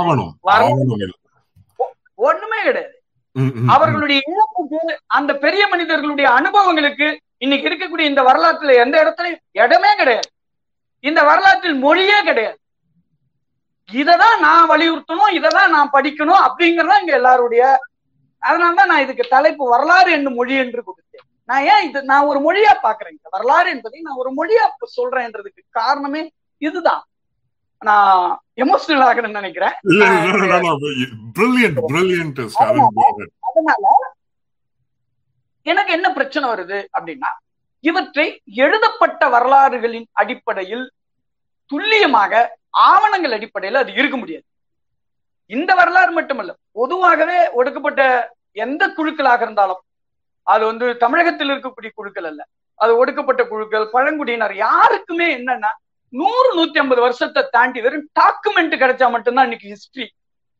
ஒண்ணுமே 2.18 2.60
கிடையாது. 2.62 2.95
அவர்களுடைய 3.72 4.18
இழப்புக்கு 4.32 4.80
அந்த 5.18 5.32
பெரிய 5.44 5.62
மனிதர்களுடைய 5.72 6.28
அனுபவங்களுக்கு 6.38 7.08
இன்னைக்கு 7.44 7.68
இருக்கக்கூடிய 7.68 8.06
இந்த 8.10 8.22
வரலாற்றுல 8.22 8.76
எந்த 8.84 8.96
இடத்துலயும் 9.02 9.42
இடமே 9.62 9.90
கிடையாது. 9.96 10.28
இந்த 11.04 11.20
வரலாற்றில் 11.30 11.82
மொழியே 11.86 12.18
கிடையாது. 12.28 12.58
இததான் 13.88 14.38
நான் 14.46 14.70
வலியுறுத்தணும் 14.70 15.34
இததான் 15.38 15.74
நான் 15.76 15.92
படிக்கணும் 15.96 16.44
அப்படிங்கறதா 16.46 16.96
இங்க 17.02 17.12
எல்லாருடைய 17.20 17.64
அதனாலதான் 18.42 18.90
நான் 18.92 19.04
இதுக்கு 19.04 19.24
தலைப்பு 19.28 19.64
வரலாறு 19.74 20.10
என்னும் 20.12 20.34
மொழி 20.34 20.54
என்று 20.54 20.80
கொடுத்தேன். 20.86 21.26
நான் 21.48 21.64
ஏன் 21.72 21.84
இது 21.88 21.98
நான் 22.12 22.28
ஒரு 22.30 22.38
மொழியா 22.46 22.72
பாக்குறேன் 22.86 23.14
இந்த 23.16 23.28
வரலாறு 23.36 23.68
என்பதை 23.70 24.00
நான் 24.00 24.20
ஒரு 24.22 24.30
மொழியா 24.38 24.64
இப்ப 24.72 24.88
சொல்றேன்றதுக்கு 24.96 25.62
காரணமே 25.70 26.22
இதுதான். 26.62 27.02
நான் 27.82 28.20
எமோஷனல் 28.62 29.04
ஆகிறேன்னு 29.06 29.40
நினைக்கிறேன். 29.40 29.74
அதனால 33.48 33.84
எனக்கு 35.66 35.92
என்ன 35.92 36.08
பிரச்சனை 36.12 36.46
வருது 36.50 36.78
அப்படின்னா 36.96 37.30
இவற்றை 37.84 38.26
எழுதப்பட்ட 38.64 39.28
வரலாறுகளின் 39.28 40.08
அடிப்படையில் 40.12 40.84
துல்லியமாக 41.70 42.32
ஆவணங்கள் 42.88 43.34
அடிப்படையில் 43.36 43.82
அது 43.82 43.92
இருக்க 43.92 44.16
முடியாது. 44.16 44.44
இந்த 45.50 45.74
வரலாறு 45.74 46.12
மட்டுமல்ல 46.12 46.52
பொதுவாகவே 46.72 47.38
ஒடுக்கப்பட்ட 47.52 48.02
எந்த 48.64 48.82
குழுக்களாக 48.88 49.42
இருந்தாலும் 49.42 49.82
அது 50.46 50.64
வந்து 50.66 50.86
தமிழகத்தில் 50.96 51.50
இருக்கக்கூடிய 51.52 51.90
குழுக்கள் 51.94 52.28
அல்ல 52.30 52.42
அது 52.80 52.92
ஒடுக்கப்பட்ட 52.96 53.42
குழுக்கள் 53.44 53.92
பழங்குடியினர் 53.94 54.54
யாருக்குமே 54.56 55.26
என்னன்னா 55.38 55.70
நூறு 56.16 56.48
நூத்தி 56.56 56.78
ஐம்பது 56.78 57.00
வருஷத்தை 57.00 57.48
தாண்டி 57.50 57.80
வெறும் 57.80 58.10
டாக்குமெண்ட் 58.20 58.74
கிடைச்சா 58.74 59.10
மட்டும்தான் 59.10 59.44
இன்னைக்கு 59.44 59.68
ஹிஸ்டரி 59.68 60.06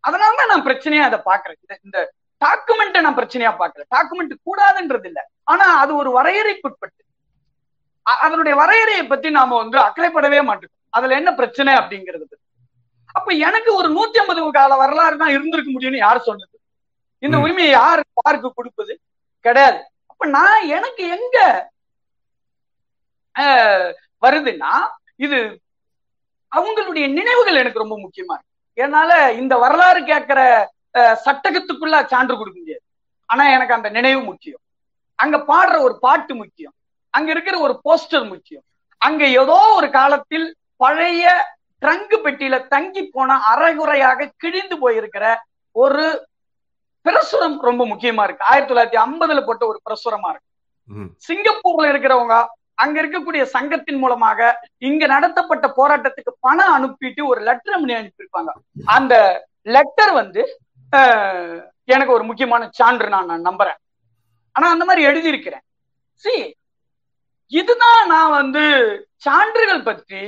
அதனாலதான் 0.09 0.47
நான் 0.49 0.65
பிரச்சனையா 0.65 1.01
அதை 1.01 1.19
பாக்குறேன் 1.25 1.77
இந்த- 1.85 2.13
டாக்குமெண்ட்டை 2.45 3.01
நான் 3.01 3.17
பிரச்சனையா 3.17 3.55
பாக்குறேன் 3.61 3.89
டாக்குமெண்ட் 3.97 4.35
கூடாதுன்றது 4.47 5.07
இல்ல. 5.07 5.31
ஆனா 5.43 5.79
அது 5.79 5.97
ஒரு 5.97 6.11
வரையறைக்குட்பட்டு. 6.21 7.03
அதனுடைய 8.03 8.59
வரையறையை 8.59 9.07
பத்தி 9.07 9.31
நாம 9.31 9.57
வந்து 9.57 9.79
அக்கறைப்படவே 9.79 10.43
மாட்டோம். 10.45 10.71
அதுல 10.89 11.15
என்ன 11.15 11.35
பிரச்சனை 11.35 11.75
அப்படிங்கிறது. 11.75 12.25
அப்ப 13.13 13.33
எனக்கு 13.33 13.75
ஒரு 13.75 13.89
நூத்தி 13.89 14.17
ஐம்பது 14.17 14.51
கால 14.53 14.77
வரலாறு 14.77 15.17
தான் 15.17 15.29
இருந்திருக்க 15.29 15.71
முடியும்னு 15.71 15.97
யார் 15.97 16.21
சொன்னது? 16.21 16.61
இந்த. 17.19 17.39
உரிமையை 17.39 17.73
யாரு 17.73 18.03
யாருக்கு 18.25 18.55
கொடுப்பது? 18.55 19.01
கிடையாது. 19.41 19.85
அப்ப 20.07 20.27
நான் 20.27 20.67
எனக்கு 20.69 21.09
எங்க 21.09 21.71
வருதுன்னா 24.23 24.73
இது 25.25 25.39
அவங்களுடைய 26.53 27.07
நினைவுகள் 27.19 27.61
எனக்கு 27.63 27.83
ரொம்ப 27.83 27.97
முக்கியமா 28.03 28.35
இருக்கு. 28.37 28.53
என்னால 28.79 29.11
இந்த 29.41 29.55
வரலாறு 29.65 30.01
கேட்கிற 30.11 30.41
சட்டகத்துக்குள்ள 31.25 31.97
சான்று 32.13 32.35
கொடுக்க 32.37 32.59
முடியாது. 32.61 32.85
ஆனா 33.31 33.45
எனக்கு 33.57 33.77
அந்த 33.77 33.89
நினைவு 33.97 34.21
முக்கியம். 34.31 34.63
அங்க 35.19 35.37
பாடுற 35.51 35.77
ஒரு 35.87 35.95
பாட்டு 36.05 36.33
முக்கியம். 36.43 36.75
அங்க 37.15 37.29
இருக்கிற 37.35 37.57
ஒரு 37.67 37.75
போஸ்டர் 37.87 38.27
முக்கியம். 38.33 38.65
அங்க 39.01 39.23
ஏதோ 39.43 39.59
ஒரு 39.79 39.89
காலத்தில் 39.99 40.47
பழைய 40.83 41.27
ட்ரங்கு 41.83 42.17
பெட்டியில 42.25 42.57
தங்கி 42.75 43.03
போன 43.15 43.37
அரைகுறையாக 43.53 44.31
கிழிந்து 44.43 44.77
போயிருக்கிற 44.83 45.25
ஒரு 45.77 46.05
பிரசுரம் 47.07 47.57
ரொம்ப 47.69 47.83
முக்கியமா 47.91 48.23
இருக்கு. 48.27 48.47
ஆயிரத்தி 48.51 48.71
தொள்ளாயிரத்தி 48.71 49.01
ஐம்பதுல 49.07 49.41
போட்ட 49.49 49.63
ஒரு 49.73 49.79
பிரசுரமா 49.87 50.29
இருக்கு. 50.33 50.51
சிங்கப்பூர்ல 51.27 51.91
இருக்கிறவங்க 51.93 52.37
அங்க 52.77 53.03
இருக்கக்கூடிய 53.03 53.43
சங்கத்தின் 53.43 53.99
மூலமாக 53.99 54.69
இங்க 54.79 55.07
நடத்தப்பட்ட 55.07 55.73
போராட்டத்துக்கு 55.77 56.31
பணம் 56.41 56.75
அனுப்பிட்டு 56.77 57.27
ஒரு 57.27 57.41
லெட்டர் 57.41 57.81
அனுப்பியிருப்பாங்க. 57.81 58.51
அந்த 58.85 59.15
லெட்டர் 59.63 60.13
வந்து 60.13 60.61
எனக்கு 61.85 62.13
ஒரு 62.13 62.25
முக்கியமான 62.25 62.69
சான்று 62.73 63.09
நான் 63.09 63.27
நான் 63.27 63.47
நம்புறேன். 63.47 63.79
ஆனா 64.53 64.71
அந்த 64.71 64.85
மாதிரி 64.85 65.07
எழுதியிருக்கிறேன். 65.07 65.65
சி 66.15 66.57
இதுதான் 67.47 68.07
நான் 68.07 68.31
வந்து 68.31 68.63
சான்றுகள் 69.17 69.83
பற்றி 69.83 70.21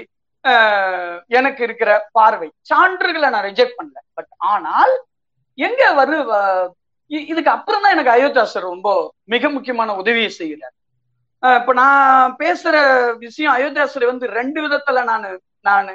எனக்கு 1.26 1.64
இருக்கிற 1.64 2.08
பார்வை. 2.12 2.48
சான்றுகளை 2.62 3.30
நான் 3.30 3.44
ரிஜெக்ட் 3.44 3.78
பண்ணல. 3.82 3.98
பட் 4.14 4.32
ஆனால் 4.36 4.94
எங்க 5.54 5.92
வரு 5.92 6.18
வ- 6.32 6.70
இதுக்கு 7.06 7.50
அப்புறம் 7.50 7.82
தான் 7.82 7.96
எனக்கு 7.96 8.12
அயோத்தியாசர் 8.16 8.68
ரொம்ப 8.72 9.12
மிக 9.24 9.48
முக்கியமான 9.48 9.94
உதவியை 9.94 10.30
செய்கிறார். 10.30 10.72
இப்ப 11.42 11.72
நான் 11.72 12.36
பேசுற 12.38 12.76
விஷயம் 13.16 13.54
அயோத்தியாசரை 13.56 14.06
வந்து 14.06 14.26
ரெண்டு 14.38 14.60
விதத்துல 14.64 15.04
நான் 15.04 15.26
நான் 15.60 15.88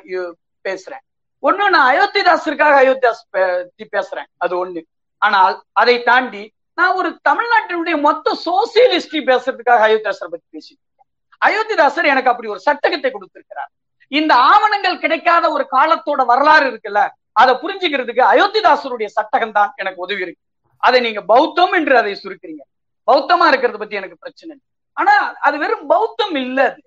பேசுறேன். 0.68 1.04
ஒண்ணு 1.44 1.66
நான் 1.70 1.90
அயோத்திதாசருக்காக 1.94 2.76
அயோத்தியாஸ் 2.84 3.24
பத்தி 3.30 3.86
பேசுறேன். 3.96 4.30
அது 4.38 4.54
ஒண்ணு. 4.66 4.82
ஆனால் 5.18 5.56
அதை 5.82 5.96
தாண்டி 6.04 6.44
நான் 6.74 6.96
ஒரு 7.00 7.10
தமிழ்நாட்டினுடைய 7.30 7.96
மொத்த 8.08 8.36
சோசியலிஸ்டி 8.46 9.20
பேசுறதுக்காக 9.30 9.84
அயோத்தியாசரை 9.90 10.30
பத்தி 10.34 10.48
பேசிட்டு 10.56 10.82
இருக்கேன். 10.84 11.10
அயோத்திதாசர் 11.48 12.12
எனக்கு 12.14 12.32
அப்படி 12.34 12.52
ஒரு 12.54 12.62
சட்டகத்தை 12.68 13.12
கொடுத்திருக்கிறார். 13.12 13.72
இந்த 14.08 14.34
ஆவணங்கள் 14.52 15.02
கிடைக்காத 15.04 15.46
ஒரு 15.52 15.66
காலத்தோட 15.72 16.22
வரலாறு 16.32 16.66
இருக்குல்ல 16.72 17.02
அதை 17.42 17.54
புரிஞ்சுக்கிறதுக்கு 17.62 18.24
அயோத்திதாசருடைய 18.34 19.10
சட்டகம் 19.18 19.56
தான் 19.58 19.72
எனக்கு 19.76 20.04
உதவி 20.06 20.22
இருக்கு. 20.22 20.42
அதை 20.78 21.00
நீங்க 21.02 21.22
பௌத்தம் 21.22 21.74
என்று 21.74 21.96
அதை 21.98 22.14
சுருக்கிறீங்க. 22.24 22.64
பௌத்தமா 23.08 23.46
இருக்கிறத 23.52 23.78
பத்தி 23.78 23.96
எனக்கு 24.02 24.18
பிரச்சனை 24.20 24.52
இல்லை. 24.56 24.68
ஆனா 24.94 25.36
அது 25.40 25.58
வெறும் 25.58 25.88
பௌத்தம் 25.88 26.36
இல்ல 26.36 26.72
அது. 26.72 26.82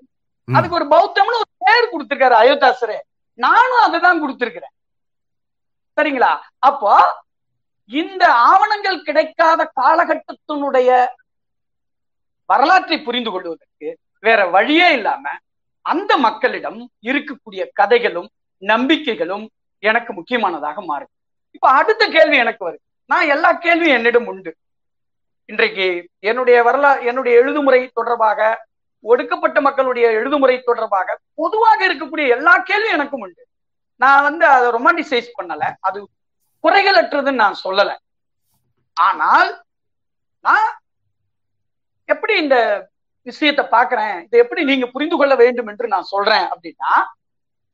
அதுக்கு 0.49 0.77
ஒரு 0.77 0.87
பௌத்தம்னு 0.87 1.41
ஒரு 1.43 1.51
பேர் 1.59 1.93
கொடுத்திருக்காரு 1.93 2.35
அயோத்தாசரே 2.43 2.99
நானும் 3.35 3.83
அதுதான் 3.83 4.23
கொடுத்திருக்கிறேன். 4.23 4.74
சரிங்களா? 5.97 6.39
அப்போ 6.59 7.23
இந்த 7.85 8.33
ஆவணங்கள் 8.33 9.03
கிடைக்காத 9.03 9.73
காலகட்டத்தினுடைய 9.81 11.07
வரலாற்றை 12.45 13.01
புரிந்து 13.01 13.31
கொள்வதற்கு 13.31 13.99
வேற 14.20 14.47
வழியே 14.47 14.93
இல்லாம 14.93 15.28
அந்த 15.83 16.16
மக்களிடம் 16.16 16.91
இருக்கக்கூடிய 17.03 17.69
கதைகளும் 17.73 18.28
நம்பிக்கைகளும் 18.62 19.51
எனக்கு 19.78 20.12
முக்கியமானதாக 20.12 20.81
மாறுது. 20.81 21.12
இப்ப 21.51 21.69
அடுத்த 21.69 22.09
கேள்வி 22.09 22.37
எனக்கு 22.37 22.70
வருது. 22.70 22.85
நான் 23.11 23.27
எல்லா 23.27 23.53
கேள்வியும் 23.53 23.97
என்னிடம் 23.97 24.27
உண்டு. 24.27 24.57
இன்றைக்கு 25.48 25.86
என்னுடைய 26.20 26.56
வரலா 26.62 26.93
என்னுடைய 27.05 27.35
எழுதுமுறை 27.43 27.81
தொடர்பாக 27.93 28.40
ஒடுக்கப்பட்ட 29.05 29.59
மக்களுடைய 29.60 30.06
எழுதுமுறை 30.18 30.56
தொடர்பாக 30.62 31.09
பொதுவாக 31.35 31.78
இருக்கக்கூடிய 31.89 32.27
எல்லா 32.36 32.55
கேள்வியும் 32.62 32.97
எனக்கும் 32.97 33.23
உண்டு. 33.23 33.43
நான் 34.01 34.23
வந்து 34.23 34.44
அதை 34.48 34.66
ரொமான்டிசைஸ் 34.70 35.28
பண்ணல. 35.39 35.64
அது 35.81 35.98
குறைகளற்றதுன்னு 36.64 37.43
நான் 37.43 37.62
சொல்லல. 37.64 37.90
ஆனால் 38.97 39.51
நான் 40.44 40.66
எப்படி 42.09 42.35
இந்த 42.39 42.56
விஷயத்தை 43.27 43.64
பாக்குறேன் 43.70 44.16
இதை 44.24 44.39
எப்படி 44.40 44.62
நீங்க 44.64 44.86
புரிந்து 44.86 45.16
கொள்ள 45.16 45.35
வேண்டும் 45.36 45.68
என்று 45.68 45.86
நான் 45.89 46.10
சொல்றேன் 46.10 46.47
அப்படின்னா 46.52 46.93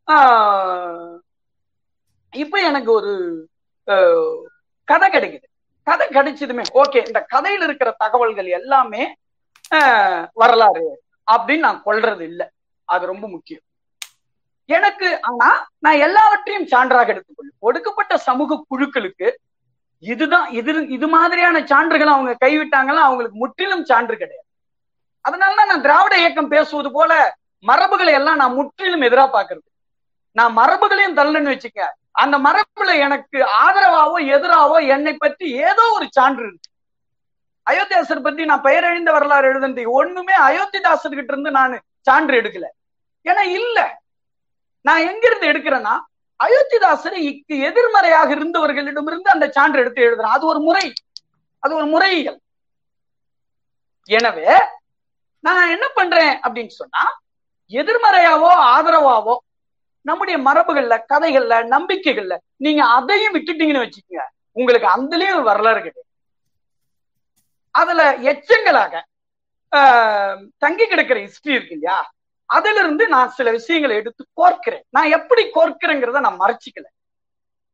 ஆஹ், 0.09 1.17
இப்ப 2.33 2.57
எனக்கு 2.63 2.91
ஒரு 2.93 3.13
ஆஹ், 3.89 4.39
கதை 4.89 5.09
கிடைக்குது. 5.11 5.47
கதை 5.87 6.07
கிடைச்சதுமே 6.17 6.65
ஓகே 6.81 7.01
இந்த 7.09 7.21
கதையில 7.35 7.67
இருக்கிற 7.69 7.91
தகவல்கள் 8.03 8.49
எல்லாமே 8.59 9.03
வரலாறு 10.41 10.87
அப்படின்னு 11.33 11.67
நான் 11.67 11.83
கொள்றது 11.87 12.25
இல்லை. 12.31 12.47
அது 12.89 13.05
ரொம்ப 13.13 13.25
முக்கியம். 13.35 13.65
எனக்கு 14.69 15.09
ஆனா 15.31 15.49
நான் 15.85 16.03
எல்லாவற்றையும் 16.07 16.69
சான்றாக 16.73 17.13
எடுத்துக்கொள்ளும். 17.15 17.57
ஒடுக்கப்பட்ட 17.69 18.17
சமூக 18.29 18.61
குழுக்களுக்கு 18.71 19.29
இதுதான் 20.03 20.47
இது 20.59 20.73
இது 20.97 21.07
மாதிரியான 21.17 21.57
சான்றுகள் 21.73 22.15
அவங்க 22.15 22.33
கைவிட்டாங்கன்னா 22.45 23.03
அவங்களுக்கு 23.09 23.37
முற்றிலும் 23.43 23.85
சான்று 23.91 24.15
கிடையாது. 24.23 24.49
அதனாலதான் 25.25 25.71
நான் 25.73 25.85
திராவிட 25.87 26.15
இயக்கம் 26.23 26.53
பேசுவது 26.55 26.91
போல 26.97 27.13
மரபுகளை 27.65 28.13
எல்லாம் 28.21 28.41
நான் 28.43 28.57
முற்றிலும் 28.61 29.05
எதிரா 29.09 29.27
பாக்குறது 29.37 29.67
நான் 30.33 30.53
மரபுகளையும் 30.53 31.17
தள்ளன்னு 31.17 31.53
வச்சுக்க 31.55 31.89
அந்த 32.13 32.39
மரபுல 32.39 32.99
எனக்கு 32.99 33.39
ஆதரவாவோ 33.65 34.17
எதிராவோ 34.35 34.87
என்னை 34.87 35.15
பற்றி 35.15 35.51
ஏதோ 35.51 35.91
ஒரு 35.93 36.07
சான்று 36.11 36.47
இருக்கு. 36.47 36.69
அயோத்தியாசர் 37.67 38.23
பத்தி 38.23 38.45
நான் 38.45 38.63
பெயரழிந்த 38.63 39.11
வரலாறு 39.13 39.47
எழுதுனது 39.53 39.91
ஒண்ணுமே 39.91 40.33
அயோத்திதாசர் 40.33 41.15
கிட்ட 41.15 41.33
இருந்து 41.33 41.51
நான் 41.51 41.83
சான்று 42.01 42.41
எடுக்கல. 42.41 42.67
ஏன்னா 43.27 43.41
இல்ல. 43.41 43.79
நான் 44.81 44.99
எங்கிருந்து 44.99 45.47
எடுக்கிறேன்னா 45.47 45.95
அயோத்திதாசர் 46.41 47.17
இக்கு 47.29 47.55
எதிர்மறையாக 47.63 48.35
இருந்தவர்களிடமிருந்து 48.35 49.29
அந்த 49.29 49.49
சான்று 49.51 49.81
எடுத்து 49.81 50.03
எழுதுறேன். 50.03 50.37
அது 50.37 50.47
ஒரு 50.47 50.61
முறை. 50.61 50.93
அது 51.59 51.75
ஒரு 51.75 51.87
முறையியல். 51.87 52.41
எனவே 54.09 54.49
நான் 55.41 55.71
என்ன 55.71 55.89
பண்றேன் 55.89 56.41
அப்படின்னு 56.41 56.75
சொன்னா 56.81 57.05
எதிர்மறையாவோ 57.71 58.51
ஆதரவாவோ 58.75 59.37
நம்முடைய 60.07 60.39
மரபுகள்ல 60.39 60.95
கதைகள்ல 61.13 61.55
நம்பிக்கைகள்ல 61.69 62.35
நீங்க 62.57 62.83
அதையும் 62.93 63.35
விட்டுட்டீங்கன்னு 63.35 63.85
வச்சுக்கோங்க. 63.85 64.25
உங்களுக்கு 64.57 64.89
அந்தலயும் 64.89 65.37
ஒரு 65.37 65.45
வரலாறு 65.45 65.81
கிடையாது 65.81 66.09
அதுல 67.75 68.01
எச்சங்களாக 68.31 68.95
ஆஹ், 69.73 70.35
தங்கி 70.59 70.87
கிடக்கிற 70.87 71.19
ஹிஸ்டரி 71.21 71.55
இருக்கு 71.55 71.75
இல்லையா? 71.75 71.99
அதுல 72.51 72.81
இருந்து 72.81 73.09
நான் 73.09 73.31
சில 73.31 73.51
விஷயங்களை 73.51 73.95
எடுத்து 73.97 74.23
கோர்க்கிறேன். 74.37 74.85
நான் 74.91 75.11
எப்படி 75.11 75.43
கோர்க்கிறேங்கிறத 75.55 76.21
நான் 76.21 76.41
மறைச்சிக்கல. 76.41 76.87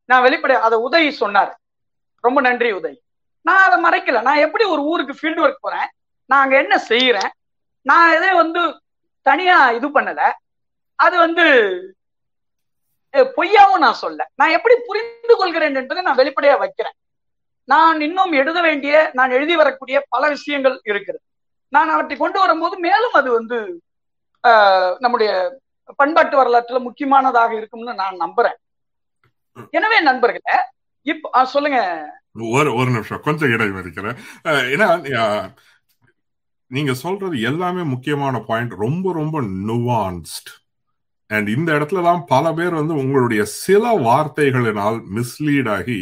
நான் 0.08 0.24
வெளிப்படைய 0.24 0.58
அதை 0.60 0.78
உதவி 0.78 1.08
சொன்னாரு. 1.20 1.52
ரொம்ப 2.24 2.40
நன்றி 2.40 2.70
உதய். 2.72 2.98
நான் 3.46 3.62
அதை 3.62 3.78
மறைக்கல. 3.84 4.22
நான் 4.22 4.36
எப்படி 4.36 4.64
ஒரு 4.64 4.82
ஊருக்கு 4.82 5.14
ஃபீல்டு 5.14 5.42
ஒர்க் 5.42 5.60
போறேன்? 5.60 5.88
நான் 6.30 6.40
அங்க 6.40 6.56
என்ன 6.58 6.74
செய்யறேன் 6.88 7.30
நான் 7.86 8.14
இதே 8.16 8.32
வந்து 8.34 8.62
தனியா 9.26 9.70
இது 9.70 9.88
பண்ணல. 9.88 10.22
அது 10.98 11.16
வந்து 11.18 11.44
பொய்யாவும் 13.36 13.84
நான் 13.84 14.00
சொல்ல. 14.04 14.20
நான் 14.34 14.54
எப்படி 14.56 14.74
புரிந்து 14.86 15.36
கொள்கிறேன் 15.36 15.78
என்பதை 15.80 16.02
நான் 16.04 16.20
வெளிப்படையா 16.20 16.58
வைக்கிறேன். 16.64 16.96
நான் 17.72 17.98
இன்னும் 18.00 18.32
எழுத 18.32 18.58
வேண்டிய 18.60 18.94
நான் 19.12 19.34
எழுதி 19.38 19.56
வரக்கூடிய 19.62 19.96
பல 20.08 20.28
விஷயங்கள் 20.28 20.76
இருக்கிறது. 20.84 21.24
நான் 21.72 21.90
அவற்றை 21.94 22.16
கொண்டு 22.18 22.38
வரும்போது 22.38 22.78
மேலும் 22.86 23.16
அது 23.20 23.30
வந்து 23.32 23.58
நம்முடைய 24.98 25.32
பண்பாட்டு 25.96 26.36
வரலாற்றுல 26.40 26.78
முக்கியமானதாக 26.80 27.54
இருக்கும்னு 27.54 27.94
நான் 27.94 28.20
நம்புறேன். 28.24 28.58
எனவே 29.70 29.98
நண்பர்களே 30.00 30.56
இப்ப 31.02 31.44
சொல்லுங்க. 31.54 31.80
ஒரு 32.56 32.70
ஒரு 32.80 32.90
நிமிஷம். 32.90 33.22
கொஞ்சம் 33.24 33.52
இடம் 33.54 33.78
இருக்கிறேன் 33.78 34.16
ஏன்னா 34.74 34.88
நீங்க 36.76 36.92
சொல்றது 37.02 37.36
எல்லாமே 37.50 37.82
முக்கியமான 37.92 38.38
பாயிண்ட் 38.48 38.74
ரொம்ப 38.84 39.12
ரொம்ப 39.12 39.36
நுவான்ஸ்ட் 39.68 40.50
அண்ட் 41.30 41.48
இந்த 41.48 41.70
இடத்துல 41.78 42.02
தான் 42.02 42.24
பல 42.24 42.52
பேர் 42.52 42.74
வந்து 42.80 42.94
உங்களுடைய 42.94 43.44
சில 43.44 43.84
வார்த்தைகளினால் 44.08 44.98
மிஸ்லீட் 45.16 45.70
ஆகி 45.70 45.98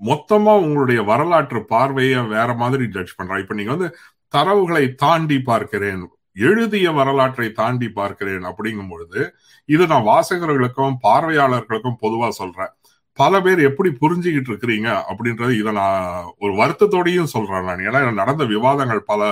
மொத்தமா 0.00 0.52
உங்களுடைய 0.64 1.02
வரலாற்று 1.02 1.64
பார்வையை 1.64 2.20
வேற 2.26 2.54
மாதிரி 2.54 2.84
ஜட்ஜ் 2.86 3.16
பண்றாங்க. 3.16 3.42
இப்ப 3.42 3.54
நீங்க 3.54 3.72
வந்து 3.76 3.88
தரவுகளை 4.34 4.94
தாண்டி 4.94 5.38
பார்க்கிறேன் 5.40 6.02
எழுதிய 6.36 6.90
வரலாற்றை 6.92 7.52
தாண்டி 7.52 7.88
பார்க்கிறேன் 7.88 8.44
அப்படிங்கும் 8.50 8.90
பொழுது 8.90 9.20
இது 9.64 9.86
நான் 9.86 10.08
வாசகர்களுக்கும் 10.08 10.94
பார்வையாளர்களுக்கும் 11.06 12.00
பொதுவா 12.02 12.28
சொல்றேன். 12.28 12.72
பல 13.18 13.40
பேர் 13.40 13.60
எப்படி 13.60 13.90
புரிஞ்சுக்கிட்டு 14.02 14.50
இருக்கிறீங்க 14.52 14.88
அப்படின்றது 15.10 15.54
இதை 15.60 15.72
நான் 15.72 16.28
ஒரு 16.38 16.52
வருத்தத்தோடையும் 16.52 17.32
சொல்றேன் 17.34 17.64
நான். 17.64 17.84
ஏன்னா 17.88 18.12
நடந்த 18.12 18.44
விவாதங்கள் 18.44 19.02
பல 19.02 19.22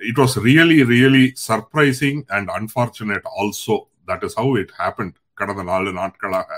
it 0.00 0.20
was 0.22 0.36
really 0.48 0.78
really 0.92 1.24
surprising 1.48 2.20
and 2.36 2.50
unfortunate 2.58 3.26
also 3.40 3.78
that 4.10 4.24
is 4.24 4.38
how 4.40 4.52
it 4.58 4.74
happen 4.78 5.12
கடந்த 5.34 5.62
நாலு 5.64 5.92
நாட்களாக. 5.92 6.50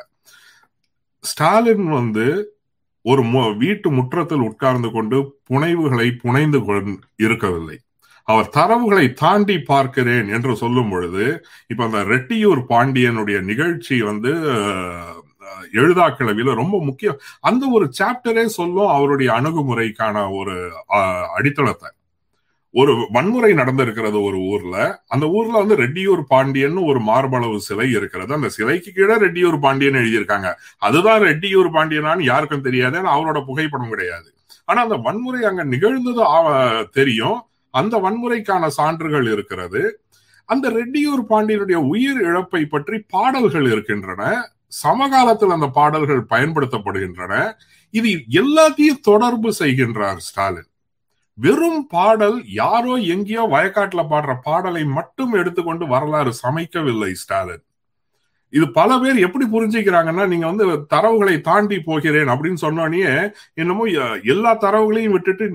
ஸ்டாலின் 1.24 1.88
வந்து 1.90 2.26
ஒரு 3.04 3.22
வீட்டு 3.58 3.88
முற்றத்தில் 3.90 4.46
உட்கார்ந்து 4.48 4.90
கொண்டு 4.90 5.18
புனைவுகளை 5.50 6.08
புனைந்து 6.18 6.58
இருக்கவில்லை. 7.18 7.78
அவர் 8.28 8.48
தரவுகளை 8.50 9.06
தாண்டி 9.14 9.58
பார்க்கிறேன் 9.62 10.28
என்று 10.28 10.56
சொல்லும் 10.56 10.90
பொழுது 10.90 11.24
இப்ப 11.66 11.84
அந்த 11.84 12.00
ரெட்டியூர் 12.04 12.60
பாண்டியனுடைய 12.68 13.40
நிகழ்ச்சி 13.42 13.96
வந்து 14.02 14.32
எழுதா 14.34 14.60
அஹ், 15.46 15.66
எழுதாக்கிழவில 15.80 16.54
ரொம்ப 16.54 16.76
முக்கியம். 16.82 17.18
அந்த 17.40 17.66
ஒரு 17.68 17.86
சாப்டரே 17.98 18.44
சொல்லும் 18.52 18.88
அவருடைய 18.88 19.30
அணுகுமுறைக்கான 19.32 20.16
ஒரு 20.34 20.54
அஹ், 20.94 21.26
அடித்தளத்தை. 21.36 21.90
ஒரு 22.80 22.92
வன்முறை 23.10 23.52
நடந்திருக்கிறது 23.52 24.18
ஒரு 24.28 24.38
ஊர்ல 24.52 24.76
அந்த 25.06 25.24
ஊர்ல 25.28 25.58
வந்து 25.58 25.76
ரெட்டியூர் 25.76 26.22
பாண்டியன் 26.28 26.76
ஒரு 26.76 27.00
மார்பளவு 27.00 27.56
சிலை 27.56 27.90
இருக்கிறது. 27.90 28.34
அந்த 28.34 28.48
சிலைக்கு 28.48 28.92
கீழே 28.92 29.14
ரெட்டியூர் 29.14 29.58
பாண்டியன் 29.60 29.98
எழுதியிருக்காங்க. 30.02 30.50
அதுதான் 30.78 31.20
ரெட்டியூர் 31.20 31.68
பாண்டியனான்னு 31.76 32.22
யாருக்கும் 32.22 32.66
தெரியாது 32.68 32.98
ஏன்னா 33.00 33.12
அவரோட 33.16 33.44
புகைப்படம் 33.44 33.92
கிடையாது. 33.94 34.34
ஆனா 34.64 34.82
அந்த 34.82 34.96
வன்முறை 34.96 35.42
அங்க 35.44 35.64
நிகழ்ந்தது 35.64 36.24
தெரியும். 36.90 37.38
அந்த 37.70 37.94
வன்முறைக்கான 37.98 38.66
சான்றுகள் 38.78 39.26
இருக்கிறது. 39.32 39.82
அந்த 40.44 40.66
ரெட்டியூர் 40.70 41.22
பாண்டியனுடைய 41.30 41.78
உயிர் 41.92 42.20
இழப்பை 42.20 42.64
பற்றி 42.64 42.96
பாடல்கள் 43.08 43.66
இருக்கின்றன. 43.70 44.22
சமகாலத்தில் 44.82 45.56
அந்த 45.56 45.66
பாடல்கள் 45.66 46.22
பயன்படுத்தப்படுகின்றன. 46.30 47.52
இது 47.90 48.10
எல்லாத்தையும் 48.42 49.00
தொடர்பு 49.02 49.50
செய்கின்றார் 49.58 50.20
ஸ்டாலின். 50.28 50.70
வெறும் 51.38 51.86
பாடல் 51.86 52.38
யாரோ 52.46 52.94
எங்கேயோ 53.14 53.44
வயக்காட்டுல 53.52 54.02
பாடுற 54.12 54.32
பாடலை 54.42 54.84
மட்டும் 54.84 55.32
எடுத்துக்கொண்டு 55.32 55.86
வரலாறு 55.86 56.32
சமைக்கவில்லை 56.42 57.12
ஸ்டாலின். 57.12 57.64
இது 58.52 58.70
பல 58.70 58.98
பேர் 58.98 59.18
எப்படி 59.18 59.44
புரிஞ்சுக்கிறாங்கன்னா 59.52 60.24
நீங்க 60.28 60.46
வந்து 60.46 60.64
தரவுகளை 60.94 61.40
தாண்டி 61.40 61.78
போகிறேன் 61.80 62.32
அப்படின்னு 62.32 62.60
சொன்னோடனே 62.60 63.32
என்னமோ 63.54 63.84
எல்லா 64.32 64.52
தரவுகளையும் 64.64 65.14
விட்டுட்டு 65.16 65.46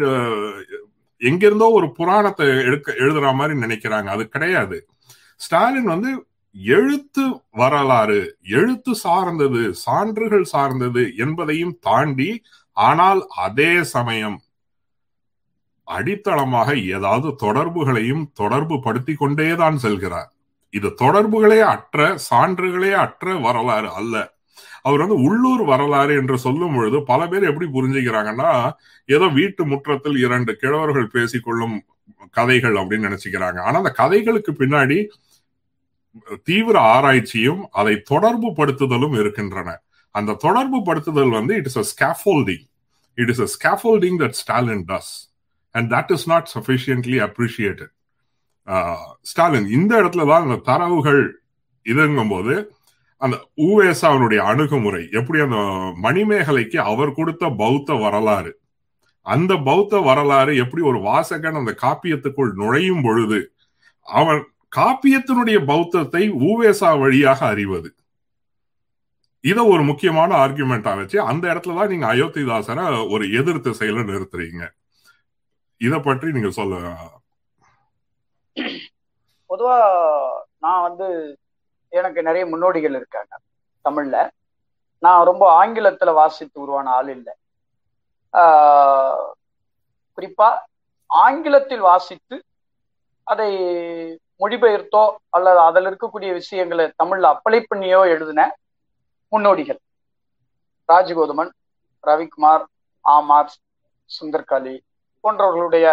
எங்கிருந்தோ 1.22 1.68
ஒரு 1.72 1.92
புராணத்தை 1.92 2.48
எடுக்க 2.64 2.92
எழுதுற 3.04 3.36
மாதிரி 3.36 3.60
நினைக்கிறாங்க. 3.60 4.06
அது 4.06 4.28
கிடையாது. 4.28 4.88
ஸ்டாலின் 5.36 5.84
வந்து 5.84 6.12
எழுத்து 6.56 7.24
வரலாறு 7.52 8.38
எழுத்து 8.42 8.96
சார்ந்தது 8.96 9.74
சான்றுகள் 9.86 10.44
சார்ந்தது 10.44 11.04
என்பதையும் 11.18 11.78
தாண்டி 11.80 12.44
ஆனால் 12.78 13.22
அதே 13.46 13.84
சமயம் 13.84 14.38
அடித்தளமாக 15.88 16.70
ஏதாவது 16.96 17.36
தொடர்புகளையும் 17.36 18.32
தொடர்பு 18.34 18.80
படுத்தி 18.80 19.14
கொண்டேதான் 19.14 19.78
செல்கிறார். 19.84 20.30
இது 20.70 20.90
தொடர்புகளே 21.04 21.60
அற்ற 21.74 22.18
சான்றுகளே 22.30 22.92
அற்ற 22.92 23.36
வரலாறு 23.36 23.90
அல்ல. 23.92 24.16
அவர் 24.82 25.00
வந்து 25.00 25.18
உள்ளூர் 25.28 25.64
வரலாறு 25.64 26.14
என்று 26.16 26.38
சொல்லும் 26.38 26.76
பொழுது 26.76 27.04
பல 27.04 27.28
பேர் 27.28 27.44
எப்படி 27.44 27.68
புரிஞ்சுக்கிறாங்கன்னா 27.68 28.52
ஏதோ 29.06 29.28
வீட்டு 29.28 29.66
முற்றத்தில் 29.66 30.18
இரண்டு 30.18 30.58
கிழவர்கள் 30.62 31.08
பேசிக்கொள்ளும் 31.16 31.76
கதைகள் 32.30 32.76
அப்படின்னு 32.76 33.08
நினைச்சுக்கிறாங்க. 33.10 33.60
ஆனா 33.62 33.78
அந்த 33.78 33.92
கதைகளுக்கு 33.92 34.52
பின்னாடி 34.52 35.00
தீவிர 36.44 36.80
ஆராய்ச்சியும் 36.80 37.70
அதை 37.72 38.02
தொடர்பு 38.02 38.50
படுத்துதலும் 38.50 39.16
இருக்கின்றன. 39.20 39.70
அந்த 40.12 40.38
தொடர்பு 40.46 40.78
படுத்துதல் 40.78 41.30
வந்து 41.30 41.56
it 41.56 41.66
is 41.66 41.78
a 41.78 41.86
scaffolding 41.94 42.66
it 43.14 43.30
is 43.30 43.44
a 43.46 43.50
scaffolding 43.56 44.18
that 44.24 44.38
Stalin 44.42 44.86
does 44.92 45.12
and 45.78 45.90
that 45.94 46.12
is 46.16 46.28
not 46.34 46.50
sufficiently 46.56 47.20
appreciated 47.28 47.94
Stalin 49.32 49.68
இந்த 49.78 49.92
இடத்துல 50.02 50.26
தான் 50.32 50.46
அந்த 50.48 50.58
தரவுகள் 50.70 51.22
இதுங்கும் 51.86 52.34
போது 52.34 52.56
அந்த 53.22 53.36
ஊவேசாவனுடைய 53.68 54.40
அணுகுமுறை 54.52 55.04
எப்படி 55.20 55.40
அந்த 55.46 55.60
மணிமேகலைக்கு 56.06 56.80
அவர் 56.92 57.18
கொடுத்த 57.20 57.46
பௌத்த 57.62 57.96
வரலாறு 58.04 58.52
அந்த 59.26 59.54
பௌத்த 59.68 60.00
வரலாறு 60.10 60.52
எப்படி 60.64 60.82
ஒரு 60.92 61.00
வாசகன் 61.08 61.60
அந்த 61.62 61.72
காப்பியத்துக்குள் 61.86 62.52
நுழையும் 62.62 63.04
பொழுது 63.08 63.40
அவன் 64.08 64.42
காப்பியத்தினுடைய 64.78 65.58
பௌத்தத்தை 65.72 66.24
ஊவேசா 66.50 66.92
வழியாக 67.04 67.40
அறிவது. 67.54 67.90
இத 69.44 69.60
ஒரு 69.74 69.84
முக்கியமான 69.90 70.32
ஆர்குமெண்டா 70.44 70.94
வச்சு 71.00 71.18
அந்த 71.32 71.44
இடத்துல 71.54 71.76
தான் 71.80 71.92
நீங்க 71.94 72.08
அயோத்திதாசனை 72.14 72.86
ஒரு 73.14 73.26
எதிர்த்து 73.40 73.72
செயல 73.82 74.04
நிறுத்துறீங்க. 74.12 74.64
இதை 75.78 76.00
பற்றி 76.00 76.32
நீங்க 76.32 76.50
சொல்ல 76.50 76.76
பொதுவா 79.50 79.76
நான் 80.58 80.82
வந்து 80.82 81.38
எனக்கு 81.90 82.24
நிறைய 82.24 82.46
முன்னோடிகள் 82.46 82.96
இருக்காங்க 82.96 83.34
தமிழ்ல. 83.90 84.30
நான் 85.00 85.26
ரொம்ப 85.26 85.66
ஆங்கிலத்துல 85.66 86.14
வாசித்து 86.14 86.62
உருவான 86.62 86.90
ஆள் 86.90 87.10
இல்லை. 87.10 87.34
ஆஹ் 88.34 89.32
குறிப்பா 90.18 90.60
ஆங்கிலத்தில் 91.06 91.80
வாசித்து 91.80 92.44
அதை 93.24 93.50
மொழிபெயர்த்தோ 94.40 95.16
அல்லது 95.30 95.60
அதில் 95.60 95.86
இருக்கக்கூடிய 95.86 96.32
விஷயங்களை 96.32 96.94
தமிழ்ல 97.04 97.28
அப்ளை 97.34 97.66
பண்ணியோ 97.76 98.02
எழுதின 98.04 98.56
முன்னோடிகள். 99.28 99.80
ராஜகோதமன் 100.90 101.52
ரவிக்குமார் 102.08 102.64
ஆமார் 103.02 103.54
சுந்தர்காளி 104.10 104.76
போன்றவர்களுடைய 105.28 105.86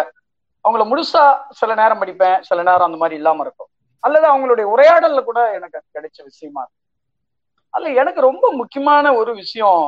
அவங்கள 0.65 0.83
முழுசா 0.91 1.23
சில 1.51 1.71
நேரம் 1.75 2.01
படிப்பேன் 2.01 2.39
சில 2.41 2.59
நேரம் 2.63 2.87
அந்த 2.87 2.97
மாதிரி 2.97 3.15
இல்லாம 3.15 3.43
இருக்கும். 3.43 3.69
அல்லது 4.03 4.25
அவங்களுடைய 4.31 4.65
உரையாடல்ல 4.73 5.21
கூட 5.23 5.39
எனக்கு 5.57 5.79
கிடைச்ச 5.95 6.17
விஷயமா 6.23 6.61
இருக்கும். 6.61 6.81
அல்ல 7.73 7.89
எனக்கு 8.01 8.21
ரொம்ப 8.21 8.45
முக்கியமான 8.51 9.05
ஒரு 9.15 9.31
விஷயம் 9.35 9.83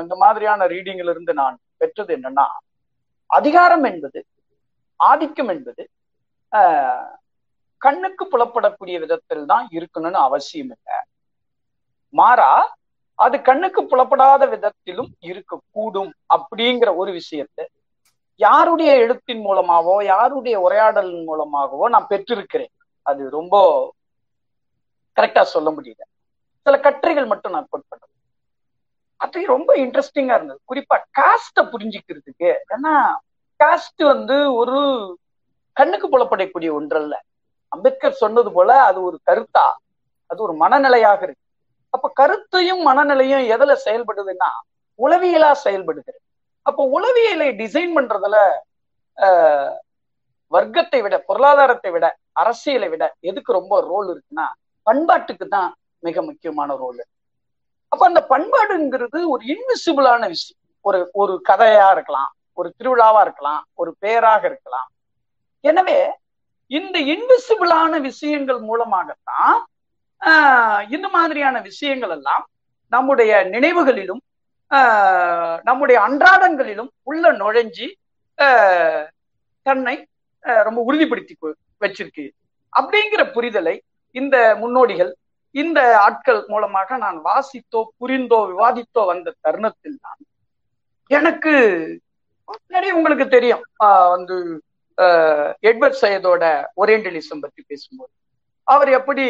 இந்த 0.00 0.16
மாதிரியான 0.16 0.66
ரீடிங்ல 0.66 1.12
இருந்து 1.14 1.32
நான் 1.34 1.56
பெற்றது 1.76 2.12
என்னன்னா 2.16 2.46
அதிகாரம் 3.30 3.84
என்பது 3.84 4.20
ஆதிக்கம் 5.00 5.48
என்பது 5.48 5.82
ஆஹ் 6.52 7.08
கண்ணுக்கு 7.82 8.24
புலப்படக்கூடிய 8.32 8.96
விதத்தில் 8.98 9.44
தான் 9.46 9.66
இருக்கணும்னு 9.72 10.20
அவசியம் 10.28 10.70
இல்லை. 10.74 10.98
மாறா 12.14 12.50
அது 13.18 13.36
கண்ணுக்கு 13.42 13.80
புலப்படாத 13.86 14.42
விதத்திலும் 14.46 15.10
இருக்கக்கூடும் 15.28 16.12
அப்படிங்கிற 16.34 16.90
ஒரு 16.96 17.10
விஷயத்தை 17.12 17.64
யாருடைய 18.40 18.90
எழுத்தின் 18.96 19.40
மூலமாகவோ 19.40 20.04
யாருடைய 20.04 20.60
உரையாடலின் 20.60 21.24
மூலமாகவோ 21.24 21.88
நான் 21.88 22.10
பெற்றிருக்கிறேன். 22.10 22.72
அது 23.06 23.22
ரொம்ப 23.30 23.54
கரெக்டா 25.16 25.42
சொல்ல 25.54 25.68
முடியல. 25.70 26.02
சில 26.66 26.74
கட்டுரைகள் 26.80 27.26
மட்டும் 27.26 27.52
நான் 27.52 27.66
கோட் 27.70 27.88
பண்றேன் 27.88 28.08
அது 29.16 29.46
ரொம்ப 29.46 29.70
இன்ட்ரெஸ்டிங்கா 29.76 30.36
இருந்தது. 30.38 30.60
குறிப்பா 30.70 30.96
காஸ்ட 31.18 31.58
புரிஞ்சுக்கிறதுக்கு 31.72 32.48
ஏன்னா 32.74 32.94
காஸ்ட் 33.60 34.02
வந்து 34.12 34.36
ஒரு 34.54 34.78
கண்ணுக்கு 35.76 36.06
புலப்படக்கூடிய 36.08 36.70
ஒன்றல்ல. 36.72 37.14
அம்பேத்கர் 37.72 38.20
சொன்னது 38.22 38.50
போல 38.52 38.70
அது 38.82 38.98
ஒரு 39.02 39.18
கருத்தா? 39.30 39.66
அது 40.30 40.40
ஒரு 40.42 40.54
மனநிலையாக 40.54 41.20
இருக்கு. 41.22 41.44
அப்ப 41.94 42.10
கருத்தையும் 42.14 42.82
மனநிலையும் 42.86 43.44
எதுல 43.54 43.72
செயல்படுதுன்னா 43.84 44.50
உளவியலா 44.98 45.50
செயல்படுகிறது. 45.66 46.20
அப்போ 46.70 46.82
உளவியலை 46.96 47.48
டிசைன் 47.60 47.94
பண்றதுல 47.96 48.36
வர்க்கத்தை 50.52 51.00
விட 51.04 51.16
பொருளாதாரத்தை 51.28 51.90
விட 51.94 52.06
அரசியலை 52.42 52.88
விட 52.92 53.04
எதுக்கு 53.28 53.50
ரொம்ப 53.58 53.74
ரோல் 53.90 54.08
இருக்குன்னா 54.12 54.46
பண்பாட்டுக்கு 54.86 55.46
தான் 55.56 55.70
மிக 56.06 56.22
முக்கியமான 56.28 56.76
ரோல் 56.82 57.02
அப்ப 57.92 58.02
அந்த 58.08 58.20
பண்பாடுங்கிறது 58.32 59.18
ஒரு 59.32 59.42
இன்விசிபிளான 59.52 60.22
விஷயம். 60.34 60.58
ஒரு 60.84 60.98
ஒரு 61.22 61.34
கதையா 61.48 61.88
இருக்கலாம் 61.94 62.30
ஒரு 62.58 62.68
திருவிழாவா 62.78 63.20
இருக்கலாம் 63.26 63.62
ஒரு 63.80 63.90
பேராக 64.02 64.42
இருக்கலாம். 64.50 64.88
எனவே 65.64 65.98
இந்த 66.70 66.96
இன்விசிபிளான 67.14 67.92
விஷயங்கள் 68.08 68.60
மூலமாகத்தான் 68.68 69.56
இந்த 70.94 71.06
மாதிரியான 71.16 71.56
விஷயங்கள் 71.68 72.12
எல்லாம் 72.16 72.44
நம்முடைய 72.92 73.32
நினைவுகளிலும் 73.54 74.22
நம்முடைய 75.68 75.96
அன்றாடங்களிலும் 76.06 76.90
உள்ள 77.10 77.32
நுழைஞ்சி 77.40 77.88
தன்னை 79.66 79.96
ரொம்ப 80.66 80.80
உறுதிப்படுத்தி 80.88 81.34
வச்சிருக்கு. 81.84 82.24
அப்படிங்கிற 82.72 83.22
புரிதலை 83.36 83.74
இந்த 84.16 84.36
முன்னோடிகள் 84.60 85.12
இந்த 85.54 85.80
ஆட்கள் 86.04 86.40
மூலமாக 86.52 86.96
நான் 87.04 87.18
வாசித்தோ 87.28 87.80
புரிந்தோ 88.00 88.38
விவாதித்தோ 88.50 89.02
வந்த 89.10 89.34
தருணத்தில் 89.44 90.00
தான் 90.04 90.20
எனக்கு 91.10 91.52
நிறைய 92.74 92.92
உங்களுக்கு 92.98 93.26
தெரியும். 93.36 93.64
வந்து 94.14 94.36
எட்வர்ட் 95.70 96.00
சையதோட 96.02 96.44
ஒரேண்டலிசம் 96.82 97.42
பற்றி 97.44 97.60
பேசும்போது. 97.70 98.12
அவர் 98.68 98.90
எப்படி 98.98 99.24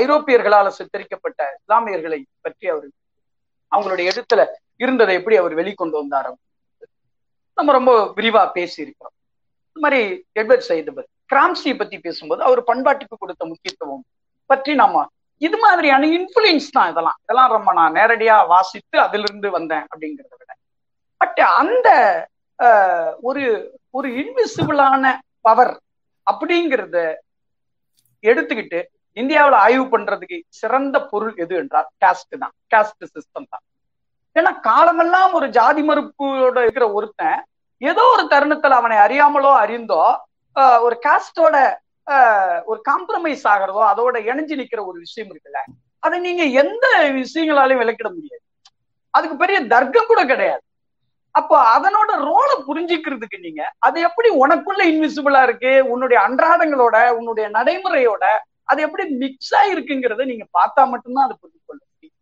ஐரோப்பியர்களால 0.00 0.68
சித்தரிக்கப்பட்ட 0.78 1.40
இஸ்லாமியர்களை 1.58 2.20
பற்றி 2.46 2.66
அவர் 2.74 2.86
அவங்களுடைய 3.74 4.12
எழுத்துல 4.12 4.42
இருந்ததை 4.82 5.12
எப்படி 5.18 5.36
அவர் 5.40 5.54
வெளிக்கொண்டு 5.60 5.96
வந்தார். 6.00 6.30
நம்ம 7.58 7.72
ரொம்ப 7.78 7.92
விரிவா 8.16 8.42
பேசி 8.56 8.78
இருக்கிறோம் 8.84 9.14
இந்த 9.68 9.82
மாதிரி 9.84 10.00
எட்வர்ட் 10.40 10.68
சையது 10.68 10.92
பத்தி 10.96 11.10
கிராம்சியை 11.32 11.74
பத்தி 11.78 11.96
பேசும்போது 12.06 12.40
அவர் 12.48 12.60
பண்பாட்டுக்கு 12.70 13.16
கொடுத்த 13.18 13.42
முக்கியத்துவம் 13.50 14.02
பற்றி 14.50 14.72
நாம 14.80 15.04
இது 15.42 15.56
மாதிரியான 15.58 16.08
இன்ஃபுளுன்ஸ் 16.16 16.68
தான் 16.76 16.90
இதெல்லாம். 16.90 17.18
இதெல்லாம் 17.24 17.52
ரொம்ப 17.54 17.70
நான் 17.78 17.96
நேரடியா 17.98 18.36
வாசித்து 18.52 18.96
அதிலிருந்து 19.04 19.48
வந்தேன் 19.50 19.84
அப்படிங்கிறத 19.90 20.34
விட. 20.40 20.52
பட் 21.20 21.40
அந்த 21.60 21.88
ஒரு 23.20 23.44
ஒரு 23.90 24.08
இன்விசிபிளான 24.20 25.04
பவர் 25.46 25.74
அப்படிங்கிறத 26.26 26.98
எடுத்துக்கிட்டு 28.24 28.80
இந்தியாவில் 29.16 29.56
ஆய்வு 29.64 29.84
பண்றதுக்கு 29.92 30.36
சிறந்த 30.60 30.96
பொருள் 31.10 31.34
எது 31.44 31.54
என்றால் 31.62 31.88
காஸ்ட் 32.04 32.34
தான். 32.42 32.54
காஸ்ட் 32.72 33.04
சிஸ்டம் 33.14 33.50
தான். 33.52 33.64
ஏன்னா 34.36 34.52
காலமெல்லாம் 34.68 35.34
ஒரு 35.38 35.46
ஜாதி 35.58 35.82
மறுப்போட 35.88 36.56
இருக்கிற 36.66 36.86
ஒருத்தன் 36.98 37.40
ஏதோ 37.82 38.02
ஒரு 38.14 38.24
தருணத்துல 38.32 38.76
அவனை 38.80 38.96
அறியாமலோ 39.04 39.52
அறிந்தோ 39.64 40.02
ஒரு 40.86 40.96
காஸ்டோட 41.06 41.56
ஒரு 42.70 42.78
காம்ப்ரமைஸ் 42.88 43.44
ஆகிறதோ 43.52 43.82
அதோட 43.92 44.16
இணைஞ்சு 44.30 44.54
நிக்கிற 44.60 44.80
ஒரு 44.90 44.98
விஷயம் 45.04 45.30
இருக்குல்ல 45.32 45.60
அதை 46.02 46.16
நீங்க 46.26 46.44
எந்த 46.62 46.86
விஷயங்களாலையும் 47.20 47.82
விளக்கிட 47.82 48.08
முடியாது. 48.16 48.42
அதுக்கு 49.14 49.36
பெரிய 49.42 49.58
தர்க்கம் 49.72 50.10
கூட 50.10 50.22
கிடையாது. 50.32 50.62
அப்போ 51.34 51.56
அதனோட 51.74 52.10
ரோலை 52.28 52.56
புரிஞ்சுக்கிறதுக்கு 52.66 53.38
நீங்க 53.46 53.62
அது 53.86 53.98
எப்படி 54.08 54.28
உனக்குள்ள 54.42 54.82
இன்விசிபிளா 54.92 55.40
இருக்கு 55.48 55.72
உன்னுடைய 55.92 56.18
அன்றாடங்களோட 56.26 56.96
உன்னுடைய 57.18 57.46
நடைமுறையோட 57.56 58.24
அது 58.68 58.80
எப்படி 58.86 59.04
மிக்ஸ் 59.22 59.52
ஆயிருக்குங்கிறத 59.60 60.24
நீங்க 60.32 60.46
பார்த்தா 60.58 60.82
மட்டும்தான் 60.92 61.26
அதை 61.26 61.36
புரிந்து 61.40 61.60
கொள்ள 61.68 61.80
முடியும். 61.84 62.16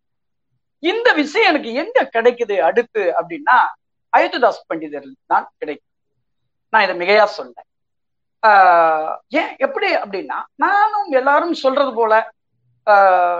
இந்த 0.83 1.09
விஷயம் 1.23 1.51
எனக்கு 1.51 1.71
எங்க 1.83 1.99
கிடைக்குது 2.17 2.57
அடுத்து 2.69 3.03
அப்படின்னா 3.19 3.57
அயோத்திதாஸ் 4.13 4.67
பண்டிதர் 4.71 5.09
தான் 5.33 5.47
கிடைக்கும். 5.61 5.91
நான் 6.73 6.85
இதை 6.87 6.95
மிகையா 7.03 7.27
சொல்ல 7.39 7.69
ஏன் 9.41 9.53
எப்படி 9.65 9.89
அப்படின்னா 10.03 10.39
நானும் 10.65 11.11
எல்லாரும் 11.19 11.61
சொல்றது 11.65 11.93
போல 11.99 12.13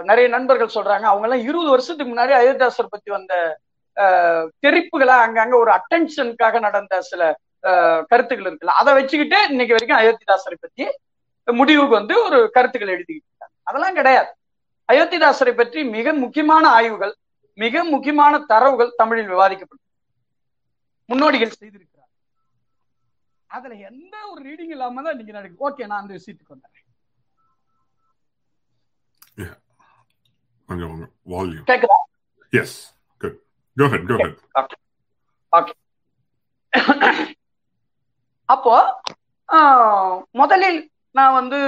நிறைய 0.09 0.27
நண்பர்கள் 0.35 0.75
சொல்றாங்க. 0.75 1.07
அவங்க 1.11 1.27
எல்லாம் 1.29 1.47
இருபது 1.49 1.71
வருஷத்துக்கு 1.75 2.13
முன்னாடி 2.13 2.35
அயோத்தியாசர் 2.41 2.93
பத்தி 2.93 3.11
வந்த 3.17 3.35
தெரிப்புகளை 4.65 5.15
அங்கங்க 5.25 5.55
ஒரு 5.63 5.71
அட்டென்ஷனுக்காக 5.79 6.61
நடந்த 6.67 7.01
சில 7.09 7.23
கருத்துக்கள் 8.11 8.49
இருக்குல்ல 8.49 8.77
அதை 8.81 8.93
வச்சுக்கிட்டு 8.99 9.39
இன்னைக்கு 9.53 9.75
வரைக்கும் 9.77 10.01
அயோத்திதாசரை 10.01 10.57
பத்தி 10.61 10.85
முடிவுக்கு 11.49 11.95
வந்து 12.01 12.15
ஒரு 12.27 12.39
கருத்துக்கள் 12.57 12.95
எழுதிக்கிட்டு 12.95 13.29
இருக்காங்க. 13.31 13.55
அதெல்லாம் 13.69 13.99
கிடையாது. 14.01 14.31
அயோத்திதாசரை 14.89 15.55
பற்றி 15.61 15.81
மிக 15.97 16.13
முக்கியமான 16.23 16.65
ஆய்வுகள் 16.79 17.15
மிக 17.59 17.83
முக்கியமான 17.93 18.35
தரவுகள் 18.51 18.97
தமிழில் 19.01 19.31
விவாதிக்கப்படும். 19.33 19.87
முன்னோடிகள் 21.09 21.59
செய்திருக்கிறார் 21.61 21.91
அதுல 23.51 23.75
எந்த 23.91 24.15
ஒரு 24.31 24.41
ரீடிங் 24.49 24.73
இல்லாம 24.77 25.03
தான் 25.07 25.19
நீங்க 25.19 25.33
நடக்கு 25.39 25.65
ஓகே 25.69 25.87
நான் 25.91 26.03
அந்த 26.03 26.15
விஷயத்துக்கு 26.19 26.55
வந்தேன் 26.55 26.79
கேக்குதா? 31.71 31.99
Yes 32.53 32.77
good 33.23 33.37
go 33.77 33.87
ahead 33.95 34.07
go 34.11 34.17
ahead 34.23 34.39
okay 34.61 34.77
okay 35.53 35.75
அப்போ 38.49 38.75
முதலில் 40.41 40.81
நான் 41.15 41.33
வந்து 41.33 41.59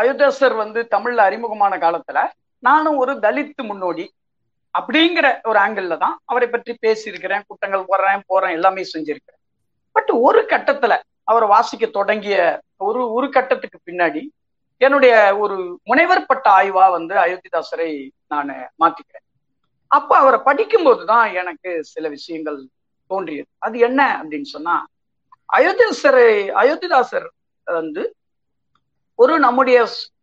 அயோத்தியாசர் 0.00 0.54
வந்து 0.54 0.80
தமிழ்ல 0.90 1.26
அறிமுகமான 1.28 1.74
காலத்துல 1.76 2.20
நானும் 2.62 2.96
ஒரு 2.96 3.12
தலித்து 3.24 3.62
முன்னோடி 3.62 4.04
அப்படிங்கிற 4.74 5.26
ஒரு 5.42 5.58
ஆங்கிள் 5.58 5.94
தான் 5.98 6.16
அவரை 6.24 6.48
பற்றி 6.48 6.72
பேசியிருக்கிறேன் 6.86 7.44
கூட்டங்கள் 7.46 7.88
போடுறேன் 7.90 8.26
போறேன் 8.26 8.56
எல்லாமே 8.58 8.82
செஞ்சிருக்கிறேன். 8.94 9.40
பட் 9.96 10.10
ஒரு 10.26 10.40
கட்டத்துல 10.50 10.96
அவரை 11.24 11.46
வாசிக்க 11.48 11.86
தொடங்கிய 11.86 12.36
ஒரு 12.76 13.00
ஒரு 13.12 13.26
கட்டத்துக்கு 13.28 13.78
பின்னாடி 13.88 14.22
என்னுடைய 14.80 15.14
ஒரு 15.36 15.56
முனைவர் 15.84 16.28
பட்ட 16.28 16.46
ஆய்வா 16.50 16.84
வந்து 16.90 17.14
அயோத்திதாசரை 17.14 17.90
நான் 18.26 18.52
மாத்திக்கிறேன். 18.82 19.26
அப்ப 19.90 20.10
அவரை 20.18 20.38
படிக்கும்போது 20.44 21.02
தான் 21.04 21.26
எனக்கு 21.32 21.70
சில 21.84 22.08
விஷயங்கள் 22.08 22.58
தோன்றியது. 23.10 23.48
அது 23.58 23.76
என்ன 23.78 24.00
அப்படின்னு 24.20 24.48
சொன்னா 24.56 24.74
அயோத்திதாசரை 25.48 26.30
அயோத்திதாசர் 26.62 27.28
வந்து 27.66 28.02
ஒரு 29.20 29.34
நம்முடைய 29.38 29.78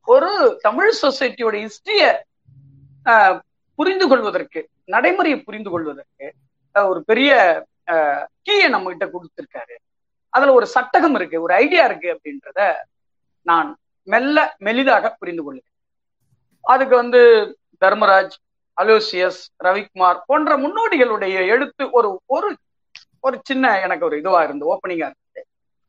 ஒரு 0.08 0.30
தமிழ் 0.62 0.92
சொசைட்டியோட 1.02 1.56
ஹிஸ்டரிய 1.64 2.04
புரிந்து 3.80 4.06
கொள்வதற்கு 4.08 4.62
நடைமுறையை 4.86 5.38
புரிந்து 5.40 5.70
கொள்வதற்கு 5.70 6.28
ஒரு 6.76 7.00
பெரிய 7.04 7.32
கீயை 8.48 8.68
நம்ம 8.70 8.90
கிட்ட 8.90 9.06
கொடுத்துருக்காரு. 9.06 9.76
அதுல 10.34 10.54
ஒரு 10.54 10.68
சட்டகம் 10.68 11.16
இருக்கு 11.16 11.38
ஒரு 11.42 11.54
ஐடியா 11.54 11.84
இருக்கு 11.86 12.10
அப்படின்றத 12.16 12.62
நான் 13.46 13.70
மெல்ல 14.08 14.38
மெலிதாக 14.66 15.10
புரிந்து 15.20 15.44
கொள்கிறேன் 15.44 15.76
அதுக்கு 16.66 16.96
வந்து 16.96 17.22
தர்மராஜ் 17.82 18.36
அலோசியஸ் 18.78 19.42
ரவிக்குமார் 19.66 20.26
போன்ற 20.26 20.58
முன்னோடிகளுடைய 20.58 21.36
எழுத்து 21.48 21.84
ஒரு 21.92 22.10
ஒரு 22.28 22.50
ஒரு 23.20 23.38
சின்ன 23.44 23.72
எனக்கு 23.80 24.06
ஒரு 24.06 24.18
இதுவா 24.18 24.42
இருந்து 24.44 24.70
ஓப்பனிங்கா 24.74 25.08
இருந்து 25.08 25.27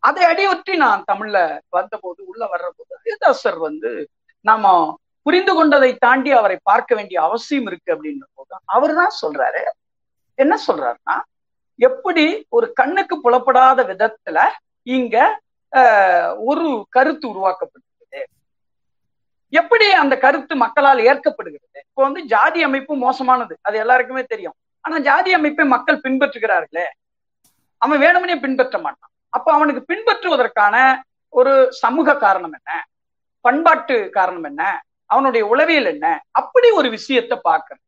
அதை 0.03 0.23
அடியொற்றி 0.31 0.75
நான் 0.85 1.07
தமிழ்ல 1.11 1.39
வந்தபோது 1.77 2.20
உள்ள 2.31 2.43
வர்ற 2.53 2.69
போது 2.77 2.93
ஹரிதாசர் 3.03 3.59
வந்து 3.69 3.91
நாம 4.45 4.73
புரிந்து 5.27 5.53
கொண்டதை 5.55 5.91
தாண்டி 6.05 6.31
அவரை 6.41 6.57
பார்க்க 6.70 6.97
வேண்டிய 6.99 7.19
அவசியம் 7.27 7.66
இருக்கு 7.70 7.91
அப்படின்ற 7.95 8.25
போது 8.39 8.55
அவர் 8.77 8.95
தான் 9.01 9.19
சொல்றாரு. 9.23 9.62
என்ன 10.39 10.55
சொல்றாருன்னா 10.66 11.16
எப்படி 11.79 12.25
ஒரு 12.57 12.66
கண்ணுக்கு 12.81 13.15
புலப்படாத 13.25 13.83
விதத்துல 13.91 14.39
இங்க 14.97 15.16
ஒரு 16.51 16.69
கருத்து 16.97 17.27
உருவாக்கப்படுகிறது. 17.33 18.20
எப்படி 19.53 19.87
அந்த 20.03 20.15
கருத்து 20.25 20.55
மக்களால் 20.62 21.01
ஏற்கப்படுகிறது? 21.11 21.79
இப்போ 21.89 22.03
வந்து 22.07 22.23
ஜாதி 22.33 22.61
அமைப்பு 22.69 22.95
மோசமானது 23.05 23.55
அது 23.66 23.77
எல்லாருக்குமே 23.83 24.23
தெரியும். 24.33 24.57
ஆனா 24.85 24.97
ஜாதி 25.11 25.31
அமைப்பை 25.39 25.65
மக்கள் 25.75 26.03
பின்பற்றுகிறார்களே? 26.07 26.87
அவன் 27.83 28.03
வேணுமனே 28.05 28.37
பின்பற்ற 28.45 28.77
மாட்டான். 28.87 29.12
அப்ப 29.32 29.52
அவனுக்கு 29.52 29.82
பின்பற்றுவதற்கான 29.90 30.76
ஒரு 31.32 31.68
சமூக 31.70 32.16
காரணம் 32.16 32.52
என்ன? 32.52 32.70
பண்பாட்டு 33.44 34.10
காரணம் 34.10 34.44
என்ன? 34.44 34.62
அவனுடைய 35.06 35.46
உளவியல் 35.46 35.84
என்ன? 35.84 36.06
அப்படி 36.30 36.70
ஒரு 36.70 36.88
விஷயத்த 36.88 37.34
பார்க்கணும் 37.42 37.84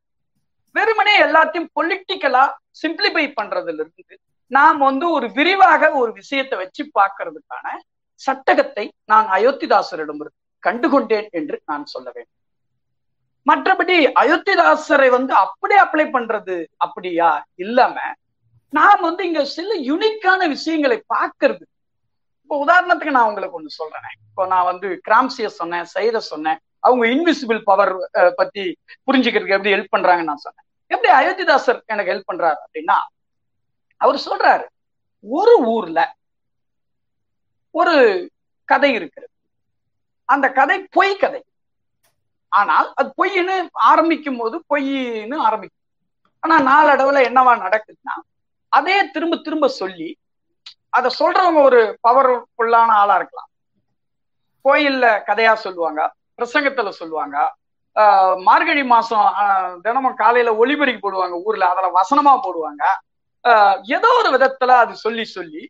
வெறுமனே 0.74 1.14
எல்லாத்தையும் 1.22 1.70
பொலிட்டிக்கலா 1.74 2.42
சிம்பிளிஃபை 2.82 3.24
பண்றதுல 3.40 3.74
இருந்து 3.74 4.18
நாம் 4.50 4.78
வந்து 4.78 5.10
ஒரு 5.10 5.26
விரிவாக 5.32 5.90
ஒரு 5.92 6.12
விஷயத்தை 6.12 6.58
வச்சு 6.58 6.82
பார்க்கறதுக்கான 6.98 7.66
சட்டகத்தை 8.20 8.84
நான் 9.04 9.26
அயோத்திதாசரிடம் 9.26 10.22
கண்டுகொண்டேன் 10.62 11.28
என்று 11.30 11.56
நான் 11.64 11.84
சொல்ல 11.84 12.08
வேண்டும். 12.14 12.36
மற்றபடி 13.46 13.96
அயோத்திதாசரை 14.22 15.08
வந்து 15.10 15.32
அப்படியே 15.34 15.80
அப்ளை 15.80 16.06
பண்றது 16.10 16.56
அப்படியா? 16.76 17.30
இல்லாம 17.54 17.96
நான் 18.78 19.00
வந்து 19.06 19.22
இங்க 19.28 19.42
சில 19.56 19.70
யுனிக்கான 19.90 20.40
விஷயங்களை 20.54 20.98
பார்க்கறது. 21.14 21.64
இப்போ 22.42 22.56
உதாரணத்துக்கு 22.64 23.16
நான் 23.16 23.28
உங்களுக்கு 23.30 23.58
ஒண்ணு 23.58 23.78
சொல்றேன். 23.80 24.16
இப்போ 24.28 24.42
நான் 24.52 24.68
வந்து 24.70 24.88
கிராம்சிய 25.08 25.48
சொன்னேன் 25.60 25.88
சைர 25.94 26.16
சொன்னேன். 26.32 26.60
அவங்க 26.86 27.04
இன்விசிபிள் 27.14 27.60
பவர் 27.70 27.92
பத்தி 28.40 28.62
புரிஞ்சுக்கிறதுக்கு 29.06 29.56
எப்படி 29.56 29.74
ஹெல்ப் 29.74 29.94
பண்றாங்கன்னு 29.96 30.30
நான் 30.30 30.44
சொன்னேன். 30.46 30.66
எப்படி 30.94 31.10
அயோத்திதாசர் 31.18 31.80
எனக்கு 31.92 32.12
ஹெல்ப் 32.12 32.30
பண்றாரு 32.30 32.60
அப்படின்னா 32.64 32.98
அவர் 34.00 34.18
சொல்றாரு 34.28 34.66
ஒரு 35.24 35.54
ஊர்ல 35.74 36.00
ஒரு 37.74 37.96
கதை 38.72 38.90
இருக்கிறது 38.98 39.32
அந்த 40.28 40.46
கதை 40.58 40.76
பொய் 40.96 41.12
கதை. 41.22 41.42
ஆனால் 42.52 42.88
அது 43.00 43.08
பொய்ன்னு 43.20 43.56
ஆரம்பிக்கும் 43.90 44.40
போது 44.40 44.56
பொய்ன்னு 44.70 45.36
ஆரம்பிக்கும். 45.48 45.84
ஆனா 46.42 46.56
நாளடைவுல 46.70 47.20
என்னவா 47.28 47.52
நடக்குதுன்னா 47.66 48.14
அதே 48.72 48.96
திரும்ப 49.14 49.36
திரும்ப 49.46 49.68
சொல்லி 49.80 50.08
அதை 50.98 51.08
சொல்றவங்க 51.18 51.60
ஒரு 51.68 51.80
பவர்ஃபுல்லான 52.06 52.90
ஆளா 53.02 53.14
இருக்கலாம். 53.20 53.48
கோயில்ல 54.64 55.06
கதையா 55.28 55.52
சொல்லுவாங்க 55.64 56.00
பிரசங்கத்துல 56.38 56.90
சொல்லுவாங்க 57.00 57.36
மார்கழி 58.46 58.82
மாசம் 58.86 59.24
தினமும் 59.84 60.18
காலையில 60.20 60.50
ஒளிபெருக்கி 60.60 61.00
போடுவாங்க 61.02 61.36
ஊர்ல 61.46 61.64
அதுல 61.72 61.88
வசனமா 61.98 62.32
போடுவாங்க. 62.44 62.82
ஏதோ 63.96 64.08
ஒரு 64.20 64.28
விதத்துல 64.34 64.74
அது 64.84 64.94
சொல்லி 65.04 65.24
சொல்லி 65.36 65.62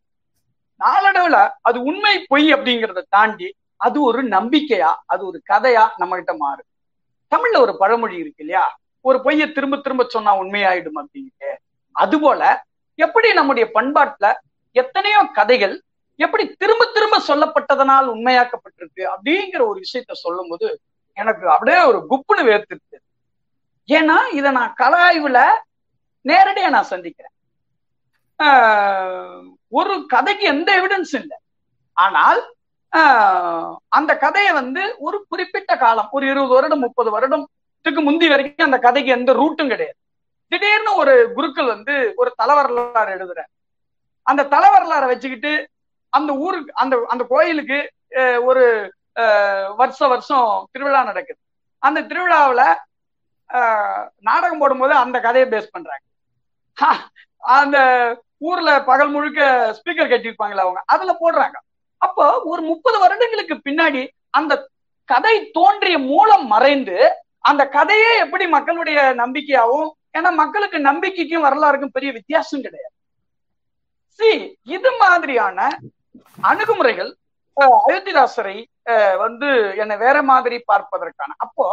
நாளடைவுல 0.81 1.39
அது 1.69 1.79
உண்மை 1.91 2.15
பொய் 2.31 2.49
அப்படிங்கிறத 2.55 3.01
தாண்டி 3.17 3.49
அது 3.81 3.99
ஒரு 4.09 4.21
நம்பிக்கையா 4.37 4.91
அது 5.13 5.23
ஒரு 5.27 5.39
கதையா 5.51 5.85
நம்ம 6.01 6.17
கிட்ட 6.17 6.33
மாறும். 6.43 6.69
தமிழ்ல 7.33 7.57
ஒரு 7.65 7.73
பழமொழி 7.81 8.17
இருக்கு 8.23 8.43
இல்லையா? 8.45 8.65
ஒரு 9.05 9.19
பொய்ய 9.25 9.43
திரும்ப 9.57 9.77
திரும்ப 9.85 10.03
சொன்னா 10.15 10.33
உண்மையாயிடும் 10.41 11.01
அப்படின்ட்டு 11.03 11.51
அது 11.97 12.17
போல 12.21 12.41
எப்படி 13.05 13.29
நம்முடைய 13.39 13.65
பண்பாட்டுல 13.77 14.27
எத்தனையோ 14.77 15.21
கதைகள் 15.39 15.75
எப்படி 16.25 16.45
திரும்ப 16.63 16.83
திரும்ப 16.95 17.17
சொல்லப்பட்டதனால் 17.29 18.07
உண்மையாக்கப்பட்டிருக்கு 18.15 19.03
அப்படிங்கிற 19.13 19.63
ஒரு 19.71 19.79
விஷயத்த 19.85 20.17
சொல்லும் 20.25 20.51
போது 20.53 20.69
எனக்கு 21.17 21.45
அப்படியே 21.55 21.79
ஒரு 21.91 21.99
குப்புன்னு 22.11 22.43
வேர்த்திருக்கு. 22.49 22.99
ஏன்னா 23.89 24.17
இதை 24.39 24.51
நான் 24.59 24.75
கலாய்வுல 24.81 25.39
நேரடியா 26.25 26.69
நான் 26.77 26.91
சந்திக்கிறேன். 26.93 27.35
ஒரு 29.79 29.95
கதைக்கு 30.15 30.45
எந்த 30.55 30.71
எவிடன்ஸ் 30.81 31.15
இல்லை. 31.21 31.39
ஆனால் 31.97 32.41
அந்த 33.99 34.13
கதையை 34.25 34.53
வந்து 34.61 34.83
ஒரு 35.07 35.19
குறிப்பிட்ட 35.31 35.73
காலம் 35.83 36.13
ஒரு 36.17 36.25
இருபது 36.31 36.55
வருடம் 36.57 36.85
முப்பது 36.85 37.11
வருடத்துக்கு 37.17 38.01
முந்தி 38.07 38.29
வரைக்கும் 38.33 38.69
அந்த 38.69 38.79
கதைக்கு 38.87 39.11
எந்த 39.19 39.33
ரூட்டும் 39.41 39.73
கிடையாது. 39.73 39.99
திடீர்னு 40.53 40.93
ஒரு 41.03 41.15
குருக்கள் 41.37 41.73
வந்து 41.75 41.95
ஒரு 42.21 42.31
தலைவரலாறு 42.41 43.11
எழுதுற 43.17 43.41
அந்த 44.27 44.43
தலைவரலாறை 44.55 45.07
வச்சுக்கிட்டு 45.13 45.53
அந்த 46.13 46.31
ஊருக்கு 46.45 46.73
அந்த 46.83 46.95
அந்த 47.13 47.25
கோயிலுக்கு 47.33 47.79
ஒரு 48.49 48.65
வருஷ 49.81 50.01
வருஷம் 50.13 50.49
திருவிழா 50.73 51.01
நடக்குது. 51.09 51.41
அந்த 51.83 51.99
திருவிழாவில் 52.11 52.65
நாடகம் 54.29 54.61
போடும்போது 54.63 54.95
அந்த 55.05 55.17
கதையை 55.27 55.47
பேஸ் 55.53 55.75
பண்றாங்க. 55.75 56.05
அந்த 57.59 57.79
ஊர்ல 58.49 58.71
பகல் 58.91 59.13
முழுக்க 59.15 59.41
ஸ்பீக்கர் 59.79 60.11
கட்டியிருப்பாங்களே 60.13 60.65
அவங்க 60.65 60.83
அதுல 60.95 61.15
போடுறாங்க. 61.23 61.57
அப்போ 62.03 62.27
ஒரு 62.51 62.63
முப்பது 62.71 62.97
வருடங்களுக்கு 62.99 63.57
பின்னாடி 63.69 64.03
அந்த 64.39 64.53
கதை 65.09 65.35
தோன்றிய 65.57 65.97
மூலம் 66.11 66.45
மறைந்து 66.55 66.99
அந்த 67.51 67.63
கதையே 67.77 68.13
எப்படி 68.25 68.45
மக்களுடைய 68.57 68.99
நம்பிக்கையாகவும் 69.23 69.91
ஏன்னா 70.15 70.31
மக்களுக்கு 70.43 70.79
நம்பிக்கைக்கும் 70.91 71.47
வரலாறுக்கும் 71.47 71.95
பெரிய 71.97 72.11
வித்தியாசம் 72.19 72.65
கிடையாது. 72.67 72.95
சி 74.21 74.31
இது 74.77 74.91
மாதிரியான 75.03 75.59
அணுகுமுறைகள் 76.51 77.11
அயோத்திதாசரை 77.57 78.57
வந்து 79.23 79.49
என்னை 79.83 79.97
வேற 80.05 80.19
மாதிரி 80.31 80.57
பார்ப்பதற்கான. 80.71 81.31
அப்போ 81.45 81.67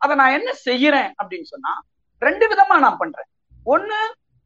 அதை 0.00 0.12
நான் 0.20 0.36
என்ன 0.38 0.50
செய்யறேன் 0.66 1.10
அப்படின்னு 1.20 1.48
சொன்னா 1.54 1.72
ரெண்டு 2.22 2.44
விதமா 2.50 2.76
நான் 2.84 3.00
பண்றேன். 3.02 3.28
ஒண்ணு 3.66 3.98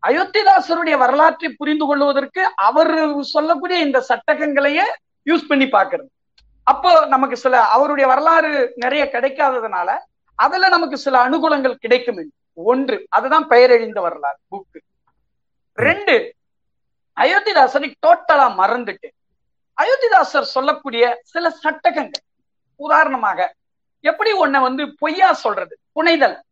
அயோத்திதாசருடைய 0.02 0.96
வரலாற்றை 1.02 1.48
புரிந்து 1.60 1.84
கொள்வதற்கு 1.88 2.42
அவர் 2.68 2.92
சொல்லக்கூடிய 3.34 3.78
இந்த 3.86 3.98
சட்டகங்களையே 4.10 4.86
யூஸ் 5.26 5.48
பண்ணி 5.50 5.66
பாக்குறது 5.76 6.08
அப்போ 6.66 6.90
நமக்கு 7.14 7.36
சில 7.44 7.54
அவருடைய 7.74 8.06
வரலாறு 8.12 8.50
நிறைய 8.84 9.02
கிடைக்காததுனால 9.14 9.88
அதுல 10.38 10.68
நமக்கு 10.74 10.96
சில 11.04 11.16
அனுகூலங்கள் 11.26 11.82
கிடைக்கும் 11.84 12.20
ஒன்று 12.56 13.06
அதுதான் 13.08 13.48
பெயரழிந்த 13.48 14.00
வரலாறு 14.00 14.38
புக்கு 14.50 14.80
ரெண்டு 15.72 16.34
அயோத்திதாசரை 17.20 17.88
டோட்டலா 18.06 18.46
மறந்துட்டு 18.60 19.08
அயோத்திதாசர் 19.76 20.52
சொல்லக்கூடிய 20.54 21.20
சில 21.24 21.50
சட்டகங்கள். 21.50 22.24
உதாரணமாக 22.76 23.54
எப்படி 24.00 24.32
உன்னை 24.32 24.60
வந்து 24.60 24.94
பொய்யா 24.98 25.32
சொல்றது? 25.32 25.78
புனைதல். 25.92 26.42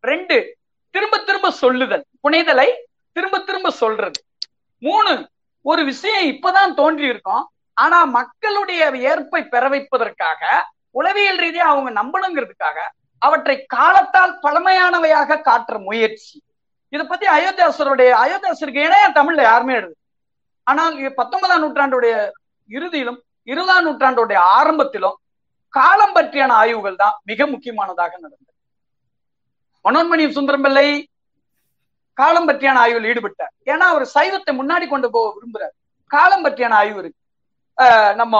ரெண்டு 0.00 0.56
திரும்ப 0.90 1.18
திரும்ப 1.18 1.50
சொல்லுதல். 1.50 2.04
புனைதலை 2.22 2.68
திரும்ப 3.12 3.38
திரும்ப 3.38 3.70
சொல்றது. 3.70 4.24
மூணு 4.78 5.28
ஒரு 5.62 5.84
விஷயம் 5.84 6.24
இப்பதான் 6.24 6.74
தோன்றி 6.74 7.06
இருக்கும் 7.06 7.48
ஆனா 7.74 8.04
மக்களுடைய 8.04 8.90
ஏற்பை 8.90 9.48
பெற 9.48 9.68
வைப்பதற்காக 9.68 10.70
உளவியல் 10.90 11.38
ரீதியா 11.38 11.66
அவங்க 11.72 11.90
நம்பணுங்கிறதுக்காக 12.02 12.78
அவற்றை 13.26 13.56
காலத்தால் 13.74 14.38
பழமையானவையாக 14.44 15.40
காட்டுற 15.48 15.76
முயற்சி. 15.88 16.36
இதை 16.92 17.04
பத்தி 17.06 17.26
அயோத்தியாசருடைய 17.36 18.10
அயோத்தியாசருக்கு 18.22 18.86
இணைய 18.86 19.04
தமிழ்ல 19.18 19.42
யாருமே 19.50 19.74
எழுது 19.80 19.94
ஆனால் 20.66 20.96
பத்தொன்பதாம் 21.20 21.62
நூற்றாண்டுடைய 21.64 22.14
இறுதியிலும் 22.68 23.20
இருபதாம் 23.52 23.86
நூற்றாண்டுடைய 23.86 24.38
ஆரம்பத்திலும் 24.58 25.16
காலம் 25.74 26.14
பற்றியான 26.16 26.50
ஆய்வுகள் 26.62 27.00
தான் 27.02 27.16
மிக 27.30 27.46
முக்கியமானதாக 27.52 28.12
நடந்தது. 28.24 28.50
மனோன்மணி 29.84 30.24
சுந்தரம் 30.36 30.64
பிள்ளை 30.64 30.86
காலம் 32.20 32.46
பற்றியான 32.48 32.80
ஆய்வில் 32.84 33.08
ஈடுபட்டார். 33.10 33.52
ஏன்னா 33.72 33.84
அவர் 33.92 34.04
சைவத்தை 34.16 34.52
முன்னாடி 34.58 34.86
கொண்டு 34.88 35.08
போக 35.14 35.26
விரும்புறாரு. 35.36 35.74
காலம் 36.14 36.44
பற்றியான 36.44 36.76
ஆய்வு 36.82 37.00
இருக்கு. 37.02 37.20
நம்ம 38.20 38.34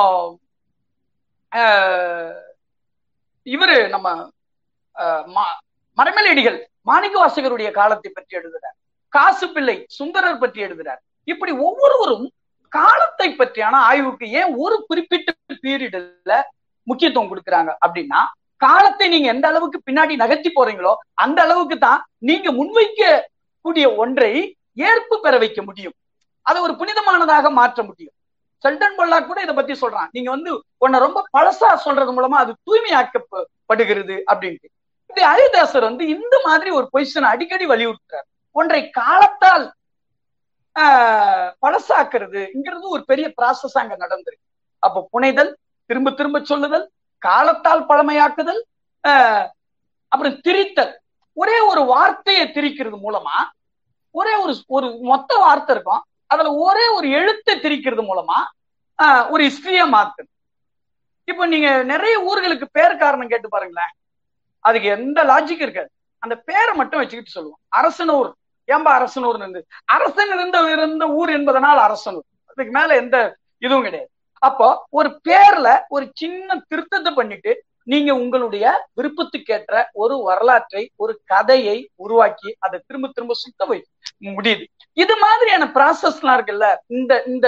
இவரு 3.47 3.79
நம்ம 3.95 4.09
மரமலேடிகள் 5.98 6.59
மாணிக்க 6.90 7.16
வாசகருடைய 7.23 7.70
காலத்தை 7.81 8.10
பற்றி 8.10 8.32
எழுதுகிறார். 8.39 8.77
காசு 9.12 9.47
பிள்ளை 9.55 9.77
சுந்தரர் 9.97 10.43
பற்றி 10.43 10.60
எழுதுகிறார். 10.66 11.01
இப்படி 11.28 11.52
ஒவ்வொருவரும் 11.66 12.27
காலத்தை 12.73 13.28
பற்றியான 13.40 13.74
ஆய்வுக்கு 13.89 14.27
ஏன் 14.40 14.52
ஒரு 14.64 14.77
குறிப்பிட்ட 14.89 15.31
பீரியட்ல 15.64 16.35
முக்கியத்துவம் 16.86 17.31
கொடுக்குறாங்க 17.32 17.70
அப்படின்னா 17.85 18.20
காலத்தை 18.64 19.06
நீங்க 19.12 19.28
எந்த 19.35 19.47
அளவுக்கு 19.51 19.78
பின்னாடி 19.89 20.14
நகர்த்தி 20.23 20.51
போறீங்களோ 20.56 20.93
அந்த 21.24 21.39
அளவுக்கு 21.47 21.77
தான் 21.86 22.01
நீங்க 22.28 22.48
முன்வைக்க 22.59 23.02
கூடிய 23.64 23.86
ஒன்றை 24.02 24.32
ஏற்பு 24.89 25.16
பெற 25.24 25.35
வைக்க 25.43 25.60
முடியும். 25.69 25.94
அதை 26.47 26.59
ஒரு 26.66 26.74
புனிதமானதாக 26.81 27.51
மாற்ற 27.60 27.81
முடியும். 27.89 28.14
செல்டன் 28.64 28.97
பொல்லா 28.98 29.19
கூட 29.20 29.39
இதை 29.44 29.55
பத்தி 29.55 29.74
சொல்றான். 29.81 30.10
நீங்க 30.16 30.31
வந்து 30.35 30.51
உன்னை 30.85 30.98
ரொம்ப 31.05 31.19
பழசா 31.36 31.70
சொல்றது 31.86 32.12
மூலமா 32.16 32.39
அது 32.44 32.52
தூய்மையாக்கப்படுகிறது 32.66 34.16
அப்படின்ட்டு. 34.32 34.69
இப்படி 35.15 35.27
ஹரிதாசர் 35.27 35.81
வந்து 35.81 36.09
இந்த 36.09 36.41
மாதிரி 36.45 36.71
ஒரு 36.71 36.89
பொசிஷன் 36.93 37.31
அடிக்கடி 37.33 37.67
வலியுறுத்துறார். 37.67 38.29
ஒன்றை 38.53 38.91
காலத்தால் 38.91 39.73
ஆஹ் 40.81 41.53
பழசாக்குறதுங்கிறது 41.63 42.81
ஒரு 42.81 43.05
பெரிய 43.05 43.33
ப்ராசஸ் 43.43 43.75
அங்க 43.75 43.97
நடந்திருக்கு. 43.97 44.45
அப்போ 44.79 45.09
புனைதல் 45.11 45.59
திரும்ப 45.87 46.11
திரும்ப 46.11 46.41
சொல்லுதல் 46.43 46.91
காலத்தால் 47.19 47.87
பழமையாக்குதல் 47.87 48.61
ஆஹ் 49.09 49.49
அப்புறம் 50.09 50.41
திரித்தல். 50.49 50.95
ஒரே 51.33 51.61
ஒரு 51.61 51.85
வார்த்தையை 51.85 52.47
திரிக்கிறது 52.47 52.99
மூலமா 53.03 53.37
ஒரே 54.11 54.35
ஒரு 54.35 54.55
ஒரு 54.67 54.99
மொத்த 55.01 55.37
வார்த்தை 55.37 55.75
இருக்கும். 55.75 56.03
அதுல 56.27 56.55
ஒரே 56.55 56.89
ஒரு 56.89 57.11
எழுத்தை 57.11 57.57
திரிக்கிறது 57.57 58.03
மூலமா 58.03 58.39
ஆஹ் 59.03 59.31
ஒரு 59.31 59.45
ஹிஸ்டரிய 59.45 59.85
மாத்துது. 59.93 60.31
இப்ப 61.25 61.47
நீங்க 61.47 61.83
நிறைய 61.83 62.17
ஊர்களுக்கு 62.21 62.65
பேர் 62.73 62.97
காரணம் 62.97 63.29
கேட்டு 63.29 63.49
பாருங்களேன். 63.49 63.91
அதுக்கு 64.65 64.89
எந்த 64.89 65.19
லாஜிக் 65.25 65.65
இருக்காது. 65.67 65.91
அந்த 66.23 66.35
பேரை 66.49 66.73
மட்டும் 66.75 67.01
வச்சுக்கிட்டு 67.01 67.37
சொல்லுவோம். 67.37 67.61
அரசனூர். 67.77 68.31
ஏம்பா 68.69 68.93
அரசனூர் 68.99 69.39
இருந்து? 69.39 69.61
அரசன் 69.85 70.33
இருந்த 70.33 70.59
இருந்த 70.73 71.05
ஊர் 71.21 71.31
என்பதனால் 71.31 71.81
அரசனூர். 71.87 72.27
அதுக்கு 72.51 72.73
மேல 72.79 72.97
எந்த 72.97 73.17
இதுவும் 73.59 73.83
கிடையாது. 73.83 74.11
அப்போ 74.43 74.69
ஒரு 74.91 75.09
பேர்ல 75.29 75.69
ஒரு 75.89 76.05
சின்ன 76.15 76.57
திருத்தத்தை 76.71 77.11
பண்ணிட்டு 77.15 77.53
நீங்க 77.85 78.11
உங்களுடைய 78.15 78.65
விருப்பத்துக்கேற்ற 78.97 79.85
ஒரு 79.93 80.17
வரலாற்றை 80.23 80.83
ஒரு 80.97 81.13
கதையை 81.25 81.77
உருவாக்கி 81.97 82.51
அதை 82.59 82.81
திரும்ப 82.87 83.11
திரும்ப 83.15 83.35
சுத்த 83.35 83.65
வை. 83.65 83.79
முடியுது. 84.37 84.65
இது 84.97 85.15
மாதிரியான 85.17 85.65
ப்ராசஸ்லாம் 85.77 86.37
இருக்குல்ல 86.39 86.69
இந்த 86.87 87.13
இந்த 87.27 87.47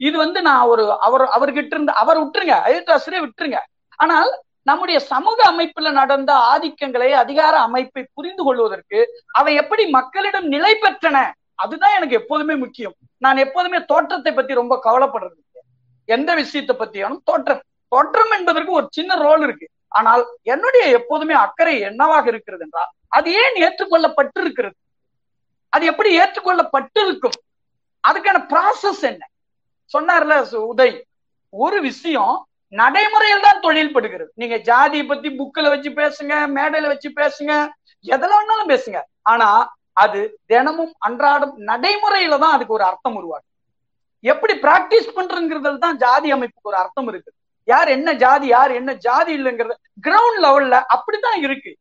இது 0.00 0.16
வந்து 0.18 0.40
நான் 0.42 0.66
ஒரு 0.66 0.84
அவர் 1.00 1.24
அவர்கிட்ட 1.36 1.72
இருந்து 1.74 1.92
அவர் 1.92 2.20
விட்டுருங்க. 2.22 2.54
அயோத்தாசரே 2.68 3.18
விட்டுருங்க. 3.24 3.58
ஆனால் 3.96 4.30
நம்முடைய 4.68 4.98
சமூக 5.10 5.38
அமைப்புல 5.52 5.90
நடந்த 5.98 6.30
ஆதிக்கங்களை 6.52 7.10
அதிகார 7.22 7.54
அமைப்பை 7.66 8.02
புரிந்து 8.16 8.42
கொள்வதற்கு 8.44 9.00
அவை 9.38 9.52
எப்படி 9.54 9.84
மக்களிடம் 9.98 10.48
நிலை 10.54 10.72
பெற்றன? 10.82 11.16
அதுதான் 11.54 11.96
எனக்கு 11.98 12.18
எப்போதுமே 12.20 12.54
முக்கியம். 12.64 12.94
நான் 13.24 13.42
எப்போதுமே 13.44 13.78
தோற்றத்தை 13.84 14.32
பத்தி 14.32 14.60
ரொம்ப 14.60 14.74
கவலைப்படுறது 14.84 15.36
எந்த 16.08 16.30
விஷயத்தை 16.34 16.74
பத்தியும் 16.76 17.16
தோற்றம். 17.28 17.62
தோற்றம் 17.92 18.32
என்பதற்கு 18.36 18.72
ஒரு 18.72 18.86
சின்ன 18.96 19.12
ரோல் 19.26 19.42
இருக்கு. 19.42 19.66
ஆனால் 19.98 20.22
என்னுடைய 20.52 20.84
எப்போதுமே 20.98 21.34
அக்கறை 21.44 21.74
என்னவாக 21.88 22.26
இருக்கிறது 22.32 22.64
என்றால் 22.66 22.90
அது 23.16 23.28
ஏன் 23.42 23.56
ஏற்றுக்கொள்ளப்பட்டு 23.64 24.40
இருக்கிறது 24.44 24.76
அது 25.72 25.84
எப்படி 25.90 26.10
ஏற்றுக்கொள்ளப்பட்டு 26.18 27.00
இருக்கும் 27.06 27.38
அதுக்கான 28.04 28.38
ப்ராசஸ் 28.52 29.02
என்ன? 29.10 29.22
சொன்னார்ல 29.92 30.34
உதய் 30.70 30.94
ஒரு 31.52 31.78
விஷயம் 31.88 32.34
நடைமுறையில் 32.72 33.46
தான் 33.46 33.60
தொழில் 33.60 33.94
படுகிறது 33.94 34.30
நீங்க 34.34 34.56
ஜாதியை 34.68 35.04
பத்தி 35.06 35.28
புக்கில் 35.38 35.72
வச்சு 35.72 35.90
பேசுங்க 36.00 36.34
மேடையில 36.56 36.90
வச்சு 36.92 37.10
பேசுங்க 37.20 37.52
எதெல்லாம் 38.04 38.42
வேணாலும் 38.42 38.72
பேசுங்க. 38.72 38.98
ஆனா 39.32 39.48
அது 40.04 40.20
தினமும் 40.46 40.92
அன்றாடம் 41.06 41.54
நடைமுறையில 41.70 42.38
தான் 42.44 42.54
அதுக்கு 42.56 42.76
ஒரு 42.78 42.84
அர்த்தம் 42.90 43.16
உருவாகும் 43.20 43.46
எப்படி 44.24 44.54
பிராக்டிஸ் 44.64 45.10
பண்றதுங்கிறதுல 45.16 45.82
தான் 45.86 45.98
ஜாதி 46.04 46.28
அமைப்புக்கு 46.36 46.70
ஒரு 46.72 46.80
அர்த்தம் 46.82 47.08
இருக்கு 47.08 47.30
யார் 47.68 47.88
என்ன 47.88 48.12
ஜாதி 48.22 48.46
யார் 48.56 48.72
என்ன 48.80 48.90
ஜாதி 49.06 49.32
இல்லைங்கிறது 49.38 49.74
கிரவுண்ட் 50.06 50.40
லெவல்ல 50.44 50.76
அப்படித்தான் 50.94 51.38
இருக்கு. 51.46 51.72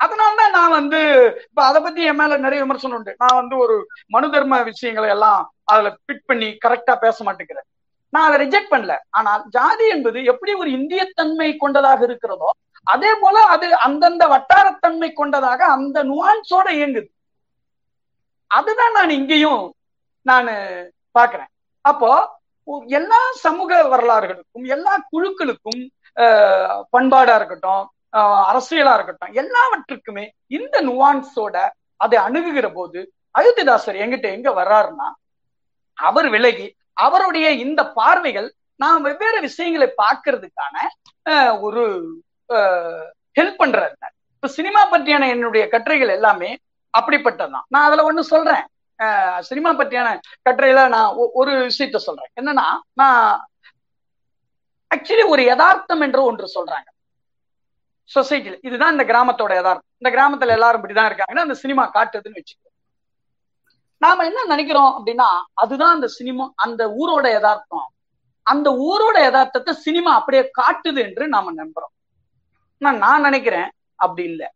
அதனாலதான் 0.00 0.54
நான் 0.58 0.74
வந்து 0.78 1.00
இப்ப 1.48 1.60
அதை 1.66 1.78
பத்தி 1.82 2.00
என் 2.10 2.18
மேல 2.20 2.36
நிறைய 2.36 2.60
விமர்சனம் 2.64 2.96
உண்டு. 2.98 3.12
நான் 3.22 3.38
வந்து 3.40 3.54
ஒரு 3.64 3.76
மனு 4.14 4.28
தர்ம 4.34 4.62
விஷயங்களை 4.70 5.08
எல்லாம் 5.14 5.40
அதுல 5.72 5.90
பிட் 6.08 6.26
பண்ணி 6.30 6.48
கரெக்டா 6.64 6.94
பேச 7.04 7.24
மாட்டேங்கிறேன். 7.24 7.66
நான் 8.12 8.26
அதை 8.28 8.36
ரிஜெக்ட் 8.44 8.72
பண்ணல. 8.72 8.94
ஆனால் 9.18 9.42
ஜாதி 9.56 9.86
என்பது 9.94 10.18
எப்படி 10.32 10.52
ஒரு 10.62 10.70
இந்திய 10.78 11.02
தன்மை 11.20 11.48
கொண்டதாக 11.64 12.00
இருக்கிறதோ 12.08 12.50
அதே 12.86 13.12
போல 13.22 13.36
அது 13.54 13.66
அந்தந்த 13.86 14.24
வட்டாரத்தன்மை 14.34 15.08
கொண்டதாக 15.12 15.60
அந்த 15.76 15.98
நுவான்ஸோட 16.10 16.66
இயங்குது. 16.78 17.08
அதுதான் 18.50 18.96
நான் 18.98 19.16
இங்கேயும் 19.18 19.62
நான் 20.26 20.50
பாக்குறேன் 21.14 21.50
அப்போ 21.84 22.10
எல்லா 22.98 23.20
சமூக 23.44 23.70
வரலாறுகளுக்கும் 23.92 24.66
எல்லா 24.76 24.92
குழுக்களுக்கும் 25.12 25.82
பண்பாடா 26.94 27.34
இருக்கட்டும் 27.38 27.84
அரசியலா 28.50 28.92
இருக்கட்டும் 28.96 29.34
எல்லாவற்றுக்குமே 29.42 30.24
இந்த 30.56 30.76
நுவான்ஸோட 30.88 31.56
அதை 32.00 32.16
அணுகுகிற 32.26 32.66
போது 32.72 33.00
அயோத்திதாசர் 33.34 34.00
எங்கிட்ட 34.04 34.28
எங்க 34.36 34.50
வர்றாருன்னா 34.60 35.08
அவர் 35.98 36.28
விலகி 36.28 36.66
அவருடைய 37.04 37.46
இந்த 37.64 37.80
பார்வைகள் 37.98 38.48
நான் 38.82 39.04
வெவ்வேறு 39.06 39.38
விஷயங்களை 39.40 39.88
பார்க்கறதுக்கான 40.02 40.76
ஒரு 41.66 41.82
ஹெல்ப் 43.38 43.60
பண்றாரு 43.62 43.94
இப்ப 44.36 44.48
சினிமா 44.56 44.80
பற்றியான 44.90 45.28
என்னுடைய 45.34 45.64
கட்டுரைகள் 45.68 46.14
எல்லாமே 46.16 46.50
அப்படிப்பட்டதுதான். 46.94 47.66
நான் 47.74 47.86
அதுல 47.86 48.04
ஒண்ணு 48.08 48.22
சொல்றேன். 48.32 48.64
சினிமா 49.48 49.70
பற்றியான 49.78 50.08
கட்டுரையில 50.46 50.82
நான் 50.94 51.14
ஒரு 51.40 51.54
விஷயத்த 51.68 51.98
சொல்றேன். 52.06 52.30
என்னன்னா 52.40 52.66
நான் 53.00 53.24
ஆக்சுவலி 54.90 55.24
ஒரு 55.32 55.42
யதார்த்தம் 55.50 56.04
என்று 56.06 56.20
ஒன்று 56.28 56.46
சொல்றாங்க. 56.54 56.88
சொசைட்டில 58.10 58.56
இதுதான் 58.68 58.94
இந்த 58.94 59.04
கிராமத்தோட 59.10 59.52
யதார்த்தம். 59.60 59.90
இந்த 60.00 60.10
கிராமத்துல 60.16 60.56
எல்லாரும் 60.56 60.80
இப்படிதான் 60.80 61.08
இருக்காங்கன்னா 61.10 61.46
அந்த 61.46 61.56
சினிமா 61.62 61.84
காட்டுதுன்னு 61.96 62.40
வச்சுக்கோ 62.40 62.65
நாம 64.02 64.24
என்ன 64.28 64.40
நினைக்கிறோம் 64.52 64.90
அப்படின்னா 64.96 65.28
அதுதான் 65.62 65.94
அந்த 65.96 66.08
சினிமா 66.16 66.44
அந்த 66.64 66.82
ஊரோட 67.00 67.26
யதார்த்தம். 67.36 67.88
அந்த 68.46 68.68
ஊரோட 68.88 69.16
யதார்த்தத்தை 69.26 69.72
சினிமா 69.86 70.10
அப்படியே 70.18 70.42
காட்டுது 70.58 71.00
என்று 71.06 71.24
நாம 71.34 71.52
நம்புறோம். 71.60 71.94
நான் 72.82 73.26
நினைக்கிறேன் 73.28 73.68
அப்படி 74.04 74.24
இல்லை. 74.32 74.48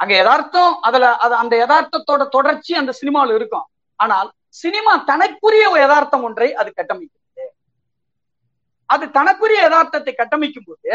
அங்க 0.00 0.12
யதார்த்தம் 0.20 0.72
அதுல 0.86 1.04
அது 1.24 1.34
அந்த 1.42 1.54
யதார்த்தத்தோட 1.62 2.22
தொடர்ச்சி 2.36 2.72
அந்த 2.80 2.92
சினிமாவில் 3.00 3.36
இருக்கும். 3.38 3.66
ஆனால் 4.00 4.28
சினிமா 4.62 4.92
தனக்குரிய 5.10 5.64
யதார்த்தம் 5.82 6.24
ஒன்றை 6.28 6.48
அது 6.60 6.70
கட்டமைக்கிறது. 6.78 7.44
அது 8.90 9.04
தனக்குரிய 9.18 9.60
யதார்த்தத்தை 9.66 10.12
கட்டமைக்கும் 10.14 10.66
போது 10.68 10.90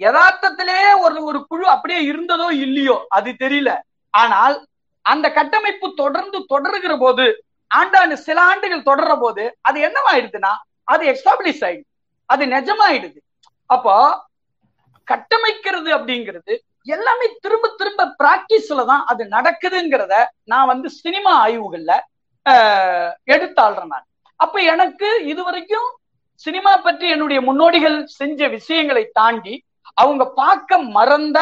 யதார்த்தத்திலே 0.00 0.78
ஒரு 1.04 1.18
ஒரு 1.30 1.40
குழு 1.50 1.66
அப்படியே 1.74 2.00
இருந்ததோ 2.10 2.46
இல்லையோ 2.64 2.96
அது 3.16 3.30
தெரியல. 3.42 3.70
ஆனால் 4.14 4.56
அந்த 5.04 5.26
கட்டமைப்பு 5.32 5.86
தொடர்ந்து 6.02 6.38
தொடருகிற 6.52 6.94
போது 6.98 7.24
ஆண்டாண்டு 7.70 8.16
சில 8.26 8.38
ஆண்டுகள் 8.50 8.86
தொடர்ற 8.88 9.12
போது 9.20 9.44
அது 9.62 9.78
என்னவாயிடுதுன்னா 9.88 10.52
அது 10.84 11.02
எஸ்டாப்ளிஷ் 11.12 11.64
ஆயிடுது. 11.68 11.88
அது 12.30 12.44
நிஜமாயிடுது. 12.46 13.18
அப்போ 13.70 13.94
கட்டமைக்கிறது 15.08 15.90
அப்படிங்கிறது 15.96 16.52
எல்லாமே 16.86 17.26
திரும்ப 17.44 17.66
திரும்ப 17.80 18.08
பிராக்டிஸ்ல 18.20 18.82
தான் 18.86 19.04
அது 19.10 19.22
நடக்குதுங்கிறத 19.26 20.14
நான் 20.44 20.70
வந்து 20.72 20.88
சினிமா 21.02 21.32
ஆய்வுகள்ல 21.44 21.92
எடுத்தாள்றேன் 23.26 23.92
நான். 23.94 24.06
அப்ப 24.40 24.56
எனக்கு 24.72 25.08
இது 25.32 25.42
வரைக்கும் 25.42 25.88
சினிமா 26.42 26.72
பற்றி 26.76 27.06
என்னுடைய 27.08 27.40
முன்னோடிகள் 27.40 27.96
செஞ்ச 28.18 28.48
விஷயங்களை 28.48 29.04
தாண்டி 29.12 29.54
அவங்க 30.02 30.22
பார்க்க 30.40 30.78
மறந்த 30.96 31.38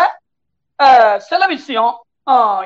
சில 1.30 1.42
விஷயம் 1.46 1.92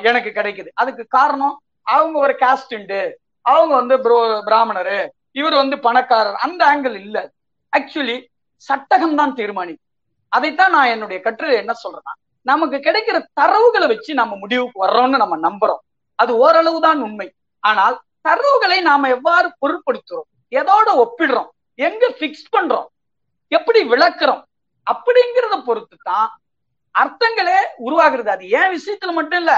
எனக்கு 0.09 0.31
கிடைக்குது. 0.35 0.71
அதுக்கு 0.75 1.05
காரணம் 1.09 1.61
அவங்க 1.83 2.19
ஒரு 2.19 2.35
காஸ்ட் 2.41 2.75
உண்டு. 2.79 3.01
அவங்க 3.43 3.75
வந்து 3.75 3.97
பிராமணரு. 4.51 5.09
இவர் 5.33 5.55
வந்து 5.55 5.77
பணக்காரர். 5.79 6.39
அந்த 6.47 6.61
ஆங்கிள் 6.73 6.97
இல்ல. 7.01 7.31
ஆக்சுவலி 7.77 8.17
சட்டகம் 8.57 9.17
தான் 9.17 9.35
தீர்மானிக்கும். 9.35 9.85
அதைத்தான் 10.29 10.71
நான் 10.71 10.93
என்னுடைய 10.95 11.23
கற்று 11.23 11.55
என்ன 11.55 11.73
சொல்றேன்னா 11.83 12.15
நமக்கு 12.43 12.77
கிடைக்கிற 12.77 13.17
தரவுகளை 13.41 13.87
வச்சு 13.87 14.15
நம்ம 14.15 14.37
முடிவுக்கு 14.37 14.87
வர்றோம்னு 14.87 15.23
நம்ம 15.23 15.37
நம்புறோம். 15.49 15.83
அது 16.15 16.33
ஓரளவு 16.37 16.81
தான் 16.81 17.01
உண்மை. 17.01 17.29
ஆனால் 17.59 17.97
தரவுகளை 18.29 18.81
நாம 18.81 19.09
எவ்வாறு 19.09 19.49
பொருட்படுத்துறோம்? 19.63 20.29
எதோட 20.51 20.89
ஒப்பிடுறோம்? 21.03 21.49
எங்க 21.75 22.09
பிக்ஸ் 22.21 22.47
பண்றோம்? 22.57 22.87
எப்படி 23.49 23.81
விளக்குறோம்? 23.89 24.43
அப்படிங்கிறத 24.87 25.57
பொறுத்து 25.65 25.97
தான் 26.03 26.29
அர்த்தங்களே 27.03 27.59
உருவாகிறது. 27.87 28.31
அது 28.35 28.45
ஏன் 28.59 28.73
விஷயத்துல 28.77 29.13
மட்டும் 29.19 29.41
இல்ல. 29.43 29.55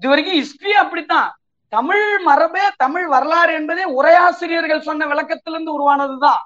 இது 0.00 0.08
வரைக்கும் 0.12 0.38
ஹிஸ்டரி 0.40 0.74
அப்படித்தான். 0.82 1.28
தமிழ் 1.76 2.04
மரபே 2.26 2.64
தமிழ் 2.82 3.06
வரலாறு 3.14 3.52
என்பதே 3.58 3.84
உரையாசிரியர்கள் 3.98 4.86
சொன்ன 4.88 5.06
விளக்கத்திலிருந்து 5.12 5.74
உருவானதுதான். 5.76 6.42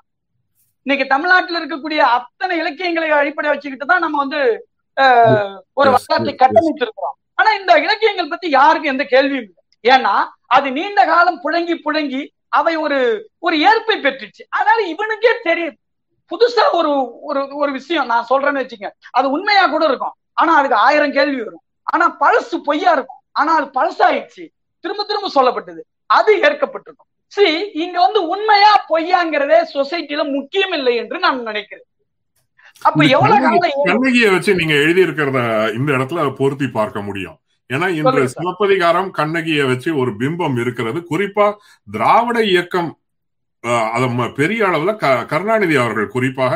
இன்னைக்கு 0.86 1.04
தமிழ்நாட்டில் 1.12 1.58
இருக்கக்கூடிய 1.58 2.00
அத்தனை 2.18 2.54
இலக்கியங்களை 2.62 3.10
அடிப்படை 3.18 3.48
வச்சுக்கிட்டு 3.50 3.86
தான் 3.90 4.04
நம்ம 4.04 4.18
வந்து 4.24 4.40
ஒரு 5.78 5.88
வரலாற்றை 5.94 6.32
கட்டமைத்திருக்கிறோம். 6.42 7.16
ஆனா 7.38 7.50
இந்த 7.58 7.72
இலக்கியங்கள் 7.84 8.32
பத்தி 8.32 8.48
யாருக்கும் 8.58 8.92
எந்த 8.94 9.04
கேள்வியும் 9.12 9.46
இல்லை. 9.48 9.62
ஏன்னா 9.84 10.14
அது 10.56 10.66
நீண்ட 10.78 11.00
காலம் 11.10 11.42
புழங்கி 11.44 11.76
புழங்கி 11.86 12.22
அவை 12.58 12.74
ஒரு 12.84 12.98
ஒரு 13.46 13.56
ஏற்பை 13.68 13.96
பெற்றுச்சு. 14.06 14.42
அதனால 14.56 14.78
இவனுக்கே 14.92 15.32
தெரியுது 15.48 15.78
புதுசா 16.30 16.64
ஒரு 16.72 17.20
ஒரு 17.20 17.56
ஒரு 17.56 17.72
விஷயம் 17.72 18.06
நான் 18.06 18.26
சொல்றேன்னு 18.30 18.62
வச்சுங்க 18.62 18.90
அது 19.10 19.30
உண்மையா 19.30 19.66
கூட 19.66 19.84
இருக்கும். 19.84 20.14
ஆனா 20.32 20.56
அதுக்கு 20.56 20.76
ஆயிரம் 20.76 21.12
கேள்வி 21.12 21.42
வரும். 21.42 21.62
ஆனா 21.82 22.16
பழசு 22.20 22.56
பொய்யா 22.64 22.92
இருக்கும். 22.92 23.20
ஆனா 23.32 23.54
அது 23.54 23.66
பழசாயிடுச்சு. 23.66 24.48
திரும்ப 24.80 25.04
திரும்ப 25.04 25.30
சொல்லப்பட்டது. 25.34 25.80
அது 26.06 26.40
ஏற்கப்பட்டிருக்கும். 26.40 27.10
சரி 27.26 27.70
இங்க 27.72 28.00
வந்து 28.00 28.28
உண்மையா 28.28 28.86
பொய்யாங்கிறதே 28.88 29.64
சொசைட்டில 29.74 30.32
முக்கியம் 30.32 30.72
இல்லை 30.72 30.96
என்று 30.96 31.18
நான் 31.18 31.42
நினைக்கிறேன். 31.42 31.86
அப்ப 32.82 33.04
இந்த 33.04 33.16
எவ்வளவு 33.16 33.40
காலம் 33.40 33.82
கண்ணகியை 33.82 34.30
வச்சு 34.30 34.54
நீங்க 34.54 34.74
எழுதி 34.74 35.02
இருக்கிறத 35.02 35.74
இந்த 35.74 35.92
இடத்துல 35.92 36.34
பொருத்தி 36.34 36.68
பார்க்க 36.68 37.00
முடியும். 37.00 37.38
ஏன்னா 37.72 37.88
இன்று 37.88 38.28
சார். 38.28 38.28
சிலப்பதிகாரம் 38.28 39.10
கண்ணகியை 39.10 39.66
வச்சு 39.66 39.96
ஒரு 39.96 40.10
பிம்பம் 40.10 40.60
இருக்கிறது. 40.60 41.06
குறிப்பா 41.10 41.54
திராவிட 41.90 42.44
இயக்கம் 42.44 43.01
அதை 43.64 44.08
பெரிய 44.34 44.66
அளவுல 44.66 44.96
க- 44.96 45.26
கருணாநிதி 45.26 45.76
அவர்கள் 45.76 46.06
குறிப்பாக 46.06 46.54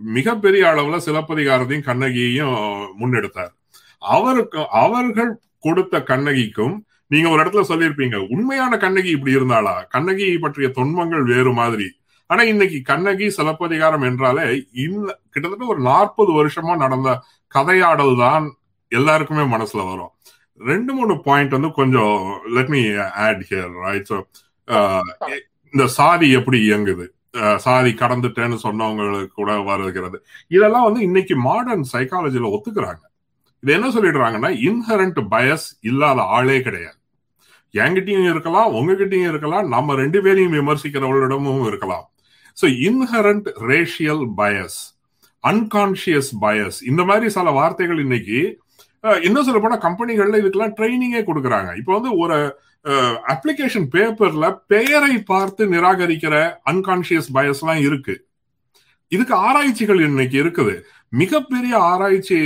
மிகப்பெரிய 0.00 0.66
அளவுல 0.66 0.96
சிலப்பதிகாரத்தையும் 1.06 1.84
கண்ணகியையும் 1.84 2.56
முன்னெடுத்தார். 3.00 3.52
அவருக்கு 3.98 4.68
அவர்கள் 4.70 5.30
கொடுத்த 5.58 6.02
கண்ணகிக்கும் 6.02 6.74
நீங்க 7.06 7.28
ஒரு 7.28 7.44
இடத்துல 7.44 7.62
சொல்லியிருப்பீங்க 7.68 8.28
உண்மையான 8.28 8.76
கண்ணகி 8.76 9.08
இப்படி 9.08 9.36
இருந்தாளா? 9.36 9.86
கண்ணகி 9.88 10.38
பற்றிய 10.38 10.68
தொன்மங்கள் 10.68 11.22
வேறு 11.22 11.52
மாதிரி. 11.52 11.88
ஆனா 12.26 12.42
இன்னைக்கு 12.42 12.82
கண்ணகி 12.82 13.30
சிலப்பதிகாரம் 13.30 14.02
என்றாலே 14.02 14.44
இந்த 14.72 15.18
கிட்டத்தட்ட 15.30 15.66
ஒரு 15.66 15.80
நாற்பது 15.80 16.44
வருஷமா 16.44 16.76
நடந்த 16.76 17.22
கதையாடல் 17.54 18.18
தான் 18.18 18.56
எல்லாருக்குமே 18.88 19.56
மனசுல 19.56 19.90
வரும். 19.90 20.12
ரெண்டு 20.60 20.94
மூணு 20.94 21.22
பாயிண்ட் 21.22 21.50
வந்து 21.50 21.72
கொஞ்சம் 21.72 22.14
let 22.46 22.66
me 22.66 22.94
add 22.96 23.42
here 23.50 23.72
right 23.84 24.08
so 24.08 24.18
இந்த 25.74 25.84
சாதி 25.98 26.28
எப்படி 26.38 26.58
இயங்குது? 26.68 27.06
சாதி 27.64 27.90
கடந்துட்டேன்னு 28.02 28.56
சொன்னவங்களுக்கு 28.66 29.34
கூட 29.40 29.52
வருகிறது. 29.70 30.18
இதெல்லாம் 30.56 30.86
வந்து 30.88 31.00
இன்னைக்கு 31.08 31.34
மாடர்ன் 31.48 31.84
சைக்காலஜில 31.94 32.50
ஒத்துக்கிறாங்க. 32.56 33.02
இது 33.62 33.70
என்ன 33.76 33.88
சொல்லிடுறாங்கன்னா 33.96 34.50
இன்ஹரண்ட் 34.68 35.20
பயஸ் 35.32 35.66
இல்லாத 35.90 36.20
ஆளே 36.36 36.58
கிடையாது. 36.66 36.96
என்கிட்டயும் 37.74 38.28
இருக்கலாம் 38.32 38.74
உங்ககிட்டயும் 38.78 39.30
இருக்கலாம் 39.32 39.66
நம்ம 39.74 39.94
ரெண்டு 40.02 40.18
பேரையும் 40.24 40.54
விமர்சிக்கிறவர்களிடமும் 40.58 41.66
இருக்கலாம். 41.70 42.06
So 42.60 42.66
inherent 42.88 43.48
racial 43.72 44.24
bias 44.40 44.78
unconscious 45.44 46.30
bias 46.44 46.78
இந்த 46.90 47.02
மாதிரி 47.10 47.26
சில 47.36 47.50
வார்த்தைகள் 47.58 48.00
இன்னைக்கு 48.06 48.38
இன்னும் 49.26 49.46
சொல்ல 49.46 49.60
போனா 49.64 49.76
கம்பெனிகள்ல 49.84 50.38
இதுக்கெல்லாம் 50.40 50.74
ட்ரைனிங்கே 50.78 51.20
கொடுக்குறாங்க. 51.28 51.70
இப்போ 51.80 51.92
வந்து 51.98 52.10
ஒரு 52.22 52.38
அப்ளிகேஷன் 53.32 53.86
பேப்பர்ல 53.94 54.46
பெயரை 54.72 55.14
பார்த்து 55.30 55.62
நிராகரிக்கிற 55.74 56.34
அன்கான்சியஸ் 56.72 57.30
எல்லாம் 57.40 57.82
இருக்கு. 57.88 58.14
இதுக்கு 59.12 59.34
ஆராய்ச்சிகள் 59.48 60.00
இன்னைக்கு 60.06 60.36
இருக்குது. 60.42 60.74
மிகப்பெரிய 61.20 61.74
ஆராய்ச்சி 61.90 62.38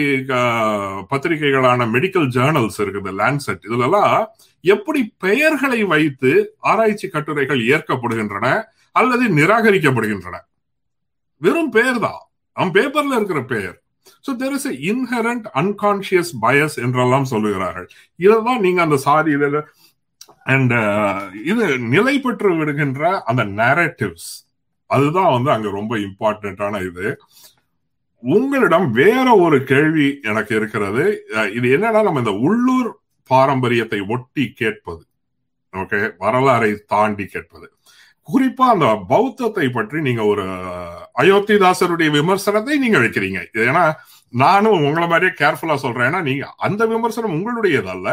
பத்திரிகைகளான 1.10 1.86
மெடிக்கல் 1.94 2.28
ஜேர்னல்ஸ் 2.36 2.78
இருக்குது 2.84 3.12
லேண்ட்செட் 3.20 3.64
இதுலலாம் 3.68 4.18
எப்படி 4.64 5.00
பெயர்களை 5.24 5.80
வைத்து 5.92 6.32
ஆராய்ச்சி 6.72 7.06
கட்டுரைகள் 7.14 7.62
ஏற்கப்படுகின்றன 7.74 8.46
அல்லது 9.00 9.24
நிராகரிக்கப்படுகின்றன. 9.38 10.36
வெறும் 11.42 11.72
பெயர் 11.76 11.98
தான். 12.06 12.20
அவன் 12.56 12.74
பேப்பர்ல 12.76 13.16
இருக்கிற 13.18 13.40
பெயர். 13.52 13.76
So 14.26 14.30
there 14.42 14.54
is 14.58 14.70
inherent 14.90 15.46
unconscious 15.60 16.32
bias 16.44 16.76
என்றெல்லாம் 16.84 17.28
சொல்லுகிறார்கள். 17.32 17.88
இதெல்லாம் 18.24 18.62
நீங்க 18.66 18.80
அந்த 18.86 18.98
சாதி 19.06 19.30
அண்ட் 20.44 20.72
uh, 20.72 21.18
இது 21.50 21.64
நிலை 21.78 22.14
பெற்று 22.20 22.50
விடுகின்ற 22.56 23.10
அந்த 23.30 23.42
நேரட்டிவ்ஸ் 23.60 24.30
அதுதான் 24.90 25.32
வந்து 25.34 25.50
அங்க 25.50 25.68
ரொம்ப 25.70 25.92
இம்பார்ட்டன்டான 25.96 26.80
இது. 26.88 27.06
உங்களிடம் 28.22 28.88
வேற 28.92 29.26
ஒரு 29.44 29.58
கேள்வி 29.64 30.08
எனக்கு 30.22 30.52
இருக்கிறது. 30.56 31.04
இது 31.54 31.66
என்னன்னா 31.76 32.02
நம்ம 32.08 32.22
இந்த 32.24 32.34
உள்ளூர் 32.48 32.90
பாரம்பரியத்தை 33.30 34.00
ஒட்டி 34.14 34.44
கேட்பது. 34.52 35.02
ஓகே 35.74 36.00
வரலாறை 36.24 36.70
தாண்டி 36.86 37.26
கேட்பது. 37.26 37.66
குறிப்பா 38.28 38.66
அந்த 38.74 38.88
பௌத்தத்தை 39.12 39.68
பற்றி 39.68 40.00
நீங்க 40.00 40.24
ஒரு 40.24 40.44
அயோத்திதாசருடைய 41.22 42.10
விமர்சனத்தை 42.18 42.76
நீங்க 42.78 42.98
வைக்கிறீங்க. 42.98 43.40
இது 43.50 43.64
ஏன்னா 43.70 43.84
நானும் 44.28 44.84
உங்களை 44.88 45.06
மாதிரியே 45.08 45.32
கேர்ஃபுல்லா 45.40 45.74
சொல்றேன். 45.74 46.08
ஏன்னா 46.10 46.22
நீங்க 46.22 46.44
அந்த 46.56 46.86
விமர்சனம் 46.86 47.34
உங்களுடையதல்ல. 47.38 48.10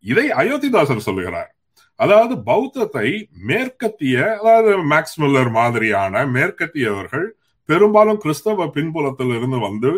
இதை 0.00 0.26
அயோத்திதாசர் 0.42 1.06
சொல்லுகிறார். 1.08 1.50
அதாவது 2.00 2.34
பௌத்தத்தை 2.48 3.08
மேற்கத்திய 3.48 4.16
அதாவது 4.38 4.70
மேக்ஸ்மில்லர் 4.92 5.50
மாதிரியான 5.50 6.24
மேற்கத்தியவர்கள் 6.36 7.26
பெரும்பாலும் 7.68 8.20
கிறிஸ்தவ 8.24 8.66
பின்புலத்தில் 8.76 9.34
இருந்து 9.38 9.58
வந்து 9.58 9.92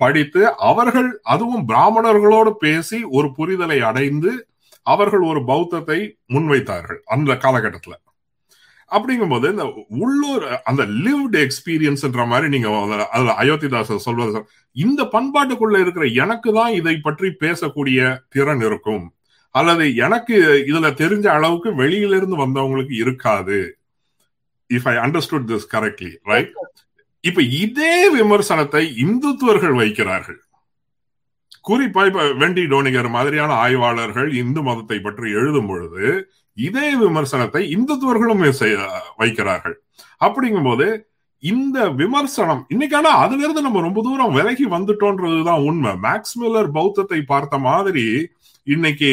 படித்து 0.00 0.42
அவர்கள் 0.70 1.10
அதுவும் 1.24 1.64
பிராமணர்களோடு 1.66 2.52
பேசி 2.64 2.98
ஒரு 3.16 3.28
புரிதலை 3.38 3.78
அடைந்து 3.90 4.32
அவர்கள் 4.86 5.24
ஒரு 5.30 5.40
பௌத்தத்தை 5.44 5.98
முன்வைத்தார்கள் 6.34 7.00
அந்த 7.14 7.32
காலகட்டத்துல. 7.44 7.94
அப்படிங்கும்போது 8.90 9.46
இந்த 9.52 9.64
உள்ளூர் 10.04 10.44
அந்த 10.70 10.82
லிவ்டு 11.04 11.38
எக்ஸ்பீரியன்ஸ்ன்ற 11.46 12.24
மாதிரி 12.32 12.48
நீங்க 12.54 12.68
அதுல 13.14 13.34
அயோத்திதாசர் 13.42 14.06
சொல்வது 14.08 14.40
இந்த 14.76 15.02
பண்பாட்டுக்குள்ள 15.14 15.76
இருக்கிற 15.84 16.06
எனக்கு 16.24 16.50
தான் 16.52 16.72
இதை 16.80 16.96
பற்றி 17.00 17.28
பேசக்கூடிய 17.44 18.00
திறன் 18.28 18.64
இருக்கும். 18.68 19.04
அல்லது 19.54 19.84
எனக்கு 20.06 20.36
இதுல 20.70 20.86
தெரிஞ்ச 21.02 21.26
அளவுக்கு 21.36 21.70
வெளியிலிருந்து 21.80 22.36
வந்தவங்களுக்கு 22.44 22.94
இருக்காது. 23.02 23.58
If 24.70 24.88
I 24.92 24.94
understood 25.04 25.48
this 25.50 25.68
correctly 25.74 26.12
right 26.32 26.52
இப்ப 27.24 27.42
இதே 27.64 27.94
விமர்சனத்தை 28.16 28.82
இந்துத்துவர்கள் 29.04 29.76
வைக்கிறார்கள். 29.82 30.40
குறிப்பா 31.68 32.02
இப்ப 32.08 32.24
வெண்டி 32.40 32.64
டோனிகர் 32.72 33.08
மாதிரியான 33.16 33.52
ஆய்வாளர்கள் 33.64 34.30
இந்து 34.42 34.62
மதத்தை 34.62 34.98
பற்றி 35.00 35.28
எழுதும் 35.40 35.68
பொழுது 35.70 36.04
இதே 36.56 36.88
விமர்சனத்தை 37.04 37.62
இந்துத்துவர்களும் 37.76 38.42
வைக்கிறார்கள். 39.22 39.76
அப்படிங்கும்போது 40.26 40.86
இந்த 41.42 41.78
விமர்சனம் 42.00 42.60
இன்னைக்கான 42.72 43.12
அதுல 43.22 43.42
இருந்து 43.44 43.64
நம்ம 43.66 43.80
ரொம்ப 43.86 44.02
தூரம் 44.02 44.36
விலகி 44.38 44.66
வந்துட்டோன்றதுதான் 44.74 45.64
உண்மை. 45.70 45.92
மேக்ஸ் 46.06 46.36
மில்லர் 46.42 46.70
பௌத்தத்தை 46.76 47.20
பார்த்த 47.32 47.58
மாதிரி 47.68 48.06
இன்னைக்கு 48.66 49.08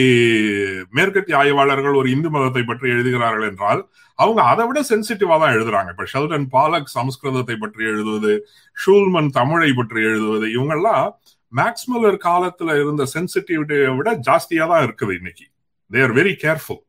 மேற்கத்திய 0.98 1.38
ஆய்வாளர்கள் 1.40 1.98
ஒரு 2.02 2.10
இந்து 2.16 2.30
மதத்தை 2.34 2.62
பற்றி 2.64 2.88
எழுதுகிறார்கள் 2.94 3.48
என்றால் 3.50 3.82
அவங்க 4.20 4.42
அதை 4.52 4.64
விட 4.68 4.80
சென்சிட்டிவா 4.90 5.36
தான் 5.42 5.56
எழுதுறாங்க. 5.56 5.90
இப்ப 5.94 6.06
ஷெல்டன் 6.14 6.46
பாலக் 6.56 6.94
சமஸ்கிருதத்தை 6.98 7.56
பற்றி 7.64 7.84
எழுதுவது 7.92 8.32
ஷூல்மன் 8.78 9.30
தமிழை 9.40 9.72
பற்றி 9.80 10.00
எழுதுவது 10.10 10.48
இவங்கெல்லாம் 10.56 11.08
மேக்ஸ்மில்லர் 11.54 12.20
காலத்துல 12.28 12.80
இருந்த 12.84 13.06
சென்சிட்டிவிட்டியை 13.16 13.92
விட 13.98 14.10
ஜாஸ்தியா 14.28 14.68
தான் 14.74 14.84
இருக்குது 14.88 15.16
இன்னைக்கு. 15.20 15.46
தே 15.92 16.02
ஆர் 16.08 16.16
வெரி 16.20 16.34
கேர்ஃபுல் 16.46 16.82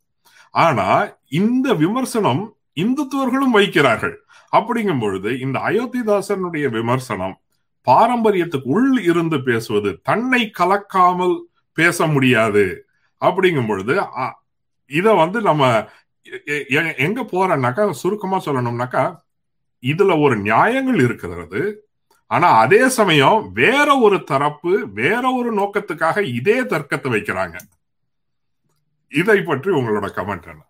ஆனா 0.55 0.89
இந்த 1.40 1.68
விமர்சனம் 1.84 2.43
இந்துத்துவர்களும் 2.84 3.56
வைக்கிறார்கள். 3.59 4.16
அப்படிங்கும் 4.52 5.02
பொழுது 5.05 5.30
இந்த 5.44 5.56
அயோத்திதாசனுடைய 5.68 6.66
விமர்சனம் 6.78 7.34
பாரம்பரியத்துக்கு 7.86 8.70
உள் 8.76 8.93
இருந்து 9.10 9.39
பேசுவது 9.48 9.90
தன்னை 10.09 10.43
கலக்காமல் 10.59 11.34
பேச 11.73 12.07
முடியாது. 12.07 12.86
அப்படிங்கும் 13.20 13.66
பொழுது 13.66 14.03
இதை 14.86 15.16
வந்து 15.16 15.40
நம்ம 15.40 15.89
எங்க 16.99 17.23
போறோம்னாக்கா 17.23 17.90
சுருக்கமா 17.90 18.40
சொல்லணும்னாக்கா 18.44 19.16
இதுல 19.82 20.23
ஒரு 20.23 20.36
நியாயங்கள் 20.36 21.01
இருக்கிறது. 21.01 21.86
ஆனா 22.27 22.59
அதே 22.59 22.89
சமயம் 22.89 23.51
வேற 23.53 23.99
ஒரு 23.99 24.24
தரப்பு 24.24 24.89
வேற 24.94 25.32
ஒரு 25.32 25.55
நோக்கத்துக்காக 25.55 26.23
இதே 26.35 26.61
தர்க்கத்தை 26.61 27.12
வைக்கிறாங்க. 27.12 27.59
இதை 29.09 29.43
பற்றி 29.43 29.70
உங்களோட 29.70 30.09
கமெண்ட் 30.16 30.49
என்ன? 30.49 30.65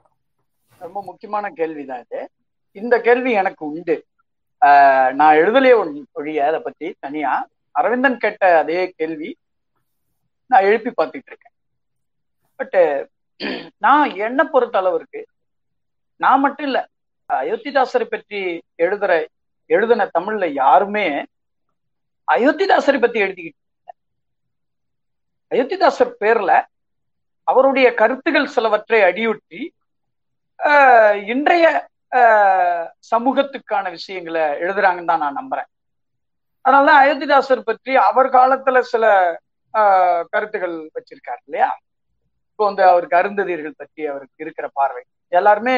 ரொம்ப 0.79 1.03
முக்கியமான 1.03 1.49
கேள்விதான் 1.49 2.05
இது. 2.11 2.31
இந்த 2.73 3.01
கேள்வி 3.01 3.33
எனக்கு 3.33 3.67
உண்டு. 3.67 4.05
ஆஹ் 4.61 5.13
நான் 5.13 5.37
எழுதலையே 5.37 6.05
ஒழிய 6.13 6.47
அதை 6.47 6.61
பத்தி 6.61 6.95
தனியா. 6.99 7.49
அரவிந்தன் 7.71 8.19
கேட்ட 8.19 8.59
அதே 8.59 8.95
கேள்வி 8.97 9.37
நான் 10.53 10.65
எழுப்பி 10.65 10.91
பார்த்துட்டு 10.91 11.31
இருக்கேன் 11.31 11.55
பட்டு 12.61 12.83
நான் 13.79 14.11
என்ன 14.19 14.45
பொறுத்த 14.45 14.79
அளவிற்கு 14.79 15.21
நான் 16.21 16.41
மட்டும் 16.41 16.67
இல்ல 16.67 16.81
அயோத்திதாசரை 17.31 18.05
பற்றி 18.05 18.41
எழுதுற 18.79 19.13
எழுதின 19.71 20.11
தமிழ்ல 20.19 20.47
யாருமே 20.55 21.07
அயோத்திதாசரை 22.29 23.01
பத்தி 23.01 23.23
எழுதிக்கிட்டு 23.23 23.61
அயோத்திதாசர் 25.51 26.19
பேர்ல 26.21 26.53
அவருடைய 27.49 27.95
கருத்துகள் 27.95 28.47
சிலவற்றை 28.47 29.01
அடியொட்டி 29.03 29.61
இன்றைய 31.27 31.67
ஆஹ் 32.13 32.87
சமூகத்துக்கான 33.11 33.91
விஷயங்களை 33.91 34.41
எழுதுறாங்கன்னு 34.63 35.07
தான் 35.07 35.19
நான் 35.19 35.39
நம்புறேன். 35.41 35.69
அதனாலதான் 36.65 37.01
அயோத்திதாசர் 37.03 37.61
பற்றி 37.61 37.97
அவர் 38.03 38.29
காலத்துல 38.29 38.81
சில 38.85 39.05
கருத்துகள் 40.33 40.77
வச்சிருக்காரு 40.97 41.43
இல்லையா? 41.47 41.69
இப்போ 42.51 42.65
வந்து 42.69 42.83
அவருக்கு 42.93 43.19
அருந்ததியர்கள் 43.21 43.81
பற்றி 43.83 44.03
அவருக்கு 44.13 44.43
இருக்கிற 44.45 44.67
பார்வை. 44.79 45.03
எல்லாருமே 45.33 45.77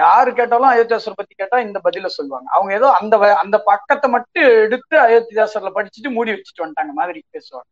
யாரு 0.00 0.30
கேட்டாலும் 0.38 0.70
அயோத்திதாசர் 0.70 1.20
பத்தி 1.20 1.34
கேட்டா 1.34 1.58
இந்த 1.66 1.78
பதில 1.84 2.08
சொல்லுவாங்க. 2.16 2.48
அவங்க 2.56 2.70
ஏதோ 2.78 2.88
அந்த 3.00 3.14
அந்த 3.42 3.56
பக்கத்தை 3.70 4.08
மட்டும் 4.14 4.48
எடுத்து 4.64 4.96
அயோத்திதாசர்ல 5.06 5.70
படிச்சுட்டு 5.76 6.10
மூடி 6.16 6.32
வச்சுட்டு 6.34 6.64
வந்துட்டாங்க 6.64 6.94
மாதிரி 7.00 7.20
பேசுவாங்க. 7.36 7.70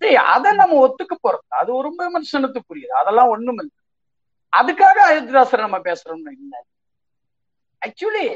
சரி 0.00 0.16
அதை 0.34 0.50
நம்ம 0.60 0.78
ஒத்துக்க 0.86 1.14
போறோம். 1.16 1.46
அது 1.60 1.70
ஒரு 1.80 1.90
விமர்சனத்துக்குரியது. 1.98 2.94
அதெல்லாம் 3.00 3.32
ஒண்ணும் 3.34 3.60
இல்லை 3.62 3.74
அதுக்காக 4.52 4.98
அயோத்திதாசர் 5.08 5.66
நம்ம 5.66 5.78
பேசுறோம்னு 5.88 6.32
இல்லை 6.42 6.60
ஆக்சுவலி 7.82 8.26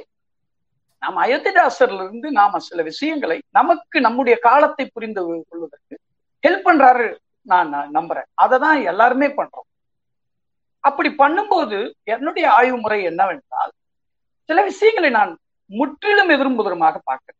நம்ம 1.02 1.26
அயோத்திதாசர்ல 1.26 2.02
இருந்து 2.04 2.32
நாம 2.32 2.58
சில 2.58 2.82
விஷயங்களை 2.82 3.42
நமக்கு 3.50 4.00
நம்முடைய 4.00 4.38
காலத்தை 4.38 4.84
புரிந்து 4.86 5.44
கொள்வதற்கு 5.48 5.94
ஹெல்ப் 6.42 6.66
பண்றாரு 6.68 7.06
நான் 7.42 7.72
நம்புறேன். 7.94 8.28
அதை 8.34 8.58
தான் 8.58 8.82
எல்லாருமே 8.82 9.26
பண்றோம். 9.26 9.66
அப்படி 10.84 11.08
பண்ணும்போது 11.08 11.78
என்னுடைய 12.02 12.52
ஆய்வு 12.52 12.76
முறை 12.76 13.02
என்னவென்றால் 13.02 13.72
சில 14.48 14.62
விஷயங்களை 14.62 15.10
நான் 15.10 15.32
முற்றிலும் 15.70 16.30
எதிர்முதலுமாக 16.30 16.98
பார்க்கிறேன் 17.04 17.38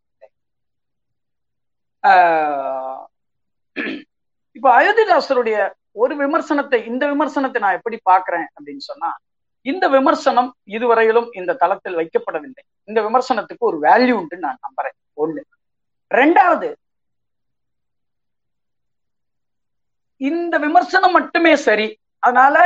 ஆஹ் 2.05 3.05
இப்ப 4.57 4.67
அயோத்திதாசருடைய 4.81 5.59
ஒரு 5.93 6.15
விமர்சனத்தை 6.17 6.79
இந்த 6.87 7.05
விமர்சனத்தை 7.07 7.59
நான் 7.59 7.75
எப்படி 7.75 7.97
பார்க்கிறேன் 8.03 8.47
அப்படின்னு 8.55 8.85
சொன்னா 8.91 9.11
இந்த 9.63 9.89
விமர்சனம் 9.89 10.55
இதுவரையிலும் 10.65 11.29
இந்த 11.33 11.55
தளத்தில் 11.55 11.97
வைக்கப்படவில்லை. 11.97 12.63
இந்த 12.85 13.03
விமர்சனத்துக்கு 13.03 13.67
ஒரு 13.67 13.79
வேல்யூ 13.81 14.13
உண்டு 14.13 14.37
நான் 14.37 14.59
நம்புறேன். 14.67 14.97
ஒண்ணு. 15.23 15.43
ரெண்டாவது 16.15 16.75
இந்த 20.17 20.59
விமர்சனம் 20.59 21.13
மட்டுமே 21.13 21.57
சரி. 21.57 21.99
அதனால 22.19 22.57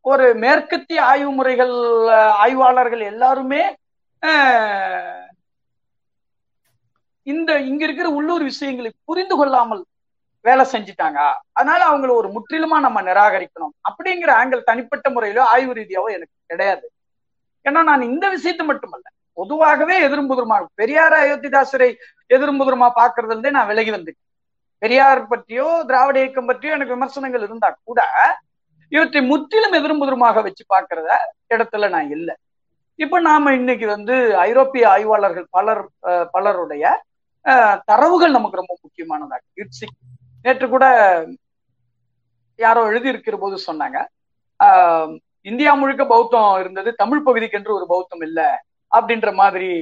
ஒரு 0.00 0.34
மேற்கத்திய 0.34 1.04
ஆய்வு 1.04 1.30
முறைகள் 1.30 1.74
ஆய்வாளர்கள் 2.42 3.00
எல்லாருமே 3.00 3.62
இந்த 7.22 7.58
இங்க 7.60 7.84
இருக்கிற 7.84 8.08
உள்ளூர் 8.08 8.42
விஷயங்களை 8.42 8.92
புரிந்து 9.04 9.36
கொள்ளாமல் 9.36 9.84
வேலை 10.44 10.64
செஞ்சுட்டாங்க. 10.70 11.18
அதனால 11.52 11.80
அவங்கள 11.86 12.10
ஒரு 12.14 12.28
முற்றிலுமா 12.34 12.78
நம்ம 12.80 13.02
நிராகரிக்கணும். 13.02 13.74
அப்படிங்கிற 13.88 14.30
ஆங்கிள் 14.38 14.62
தனிப்பட்ட 14.64 15.06
முறையிலோ 15.10 15.42
ஆய்வு 15.52 15.72
ரீதியாவோ 15.74 16.08
எனக்கு 16.16 16.34
கிடையாது. 16.50 16.86
ஏன்னா 17.66 17.82
நான் 17.84 18.08
இந்த 18.08 18.26
விஷயத்தை 18.32 18.64
மட்டுமல்ல. 18.66 19.06
பொதுவாகவே 19.38 19.94
எதிர்புதுருமா 20.06 20.56
பெரியார் 20.74 21.16
அயோத்திதாசரை 21.20 21.88
எதிர்புதுருமா 22.30 22.88
பாக்குறதுல 22.98 23.34
இருந்தே 23.34 23.50
நான் 23.50 23.70
விலகி 23.70 23.90
வந்துட்டேன். 23.90 24.20
பெரியார் 24.82 25.20
பற்றியோ 25.28 25.66
திராவிட 25.84 26.16
இயக்கம் 26.20 26.46
பற்றியோ 26.46 26.74
எனக்கு 26.74 26.94
விமர்சனங்கள் 26.94 27.44
இருந்தா 27.44 27.68
கூட 27.82 28.00
இவற்றை 28.92 29.20
முற்றிலும் 29.28 29.76
எதிர்புதுருமாக 29.78 30.42
வச்சு 30.42 30.64
பாக்குறத 30.68 31.08
இடத்துல 31.54 31.88
நான் 31.90 32.10
இல்லை. 32.16 32.34
இப்ப 32.98 33.18
நாம 33.22 33.52
இன்னைக்கு 33.54 33.86
வந்து 33.88 34.14
ஐரோப்பிய 34.42 34.84
ஆய்வாளர்கள் 34.90 35.46
பலர் 35.50 35.80
அஹ், 36.04 36.26
பலருடைய 36.34 36.84
அஹ், 37.44 37.78
தரவுகள் 37.84 38.36
நமக்கு 38.36 38.60
ரொம்ப 38.60 38.74
முக்கியமானதாக. 38.82 39.42
இட்ஸி 39.56 39.86
நேற்று 40.44 40.66
கூட 40.68 40.84
யாரோ 42.58 42.82
எழுதி 42.86 43.08
இருக்கிற 43.08 43.36
போது 43.38 43.56
சொன்னாங்க. 43.66 43.98
இந்தியா 45.46 45.72
முழுக்க 45.74 46.02
பௌத்தம் 46.06 46.60
இருந்தது 46.60 46.90
தமிழ் 46.94 47.22
பகுதிக்கு 47.22 47.58
என்று 47.58 47.72
ஒரு 47.74 47.86
பௌத்தம் 47.86 48.22
இல்ல 48.22 48.40
அப்படின்ற 48.92 49.30
மாதிரி 49.34 49.72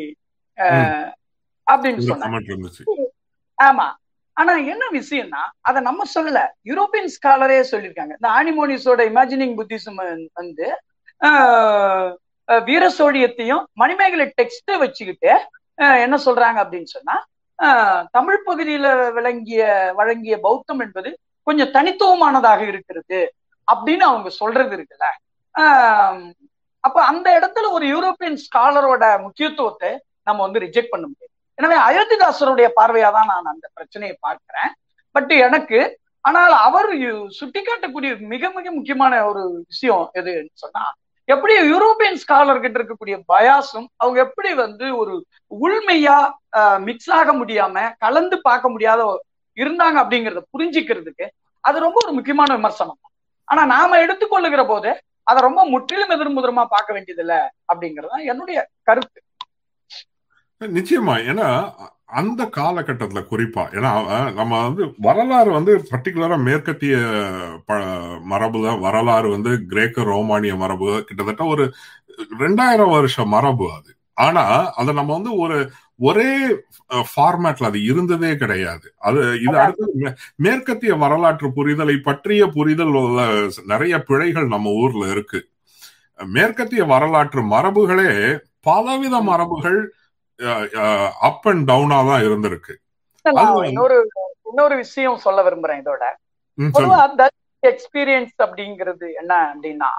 அப்படின்னு 1.67 2.01
சொன்னாங்க. 2.11 2.37
ஆமா. 3.59 3.87
ஆனா 4.37 4.53
என்ன 4.73 4.85
விஷயம்னா 4.93 5.41
அதை 5.61 5.81
நம்ம 5.83 6.05
சொல்லல. 6.15 6.39
யூரோப்பியன் 6.67 7.13
ஸ்காலரே 7.15 7.59
சொல்லியிருக்காங்க. 7.71 8.15
இந்த 8.19 8.29
ஆனிமோனிஸோட 8.33 9.01
இமேஜினிங் 9.11 9.57
புத்திசம் 9.59 10.01
வந்து 10.35 10.67
ஆஹ், 11.21 12.09
ஆஹ், 12.49 12.63
வீர 12.65 12.85
சோழியத்தையும் 12.97 13.65
மணிமேகலை 13.75 14.27
டெக்ஸ்ட் 14.39 14.73
வச்சுக்கிட்டு 14.81 15.33
என்ன 16.01 16.17
சொல்றாங்க 16.25 16.59
அப்படின்னு 16.63 16.91
சொன்னா 16.93 17.15
தமிழ் 18.15 18.47
பகுதியில 18.47 18.87
விளங்கிய 19.13 19.63
வழங்கிய 19.95 20.37
பௌத்தம் 20.41 20.81
என்பது 20.81 21.11
கொஞ்சம் 21.47 21.75
தனித்துவமானதாக 21.75 22.61
இருக்கிறது 22.67 23.21
அப்படின்னு 23.69 24.05
அவங்க 24.05 24.29
சொல்றது 24.33 24.73
இருக்குல்ல. 24.77 25.07
ஆஹ், 25.55 26.21
அப்ப 26.85 26.99
அந்த 27.05 27.29
இடத்துல 27.39 27.71
ஒரு 27.73 27.87
யூரோப்பியன் 27.87 28.39
ஸ்காலரோட 28.45 29.05
முக்கியத்துவத்தை 29.23 29.91
நம்ம 30.23 30.43
வந்து 30.43 30.61
ரிஜெக்ட் 30.61 30.93
பண்ண 30.93 31.05
முடியாது. 31.07 31.29
எனவே 31.59 31.77
அயோத்திதாசருடைய 31.87 32.69
பார்வையா 32.77 33.11
தான் 33.13 33.31
நான் 33.33 33.53
அந்த 33.53 33.67
பிரச்சனையை 33.75 34.17
பார்க்கிறேன். 34.21 34.71
பட் 35.15 35.33
எனக்கு 35.47 35.81
ஆனால் 36.25 36.55
அவர் 36.61 36.89
சுட்டிக்காட்டக்கூடிய 37.39 38.11
மிக 38.29 38.51
மிக 38.51 38.67
முக்கியமான 38.71 39.15
ஒரு 39.31 39.41
விஷயம் 39.65 40.05
எதுன்னு 40.15 40.61
சொன்னா 40.63 40.83
எப்படி 41.33 41.55
யூரோப்பியன் 41.71 42.21
ஸ்காலர் 42.23 42.63
கிட்ட 42.63 42.77
இருக்கக்கூடிய 42.79 43.17
பயாஸும் 43.29 43.89
அவங்க 43.99 44.19
எப்படி 44.27 44.51
வந்து 44.61 44.87
ஒரு 44.97 45.15
உள்மையா 45.61 46.17
மிக்ஸ் 46.87 47.13
ஆக 47.19 47.33
முடியாம 47.39 47.85
கலந்து 47.99 48.37
பார்க்க 48.41 48.75
முடியாத 48.75 49.01
இருந்தாங்க 49.57 49.97
அப்படிங்கறத 50.03 50.43
புரிஞ்சுக்கிறதுக்கு 50.55 51.27
அது 51.65 51.79
ரொம்ப 51.81 51.99
ஒரு 52.05 52.13
முக்கியமான 52.13 52.51
விமர்சனம் 52.57 53.01
தான். 53.01 53.13
ஆனா 53.49 53.63
நாம 53.73 53.99
எடுத்துக்கொள்ளுகிற 54.05 54.63
போது 54.67 54.91
அதை 55.27 55.41
ரொம்ப 55.43 55.61
முற்றிலும் 55.71 56.15
எதிர்முதிரமா 56.15 56.65
பார்க்க 56.71 56.93
வேண்டியது 56.93 57.23
இல்லை 57.25 57.41
அப்படிங்கறது 57.69 58.29
என்னுடைய 58.33 58.59
கருத்து 58.83 59.21
நிச்சயமா 60.61 61.15
ஏன்னா 61.31 61.49
அந்த 62.13 62.51
காலகட்டத்துல 62.57 63.21
குறிப்பா 63.31 63.63
ஏன்னா 63.73 63.91
நம்ம 64.33 64.63
வந்து 64.63 64.83
வரலாறு 64.99 65.51
வந்து 65.51 65.73
பர்டிகுலரா 65.91 66.43
மேற்கத்திய 66.43 66.97
ப- 67.67 67.79
மரபுல 68.31 68.81
வரலாறு 68.81 69.29
வந்து 69.31 69.67
கிரேக்க 69.67 70.03
ரோமானிய 70.05 70.55
மரபு 70.57 71.05
கிட்டத்தட்ட 71.05 71.45
ஒரு 71.45 71.65
ரெண்டாயிரம் 72.39 72.91
வருஷ 72.91 73.25
மரபு 73.27 73.73
அது. 73.73 73.91
ஆனா 74.19 74.45
அதை 74.73 74.95
நம்ம 74.95 75.13
வந்து 75.13 75.37
ஒரு 75.37 75.59
ஒரே 76.01 76.31
ஃபார்மேட்ல 77.11 77.65
அது 77.65 77.85
இருந்ததே 77.85 78.37
கிடையாது. 78.37 78.87
அது 79.01 79.21
இது 79.41 79.57
அடுத்து 79.59 80.13
மேற்கத்திய 80.37 80.95
வரலாற்று 80.95 81.49
புரிதலை 81.49 81.97
பற்றிய 82.01 82.47
புரிதல் 82.49 82.95
உள்ள 82.95 83.21
நிறைய 83.67 83.99
பிழைகள் 84.03 84.47
நம்ம 84.47 84.71
ஊர்ல 84.83 85.11
இருக்கு. 85.11 85.41
மேற்கத்திய 86.19 86.85
வரலாற்று 86.85 87.43
மரபுகளே 87.47 88.11
பலவித 88.61 89.21
மரபுகள் 89.23 89.81
அப் 91.23 91.47
அண்ட் 91.47 91.65
டவுனா 91.71 91.99
தான் 92.07 92.23
இருந்திருக்கு. 92.23 92.75
இன்னொரு 93.69 93.97
இன்னொரு 94.47 94.75
விஷயம் 94.77 95.19
சொல்ல 95.19 95.41
விரும்புறேன் 95.43 95.83
இதோட. 95.83 96.05
எக்ஸ்பீரியன்ஸ் 97.63 98.35
அப்படிங்கிறது 98.45 99.07
என்ன 99.21 99.33
அப்படின்னா 99.49 99.91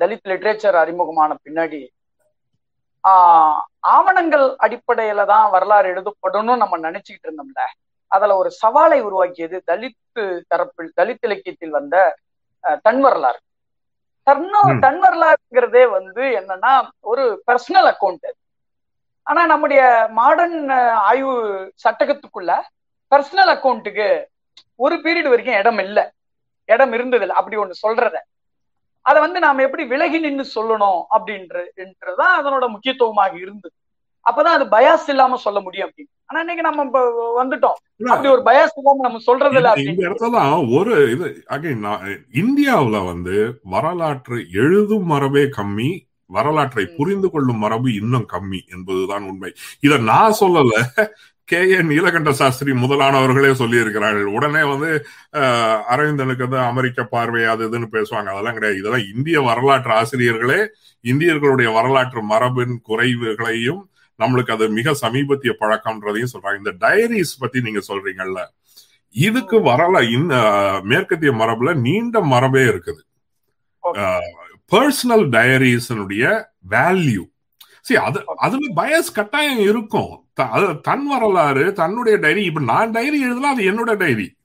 தலித் 0.00 0.28
லிட்ரேச்சர் 0.30 0.76
அறிமுகமான 0.76 1.36
பின்னாடி 1.44 1.80
ஆஹ், 3.04 3.60
ஆவணங்கள் 3.90 4.44
அடிப்படையில 4.60 5.24
தான் 5.26 5.46
வரலாறு 5.50 5.86
எழுதப்படணும்னு 5.92 6.54
நம்ம 6.56 6.78
நினைச்சுக்கிட்டு 6.78 7.28
இருந்தோம்ல. 7.28 7.62
அதுல 8.10 8.36
ஒரு 8.36 8.50
சவாலை 8.60 8.98
உருவாக்கியது 9.00 9.56
தலித் 9.66 10.20
தரப்பில் 10.50 10.90
தலித் 10.98 11.22
இலக்கியத்தில் 11.22 11.70
வந்த 11.70 11.96
தன் 12.84 13.00
வரலாறு. 13.00 13.40
தன் 14.82 14.98
வரலாறுங்கிறதே 15.02 15.84
வந்து 15.90 16.24
என்னன்னா 16.38 16.72
ஒரு 17.04 17.24
பர்சனல் 17.46 17.88
அக்கௌண்ட் 17.92 18.26
ஆனா 19.30 19.46
நம்முடைய 19.46 19.80
மாடர்ன் 20.12 20.68
ஆய்வு 21.08 21.34
சட்டகத்துக்குள்ள 21.82 22.52
பர்சனல் 23.12 23.52
அக்கௌண்ட்டுக்கு 23.54 24.08
ஒரு 24.76 24.96
பீரியட் 24.96 25.28
வரைக்கும் 25.28 25.54
இடம் 25.54 25.78
இல்ல. 25.78 25.98
இடம் 26.68 26.92
இருந்தது 26.92 27.22
இல்ல 27.22 27.34
அப்படி 27.34 27.56
ஒண்ணு 27.56 27.70
சொல்றத. 27.82 28.16
அதை 29.06 29.20
வந்து 29.20 29.38
நாம 29.40 29.62
எப்படி 29.62 29.84
விலகி 29.84 30.18
நின்னு 30.18 30.44
சொல்லணும் 30.54 31.00
அப்படின்ற 31.10 31.54
என்றுதான் 31.74 32.34
அதனோட 32.38 32.68
முக்கியத்துவமாக 32.68 33.36
இருந்தது. 33.36 33.74
அப்பதான் 34.26 34.56
அது 34.56 34.64
பயாஸ் 34.64 35.08
இல்லாம 35.08 35.36
சொல்ல 35.36 35.60
முடியும் 35.60 35.88
அப்படின்னு. 35.88 36.12
ஆனா 36.26 36.40
இன்னைக்கு 36.40 36.62
நம்ம 36.62 37.00
வந்துட்டோம். 37.38 37.78
அப்படி 38.08 38.28
ஒரு 38.28 38.42
பயாஸ் 38.42 38.76
இல்லாம 38.76 39.00
நம்ம 39.00 39.18
சொல்றது 39.18 39.56
இல்ல 39.56 39.72
இந்த- 39.76 40.08
இடத்துல 40.08 40.40
ஒரு 40.78 41.10
இது 41.10 41.28
அகைன் 41.50 41.84
இந்தியாவுல 42.34 43.04
வந்து 43.06 43.36
வரலாற்று 43.64 44.46
எழுதும் 44.52 45.06
மரபே 45.06 45.44
கம்மி 45.56 45.90
வரலாற்றை. 46.30 46.84
புரிந்து 46.96 47.30
கொள்ளும் 47.30 47.58
மரபு 47.58 47.94
இன்னும் 47.94 48.28
கம்மி 48.32 48.60
என்பதுதான் 48.70 49.22
உண்மை. 49.22 49.50
இத 49.80 49.96
நான் 50.10 50.34
சொல்லல. 50.40 50.72
கே. 51.44 51.60
என். 51.70 51.90
நீலகண்ட 51.90 52.30
சாஸ்திரி 52.30 52.72
முதலானவர்களே 52.72 53.52
சொல்லி 53.52 53.80
இருக்கிறார்கள் 53.80 54.28
உடனே 54.36 54.62
வந்து 54.72 54.90
அரவிந்தனுக்கு 55.94 56.44
வந்து 56.46 56.58
அமெரிக்க 56.58 57.04
பார்வை 57.04 57.44
அது 57.44 57.68
இதுன்னு 57.70 57.88
பேசுவாங்க. 57.92 58.30
அதெல்லாம் 58.32 58.56
கிடையாது. 58.58 58.78
இதெல்லாம் 58.78 59.06
இந்திய 59.14 59.40
வரலாற்று 59.40 59.92
ஆசிரியர்களே 59.92 60.60
இந்தியர்களுடைய 61.02 61.68
வரலாற்று 61.72 62.22
மரபின் 62.22 62.74
குறைவுகளையும் 62.88 63.82
நம்மளுக்கு 64.18 64.52
அது 64.52 64.68
மிக 64.68 64.94
சமீபத்திய 64.94 65.52
பழக்கம்ன்றதையும் 65.60 66.32
சொல்றாங்க. 66.34 66.58
இந்த 66.62 66.72
டயரிஸ் 66.80 67.38
பத்தி 67.38 67.60
நீங்க 67.60 67.80
சொல்றீங்கல்ல 67.88 68.40
இதுக்கு 69.14 69.56
வரல. 69.60 69.96
இந்த 70.12 70.34
மேற்கத்திய 70.84 71.32
மரபுல 71.32 71.70
நீண்ட 71.86 72.20
மரபே 72.32 72.64
இருக்குது. 72.72 73.02
பர்சனல் 74.70 75.26
டயரிஸனுடைய 75.36 76.44
வேல்யூ 76.70 77.28
சரி 77.80 78.04
அது 78.04 78.24
அதுல 78.36 78.72
பயஸ் 78.76 79.14
கட்டாயம் 79.14 79.58
இருக்கும். 79.58 80.24
த- 80.34 80.48
அது 80.50 80.80
தன் 80.80 81.06
வரலாறு 81.06 81.72
தன்னுடைய 81.72 82.18
டைரி 82.18 82.44
இப்ப 82.44 82.60
நான் 82.60 82.90
டைரி 82.90 83.20
எழுதலாம் 83.20 83.52
அது 83.52 83.64
என்னோட 83.72 83.96
டைரி 83.96 84.36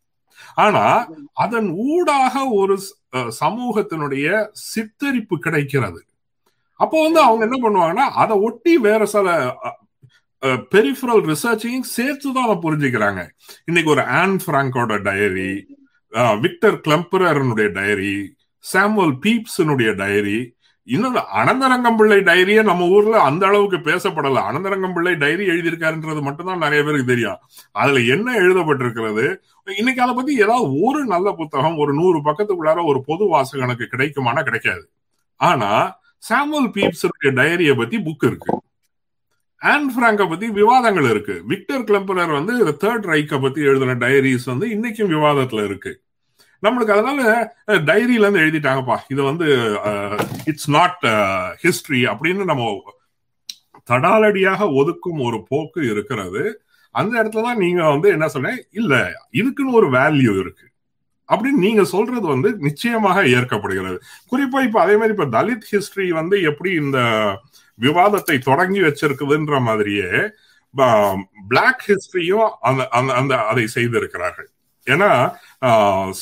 ஆனா 0.56 1.08
அதன் 1.34 1.70
ஊடாக 1.70 2.48
ஒரு 2.48 2.80
சமூகத்தினுடைய 3.40 4.48
சித்தரிப்பு 4.52 5.36
கிடைக்கிறது. 5.36 6.06
அப்போ 6.76 7.02
வந்து 7.04 7.20
அவங்க 7.20 7.48
என்ன 7.48 7.58
பண்ணுவாங்கன்னா 7.64 8.06
அதை 8.24 8.38
ஒட்டி 8.38 8.78
வேற 8.78 9.06
சில 9.06 9.56
பெரிஃபரல் 10.46 11.36
ரிசர்ச்சையும் 11.36 11.80
சேர்த்து 11.80 12.34
தான் 12.34 12.48
அதை 12.48 12.58
புரிஞ்சுக்கிறாங்க. 12.64 13.30
இன்னைக்கு 13.66 13.92
ஒரு 13.92 14.04
ஆன் 14.04 14.40
பிராங்கோட 14.48 15.02
டைரி 15.02 15.68
விக்டர் 16.42 16.80
கிளம்பரனுடைய 16.80 17.72
டைரி 17.72 18.35
சாமுவல் 18.74 19.18
பீப்ஸினுடைய 19.22 19.96
டைரி 19.96 20.54
இன்னொரு 20.84 21.22
அனந்தரங்கம் 21.36 21.96
பிள்ளை 21.96 22.18
டைரியே 22.18 22.64
நம்ம 22.64 22.88
ஊர்ல 22.88 23.20
அந்த 23.20 23.48
அளவுக்கு 23.48 23.78
பேசப்படல. 23.78 24.40
அனந்தரங்கம் 24.50 24.94
பிள்ளை 24.94 25.16
டைரி 25.16 25.48
எழுதியிருக்காருன்றது 25.48 26.22
மட்டும்தான் 26.22 26.58
நிறைய 26.58 26.84
பேருக்கு 26.84 27.06
தெரியும். 27.06 27.38
அதுல 27.72 28.00
என்ன 28.00 28.34
எழுதப்பட்டிருக்கிறது? 28.40 29.36
இன்னைக்கு 29.78 30.02
அதை 30.02 30.16
பத்தி 30.16 30.38
ஏதாவது 30.38 30.82
ஒரு 30.82 31.06
நல்ல 31.06 31.32
புத்தகம் 31.32 31.78
ஒரு 31.78 31.94
நூறு 31.94 32.20
பக்கத்துக்குள்ளார 32.20 32.86
ஒரு 32.86 33.04
பொது 33.06 33.38
வாசகனுக்கு 33.38 33.88
கிடைக்குமானா 33.92 34.44
கிடைக்காது. 34.44 34.90
ஆனா 35.36 36.00
சாமுவல் 36.30 36.72
பீப்ஸுடைய 36.72 37.30
டைரிய 37.30 37.78
பத்தி 37.78 37.98
புக் 37.98 38.26
இருக்கு. 38.26 38.62
ஆன் 39.58 39.92
பிராங்க 39.98 40.30
பத்தி 40.30 40.50
விவாதங்கள் 40.50 41.10
இருக்கு. 41.10 41.42
விக்டர் 41.46 41.84
கிளம்பரர் 41.84 42.30
வந்து 42.30 42.66
தேர்ட் 42.66 43.04
ரைக்கை 43.04 43.42
பத்தி 43.42 43.62
எழுதின 43.62 43.96
டைரிஸ் 43.96 44.46
வந்து 44.46 44.68
இன்னைக்கும் 44.68 45.12
விவாதத்துல 45.12 45.66
இருக்கு. 45.66 46.02
நம்மளுக்கு 46.64 46.96
அதனால 46.96 47.22
டைரியில 47.90 48.26
இருந்து 48.26 48.44
எழுதிட்டாங்கப்பா. 48.46 48.98
இது 49.14 49.22
வந்து 49.24 49.48
இட்ஸ் 50.46 50.70
நாட் 50.78 51.02
ஹிஸ்டரி 51.64 52.02
அப்படின்னு 52.12 52.44
நம்ம 52.52 52.70
தடாலடியாக 53.90 54.70
ஒதுக்கும் 54.82 55.20
ஒரு 55.28 55.40
போக்கு 55.50 55.82
இருக்கிறது. 55.92 56.44
அந்த 56.96 57.14
இடத்துல 57.24 57.46
தான் 57.48 57.62
நீங்க 57.66 57.82
வந்து 57.90 58.10
என்ன 58.10 58.28
சொன்னேன் 58.28 58.60
இல்ல 58.72 58.94
இதுக்குன்னு 59.40 59.78
ஒரு 59.80 59.90
வேல்யூ 59.90 60.34
இருக்கு. 60.44 60.66
அப்படின்னு 61.30 61.64
நீங்க 61.66 61.84
சொல்றது 61.84 62.26
வந்து 62.28 62.50
நிச்சயமாக 62.58 63.22
ஏற்கப்படுகிறது. 63.38 63.98
குறிப்பா 64.32 64.60
இப்ப 64.68 64.80
அதே 64.82 64.96
மாதிரி 65.00 65.16
இப்ப 65.16 65.28
தலித் 65.38 65.70
ஹிஸ்டரி 65.72 66.08
வந்து 66.10 66.36
எப்படி 66.42 66.72
இந்த 66.84 67.00
விவாதத்தை 67.80 68.38
தொடங்கி 68.40 68.82
வச்சிருக்குதுன்ற 68.82 69.56
மாதிரியே 69.62 70.10
பிளாக் 71.50 71.84
ஹிஸ்டரியும் 71.88 72.50
அந்த 72.68 73.14
அந்த 73.20 73.34
அதை 73.52 73.68
செய்திருக்கிறார்கள். 73.68 74.50
ஏன்னா 74.94 75.10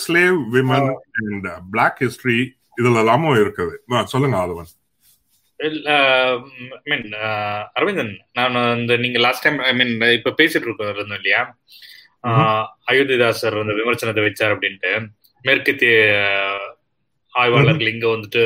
slave 0.01 0.37
women 0.55 0.89
and 1.21 1.47
black 1.73 1.99
history 2.03 2.39
இதுல 2.77 3.01
எல்லாமும் 3.03 3.39
இருக்குது. 3.43 3.75
சொல்லுங்க 4.13 4.37
ஆதவன். 4.43 4.71
ஐ 5.59 5.69
மீன் 6.91 7.07
அரவிந்தன் 7.77 8.13
நான் 8.37 8.55
இந்த 8.79 8.93
நீங்க 9.03 9.19
லாஸ்ட் 9.25 9.45
டைம் 9.45 9.59
ஐ 9.69 9.73
மீன் 9.79 9.93
இப்ப 10.17 10.33
பேசிட்டு 10.39 10.67
இருக்கோம் 10.67 10.91
இருந்தோம் 10.93 11.19
இல்லையா? 11.21 11.41
அயோத்திதாசர் 12.89 13.61
அந்த 13.61 13.75
விமர்சனத்தை 13.79 14.23
வச்சார் 14.27 14.53
அப்படின்ட்டு. 14.55 14.91
மேற்கத்திய 15.45 15.93
ஆய்வாளர்கள் 17.33 17.93
இங்க 17.93 18.07
வந்துட்டு 18.15 18.43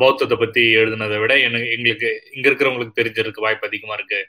பௌத்தத்தை 0.00 0.36
பத்தி 0.38 0.62
எழுதுனதை 0.80 1.18
விட 1.22 1.32
எனக்கு 1.46 1.68
எங்களுக்கு 1.74 2.08
இங்க 2.34 2.46
இருக்கிறவங்களுக்கு 2.48 2.98
தெரிஞ்சிருக்கு 3.00 3.44
வாய்ப்பு 3.44 3.68
அதிகமா 3.68 3.94
இருக்கு. 3.98 4.20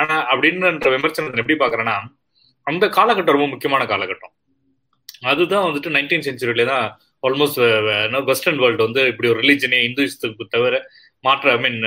ஆனா 0.00 0.16
அப்படின்ற 0.32 0.90
விமர்சனத்தை 0.96 1.40
எப்படி 1.42 1.58
பாக்குறேன்னா 1.62 1.96
அந்த 2.66 2.84
காலகட்டம் 2.96 3.36
ரொம்ப 3.36 3.48
முக்கியமான 3.52 3.82
காலகட்டம். 3.92 4.32
அதுதான் 5.30 5.66
வந்துட்டு 5.66 5.90
நைன்டீன் 5.96 6.24
சென்ச்சுரியில 6.26 6.64
தான் 6.70 6.86
ஆல்மோஸ்ட் 7.26 7.60
வெஸ்டர்ன் 8.30 8.60
வேர்ல்டு 8.62 8.86
வந்து 8.86 9.02
இப்படி 9.12 9.28
ஒரு 9.32 9.40
ரிலீஜனே 9.44 9.78
இந்துஸ்துக்கு 9.88 10.44
தவிர 10.54 10.74
மாற்ற 11.24 11.52
ஐ 11.54 11.58
மீன் 11.64 11.78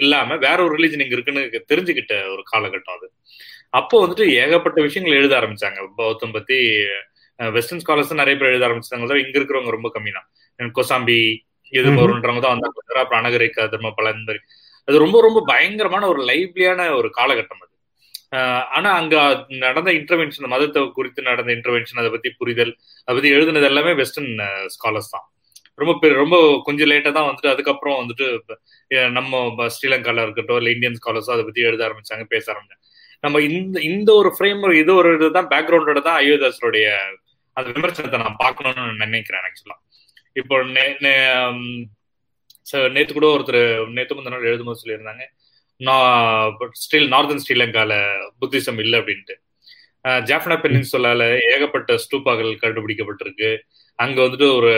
இல்லாம 0.00 0.36
வேற 0.46 0.58
ஒரு 0.66 0.72
ரிலீஜன் 0.78 1.02
இங்க 1.04 1.16
இருக்குன்னு 1.16 1.42
தெரிஞ்சுக்கிட்ட 1.72 2.14
ஒரு 2.34 2.42
காலகட்டம் 2.52 2.96
அது. 2.98 3.06
அப்போ 3.80 3.96
வந்துட்டு 4.04 4.26
ஏகப்பட்ட 4.42 4.78
விஷயங்கள் 4.86 5.18
எழுத 5.20 5.32
ஆரம்பிச்சாங்க. 5.40 5.80
பௌத்தம் 6.00 6.34
பத்தி 6.36 6.58
வெஸ்டர்ன் 7.38 7.82
ஸ்காலர்ஸ் 7.84 8.20
நிறைய 8.22 8.36
பேர் 8.40 8.52
எழுத 8.52 8.66
ஆரம்பிச்சாங்க. 8.68 9.18
இங்க 9.24 9.36
இருக்கிறவங்க 9.40 9.72
ரொம்ப 9.76 9.90
கம்மி 9.96 10.12
தான் 10.18 10.72
கொசாம்பி 10.78 11.18
எது 11.72 11.88
வருன்றவங்க 12.00 12.42
தான் 12.44 12.54
வந்தாங்க. 12.54 12.76
அப்புறம் 13.02 13.20
அனகரிக்கா 13.22 13.64
தர்ம 13.74 13.92
பலன் 14.00 14.22
அது 14.88 14.96
ரொம்ப 15.04 15.18
ரொம்ப 15.26 15.38
பயங்கரமான 15.52 16.04
ஒரு 16.12 16.20
லைவ்லியான 16.30 16.80
ஒரு 16.98 17.08
காலகட்டம் 17.18 17.62
ஆனா 18.76 18.90
அங்க 19.00 19.14
நடந்த 19.64 19.90
இன்டர்வென்ஷன் 19.98 20.52
மதத்தை 20.54 20.80
குறித்து 20.96 21.20
நடந்த 21.22 21.50
இன்டர்வென்ஷன் 21.56 22.00
அதை 22.02 22.10
பத்தி 22.14 22.30
புரிதல் 22.40 22.72
அதை 23.08 23.14
பத்தி 23.16 23.30
எழுதுனது 23.36 23.68
எல்லாமே 23.70 23.92
வெஸ்டர்ன் 24.00 24.32
ஸ்காலர்ஸ் 24.74 25.12
தான். 25.14 25.26
ரொம்ப 25.78 25.92
பெரிய 26.02 26.16
ரொம்ப 26.22 26.36
கொஞ்சம் 26.66 26.90
லேட்டா 26.90 27.10
தான் 27.16 27.28
வந்துட்டு 27.28 27.52
அதுக்கப்புறம் 27.54 27.98
வந்துட்டு 28.00 28.26
நம்ம 29.18 29.66
ஸ்ரீலங்கால 29.74 30.24
இருக்கட்டும் 30.26 30.58
இல்ல 30.60 30.70
இந்தியன் 30.74 30.98
ஸ்காலர்ஸோ 31.00 31.32
அதை 31.34 31.44
பத்தி 31.48 31.66
எழுத 31.68 31.82
ஆரம்பிச்சாங்க 31.88 32.26
பேச 32.34 32.44
ஆரம்பிச்சாங்க. 32.52 32.82
நம்ம 33.24 33.40
இந்த 33.48 33.76
இந்த 33.90 34.10
ஒரு 34.20 34.30
ஃப்ரேம் 34.36 34.64
இது 34.80 34.92
ஒரு 35.00 35.10
இதுதான் 35.16 35.50
பேக்ரவுண்டோட 35.52 36.00
தான் 36.08 36.20
அயோதாசருடைய 36.22 36.86
அந்த 37.56 37.68
விமர்சனத்தை 37.76 38.18
நான் 38.22 38.40
பார்க்கணும்னு 38.42 38.84
நினைக்கிறேன் 39.04 39.44
ஆக்சுவலா 39.46 39.76
இப்போ 40.36 40.56
நேத்து 42.94 43.12
கூட 43.12 43.26
ஒருத்தர் 43.34 43.60
நேத்து 43.96 44.14
முந்தின 44.14 44.34
நாள் 44.34 44.48
எழுதும்போது 44.50 44.82
சொல்லியிருந்தாங்க 44.82 45.24
ஸ்டீல் 46.82 47.08
நார்தன் 47.14 47.42
ஸ்ரீலங்கால 47.44 47.92
புத்திசம் 48.40 48.80
இல்லை 48.84 48.96
அப்படின்ட்டு. 49.00 49.34
ஜாஃப்னா 50.28 50.56
பெனின்சுலால 50.64 51.22
ஏகப்பட்ட 51.52 51.92
ஸ்டூப்பாக்கள் 52.04 52.52
கண்டுபிடிக்கப்பட்டிருக்கு. 52.64 53.50
அங்க 53.98 54.18
வந்துட்டு 54.24 54.48
ஒரு 54.58 54.72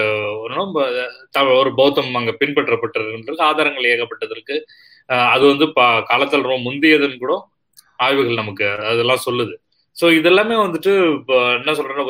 ஒரு 1.60 1.70
பௌத்தம் 1.80 2.18
அங்க 2.20 2.32
பின்பற்றப்பட்டிருக்கு 2.40 3.46
ஆதாரங்கள் 3.48 3.90
ஏகப்பட்டது 3.94 4.34
இருக்கு 4.36 4.56
அது 5.34 5.44
வந்து 5.52 5.66
காலத்தில் 6.10 6.46
ரொம்ப 6.46 6.60
முந்தையதுன்னு 6.68 7.22
கூட 7.24 7.34
ஆய்வுகள் 8.06 8.40
நமக்கு 8.42 8.66
அதெல்லாம் 8.92 9.24
சொல்லுது. 9.28 9.54
ஸோ 9.96 10.06
இதெல்லாமே 10.18 10.56
வந்துட்டு 10.64 10.92
என்ன 11.58 11.72
சொல்றேன்னா 11.78 12.04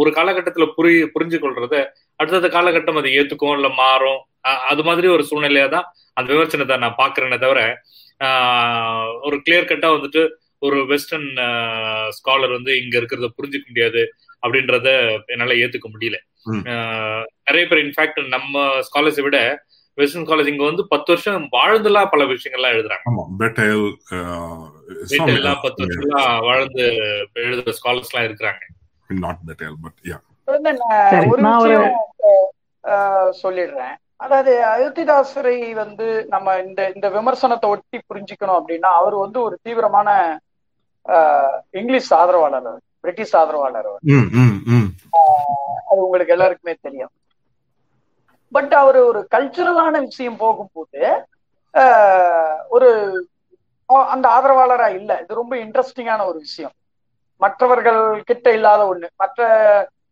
ஒரு 0.00 0.10
காலகட்டத்தில் 0.18 0.74
புரி 0.76 0.92
புரிஞ்சு 1.14 1.38
கொள்றத 1.44 1.76
அடுத்தடுத்த 2.20 2.50
காலகட்டம் 2.56 2.98
அதை 3.00 3.10
ஏத்துக்கும் 3.20 3.56
இல்லை 3.58 3.70
மாறும். 3.82 4.20
அது 4.72 4.82
மாதிரி 4.88 5.06
ஒரு 5.14 5.22
சூழ்நிலையா 5.30 5.68
தான் 5.76 5.86
அந்த 6.18 6.28
விமர்சனத்தை 6.32 6.76
நான் 6.84 7.00
பாக்குறேனே 7.02 7.38
தவிர 7.44 7.60
ஒரு 9.26 9.36
கிளியர் 9.44 9.70
கட்டா 9.70 9.88
வந்துட்டு 9.96 10.22
ஒரு 10.58 10.86
வெஸ்டர்ன் 10.86 11.30
ஸ்காலர் 12.18 12.52
வந்து 12.52 12.72
இங்க 12.82 12.98
இருக்கிறத 12.98 13.28
புரிஞ்சுக்க 13.38 13.66
முடியாது 13.66 14.02
அப்படின்றத 14.46 14.88
என்னால 15.26 15.54
ஏத்துக்க 15.54 15.88
முடியல. 15.94 16.18
நிறைய 17.46 17.64
பேர் 17.68 17.84
இன்ஃபேக்ட் 17.84 18.20
நம்ம 18.28 18.64
ஸ்காலர்ஸை 18.88 19.22
விட 19.22 19.64
வெஸ்டர்ன் 19.94 20.26
காலேஜ் 20.26 20.46
இங்க 20.46 20.64
வந்து 20.64 20.88
பத்து 20.88 21.12
வருஷம் 21.12 21.48
வாழ்ந்துலாம் 21.52 22.10
பல 22.10 22.24
விஷயங்கள்லாம் 22.24 22.74
எழுதுறாங்க. 22.76 23.04
எல்லாம் 25.26 25.60
பத்து 25.62 25.86
வருஷம் 25.86 26.40
வாழ்ந்து 26.40 26.84
எழுதுற 27.34 27.72
ஸ்காலர்ஸ் 27.78 28.10
எல்லாம் 28.12 28.28
இருக்கிறாங்க. 28.28 28.62
சொல்லிடுறேன். 33.42 33.96
அதாவது 34.20 34.52
அயோத்திதாசரை 34.72 35.56
வந்து 35.80 36.06
நம்ம 36.34 36.56
இந்த 36.66 36.80
இந்த 36.94 37.06
விமர்சனத்தை 37.16 37.66
ஒட்டி 37.74 37.98
புரிஞ்சுக்கணும் 38.10 38.58
அப்படின்னா 38.60 38.90
அவர் 39.00 39.16
வந்து 39.24 39.38
ஒரு 39.46 39.56
தீவிரமான 39.62 40.08
இங்கிலீஷ் 41.80 42.10
ஆதரவாளர் 42.20 42.70
பிரிட்டிஷ் 43.00 43.36
ஆதரவாளர் 43.40 43.90
அது 45.90 46.00
உங்களுக்கு 46.06 46.34
எல்லாருக்குமே 46.36 46.74
தெரியும். 46.86 47.12
பட் 48.52 48.74
அவர் 48.82 48.98
ஒரு 49.10 49.20
கல்ச்சுரலான 49.34 49.94
விஷயம் 50.08 50.40
போகும்போது 50.42 51.02
ஒரு 52.74 52.88
அந்த 54.14 54.26
ஆதரவாளரா 54.36 54.88
இல்ல. 54.98 55.12
இது 55.22 55.40
ரொம்ப 55.40 55.54
இன்ட்ரெஸ்டிங்கான 55.64 56.20
ஒரு 56.30 56.38
விஷயம். 56.46 56.74
மற்றவர்கள் 57.42 58.00
கிட்ட 58.28 58.46
இல்லாத 58.58 58.82
ஒண்ணு. 58.92 59.08
மற்ற 59.22 59.40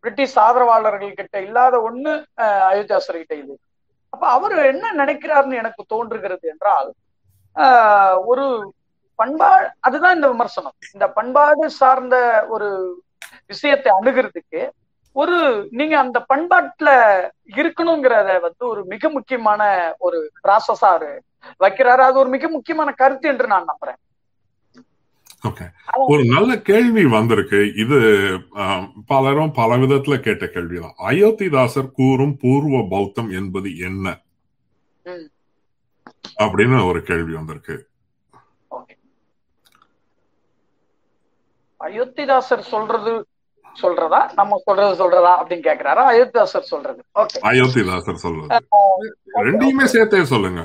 பிரிட்டிஷ் 0.05 0.39
ஆதரவாளர்கள் 0.47 1.19
கிட்ட 1.21 1.37
இல்லாத 1.47 1.77
ஒண்ணு 1.89 2.13
அயோத்தியாசர் 2.71 3.21
கிட்ட 3.21 3.35
இது. 3.43 3.55
அப்ப 4.15 4.25
அவர் 4.37 4.55
என்ன 4.73 4.93
நினைக்கிறாருன்னு 5.01 5.61
எனக்கு 5.63 5.83
தோன்றுகிறது 5.93 6.47
என்றால் 6.55 6.89
ஒரு 8.31 8.47
பண்பாடு 9.19 9.67
அதுதான் 9.87 10.17
இந்த 10.17 10.29
விமர்சனம். 10.33 10.77
இந்த 10.95 11.07
பண்பாடு 11.19 11.65
சார்ந்த 11.81 12.17
ஒரு 12.55 12.69
விஷயத்தை 13.53 13.91
அணுகிறதுக்கு 13.99 14.63
ஒரு 15.17 15.37
நீங்க 15.79 15.95
அந்த 16.05 16.19
பண்பாட்டுல 16.31 16.91
இருக்கணுங்கிறத 17.59 18.31
வந்து 18.47 18.65
ஒரு 18.71 18.81
மிக 18.93 19.11
முக்கியமான 19.17 19.63
ஒரு 20.07 20.19
ப்ராசஸா 20.45 20.91
வைக்கிறாரு. 21.65 22.03
அது 22.09 22.17
ஒரு 22.23 22.31
மிக 22.37 22.49
முக்கியமான 22.57 22.93
கருத்து 23.03 23.27
என்று 23.33 23.47
நான் 23.53 23.71
நம்புறேன். 23.71 24.01
ஒரு 26.13 26.23
நல்ல 26.25 26.51
கேள்வி 26.69 27.05
வந்திருக்கு. 27.05 27.59
இது 27.83 27.99
பலரும் 29.07 29.53
பல 29.53 29.77
விதத்துல 29.77 30.17
கேட்ட 30.21 30.47
கேள்விதான். 30.47 30.97
அயோத்திதாசர் 31.11 31.91
கூறும் 31.93 32.37
பூர்வ 32.37 32.81
பௌத்தம் 32.91 33.31
என்பது 33.41 33.71
என்ன? 33.79 34.17
அப்படின்னு 36.43 36.79
ஒரு 36.89 37.03
கேள்வி 37.03 37.35
வந்திருக்கு. 37.35 37.77
அயோத்திதாசர் 41.81 42.65
சொல்றது 42.73 43.13
சொல்றதா? 43.83 44.21
நம்ம 44.35 44.57
சொல்றது 44.65 44.93
சொல்றதா 45.01 45.33
அப்படின்னு 45.39 45.67
கேக்குறாரா? 45.69 46.03
அயோத்திதாசர் 46.13 46.71
சொல்றது. 46.73 47.01
அயோத்திதாசர் 47.51 48.23
சொல்றது. 48.25 48.67
ரெண்டையுமே 49.47 49.85
சேர்த்தே 49.85 50.25
சொல்லுங்க. 50.25 50.63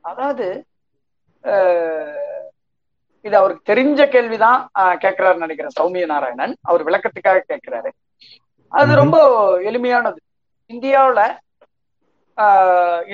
அதாவது 0.00 0.46
இது 3.26 3.36
அவருக்கு 3.40 3.72
தெரிஞ்ச 3.72 4.00
கேள்விதான் 4.14 4.60
கேட்கிறாரு 5.04 5.42
நினைக்கிறேன் 5.44 5.76
சௌமிய 5.80 6.06
நாராயணன். 6.12 6.54
அவர் 6.70 6.86
விளக்கத்துக்காக 6.88 7.40
கேட்கிறாரு. 7.50 7.90
அது 8.80 8.90
ரொம்ப 9.02 9.16
எளிமையானது. 9.70 10.20
இந்தியாவில் 10.74 11.24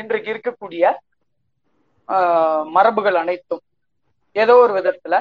இன்றைக்கு 0.01 0.31
இருக்கக்கூடிய 0.35 0.85
மரபுகள் 2.77 3.19
அனைத்தும் 3.23 3.63
ஏதோ 4.43 4.55
ஒரு 4.65 4.73
விதத்துல 4.79 5.15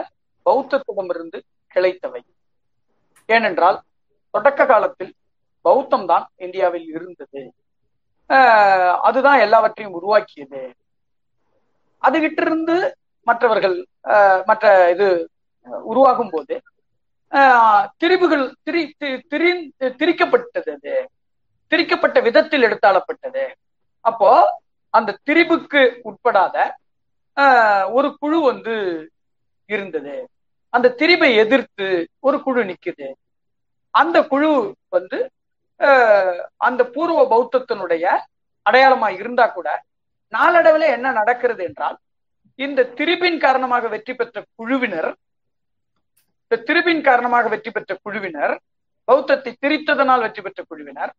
பௌத்தத்திடமிருந்து 0.46 1.40
கிளைத்தவை. 1.76 2.22
ஏனென்றால் 3.30 3.78
தொடக்க 4.34 4.62
காலத்தில் 4.72 5.14
பௌத்தம் 5.66 6.08
தான் 6.12 6.26
இந்தியாவில் 6.46 6.88
இருந்தது. 6.96 7.42
அதுதான் 9.08 9.40
எல்லாவற்றையும் 9.46 9.96
உருவாக்கியது. 10.00 10.62
அதுகிட்ட 12.08 12.42
இருந்து 12.48 12.76
மற்றவர்கள் 13.28 13.76
மற்ற 14.50 14.72
இது 14.94 15.08
உருவாகும் 15.92 16.32
போது 16.34 16.56
திரிவுகள் 18.02 18.46
திரி 18.66 18.82
திரி 19.32 19.50
திரிக்கப்பட்டது 20.02 20.70
அது. 20.76 20.96
திரிக்கப்பட்ட 21.72 22.18
விதத்தில் 22.28 22.66
எடுத்தாளப்பட்டது. 22.68 23.46
அப்போ 24.06 24.30
அந்த 24.94 25.18
திரிவுக்கு 25.28 25.82
உட்படாத 26.10 26.56
ஒரு 27.98 28.10
குழு 28.22 28.40
வந்து 28.50 28.76
இருந்தது. 29.70 30.16
அந்த 30.74 30.94
திரிவை 31.00 31.30
எதிர்த்து 31.44 31.88
ஒரு 32.28 32.38
குழு 32.46 32.62
நிக்குது. 32.70 33.08
அந்த 33.94 34.18
குழு 34.32 34.52
வந்து 34.96 35.18
அந்த 36.68 36.82
பூர்வ 36.96 37.20
பௌத்தத்தினுடைய 37.32 38.06
அடையாளமா 38.66 39.10
இருந்தா 39.20 39.46
கூட 39.48 39.70
நாளடைவில் 40.34 40.94
என்ன 40.96 41.08
நடக்கிறது 41.20 41.62
என்றால் 41.70 41.98
இந்த 42.60 42.90
திரிபின் 42.98 43.40
காரணமாக 43.40 43.88
வெற்றி 43.88 44.14
பெற்ற 44.14 44.44
குழுவினர் 44.56 45.10
இந்த 46.44 46.58
திரிபின் 46.68 47.02
காரணமாக 47.02 47.48
வெற்றி 47.50 47.72
பெற்ற 47.72 47.94
குழுவினர் 48.04 48.54
பௌத்தத்தை 49.08 49.52
திரித்ததனால் 49.56 50.22
வெற்றி 50.22 50.42
பெற்ற 50.42 50.62
குழுவினர் 50.64 51.12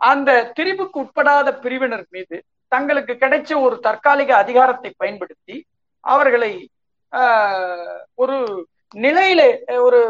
அந்த 0.00 0.30
திரிப்புக்கு 0.56 0.98
உட்படாத 0.98 1.48
பிரிவினர் 1.58 2.06
மீது 2.10 2.36
தங்களுக்கு 2.72 3.14
கிடைச்ச 3.14 3.50
ஒரு 3.60 3.76
தற்காலிக 3.80 4.30
அதிகாரத்தை 4.36 4.90
பயன்படுத்தி 4.96 5.56
அவர்களை 6.04 6.52
ஒரு 8.18 8.36
நிலையில 8.94 9.42
ஒரு 9.78 10.00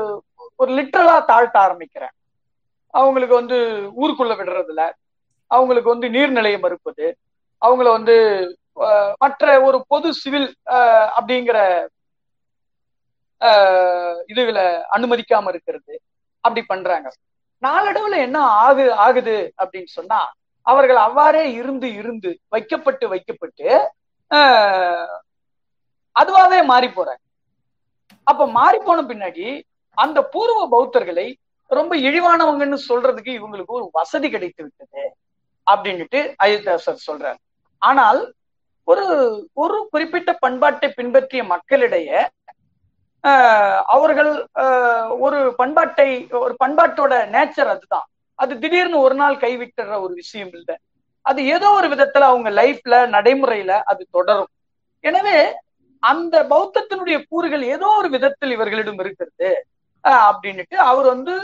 ஒரு 0.59 0.71
லிட்டரலா 0.79 1.17
தாழ்த்த 1.25 1.57
ஆரம்பிக்கிறேன் 1.61 2.15
அவங்களுக்கு 2.95 3.35
வந்து 3.35 3.59
ஊருக்குள்ள 3.97 4.33
விடுறதுல 4.37 4.83
அவங்களுக்கு 5.51 5.89
வந்து 5.91 6.09
நீர்நிலையை 6.09 6.59
மறுப்பது 6.61 7.07
அவங்கள 7.63 7.89
வந்து 7.91 8.17
மற்ற 9.23 9.47
ஒரு 9.67 9.79
பொது 9.93 10.09
சிவில் 10.21 10.49
அப்படிங்கிற 11.19 11.59
இதுகளை 14.33 14.67
அனுமதிக்காம 14.97 15.51
இருக்கிறது. 15.53 15.95
அப்படி 16.45 16.63
பண்றாங்க. 16.73 17.09
நாளடைவுல 17.63 18.17
என்ன 18.27 18.39
ஆகு 18.67 18.85
ஆகுது 19.07 19.37
அப்படின்னு 19.63 19.91
சொன்னா 19.99 20.21
அவர்கள் 20.67 20.99
அவ்வாறே 21.07 21.45
இருந்து 21.61 21.89
இருந்து 22.01 22.31
வைக்கப்பட்டு 22.55 23.05
வைக்கப்பட்டு 23.13 23.69
அதுவாவே 26.17 26.61
மாறி 26.71 26.89
போறாங்க. 26.97 27.23
அப்ப 28.27 28.47
மாறி 28.59 28.79
போன 28.87 28.99
பின்னாடி 29.11 29.47
அந்த 29.99 30.19
பூர்வ 30.35 30.61
பௌத்தர்களை 30.75 31.27
ரொம்ப 31.71 31.93
இழிவானவங்கன்னு 32.09 32.79
சொல்றதுக்கு 32.89 33.31
இவங்களுக்கு 33.39 33.73
ஒரு 33.79 33.87
வசதி 33.99 34.29
கிடைத்து 34.31 34.63
விட்டது. 34.65 35.03
அப்படின்னுட்டு 35.67 36.21
அயோத்தியாசர் 36.45 37.07
சொல்றாரு. 37.09 37.39
ஆனால் 37.83 38.21
ஒரு 38.89 39.05
ஒரு 39.63 39.77
குறிப்பிட்ட 39.93 40.31
பண்பாட்டை 40.45 40.89
பின்பற்றிய 40.99 41.43
மக்களிடையே 41.53 42.21
அவர்கள் 43.95 44.31
ஒரு 45.25 45.41
பண்பாட்டை 45.61 46.09
ஒரு 46.45 46.55
பண்பாட்டோட 46.63 47.13
நேச்சர் 47.35 47.71
அதுதான். 47.75 48.07
அது 48.39 48.53
திடீர்னு 48.63 48.99
ஒரு 49.07 49.15
நாள் 49.21 49.37
கைவிட்டுற 49.45 49.99
ஒரு 50.05 50.15
விஷயம் 50.23 50.53
இல்லை. 50.59 50.77
அது 51.27 51.41
ஏதோ 51.55 51.69
ஒரு 51.79 51.89
விதத்துல 51.93 52.29
அவங்க 52.31 52.51
லைஃப்ல 52.61 52.95
நடைமுறையில 53.17 53.73
அது 53.91 54.03
தொடரும். 54.17 54.51
எனவே 55.05 55.37
அந்த 56.03 56.37
பௌத்தத்தினுடைய 56.53 57.17
கூறுகள் 57.31 57.65
ஏதோ 57.75 57.89
ஒரு 57.99 58.09
விதத்தில் 58.15 58.55
இவர்களிடம் 58.57 59.01
இருக்கிறது 59.05 59.51
அப்படின்னுட்டு 60.27 60.77
அவர் 60.91 61.07
வந்து 61.15 61.35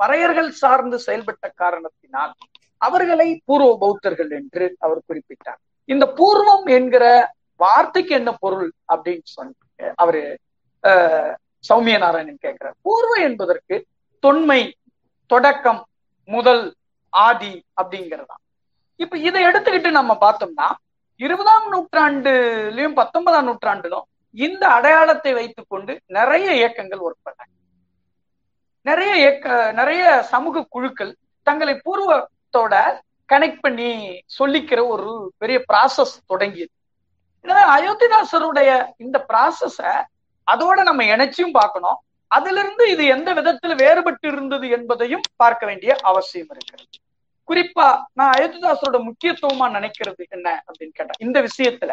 பறையர்கள் 0.00 0.48
சார்ந்து 0.62 0.98
செயல்பட்ட 1.06 1.46
காரணத்தினால் 1.62 2.32
அவர்களை 2.80 3.28
பூர்வ 3.48 3.70
பௌத்தர்கள் 3.82 4.30
என்று 4.38 4.64
அவர் 4.84 5.00
குறிப்பிட்டார். 5.08 5.60
இந்த 5.88 6.04
பூர்வம் 6.18 6.66
என்கிற 6.78 7.04
வார்த்தைக்கு 7.60 8.12
என்ன 8.18 8.30
பொருள் 8.44 8.68
அப்படின்னு 8.92 9.28
சொன்ன 9.36 9.92
அவரு 10.02 10.20
சௌமிய 11.64 11.96
நாராயணன் 12.04 12.44
கேட்கிறார். 12.44 12.76
பூர்வம் 12.86 13.24
என்பதற்கு 13.28 13.76
தொன்மை 14.24 14.60
தொடக்கம் 15.30 15.80
முதல் 16.28 16.64
ஆதி 17.12 17.52
அப்படிங்கிறதா 17.80 18.36
இப்ப 19.00 19.18
இதை 19.28 19.40
எடுத்துக்கிட்டு 19.48 19.90
நம்ம 19.98 20.12
பார்த்தோம்னா 20.24 20.68
இருபதாம் 21.20 21.66
நூற்றாண்டுலயும் 21.72 22.96
பத்தொன்பதாம் 22.98 23.46
நூற்றாண்டிலும் 23.48 24.06
இந்த 24.34 24.64
அடையாளத்தை 24.76 25.32
வைத்துக் 25.38 25.70
கொண்டு 25.72 25.92
நிறைய 26.16 26.46
இயக்கங்கள் 26.60 27.04
ஒர்க் 27.06 27.26
பண்ணாங்க 27.28 27.54
நிறைய 28.86 29.12
இயக்க 29.22 29.46
நிறைய 29.72 30.02
சமூக 30.32 30.66
குழுக்கள் 30.74 31.12
தங்களை 31.46 31.74
பூர்வ 31.86 32.10
பூர்வத்தோட 32.52 32.76
கனெக்ட் 33.32 33.58
பண்ணி 33.60 33.90
சொல்லிக்கிற 34.38 34.80
ஒரு 34.88 35.32
பெரிய 35.38 35.58
ப்ராசஸ் 35.72 36.14
தொடங்கியது. 36.26 36.72
அயோத்திதாசருடைய 37.76 38.70
இந்த 38.96 39.24
ப்ராசஸ 39.28 39.78
அதோட 40.46 40.78
நம்ம 40.82 41.04
இணைச்சியும் 41.04 41.56
பார்க்கணும். 41.58 41.98
அதுல 42.30 42.60
இருந்து 42.60 42.84
இது 42.90 43.04
எந்த 43.06 43.34
விதத்துல 43.34 43.72
வேறுபட்டு 43.82 44.26
இருந்தது 44.32 44.66
என்பதையும் 44.68 45.22
பார்க்க 45.36 45.66
வேண்டிய 45.66 45.96
அவசியம் 46.02 46.50
இருக்கிறது. 46.50 46.88
குறிப்பா 47.48 47.86
நான் 48.12 48.32
அயோத்திதாசரோட 48.36 48.98
முக்கியத்துவமா 49.06 49.66
நினைக்கிறது 49.76 50.22
என்ன 50.28 50.48
அப்படின்னு 50.66 50.96
கேட்டேன் 50.98 51.22
இந்த 51.26 51.38
விஷயத்துல. 51.48 51.92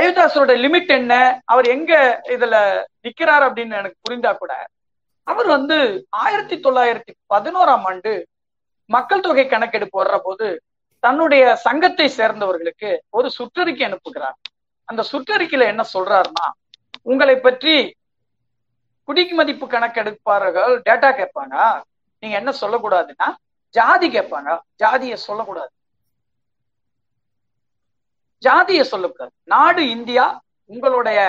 அயோத்திதாசரோட 0.00 0.52
லிமிட் 0.64 0.92
என்ன? 0.98 1.14
அவர் 1.44 1.66
எங்க 1.66 1.92
இதுல 2.34 2.56
நிக்கிறார் 3.02 3.44
அப்படின்னு 3.48 3.78
எனக்கு 3.80 3.98
புரிந்தா 4.04 4.30
கூட 4.36 4.52
அவர் 5.26 5.46
வந்து 5.46 5.76
ஆயிரத்தி 6.10 6.56
தொள்ளாயிரத்தி 6.56 7.12
பதினோராம் 7.34 7.84
ஆண்டு 7.90 8.12
மக்கள் 8.86 9.20
தொகை 9.20 9.46
கணக்கெடுப்பு 9.46 9.96
வர்ற 10.02 10.16
போது 10.18 10.62
தன்னுடைய 10.98 11.56
சங்கத்தை 11.56 12.08
சேர்ந்தவர்களுக்கு 12.08 12.90
ஒரு 13.10 13.30
சுற்றறிக்கை 13.38 13.84
அனுப்புகிறார். 13.88 14.36
அந்த 14.84 15.02
சுற்றறிக்கையில 15.12 15.66
என்ன 15.72 15.84
சொல்றாருன்னா 15.94 16.46
உங்களை 17.02 17.36
பற்றி 17.36 17.96
குடிக்கு 19.04 19.34
மதிப்பு 19.34 19.66
கணக்கெடுப்பார்கள் 19.66 20.74
டேட்டா 20.88 21.10
கேட்பாங்க. 21.20 21.82
நீங்க 22.18 22.36
என்ன 22.36 22.52
சொல்லக்கூடாதுன்னா 22.60 23.28
ஜாதி 23.68 24.08
கேட்பாங்க. 24.08 24.50
ஜாதிய 24.82 25.14
சொல்லக்கூடாது. 25.14 25.72
ஜாதிய 28.42 28.82
சொல்லக்கூடாது. 28.82 29.32
நாடு 29.44 29.82
இந்தியா 29.90 30.40
உங்களுடைய 30.66 31.20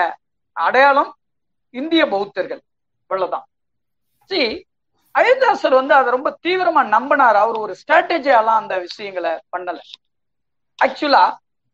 அடையாளம் 0.52 1.10
இந்திய 1.70 2.02
பௌத்தர்கள். 2.08 2.62
இவ்வளவுதான் 3.02 3.46
சரி 4.30 4.66
அயோத்தியாசர் 5.14 5.74
வந்து 5.74 5.94
அதை 5.94 6.08
ரொம்ப 6.12 6.38
தீவிரமா 6.42 6.82
நம்பினார். 6.96 7.38
அவர் 7.44 7.56
ஒரு 7.56 7.76
ஸ்ட்ராட்டஜியாலாம் 7.80 8.60
அந்த 8.62 8.78
விஷயங்களை 8.78 9.32
பண்ணல. 9.56 9.78
ஆக்சுவலா 10.78 11.24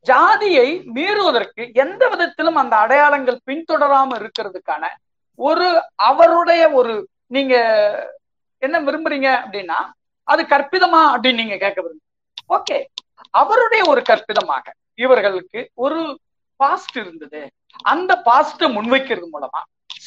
ஜாதியை 0.06 0.68
மீறுவதற்கு 0.94 1.62
எந்த 1.74 2.02
விதத்திலும் 2.08 2.54
அந்த 2.54 2.74
அடையாளங்கள் 2.76 3.38
பின்தொடராம 3.46 4.10
இருக்கிறதுக்கான 4.20 4.84
ஒரு 5.38 5.66
அவருடைய 5.94 6.62
ஒரு 6.70 7.08
நீங்க 7.26 7.54
என்ன 8.62 8.76
விரும்புறீங்க 8.80 9.28
அப்படின்னா 9.42 9.78
அது 10.28 10.42
கற்பிதமா 10.42 11.00
அப்படின்னு 11.12 11.42
நீங்க 11.42 11.56
கேட்க 11.56 11.78
விரும்புங்க 11.82 12.08
ஓகே 12.56 12.78
அவருடைய 13.30 13.82
ஒரு 13.86 14.00
கற்பிதமாக 14.02 14.66
இவர்களுக்கு 14.94 15.60
ஒரு 15.74 16.20
பாஸ்ட் 16.60 16.96
இருந்தது. 16.96 17.40
அந்த 17.82 18.12
பாஸ்ட 18.24 18.68
முன்வைக்கிறது 18.76 19.28
மூலமா 19.32 19.60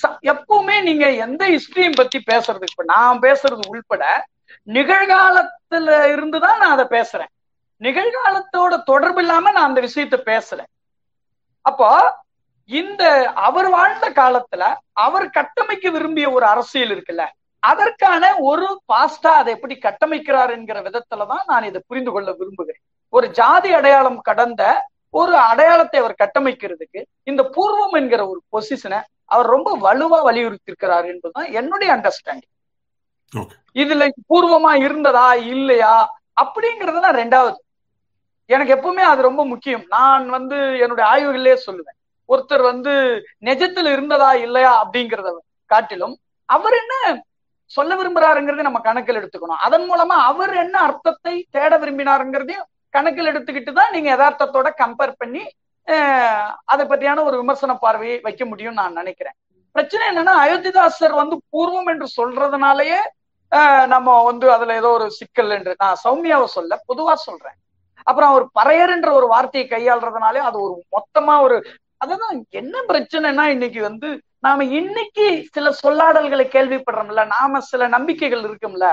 எப்பவுமே 0.08 0.82
நீங்க 0.82 1.12
எந்த 1.12 1.48
ஹிஸ்டரியும் 1.48 1.96
பத்தி 1.96 2.24
பேசுறது 2.32 2.66
இப்ப 2.72 2.84
நான் 2.84 3.20
பேசுறது 3.20 3.60
உள்பட 3.68 4.28
நிகழ்காலத்துல 4.68 6.12
இருந்துதான் 6.12 6.60
நான் 6.60 6.78
அதை 6.78 6.86
பேசுறேன். 7.00 7.32
நிகழ்காலத்தோட 7.82 8.84
தொடர்பு 8.84 9.22
இல்லாம 9.22 9.52
நான் 9.52 9.64
அந்த 9.64 9.82
விஷயத்த 9.82 10.18
பேசுறேன் 10.26 10.70
அப்போ 11.62 12.22
இந்த 12.66 13.32
அவர் 13.36 13.70
வாழ்ந்த 13.70 14.10
காலத்துல 14.10 14.76
அவர் 14.92 15.30
கட்டமைக்க 15.30 15.90
விரும்பிய 15.90 16.32
ஒரு 16.32 16.46
அரசியல் 16.46 16.90
இருக்குல்ல 16.90 17.28
அதற்கான 17.60 18.38
ஒரு 18.40 18.82
பாஸ்டா 18.94 19.28
அதை 19.28 19.54
எப்படி 19.54 19.80
கட்டமைக்கிறார் 19.82 20.50
என்கிற 20.50 20.82
விதத்துலதான் 20.82 21.44
நான் 21.46 21.64
இதை 21.64 21.82
புரிந்து 21.88 22.12
கொள்ள 22.12 22.32
விரும்புகிறேன். 22.32 22.82
ஒரு 23.10 23.30
ஜாதி 23.30 23.74
அடையாளம் 23.74 24.22
கடந்த 24.22 24.88
ஒரு 25.10 25.38
அடையாளத்தை 25.38 26.00
அவர் 26.00 26.16
கட்டமைக்கிறதுக்கு 26.24 27.04
இந்த 27.24 27.44
பூர்வம் 27.44 27.98
என்கிற 27.98 28.28
ஒரு 28.28 28.42
பொசிஷனை 28.52 29.02
அவர் 29.36 29.54
ரொம்ப 29.56 29.70
வலுவா 29.86 30.20
வலியுறுத்தி 30.28 30.70
இருக்கிறார் 30.72 31.06
என்பதுதான் 31.14 31.50
என்னுடைய 31.60 31.90
அண்டர்ஸ்டாண்டிங் 31.96 32.52
இதுல 33.82 34.04
பூர்வமா 34.32 34.72
இருந்ததா 34.86 35.28
இல்லையா 35.54 35.94
அப்படிங்கறதுதான் 36.42 37.20
ரெண்டாவது. 37.22 37.58
எனக்கு 38.50 38.74
எப்பவுமே 38.76 39.04
அது 39.12 39.22
ரொம்ப 39.28 39.42
முக்கியம். 39.52 39.84
நான் 39.96 40.26
வந்து 40.36 40.58
என்னுடைய 40.84 41.06
ஆய்வுகளிலே 41.12 41.56
சொல்லுவேன். 41.68 41.98
ஒருத்தர் 42.30 42.64
வந்து 42.72 42.92
நெஜத்துல 43.48 43.92
இருந்ததா 43.96 44.30
இல்லையா 44.46 44.72
அப்படிங்கிறத 44.84 45.32
காட்டிலும் 45.72 46.16
அவர் 46.50 46.76
என்ன 46.82 46.94
சொல்ல 47.72 47.92
விரும்புறாருங்கிறத 48.00 48.64
நம்ம 48.68 48.80
கணக்கில் 48.88 49.20
எடுத்துக்கணும். 49.20 49.62
அதன் 49.68 49.86
மூலமா 49.90 50.16
அவர் 50.32 50.54
என்ன 50.64 50.76
அர்த்தத்தை 50.88 51.34
தேட 51.56 51.74
விரும்பினாருங்கிறதையும் 51.84 52.68
கணக்கில் 52.94 53.32
எடுத்துக்கிட்டு 53.32 53.72
தான் 53.74 53.94
நீங்க 53.96 54.10
யதார்த்தத்தோட 54.16 54.70
கம்பேர் 54.82 55.20
பண்ணி 55.22 55.44
அதை 56.64 56.84
பற்றியான 56.86 57.24
ஒரு 57.24 57.38
விமர்சன 57.38 57.76
பார்வையை 57.76 58.20
வைக்க 58.20 58.46
முடியும் 58.46 58.74
நான் 58.74 58.94
நினைக்கிறேன். 58.94 59.36
பிரச்சனை 59.76 60.04
என்னன்னா 60.08 60.34
அயோத்திதாசர் 60.44 61.14
வந்து 61.14 61.36
பூர்வம் 61.50 61.90
என்று 61.90 62.08
சொல்றதுனாலயே 62.18 63.00
ஆஹ் 63.52 63.88
நம்ம 63.88 64.24
வந்து 64.24 64.52
அதுல 64.52 64.76
ஏதோ 64.76 64.90
ஒரு 64.90 65.08
சிக்கல் 65.12 65.50
என்று 65.50 65.76
நான் 65.78 66.00
சௌமியாவை 66.04 66.48
சொல்ல 66.48 66.82
பொதுவா 66.88 67.14
சொல்றேன். 67.14 67.58
அப்புறம் 68.08 68.30
அவர் 68.30 68.46
பறையர்ன்ற 68.60 69.10
ஒரு 69.12 69.28
வார்த்தையை 69.28 69.66
கையாளுறதுனாலே 69.70 70.38
அது 70.38 70.58
ஒரு 70.62 70.84
மொத்தமா 70.98 71.42
ஒரு 71.42 71.58
அதுதான் 71.98 72.46
என்ன 72.50 72.76
பிரச்சனைனா 72.88 73.44
இன்னைக்கு 73.46 73.82
வந்து 73.82 74.08
நாம 74.40 74.64
இன்னைக்கு 74.64 75.26
சில 75.52 75.68
சொல்லாடல்களை 75.84 76.46
கேள்விப்படுறோம்ல 76.56 77.26
நாம 77.28 77.62
சில 77.62 77.88
நம்பிக்கைகள் 77.88 78.44
இருக்கும்ல 78.44 78.88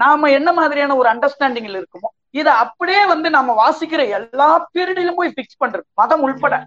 நாம 0.00 0.30
என்ன 0.30 0.52
மாதிரியான 0.52 0.96
ஒரு 0.96 1.08
அண்டர்ஸ்டாண்டிங்ல 1.08 1.80
இருக்குமோ 1.80 2.10
இதை 2.30 2.52
அப்படியே 2.52 3.06
வந்து 3.06 3.30
நம்ம 3.30 3.70
வாசிக்கிற 3.70 4.30
எல்லா 4.30 4.68
பீரியடிலும் 4.74 5.14
போய் 5.14 5.32
பிக்ஸ் 5.36 5.62
பண்றது 5.64 5.80
மதம் 5.94 6.20
உள்பட. 6.20 6.66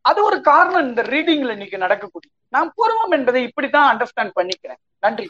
அது 0.00 0.24
ஒரு 0.24 0.40
காரணம் 0.40 0.88
இந்த 0.88 1.02
ரீடிங்ல 1.02 1.50
இன்னைக்கு 1.50 1.78
நடக்கக்கூடிய. 1.78 2.32
நான் 2.48 2.72
பூர்வம் 2.76 3.10
என்பதை 3.10 3.42
இப்படித்தான் 3.42 3.96
அண்டர்ஸ்டாண்ட் 3.96 4.30
பண்ணிக்கிறேன். 4.40 4.76
நன்றி. 5.00 5.28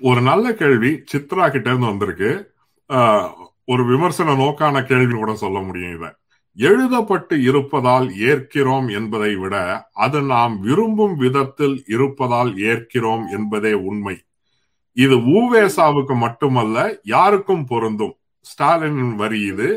ஒரு 0.00 0.20
நல்ல 0.20 0.54
கேள்வி 0.54 0.88
சித்ரா 0.88 1.50
கிட்ட 1.50 1.68
இருந்து 1.68 1.86
வந்திருக்கு. 1.86 2.52
ஆஹ், 2.88 3.32
ஒரு 3.64 3.86
விமர்சன 3.86 4.34
நோக்கான 4.34 4.82
கேள்வி 4.82 5.14
கூட 5.14 5.34
சொல்ல 5.34 5.58
முடியும் 5.60 5.96
இத. 5.96 6.14
எழுதப்பட்டு 6.58 7.42
இருப்பதால் 7.42 8.08
ஏற்கிறோம் 8.08 8.92
என்பதை 8.92 9.36
விட 9.36 9.86
அது 9.92 10.22
நாம் 10.22 10.60
விரும்பும் 10.60 11.16
விதத்தில் 11.16 11.84
இருப்பதால் 11.86 12.54
ஏற்கிறோம் 12.54 13.30
என்பதே 13.30 13.72
உண்மை. 13.72 14.22
இது 14.96 15.16
ஊவேசாவுக்கு 15.38 16.14
மட்டுமல்ல 16.24 16.78
யாருக்கும் 17.02 17.64
பொருந்தும். 17.66 18.14
ஸ்டாலின் 18.40 19.14
வரி 19.16 19.40
இது. 19.40 19.68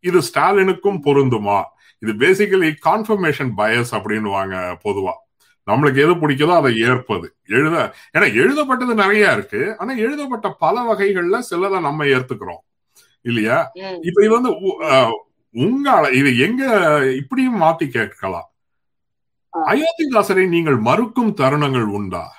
இது 0.00 0.18
ஸ்டாலினுக்கும் 0.18 0.98
பொருந்துமா? 1.06 1.62
இது 2.02 2.12
பேசிக்கலி 2.12 2.68
கான்ஃபர்மேஷன் 2.88 3.52
பயஸ் 3.56 3.92
அப்படின்னுவாங்க 3.98 4.56
பொதுவா. 4.84 5.14
நம்மளுக்கு 5.66 6.02
எது 6.04 6.14
பிடிக்குதோ 6.14 6.54
அதை 6.56 6.78
ஏற்பது. 6.78 7.26
எழுத 7.46 7.76
ஏன்னா 8.16 8.26
எழுதப்பட்டது 8.42 8.94
நிறைய 8.94 9.32
இருக்கு. 9.32 9.62
ஆனா 9.78 9.92
எழுதப்பட்ட 9.94 10.48
பல 10.64 10.84
வகைகள்ல 10.90 11.38
சிலதை 11.50 11.80
நம்ம 11.80 12.04
ஏத்துக்கிறோம். 12.04 12.62
இல்லையா. 13.20 13.58
இப்ப 14.08 14.18
இது 14.24 14.32
வந்து 14.40 14.52
உங்க 15.54 16.10
இது 16.12 16.30
எங்க 16.38 16.62
இப்படியும் 17.20 17.60
மாத்தி 17.60 17.86
கேட்கலாம். 17.88 18.48
அயோத்திதாசரை 19.70 20.44
நீங்கள் 20.48 20.78
மறுக்கும் 20.88 21.34
தருணங்கள் 21.40 21.88
உண்டா? 21.98 22.37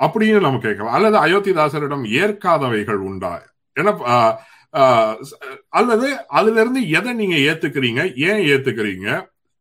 அப்படின்னு 0.00 0.40
நம்ம 0.40 0.58
கேட்கலாம். 0.58 0.94
அல்லது 0.96 1.16
அயோத்திதாசரிடம் 1.24 2.04
ஏற்காதவைகள் 2.20 3.00
உண்டா? 3.08 3.32
ஏன்னா 3.76 3.92
ஆஹ், 4.74 5.14
அல்லது 5.68 6.06
அதுல 6.38 6.60
இருந்து 6.60 6.80
எதை 6.98 7.12
நீங்க 7.12 7.36
ஏத்துக்கிறீங்க? 7.48 8.00
ஏன் 8.28 8.42
ஏத்துக்கிறீங்க? 8.52 9.08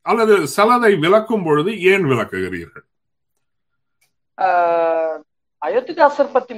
அல்லது 0.05 0.33
சிலதை 0.55 0.91
விளக்கும் 0.99 1.43
பொழுது 1.43 1.71
ஏன் 1.91 2.05
விளக்குகிறீர்கள்? 2.11 2.85
ஆஹ் 4.37 5.17
அயோத்திதாசர் 5.61 6.35
பத்தி 6.35 6.53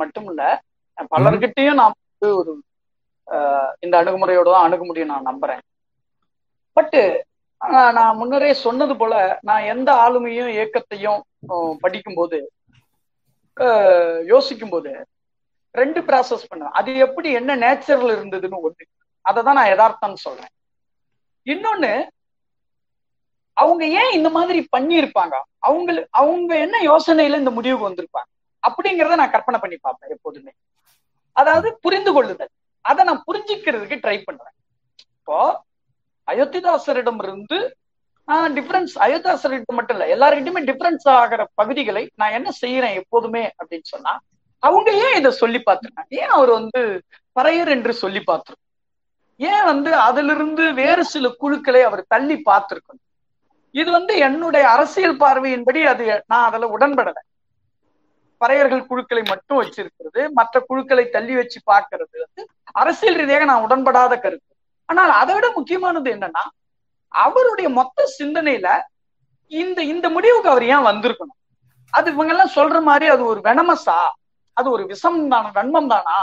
மட்டும் 0.00 0.28
இல்ல. 0.30 0.42
பலர்கிட்டயும் 1.14 1.78
நான் 1.80 1.94
வந்து 1.96 2.28
ஒரு 2.38 2.52
இந்த 3.80 3.94
அணுகுமுறையோட 4.00 4.48
தான் 4.50 4.66
அணுக 4.66 4.82
முடியும் 4.84 5.12
நான் 5.12 5.28
நம்புறேன். 5.30 5.62
பட்டு 6.76 7.02
நான் 7.96 8.18
முன்னரே 8.18 8.50
சொன்னது 8.64 8.94
போல 8.96 9.14
நான் 9.42 9.68
எந்த 9.72 9.88
ஆளுமையும் 10.04 10.50
இயக்கத்தையும் 10.56 11.20
படிக்கும்போது 11.80 12.38
யோசிக்கும் 14.32 14.72
போது 14.74 14.90
ரெண்டு 15.80 16.00
ப்ராசஸ் 16.00 16.48
பண்ணுவேன் 16.50 16.76
அது 16.78 16.90
எப்படி 17.06 17.28
என்ன 17.32 17.56
நேச்சர்ல 17.56 18.10
இருந்ததுன்னு 18.16 18.60
ஒண்ணு. 18.66 18.84
அதை 19.22 19.40
தான் 19.42 19.58
நான் 19.58 19.72
யதார்த்தம்னு 19.72 20.24
சொல்றேன். 20.26 20.52
இன்னொன்னு 21.46 21.92
அவங்க 23.62 23.84
ஏன் 24.00 24.12
இந்த 24.12 24.28
மாதிரி 24.36 24.60
பண்ணியிருப்பாங்க? 24.76 25.34
அவங்க 25.68 26.08
அவங்க 26.20 26.52
என்ன 26.64 26.76
யோசனையில 26.90 27.40
இந்த 27.42 27.52
முடிவுக்கு 27.58 27.88
வந்திருப்பாங்க? 27.88 28.30
அப்படிங்கிறத 28.62 29.16
நான் 29.20 29.34
கற்பனை 29.34 29.58
பண்ணி 29.60 29.76
பார்ப்பேன் 29.76 30.14
எப்போதுமே. 30.16 30.52
அதாவது 31.32 31.68
புரிந்து 31.84 32.12
கொள்ளுதல். 32.12 32.52
அதை 32.90 33.04
நான் 33.04 33.24
புரிஞ்சுக்கிறதுக்கு 33.28 33.96
ட்ரை 34.04 34.16
பண்றேன். 34.24 34.54
இப்போ 35.18 35.38
அயோத்திதாசரிடம் 36.28 37.22
இருந்து 37.22 37.58
டிஃபரன்ஸ் 38.28 38.94
அயோத்திதாசரிடம் 39.04 39.78
மட்டும் 39.78 39.96
இல்ல 39.96 40.06
எல்லார்கிட்டயுமே 40.14 40.62
டிஃபரன்ஸ் 40.70 41.06
ஆகிற 41.08 41.42
பகுதிகளை 41.54 42.02
நான் 42.14 42.32
என்ன 42.32 42.50
செய்யறேன் 42.62 42.96
எப்போதுமே 43.00 43.44
அப்படின்னு 43.60 43.88
சொன்னா 43.94 44.12
அவங்க 44.62 44.90
ஏன் 45.06 45.16
இதை 45.16 45.30
சொல்லி 45.42 45.58
பார்த்துருக்காங்க 45.58 46.20
ஏன் 46.22 46.32
அவர் 46.36 46.50
வந்து 46.50 46.80
பறையர் 47.36 47.68
என்று 47.68 47.92
சொல்லி 48.02 48.20
பார்த்திருக்கோம் 48.20 48.64
ஏன் 49.40 49.64
வந்து 49.64 49.90
அதிலிருந்து 49.98 50.64
வேறு 50.72 51.02
சில 51.04 51.28
குழுக்களை 51.38 51.80
அவர் 51.82 52.02
தள்ளி 52.08 52.36
பார்த்திருக்கணும்? 52.50 53.02
இது 53.74 53.90
வந்து 53.90 54.12
என்னுடைய 54.18 54.64
அரசியல் 54.68 55.16
பார்வையின்படி 55.16 55.80
அது 55.92 56.04
நான் 56.26 56.46
அதுல 56.48 56.68
உடன்படல. 56.76 57.18
பறையர்கள் 58.40 58.86
குழுக்களை 58.86 59.22
மட்டும் 59.28 59.60
வச்சிருக்கிறது 59.62 60.22
மற்ற 60.32 60.60
குழுக்களை 60.60 61.04
தள்ளி 61.08 61.34
வச்சு 61.36 61.58
பார்க்கறது 61.72 62.16
வந்து 62.24 62.42
அரசியல் 62.72 63.18
ரீதியாக 63.20 63.44
நான் 63.44 63.64
உடன்படாத 63.66 64.14
கருத்து. 64.18 64.52
ஆனால் 64.88 65.12
அதை 65.20 65.34
விட 65.34 65.46
முக்கியமானது 65.50 66.10
என்னன்னா 66.16 66.44
அவருடைய 67.14 67.68
மொத்த 67.70 68.06
சிந்தனையில 68.18 68.68
இந்த 69.52 69.82
இந்த 69.84 70.08
முடிவுக்கு 70.08 70.48
அவர் 70.48 70.64
ஏன் 70.66 70.86
வந்திருக்கணும்? 70.86 71.38
அது 71.92 72.10
இவங்க 72.10 72.32
எல்லாம் 72.32 72.54
சொல்ற 72.54 72.82
மாதிரி 72.82 73.06
அது 73.06 73.24
ஒரு 73.24 73.40
வெனமசா? 73.40 73.98
அது 74.56 74.70
ஒரு 74.70 74.84
விஷம் 74.84 75.28
தானா 75.28 75.50
வன்மம் 75.50 75.88
தானா 75.88 76.16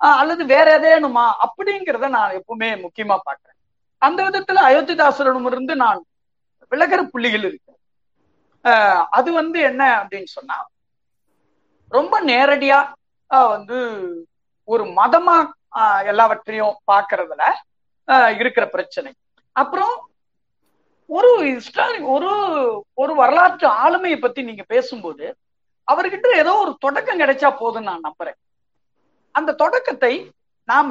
அல்லது 0.00 0.44
வேற 0.44 0.78
எதேனுமா 0.78 1.24
அப்படிங்கிறத 1.44 2.08
நான் 2.08 2.30
எப்பவுமே 2.30 2.68
முக்கியமா 2.82 3.16
பாக்குறேன் 3.18 3.56
அந்த 4.02 4.22
விதத்துல 4.22 4.62
அயோத்திதாசரிடம் 4.62 5.46
இருந்து 5.46 5.76
நான் 5.76 6.00
விலகிற 6.72 7.02
புள்ளிகள் 7.10 7.44
இருக்கு 7.44 7.72
ஆஹ் 8.64 9.04
அது 9.10 9.32
வந்து 9.32 9.60
என்ன 9.60 9.82
அப்படின்னு 10.00 10.24
சொன்னா 10.28 10.56
ரொம்ப 11.92 12.20
நேரடியா 12.24 12.78
ஆஹ் 13.30 13.48
வந்து 13.48 13.78
ஒரு 14.68 14.84
மதமா 14.96 15.36
ஆஹ் 15.72 16.04
எல்லாவற்றையும் 16.06 16.76
பார்க்கறதுல 16.92 17.42
ஆஹ் 18.08 18.32
இருக்கிற 18.38 18.68
பிரச்சனை. 18.68 19.10
அப்புறம் 19.56 19.94
ஒரு 21.10 21.28
ஹிஸ்டாரிக் 21.48 22.08
ஒரு 22.14 22.30
ஒரு 22.94 23.12
வரலாற்று 23.14 23.66
ஆளுமையை 23.82 24.18
பத்தி 24.20 24.40
நீங்க 24.42 24.64
பேசும்போது 24.68 25.26
அவர்கிட்ட 25.88 26.28
ஏதோ 26.36 26.52
ஒரு 26.62 26.72
தொடக்கம் 26.80 27.20
கிடைச்சா 27.20 27.48
போதும்னு 27.60 27.88
நான் 27.90 28.06
நம்புறேன். 28.06 28.38
அந்த 29.34 29.56
தொடக்கத்தை 29.56 30.12
நாம 30.68 30.90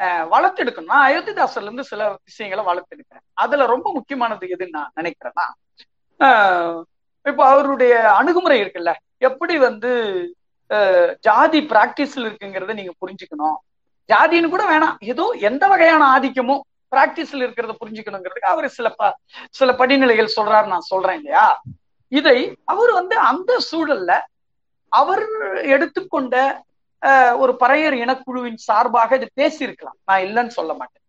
அஹ், 0.00 0.24
வளர்த்தெடுக்கணும். 0.30 0.92
நான் 0.92 1.06
அயோத்திதாசர்ல 1.08 1.68
இருந்து 1.68 1.84
சில 1.84 2.00
விஷயங்களை 2.22 2.62
வளர்த்தெடுக்கிறேன். 2.64 3.24
அதுல 3.36 3.66
ரொம்ப 3.66 3.88
முக்கியமானது 3.92 4.46
எதுன்னு 4.48 4.76
நான் 4.78 4.94
நினைக்கிறேன்னா 4.96 5.46
ஆஹ், 6.20 6.78
இப்போ 7.26 7.42
அவருடைய 7.48 7.92
அணுகுமுறை 8.18 8.58
இருக்குல்ல? 8.60 8.92
எப்படி 9.22 9.54
வந்து 9.58 9.90
ஜாதி 11.24 11.60
பிராக்டிஸ்ல 11.70 12.26
இருக்குங்கிறத 12.26 12.74
நீங்க 12.74 12.92
புரிஞ்சுக்கணும். 13.00 13.56
ஜாதின்னு 14.08 14.50
கூட 14.50 14.64
வேணாம். 14.68 14.96
ஏதோ 15.04 15.24
எந்த 15.42 15.64
வகையான 15.68 16.02
ஆதிக்கமும் 16.14 16.62
பிராக்டிஸ்ல 16.92 17.44
இருக்கிறத 17.44 17.74
புரிஞ்சுக்கணுங்கிறதுக்கு 17.84 18.46
அவர் 18.46 18.68
சில 18.68 18.88
ப- 18.88 19.16
சில 19.50 19.72
படிநிலைகள் 19.72 20.36
சொல்றாரு 20.36 20.66
நான் 20.66 20.80
சொல்றேன் 20.80 21.16
இல்லையா? 21.16 21.62
இதை 22.08 22.58
அவர் 22.64 22.92
வந்து 22.92 23.18
அந்த 23.18 23.58
சூழல்ல 23.72 24.12
அவர் 24.88 25.24
எடுத்துக்கொண்ட 25.64 26.36
ஒரு 27.36 27.56
பறையர் 27.60 27.94
இனக்குழுவின் 27.94 28.54
சார்பாக 28.54 29.16
இது 29.16 29.30
பேசியிருக்கலாம். 29.36 29.98
நான் 30.04 30.20
இல்லைன்னு 30.20 30.46
சொல்ல 30.46 30.74
மாட்டேன். 30.74 31.02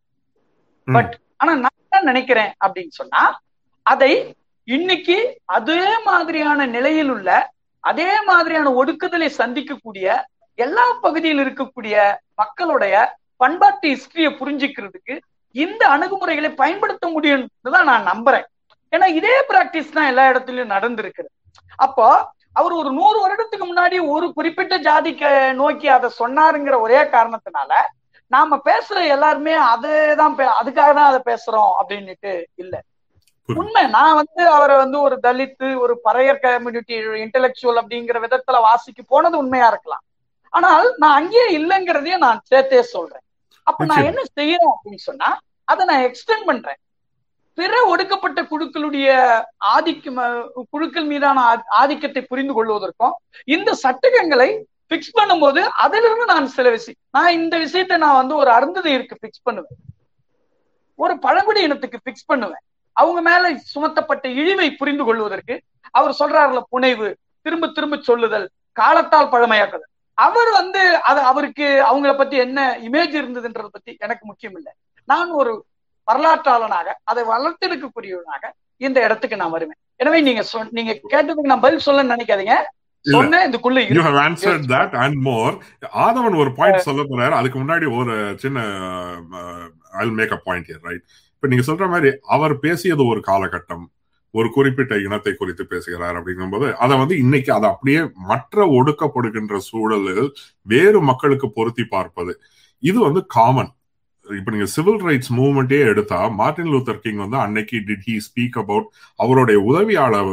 பட் 0.87 1.19
ஆனா 1.37 1.55
நான் 1.55 1.71
என்ன 1.89 2.03
நினைக்கிறேன் 2.03 2.53
அப்படின்னு 2.65 2.89
சொன்னா 2.89 3.39
அதை 3.85 4.35
இன்னைக்கு 4.67 5.17
அதே 5.45 5.99
மாதிரியான 6.03 6.65
நிலையில் 6.65 7.09
உள்ள 7.09 7.29
அதே 7.79 8.21
மாதிரியான 8.21 8.83
ஒடுக்குதலை 8.83 9.29
சந்திக்கக்கூடிய 9.37 10.21
எல்லா 10.55 10.93
பகுதியில் 11.01 11.39
இருக்கக்கூடிய 11.39 11.95
மக்களுடைய 12.35 12.95
பண்பாட்டு 13.35 13.89
ஹிஸ்டரியை 13.89 14.31
புரிஞ்சுக்கிறதுக்கு 14.39 15.15
இந்த 15.55 15.83
அணுகுமுறைகளை 15.87 16.49
பயன்படுத்த 16.61 17.05
முடியும்னு 17.07 17.73
தான் 17.75 17.89
நான் 17.91 18.09
நம்புறேன். 18.11 18.47
ஏன்னா 18.93 19.07
இதே 19.19 19.35
பிராக்டிஸ் 19.49 19.95
தான் 19.97 20.09
எல்லா 20.11 20.23
இடத்துலயும் 20.31 20.73
நடந்திருக்குது. 20.75 21.29
அப்போ 21.79 22.07
அவர் 22.53 22.73
ஒரு 22.73 22.89
நூறு 22.91 23.17
வருடத்துக்கு 23.23 23.65
முன்னாடி 23.67 23.97
ஒரு 24.15 24.27
குறிப்பிட்ட 24.33 24.75
ஜாதிக்கு 24.77 25.29
நோக்கி 25.61 25.87
அதை 25.87 26.09
சொன்னாருங்கிற 26.19 26.75
ஒரே 26.79 26.99
காரணத்தினால 27.15 27.71
நாம 28.31 28.57
பேசுற 28.67 28.97
எல்லாருமே 29.15 29.53
அதேதான் 29.71 30.35
அதுக்காக 30.59 30.91
தான் 30.93 31.09
அதை 31.11 31.19
பேசுறோம் 31.31 31.71
அப்படின்னுட்டு 31.79 32.31
இல்ல. 32.55 32.75
உண்மை 33.49 33.83
நான் 33.97 34.15
வந்து 34.15 34.41
அவரை 34.49 34.75
வந்து 34.77 34.97
ஒரு 35.01 35.15
தலித்து 35.25 35.67
ஒரு 35.83 35.93
பறையர் 36.05 36.41
கம்யூனிட்டி 36.45 36.95
இன்டெலெக்சுவல் 37.23 37.79
அப்படிங்கிற 37.81 38.19
விதத்துல 38.23 38.59
வாசிக்கு 38.61 39.03
போனது 39.07 39.35
உண்மையா 39.37 39.67
இருக்கலாம். 39.71 40.03
ஆனால் 40.53 40.87
நான் 40.97 41.17
அங்கேயே 41.19 41.47
இல்லைங்கிறதையும் 41.59 42.25
நான் 42.27 42.41
சேர்த்தே 42.43 42.81
சொல்றேன். 42.95 43.24
அப்ப 43.67 43.85
நான். 43.85 44.07
என்ன 44.09 44.21
செய்யறேன் 44.33 44.73
அப்படின்னு 44.73 45.03
சொன்னா 45.05 45.29
அதை 45.67 45.83
நான் 45.85 46.03
எக்ஸ்டெண்ட் 46.05 46.45
பண்றேன். 46.45 46.79
பிற 47.57 47.73
ஒடுக்கப்பட்ட 47.85 48.39
குழுக்களுடைய 48.43 49.09
ஆதிக்கம் 49.73 50.19
அஹ், 50.19 50.41
குழுக்கள் 50.71 51.05
மீதான 51.05 51.43
ஆதிக்கத்தை 51.77 52.21
புரிந்து 52.23 52.53
கொள்வதற்கும் 52.53 53.13
இந்த 53.47 53.69
சட்டகங்களை 53.83 54.49
பிக்ஸ் 54.91 55.15
பண்ணும்போது 55.17 55.61
அதிலிருந்து 55.77 56.25
நான் 56.25 56.47
சில 56.49 56.69
விஷயம் 56.69 56.99
நான் 57.13 57.35
இந்த 57.35 57.55
விஷயத்தை 57.57 57.97
நான் 57.97 58.15
வந்து 58.15 58.35
ஒரு 58.35 58.49
அருந்ததியருக்கு 58.51 59.15
பிக்ஸ் 59.21 59.45
பண்ணுவேன். 59.45 59.77
ஒரு 60.99 61.13
பழங்குடி 61.19 61.61
இனத்துக்கு 61.61 61.97
பிக்ஸ் 62.05 62.27
பண்ணுவேன். 62.27 62.63
அவங்க 62.97 63.21
மேல 63.21 63.45
சுமத்தப்பட்ட 63.71 64.25
இழிவை 64.35 64.67
புரிந்து 64.73 65.03
கொள்வதற்கு 65.03 65.55
அவர் 65.93 66.19
சொல்றாருல 66.19 66.59
புனைவு 66.69 67.07
திரும்ப 67.45 67.67
திரும்ப 67.69 67.97
சொல்லுதல் 68.01 68.45
காலத்தால் 68.77 69.31
பழமையாக்குது 69.31 69.85
அவர் 70.17 70.49
வந்து 70.59 70.81
அது 71.09 71.19
அவருக்கு 71.31 71.65
அவங்கள 71.89 72.11
பத்தி 72.17 72.35
என்ன 72.37 72.59
இமேஜ் 72.87 73.15
இருந்ததுன்றத 73.21 73.67
பத்தி 73.71 73.91
எனக்கு 73.99 74.23
முக்கியம் 74.25 74.55
இல்லை. 74.59 74.71
நான் 75.07 75.31
ஒரு 75.41 75.53
வரலாற்றாளனாக 76.07 76.87
அதை 77.03 77.21
வளர்த்தெடுக்கக்கூடியவனாக 77.33 78.43
இந்த 78.81 78.97
இடத்துக்கு 79.05 79.39
நான் 79.41 79.55
வருவேன். 79.55 79.79
எனவே 80.01 80.19
நீங்க 80.21 80.41
நீங்க 80.77 80.93
கேட்டதுக்கு 81.13 81.51
நான் 81.53 81.65
பதில் 81.65 81.85
சொல்ல 81.87 82.03
நினைக்காதீங்க. 82.03 82.55
ஆதவன் 86.05 86.37
ஒரு 86.43 86.51
பாயிண்ட் 86.59 86.87
சொல்ல 86.87 87.01
போறாரு. 87.09 87.33
அதுக்கு 87.39 87.57
முன்னாடி 87.59 87.87
ஒரு 87.99 88.13
சின்ன 88.43 88.59
I 90.03 90.05
make 90.19 90.33
a 90.37 90.39
point 90.47 90.71
right 90.87 91.03
இப்ப 91.35 91.47
நீங்க 91.51 91.65
சொல்ற 91.67 91.87
மாதிரி 91.93 92.09
அவர் 92.35 92.53
பேசியது 92.65 93.05
ஒரு 93.11 93.21
காலகட்டம். 93.27 93.85
ஒரு 94.37 94.47
குறிப்பிட்ட 94.55 94.93
இனத்தை 95.05 95.33
குறித்து 95.39 95.63
பேசுகிறார் 95.71 96.17
அப்படிங்கும்போது 96.19 96.67
அதை 96.83 96.95
வந்து 97.01 97.15
இன்னைக்கு 97.23 97.51
அதை 97.57 97.67
அப்படியே 97.73 98.01
மற்ற 98.31 98.65
ஒடுக்கப்படுகின்ற 98.79 99.57
சூழலில் 99.69 100.25
வேறு 100.73 101.01
மக்களுக்கு 101.09 101.49
பொருத்தி 101.57 101.85
பார்ப்பது. 101.95 102.33
இது 102.83 102.97
வந்து 103.07 103.23
காமன் 103.37 103.71
இப்ப 104.27 104.51
நீங்க 104.53 104.67
சிவில் 104.75 105.01
ரைட்ஸ் 105.07 105.31
மூவ்மெண்டே 105.39 105.79
எடுத்தா 105.91 106.19
மார்ட்டின் 106.39 106.71
லூத்தர் 106.73 107.01
கிங் 107.03 107.21
வந்து 107.23 107.37
அன்னைக்கு 107.43 107.77
டிட் 107.89 108.07
ஹி 108.09 108.15
ஸ்பீக் 108.27 108.57
அபவுட் 108.61 108.87
அவருடைய 109.23 109.57
உதவியாளர் 109.69 110.31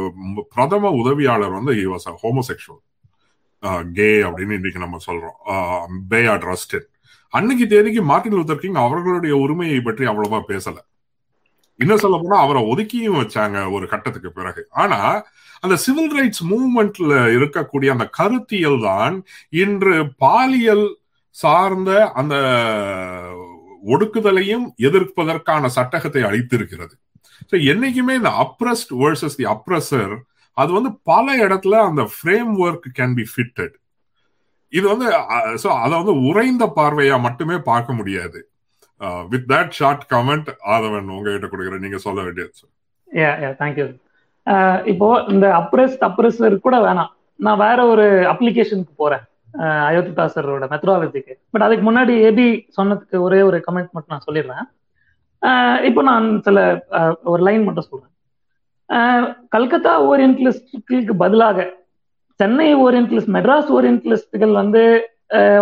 பிரதம 0.53 0.91
உதவியாளர் 1.01 1.53
வந்து 1.57 1.73
ஹி 1.79 1.85
வாஸ் 1.91 2.07
ஹோமோசெக்சுவல் 2.23 2.81
கே 3.97 4.09
அப்படின்னு 4.27 4.57
இன்னைக்கு 4.59 4.83
நம்ம 4.85 4.97
சொல்றோம். 5.07 5.37
பே 6.11 6.21
ஆர் 6.33 6.43
ரஸ்டட் 6.51 6.87
அன்னைக்கு 7.33 7.67
தேதிக்கு 7.67 8.01
மார்ட்டின் 8.09 8.37
லூத்தர் 8.37 8.63
கிங் 8.63 8.81
அவர்களுடைய 8.85 9.35
உரிமையை 9.43 9.79
பற்றி 9.81 10.03
அவ்வளவா 10.11 10.39
பேசலை. 10.51 10.81
இன்னும் 11.83 12.01
சொல்ல 12.03 12.17
போனா 12.23 12.39
அவரை 12.45 12.61
ஒதுக்கியும் 12.71 13.19
வச்சாங்க 13.21 13.57
ஒரு 13.75 13.85
கட்டத்துக்கு 13.93 14.31
பிறகு. 14.39 14.61
ஆனா 14.83 14.99
அந்த 15.65 15.75
சிவில் 15.85 16.13
ரைட்ஸ் 16.19 16.43
மூவ்மெண்ட்ல 16.51 17.13
இருக்கக்கூடிய 17.37 17.89
அந்த 17.95 18.05
கருத்தியல் 18.19 18.79
தான் 18.89 19.15
இன்று 19.63 19.95
பாலியல் 20.25 20.85
சார்ந்த 21.35 21.91
அந்த 22.21 22.35
ஒடுக்குதலையும் 23.93 24.65
எதிர்ப்பதற்கான 24.87 25.69
சட்டகத்தை 25.77 26.21
அளித்திருக்கிறது. 26.29 26.93
ஸோ 27.49 27.55
என்னைக்குமே 27.71 28.13
இந்த 28.19 28.31
அப்ரஸ்ட் 28.43 28.93
வேர்சஸ் 29.01 29.37
தி 29.39 29.47
அப்ரஸர் 29.55 30.13
அது 30.57 30.71
வந்து 30.77 30.89
பல 31.11 31.25
இடத்துல 31.45 31.75
அந்த 31.89 32.03
frame 32.13 32.51
work 32.65 32.87
can 32.99 33.15
be 33.19 33.25
fitted 33.31 33.75
இது 34.73 34.85
வந்து 34.93 35.07
ஸோ 35.63 35.69
அதை 35.83 35.93
வந்து 36.01 36.13
உறைந்த 36.29 36.63
பார்வையா 36.77 37.15
மட்டுமே 37.27 37.57
பார்க்க 37.71 37.99
முடியாது. 37.99 38.39
With 39.33 39.47
that 39.53 39.73
short 39.79 40.05
comment 40.13 40.49
Aadhavan 40.75 41.11
உங்ககிட்ட 41.15 41.47
கொடுக்குறேன். 41.47 41.83
நீங்க 41.85 41.99
சொல்ல 42.07 42.19
வேண்டியது. 42.21 42.51
யா 43.21 43.31
யா 43.43 43.51
தேங்க்யூ 43.61 43.87
இப்போ 44.91 45.07
இந்த 45.27 45.45
அப்ரெஸ் 45.61 45.97
அப்ரெஸர் 46.09 46.63
கூட 46.67 46.77
வேணாம். 46.87 47.11
நான் 47.39 47.61
வேற 47.65 47.79
ஒரு 47.85 48.05
அப்ளிகேஷனுக்கு 48.33 48.95
போறேன். 48.95 49.23
அயோத்திதாசரோட 49.89 50.65
மெத்ராலஜிக்கு 50.71 51.33
பட் 51.51 51.65
அதுக்கு 51.65 51.83
முன்னாடி 51.89 52.13
ஏபி 52.29 52.47
சொன்னதுக்கு 52.77 53.17
ஒரே 53.19 53.41
ஒரு 53.41 53.57
கமெண்ட் 53.67 53.93
மட்டும் 53.95 54.15
நான் 54.15 54.27
சொல்லிடுறேன். 54.29 54.65
Uh, 55.41 55.75
இப்போ 55.87 56.01
நான் 56.01 56.41
சில 56.41 56.59
uh, 56.99 57.13
ஒரு 57.23 57.41
லைன் 57.43 57.63
மட்டும் 57.63 57.87
சொல்றேன். 57.89 58.11
Uh, 58.89 59.23
கல்கத்தா 59.49 59.93
ஓரியன்டலிஸ்டுகளுக்கு 60.09 61.13
பதிலாக 61.17 61.65
சென்னை 62.39 62.67
ஓரியன்டலிஸ்ட் 62.75 63.33
மெட்ராஸ் 63.35 63.71
ஓரியன்டலிஸ்டுகள் 63.77 64.51
வந்து 64.51 64.83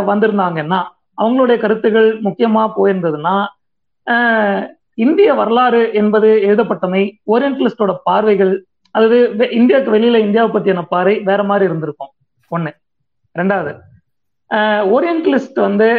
வந்திருந்தாங்கன்னா 0.09 0.79
அவங்களுடைய 1.17 1.57
கருத்துகள் 1.63 2.09
முக்கியமா 2.27 2.63
போயிருந்ததுன்னா 2.77 3.35
இந்திய 5.03 5.29
வரலாறு 5.39 5.81
என்பது 5.99 6.29
எழுதப்பட்டமை 6.47 7.03
ஓரியன்டலிஸ்டோட 7.33 7.91
பார்வைகள் 8.03 8.53
அதாவது 8.95 9.17
இந்தியாவுக்கு 9.59 9.93
வெளியில 9.95 10.19
இந்தியாவை 10.25 10.49
பத்தியான 10.55 10.81
பார்வை 10.93 11.13
வேற 11.29 11.41
மாதிரி 11.49 11.65
இருந்திருக்கும். 11.69 12.11
ஒண்ணு. 12.51 12.71
ரெண்டாவது 13.35 13.71
ஓரியன்டலிஸ்ட் 14.95 15.59
வந்து 15.67 15.89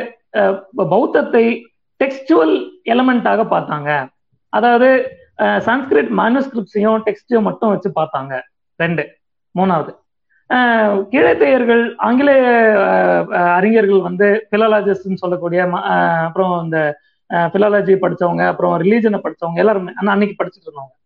பௌத்தத்தை 0.93 1.45
டெக்ஸ்டுவல் 2.01 2.55
எலமெண்டாக 2.93 3.41
பார்த்தாங்க. 3.55 3.91
அதாவது 4.53 4.91
சான்ஸ்கிரிட் 5.67 6.11
மேனுஸ்கிரிப்ட்ஸையும் 6.21 7.03
டெக்ஸ்டையும் 7.07 7.47
மட்டும் 7.49 7.73
வச்சு 7.73 7.91
பார்த்தாங்க. 8.01 8.35
ரெண்டு. 8.81 9.05
மூணாவது 9.55 9.93
கீழத்தையர்கள் 11.11 11.95
ஆங்கிலேய 11.97 12.47
அறிஞர்கள் 13.31 14.01
வந்து 14.01 14.47
பிலாலஜிஸ்ட்னு 14.51 15.15
சொல்லக்கூடிய 15.15 15.65
ம- 15.65 15.81
அப்புறம் 16.25 16.65
இந்த 16.65 16.99
பிலாலஜி 17.35 17.97
படிச்சவங்க 18.01 18.47
அப்புறம் 18.47 18.83
ரிலீஜனை 18.83 19.21
படிச்சவங்க 19.23 19.55
எல்லாருமே 19.55 19.93
ஆனா 19.97 20.13
அன்னைக்கு 20.13 20.45
படிச்சுட்டு 20.45 20.69
இருந்தவங்க. 20.69 21.01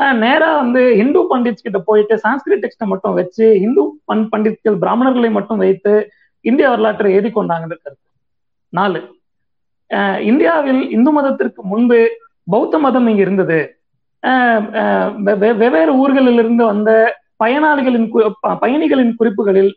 ஆஹ் 0.00 0.16
நேரா 0.16 0.56
வந்து 0.56 0.94
ஹிந்து 0.94 1.38
பண்டிட்ஸ் 1.38 1.62
கிட்ட 1.62 1.78
போயிட்டு 1.78 2.20
சான்ஸ்கிரிட் 2.28 2.62
டெக்ஸ்டை 2.62 2.86
மட்டும் 2.86 3.14
வச்சு 3.14 3.52
ஹிந்து 3.58 3.82
பண் 4.04 4.28
பண்டிட்கள் 4.32 4.78
பிராமணர்களை 4.78 5.30
மட்டும் 5.30 5.56
வைத்து 5.56 6.10
இந்திய 6.40 6.68
வரலாற்றை 6.68 7.12
எழுதி 7.12 7.28
கொண்டாங்கன்னு 7.28 7.76
கருத்து 7.82 8.08
நாலு. 8.68 9.16
இந்தியாவில் 10.20 10.90
இந்து 10.90 11.10
மதத்திற்கு 11.10 11.64
முன்பு 11.64 12.08
பௌத்த 12.44 12.78
மதம் 12.78 13.06
இங்க 13.06 13.20
இருந்தது. 13.20 13.78
ஆஹ் 14.26 15.14
வெவ்வேறு 15.56 15.92
ஊர்களிலிருந்து 15.94 16.64
வந்த 16.64 17.18
பயனாளிகளின் 17.44 18.06
பயணிகளின் 18.62 19.14
குறிப்புகளில் 19.16 19.72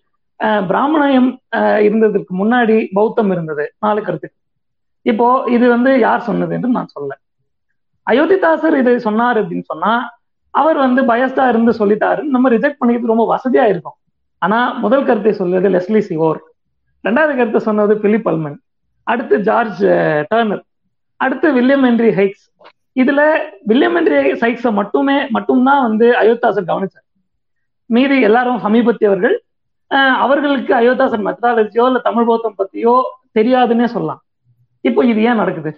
பிராமணயம் 0.69 1.29
ஆஹ் 1.55 1.81
இருந்ததற்கு 1.87 2.31
முன்னாடி 2.41 2.87
பௌத்தம் 2.93 3.31
இருந்தது. 3.31 3.65
நாலு 3.79 4.01
கருத்து 4.01 4.29
இப்போ 5.01 5.27
இது 5.55 5.65
வந்து 5.69 5.91
யார் 5.99 6.27
சொன்னது 6.29 6.53
என்று 6.55 6.69
நான் 6.77 6.93
சொல்ல. 6.95 7.11
அயோத்திதாசர் 8.11 8.75
இது 8.77 8.99
சொன்னார் 8.99 9.39
அப்படின்னு 9.41 9.67
சொன்னா 9.71 9.93
அவர் 10.49 10.77
வந்து 10.77 11.01
பயஸ்டா 11.11 11.43
இருந்து 11.47 11.71
சொல்லிட்டாரு. 11.71 12.21
நம்ம 12.33 12.49
ரிஜெக்ட் 12.49 12.79
பண்ணிக்கிறது 12.79 13.13
ரொம்ப 13.13 13.25
வசதியா 13.33 13.65
இருக்கும். 13.73 13.97
ஆனா 14.41 14.59
முதல் 14.83 15.05
கருத்தை 15.05 15.33
சொல்றது 15.33 15.69
லெஸ்லி 15.69 16.01
சிவோர். 16.09 16.39
ரெண்டாவது 17.07 17.33
கருத்தை 17.39 17.61
சொன்னது 17.67 17.93
பிலிப் 17.97 18.27
அல்மன். 18.29 18.57
அடுத்து 19.03 19.35
ஜார்ஜ் 19.47 19.83
டர்னர். 20.31 20.63
அடுத்து 21.17 21.47
வில்லியம் 21.53 21.85
ஹென்ரி 21.85 22.11
ஹைக்ஸ் 22.19 22.45
இதுல 23.01 23.21
வில்லியம் 23.69 23.95
ஹென்ரி 23.95 24.19
ஹைக்ஸை 24.43 24.71
மட்டுமே 24.79 25.17
மட்டும்தான் 25.35 25.81
வந்து 25.87 26.07
அயோத்தாசர் 26.21 26.69
கவனிச்சார். 26.71 27.07
மீதி 27.95 28.17
எல்லாரும் 28.27 28.59
சமீபத்தியவர்கள் 28.65 29.35
அவர்களுக்கு 30.25 30.73
அயோத்தாசன் 30.79 31.25
மெத்தடாலஜியோ 31.27 31.85
இல்ல 31.89 31.99
தமிழ் 32.07 32.27
பௌத்தம் 32.29 32.59
பத்தியோ 32.59 32.93
தெரியாதுன்னே 33.37 33.87
சொல்லலாம். 33.93 34.21
இப்போ 34.89 35.01
இது 35.11 35.19
ஏன் 35.29 35.39
நடக்குது? 35.41 35.71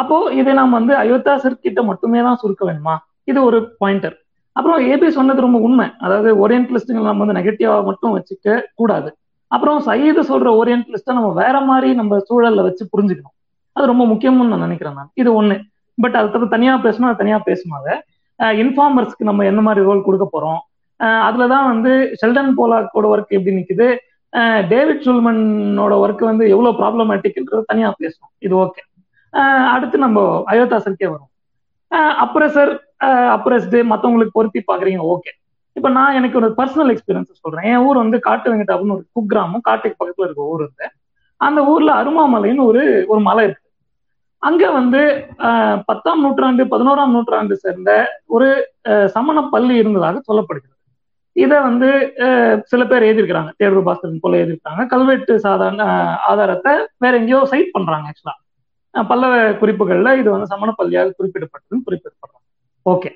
அப்போ 0.00 0.16
இதை 0.40 0.52
நாம் 0.58 0.76
வந்து 0.78 0.92
அயோத்தாசர் 1.02 1.62
கிட்ட 1.64 1.80
மட்டுமே 1.90 2.20
தான் 2.26 2.38
சுருக்க 2.42 2.62
வேணுமா? 2.68 2.94
இது 3.30 3.38
ஒரு 3.48 3.58
பாயிண்டர் 3.82 4.16
அப்புறம் 4.56 4.80
ஏபி 4.92 5.08
சொன்னது 5.16 5.40
ரொம்ப 5.46 5.58
உண்மை. 5.66 5.86
அதாவது 6.04 6.28
ஓரியன்டலிஸ்டுகள் 6.42 7.08
நம்ம 7.10 7.22
வந்து 7.24 7.38
நெகட்டிவா 7.38 7.74
மட்டும் 7.88 8.14
வச்சுக்க 8.16 8.58
கூடாது. 8.80 9.08
அப்புறம் 9.54 9.80
சயீது 9.88 10.22
சொல்ற 10.30 10.48
ஓரியன்டலிஸ்ட 10.60 11.16
நம்ம 11.18 11.32
வேற 11.42 11.56
மாதிரி 11.70 11.88
நம்ம 12.00 12.20
சூழல்ல 12.28 12.62
வச்சு 12.68 12.84
புரிஞ்சுக்கணும். 12.92 13.34
அது 13.76 13.90
ரொம்ப 13.92 14.04
முக்கியம்னு 14.12 14.52
நான் 14.52 14.66
நினைக்கிறேன் 14.66 14.96
நான். 15.00 15.10
இது 15.22 15.30
ஒண்ணு. 15.40 15.56
பட் 15.98 16.16
அது 16.20 16.54
தனியா 16.54 16.76
பேசணும் 16.86 17.08
அது 17.10 17.20
தனியா 17.24 17.40
பேசுமாங்க 17.50 17.90
இன்ஃபார்மர்ஸ்க்கு 18.62 19.28
நம்ம 19.28 19.44
என்ன 19.50 19.60
மாதிரி 19.66 19.82
ரோல் 19.88 20.06
கொடுக்க 20.06 20.24
போறோம்? 20.32 20.58
அஹ் 21.00 21.22
அதுலதான் 21.26 21.66
வந்து 21.66 21.92
ஷெல்டன் 22.20 22.52
போலாக்கோட 22.58 23.06
ஒர்க் 23.12 23.36
எப்படி 23.36 23.56
நிக்குது? 23.56 23.88
டேவிட் 24.68 25.04
சுல்மனோட 25.04 25.94
ஒர்க் 26.02 26.22
வந்து 26.22 26.44
எவ்வளவு 26.48 26.78
ப்ராப்ளமேட்டிக்ன்றது 26.80 27.62
தனியா 27.64 27.88
பேசணும் 28.00 28.32
இது 28.38 28.54
ஓகே 28.56 28.82
அடுத்து 29.74 29.96
நம்ம 29.98 30.20
அயோத்தா 30.46 30.78
சர்க்கே 30.86 31.08
வரும் 31.10 31.32
அப்ரெசர் 32.24 32.72
அப்ரெஸ்டு 33.36 33.78
மத்தவங்களுக்கு 33.90 34.36
பொருத்தி 34.38 34.60
பாக்குறீங்க 34.66 35.02
ஓகே 35.14 35.32
இப்ப 35.76 35.88
நான் 35.88 36.14
எனக்கு 36.14 36.38
ஒரு 36.40 36.48
பர்சனல் 36.58 36.90
எக்ஸ்பீரியன்ஸ் 36.92 37.42
சொல்றேன். 37.42 37.66
என் 37.70 37.84
ஊர் 37.86 37.96
வந்து 37.96 38.18
காட்டு 38.20 38.50
வெங்கடாப்புன்னு 38.52 38.96
ஒரு 38.96 39.04
குக்கிராமம் 39.16 39.66
காட்டுக்கு 39.68 39.98
பக்கத்துல 40.00 40.26
இருக்க 40.26 40.52
ஊர் 40.52 40.62
இருக்கு 40.62 40.86
அந்த 41.40 41.60
ஊர்ல 41.64 41.90
அருமாமலைன்னு 41.92 42.62
ஒரு 42.64 42.82
ஒரு 43.08 43.20
மலை 43.20 43.42
இருக்கு. 43.44 43.62
அங்க 44.42 44.64
வந்து 44.70 45.00
பத்தாம் 45.88 46.22
நூற்றாண்டு 46.22 46.64
பதினோராம் 46.64 47.14
நூற்றாண்டு 47.16 47.54
சேர்ந்த 47.56 47.90
ஒரு 48.28 48.48
சமண 49.14 49.42
பள்ளி 49.54 49.74
இருந்ததாக 49.76 50.20
சொல்லப்படுகிறது. 50.28 50.75
இதை 51.36 51.56
வந்து 51.60 51.88
ஆஹ், 52.24 52.56
சில 52.64 52.82
பேர் 52.86 53.06
எழுதியிருக்கிறாங்க. 53.06 53.50
தேர்வு 53.56 53.80
பாஸ்கரன் 53.82 54.20
போல 54.20 54.36
எழுதியிருக்காங்க 54.36 54.82
கல்வெட்டு 54.86 55.32
சாதாரண 55.40 55.82
ஆதாரத்தை 56.28 56.72
வேற 56.98 57.12
எங்கேயோ 57.16 57.40
சைட் 57.46 57.72
பண்றாங்க 57.72 58.10
ஆக்சுவலா 58.10 58.36
பல்லவ 58.94 59.32
குறிப்புகள்ல 59.60 60.10
இது 60.18 60.28
வந்து 60.30 60.50
சமணப்பள்ளியாக 60.52 61.14
குறிப்பிடப்பட்டதுன்னு 61.16 61.86
குறிப்பிடப்படுறாங்க. 61.86 62.44
ஓகே 62.86 63.10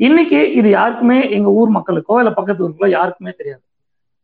இன்னைக்கு 0.00 0.40
இது 0.54 0.68
யாருக்குமே 0.70 1.18
எங்க 1.30 1.50
ஊர் 1.58 1.70
மக்களுக்கோ 1.70 2.16
இல்ல 2.18 2.32
பக்கத்து 2.32 2.64
ஊருக்கோ 2.64 2.88
யாருக்குமே 2.90 3.32
தெரியாது. 3.32 3.62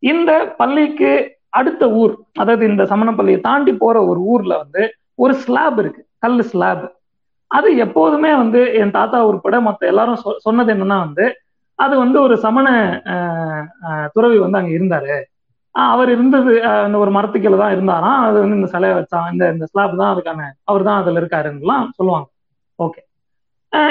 இந்த 0.03 0.31
பள்ளிக்கு 0.57 1.11
அடுத்த 1.53 1.85
ஊர் 1.95 2.13
அதாவது 2.35 2.65
இந்த 2.67 2.83
சமணப்பள்ளியை 2.85 3.41
தாண்டி 3.41 3.73
போற 3.77 4.05
ஒரு 4.07 4.21
ஊர்ல 4.33 4.53
வந்து 4.59 4.83
ஒரு 5.19 5.35
ஸ்லாப் 5.37 5.79
இருக்கு. 5.79 6.03
கல் 6.19 6.43
ஸ்லாப் 6.45 6.85
அது 7.51 7.77
எப்போதுமே 7.79 8.35
வந்து 8.35 8.61
என் 8.75 8.91
தாத்தா 8.91 9.19
உட்பட 9.27 9.57
மற்ற 9.61 9.87
எல்லாரும் 9.87 10.21
சொ- 10.23 10.39
சொன்னது 10.39 10.71
என்னன்னா 10.75 10.99
வந்து 10.99 11.25
அது 11.83 11.95
வந்து 12.01 12.19
ஒரு 12.23 12.35
சமண 12.43 12.67
ஆஹ், 13.13 13.61
ஆஹ், 13.87 14.09
துறவி 14.15 14.39
வந்து 14.41 14.59
அங்க 14.59 14.73
இருந்தாரு. 14.75 15.15
ஆஹ், 15.75 15.91
அவர் 15.93 16.11
இருந்தது 16.11 16.53
அந்த 16.81 16.97
ஒரு 16.99 17.13
மரத்துக்கீழ 17.15 17.57
தான் 17.59 17.75
இருந்தாராம். 17.75 18.19
அது 18.25 18.37
வந்து 18.43 18.59
இந்த 18.59 18.71
சிலையை 18.73 18.95
வச்சான். 18.97 19.29
இந்த 19.33 19.45
இந்த 19.55 19.67
ஸ்லாப் 19.71 20.01
தான் 20.01 20.13
அதுக்கான 20.13 20.41
அவர் 20.69 20.87
தான் 20.89 21.01
அதுல 21.03 21.21
இருக்காருன்னுலாம் 21.23 21.87
சொல்லுவாங்க. 21.99 22.29
ஓகே 22.79 23.01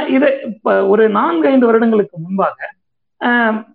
இது 0.10 0.28
இப்ப 0.50 0.74
ஒரு 0.90 1.04
நான்கு 1.16 1.48
ஐந்து 1.50 1.68
வருடங்களுக்கு 1.68 2.16
முன்பாக 2.20 2.58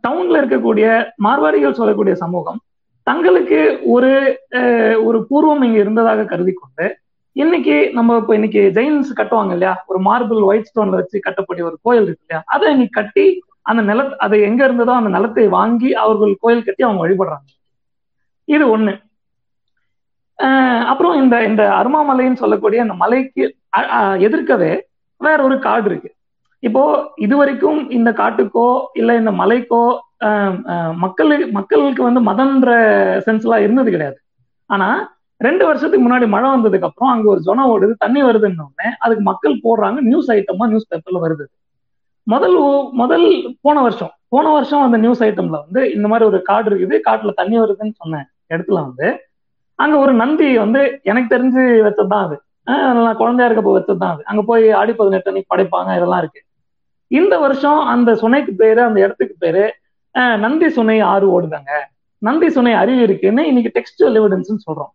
டவுன்ல 0.04 0.36
இருக்கக்கூடிய 0.40 0.86
மார்வாடிகள் 1.24 1.78
சொல்லக்கூடிய 1.78 2.14
சமூகம் 2.20 2.60
தங்களுக்கு 3.06 3.58
ஒரு 3.94 4.10
ஒரு 5.04 5.18
பூர்வம் 5.28 5.64
இங்க 5.66 5.78
இருந்ததாக 5.80 6.26
கருதி 6.30 6.52
கொண்டு 6.54 6.86
இன்னைக்கு 7.36 7.76
நம்ம 7.94 8.16
இப்போ 8.18 8.34
இன்னைக்கு 8.34 8.62
ஜெயின்ஸ் 8.76 9.10
கட்டுவாங்க 9.18 9.52
இல்லையா? 9.56 9.74
ஒரு 9.90 9.98
மார்பிள் 10.06 10.40
ஒயிட் 10.46 10.68
ஸ்டோன்ல 10.68 11.00
வச்சு 11.00 11.16
கட்டக்கூடிய 11.26 11.62
ஒரு 11.64 11.76
கோயில் 11.84 12.06
இருக்கு 12.06 12.24
இல்லையா? 12.24 12.40
அதை 12.54 12.66
இன்னைக்கு 12.74 12.94
கட்டி 12.94 13.24
அந்த 13.66 13.82
நில 13.82 14.00
அது 14.24 14.36
எங்க 14.42 14.60
இருந்ததோ 14.66 14.92
அந்த 14.96 15.10
நிலத்தை 15.14 15.44
வாங்கி 15.54 15.90
அவர்கள் 16.02 16.32
கோயில் 16.40 16.64
கட்டி 16.64 16.82
அவங்க 16.84 17.02
வழிபடுறாங்க. 17.02 17.46
இது 18.48 18.64
ஒண்ணு. 18.74 18.94
அப்புறம் 20.90 21.14
இந்த 21.20 21.36
இந்த 21.44 21.62
அருமாமலைன்னு 21.76 22.40
சொல்லக்கூடிய 22.40 22.80
அந்த 22.82 22.94
மலைக்கு 22.96 23.44
எதிர்க்கவே 24.26 24.72
வேற 25.20 25.38
ஒரு 25.44 25.56
காடு 25.60 25.86
இருக்கு. 25.90 26.10
இப்போ 26.62 26.82
இதுவரைக்கும் 27.18 27.80
இந்த 27.90 28.10
காட்டுக்கோ 28.14 28.68
இல்ல 28.94 29.16
இந்த 29.16 29.32
மலைக்கோ 29.40 29.82
அஹ், 30.26 30.54
மக்களுக்கு 30.98 31.46
மக்களுக்கு 31.56 32.02
வந்து 32.02 32.20
மதன்ற 32.28 32.68
சென்ஸ்லாம் 33.26 33.64
இருந்தது 33.64 33.90
கிடையாது. 33.90 34.18
ஆனா 34.70 34.88
ரெண்டு 35.40 35.64
வருஷத்துக்கு 35.66 36.04
முன்னாடி 36.04 36.26
மழை 36.28 36.48
வந்ததுக்கு 36.50 36.88
அப்புறம் 36.88 37.12
அங்க 37.12 37.26
ஒரு 37.28 37.40
ஜொனம் 37.46 37.70
ஓடுது 37.72 37.94
தண்ணி 37.98 38.20
வருதுன்னு 38.22 38.66
அதுக்கு 39.00 39.22
மக்கள் 39.24 39.62
போடுறாங்க 39.64 39.98
நியூஸ் 40.06 40.30
ஐட்டமா 40.34 40.66
நியூஸ் 40.68 40.90
பேப்பர்ல 40.90 41.20
வருது. 41.24 41.44
முதல் 42.28 42.56
முதல் 42.92 43.26
போன 43.60 43.80
வருஷம் 43.80 44.12
போன 44.28 44.52
வருஷம் 44.52 44.82
அந்த 44.82 44.96
நியூஸ் 44.96 45.22
ஐட்டம்ல 45.22 45.56
வந்து 45.64 45.92
இந்த 45.92 46.08
மாதிரி 46.08 46.28
ஒரு 46.28 46.42
காடு 46.42 46.70
இருக்குது 46.70 47.00
காட்டுல 47.08 47.32
தண்ணி 47.32 47.60
வருதுன்னு 47.60 47.92
சொன்னேன் 47.92 48.26
இடத்துல 48.48 48.72
வந்து 48.72 49.20
அங்க 49.74 49.96
ஒரு 49.98 50.12
நந்தி 50.12 50.58
வந்து 50.58 51.00
எனக்கு 51.02 51.30
தெரிஞ்சு 51.36 51.62
வச்சதுதான் 51.86 52.24
அது. 52.24 52.36
ஆஹ் 52.70 52.92
நான் 53.04 53.16
குழந்தையா 53.16 53.52
இருக்கப்போ 53.52 53.74
வச்சதுதான் 53.76 54.12
அது. 54.14 54.22
அங்க 54.24 54.42
போய் 54.42 54.70
ஆடி 54.70 54.92
பதினெட்டு 54.92 55.30
அன்னைக்கு 55.30 55.56
படைப்பாங்க 55.56 55.96
இதெல்லாம் 55.96 56.18
இருக்கு. 56.18 56.42
இந்த 57.06 57.38
வருஷம் 57.38 57.78
அந்த 57.78 58.12
சுனைக்கு 58.12 58.52
பேரு 58.56 58.82
அந்த 58.82 59.00
இடத்துக்கு 59.00 59.34
பேரு 59.38 59.64
நந்தி 60.14 60.70
சுனை 60.70 61.00
ஆறு 61.00 61.26
ஓடுதாங்க. 61.36 61.70
நந்தி 62.18 62.50
சுனை 62.50 62.72
அறிவு 62.72 63.02
இருக்குன்னு 63.02 63.46
இன்னைக்கு 63.46 63.72
டெக்ஸ்டுவல் 63.76 64.16
எவிடன்ஸ் 64.20 64.58
சொல்றோம். 64.66 64.92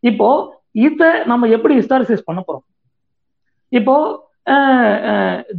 இப்போ 0.00 0.30
இத 0.70 1.22
நம்ம 1.26 1.46
எப்படி 1.46 1.74
ஹிஸ்டாரிசைஸ் 1.78 2.26
பண்ண 2.28 2.42
போறோம்? 2.48 2.66
இப்போ 3.68 3.96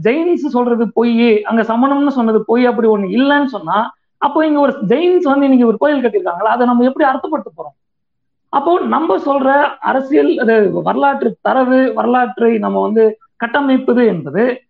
ஜெயினிஸ் 0.04 0.48
சொல்றது 0.48 0.92
பொய் 0.94 1.44
அங்க 1.44 1.62
சமணம்னு 1.62 2.08
சொன்னது 2.08 2.46
பொய் 2.46 2.66
அப்படி 2.66 2.88
ஒண்ணு 2.88 3.20
இல்லைன்னு 3.20 3.46
சொன்னா 3.46 3.94
அப்போ 4.18 4.46
இங்க 4.46 4.60
ஒரு 4.60 4.72
ஜெயின்ஸ் 4.72 5.22
வந்து 5.22 5.42
இன்னைக்கு 5.42 5.68
ஒரு 5.68 5.78
கோயில் 5.78 6.04
கட்டியிருக்காங்களா? 6.04 6.50
அதை 6.50 6.66
நம்ம 6.66 6.84
எப்படி 6.84 7.10
அர்த்தப்படுத்த 7.10 7.60
போறோம்? 7.60 8.02
அப்போ 8.50 8.80
நம்ம 8.80 9.18
சொல்ற 9.18 9.46
அரசியல் 9.80 10.38
அது 10.38 10.82
வரலாற்று 10.82 11.38
தரவு 11.42 11.94
வரலாற்றை 11.94 12.58
நம்ம 12.58 12.82
வந்து 12.82 13.18
கட்டமைப்பது 13.36 14.06
என்பது 14.06 14.62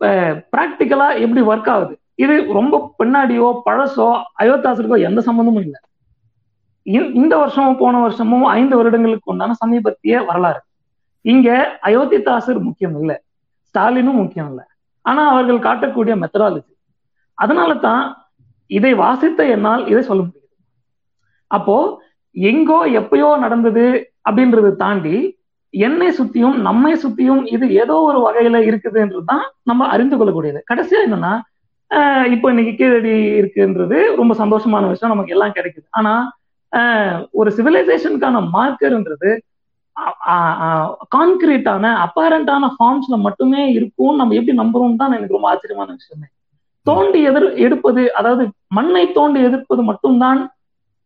பிராக்டிக்கலா 0.00 1.20
எப்படி 1.20 1.40
ஒர்க் 1.40 1.68
ஆகுது? 1.68 1.98
இது 2.14 2.52
ரொம்ப 2.52 2.94
பின்னாடியோ 2.98 3.60
பழசோ 3.66 4.22
அயோத்தாசருக்கோ 4.38 4.98
எந்த 4.98 5.22
சம்மந்தமும் 5.26 5.60
இல்லை. 5.60 5.80
இந்த- 6.82 7.06
இந்த 7.06 7.36
வருஷமும் 7.36 7.76
போன 7.76 7.98
வருஷமும் 7.98 8.44
ஐந்து 8.44 8.76
வருடங்களுக்கு 8.76 9.30
உண்டான 9.30 9.52
சமீபத்திய 9.52 10.24
வரலாறு. 10.26 10.60
இங்க 11.20 11.78
அயோத்திதாசர் 11.82 12.60
முக்கியம் 12.60 13.00
இல்லை. 13.00 13.20
ஸ்டாலினும் 13.70 14.20
முக்கியம் 14.22 14.48
இல்லை. 14.48 14.64
ஆனா 15.04 15.22
அவர்கள் 15.30 15.64
காட்டக்கூடிய 15.66 16.14
மெத்தடாலஜி 16.22 16.72
அதனால 17.38 17.74
தான் 17.74 18.04
இதை 18.70 18.94
வாசித்த 18.94 19.46
என்னால் 19.46 19.82
இதை 19.86 20.02
சொல்ல 20.02 20.22
முடியுது. 20.22 20.48
அப்போ 21.50 21.76
எங்கோ 22.36 22.86
எப்பயோ 23.00 23.38
நடந்தது 23.38 23.84
அப்படின்றத 24.28 24.68
தாண்டி 24.76 25.16
என்னை 25.74 26.08
சுத்தியும் 26.18 26.56
நம்மை 26.58 26.92
சுத்தியும் 26.94 27.42
இது 27.46 27.64
ஏதோ 27.74 27.96
ஒரு 28.08 28.18
வகையில 28.26 28.60
இருக்குதுன்றதுதான் 28.68 29.44
நம்ம 29.62 29.86
அறிந்து 29.86 30.16
கொள்ளக்கூடியது. 30.16 30.60
கடைசியா 30.70 31.00
என்னன்னா 31.06 31.32
ஆஹ் 31.90 32.26
இப்போ 32.30 32.46
இன்னைக்கு 32.48 32.72
கீழடி 32.76 33.14
இருக்குன்றது 33.40 33.96
ரொம்ப 34.16 34.32
சந்தோஷமான 34.34 34.88
விஷயம் 34.88 35.12
நமக்கு 35.14 35.32
எல்லாம் 35.32 35.54
கிடைக்குது. 35.56 35.86
ஆனா 35.90 36.12
ஆஹ் 36.72 37.16
ஒரு 37.30 37.50
சிவிலைசேஷனுக்கான 37.56 38.42
மார்க்கர்ன்றது 38.52 39.30
கான்கிரீட்டான 41.14 41.84
அப்பேரண்டான 42.04 42.70
ஃபார்ம்ஸ்ல 42.76 43.16
மட்டுமே 43.26 43.62
இருக்கும் 43.78 44.18
நம்ம 44.20 44.34
எப்படி 44.38 44.56
நம்புறோம் 44.60 45.00
தான் 45.00 45.14
எனக்கு 45.16 45.36
ரொம்ப 45.36 45.48
ஆச்சரியமான 45.52 45.88
விஷயமே. 45.98 46.28
தோண்டி 46.86 47.20
எதிர் 47.30 47.48
எடுப்பது 47.64 48.02
அதாவது 48.18 48.44
மண்ணை 48.76 49.04
தோண்டி 49.18 49.40
எதிர்ப்பது 49.48 49.82
மட்டும்தான் 49.90 50.40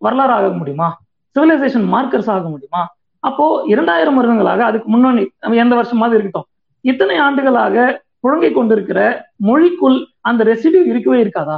வரலாறு 0.02 0.34
ஆக 0.38 0.48
முடியுமா? 0.60 0.88
சிவிலைசேஷன் 1.36 1.86
மார்க்கர்ஸ் 1.94 2.30
ஆக 2.34 2.46
முடியுமா? 2.52 2.82
அப்போ 3.22 3.44
இரண்டாயிரம் 3.72 4.18
வருடங்களாக 4.18 4.64
அதுக்கு 4.70 4.88
முன்னாடி 4.94 5.22
நம்ம 5.42 5.58
எந்த 5.64 5.74
வருஷமாவது 5.80 6.16
இருக்கட்டும் 6.16 6.48
இத்தனை 6.84 7.16
ஆண்டுகளாக 7.26 7.84
புழங்கை 8.24 8.50
கொண்டிருக்கிற 8.52 9.00
மொழிக்குள் 9.48 9.98
அந்த 10.28 10.40
ரெசிடியூ 10.50 10.82
இருக்கவே 10.92 11.18
இருக்காதா? 11.24 11.56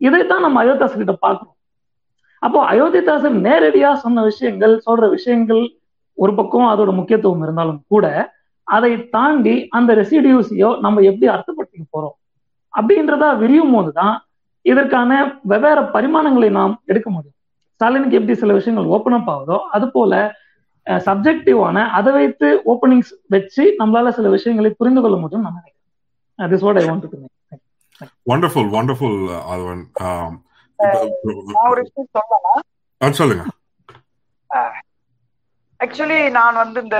இதைத்தான் 0.00 0.44
நம்ம 0.46 0.58
அயோத்தாஸ் 0.64 1.00
கிட்ட 1.00 1.14
பார்க்கிறோம். 1.24 1.56
அப்போ 2.42 2.60
அயோத்திதாசர் 2.72 3.36
நேரடியா 3.46 3.90
சொன்ன 4.04 4.22
விஷயங்கள் 4.30 4.74
சொல்ற 4.86 5.04
விஷயங்கள் 5.16 5.62
ஒரு 6.22 6.32
பக்கம் 6.38 6.70
அதோட 6.72 6.90
முக்கியத்துவம் 6.98 7.44
இருந்தாலும் 7.46 7.80
கூட 7.92 8.06
அதை 8.68 8.92
தாண்டி 9.14 9.54
அந்த 9.76 9.90
ரெசிடியூஸையோ 10.00 10.70
நம்ம 10.84 11.02
எப்படி 11.10 11.26
அர்த்தப்படுத்திக்க 11.32 11.84
போறோம்? 11.96 12.16
அப்படின்றதா 12.72 13.28
விரியும் 13.42 13.74
போதுதான் 13.74 14.14
இதற்கான 14.70 15.10
வெவ்வேறு 15.50 15.82
பரிமாணங்களை 15.96 16.48
நாம் 16.58 16.74
எடுக்க 16.90 17.08
முடியும். 17.10 17.38
ஸ்டாலினுக்கு 17.76 18.18
எப்படி 18.18 18.34
சில 18.42 18.52
விஷயங்கள் 18.58 18.92
ஓப்பன் 18.96 19.16
அப் 19.18 19.30
ஆகுதோ 19.34 19.56
அது 19.76 19.86
போல 19.96 20.12
சப்ஜெக்டிவான 21.06 21.76
அதை 21.98 22.10
வைத்து 22.16 22.48
ஓப்பனிங்ஸ் 22.72 23.12
வச்சு 23.34 23.62
நம்மளால 23.80 24.08
சில 24.18 24.28
விஷயங்களை 24.36 24.70
புரிந்து 24.80 25.00
கொள்ள 25.04 25.16
முடியும் 25.22 25.44
நான் 25.46 25.58
நினைக்கிறேன். 25.58 25.82
வண்டர்ஃபுல் 28.30 28.70
வண்டர்ஃபுல் 28.76 29.18
சொல்லலாம் 32.16 32.62
சொல்லுங்க. 33.20 33.44
ஆக்சுவலி 35.84 36.18
நான் 36.38 36.60
வந்து 36.62 36.78
இந்த 36.86 36.98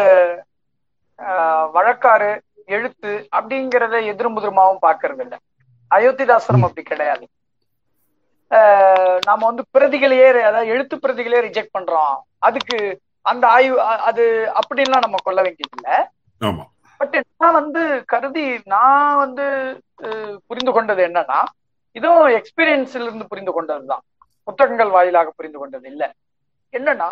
வழக்காறு 1.76 2.30
எழுத்து 2.76 3.10
அப்படிங்கிறத 3.36 3.94
எதிரும் 4.12 4.36
புதிருமாவும் 4.36 4.84
பார்க்கறது 4.86 5.22
இல்லை 5.24 5.38
அயோத்திதாசனம் 5.90 6.66
அப்படி 6.66 6.82
கிடையாது. 6.84 7.24
நாம 9.28 9.44
வந்து 9.50 9.64
பிரதிகளையே 9.74 10.28
அதாவது 10.48 10.72
எழுத்து 10.74 10.96
பிரதிகளையே 11.04 11.44
ரிஜெக்ட் 11.46 11.76
பண்றோம். 11.76 12.16
அதுக்கு 12.46 12.76
அந்த 13.26 13.44
ஆய்வு 13.56 13.76
அது 14.08 14.24
அப்படின்லாம் 14.60 15.04
நம்ம 15.04 15.20
கொள்ள 15.26 15.40
வேண்டியது 15.44 15.76
இல்லை 15.78 15.96
பட் 17.00 17.16
நான் 17.42 17.58
வந்து 17.60 17.82
கருதி 18.12 18.44
நான் 18.74 19.20
வந்து 19.22 19.44
புரிந்து 20.48 20.72
கொண்டது 20.74 21.02
என்னன்னா 21.08 21.40
இதுவும் 21.96 22.28
எக்ஸ்பீரியன்ஸ்ல 22.38 23.06
இருந்து 23.06 23.30
புரிந்து 23.32 23.52
கொண்டதுதான். 23.56 24.04
புத்தகங்கள் 24.48 24.94
வாயிலாக 24.96 25.32
புரிந்து 25.38 25.58
கொண்டது 25.58 25.86
இல்ல 25.92 26.04
என்னன்னா 26.74 27.08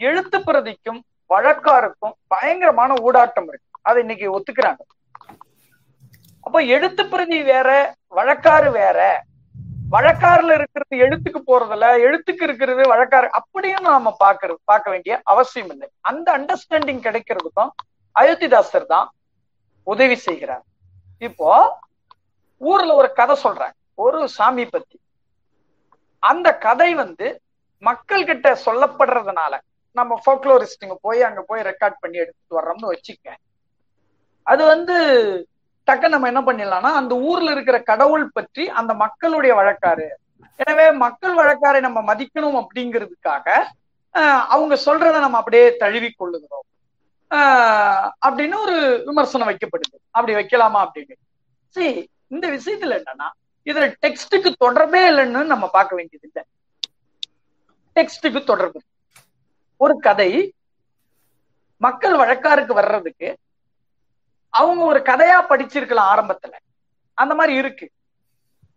எழுத்து 0.00 0.38
பிரதிக்கும் 0.48 1.00
வழக்காருக்கும் 1.32 2.14
பயங்கரமான 2.32 2.92
ஊடாட்டம் 3.02 3.48
இருக்கு. 3.50 3.68
அதை 3.88 4.00
இன்னைக்கு 4.04 4.26
ஒத்துக்கிறாங்க. 4.38 4.82
அப்போ 6.46 6.58
எழுத்து 6.74 7.02
பிரதி 7.12 7.38
வேற 7.42 7.68
வழக்காறு 8.16 8.70
வேற. 8.80 8.98
வழக்காறுல 9.94 10.54
இருக்கிறது 10.58 10.94
எழுத்துக்கு 11.04 11.40
போறதில்ல 11.48 11.86
எழுத்துக்கு 12.06 12.42
இருக்கிறது 12.46 12.82
வழக்காறு. 12.92 13.28
அப்படியும் 13.40 13.86
நாம 13.88 14.12
பாக்குறது 14.24 14.56
பார்க்க 14.64 14.94
வேண்டிய 14.94 15.14
அவசியம் 15.32 15.70
இல்லை. 15.70 15.88
அந்த 16.00 16.28
அண்டர்ஸ்டாண்டிங் 16.38 17.02
கிடைக்கிறதுக்கும் 17.06 17.72
அயோத்திதாசர் 18.20 18.92
தான் 18.94 19.08
உதவி 19.86 20.16
செய்கிறார். 20.26 20.64
இப்போ 21.28 21.50
ஊர்ல 22.70 22.94
ஒரு 22.94 23.10
கதை 23.12 23.36
சொல்றாங்க 23.44 23.78
ஒரு 23.94 24.18
சாமி 24.28 24.64
பத்தி. 24.66 24.96
அந்த 26.22 26.48
கதை 26.64 26.90
வந்து 26.94 27.28
மக்கள் 27.82 28.24
கிட்ட 28.24 28.48
சொல்லப்படுறதுனால 28.66 29.54
நம்ம 29.96 30.18
ஃபோக்லோரிஸ்டுங்க 30.22 30.96
போய் 31.02 31.20
அங்க 31.22 31.40
போய் 31.42 31.66
ரெக்கார்ட் 31.68 32.00
பண்ணி 32.00 32.18
எடுத்துட்டு 32.18 32.58
வர்றோம்னு 32.58 32.92
வச்சுக்க 32.92 33.26
அது 34.46 34.62
வந்து 34.66 34.94
டக்க 35.88 36.08
நம்ம 36.08 36.28
என்ன 36.28 36.40
பண்ணிடலாம்னா 36.42 36.90
அந்த 36.98 37.14
ஊர்ல 37.28 37.52
இருக்கிற 37.52 37.78
கடவுள் 37.82 38.24
பற்றி 38.30 38.64
அந்த 38.78 38.92
மக்களுடைய 39.02 39.52
வழக்காறு 39.54 40.08
எனவே 40.60 40.86
மக்கள் 41.02 41.34
வழக்காரை 41.38 41.80
நம்ம 41.80 42.00
மதிக்கணும் 42.08 42.58
அப்படிங்கிறதுக்காக 42.60 43.46
ஆஹ், 44.14 44.42
அவங்க 44.48 44.74
சொல்றத 44.84 45.16
நம்ம 45.20 45.38
அப்படியே 45.38 45.66
தழுவி 45.76 46.08
கொள்ளுகிறோம். 46.12 46.64
ஆஹ், 47.30 48.08
அப்படின்னு 48.26 48.56
ஒரு 48.58 48.74
விமர்சனம் 49.06 49.48
வைக்கப்படுது. 49.48 49.96
அப்படி 50.10 50.32
வைக்கலாமா 50.34 50.80
அப்படின்னு. 50.84 51.14
சரி 51.76 51.92
இந்த 52.30 52.46
விஷயத்துல 52.50 52.98
என்னன்னா 52.98 53.28
இதுல 53.66 53.86
டெக்ஸ்டுக்கு 54.02 54.50
தொடர்பே 54.58 55.02
இல்லைன்னு 55.08 55.42
நம்ம 55.46 55.66
பார்க்க 55.68 55.94
வேண்டியது 55.94 56.26
இல்லை 56.28 56.42
டெக்ஸ்டுக்கு 57.96 58.40
தொடர்பு. 58.44 58.78
ஒரு 59.82 59.94
கதை 59.98 60.30
மக்கள் 61.76 62.14
வழக்காருக்கு 62.16 62.72
வர்றதுக்கு 62.72 63.28
அவங்க 64.48 64.82
ஒரு 64.84 65.00
கதையா 65.00 65.38
படிச்சிருக்கலாம் 65.48 66.10
ஆரம்பத்துல. 66.14 66.54
அந்த 67.14 67.34
மாதிரி 67.34 67.54
இருக்கு. 67.56 67.86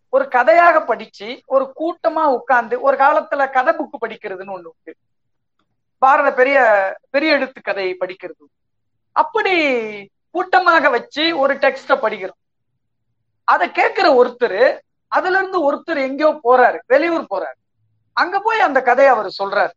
ஒரு 0.09 0.25
கதையாக 0.27 0.81
படிச்சு 0.81 1.27
ஒரு 1.45 1.65
கூட்டமா 1.79 2.23
உட்கார்ந்து 2.37 2.81
ஒரு 2.81 2.97
காலத்துல 2.97 3.51
கதை 3.51 3.73
புக்கு 3.73 3.97
படிக்கிறதுன்னு 4.03 4.55
ஒண்ணு 4.55 4.69
உண்டு. 4.71 4.93
பாரத 5.97 6.33
பெரிய 6.33 6.57
பெரிய 7.09 7.33
எழுத்து 7.33 7.61
கதை 7.61 7.85
படிக்கிறது 7.99 8.45
அப்படி 9.11 9.55
கூட்டமாக 10.31 10.89
வச்சு 10.89 11.23
ஒரு 11.37 11.53
டெக்ஸ்ட 11.55 11.93
படிக்கிறோம். 11.95 12.41
அதை 13.43 13.71
கேட்கிற 13.71 14.07
ஒருத்தர் 14.21 14.79
அதுல 15.07 15.37
இருந்து 15.37 15.59
ஒருத்தர் 15.67 16.07
எங்கேயோ 16.07 16.31
போறாரு 16.43 16.79
வெளியூர் 16.85 17.31
போறாரு. 17.33 17.61
அங்க 18.13 18.39
போய் 18.39 18.67
அந்த 18.67 18.81
கதையை 18.81 19.13
அவர் 19.13 19.35
சொல்றாரு. 19.43 19.75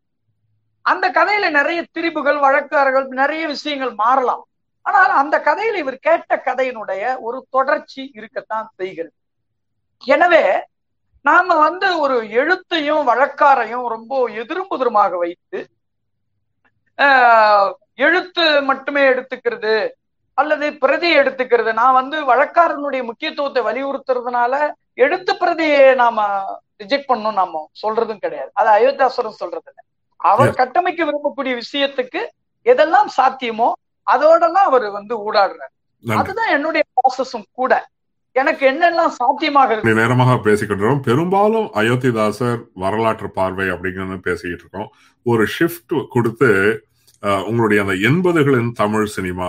அந்த 0.89 1.07
கதையில 1.11 1.47
நிறைய 1.51 1.81
திரிபுகள் 1.95 2.39
வழக்காரர்கள் 2.45 3.07
நிறைய 3.21 3.43
விஷயங்கள் 3.49 3.95
மாறலாம். 3.99 4.43
ஆனால் 4.87 5.13
அந்த 5.21 5.37
கதையில 5.47 5.79
இவர் 5.79 5.99
கேட்ட 6.01 6.33
கதையினுடைய 6.47 7.03
ஒரு 7.21 7.39
தொடர்ச்சி 7.51 8.03
இருக்கத்தான் 8.15 8.69
செய்கிறது. 8.81 9.15
எனவே 10.05 10.45
நாம 11.25 11.57
வந்து 11.59 11.89
ஒரு 12.01 12.17
எழுத்தையும் 12.41 13.03
வழக்காரையும் 13.11 13.87
ரொம்ப 13.89 14.13
எதிரும்புதருமாக 14.43 15.13
வைத்து 15.19 15.59
ஆஹ், 16.99 17.69
எழுத்து 17.99 18.45
மட்டுமே 18.69 19.03
எடுத்துக்கிறது 19.11 19.75
அல்லது 20.39 20.67
பிரதி 20.83 21.11
எடுத்துக்கிறது. 21.21 21.71
நான் 21.75 21.99
வந்து 22.01 22.17
வழக்காரனுடைய 22.25 23.03
முக்கியத்துவத்தை 23.05 23.63
வலியுறுத்துறதுனால 23.65 24.55
எழுத்து 24.99 25.33
பிரதியை 25.37 25.83
நாம 25.95 26.19
ரிஜெக்ட் 26.83 27.11
பண்ணணும் 27.11 27.41
நாம 27.41 27.63
சொல்றதும் 27.83 28.23
கிடையாது. 28.25 28.51
அது 28.55 28.69
அயோத்தியாசுரம் 28.77 29.41
சொல்றது 29.41 29.69
இல்லை 29.71 29.85
அவர் 30.21 30.55
கட்டமைக்க 30.55 31.05
விரும்பக்கூடிய 31.05 31.55
விஷயத்துக்கு 31.63 32.21
எதெல்லாம் 32.67 33.11
சாத்தியமோ 33.17 33.69
அதோடலாம் 34.07 34.67
அவர் 34.67 34.91
வந்து 34.91 35.15
ஊடாடுறார். 35.17 35.73
அதுதான் 36.05 36.49
என்னுடைய 36.49 36.85
ப்ராசஸும் 36.97 37.45
கூட. 37.53 37.73
எனக்கு 38.37 38.67
என்னெல்லாம் 38.67 39.13
சாத்தியமாக 39.17 39.77
நேரமாக 39.93 40.39
பேசிக்கிட்டு 40.39 41.01
பெரும்பாலும் 41.01 41.71
அயோத்திதாசர் 41.75 42.61
வரலாற்று 42.75 43.31
பார்வை 43.31 43.69
அப்படிங்கிறது 43.69 44.21
பேசிக்கிட்டு 44.21 44.65
இருக்கோம். 44.65 44.91
ஒரு 45.27 45.47
ஷிஃப்ட் 45.59 46.09
கொடுத்து 46.09 46.51
உங்களுடைய 47.47 47.83
அந்த 47.83 47.95
எண்பதுகளின் 48.09 48.73
தமிழ் 48.73 49.07
சினிமா 49.07 49.49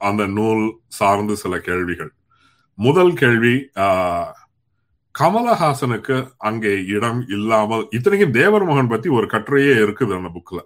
அந்த 0.00 0.26
நூல் 0.26 0.64
சார்ந்து 0.88 1.36
சில 1.36 1.58
கேள்விகள். 1.58 2.12
முதல் 2.78 3.12
கேள்வி 3.12 3.54
அஹ், 3.76 4.30
கமலஹாசனுக்கு 5.14 6.16
அங்கே 6.48 6.72
இடம் 6.96 7.20
இல்லாமல் 7.36 7.84
இத்தனைக்கும் 7.96 8.36
தேவர் 8.38 8.66
மகன் 8.70 8.92
பத்தி 8.92 9.08
ஒரு 9.18 9.26
கட்டுரையே 9.34 9.74
இருக்குது 9.84 10.16
அந்த 10.18 10.30
புக்ல 10.36 10.60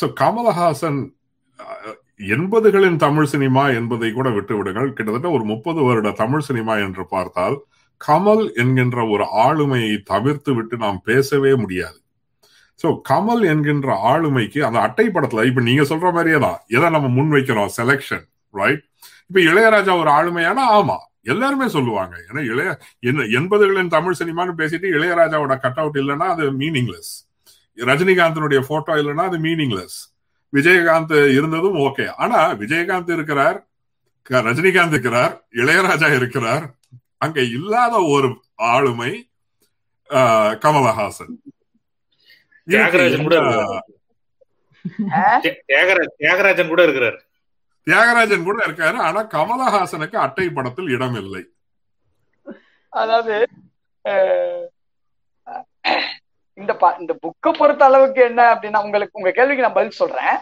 ஸோ 0.00 0.06
கமலஹாசன் 0.22 1.00
எண்பதுகளின் 2.34 2.98
தமிழ் 3.04 3.30
சினிமா 3.32 3.64
என்பதை 3.78 4.08
கூட 4.12 4.28
விட்டு 4.36 4.54
விடுங்கள் 4.58 4.94
கிட்டத்தட்ட 4.96 5.30
ஒரு 5.36 5.44
முப்பது 5.52 5.80
வருட 5.88 6.08
தமிழ் 6.22 6.46
சினிமா 6.48 6.74
என்று 6.86 7.04
பார்த்தால் 7.14 7.56
கமல் 8.00 8.44
என்கின்ற 8.62 8.98
ஒரு 9.14 9.24
ஆளுமையை 9.46 9.92
தவிர்த்து 10.12 10.50
விட்டு 10.56 10.76
நாம் 10.84 11.00
பேசவே 11.10 11.52
முடியாது. 11.62 11.98
சோ 12.80 12.88
கமல் 13.10 13.44
என்கின்ற 13.52 13.88
ஆளுமைக்கு 14.12 14.60
அந்த 14.68 14.78
அட்டை 14.86 15.06
படத்துல 15.16 15.44
இப்ப 15.50 15.62
நீங்க 15.70 15.84
சொல்ற 15.92 16.08
மாதிரியே 16.16 16.38
தான் 16.46 16.58
எதை 16.76 16.88
நம்ம 16.96 17.10
முன் 17.18 17.32
வைக்கிறோம் 17.36 17.72
செலெக்ஷன் 17.78 18.24
ரைட் 18.54 18.82
இப்ப 19.28 19.38
இளையராஜா 19.50 19.94
ஒரு 20.02 20.10
ஆளுமையானா? 20.18 20.64
ஆமா. 20.78 20.98
எல்லாருமே 21.26 21.68
சொல்லுவாங்க. 21.68 22.16
ஏன்னா 22.28 22.50
இளைய 22.50 22.70
என்ன- 23.00 23.28
எண்பதுகளின் 23.32 23.88
தமிழ் 23.88 24.18
சினிமான்னு 24.18 24.58
பேசிட்டு 24.58 24.86
இளையராஜாவோட 24.94 25.60
கட் 25.60 25.76
அவுட் 25.76 25.96
இல்லைன்னா 25.96 26.26
அது 26.28 26.52
மீனிங்லெஸ் 26.52 27.12
ரஜினிகாந்தனுடைய 27.78 28.60
போட்டோ 28.66 28.92
இல்லைன்னா 28.94 29.24
அது 29.24 29.38
மீனிங்லெஸ் 29.38 29.96
விஜயகாந்த் 30.52 31.14
இருந்ததும் 31.32 31.78
ஓகே 31.78 32.06
ஆனா 32.16 32.54
விஜயகாந்த் 32.54 33.12
இருக்கிறார் 33.12 33.58
ரஜினிகாந்த் 34.44 34.88
இருக்கிறார் 34.88 35.32
இளையராஜா 35.54 36.16
இருக்கிறார். 36.16 36.64
அங்க 37.18 37.40
இல்லாத 37.52 37.96
ஒரு 38.06 38.28
ஆளுமை 38.68 39.10
ஆஹ், 40.10 40.54
கமலஹாசன். 40.58 41.34
தியாகராஜன் 42.68 43.22
கூட 43.22 43.36
தியாகராஜன் 46.18 46.68
கூட 46.68 46.82
இருக்கிறார். 46.82 47.18
தியாகராஜன் 47.86 48.46
கூட 48.48 48.58
இருக்காரு 48.66 48.98
ஆனா 49.06 49.20
கமலஹாசனுக்கு 49.34 50.16
அட்டை 50.16 50.48
படத்தில் 50.48 50.88
இடம் 50.88 51.14
இல்லை. 51.14 51.42
அதாவது 52.88 53.36
இந்த 56.58 56.72
இந்த 56.98 57.12
புக்கை 57.22 57.50
பொறுத்த 57.58 57.84
அளவுக்கு 57.84 58.20
என்ன 58.22 58.40
அப்படின்னா 58.54 58.82
உங்களுக்கு 58.84 59.18
உங்க 59.18 59.30
கேள்விக்கு 59.30 59.62
நான் 59.62 59.78
பதில் 59.78 60.00
சொல்றேன். 60.00 60.36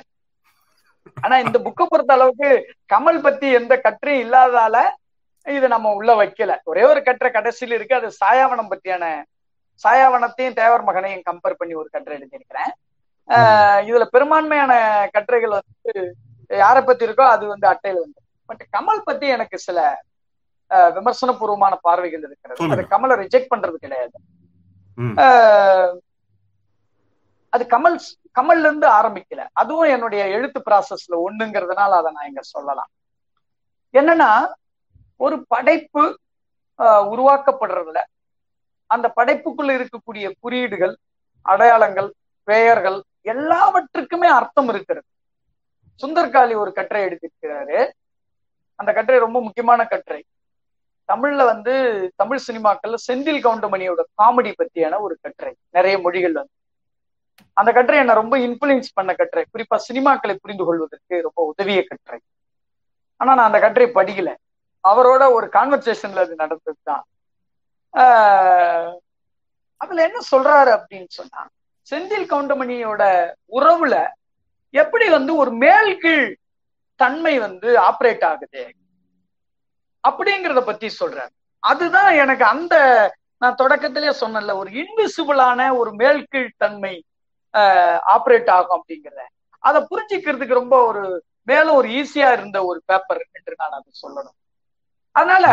ஆனா 1.22 1.38
இந்த 1.38 1.58
புக்கை 1.58 1.84
பொறுத்த 1.88 2.12
அளவுக்கு 2.12 2.50
கமல் 2.94 3.20
பத்தி 3.20 3.46
எந்த 3.52 3.80
கற்றையும் 3.84 4.22
இல்லாததால 4.24 4.76
இது 5.46 5.68
நம்ம 5.68 5.92
உள்ள 5.92 6.10
வைக்கல. 6.22 6.52
ஒரே 6.64 6.82
ஒரு 6.82 7.02
கட்டுரை 7.02 7.30
கடைசியில் 7.32 7.74
இருக்கு 7.74 7.94
அது 7.94 8.08
சாயாவனம் 8.24 8.70
பத்தியான 8.72 9.04
சாயாவனத்தையும் 9.84 10.58
தேவர் 10.60 10.82
மகனையும் 10.82 11.26
கம்பேர் 11.30 11.60
பண்ணி 11.60 11.74
ஒரு 11.74 11.88
கட்டுரை 11.90 12.18
எழுதியிருக்கிறேன். 12.18 12.72
ஆஹ் 13.28 13.80
இதுல 13.88 14.04
பெரும்பான்மையான 14.04 14.72
கட்டுரைகள் 15.12 15.56
வந்து 15.58 16.14
யாரை 16.64 16.80
பத்தி 16.82 17.06
இருக்கோ 17.06 17.24
அது 17.34 17.44
வந்து 17.52 17.66
அட்டையில 17.72 18.02
வந்து. 18.04 18.18
பட் 18.48 18.62
கமல் 18.76 19.06
பத்தி 19.08 19.26
எனக்கு 19.36 19.58
சில 19.66 19.78
விமர்சன 20.96 21.30
பூர்வமான 21.38 21.74
பார்வைகள் 21.86 22.24
இருக்கிறது. 22.28 22.60
அது. 22.72 22.82
கமலை 22.92 23.14
ரிஜெக்ட் 23.22 23.52
பண்றது 23.52 23.76
கிடையாது. 23.84 24.16
அது 27.52 27.64
கமல் 27.72 27.96
கமல்ல 28.38 28.66
இருந்து 28.68 28.86
ஆரம்பிக்கல. 28.88 29.42
அதுவும் 29.52 29.90
என்னுடைய 29.94 30.22
எழுத்து 30.36 30.60
ப்ராசஸ்ல 30.68 31.14
ஒண்ணுங்கிறதுனால 31.26 31.96
அதை 32.00 32.10
நான் 32.12 32.28
இங்க 32.30 32.42
சொல்லலாம். 32.54 32.90
என்னன்னா 33.94 34.30
ஒரு 35.20 35.36
படைப்பு 35.46 36.04
உருவாக்கப்படுறதுல 37.12 38.00
அந்த 38.90 39.06
படைப்புக்குள்ள 39.16 39.70
இருக்கக்கூடிய 39.78 40.26
குறியீடுகள் 40.42 40.94
அடையாளங்கள் 41.46 42.08
பெயர்கள் 42.48 42.98
எல்லாவற்றுக்குமே 43.32 44.28
அர்த்தம் 44.38 44.68
இருக்கிறது. 44.68 45.06
சுந்தர்காளி 46.00 46.56
ஒரு 46.56 46.72
கட்டுரை 46.72 47.04
எடுத்திருக்கிறாரு 47.04 47.90
அந்த 48.74 48.92
கட்டுரை 48.92 49.20
ரொம்ப 49.20 49.42
முக்கியமான 49.42 49.84
கட்டுரை. 49.84 50.24
தமிழ்ல 51.12 51.44
வந்து 51.44 52.12
தமிழ் 52.16 52.40
சினிமாக்கள்ல 52.52 52.94
செந்தில் 53.12 53.42
கவுண்டமணியோட 53.42 54.00
காமெடி 54.22 54.54
பத்தியான 54.58 55.00
ஒரு 55.00 55.18
கட்டுரை. 55.22 55.54
நிறைய 55.70 55.98
மொழிகள் 55.98 56.32
வந்து. 56.32 56.50
அந்த 57.52 57.72
கட்டுரை 57.72 58.00
என்ன 58.00 58.14
ரொம்ப 58.14 58.36
இன்ஃபுளுன்ஸ் 58.36 58.84
பண்ண 58.94 59.14
கட்டுரை. 59.14 59.44
குறிப்பா 59.52 59.80
சினிமாக்களை 59.92 60.34
புரிந்து 60.34 60.64
கொள்வதற்கு 60.64 61.20
ரொம்ப 61.20 61.44
உதவிய 61.44 61.84
கட்டுரை. 61.84 62.20
ஆனா 63.16 63.34
நான் 63.34 63.52
அந்த 63.52 63.58
கட்டுரை 63.58 63.88
படிக்கல. 63.88 64.34
அவரோட 64.88 65.32
ஒரு 65.32 65.46
கான்வர்சேஷன்ல 65.46 66.16
அது 66.16 66.34
நடந்ததுதான். 66.34 67.00
ஆஹ் 67.92 68.96
அதுல 69.76 70.02
என்ன 70.02 70.18
சொல்றாரு 70.30 70.80
அப்படின்னு 70.80 71.06
சொன்னா 71.08 71.48
செந்தில் 71.90 72.28
கவுண்டமணியோட 72.32 73.32
உறவுல 73.52 74.08
எப்படி 74.74 75.06
வந்து 75.08 75.32
ஒரு 75.36 75.50
மேல் 75.64 75.90
கீழ் 75.98 76.28
தன்மை 77.00 77.34
வந்து 77.38 77.68
ஆப்ரேட் 77.88 78.24
ஆகுது? 78.30 78.62
அப்படிங்கிறத 80.04 80.60
பத்தி 80.64 80.88
சொல்றாரு 81.00 81.32
அதுதான் 81.62 82.10
எனக்கு 82.22 82.44
அந்த 82.44 82.74
நான் 83.42 83.60
தொடக்கத்திலே 83.60 84.12
சொன்னேன்ல 84.20 84.52
ஒரு 84.60 84.70
இன்விசிபிளான 84.82 85.60
ஒரு 85.80 85.90
மேல் 86.00 86.20
கீழ் 86.32 86.50
தன்மை 86.56 86.94
ஆப்ரேட் 88.14 88.50
ஆகும் 88.56 88.76
அப்படிங்கிறத. 88.76 89.22
அதை 89.64 89.80
புரிஞ்சுக்கிறதுக்கு 89.90 90.60
ரொம்ப 90.60 90.76
ஒரு 90.90 91.02
மேலும் 91.48 91.76
ஒரு 91.80 91.88
ஈஸியா 92.00 92.28
இருந்த 92.32 92.58
ஒரு 92.70 92.78
பேப்பர் 92.86 93.22
என்று 93.36 93.54
நான் 93.60 93.76
அதை 93.78 93.90
சொல்லணும். 94.02 94.36
அதனால 95.16 95.46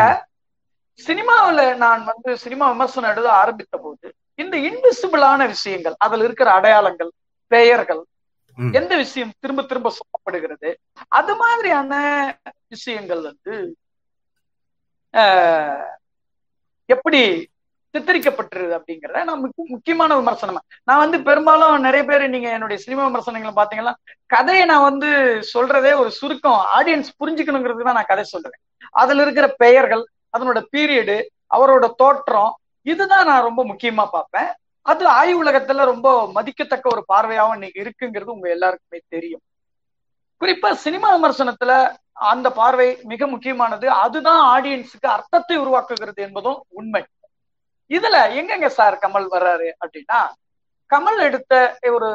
சினிமாவில் 1.00 1.64
நான் 1.76 2.02
வந்து 2.04 2.30
சினிமா 2.44 2.66
விமர்சனம் 2.72 3.10
எழுத 3.10 3.28
ஆரம்பித்த 3.32 3.76
போது 3.76 4.06
இந்த 4.38 4.56
இன்விசிபிளான 4.68 5.46
விஷயங்கள் 5.46 5.96
அதுல 5.98 6.24
இருக்கிற 6.24 6.48
அடையாளங்கள் 6.52 7.10
பெயர்கள் 7.52 8.02
எந்த 8.74 8.96
விஷயம் 8.96 9.32
திரும்ப 9.40 9.62
திரும்ப 9.62 9.92
சொல்லப்படுகிறது? 9.96 10.70
அது 11.12 11.36
மாதிரியான 11.36 11.92
விஷயங்கள் 12.68 13.22
வந்து 13.22 13.54
ஆஹ், 15.14 15.88
எப்படி 16.88 17.20
சித்தரிக்கப்பட்டிருது 17.94 18.74
அப்படிங்கறத 18.76 19.24
நான் 19.24 19.40
முக்கியமான 19.68 20.16
விமர்சனம். 20.16 20.58
நான் 20.88 20.98
வந்து 20.98 21.22
பெரும்பாலும் 21.22 21.80
நிறைய 21.80 22.04
பேர் 22.04 22.24
நீங்க 22.28 22.48
என்னுடைய 22.50 22.78
சினிமா 22.78 23.04
விமர்சனங்களை 23.06 23.54
பாத்தீங்கன்னா 23.56 23.94
கதையை 24.30 24.64
நான் 24.64 24.82
வந்து 24.82 25.08
சொல்றதே 25.54 25.92
ஒரு 26.02 26.10
சுருக்கம். 26.10 26.60
ஆடியன்ஸ் 26.76 27.10
புரிஞ்சுக்கணுங்கிறதுக்கு 27.20 27.84
தான் 27.84 28.00
நான் 28.00 28.12
கதை 28.12 28.24
சொல்றேன். 28.24 28.58
அதுல 28.94 29.22
இருக்கிற 29.22 29.46
பெயர்கள் 29.56 30.04
அதனோட 30.34 30.66
பீரியடு 30.72 31.16
அவரோட 31.50 31.94
தோற்றம் 31.94 32.52
இதுதான் 32.86 33.26
நான் 33.26 33.42
ரொம்ப 33.42 33.62
முக்கியமா 33.64 34.04
பார்ப்பேன். 34.12 34.50
அது 34.86 35.04
ஆய்வுலகத்துல 35.16 35.84
ரொம்ப 35.90 36.08
மதிக்கத்தக்க 36.34 36.86
ஒரு 36.88 37.02
பார்வையாவும் 37.08 37.56
இன்னைக்கு 37.56 37.82
இருக்குங்கிறது 37.82 38.34
உங்க 38.34 38.48
எல்லாருக்குமே 38.50 39.00
தெரியும். 39.14 39.42
குறிப்பா 40.40 40.68
சினிமா 40.84 41.08
விமர்சனத்துல 41.14 41.72
அந்த 42.30 42.48
பார்வை 42.56 42.86
மிக 43.04 43.26
முக்கியமானது. 43.26 43.86
அதுதான் 44.02 44.40
ஆடியன்ஸுக்கு 44.52 45.08
அர்த்தத்தை 45.14 45.56
உருவாக்குகிறது 45.58 46.20
என்பதும் 46.26 46.58
உண்மை. 46.72 47.02
இதுல 47.90 48.16
எங்கெங்க 48.38 48.68
சார் 48.74 48.96
கமல் 49.02 49.28
வர்றாரு 49.32 49.68
அப்படின்னா 49.80 50.18
கமல் 50.90 51.20
எடுத்த 51.26 51.52
ஒரு 51.94 52.10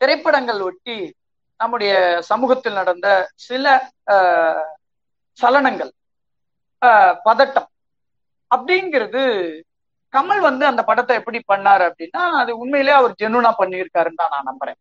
திரைப்படங்கள் 0.00 0.60
ஒட்டி 0.62 0.96
நம்முடைய 1.60 1.92
சமூகத்தில் 2.28 2.78
நடந்த 2.80 3.08
சில 3.42 3.66
ஆஹ், 4.14 4.64
சலனங்கள் 5.38 5.92
பதட்டம் 7.26 7.68
அப்படிங்கிறது 8.50 9.22
கமல் 10.14 10.40
வந்து 10.48 10.64
அந்த 10.70 10.82
படத்தை 10.88 11.14
எப்படி 11.20 11.38
பண்ணாரு 11.52 11.84
அப்படின்னா 11.88 12.22
அது 12.40 12.50
உண்மையிலேயே 12.62 12.96
அவர் 13.00 13.18
ஜெனுனா 13.22 13.52
பண்ணியிருக்காருன்னு 13.60 14.20
தான் 14.22 14.34
நான் 14.34 14.48
நம்புறேன். 14.50 14.78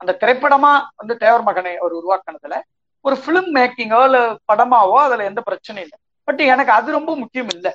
அந்த 0.00 0.12
திரைப்படமா 0.22 0.72
வந்து 1.00 1.14
தேவர் 1.24 1.44
மகனை 1.48 1.74
அவர் 1.82 1.98
உருவாக்குனதுல 2.00 2.56
ஒரு 3.04 3.16
பிலிம் 3.24 3.50
மேக்கிங்கோ 3.56 4.00
இல்ல 4.08 4.18
படமாவோ 4.50 4.96
அதுல 5.06 5.26
எந்த 5.30 5.40
பிரச்சனையும் 5.48 5.86
இல்லை. 5.86 5.98
பட் 6.28 6.40
எனக்கு 6.54 6.72
அது 6.78 6.88
ரொம்ப 6.98 7.10
முக்கியம் 7.22 7.50
இல்லை. 7.56 7.72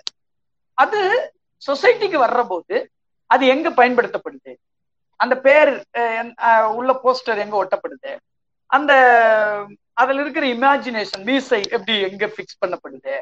அது 0.77 0.99
சொசைட்டிக்கு 1.63 2.17
வர்ற 2.25 2.41
போது 2.51 2.75
அது 3.29 3.43
எங்க 3.53 3.67
பயன்படுத்தப்படுது? 3.79 4.51
அந்த 5.19 5.35
பேர் 5.45 5.71
உள்ள 6.79 6.91
போஸ்டர் 7.03 7.41
எங்க 7.43 7.55
ஒட்டப்படுது? 7.63 8.11
அந்த 8.69 8.91
அதுல 10.01 10.21
இருக்கிற 10.23 10.45
இமேஜினேஷன் 10.55 11.23
மீசை 11.29 11.61
எப்படி 11.75 11.95
எங்க 12.09 12.25
பிக்ஸ் 12.37 12.61
பண்ணப்படுது? 12.61 13.15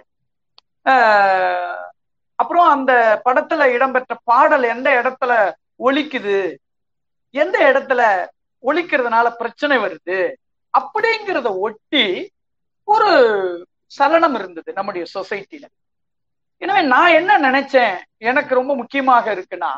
அப்புறம் 2.40 2.68
அந்த 2.70 2.92
படத்துல 3.26 3.64
இடம்பெற்ற 3.76 4.14
பாடல் 4.24 4.66
எந்த 4.74 4.90
இடத்துல 5.02 5.32
ஒழிக்குது 5.80 6.38
எந்த 7.36 7.58
இடத்துல 7.72 8.02
ஒழிக்கிறதுனால 8.64 9.28
பிரச்சனை 9.32 9.76
வருது? 9.78 10.20
அப்படிங்கிறத 10.74 11.50
ஒட்டி 11.60 12.06
ஒரு 12.88 13.12
சலனம் 13.92 14.36
இருந்தது 14.36 14.70
நம்முடைய 14.74 15.04
சொசைட்டில. 15.14 15.66
எனவே 16.62 16.82
நான் 16.86 17.16
என்ன 17.20 17.32
நினைச்சேன்? 17.40 17.96
எனக்கு 18.22 18.52
ரொம்ப 18.56 18.72
முக்கியமாக 18.76 19.26
இருக்குன்னா 19.36 19.72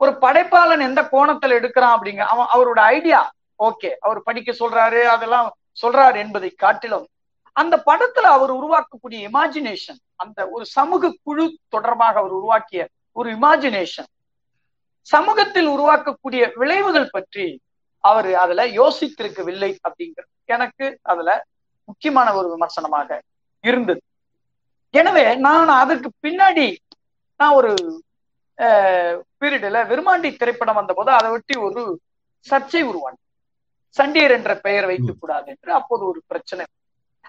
ஒரு 0.00 0.12
படைப்பாளன் 0.20 0.80
எந்த 0.80 1.00
கோணத்துல 1.12 1.56
எடுக்கிறான் 1.58 1.94
அப்படிங்க 1.96 2.24
அவன் 2.32 2.50
அவரோட 2.54 2.80
ஐடியா 2.96 3.20
ஓகே 3.60 3.90
அவர் 4.00 4.18
படிக்க 4.22 4.50
சொல்றாரு 4.52 5.00
அதெல்லாம் 5.14 5.48
சொல்றாரு 5.82 6.16
என்பதை 6.16 6.50
காட்டிலும் 6.56 7.06
அந்த 7.58 7.74
படத்துல 7.86 8.30
அவர் 8.36 8.52
உருவாக்கக்கூடிய 8.58 9.18
இமேஜினேஷன் 9.28 10.00
அந்த 10.16 10.48
ஒரு 10.54 10.64
சமூக 10.76 11.10
குழு 11.26 11.44
தொடர்பாக 11.68 12.18
அவர் 12.22 12.34
உருவாக்கிய 12.38 12.82
ஒரு 13.16 13.28
இமேஜினேஷன் 13.36 14.08
சமூகத்தில் 15.06 15.68
உருவாக்கக்கூடிய 15.74 16.42
விளைவுகள் 16.56 17.12
பற்றி 17.12 17.46
அவர் 18.04 18.28
அதுல 18.34 18.64
யோசித்திருக்கவில்லை 18.80 19.70
அப்படிங்கிறது 19.86 20.32
எனக்கு 20.48 20.86
அதுல 21.02 21.30
முக்கியமான 21.88 22.28
ஒரு 22.34 22.48
விமர்சனமாக 22.54 23.10
இருந்தது. 23.64 24.00
எனவே 24.94 25.24
நான் 25.36 25.70
அதற்கு 25.82 26.08
பின்னாடி 26.26 26.66
நான் 27.40 27.56
ஒரு 27.58 27.70
பீரியடில் 29.40 29.86
விருமாண்டி 29.90 30.28
திரைப்படம் 30.36 30.78
வந்தபோது 30.80 31.10
அதை 31.16 31.28
ஒட்டி 31.30 31.54
ஒரு 31.66 31.82
சர்ச்சை 32.46 32.82
உருவானது 32.90 33.24
சண்டியர் 33.96 34.34
என்ற 34.38 34.52
பெயர் 34.66 34.88
வைக்கக்கூடாது 34.90 35.46
என்று 35.54 35.70
அப்போது 35.72 36.02
ஒரு 36.10 36.20
பிரச்சனை 36.30 36.64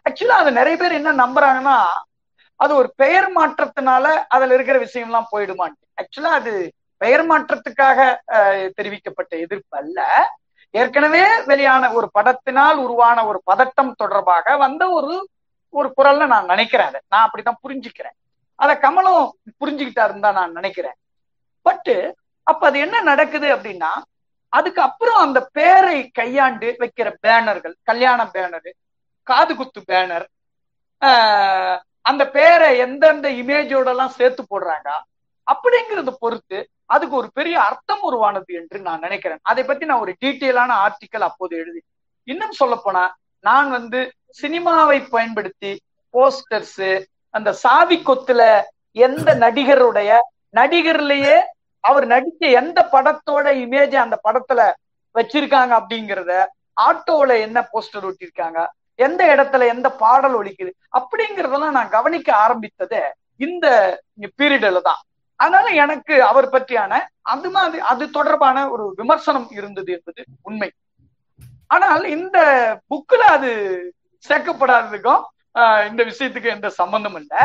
ஆக்சுவலா 0.05 0.37
அது 0.43 0.51
நிறைய 0.59 0.75
பேர் 0.81 0.99
என்ன 0.99 1.11
நம்புறாங்கன்னா 1.23 1.77
அது 2.59 2.71
ஒரு 2.81 2.89
பெயர் 3.01 3.27
மாற்றத்தினால 3.37 4.05
அதுல 4.35 4.53
இருக்கிற 4.57 4.77
விஷயம் 4.85 5.09
எல்லாம் 5.09 5.31
போயிடுமான்ட்டு. 5.33 5.85
ஆக்சுவலா 6.01 6.31
அது 6.39 6.53
பெயர் 7.01 7.23
மாற்றத்துக்காக 7.31 7.99
தெரிவிக்கப்பட்ட 8.77 9.33
எதிர்ப்பு 9.45 9.75
அல்ல. 9.81 9.99
ஏற்கனவே 10.73 11.23
வெளியான 11.51 11.83
ஒரு 11.97 12.07
படத்தினால் 12.17 12.79
உருவான 12.85 13.19
ஒரு 13.29 13.39
பதட்டம் 13.51 13.93
தொடர்பாக 14.01 14.57
வந்த 14.65 14.83
ஒரு 14.97 15.13
ஒரு 15.73 15.89
குரல்ல 15.97 16.25
நான் 16.33 16.51
நினைக்கிறேன் 16.53 16.89
அதை. 16.91 16.99
நான் 17.13 17.25
அப்படித்தான் 17.25 17.61
புரிஞ்சுக்கிறேன். 17.63 18.15
அத 18.59 18.71
கமலும் 18.85 19.23
புரிஞ்சுக்கிட்டாருன்னு 19.61 20.25
தான் 20.27 20.39
நான் 20.39 20.57
நினைக்கிறேன். 20.59 20.97
பட்டு 21.65 21.95
அப்ப 22.47 22.61
அது 22.69 22.77
என்ன 22.85 22.97
நடக்குது 23.11 23.47
அப்படின்னா 23.55 23.91
அதுக்கு 24.53 24.81
அப்புறம் 24.81 25.19
அந்த 25.25 25.39
பேரை 25.57 25.97
கையாண்டு 26.19 26.69
வைக்கிற 26.81 27.07
பேனர்கள் 27.25 27.75
கல்யாண 27.89 28.19
பேனரு 28.35 28.71
காது 29.31 29.53
குத்து 29.59 29.81
பேனர். 29.91 30.25
அந்த 32.09 32.23
பேரை 32.35 32.69
எந்தெந்த 32.85 33.27
இமேஜோட 33.41 33.87
எல்லாம் 33.93 34.15
சேர்த்து 34.19 34.43
போடுறாங்க? 34.51 34.89
அப்படிங்கறத 35.47 36.11
பொறுத்து 36.23 36.59
அதுக்கு 36.93 37.15
ஒரு 37.21 37.29
பெரிய 37.37 37.55
அர்த்தம் 37.67 38.03
உருவானது 38.09 38.51
என்று 38.59 38.77
நான் 38.87 39.05
நினைக்கிறேன். 39.05 39.41
அதை 39.51 39.63
பத்தி 39.63 39.83
நான் 39.89 40.03
ஒரு 40.05 40.13
டீட்டெயிலான 40.23 40.71
ஆர்டிக்கல் 40.85 41.27
அப்போது 41.29 41.53
எழுதி 41.61 41.81
இன்னும் 42.27 42.57
சொல்ல 42.61 42.75
போனா 42.85 43.03
நான் 43.43 43.69
வந்து 43.77 43.99
சினிமாவை 44.39 44.97
பயன்படுத்தி 45.13 45.71
போஸ்டர்ஸ் 46.13 46.81
அந்த 47.33 47.49
சாவி 47.63 47.97
கொத்துல 48.09 48.41
எந்த 49.05 49.29
நடிகருடைய 49.43 50.11
நடிகர்லயே 50.59 51.37
அவர் 51.83 52.05
நடிச்ச 52.13 52.41
எந்த 52.61 52.79
படத்தோட 52.93 53.47
இமேஜ் 53.63 53.95
அந்த 54.05 54.15
படத்துல 54.27 54.61
வச்சிருக்காங்க 55.15 55.73
அப்படிங்கிறத 55.79 56.33
ஆட்டோல 56.77 57.29
என்ன 57.45 57.59
போஸ்டர் 57.71 58.07
ஒட்டியிருக்காங்க? 58.09 58.59
எந்த 59.05 59.21
இடத்துல 59.33 59.67
எந்த 59.73 59.87
பாடல் 60.01 60.35
ஒழிக்குது 60.39 60.71
அப்படிங்கறதெல்லாம் 60.99 61.77
நான் 61.77 61.95
கவனிக்க 61.97 62.29
ஆரம்பித்தது 62.45 63.01
இந்த 63.45 63.67
பீரியடில் 64.39 64.87
தான். 64.89 65.01
அதனால 65.39 65.67
எனக்கு 65.83 66.15
அவர் 66.29 66.47
பற்றியான 66.53 66.93
அது 67.33 67.49
மாதிரி 67.55 67.81
அது 67.91 68.03
தொடர்பான 68.17 68.65
ஒரு 68.73 68.85
விமர்சனம் 68.99 69.47
இருந்தது 69.59 69.89
என்பது 69.97 70.21
உண்மை. 70.49 70.69
ஆனால் 71.75 72.03
இந்த 72.15 72.37
புக்ல 72.91 73.21
அது 73.37 73.51
சேர்க்கப்படாததுக்கும் 74.23 75.23
இந்த 75.89 76.01
விஷயத்துக்கு 76.09 76.49
எந்த 76.55 76.67
சம்பந்தம் 76.81 77.17
இல்லை. 77.19 77.41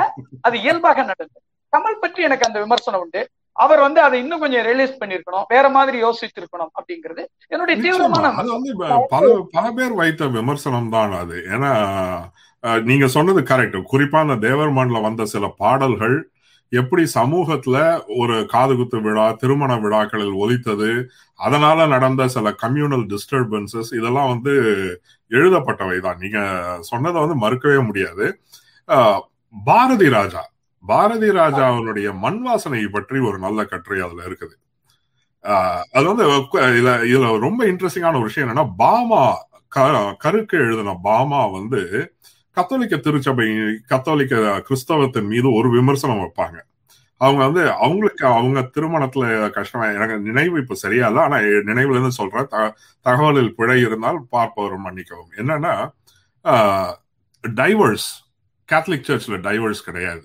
அது 0.47 0.57
இயல்பாக 0.65 1.03
நடந்தது. 1.11 1.45
கமல் 1.73 2.03
பற்றி 2.03 2.21
எனக்கு 2.29 2.47
அந்த 2.49 2.59
விமர்சனம் 2.65 3.03
உண்டு. 3.05 3.23
அவர் 3.57 3.81
வந்து 3.83 4.01
அதை 4.05 4.17
இன்னும் 4.23 4.43
கொஞ்சம் 4.43 4.65
ரியலைஸ் 4.67 5.01
பண்ணிருக்கணும் 5.01 5.47
வேற 5.51 5.67
மாதிரி 5.75 5.97
யோசிச்சிருக்கணும் 6.03 6.73
அப்படிங்கிறது 6.77 7.23
என்னுடைய 7.53 7.77
தீவிரமான 7.85 8.31
அது 8.35 8.51
வந்து 8.55 8.73
பல 9.13 9.25
பல 9.55 9.65
பேர் 9.77 9.95
வைத்த 10.01 10.29
விமர்சனம் 10.37 10.93
தான் 10.95 11.15
அது. 11.21 11.37
ஏன்னா 11.55 11.73
நீங்க 12.85 13.07
சொன்னது 13.15 13.41
கரெக்ட் 13.49 13.79
குறிப்பா 13.91 14.21
அந்த 14.25 14.37
தேவர்மன்ல 14.45 15.01
வந்த 15.03 15.25
சில 15.33 15.47
பாடல்கள் 15.61 16.17
எப்படி 16.73 17.03
சமூகத்துல 17.13 17.77
ஒரு 18.21 18.37
காதுகுத்து 18.53 18.99
விழா 19.05 19.27
திருமண 19.41 19.73
விழாக்களில் 19.83 20.33
ஒலித்தது 20.43 20.89
அதனால 21.39 21.87
நடந்த 21.93 22.23
சில 22.35 22.51
கம்யூனல் 22.63 23.05
டிஸ்டர்பன்சஸ் 23.13 23.91
இதெல்லாம் 23.99 24.33
வந்து 24.33 24.55
எழுதப்பட்டவை 25.31 25.99
தான் 26.01 26.21
நீங்க 26.21 26.41
சொன்னதை 26.91 27.19
வந்து 27.21 27.37
மறுக்கவே 27.45 27.79
முடியாது. 27.89 28.27
பாரதி 29.55 30.09
ராஜா. 30.15 30.43
பாரதி 30.85 31.29
ராஜாவினுடைய 31.41 32.09
மண் 32.25 32.41
வாசனை 32.47 32.81
பற்றி 32.97 33.19
ஒரு 33.29 33.39
நல்ல 33.45 33.61
கட்டுரை 33.65 34.01
அதுல 34.07 34.23
இருக்குது. 34.29 34.55
அது 35.97 36.05
வந்து 36.11 36.25
இதுல 36.71 36.91
இதுல 37.11 37.31
ரொம்ப 37.47 37.61
இன்ட்ரெஸ்டிங்கான 37.73 38.19
ஒரு 38.21 38.29
விஷயம் 38.31 38.49
என்னன்னா 38.49 38.67
பாமா 38.83 39.23
கருக்கு 40.25 40.57
எழுதின 40.65 40.95
பாமா 41.07 41.41
வந்து 41.57 41.81
கத்தோலிக்க 42.57 42.97
திருச்சபை 43.07 43.47
கத்தோலிக்க 43.93 44.35
கிறிஸ்தவத்தின் 44.69 45.31
மீது 45.33 45.49
ஒரு 45.59 45.69
விமர்சனம் 45.71 46.21
வைப்பாங்க. 46.23 46.59
அவங்க 47.21 47.41
வந்து 47.47 47.63
அவங்களுக்கு 47.85 48.25
அவங்க 48.33 48.61
திருமணத்துல 48.75 49.25
கஷ்டம் 49.57 49.87
எனக்கு 49.97 50.17
நினைவு 50.29 50.57
இப்ப 50.63 50.77
சரியா 50.83 51.07
இல்லை 51.11 51.23
ஆனா 51.23 51.37
நினைவுல 51.71 51.97
இருந்து 51.97 52.19
சொல்றேன். 52.21 52.49
தகவலில் 53.07 53.51
பிழை 53.59 53.79
இருந்தால் 53.87 54.21
பார்ப்பவர் 54.35 54.77
மன்னிக்கவும். 54.87 55.33
என்னன்னா 55.41 55.75
டைவர்ஸ் 57.45 58.09
கேத்தலிக் 58.69 59.09
சர்ச்ல 59.11 59.39
டைவர்ஸ் 59.49 59.87
கிடையாது. 59.89 60.25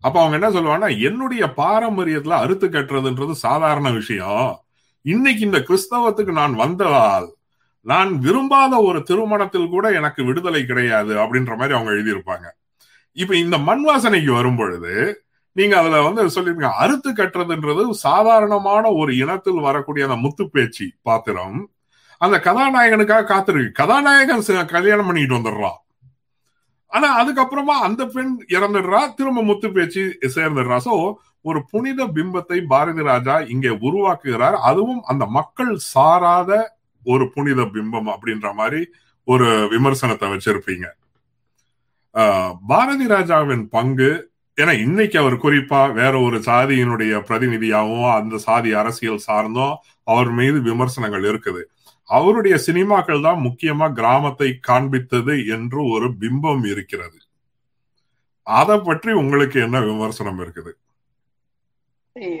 அப்ப 0.00 0.22
அவங்க 0.22 0.48
என்ன 0.48 0.60
சொல்லுவாங்கன்னா 0.60 1.02
என்னுடைய 1.02 1.52
பாரம்பரியத்துல 1.56 2.28
அறுத்து 2.28 2.68
கட்டுறதுன்றது 2.68 3.32
சாதாரண 3.32 3.90
விஷயம். 3.90 4.60
இன்னைக்கு 5.02 5.44
இந்த 5.44 5.58
கிறிஸ்தவத்துக்கு 5.58 6.32
நான் 6.32 6.54
வந்ததால் 6.54 7.34
நான் 7.80 8.18
விரும்பாத 8.18 8.76
ஒரு 8.76 9.02
திருமணத்தில் 9.02 9.68
கூட 9.68 9.90
எனக்கு 9.90 10.24
விடுதலை 10.24 10.64
கிடையாது 10.64 11.14
அப்படின்ற 11.14 11.56
மாதிரி 11.56 11.74
அவங்க 11.74 11.92
எழுதியிருப்பாங்க. 11.92 12.46
இப்ப 13.12 13.36
இந்த 13.36 13.58
மண் 13.58 13.88
வாசனைக்கு 13.88 14.32
வரும் 14.32 14.56
பொழுது 14.56 15.24
நீங்க 15.52 15.78
அதுல 15.78 16.02
வந்து 16.02 16.26
சொல்லிருக்கீங்க 16.26 16.70
அறுத்து 16.70 17.12
கட்டுறதுன்றது 17.12 17.90
சாதாரணமான 17.90 18.90
ஒரு 18.90 19.16
இனத்தில் 19.16 19.60
வரக்கூடிய 19.60 20.06
அந்த 20.06 20.16
முத்து 20.16 20.50
பேச்சு 20.50 20.90
பாத்திரம் 21.02 21.68
அந்த 22.18 22.36
கதாநாயகனுக்காக 22.44 23.30
காத்திருக்கு. 23.32 23.72
கதாநாயகன் 23.72 24.66
கல்யாணம் 24.66 25.06
பண்ணிட்டு 25.06 25.34
வந்துடுறான். 25.34 25.78
ஆனா 26.92 27.08
அதுக்கப்புறமா 27.20 27.74
அந்த 27.86 28.02
பெண் 28.14 28.32
இறந்துடுறா. 28.56 29.00
திரும்ப 29.18 29.42
முத்து 29.50 29.68
பேச்சு 29.76 30.04
சேர்ந்துடுறா. 30.36 30.78
சோ 30.86 30.94
ஒரு 31.48 31.60
புனித 31.72 32.06
பிம்பத்தை 32.16 32.58
பாரதி 32.72 33.02
ராஜா 33.10 33.34
இங்கே 33.52 33.72
உருவாக்குகிறார். 33.86 34.56
அதுவும் 34.70 35.02
அந்த 35.12 35.24
மக்கள் 35.38 35.72
சாராத 35.92 36.50
ஒரு 37.06 37.26
புனித 37.34 37.60
பிம்பம் 37.74 38.10
அப்படின்ற 38.14 38.48
மாதிரி 38.60 38.80
ஒரு 39.28 39.46
விமர்சனத்தை 39.74 40.28
வச்சிருப்பீங்க. 40.32 40.86
பாரதி 42.70 43.06
ராஜாவின் 43.14 43.64
பங்கு 43.76 44.10
ஏன்னா 44.58 44.72
இன்னைக்கு 44.84 45.16
அவர் 45.20 45.34
குறிப்பா 45.42 45.80
வேற 45.98 46.14
ஒரு 46.26 46.38
சாதியினுடைய 46.46 47.12
பிரதிநிதியாகவும் 47.28 48.10
அந்த 48.16 48.38
சாதி 48.46 48.70
அரசியல் 48.80 49.22
சார்ந்தும் 49.26 49.76
அவர் 50.12 50.30
மீது 50.38 50.58
விமர்சனங்கள் 50.68 51.24
இருக்குது. 51.30 51.62
அவருடைய 52.16 52.54
சினிமாக்கள் 52.66 53.24
தான் 53.26 53.42
முக்கியமா 53.46 53.86
கிராமத்தை 53.98 54.48
காண்பித்தது 54.68 55.34
என்று 55.56 55.80
ஒரு 55.94 56.06
பிம்பம் 56.20 56.64
இருக்கிறது. 56.72 57.18
அதை 58.46 58.76
பற்றி 58.78 59.10
உங்களுக்கு 59.22 59.58
என்ன 59.66 59.78
விமர்சனம் 59.88 60.40
இருக்குது? 60.44 60.72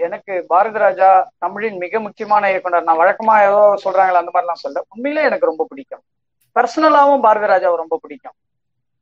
எனக்கு 0.06 0.32
பாரதி 0.52 0.78
ராஜா 0.84 1.08
தமிழின் 1.42 1.76
மிக 1.82 2.00
முக்கியமான 2.06 2.50
இயக்குனர். 2.52 2.86
நான் 2.88 3.00
வழக்கமா 3.02 3.34
ஏதோ 3.48 3.60
சொல்றாங்களா 3.84 4.20
அந்த 4.22 4.32
மாதிரிலாம் 4.34 4.64
சொல்ல. 4.64 4.84
உண்மையிலே 4.94 5.22
எனக்கு 5.28 5.50
ரொம்ப 5.50 5.64
பிடிக்கும். 5.68 6.02
பர்சனலாவும் 6.56 7.24
பாரதி 7.26 7.48
ராஜாவை 7.52 7.76
ரொம்ப 7.82 7.98
பிடிக்கும். 8.04 8.36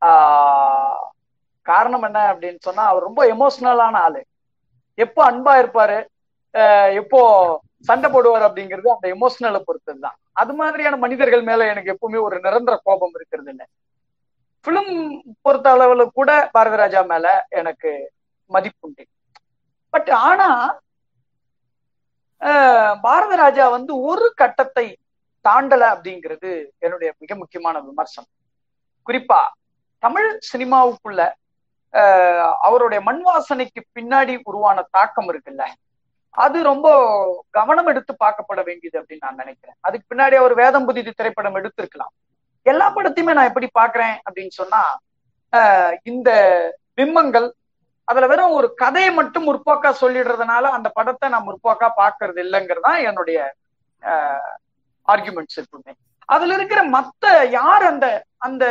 ஆஹ் 0.02 1.05
காரணம் 1.66 2.05
என்ன 2.08 2.18
அப்படின்னு 2.32 2.60
சொன்னா 2.66 2.84
அவர் 2.90 3.06
ரொம்ப 3.08 3.20
எமோஷனலான 3.34 3.97
ஆளு. 4.06 4.20
எப்போ 4.98 5.22
அன்பா 5.30 5.52
இருப்பாரு 5.62 5.98
எப்போ 7.00 7.22
சண்டை 7.84 8.08
போடுவார் 8.15 8.47
அப்படிங்கிறது 8.47 8.89
அந்த 8.94 9.07
எமோஷனலை 9.16 9.60
பொறுத்தது 9.66 10.00
தான் 10.05 10.16
அது 10.42 10.52
மாதிரியான 10.60 10.98
மனிதர்கள் 11.05 11.44
மேல 11.48 11.66
எனக்கு 11.73 11.92
எப்பவுமே 11.94 12.18
ஒரு 12.26 12.36
நிரந்தர 12.47 12.74
கோபம் 12.89 13.15
இருக்கிறது 13.18 13.50
இல்லை. 13.52 13.66
பிலிம் 14.66 14.94
பொறுத்த 15.44 15.66
அளவுல 15.74 16.05
கூட 16.18 16.31
பாரதிராஜா 16.55 17.02
மேல 17.12 17.26
எனக்கு 17.60 17.90
மதிப்புண்டு 18.50 19.05
பட் 19.94 20.10
ஆனா 20.28 20.48
பாரதராஜா 22.42 22.94
பாரத 23.05 23.36
ராஜா 23.42 23.65
வந்து 23.76 23.92
ஒரு 24.08 24.26
கட்டத்தை 24.40 24.86
தாண்டல 25.44 25.82
அப்படிங்கிறது 25.94 26.50
என்னுடைய 26.84 27.08
மிக 27.23 27.31
முக்கியமான 27.40 27.76
விமர்சனம். 27.86 28.32
குறிப்பா 29.07 29.40
தமிழ் 30.02 30.28
சினிமாவுக்குள்ள 30.50 31.23
அவருடைய 32.66 33.00
மண் 33.08 33.23
வாசனைக்கு 33.28 33.81
பின்னாடி 33.97 34.34
உருவான 34.48 34.78
தாக்கம் 34.97 35.28
இருக்குல்ல. 35.32 35.65
அது 36.39 36.58
ரொம்ப 36.65 36.89
கவனம் 37.55 37.89
எடுத்து 37.89 38.12
பார்க்கப்பட 38.17 38.60
வேண்டியது 38.65 38.97
அப்படின்னு 39.00 39.26
நான் 39.26 39.41
நினைக்கிறேன். 39.41 39.76
அதுக்கு 39.84 40.08
பின்னாடி 40.10 40.36
அவர் 40.36 40.55
வேதம் 40.57 40.86
புதிது 40.89 41.12
திரைப்படம் 41.15 41.58
எடுத்திருக்கலாம். 41.60 42.12
எல்லா 42.67 42.86
படத்தையுமே 42.91 43.34
நான் 43.34 43.50
எப்படி 43.50 43.68
பாக்குறேன் 43.75 44.17
அப்படின்னு 44.26 44.55
சொன்னா 44.58 44.83
அஹ், 45.52 45.94
இந்த 46.07 46.31
பிம்பங்கள் 46.97 47.47
அதுல 48.08 48.26
வெறும் 48.26 48.57
ஒரு 48.57 48.68
கதையை 48.81 49.10
மட்டும் 49.12 49.47
முற்போக்கா 49.47 49.91
சொல்லிடுறதுனால 50.00 50.65
அந்த 50.76 50.89
படத்தை 50.94 51.26
நான் 51.28 51.47
முற்போக்கா 51.47 51.89
பாக்குறது 51.99 52.39
இல்லைங்கிறதான் 52.44 52.99
என்னுடைய 53.08 53.39
ஆர்குமெண்ட்ஸ் 55.08 55.58
எப்பவுமே 55.62 55.92
அதுல 56.28 56.55
இருக்கிற 56.57 56.81
மத்த 56.94 57.26
யார் 57.55 57.84
அந்த 57.84 58.07
அந்த 58.39 58.65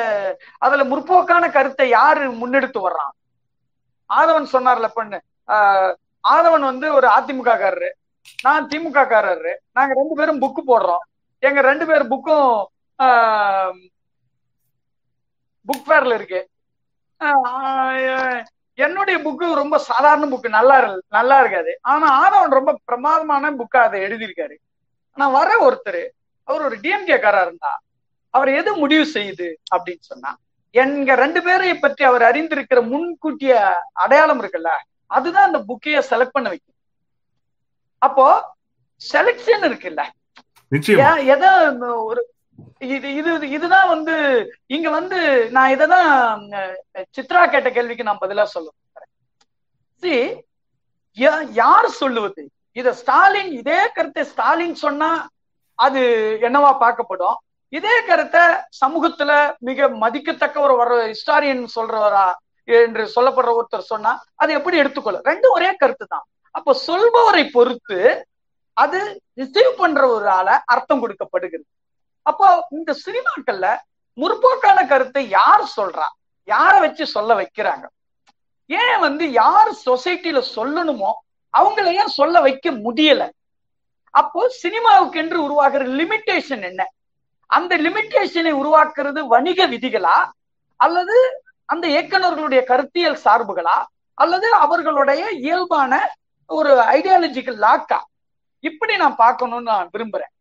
அதுல 0.61 0.83
முற்போக்கான 0.91 1.45
கருத்தை 1.51 1.85
யாரு 1.91 2.23
முன்னெடுத்து 2.41 2.79
வர்றான்? 2.83 3.13
ஆதவன் 4.09 4.53
சொன்னார்ல 4.53 4.87
பொண்ணு 4.93 5.17
ஆஹ் 5.49 5.93
ஆதவன் 6.33 6.65
வந்து 6.71 6.87
ஒரு 6.97 7.07
அதிமுக 7.17 7.51
காரரு 7.63 7.89
நான் 8.45 8.67
திமுக 8.71 9.01
காரரு 9.11 9.53
நாங்க 9.77 9.91
ரெண்டு 9.99 10.15
பேரும் 10.19 10.41
புக்கு 10.43 10.61
போடுறோம். 10.69 11.03
எங்க 11.43 11.59
ரெண்டு 11.69 11.85
பேர் 11.89 12.03
புக்கும் 12.13 12.49
புக் 15.67 15.85
ஃபேர்ல 15.87 16.17
இருக்கு. 16.19 16.41
என்னுடைய 18.77 19.17
புக்கு 19.25 19.45
ரொம்ப 19.61 19.75
சாதாரண 19.89 20.25
புக்கு 20.33 20.49
நல்லா 20.57 20.75
நல்லா 21.17 21.37
இருக்காது. 21.43 21.71
ஆனா 21.91 22.07
ஆதவன் 22.23 22.57
ரொம்ப 22.59 22.71
பிரமாதமான 22.89 23.51
புக்கா 23.61 23.79
அதை 23.87 23.99
எழுதியிருக்காரு. 24.07 24.55
ஆனா 25.17 25.27
வர 25.37 25.49
ஒருத்தர் 25.67 26.03
அவர் 26.47 26.65
ஒரு 26.67 26.75
டிஎம்கே 26.83 27.17
காரா 27.23 27.41
இருந்தா 27.47 27.71
அவர் 28.33 28.49
எது 28.59 28.71
முடிவு 28.83 29.05
செய்யுது 29.15 29.47
அப்படின்னு 29.75 30.03
சொன்னா 30.11 30.31
எங்க 30.75 31.09
ரெண்டு 31.23 31.39
பேரையும் 31.45 31.83
பற்றி 31.83 32.03
அவர் 32.09 32.23
அறிந்திருக்கிற 32.29 32.79
முன்கூட்டிய 32.91 33.53
அடையாளம் 34.03 34.41
இருக்குல்ல 34.41 34.71
அதுதான் 35.11 35.43
அந்த 35.43 35.59
புக்கைய 35.67 35.97
செலக்ட் 36.09 36.31
பண்ண 36.31 36.49
வைக்கும். 36.49 36.75
அப்போ 38.01 38.25
செலக்ஷன் 39.01 39.63
இருக்குல்ல. 39.67 40.01
எதை 41.27 41.49
ஒரு 42.03 42.21
இது 42.87 43.15
இது 43.15 43.49
இதுதான் 43.49 43.87
வந்து 43.87 44.15
இங்க 44.67 44.89
வந்து 44.89 45.19
நான் 45.51 45.71
இததான் 45.71 46.09
சித்ரா 47.17 47.45
கேட்ட 47.45 47.69
கேள்விக்கு 47.69 48.03
நான் 48.03 48.21
பதிலா 48.21 48.43
சொல்ல 48.47 48.69
See, 50.03 50.17
யா- 51.17 51.47
யார் 51.53 51.87
சொல்லுவது? 51.95 52.41
இத 52.75 52.93
ஸ்டாலின் 52.93 53.51
இதே 53.53 53.87
கருத்தை 53.87 54.23
ஸ்டாலின் 54.23 54.75
சொன்னா 54.75 55.09
அது 55.79 56.01
என்னவா 56.41 56.71
பார்க்கப்படும்? 56.81 57.37
இதே 57.73 58.05
கருத்தை 58.05 58.43
சமூகத்துல 58.81 59.31
மிக 59.59 59.87
மதிக்கத்தக்க 59.95 60.59
ஒரு 60.59 60.75
வர 60.75 60.91
ஹிஸ்டாரியன் 61.07 61.63
சொல்றவரா 61.75 62.25
என்று 62.67 63.03
சொல்லப்படுற 63.15 63.51
ஒருத்தர் 63.59 63.91
சொன்னா 63.93 64.11
அது 64.35 64.51
எப்படி 64.53 64.77
எடுத்துக்கொள்ள 64.77 65.19
ரெண்டும் 65.29 65.55
ஒரே 65.57 65.69
கருத்து 65.81 66.05
தான் 66.07 66.25
அப்போ 66.55 66.71
சொல்பவரை 66.87 67.43
பொறுத்து 67.57 67.99
அது 68.77 68.99
ரிசீவ் 69.39 69.71
பண்ற 69.77 70.01
ஒரு 70.15 70.27
ஆள 70.29 70.47
அர்த்தம் 70.65 71.01
கொடுக்கப்படுகிறது. 71.03 71.69
அப்போ 72.25 72.47
இந்த 72.71 72.91
சினிமாக்கள்ல 73.05 73.67
முற்போக்கான 74.17 74.79
கருத்தை 74.87 75.23
யார் 75.29 75.63
சொல்றா? 75.77 76.07
யாரை 76.47 76.79
வச்சு 76.79 77.03
சொல்ல 77.05 77.31
வைக்கிறாங்க? 77.41 77.85
ஏன் 78.69 78.99
வந்து 78.99 79.25
யார் 79.31 79.71
சொசைட்டில 79.87 80.39
சொல்லணுமோ 80.55 81.11
அவங்கள 81.53 81.87
ஏன் 81.93 82.13
சொல்ல 82.19 82.41
வைக்க 82.41 82.71
முடியல? 82.85 83.23
அப்போ 84.13 84.41
சினிமாவுக்கு 84.63 85.17
என்று 85.23 85.37
உருவாகிற 85.45 85.83
லிமிட்டேஷன் 85.99 86.63
என்ன? 86.69 86.81
அந்த 87.49 87.73
லிமிட்டேஷனை 87.77 88.53
உருவாக்குறது 88.61 89.19
வணிக 89.27 89.67
விதிகளா? 89.67 90.17
அல்லது 90.79 91.17
அந்த 91.69 91.85
இயக்குனர்களுடைய 91.87 92.61
கருத்தியல் 92.63 93.23
சார்புகளா 93.25 93.77
அல்லது 94.17 94.47
அவர்களுடைய 94.65 95.23
இயல்பான 95.41 95.93
ஒரு 96.49 96.71
ஐடியாலஜிக்கல் 96.95 97.59
லாக்கா 97.63 97.99
இப்படி 98.63 98.93
நான் 98.97 99.17
பார்க்கணும்னு 99.17 99.71
நான் 99.71 99.89
விரும்புறேன். 99.93 100.31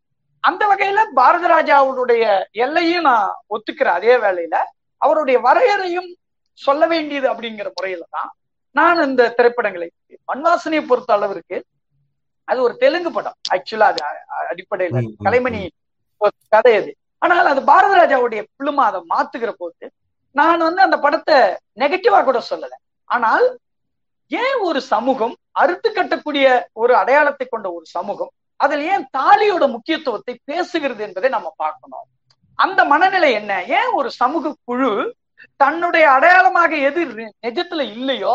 அந்த 0.45 0.63
வகையில 0.71 1.01
பாரத 1.15 1.47
ராஜாவுடைய 1.49 2.25
எல்லையும் 2.65 3.07
நான் 3.09 3.25
ஒத்துக்கிறேன் 3.55 3.97
அதே 3.99 4.15
வேளையில 4.25 4.57
அவருடைய 5.03 5.39
வரையறையும் 5.47 6.09
சொல்ல 6.61 6.83
வேண்டியது 6.87 7.27
அப்படிங்கிற 7.33 7.69
முறையில 7.71 8.05
தான் 8.17 8.31
நான் 8.77 9.03
இந்த 9.09 9.23
திரைப்படங்களை 9.39 9.89
மண்வாசனையை 10.29 10.83
பொறுத்த 10.87 11.11
அளவிற்கு 11.13 11.57
அது 12.49 12.59
ஒரு 12.63 12.75
தெலுங்கு 12.83 13.11
படம். 13.11 13.37
ஆக்சுவலா 13.55 13.87
அது 13.91 14.01
அடிப்படையில 14.53 14.97
கலைமணி 15.27 15.61
கதை 16.53 16.73
அது. 16.81 16.91
ஆனால் 17.23 17.49
அது 17.53 17.61
பாரத 17.71 17.93
ராஜாவுடைய 18.01 18.41
பிள்ளுமா 18.51 18.85
அதை 18.91 19.01
மாத்துகிற 19.13 19.51
போது 19.61 19.85
நான் 20.39 20.67
வந்து 20.67 20.81
அந்த 20.87 20.97
படத்தை 21.05 21.37
நெகட்டிவா 21.83 22.21
கூட 22.29 22.39
சொல்லல. 22.51 22.75
ஆனால் 23.11 23.47
ஏன் 24.31 24.59
ஒரு 24.69 24.81
சமூகம் 24.93 25.35
அறுத்து 25.63 25.89
கட்டக்கூடிய 25.91 26.47
ஒரு 26.83 26.93
அடையாளத்தை 27.03 27.47
கொண்ட 27.47 27.67
ஒரு 27.77 27.87
சமூகம் 27.97 28.33
அதில் 28.61 28.83
ஏன் 28.93 29.05
தாலியோட 29.17 29.65
முக்கியத்துவத்தை 29.75 30.35
பேசுகிறது 30.51 31.03
என்பதை 31.07 31.29
நம்ம 31.37 31.49
பார்க்கணும். 31.63 32.07
அந்த 32.59 32.81
மனநிலை 32.93 33.31
என்ன? 33.41 33.53
ஏன் 33.79 33.91
ஒரு 33.99 34.11
சமூக 34.21 34.55
குழு 34.69 34.91
தன்னுடைய 35.63 36.05
அடையாளமாக 36.17 36.73
எது 36.89 37.01
நிஜத்துல 37.47 37.83
இல்லையோ 37.97 38.35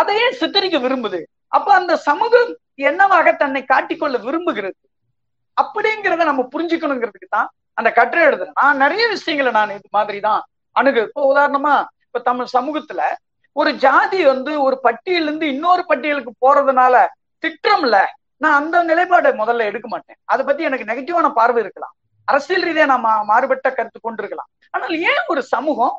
அதையே 0.00 0.26
சித்தரிக்க 0.40 0.78
விரும்புது. 0.84 1.20
அப்ப 1.56 1.68
அந்த 1.80 1.92
சமூகம் 2.08 2.50
என்னவாக 2.90 3.32
தன்னை 3.42 3.62
காட்டிக்கொள்ள 3.72 4.16
விரும்புகிறது? 4.26 4.78
அப்படிங்கிறத 5.56 6.24
நம்ம 6.30 6.42
புரிஞ்சுக்கணுங்கிறதுக்கு 6.54 7.34
தான் 7.36 7.48
அந்த 7.78 7.88
கட்டுரை 7.98 8.22
எழுதுறேன். 8.28 8.58
நான் 8.62 8.82
நிறைய 8.84 9.04
விஷயங்களை 9.14 9.52
நான் 9.58 9.76
இது 9.78 9.88
மாதிரி 9.98 10.20
தான் 10.28 10.42
அணுகு. 10.80 11.02
இப்போ 11.08 11.22
உதாரணமா 11.32 11.74
இப்ப 12.06 12.22
தமிழ் 12.28 12.54
சமூகத்துல 12.56 13.02
ஒரு 13.56 13.70
ஜாதி 13.84 14.20
வந்து 14.32 14.52
ஒரு 14.66 14.76
பட்டியல 14.86 15.28
இருந்து 15.28 15.46
இன்னொரு 15.54 15.82
பட்டியலுக்கு 15.90 16.32
போறதுனால 16.44 16.94
திட்டம்ல 17.44 17.96
நான் 18.42 18.58
அந்த 18.60 18.76
நிலைப்பாடை 18.90 19.30
முதல்ல 19.40 19.64
எடுக்க 19.70 19.86
மாட்டேன். 19.88 20.18
அதை 20.32 20.42
பத்தி 20.48 20.62
எனக்கு 20.68 20.88
நெகட்டிவான 20.90 21.28
பார்வை 21.38 21.60
இருக்கலாம். 21.64 21.94
அரசியல் 22.28 22.64
ரீதியா 22.66 22.86
நான் 22.92 23.04
மாறுபட்ட 23.30 23.68
கருத்து 23.78 23.98
கொண்டிருக்கலாம். 24.00 24.48
ஆனால் 24.74 24.94
ஏன் 25.10 25.24
ஒரு 25.32 25.42
சமூகம் 25.54 25.94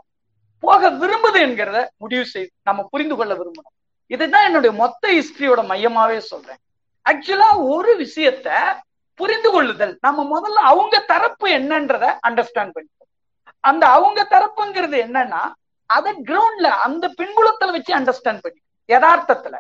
போக 0.64 0.90
விரும்புது 1.02 1.40
என்கிறத 1.46 1.80
முடிவு 1.98 2.26
செய்து 2.34 2.52
நம்ம 2.68 2.82
புரிந்து 2.92 3.16
கொள்ள 3.16 3.34
விரும்பணும். 3.40 3.76
இதுதான் 4.12 4.48
என்னுடைய 4.50 4.72
மொத்த 4.82 5.04
ஹிஸ்டரியோட 5.18 5.62
மையமாவே 5.72 6.18
சொல்றேன். 6.32 6.60
ஆக்சுவலா 7.06 7.50
ஒரு 7.74 7.92
விஷயத்த 8.04 8.50
புரிந்து 9.20 9.50
கொள்ளுதல் 9.52 9.94
நம்ம 10.02 10.26
முதல்ல 10.34 10.60
அவங்க 10.72 10.96
தரப்பு 11.12 11.48
என்னன்றத 11.58 12.06
அண்டர்ஸ்டாண்ட் 12.28 12.76
பண்ணி 12.76 12.90
அந்த 13.62 13.88
அவங்க 13.88 14.28
தரப்புங்கிறது 14.30 14.98
என்னன்னா 15.06 15.42
அத 15.86 16.14
கிரவுண்ட்ல 16.14 16.68
அந்த 16.86 17.06
பின்புலத்துல 17.18 17.72
வச்சு 17.72 17.96
அண்டர்ஸ்டாண்ட் 17.96 18.42
பண்ணிக்கணும். 18.44 18.70
யதார்த்தத்துல. 18.88 19.56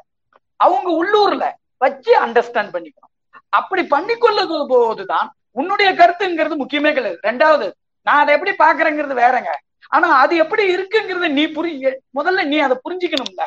அவங்க 0.56 0.90
உள்ளூர்ல 1.00 1.52
வச்சு 1.78 2.12
அண்டர்ஸ்டாண்ட் 2.26 2.74
பண்ணிக்கணும். 2.76 3.12
அப்படி 3.50 3.82
பண்ணிக்கொள்ள 3.82 4.68
போதுதான் 4.68 5.28
உன்னுடைய 5.52 5.94
கருத்துங்கிறது 5.94 6.56
முக்கியமே 6.62 6.94
கிடையாது. 6.94 7.20
ரெண்டாவது 7.24 7.72
நான் 8.02 8.28
அதை 8.28 8.34
எப்படி 8.34 8.52
பாக்குறேங்கிறது 8.52 9.16
வேறங்க. 9.24 9.50
ஆனா 9.90 10.10
அது 10.20 10.38
எப்படி 10.38 10.76
இருக்குங்கிறது 10.76 11.30
நீ 11.30 11.48
புரிய 11.48 12.00
முதல்ல 12.20 12.44
நீ 12.44 12.60
அதை 12.60 12.78
புரிஞ்சுக்கணும்ல. 12.90 13.44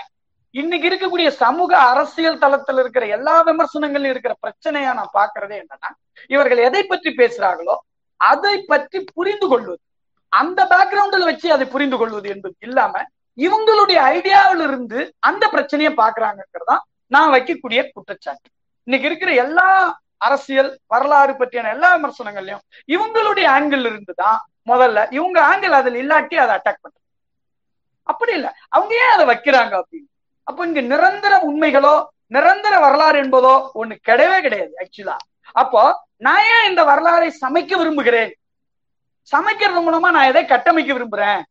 இன்னைக்கு 0.50 0.88
இருக்கக்கூடிய 0.88 1.28
சமூக 1.28 1.78
அரசியல் 1.78 2.38
தளத்துல 2.38 2.78
இருக்கிற 2.78 3.06
எல்லா 3.06 3.40
விமர்சனங்களும் 3.40 4.10
இருக்கிற 4.10 4.34
பிரச்சனையா 4.42 4.92
நான் 4.94 5.14
பாக்குறதே 5.14 5.62
என்னன்னா 5.62 5.90
இவர்கள் 6.28 6.58
எதை 6.58 6.82
பற்றி 6.82 7.10
பேசுறாங்களோ 7.16 7.76
அதை 8.16 8.62
பற்றி 8.62 9.04
புரிந்து 9.14 9.48
கொள்வது. 9.48 9.80
அந்த 10.40 10.60
பேக்ரவுண்டில் 10.72 11.28
வச்சு 11.30 11.48
அதை 11.56 11.66
புரிந்து 11.74 11.96
கொள்வது 11.98 12.28
என்பது 12.34 12.54
இல்லாம 12.68 12.94
இவங்களுடைய 13.38 13.98
ஐடியாவில் 14.14 14.62
இருந்து 14.66 14.98
அந்த 15.28 15.44
பிரச்சனையை 15.54 15.92
பாக்குறாங்கிறதா 16.00 16.76
நான் 17.12 17.32
வைக்கக்கூடிய 17.34 17.80
குற்றச்சாட்டு. 17.94 18.48
இன்னைக்கு 18.88 19.08
இருக்கிற 19.10 19.30
எல்லா 19.44 19.68
அரசியல் 20.18 20.70
வரலாறு 20.92 21.32
பற்றியான 21.38 21.70
எல்லா 21.76 21.88
விமர்சனங்கள்லயும் 21.96 22.62
இவங்களுடைய 22.88 23.46
ஆங்கிள் 23.56 23.86
இருந்து 23.90 24.12
தான் 24.22 24.38
முதல்ல 24.70 24.98
இவங்க 25.16 25.38
ஆங்கிள் 25.50 25.78
அதில் 25.78 25.98
இல்லாட்டி 26.02 26.36
அதை 26.44 26.52
அட்டாக் 26.56 26.82
பண்றாங்க 26.82 27.02
அப்படி 28.08 28.32
இல்ல. 28.38 28.48
அவங்க 28.70 28.92
ஏன் 29.02 29.14
அதை 29.16 29.24
வைக்கிறாங்க 29.32 29.74
அப்படின்னு? 29.80 30.08
அப்போ 30.48 30.60
இங்க 30.66 30.80
நிரந்தர 30.92 31.34
உண்மைகளோ 31.48 31.94
நிரந்தர 32.28 32.74
வரலாறு 32.78 33.18
என்பதோ 33.24 33.52
ஒண்ணு 33.80 33.94
கிடையவே 34.08 34.38
கிடையாது 34.46 34.72
ஆக்சுவலா 34.82 35.16
அப்போ 35.56 35.82
நான் 36.26 36.46
ஏன் 36.54 36.68
இந்த 36.70 36.82
வரலாறை 36.90 37.28
சமைக்க 37.42 37.72
விரும்புகிறேன்? 37.80 38.32
சமைக்கிறது 39.32 39.80
மூலமா 39.80 40.10
நான் 40.10 40.30
எதை 40.30 40.44
கட்டமைக்க 40.44 40.92
விரும்புறேன்? 40.92 41.42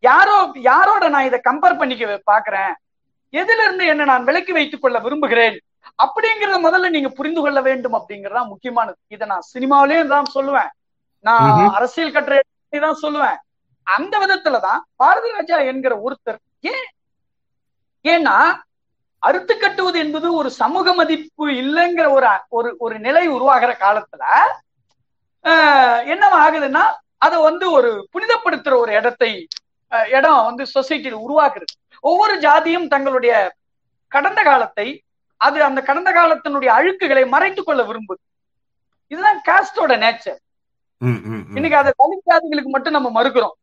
யாரோ 0.00 0.52
யாரோட 0.54 1.08
நான் 1.08 1.24
இதை 1.24 1.40
கம்பேர் 1.50 1.78
பண்ணிக்க 1.78 2.22
பாக்குறேன் 2.32 2.72
எதுல 3.32 3.62
இருந்து 3.62 3.86
என்ன 3.86 4.04
நான் 4.04 4.24
விலக்கி 4.24 4.52
வைத்துக் 4.52 4.82
கொள்ள 4.82 4.98
விரும்புகிறேன்? 4.98 5.56
அப்படிங்கறத 5.98 6.58
முதல்ல 6.66 6.90
நீங்க 6.90 7.08
புரிந்து 7.08 7.40
கொள்ள 7.40 7.60
வேண்டும் 7.60 7.92
அப்படிங்கறதா 7.92 8.42
முக்கியமானது. 8.48 8.96
இதை 9.08 9.26
நான் 9.26 9.48
சினிமாவிலேயும் 9.54 10.06
தான் 10.06 10.34
சொல்லுவேன். 10.34 10.70
நான். 11.24 11.70
அரசியல் 11.70 12.12
கட்டுரை 12.12 12.40
தான் 12.70 13.02
சொல்லுவேன். 13.02 13.38
அந்த 13.86 14.18
விதத்துலதான் 14.18 14.80
பாரதி 14.96 15.30
ராஜா 15.30 15.58
என்கிற 15.60 15.94
ஒருத்தர் 15.96 16.38
ஏன் 16.60 16.86
ஏன்னா 18.04 18.36
அறுத்து 19.22 19.58
கட்டுவது 19.58 19.98
என்பது 19.98 20.34
ஒரு 20.34 20.50
சமூக 20.50 20.94
மதிப்பு 20.94 21.44
இல்லைங்கிற 21.50 22.06
ஒரு 22.10 22.28
ஒரு 22.48 22.70
ஒரு 22.78 22.98
நிலை 22.98 23.26
உருவாகிற 23.26 23.72
காலத்துல 23.80 24.24
என்ன 26.12 26.24
ஆகுதுன்னா 26.44 26.84
அதை 27.18 27.38
வந்து 27.42 27.66
ஒரு 27.70 27.90
புனிதப்படுத்துற 28.12 28.74
ஒரு 28.76 28.92
இடத்தை 28.92 29.30
இடம் 30.10 30.44
வந்து 30.44 30.64
சொசைட்டியில் 30.74 31.22
உருவாக்குறது 31.24 31.74
ஒவ்வொரு 32.00 32.34
ஜாதியும் 32.38 32.88
தங்களுடைய 32.88 33.34
கடந்த 34.12 34.42
காலத்தை 34.42 34.86
அது 35.40 35.58
அந்த 35.62 35.80
கடந்த 35.82 36.10
காலத்தினுடைய 36.12 36.70
அழுக்குகளை 36.78 37.22
மறைத்துக் 37.28 37.66
கொள்ள 37.66 37.82
விரும்புது. 37.82 38.20
இதுதான் 39.10 39.40
காஸ்டோட 39.48 39.92
நேச்சர். 40.04 40.40
இன்னைக்கு 41.54 41.76
அதை 41.76 41.92
தலித் 42.02 42.28
ஜாதிகளுக்கு 42.30 42.70
மட்டும் 42.74 42.96
நம்ம 42.96 43.08
மறுக்கிறோம். 43.16 43.54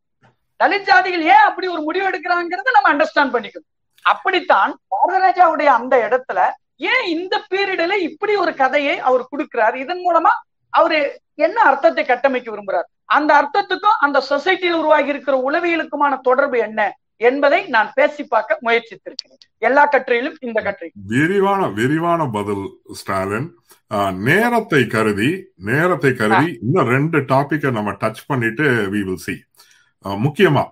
தலித் 0.60 0.88
ஜாதிகள் 0.90 1.24
ஏன் 1.34 1.46
அப்படி 1.48 1.66
ஒரு 1.68 1.82
முடிவு 1.82 2.08
எடுக்கிறாங்கிறத 2.10 2.72
நம்ம 2.76 2.90
அண்டர்ஸ்டாண்ட் 2.92 3.34
பண்ணிக்கணும். 3.34 3.68
அப்படித்தான் 4.02 4.72
பாரதராஜாவுடைய 4.92 5.68
அந்த 5.78 5.94
இடத்துல 6.08 6.40
ஏன் 6.76 7.04
இந்த 7.16 7.34
பீரியட்ல 7.50 7.96
இப்படி 8.08 8.34
ஒரு 8.36 8.54
கதையை 8.54 8.94
அவர் 9.08 9.30
கொடுக்கிறார்? 9.32 9.74
இதன் 9.74 10.02
மூலமா 10.06 10.32
அவரு 10.72 10.98
என்ன 11.46 11.58
அர்த்தத்தை 11.68 12.02
கட்டமைக்க 12.04 12.48
விரும்புறார்? 12.50 12.88
அந்த 13.16 13.30
அர்த்தத்துக்கும் 13.40 14.00
அந்த 14.06 14.18
சொசைட்டியில் 14.30 14.80
உருவாகி 14.80 15.12
இருக்கிற 15.14 15.36
உளவியலுக்குமான 15.48 16.14
தொடர்பு 16.28 16.58
என்ன 16.66 16.80
என்பதை 17.20 17.58
நான் 17.74 17.90
பேசி 17.98 18.22
பார்க்க 18.24 18.64
முயற்சித்திருக்கிறேன். 18.66 19.40
எல்லா 19.62 19.82
கட்டுரையிலும் 19.86 20.38
இந்த 20.46 20.58
கட்டுரை. 20.66 20.88
விரிவான 21.12 21.68
விரிவான 21.78 22.20
பதில் 22.36 22.64
ஸ்டாலின். 23.00 23.48
நேரத்தை 24.26 24.80
கருதி 24.94 25.30
நேரத்தை 25.70 26.10
கருதி 26.20 26.48
இன்னும் 26.64 26.90
ரெண்டு 26.94 27.18
டாபிக்கை 27.32 27.70
நம்ம 27.78 27.90
டச் 28.02 28.22
பண்ணிட்டு 28.30 28.66
வி 28.94 29.00
வில் 29.08 29.24
சி 29.26 29.34
முக்கியமா 30.24 30.64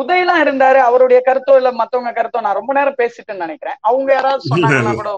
உதயலாம் 0.00 0.40
இருந்தாரு 0.44 0.80
அவருடைய 0.88 1.20
கருத்தோ 1.28 1.54
இல்ல 1.60 1.70
மத்தவங்க 1.80 2.12
கருத்தோ 2.18 2.40
நான் 2.46 2.58
ரொம்ப 2.58 2.72
நேரம் 2.78 2.98
பேசிட்டேன்னு 3.00 3.44
நினைக்கிறேன். 3.46 3.78
அவங்க 3.88 4.08
யாராவது 4.12 4.42
சொன்னாங்கன்னா 4.52 4.94
கூட 5.00 5.10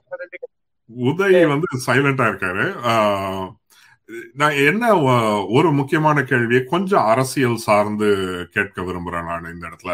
உதய் 1.09 1.45
வந்து 1.53 1.69
சைலண்டா 1.87 2.25
இருக்காரு. 2.31 2.67
நான் 4.41 4.57
என்ன 4.69 4.85
ஒரு 5.57 5.69
முக்கியமான 5.73 6.23
கேள்வியை 6.31 6.62
கொஞ்சம் 6.65 7.09
அரசியல் 7.12 7.65
சார்ந்து 7.67 8.09
கேட்க 8.51 8.83
விரும்புறேன் 8.83 9.29
நான் 9.31 9.53
இந்த 9.53 9.65
இடத்துல. 9.71 9.93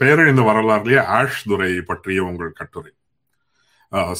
பேரழிந்த 0.00 0.42
வரலாறுலயே 0.48 1.00
ஆஷ் 1.16 1.42
துரை 1.50 1.70
பற்றிய 1.80 2.20
உங்கள் 2.24 2.58
கட்டுரை. 2.60 2.92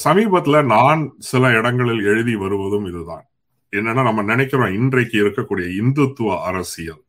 சமீபத்துல 0.03 0.63
நான் 0.65 1.01
சில 1.31 1.51
இடங்களில் 1.57 2.03
எழுதி 2.11 2.35
வருவதும் 2.35 2.87
இதுதான். 2.91 3.25
என்னன்னா 3.73 4.03
நம்ம 4.07 4.21
நினைக்கிறோம் 4.21 4.75
இன்றைக்கு 4.79 5.17
இருக்கக்கூடிய 5.23 5.67
இந்துத்துவ 5.81 6.29
அரசியல் 6.41 7.03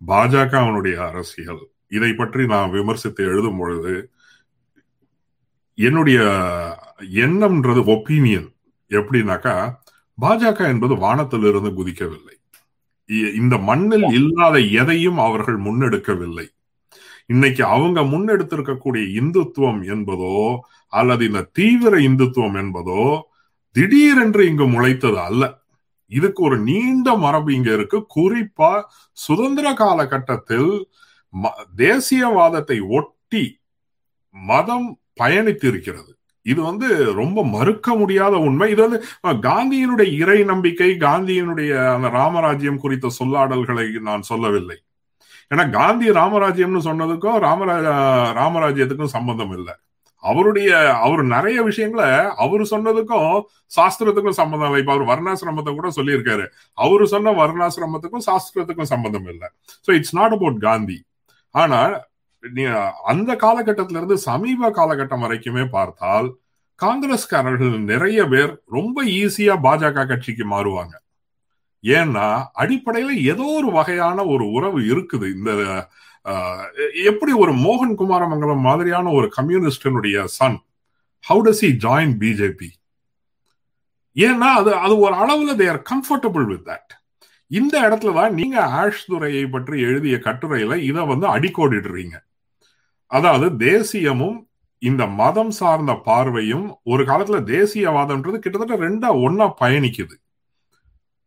பாஜக 0.00 0.52
அவனுடைய 0.62 0.96
அரசியல். 1.10 1.62
இதை 1.88 2.10
பற்றி 2.12 2.42
நான் 2.46 2.70
விமர்சித்து 2.70 3.22
எழுதும் 3.24 3.58
பொழுது 3.58 3.94
என்னுடைய 5.78 6.18
எண்ணம்ன்றது 7.24 7.80
ஒப்பீனியன். 7.94 8.48
எப்படின்னாக்கா 8.90 9.54
பாஜக 10.18 10.58
என்பது 10.72 10.94
வானத்திலிருந்து 10.96 11.70
குதிக்கவில்லை. 11.70 12.34
இந்த 13.34 13.54
மண்ணில் 13.68 14.06
இல்லாத 14.18 14.56
எதையும் 14.80 15.18
அவர்கள் 15.18 15.58
முன்னெடுக்கவில்லை. 15.58 16.46
இன்னைக்கு 17.26 17.62
அவங்க 17.64 18.00
முன்னெடுத்திருக்கக்கூடிய 18.02 19.04
இந்துத்துவம் 19.20 19.80
என்பதோ 19.92 20.38
அல்லது 20.92 21.22
இந்த 21.24 21.42
தீவிர 21.58 21.94
இந்துத்துவம் 22.08 22.56
என்பதோ 22.62 23.04
திடீரென்று 23.76 24.42
இங்கு 24.50 24.66
முளைத்தது 24.68 25.18
அல்ல. 25.28 25.42
இதுக்கு 26.10 26.40
ஒரு 26.42 26.56
நீண்ட 26.58 27.14
மரபு 27.16 27.50
இங்க 27.54 27.70
இருக்கு. 27.72 27.98
குறிப்பா 28.16 28.72
சுதந்திர 29.18 29.66
காலகட்டத்தில் 29.74 30.72
தேசியவாதத்தை 31.76 32.78
ஒட்டி 32.98 33.44
மதம் 34.34 34.88
பயணித்து 35.20 35.66
இருக்கிறது. 35.72 36.10
இது 36.46 36.60
வந்து 36.62 36.88
ரொம்ப 37.20 37.38
மறுக்க 37.56 37.88
முடியாத 38.00 38.34
உண்மை. 38.46 38.66
இது 38.72 38.80
வந்து 38.86 38.98
காந்தியினுடைய 39.48 40.08
இறை 40.22 40.38
நம்பிக்கை 40.50 40.90
காந்தியினுடைய 41.04 41.70
அந்த 41.94 42.08
ராமராஜ்யம் 42.18 42.82
குறித்த 42.82 43.10
சொல்லாடல்களை 43.20 43.86
நான் 44.08 44.28
சொல்லவில்லை. 44.30 44.76
ஏன்னா 45.52 45.64
காந்தி 45.78 46.06
ராமராஜ்யம்னு 46.20 46.82
சொன்னதுக்கும் 46.88 47.40
ராமராஜ 47.46 47.86
ராமராஜ்யத்துக்கும் 48.40 49.14
சம்பந்தம் 49.16 49.54
இல்லை. 49.58 49.74
அவருடைய 50.22 50.70
அவர் 51.06 51.22
நிறைய 51.32 51.58
விஷயங்களை 51.62 52.06
அவர் 52.44 52.62
சொன்னதுக்கும் 52.70 53.32
சாஸ்திரத்துக்கும் 53.76 54.38
சம்பந்தம் 54.40 54.68
இல்லை. 54.68 54.80
இப்ப 54.82 54.92
அவர் 54.94 55.10
வர்ணாசிரமத்தை 55.12 55.72
கூட 55.74 55.88
சொல்லியிருக்காரு. 55.96 56.44
அவரு 56.84 57.06
சொன்ன 57.14 57.34
வர்ணாசிரமத்துக்கும் 57.42 58.24
சாஸ்திரத்துக்கும் 58.28 58.92
சம்பந்தம் 58.92 59.28
இல்லை. 59.32 59.48
So 59.86 59.90
it's 59.98 60.16
not 60.18 60.36
about 60.36 60.60
Gandhi. 60.68 60.98
ஆனா 61.54 61.80
அந்த 63.12 63.30
காலகட்டத்தில 63.44 64.00
இருந்து 64.00 64.18
சமீப 64.28 64.70
காலகட்டம் 64.78 65.24
வரைக்குமே 65.24 65.64
பார்த்தால் 65.76 66.28
காங்கிரஸ்காரர்கள் 66.78 67.74
நிறைய 67.92 68.20
பேர் 68.32 68.52
ரொம்ப 68.76 69.04
ஈஸியா 69.20 69.54
பாஜக 69.66 70.06
கட்சிக்கு 70.06 70.44
மாறுவாங்க. 70.54 70.94
ஏன்னா 71.84 72.26
அடிப்படையில 72.62 73.14
ஏதோ 73.32 73.46
ஒரு 73.58 73.70
வகையான 73.78 74.18
ஒரு 74.34 74.44
உறவு 74.50 74.80
இருக்குது. 74.92 75.26
இந்த 75.36 75.50
எப்படி 77.10 77.32
ஒரு 77.42 77.52
மோகன் 77.64 77.96
குமாரமங்கலம் 78.02 78.66
மாதிரியான 78.68 79.06
ஒரு 79.18 79.26
கம்யூனிஸ்டனுடைய 79.38 80.24
son 80.38 80.58
how 81.24 81.42
does 81.46 81.64
he 81.66 81.70
join 81.86 82.14
BJP 82.22 82.70
ஏன்னா 84.16 84.48
அது 84.60 84.70
அது 84.84 84.94
ஒரு 85.06 85.14
அளவுல 85.22 85.54
they 85.60 85.66
are 85.74 85.82
comfortable 85.92 86.46
with 86.52 86.66
that 86.70 86.92
இந்த 87.50 87.74
இடத்துல 87.88 88.12
தான் 88.18 88.34
நீங்க 88.34 88.58
ஆஷ் 88.80 89.06
துறையை 89.06 89.46
பற்றி 89.54 89.76
எழுதிய 89.88 90.16
கட்டுரையில 90.26 90.76
இதை 90.90 91.02
வந்து 91.12 91.26
அடிக்கோடிடுறீங்க. 91.36 92.16
அதாவது 93.10 93.48
தேசியமும் 93.68 94.38
இந்த 94.82 95.02
மதம் 95.20 95.52
சார்ந்த 95.58 95.92
பார்வையும் 96.08 96.66
ஒரு 96.92 97.02
காலத்துல 97.10 97.38
தேசியவாதம்ன்றது 97.54 98.38
கிட்டத்தட்ட 98.38 98.76
ரெண்டா 98.86 99.10
ஒன்னா 99.26 99.46
பயணிக்குது. 99.62 100.14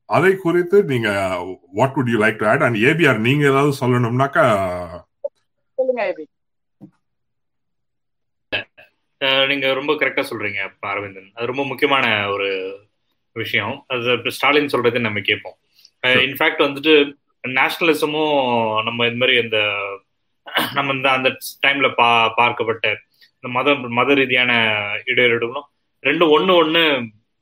அதை 0.10 0.32
குறித்து 0.36 0.78
நீங்க 0.92 1.10
what 1.78 1.96
would 1.98 2.12
you 2.14 2.18
like 2.24 2.40
to 2.42 2.48
add 2.54 2.66
and 2.68 2.80
ABR 2.90 3.20
நீங்க 3.28 3.44
ஏதாவது 3.52 3.74
சொல்லணும்னாக்கா 3.82 4.46
சொல்லுங்க 5.78 6.04
ஏபி 6.12 6.26
நீங்க 9.52 9.68
ரொம்ப 9.78 9.92
கரெக்டா 10.00 10.24
சொல்றீங்க 10.30 10.60
அரவிந்தன். 10.92 11.30
அது 11.36 11.50
ரொம்ப 11.52 11.64
முக்கியமான 11.70 12.06
ஒரு 12.34 12.50
விஷயம். 13.36 13.76
அது 13.94 14.32
ஸ்டாலின் 14.36 14.74
சொல்றது 14.74 15.00
நம்ம 15.06 15.22
கேட்போம். 15.30 15.58
இன்ஃபேக்ட் 16.28 16.62
வந்துட்டு 16.66 16.94
நேஷனலிசமும் 17.58 18.36
நம்ம 18.88 19.08
இந்த 19.10 19.20
மாதிரி 19.22 19.36
இந்த 19.44 19.60
நம்ம 20.78 20.94
இந்த 20.98 21.08
அந்த 21.18 21.30
டைம்ல 21.66 21.88
பா 22.00 22.08
பார்க்கப்பட்ட 22.40 22.86
இந்த 23.36 23.48
மத 23.58 23.76
மத 23.98 24.14
ரீதியான 24.20 24.52
இடையீடுகளும் 25.12 25.68
ரெண்டும் 26.04 26.34
ஒண்ணு 26.38 26.54
ஒண்ணு 26.64 26.82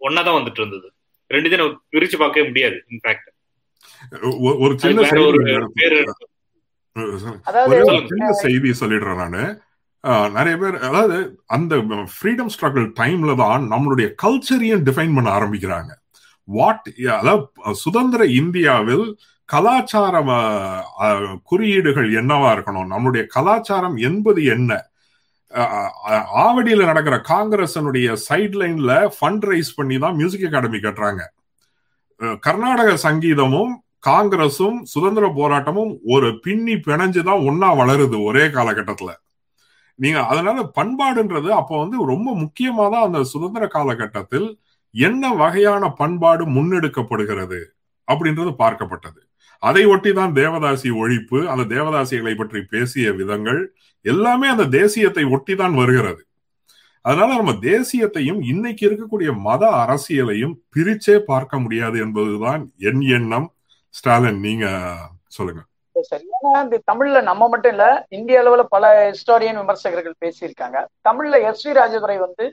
ஒன்னா 0.01 0.21
தான் 0.27 0.37
வந்துட்டு 0.37 0.61
இருந்தது. 0.61 0.87
ரெண்டு 1.31 1.51
தினம் 1.51 1.77
பிரிச்சு 1.93 2.17
பார்க்கவே 2.21 2.47
முடியாது 2.49 2.77
இன்ஃபேக்ட் 2.93 3.29
ஒரு 4.63 4.73
சின்ன 4.81 5.21
ஒரு 5.29 5.39
பேரு 5.79 5.99
சின்ன 8.11 8.27
செய்தி 8.43 8.69
சொல்லிடுறேன் 8.81 9.21
நானு. 9.23 9.43
நிறைய 10.37 10.55
பேர் 10.61 10.75
அதாவது 10.87 11.17
அந்த 11.55 11.75
ஃப்ரீடம் 12.15 12.51
ஸ்ட்ரகிள் 12.55 12.85
டைம்ல 12.99 13.31
தான் 13.43 13.63
நம்மளுடைய 13.73 14.07
கல்ச்சரையும் 14.23 14.83
டிஃபைன் 14.87 15.15
பண்ண 15.17 15.29
ஆரம்பிக்கிறாங்க. 15.37 15.91
வாட் 16.47 16.87
அதாவது 17.19 17.75
சுதந்திர 17.83 18.23
இந்தியாவில் 18.41 19.05
கலாச்சார 19.49 20.15
குறியீடுகள் 21.49 22.09
என்னவா 22.19 22.49
இருக்கணும்? 22.56 22.91
நம்மளுடைய 22.93 23.24
கலாச்சாரம் 23.35 23.98
என்பது 24.09 24.41
என்ன? 24.56 24.72
ஆவடியில 26.45 26.85
நடக்கிற 26.85 27.15
காங்கிரசனுடைய 27.32 28.07
சைட்லைன்ல 28.27 28.91
ஃபண்ட் 29.17 29.45
ரைஸ் 29.51 29.75
பண்ணி 29.77 29.98
தான் 29.98 30.17
மியூசிக் 30.19 30.48
அகாடமி 30.49 30.80
கட்டுறாங்க. 30.80 31.22
கர்நாடக 32.45 32.91
சங்கீதமும் 33.07 33.74
காங்கிரஸும் 34.07 34.77
சுதந்திர 34.93 35.25
போராட்டமும் 35.38 35.93
ஒரு 36.06 36.27
பின்னி 36.45 36.75
பிணைஞ்சுதான் 36.88 37.45
ஒன்னா 37.49 37.69
வளருது 37.80 38.17
ஒரே 38.24 38.45
காலகட்டத்துல. 38.48 39.11
நீங்க 39.99 40.19
அதனால 40.24 40.59
பண்பாடுன்றது 40.77 41.49
அப்போ 41.59 41.75
வந்து 41.83 41.98
ரொம்ப 42.14 42.30
முக்கியமா 42.43 42.85
தான் 42.93 43.07
அந்த 43.07 43.22
சுதந்திர 43.33 43.64
காலகட்டத்தில் 43.67 44.48
என்ன 44.95 45.33
வகையான 45.33 45.83
பண்பாடு 45.93 46.43
முன்னெடுக்கப்படுகிறது 46.48 47.59
அப்படின்றது 48.07 48.51
பார்க்கப்பட்டது. 48.64 49.22
அதை 49.59 49.84
ஒட்டி 49.85 50.11
தான் 50.14 50.35
தேவதாசி 50.35 50.90
ஒழிப்பு 51.01 51.40
அந்த 51.48 51.64
தேவதாசிகளை 51.75 52.34
பற்றி 52.38 52.61
பேசிய 52.61 53.11
விதங்கள் 53.11 53.61
எல்லாமே 54.01 54.48
அந்த 54.48 54.66
தேசியத்தை 54.80 55.24
ஒட்டி 55.32 55.56
தான் 55.56 55.75
வருகிறது. 55.75 56.22
அதனால 57.06 57.35
நம்ம 57.35 57.51
தேசியத்தையும் 57.51 58.40
இன்னைக்கு 58.51 58.84
இருக்கக்கூடிய 58.88 59.32
மத 59.40 59.64
அரசியலையும் 59.84 60.56
பிரிச்சே 60.75 61.16
பார்க்க 61.32 61.59
முடியாது 61.59 62.00
என்பதுதான் 62.00 62.74
என் 62.77 63.01
எண்ணம். 63.17 63.48
ஸ்டாலின் 63.90 64.40
நீங்க 64.40 64.66
சொல்லுங்க. 65.27 65.61
சரியான 65.95 66.77
தமிழ்ல 66.92 67.22
நம்ம 67.22 67.48
மட்டும் 67.48 67.72
இல்ல 67.72 67.85
இந்திய 68.09 68.42
அளவுல 68.42 68.64
பல 68.64 69.11
ஹிஸ்டாரியன் 69.11 69.59
விமர்சகர்கள் 69.61 70.22
பேசியிருக்காங்க. 70.24 70.77
தமிழ்ல 71.01 71.35
எஸ் 71.50 71.67
வி 71.67 71.74
ராஜதுரை 71.80 72.17
வந்து 72.17 72.45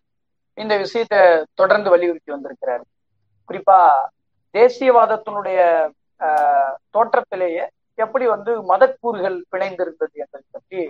இந்த 0.55 0.75
விஷயத்த 0.77 1.45
தொடர்ந்து 1.55 1.91
வலியுறுத்தி 1.91 2.31
வந்திருக்கிறாரு. 2.33 2.85
குறிப்பா 3.49 3.79
தேசியவாதத்தினுடைய 4.55 5.59
தோற்றத்திலேயே 6.95 7.65
எப்படி 7.99 8.27
வந்து 8.27 8.53
மதக்கூறுகள் 8.69 9.39
பிணைந்திருந்தது 9.53 10.15
என்பதை 10.17 10.45
பற்றி 10.51 10.81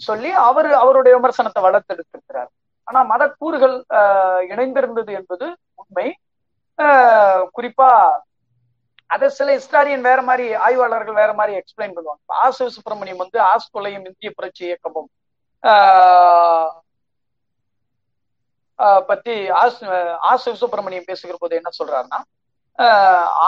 சொல்லி 0.00 0.30
அவர் 0.42 0.68
அவருடைய 0.74 1.12
விமர்சனத்தை 1.16 1.62
வளர்த்தெடுத்திருக்கிறார். 1.62 2.50
ஆனா 2.88 3.00
மதக்கூறுகள் 3.08 3.76
அஹ், 3.98 4.42
இணைந்திருந்தது 4.48 5.12
என்பது 5.12 5.46
உண்மை. 5.74 6.06
அஹ், 6.78 7.42
குறிப்பா 7.56 7.90
அதை 9.10 9.28
சில 9.30 9.48
ஹிஸ்டாரியன் 9.54 10.00
வேற 10.00 10.22
மாதிரி 10.22 10.54
ஆய்வாளர்கள் 10.58 11.14
வேற 11.14 11.32
மாதிரி 11.32 11.58
எக்ஸ்பிளைன் 11.58 11.94
பண்ணுவாங்க. 11.96 12.22
இப்ப 12.22 12.36
ஆ 12.36 12.46
வந்து 13.18 13.38
ஆஸ்கொலையும் 13.48 14.06
இந்திய 14.06 14.30
புரட்சி 14.36 14.64
இயக்கமும் 14.66 15.10
ஆஹ் 15.62 16.70
ஆஹ் 18.78 19.04
பத்தி 19.04 19.34
ஆஸ் 19.58 19.80
ஆ 20.24 20.32
சிவசுப்பிரமணியம் 20.44 21.06
பேசுகிற 21.06 21.36
போது 21.40 21.54
என்ன 21.56 21.70
சொல்றாருன்னா 21.78 22.20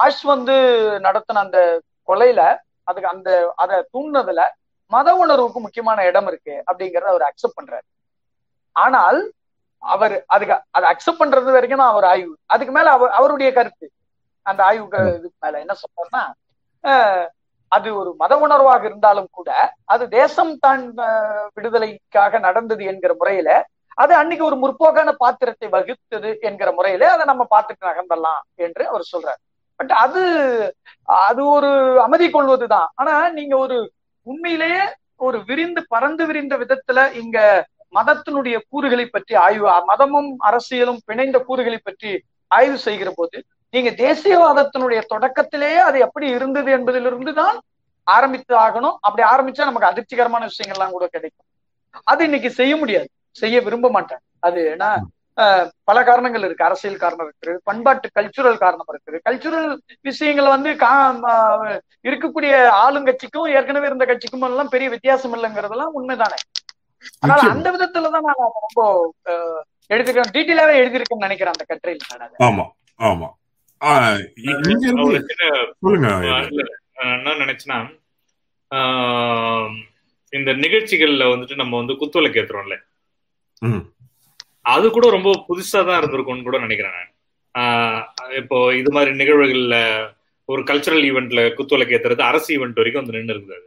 ஆஷ் 0.01 0.23
வந்து 0.25 0.55
நடத்தின 0.99 1.39
அந்த 1.39 1.59
கொலையில 2.09 2.41
அதுக்கு 2.85 3.09
அந்த 3.09 3.31
அதை 3.57 3.77
தூண்டினதுல 3.93 4.43
மத 4.91 5.15
உணர்வுக்கு 5.15 5.61
முக்கியமான 5.61 6.05
இடம் 6.05 6.27
இருக்கு 6.27 6.63
அப்படிங்கறத 6.67 7.05
அவர் 7.05 7.23
அக்செப்ட் 7.23 7.59
பண்றாரு. 7.59 7.87
ஆனால் 8.77 9.19
அவர் 9.83 10.25
அதுக்கு 10.27 10.55
அதை 10.71 10.87
அக்செப்ட் 10.91 11.21
பண்றது 11.21 11.51
வரைக்கும் 11.51 11.79
தான் 11.79 11.89
அவர் 11.89 12.05
ஆய்வு. 12.05 12.35
அதுக்கு 12.47 12.73
மேல 12.73 12.91
அவர் 12.91 13.11
அவருடைய 13.11 13.53
கருத்து. 13.53 13.87
அந்த 14.47 14.65
ஆய்வு 14.65 14.89
க- 14.89 15.15
இதுக்கு 15.17 15.39
மேல 15.41 15.59
என்ன 15.59 15.75
சொல்றாருன்னா 15.83 16.23
அது 17.73 17.97
ஒரு 17.97 18.15
மத 18.19 18.37
உணர்வாக 18.37 18.85
இருந்தாலும் 18.85 19.29
கூட 19.31 19.51
அது 19.85 20.09
தேசம் 20.09 20.59
தான் 20.59 20.83
விடுதலைக்காக 21.55 22.39
நடந்தது 22.39 22.85
என்கிற 22.85 23.15
முறையில 23.15 23.51
அது 23.95 24.13
அன்னைக்கு 24.15 24.45
ஒரு 24.45 24.57
முற்போக்கான 24.57 25.11
பாத்திரத்தை 25.23 25.69
வகித்தது 25.69 26.31
என்கிற 26.41 26.69
முறையில 26.73 27.11
அதை 27.13 27.25
நம்ம 27.25 27.47
பார்த்துட்டு 27.55 27.89
நகர்ந்தலாம் 27.91 28.43
என்று 28.67 28.85
அவர் 28.89 29.11
சொல்றாரு. 29.13 29.41
பட் 29.81 29.93
அது 30.05 30.23
அது 31.27 31.41
ஒரு 31.47 31.71
அமைதி 32.01 32.27
கொள்வதுதான். 32.31 32.89
ஆனா 32.95 33.15
நீங்க 33.31 33.55
ஒரு 33.57 33.77
உண்மையிலேயே 34.27 34.83
ஒரு 35.17 35.39
விரிந்து 35.49 35.81
பறந்து 35.89 36.25
விரிந்த 36.27 36.55
விதத்துல 36.57 37.01
இங்க 37.23 37.39
மதத்தினுடைய 37.95 38.57
கூறுகளை 38.71 39.07
பற்றி 39.07 39.35
ஆய்வு 39.47 39.69
மதமும் 39.91 40.31
அரசியலும் 40.49 41.03
பிணைந்த 41.09 41.39
கூறுகளை 41.49 41.79
பற்றி 41.83 42.13
ஆய்வு 42.51 42.79
செய்கிற 42.79 43.11
போது 43.17 43.37
நீங்க 43.75 43.91
தேசியவாதத்தினுடைய 43.91 45.01
தொடக்கத்திலேயே 45.13 45.79
அது 45.89 45.99
எப்படி 45.99 46.27
இருந்தது 46.29 46.71
என்பதிலிருந்து 46.71 47.33
தான் 47.35 47.57
ஆரம்பித்து 48.07 48.55
ஆகணும். 48.57 48.97
அப்படி 49.01 49.23
ஆரம்பிச்சா 49.33 49.69
நமக்கு 49.69 49.91
அதிர்ச்சிகரமான 49.91 50.49
விஷயங்கள்லாம் 50.51 50.95
கூட 50.97 51.07
கிடைக்கும். 51.07 51.47
அது 52.03 52.21
இன்னைக்கு 52.25 52.51
செய்ய 52.51 52.73
முடியாது. 52.77 53.09
செய்ய 53.37 53.57
விரும்ப 53.63 53.89
மாட்டாங்க 53.95 54.25
அது 54.43 54.61
ஏன்னா 54.73 54.89
பல 55.89 55.99
காரணங்கள் 56.05 56.45
இருக்கு. 56.45 56.67
அரசியல் 56.67 57.01
காரணம் 57.01 57.27
இருக்குது 57.27 57.63
பண்பாட்டு 57.69 58.09
கல்ச்சுரல் 58.17 58.61
காரணம் 58.61 58.91
இருக்குது 58.93 59.19
கல்ச்சுரல் 59.25 59.71
விஷயங்கள் 60.05 60.53
வந்து 60.53 60.71
கா 60.83 60.91
இருக்கக்கூடிய 62.05 62.53
ஆளுங்கட்சிக்கும் 62.83 63.53
ஏற்கனவே 63.55 63.89
இருந்த 63.89 64.07
கட்சிக்கும் 64.07 64.47
எல்லாம் 64.49 64.73
பெரிய 64.75 64.89
வித்தியாசம் 64.95 65.35
இல்லைங்கிறதெல்லாம் 65.37 65.97
உண்மைதானே? 65.99 66.39
அதனால. 67.23 67.41
அந்த 67.55 67.69
விதத்துல 67.75 68.13
தான் 68.15 68.29
நான் 68.29 68.45
ரொம்ப 68.59 68.83
எழுதிருக்கேன் 69.91 70.35
டீட்டெயிலாவே 70.37 70.75
எழுதியிருக்கேன்னு 70.81 71.27
நினைக்கிறேன் 71.27 71.55
அந்த 71.55 71.67
கட்டுரையில். 71.67 72.07
ஆமா 72.41 72.67
ஆமா. 73.01 73.29
என்ன 77.07 77.35
நினைச்சேன்னா 77.41 77.79
இந்த 80.33 80.51
நிகழ்ச்சிகள்ல 80.63 81.25
வந்துட்டு 81.33 81.57
நம்ம 81.57 81.77
வந்து 81.81 81.95
குத்துவிளக்கு 82.01 82.41
ஏத்துறோம்ல. 82.41 82.77
அது 84.67 84.87
கூட 84.91 85.07
ரொம்ப 85.11 85.31
புதுசா 85.49 85.81
தான் 85.85 85.99
இருந்திருக்கும்னு 86.01 86.43
கூட 86.43 86.59
நினைக்கிறேன் 86.59 86.97
நான். 86.97 87.11
ஆஹ் 87.55 88.01
இப்போ 88.41 88.59
இது 88.75 88.91
மாதிரி 88.93 89.11
நிகழ்வுகள்ல 89.21 89.77
ஒரு 90.49 90.63
கல்ச்சரல் 90.63 91.05
ஈவெண்ட்ல 91.09 91.43
குத்துவிளக்கு 91.55 91.95
ஏத்துறது 91.97 92.23
அரசு 92.23 92.49
ஈவெண்ட் 92.57 92.81
வரைக்கும் 92.81 93.03
வந்து 93.03 93.17
நின்று 93.17 93.35
இருக்குது 93.35 93.57
அது. 93.57 93.67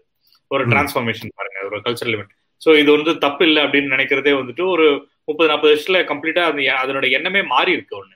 ஒரு. 0.51 0.63
டிரான்ஸ்ஃபார்மேஷன் 0.71 1.37
பாருங்க 1.37 1.59
ஒரு 1.69 1.79
கல்ச்சரல் 1.85 2.15
ஈவெண்ட் 2.15 2.33
சோ 2.61 2.69
இது 2.81 2.89
வந்து 2.95 3.11
தப்பு 3.17 3.43
இல்லை 3.45 3.61
அப்படின்னு 3.63 3.93
நினைக்கிறதே 3.95 4.33
வந்துட்டு 4.37 4.63
ஒரு 4.67 4.85
முப்பது 5.27 5.49
நாற்பது 5.49 5.71
வருஷத்துல 5.71 5.99
கம்ப்ளீட்டா 6.11 6.43
அந்த 6.49 6.61
அதனோட 6.81 7.05
எண்ணமே 7.11 7.41
மாறி 7.45 7.71
இருக்கு 7.71 7.95
ஒண்ணு. 7.97 8.15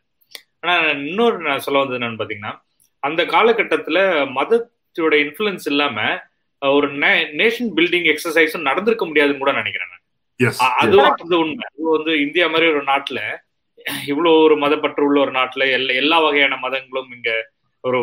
ஆனா 0.61 0.73
இன்னொரு 1.01 1.37
நான் 1.39 1.63
சொல்ல 1.65 1.79
வந்தது 1.79 1.99
என்னன்னு 1.99 2.21
பாத்தீங்கன்னா 2.21 2.53
அந்த 3.03 3.21
காலகட்டத்துல 3.25 3.99
மதத்தோட 4.37 5.13
இன்ஃபுளுன்ஸ் 5.25 5.67
இல்லாம 5.71 5.97
ஒரு 6.61 6.87
நேஷன் 7.39 7.71
பில்டிங் 7.77 8.09
எக்ஸசைஸும் 8.11 8.67
நடந்திருக்க 8.69 9.05
முடியாதுன்னு 9.05 9.43
கூட 9.43 9.53
நினைக்கிறேன் 9.53 9.91
அதுவும் 10.81 11.09
அது 11.23 11.35
உண்மை. 11.43 11.65
அது 11.71 11.87
வந்து 11.97 12.13
இந்தியா 12.25 12.45
மாதிரி 12.53 12.67
ஒரு 12.73 12.83
நாட்டுல 12.91 13.21
இவ்வளவு 14.11 14.41
ஒரு 14.45 14.55
மதப்பற்று 14.63 15.05
உள்ள 15.07 15.17
ஒரு 15.25 15.33
நாட்டுல 15.39 15.63
எல்லா 15.77 15.93
எல்லா 16.01 16.17
வகையான 16.25 16.57
மதங்களும் 16.65 17.11
இங்க 17.17 17.31
ஒரு 17.83 17.99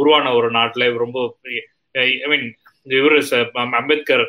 உருவான 0.00 0.32
ஒரு 0.38 0.48
நாட்டுல 0.58 0.86
ரொம்ப 1.04 1.18
ஐ 1.94 2.28
மீன் 2.32 2.46
இவரு 2.98 3.18
அம்பேத்கர் 3.80 4.24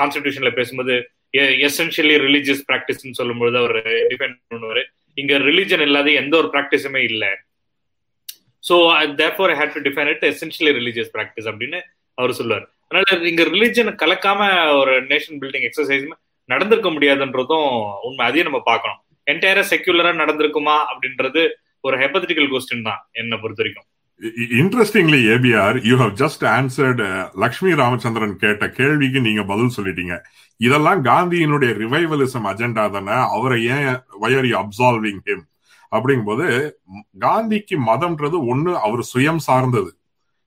கான்ஸ்டிடியூஷன்ல 0.00 0.52
பேசும்போது 0.58 0.94
எசென்ஷியலி 1.68 2.16
ரிலீஜியஸ் 2.26 2.64
பிராக்டிஸ்ன்னு 2.68 3.18
சொல்லும்போது 3.20 3.56
அவர் 3.62 3.78
டிஃபைன் 4.10 4.34
பண்ணுவாரு. 4.52 4.82
இங்க 5.18 5.34
ரிலிஜன் 5.48 5.84
இல்லாத 5.86 6.08
எந்த 6.20 6.34
ஒரு 6.40 6.48
ப்ராக்டிஸுமே 6.54 7.00
இல்லை. 7.10 7.30
So 8.64 8.74
therefore 9.20 9.52
I 9.54 9.56
had 9.60 9.74
to 9.76 9.82
define 9.88 10.10
it 10.12 10.24
essentially 10.30 10.72
religious 10.78 11.10
practice 11.16 11.48
அப்படின்னு 11.50 11.80
அவர் 12.18 12.38
சொல்லுவார். 12.40 12.66
அதனால 12.88 13.28
இங்க 13.30 13.42
ரிலிஜன் 13.54 13.90
கலக்காம 14.02 14.40
ஒரு 14.80 14.94
நேஷன் 15.12 15.38
பில்டிங் 15.42 15.66
எக்ஸசைஸ் 15.68 16.06
நடந்திருக்க 16.44 16.90
முடியாதுன்றதும் 16.90 17.90
உண்மை. 18.02 18.26
அதையும் 18.26 18.52
நம்ம 18.52 18.62
பார்க்கணும். 18.64 18.98
என்டையரா 19.30 19.64
செக்யூலரா 19.70 20.12
நடந்திருக்குமா 20.22 20.76
அப்படின்றது 20.92 21.48
ஒரு 21.80 21.96
ஹெபத்திக்கல் 21.96 22.50
கொஸ்டின் 22.50 22.82
தான் 22.82 23.08
என்னை 23.12 23.38
பொறுத்த 23.38 23.62
வரைக்கும். 23.62 23.88
Interestingly 24.60 25.18
ABR 25.34 25.84
you 25.84 25.96
have 25.96 26.12
just 26.12 26.44
answered 26.44 27.30
Lakshmi 27.34 27.74
Ramachandran 27.74 28.36
கேட்ட 28.36 28.70
கேள்விக்கு 28.70 29.20
நீங்க 29.20 29.42
பதில் 29.42 29.74
சொல்லிட்டீங்க. 29.76 30.20
இதெல்லாம் 30.56 31.04
காந்தியினுடைய 31.04 31.70
ரிவைவலிசம் 31.72 32.48
அஜெண்டா 32.50 32.90
தானே? 32.90 33.12
அவரை 33.12 33.64
ஏன் 33.64 33.98
வயர் 34.20 34.46
யூ 34.46 34.60
அப்சால்விங் 34.60 35.18
ஹிம் 35.24 35.44
அப்படிங்கும்போது 35.92 36.46
போது 36.46 36.80
காந்திக்கு 37.20 37.76
மதம்ன்றது 37.86 38.54
ஒண்ணு 38.54 38.74
அவர் 38.74 39.08
சுயம் 39.14 39.36
சார்ந்தது. 39.36 39.98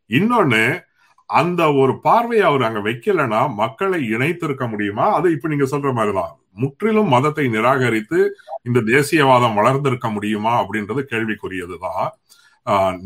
இன்னொன்னு 0.10 0.86
அந்த 1.30 1.62
ஒரு 1.74 1.94
பார்வையை 2.00 2.44
அவர் 2.48 2.64
அங்க 2.64 2.80
வைக்கலன்னா 2.80 3.40
மக்களை 3.54 4.00
இணைத்திருக்க 4.12 4.66
முடியுமா? 4.70 5.06
அது 5.14 5.28
இப்ப 5.32 5.48
நீங்க 5.48 5.66
சொல்ற 5.72 5.90
மாதிரிதான். 5.94 6.34
முற்றிலும் 6.62 7.10
மதத்தை 7.10 7.46
நிராகரித்து 7.48 8.20
இந்த 8.64 8.80
தேசியவாதம் 8.94 9.58
வளர்ந்திருக்க 9.60 10.10
முடியுமா 10.10 10.54
அப்படின்றது 10.62 11.02
கேள்விக்குரியதுதான். 11.12 12.08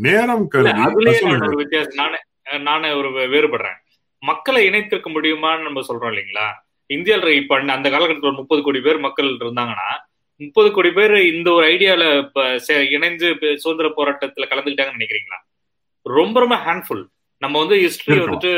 நேரம் 0.05 0.43
வித்தியாசம் 0.91 1.99
நானே 2.01 2.19
நானே 2.59 2.89
ஒரு 2.91 3.09
வேறுபடுறேன். 3.33 3.79
மக்களை 4.23 4.61
இணைத்திருக்க 4.69 5.09
முடியுமான்னு 5.15 5.65
நம்ம 5.67 5.83
சொல்றோம் 5.89 6.11
இல்லைங்களா? 6.11 6.47
இந்தியாவில் 6.89 7.37
இப்ப 7.41 7.59
அந்த 7.75 7.87
காலகட்டத்தில் 7.89 8.39
முப்பது 8.39 8.61
கோடி 8.63 8.79
பேர் 8.81 8.99
மக்கள் 8.99 9.29
இருந்தாங்கன்னா 9.37 9.89
முப்பது 10.41 10.69
கோடி 10.71 10.91
பேர் 10.91 11.13
இந்த 11.31 11.47
ஒரு 11.51 11.65
ஐடியால 11.73 12.03
இணைந்து 12.95 13.27
சுதந்திர 13.63 13.89
போராட்டத்துல 13.97 14.47
கலந்துக்கிட்டாங்கன்னு 14.51 14.99
நினைக்கிறீங்களா? 14.99 15.39
ரொம்ப 16.05 16.35
ரொம்ப 16.39 16.55
ஹேண்ட்ஃபுல் 16.65 17.03
நம்ம 17.41 17.59
வந்து 17.59 17.75
ஹிஸ்டரி. 17.75 18.17
வந்துட்டு. 18.17 18.51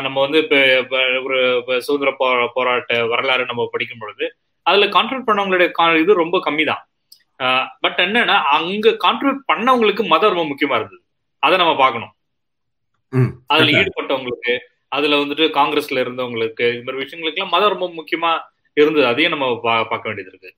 நம்ம 0.00 0.20
வந்து 0.20 0.38
இப்ப 0.38 0.56
ஒரு 1.22 1.38
சுதந்திர 1.78 2.10
போ- 2.12 2.48
போராட்ட 2.54 3.06
வரலாறு 3.06 3.44
நம்ம 3.44 3.68
படிக்கும் 3.72 3.98
பொழுது 3.98 4.26
அதுல 4.66 4.86
கான்ட்ரிபியூட் 4.86 5.28
பண்ணவங்களுடைய 5.28 5.68
இது 5.96 6.14
ரொம்ப 6.14 6.38
கம்மி 6.44 6.64
தான் 6.64 6.82
பட் 7.80 7.98
என்னன்னா 7.98 8.36
அங்க 8.50 8.96
கான்ட்ரிபியூட் 9.04 9.42
பண்ணவங்களுக்கு 9.52 10.06
மதம் 10.06 10.34
ரொம்ப 10.34 10.44
முக்கியமா 10.44 10.76
இருந்தது 10.76 11.02
அதை 11.42 11.58
நம்ம 11.58 11.76
பார்க்கணும் 11.76 12.12
அதுல. 13.46 13.70
ஈடுபட்டவங்களுக்கு 13.80 14.54
அதுல 14.92 15.16
வந்துட்டு 15.16 15.46
காங்கிரஸ்ல 15.50 16.02
இருந்தவங்களுக்கு 16.02 16.64
இது 16.70 16.82
மாதிரி 16.82 17.02
விஷயங்களுக்கு 17.04 17.34
எல்லாம் 17.34 17.48
மதம் 17.48 17.74
ரொம்ப 17.74 17.88
முக்கியமா 17.92 18.32
இருந்தது 18.76 19.06
அதையும் 19.06 19.32
நம்ம 19.32 19.60
பார்க்க 19.62 20.08
வேண்டியது 20.08 20.30
இருக்கு 20.32 20.52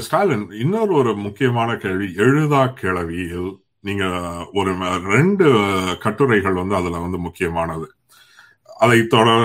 ஸ்டாலின் 0.00 0.46
இன்னொரு 0.60 0.92
ஒரு 0.92 1.14
முக்கியமான 1.16 1.76
கேள்வி 1.76 2.06
எழுதா 2.16 2.66
கிளவியில் 2.74 3.50
நீங்க 3.84 4.04
ஒரு 4.54 4.70
ரெண்டு 5.10 5.46
கட்டுரைகள் 6.00 6.54
வந்து 6.54 6.76
அதுல 6.76 7.00
வந்து 7.00 7.18
முக்கியமானது. 7.26 7.86
அதை 8.76 8.98
தொடர 9.08 9.42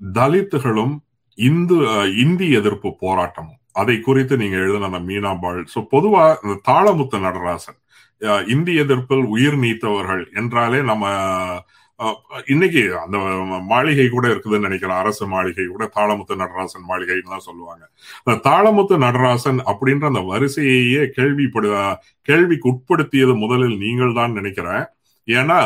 தலித்துகளும் 0.00 0.94
இந்து 1.38 1.76
அஹ், 1.92 2.10
இந்தி 2.18 2.48
எதிர்ப்பு 2.52 2.88
போராட்டமும். 3.02 3.54
அதை 3.74 3.96
குறித்து 4.00 4.34
நீங்க 4.36 4.56
எழுதின 4.56 4.88
அந்த 4.88 5.00
மீனாம்பாள் 5.08 5.58
சோ 5.72 5.80
பொதுவா 5.92 6.24
இந்த 6.44 6.56
தாளமுத்து 6.68 7.18
நடராசன் 7.20 7.78
அஹ், 8.22 8.44
இந்தி 8.48 8.72
எதிர்ப்பில் 8.76 9.24
உயிர் 9.28 9.58
நீத்தவர்கள் 9.60 10.24
என்றாலே 10.34 10.80
நம்ம 10.84 11.04
இன்னைக்கு 12.52 12.82
அந்த 13.04 13.16
மாளிகை 13.70 14.04
கூட 14.08 14.26
இருக்குதுன்னு 14.32 14.66
நினைக்கிறேன். 14.68 15.00
அரசு 15.02 15.24
மாளிகை 15.32 15.64
கூட 15.68 15.84
தாளமுத்து 15.96 16.34
நடராசன் 16.42 16.84
மாளிகைன்னு 16.90 17.32
தான் 17.34 17.46
சொல்லுவாங்க. 17.48 17.84
அந்த 18.22 18.34
தாளமுத்து 18.48 18.96
நடராசன் 19.06 19.58
அப்படின்ற 19.70 20.06
அந்த 20.12 20.22
வரிசையையே 20.32 21.02
கேள்விப்படு 21.16 21.70
கேள்விக்கு 22.28 22.70
உட்படுத்தியது 22.72 23.34
முதலில் 23.44 23.76
நீங்கள் 23.84 24.16
தான் 24.20 24.36
நினைக்கிறேன். 24.38 24.84
ஏன்னா 25.28 25.58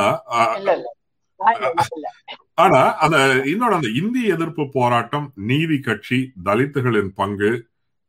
ஆனா 2.64 2.80
அந்த 3.04 3.18
இன்னொரு 3.52 3.74
அந்த 3.78 3.88
இந்தி 4.00 4.22
எதிர்ப்பு 4.34 4.64
போராட்டம் 4.76 5.26
நீதி 5.50 5.76
கட்சி 5.86 6.18
தலித்துகளின் 6.48 7.12
பங்கு 7.20 7.50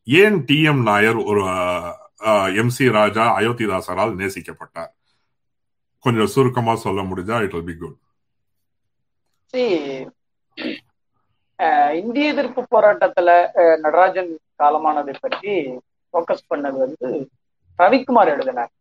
ஏன் 0.08 0.38
டி 0.50 0.58
எம் 0.72 0.82
நாயர் 0.90 1.20
ஒரு 1.30 1.44
எம் 2.62 2.74
சி 2.78 2.86
ராஜா 2.98 3.24
அயோத்திதாசரால் 3.40 4.14
நேசிக்கப்பட்டார்? 4.22 4.92
கொஞ்சம் 6.06 6.32
சுருக்கமா 6.36 6.74
சொல்ல 6.86 7.02
முடிஞ்சா 7.10 7.38
it 7.46 7.56
will 7.58 7.70
be 7.72 7.76
good 7.82 7.98
ah, 11.60 11.92
இந்திய 11.96 12.32
எதிர்ப்பு 12.32 12.62
போராட்டத்துல 12.72 13.30
நடராஜன் 13.80 14.32
காலமானதை 14.60 15.14
பற்றி 15.20 15.52
ஃபோக்கஸ் 16.14 16.50
பண்ணது 16.50 16.78
வந்து 16.78 17.10
ரவிக்குமார் 17.80 18.28
எழுதினார். 18.28 18.72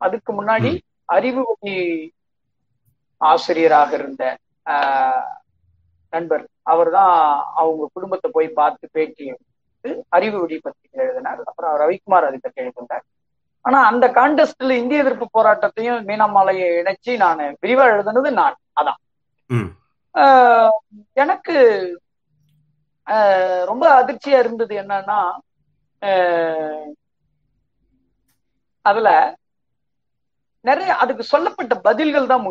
அதுக்கு 0.00 0.30
முன்னாடி 0.32 0.70
அறிவு 1.08 1.42
வழி 1.48 1.74
ஆசிரியராக 3.20 3.94
இருந்த 3.94 4.22
நண்பர். 6.12 6.44
அவர்தான் 6.64 7.12
அவங்க 7.54 7.88
குடும்பத்தை 7.92 8.30
போய் 8.32 8.48
பார்த்து 8.50 8.88
பேட்டி 8.92 9.24
எடுத்து 9.26 9.90
அறிவு 10.08 10.38
வழி 10.40 10.58
பத்தி 10.58 10.86
எழுதினார். 10.98 11.40
அப்புறம் 11.44 11.76
ரவிக்குமார் 11.80 12.26
அதை 12.26 12.38
பற்றி 12.38 12.62
எழுதினார். 12.62 13.04
ஆனா 13.64 13.86
அந்த 13.86 14.06
கான்டெஸ்ட்ல 14.14 14.76
இந்திய 14.76 15.00
எதிர்ப்பு 15.00 15.26
போராட்டத்தையும் 15.34 16.00
மீனம்மாலையை 16.04 16.68
இணைச்சு 16.80 17.16
நான் 17.16 17.42
விரிவா 17.62 17.86
எழுதுனது 17.92 18.30
நான். 18.32 18.56
அதான். 18.80 19.00
எனக்கு 21.16 21.56
ரொம்ப 23.70 23.84
அதிர்ச்சியா 24.00 24.38
இருந்தது 24.42 24.74
என்னன்னா 24.82 25.20
அதுல 28.84 29.08
நிறைய 30.64 30.90
அதுக்கு 31.02 31.24
சொல்லப்பட்ட 31.32 31.74
பதில்கள் 31.88 32.30
தான் 32.32 32.44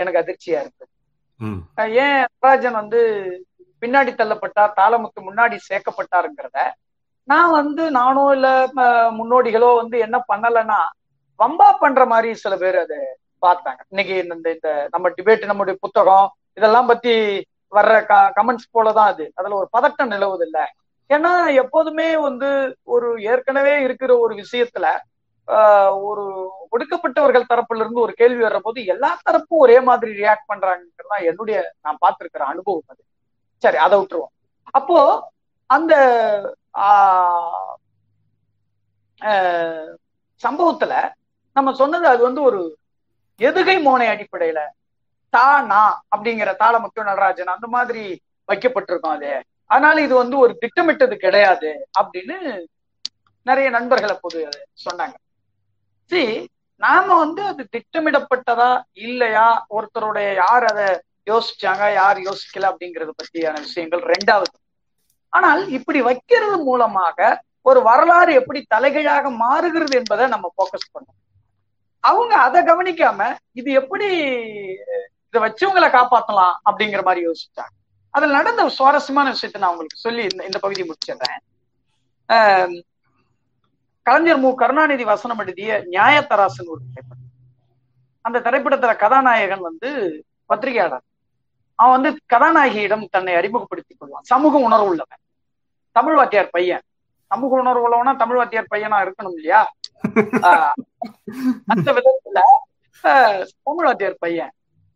எனக்கு 0.00 0.20
அதிர்ச்சியா 0.22 0.58
இருந்தது. 0.62 0.90
ஏன் 2.04 2.18
நடராஜன் 2.24 2.80
வந்து 2.80 3.00
பின்னாடி 3.82 4.10
தள்ளப்பட்டார் 4.20 4.76
தாளமுத்து 4.80 5.20
முன்னாடி 5.28 5.56
சேர்க்கப்பட்டாருங்கிறத 5.68 6.58
நான் 7.28 7.50
வந்து 7.60 7.82
நானோ 7.98 8.24
இல்ல 8.36 8.48
முன்னோடிகளோ 9.18 9.70
வந்து 9.80 9.96
என்ன 10.06 10.16
பண்ணலைன்னா 10.30 10.78
வம்பா 11.40 11.68
பண்ற 11.82 12.02
மாதிரி 12.12 12.30
சில 12.42 12.54
பேர் 12.62 12.78
அதை 12.84 12.98
பார்த்தாங்க. 13.42 13.80
இன்னைக்கு 13.92 14.14
இந்த 14.24 14.48
இந்த 14.56 14.70
நம்ம 14.94 15.06
டிபேட் 15.18 15.50
நம்முடைய 15.50 15.76
புத்தகம் 15.84 16.26
இதெல்லாம் 16.56 16.86
பத்தி 16.86 17.46
வர்ற 17.72 18.06
க 18.06 18.32
கமெண்ட்ஸ் 18.36 18.74
போலதான் 18.74 19.06
அது. 19.06 19.32
அதுல 19.34 19.54
ஒரு 19.54 19.68
பதட்டம் 19.72 20.06
நிலவுது 20.06 20.40
இல்ல 20.40 20.68
ஏன்னா 21.10 21.62
எப்போதுமே 21.62 22.18
வந்து 22.18 22.76
ஒரு 22.88 23.24
ஏற்கனவே 23.24 23.82
இருக்கிற 23.82 24.18
ஒரு 24.18 24.42
விஷயத்துல 24.42 24.98
ஆஹ் 25.48 26.02
ஒரு 26.02 26.54
ஒடுக்கப்பட்டவர்கள் 26.72 27.48
தரப்புல 27.48 27.76
இருந்து 27.76 28.00
ஒரு 28.00 28.12
கேள்வி 28.12 28.44
வர்ற 28.44 28.58
போது 28.58 28.86
எல்லா 28.86 29.18
தரப்பும் 29.24 29.58
ஒரே 29.58 29.80
மாதிரி 29.80 30.18
ரியாக்ட் 30.18 30.48
பண்றாங்கிறது 30.48 31.08
தான் 31.08 31.24
என்னுடைய 31.24 31.72
நான் 31.80 31.96
பார்த்திருக்கிற 32.00 32.44
அனுபவம் 32.44 32.82
அது. 32.86 33.02
சரி 33.62 33.76
அதை 33.76 33.98
விட்டுருவோம். 33.98 34.32
அப்போ 34.74 35.30
அந்த 35.70 35.94
ஆஹ் 36.82 37.76
சம்பவத்துல 40.40 41.12
நம்ம 41.56 41.72
சொன்னது 41.72 42.06
அது 42.06 42.22
வந்து 42.22 42.42
ஒரு 42.42 42.78
எதுகை 43.40 43.82
மோனை 43.82 44.08
அடிப்படையில 44.08 44.68
தா 45.32 45.46
நா 45.62 45.82
அப்படிங்கிற 46.14 46.50
தாளமுத்து 46.58 47.08
நடராஜன் 47.10 47.54
அந்த 47.54 47.66
மாதிரி 47.66 48.02
வைக்கப்பட்டிருக்கோம் 48.48 49.16
அது. 49.16 49.32
அதனால 49.70 49.96
இது 50.00 50.14
வந்து 50.14 50.36
ஒரு 50.38 50.52
திட்டமிட்டது 50.58 51.16
கிடையாது 51.16 51.70
அப்படின்னு 52.00 52.36
நிறைய 53.46 53.68
நண்பர்கள் 53.70 54.14
அப்போது 54.14 54.40
சொன்னாங்க. 54.86 55.14
சி 56.12 56.22
நாம 56.80 57.06
வந்து 57.14 57.42
அது 57.42 57.62
திட்டமிடப்பட்டதா 57.74 58.70
இல்லையா? 59.06 59.46
ஒருத்தருடைய 59.70 60.28
யார் 60.34 60.64
அதை 60.64 60.86
யோசிச்சாங்க 61.26 61.84
யார் 61.94 62.18
யோசிக்கல 62.28 62.70
அப்படிங்கறத 62.70 63.12
பத்தியான 63.20 63.56
விஷயங்கள் 63.60 64.02
ரெண்டாவது. 64.14 64.54
ஆனால் 65.32 65.62
இப்படி 65.68 66.00
வைக்கிறது 66.00 66.56
மூலமாக 66.64 67.18
ஒரு 67.62 67.80
வரலாறு 67.82 68.32
எப்படி 68.34 68.60
தலைகீழாக 68.74 69.30
மாறுகிறது 69.36 69.94
என்பதை 70.00 70.24
நம்ம 70.26 70.46
போக்கஸ் 70.58 70.92
பண்ணோம் 70.94 71.18
அவங்க 72.04 72.34
அதை 72.36 72.60
கவனிக்காம 72.62 73.20
இது 73.52 73.70
எப்படி 73.72 74.08
இதை 75.32 75.50
வச்சவங்களை 75.50 75.86
காப்பாத்தலாம் 75.86 76.54
அப்படிங்கிற 76.70 77.04
மாதிரி 77.04 77.26
யோசிச்சாங்க. 77.26 77.90
அதுல 78.10 78.32
நடந்த 78.32 78.68
சுவாரஸ்யமான 78.68 79.30
விஷயத்தை 79.30 79.62
நான் 79.62 79.70
உங்களுக்கு 79.70 79.98
சொல்லி 79.98 80.22
இந்த 80.22 80.44
இந்த 80.44 80.58
பகுதி 80.58 80.82
முடிச்சிடுறேன். 80.82 81.38
ஆஹ் 82.28 82.82
கலைஞர் 84.02 84.38
மு. 84.38 84.54
கருணாநிதி 84.54 85.04
வசனம் 85.04 85.38
எழுதிய 85.38 85.84
நியாயத்தராசன் 85.90 86.66
ஒரு 86.66 86.80
திரைப்படம். 86.92 87.20
அந்த 88.20 88.40
திரைப்படத்துல 88.40 88.96
கதாநாயகன் 88.96 89.60
வந்து 89.60 90.24
பத்திரிகையாளர். 90.46 91.02
அவன் 91.74 92.00
வந்து 92.00 92.20
கதாநாயகியிடம் 92.34 93.08
தன்னை 93.10 93.34
அறிமுகப்படுத்திக் 93.34 94.02
கொள்வான். 94.02 94.22
சமூக 94.22 94.58
உணர்வு 94.58 94.84
உள்ளவன். 94.84 95.18
தமிழ் 95.92 96.14
வாத்தியார் 96.14 96.50
பையன். 96.50 96.82
சமூக 97.26 97.60
உணர்வு 97.60 97.88
உள்ளவனா 97.88 98.16
தமிழ் 98.16 98.36
வாத்தியார் 98.36 98.66
பையனா 98.70 99.08
இருக்கணும் 99.08 99.32
இல்லையா? 99.34 99.72
ஆஹ் 100.14 100.72
அந்த 101.66 101.92
விதத்துல 101.92 102.40
ஆஹ் 103.02 103.46
தமிழ் 103.62 103.84
வாத்தியார் 103.84 104.16
பையன். 104.18 104.52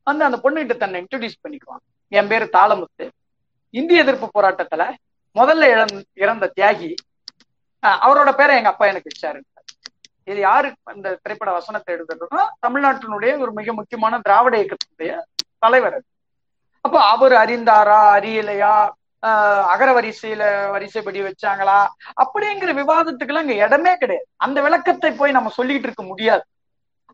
வந்து 0.06 0.24
அந்த 0.24 0.38
பொண்ணுகிட்ட 0.44 0.76
தன்னை 0.76 0.98
இன்ட்ரடியூஸ் 1.02 1.40
பண்ணிக்குவான். 1.44 1.84
என் 2.12 2.28
பேரு 2.28 2.48
தாளமுத்து. 2.52 3.04
இந்திய 3.74 4.02
எதிர்ப்பு 4.02 4.26
போராட்டத்துல 4.36 4.82
முதல்ல 5.36 5.64
இழந் 5.74 5.96
இறந்த 6.14 6.52
தியாகி 6.56 6.90
அவரோட 7.82 8.30
பேரை 8.36 8.56
எங்க 8.56 8.68
அப்பா 8.68 8.86
எனக்கு 8.86 9.10
வச்சாரு. 9.12 9.40
இது 10.24 10.40
யாரு 10.40 10.68
அந்த 10.82 11.18
திரைப்பட 11.22 11.50
வசனத்தை 11.52 11.90
எழுதுறதுன்னா 11.94 12.42
தமிழ்நாட்டினுடைய 12.66 13.32
ஒரு 13.38 13.52
மிக 13.52 13.72
முக்கியமான 13.72 14.18
திராவிட 14.18 14.54
இயக்கத்தினுடைய 14.62 15.12
தலைவர் 15.58 15.98
அப்போ 16.84 16.98
அவர் 17.04 17.34
அறிந்தாரா 17.42 17.98
அறியலையா? 18.16 18.74
ஆஹ் 19.22 19.64
அகர 19.72 19.88
வரிசையில 19.92 20.42
வரிசைப்படி 20.70 21.20
வச்சாங்களா? 21.22 21.78
அப்படிங்கிற 22.22 22.72
விவாதத்துக்கெல்லாம் 22.80 23.44
இங்க 23.46 23.64
இடமே 23.64 23.92
கிடையாது. 23.96 24.26
அந்த 24.36 24.58
விளக்கத்தை 24.62 25.10
போய் 25.12 25.36
நம்ம 25.38 25.48
சொல்லிட்டு 25.48 25.86
இருக்க 25.88 26.02
முடியாது. 26.02 26.44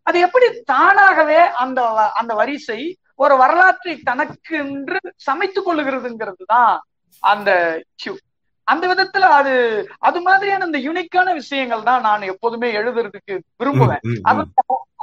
அது 0.07 0.17
எப்படி 0.25 0.47
தானாகவே 0.69 1.39
அந்த 1.63 1.79
அந்த 2.19 2.31
வரிசை 2.33 2.79
ஒரு 3.19 3.33
வரலாற்றை 3.37 3.93
தனக்கு 4.07 4.53
என்று 4.63 4.97
சமைத்துக் 5.25 5.67
கொள்ளுகிறதுங்கிறது 5.67 6.43
தான் 6.47 6.71
அந்த 7.23 7.49
issue. 7.95 8.15
அந்த 8.67 8.83
விதத்துல 8.89 9.29
அது 9.37 9.53
அது 10.01 10.19
மாதிரியான 10.21 10.65
அந்த 10.65 10.79
யூனிக்கான 10.85 11.29
விஷயங்கள் 11.39 11.87
தான் 11.87 12.05
நான் 12.07 12.29
எப்போதுமே 12.31 12.69
எழுதுறதுக்கு 12.79 13.33
விரும்புவேன். 13.59 14.03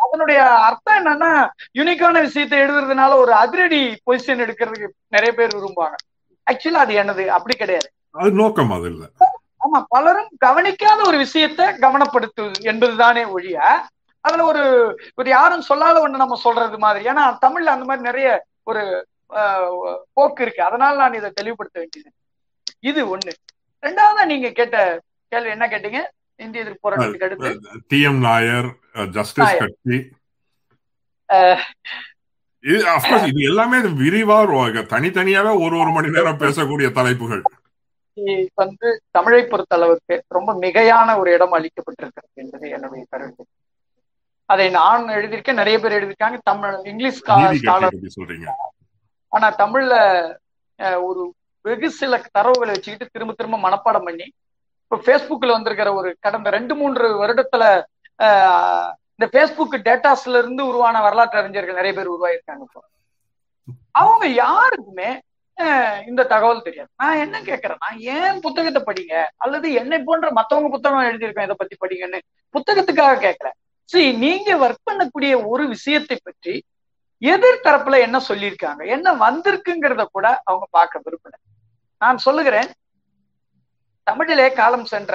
அதனுடைய 0.04 0.38
அர்த்தம் 0.68 0.98
என்னன்னா 1.00 1.30
யூனிக்கான 1.78 2.20
விஷயத்தை 2.26 2.58
எழுதுறதுனால 2.58 3.18
ஒரு 3.22 3.32
அதிரடி 3.42 3.80
பொசிஷன் 4.06 4.42
எடுக்கிறதுக்கு 4.44 4.88
நிறைய 5.12 5.32
பேர் 5.32 5.56
விரும்புவாங்க. 5.56 5.96
ஆக்சுவலா 6.46 6.82
அது 6.84 6.94
என்னது? 7.02 7.24
அப்படி 7.36 7.54
கிடையாது. 7.56 7.88
அது 8.14 8.30
நோக்கம் 8.40 8.72
அது 8.76 8.88
இல்ல. 8.92 9.04
ஆமா 9.64 9.78
பலரும் 9.90 10.30
கவனிக்காத 10.44 11.00
ஒரு 11.08 11.18
விஷயத்தை 11.24 11.64
கவனப்படுத்துவது 11.84 12.60
என்பதுதானே 12.70 13.24
ஒழிய 13.34 13.58
அதுல 14.26 14.44
ஒரு 14.50 14.64
ஒரு 15.18 15.28
யாரும் 15.30 15.68
சொல்லாத 15.68 15.96
ஒண்ணு 16.04 16.22
நம்ம 16.22 16.38
சொல்றது 16.46 16.78
மாதிரி. 16.84 17.08
ஏன்னா 17.10 17.24
தமிழ்ல 17.44 17.74
அந்த 17.74 17.86
மாதிரி 17.90 18.08
நிறைய 18.08 18.28
ஒரு 18.70 18.82
போக்கு 20.16 20.42
இருக்கு. 20.44 20.62
அதனால 20.68 20.94
நான் 21.02 21.18
இதை 21.20 21.30
தெளிவுபடுத்த 21.34 21.78
வேண்டியது. 21.82 22.10
இது 22.90 23.00
ஒண்ணு. 23.16 23.32
ரெண்டாவதா 23.82 24.24
நீங்க 24.32 24.48
கேட்ட 24.58 24.78
கேள்வி 25.32 25.50
என்ன 25.56 25.66
கேட்டீங்க? 25.74 26.00
இந்திய 26.44 26.64
எதிர்ப்பு 26.64 26.84
போராட்டத்துக்கு 26.84 27.26
அடுத்து. 27.28 27.50
T 27.88 27.98
M 28.10 28.20
Nair 28.28 28.68
Justice. 29.16 29.56
கட்சி. 29.62 29.98
இது 32.64 32.78
அப்கோர்ஸ் 32.94 33.28
இது 33.30 33.40
எல்லாமே 33.50 33.78
விரிவா 34.02 34.38
தனித்தனியாவே 34.94 35.52
ஒரு 35.64 35.74
ஒரு 35.82 35.90
மணி 35.96 36.08
நேரம் 36.16 36.42
பேசக்கூடிய 36.42 36.88
தலைப்புகள். 36.98 37.42
வந்து 38.60 38.88
தமிழை 39.16 39.42
பொறுத்த 39.52 39.76
அளவுக்கு 39.76 40.14
ரொம்ப 40.36 40.50
மிகையான 40.62 41.08
ஒரு 41.20 41.30
இடம் 41.36 41.54
அளிக்கப்பட்டிருக்கிறது 41.58 42.38
என்பது 42.42 42.66
என்னுடைய 42.76 43.02
கருத்து. 43.10 43.44
அதை 44.50 44.66
நான் 44.78 45.02
எழுதியிருக்கேன் 45.16 45.60
நிறைய 45.60 45.76
பேர் 45.80 45.96
எழுதியிருக்காங்க. 45.98 46.38
Tamil 46.50 46.76
English 46.92 47.18
scholar. 47.20 47.96
ஆனா 49.32 49.48
தமிழ்ல 49.62 49.94
ஒரு 51.08 51.22
வெகு 51.64 51.88
சில 52.00 52.18
தரவுகளை 52.36 52.72
வச்சுக்கிட்டு 52.74 53.14
திரும்ப 53.14 53.34
திரும்ப 53.38 53.56
மனப்பாடம் 53.64 54.06
பண்ணி 54.08 54.26
இப்போ 54.84 54.96
ஃபேஸ்புக்ல 55.06 55.56
வந்திருக்கிற 55.56 55.88
ஒரு 56.00 56.08
கடந்த 56.26 56.50
ரெண்டு 56.56 56.74
மூன்று 56.80 57.06
வருடத்துல 57.22 57.64
இந்த 59.14 59.26
ஃபேஸ்புக் 59.32 59.76
டேட்டாஸ்ல 59.88 60.40
இருந்து 60.42 60.62
உருவான 60.70 61.00
வரலாற்று 61.06 61.40
அறிஞர்கள் 61.40 61.78
நிறைய 61.80 61.94
பேர் 61.98 62.14
உருவாயிருக்காங்க 62.14 62.64
இப்போ. 62.68 62.80
அவங்க 64.00 64.24
யாருக்குமே 64.42 65.10
இந்த 66.10 66.22
தகவல் 66.32 66.66
தெரியாது. 66.66 66.90
நான் 67.00 67.22
என்ன 67.24 67.36
கேட்கறேன்னா 67.48 67.88
ஏன் 68.14 68.38
புத்தகத்தை 68.44 68.80
படிங்க? 68.86 69.14
அல்லது 69.44 69.66
என்னை 69.80 69.98
போன்ற 70.08 70.28
மத்தவங்க 70.38 70.70
புத்தகம் 70.74 71.08
எழுதியிருக்கேன் 71.08 71.48
இதை 71.48 71.56
பத்தி 71.58 71.76
படிங்கன்னு 71.82 72.20
புத்தகத்துக்காக 72.54 73.18
கேட்கல 73.26 73.50
சரி 73.90 74.08
நீங்க 74.24 74.50
ஒர்க் 74.64 74.88
பண்ணக்கூடிய 74.88 75.32
ஒரு 75.52 75.64
விஷயத்தை 75.74 76.16
பற்றி 76.22 76.54
எதிர் 77.22 77.64
தரப்புல 77.64 77.96
என்ன 78.06 78.18
சொல்லியிருக்காங்க? 78.28 78.82
என்ன 78.94 79.08
வந்திருக்குங்கிறத 79.24 80.02
கூட 80.12 80.26
அவங்க 80.48 80.66
பார்க்க 80.70 81.02
விரும்பல. 81.06 81.34
நான் 82.00 82.18
சொல்லுகிறேன் 82.26 82.68
தமிழிலே 84.06 84.46
காலம் 84.60 84.86
சென்ற 84.92 85.14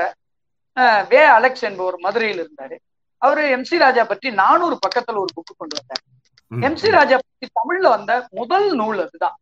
வே. 1.11 1.21
அலெக்ஸ் 1.37 1.65
என்பவர் 1.69 1.97
மதுரையில் 2.05 2.41
இருந்தாரு. 2.43 2.75
அவரு 3.21 3.43
எம் 3.55 3.65
சி 3.69 3.75
ராஜா 3.83 4.03
பற்றி 4.05 4.27
நானூறு 4.41 4.75
பக்கத்துல 4.85 5.21
ஒரு 5.23 5.31
புக்கு 5.37 5.53
கொண்டு 5.57 5.75
வந்தார். 5.79 6.03
எம் 6.51 6.79
சி 6.81 6.89
ராஜா 6.97 7.17
பற்றி 7.17 7.47
தமிழ்ல 7.59 7.85
வந்த 7.95 8.11
முதல் 8.39 8.67
நூல் 8.79 8.99
அதுதான். 9.05 9.37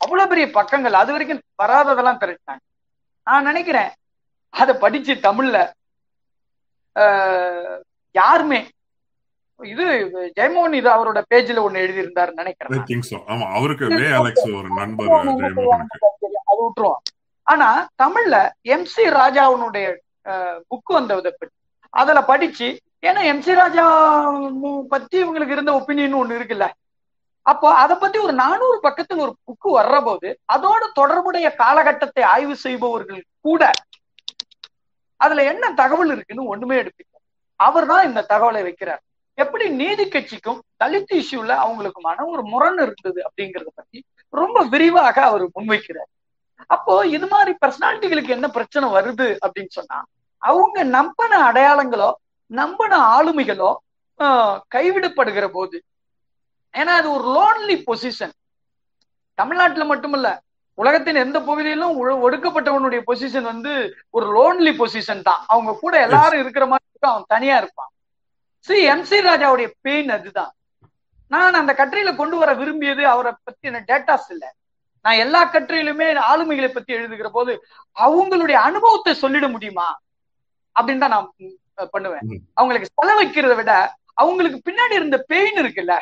அவ்வளவு 0.00 0.30
பெரிய 0.32 0.46
பக்கங்கள் 0.58 1.00
அது 1.02 1.10
வரைக்கும் 1.14 1.42
வராததெல்லாம் 1.62 2.20
திரட்டினாங்க. 2.22 2.62
நான் 3.26 3.48
நினைக்கிறேன் 3.50 3.90
அதை 4.54 4.74
படிச்சு 4.84 5.14
தமிழ்ல 5.28 5.56
யாருமே. 8.14 8.60
இது 9.60 9.84
ஜெயமோகன் 10.38 10.76
இது 10.80 10.88
அவரோட 10.96 11.20
பேஜ்ல 11.30 11.62
ஒண்ணு 11.66 11.82
எழுதியிருந்தாருன்னு 11.84 12.42
நினைக்கிறேன் 12.42 12.72
ஐ 12.72 12.78
நான். 12.78 12.88
திங்க் 12.90 13.08
சோ 13.10 13.16
ஆமா 13.32 13.46
அவருக்கு 13.58 13.86
வே 14.00 14.08
அலெக்ஸ் 14.18 14.48
ஒரு 14.58 14.68
நண்பர் 14.80 15.08
ஜெயமோகனுக்கு. 15.14 16.08
அது 16.50 16.60
விட்டுருவோம். 16.64 17.00
ஆனா 17.46 17.68
தமிழ்ல 18.02 18.36
எம் 18.74 18.88
சி 18.94 19.04
ராஜாவுனுடைய 19.20 19.86
புக் 20.70 20.92
வந்ததை 20.98 21.30
பத்தி 21.32 21.54
அதுல 21.92 22.20
படிச்சு 22.30 22.68
ஏன்னா 23.08 23.20
எம் 23.30 23.42
சி 23.46 23.52
ராஜா 23.60 23.84
பத்தி 24.94 25.16
இவங்களுக்கு 25.22 25.54
இருந்த 25.56 25.72
ஒப்பீனியன் 25.78 26.20
ஒண்ணு 26.22 26.38
இருக்குல்ல. 26.38 26.66
அப்போ 27.46 27.68
அதை 27.82 27.94
பத்தி 28.00 28.18
ஒரு 28.24 28.32
நானூறு 28.40 28.78
பக்கத்தில் 28.86 29.22
ஒரு 29.26 29.32
புக்கு 29.46 29.68
வர்ற 29.76 29.96
போது 30.06 30.28
அதோட 30.54 30.82
தொடர்புடைய 30.98 31.46
காலகட்டத்தை 31.62 32.22
ஆய்வு 32.32 32.56
செய்பவர்கள் 32.64 33.22
கூட 33.46 33.62
அதுல 35.20 35.44
என்ன 35.48 35.64
தகவல் 35.74 36.12
இருக்குன்னு 36.12 36.50
ஒண்ணுமே 36.50 36.76
எடுப்பீங்க 36.80 37.14
அவர் 37.60 37.86
தான் 37.86 38.06
இந்த 38.08 38.20
தகவலை 38.28 38.60
வைக்கிறார். 38.64 39.02
எப்படி 39.38 39.64
நீதி 39.78 40.04
கட்சிக்கும் 40.08 40.60
தலித் 40.80 41.14
இஷ்யூல 41.16 41.52
அவங்களுக்குமான 41.62 42.26
ஒரு 42.28 42.42
முரண் 42.48 42.78
இருந்தது 42.84 43.20
அப்படிங்கறத 43.26 43.70
பத்தி 43.74 43.98
ரொம்ப 44.34 44.62
விரிவாக 44.72 45.16
அவர் 45.24 45.44
முன்வைக்கிறார். 45.50 46.10
அப்போ 46.70 46.94
இது 47.14 47.26
மாதிரி 47.26 47.52
பர்சனாலிட்டிகளுக்கு 47.60 48.36
என்ன 48.36 48.46
பிரச்சனை 48.54 48.86
வருது 48.94 49.28
அப்படின்னு 49.44 49.72
சொன்னா 49.76 49.98
அவங்க 50.42 50.78
நம்பின 50.92 51.32
அடையாளங்களோ 51.46 52.10
நம்பின 52.50 52.92
ஆளுமைகளோ 53.12 53.70
ஆஹ், 54.20 54.56
கைவிடப்படுகிற 54.74 55.46
போது 55.50 55.76
ஏன்னா 56.74 56.92
அது 56.98 57.08
ஒரு 57.12 57.26
லோன்லி 57.34 57.76
பொசிஷன் 57.84 58.34
தமிழ்நாட்டுல 59.38 59.84
மட்டுமல்ல 59.86 60.28
உலகத்தின் 60.78 61.22
எந்த 61.24 61.38
பகுதியிலும் 61.40 61.96
ஒடுக்கப்பட்டவனுடைய 62.26 63.00
பொசிஷன் 63.08 63.48
வந்து 63.52 63.72
ஒரு 64.16 64.26
லோன்லி 64.36 64.72
பொசிஷன் 64.80 65.22
தான். 65.28 65.42
அவங்க 65.46 65.72
கூட 65.80 65.94
எல்லாரும் 66.06 66.42
இருக்கிற 66.42 66.64
மாதிரி 66.66 66.86
இருக்கும். 66.90 67.12
அவன் 67.14 67.32
தனியா 67.34 67.56
இருப்பான். 67.56 67.90
சி 68.68 68.76
எம் 68.92 69.06
சி 69.10 69.18
ராஜாவுடைய 69.20 69.68
பெயின் 69.86 70.10
அதுதான். 70.16 70.52
நான் 71.30 71.60
அந்த 71.60 71.72
கட்டுரையில 71.80 72.10
கொண்டு 72.16 72.36
வர 72.36 72.50
விரும்பியது 72.60 73.02
அவரை 73.06 73.32
பத்தின 73.46 73.82
டேட்டாஸ் 73.90 74.28
இல்ல. 74.34 74.44
நான் 75.04 75.20
எல்லா 75.24 75.40
கட்டுரையிலுமே 75.54 76.06
ஆளுமைகளை 76.30 76.70
பத்தி 76.72 76.92
எழுதுகிற 76.92 77.28
போது 77.28 77.52
அவங்களுடைய 77.96 78.58
அனுபவத்தை 78.68 79.12
சொல்லிட 79.22 79.46
முடியுமா? 79.54 79.88
அப்படின்னு 80.76 81.02
தான் 81.04 81.14
நான் 81.16 81.28
பண்ணுவேன். 81.94 82.24
அவங்களுக்கு 82.54 82.88
செலவைக்கிறத 82.98 83.54
விட 83.56 83.72
அவங்களுக்கு 84.22 84.58
பின்னாடி 84.68 84.94
இருந்த 85.00 85.16
பெயின் 85.32 85.58
இருக்குல்ல 85.62 85.94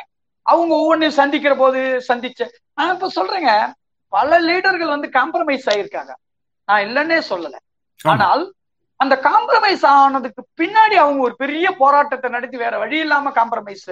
அவங்க 0.47 0.73
ஒவ்வொன்றையும் 0.75 1.19
சந்திக்கிற 1.21 1.55
போது 1.57 1.81
சந்திச்ச 2.09 2.43
நான் 2.79 2.95
இப்ப 2.95 3.11
சொல்றேங்க. 3.19 3.51
பல 4.13 4.39
லீடர்கள் 4.41 4.95
வந்து 4.95 5.09
காம்ப்ரமைஸ் 5.17 5.67
ஆயிருக்காங்க 5.73 6.13
நான் 6.69 6.85
இல்லைன்னே 6.87 7.19
சொல்லல. 7.31 7.57
ஆனால் 8.01 8.43
அந்த 9.01 9.15
காம்ப்ரமைஸ் 9.27 9.85
ஆனதுக்கு 9.93 10.43
பின்னாடி 10.61 10.97
அவங்க 10.97 11.21
ஒரு 11.23 11.35
பெரிய 11.43 11.67
போராட்டத்தை 11.81 12.29
நடத்தி 12.31 12.57
வேற 12.57 12.75
வழி 12.79 12.99
இல்லாம 12.99 13.33
காம்ப்ரமைஸ் 13.39 13.89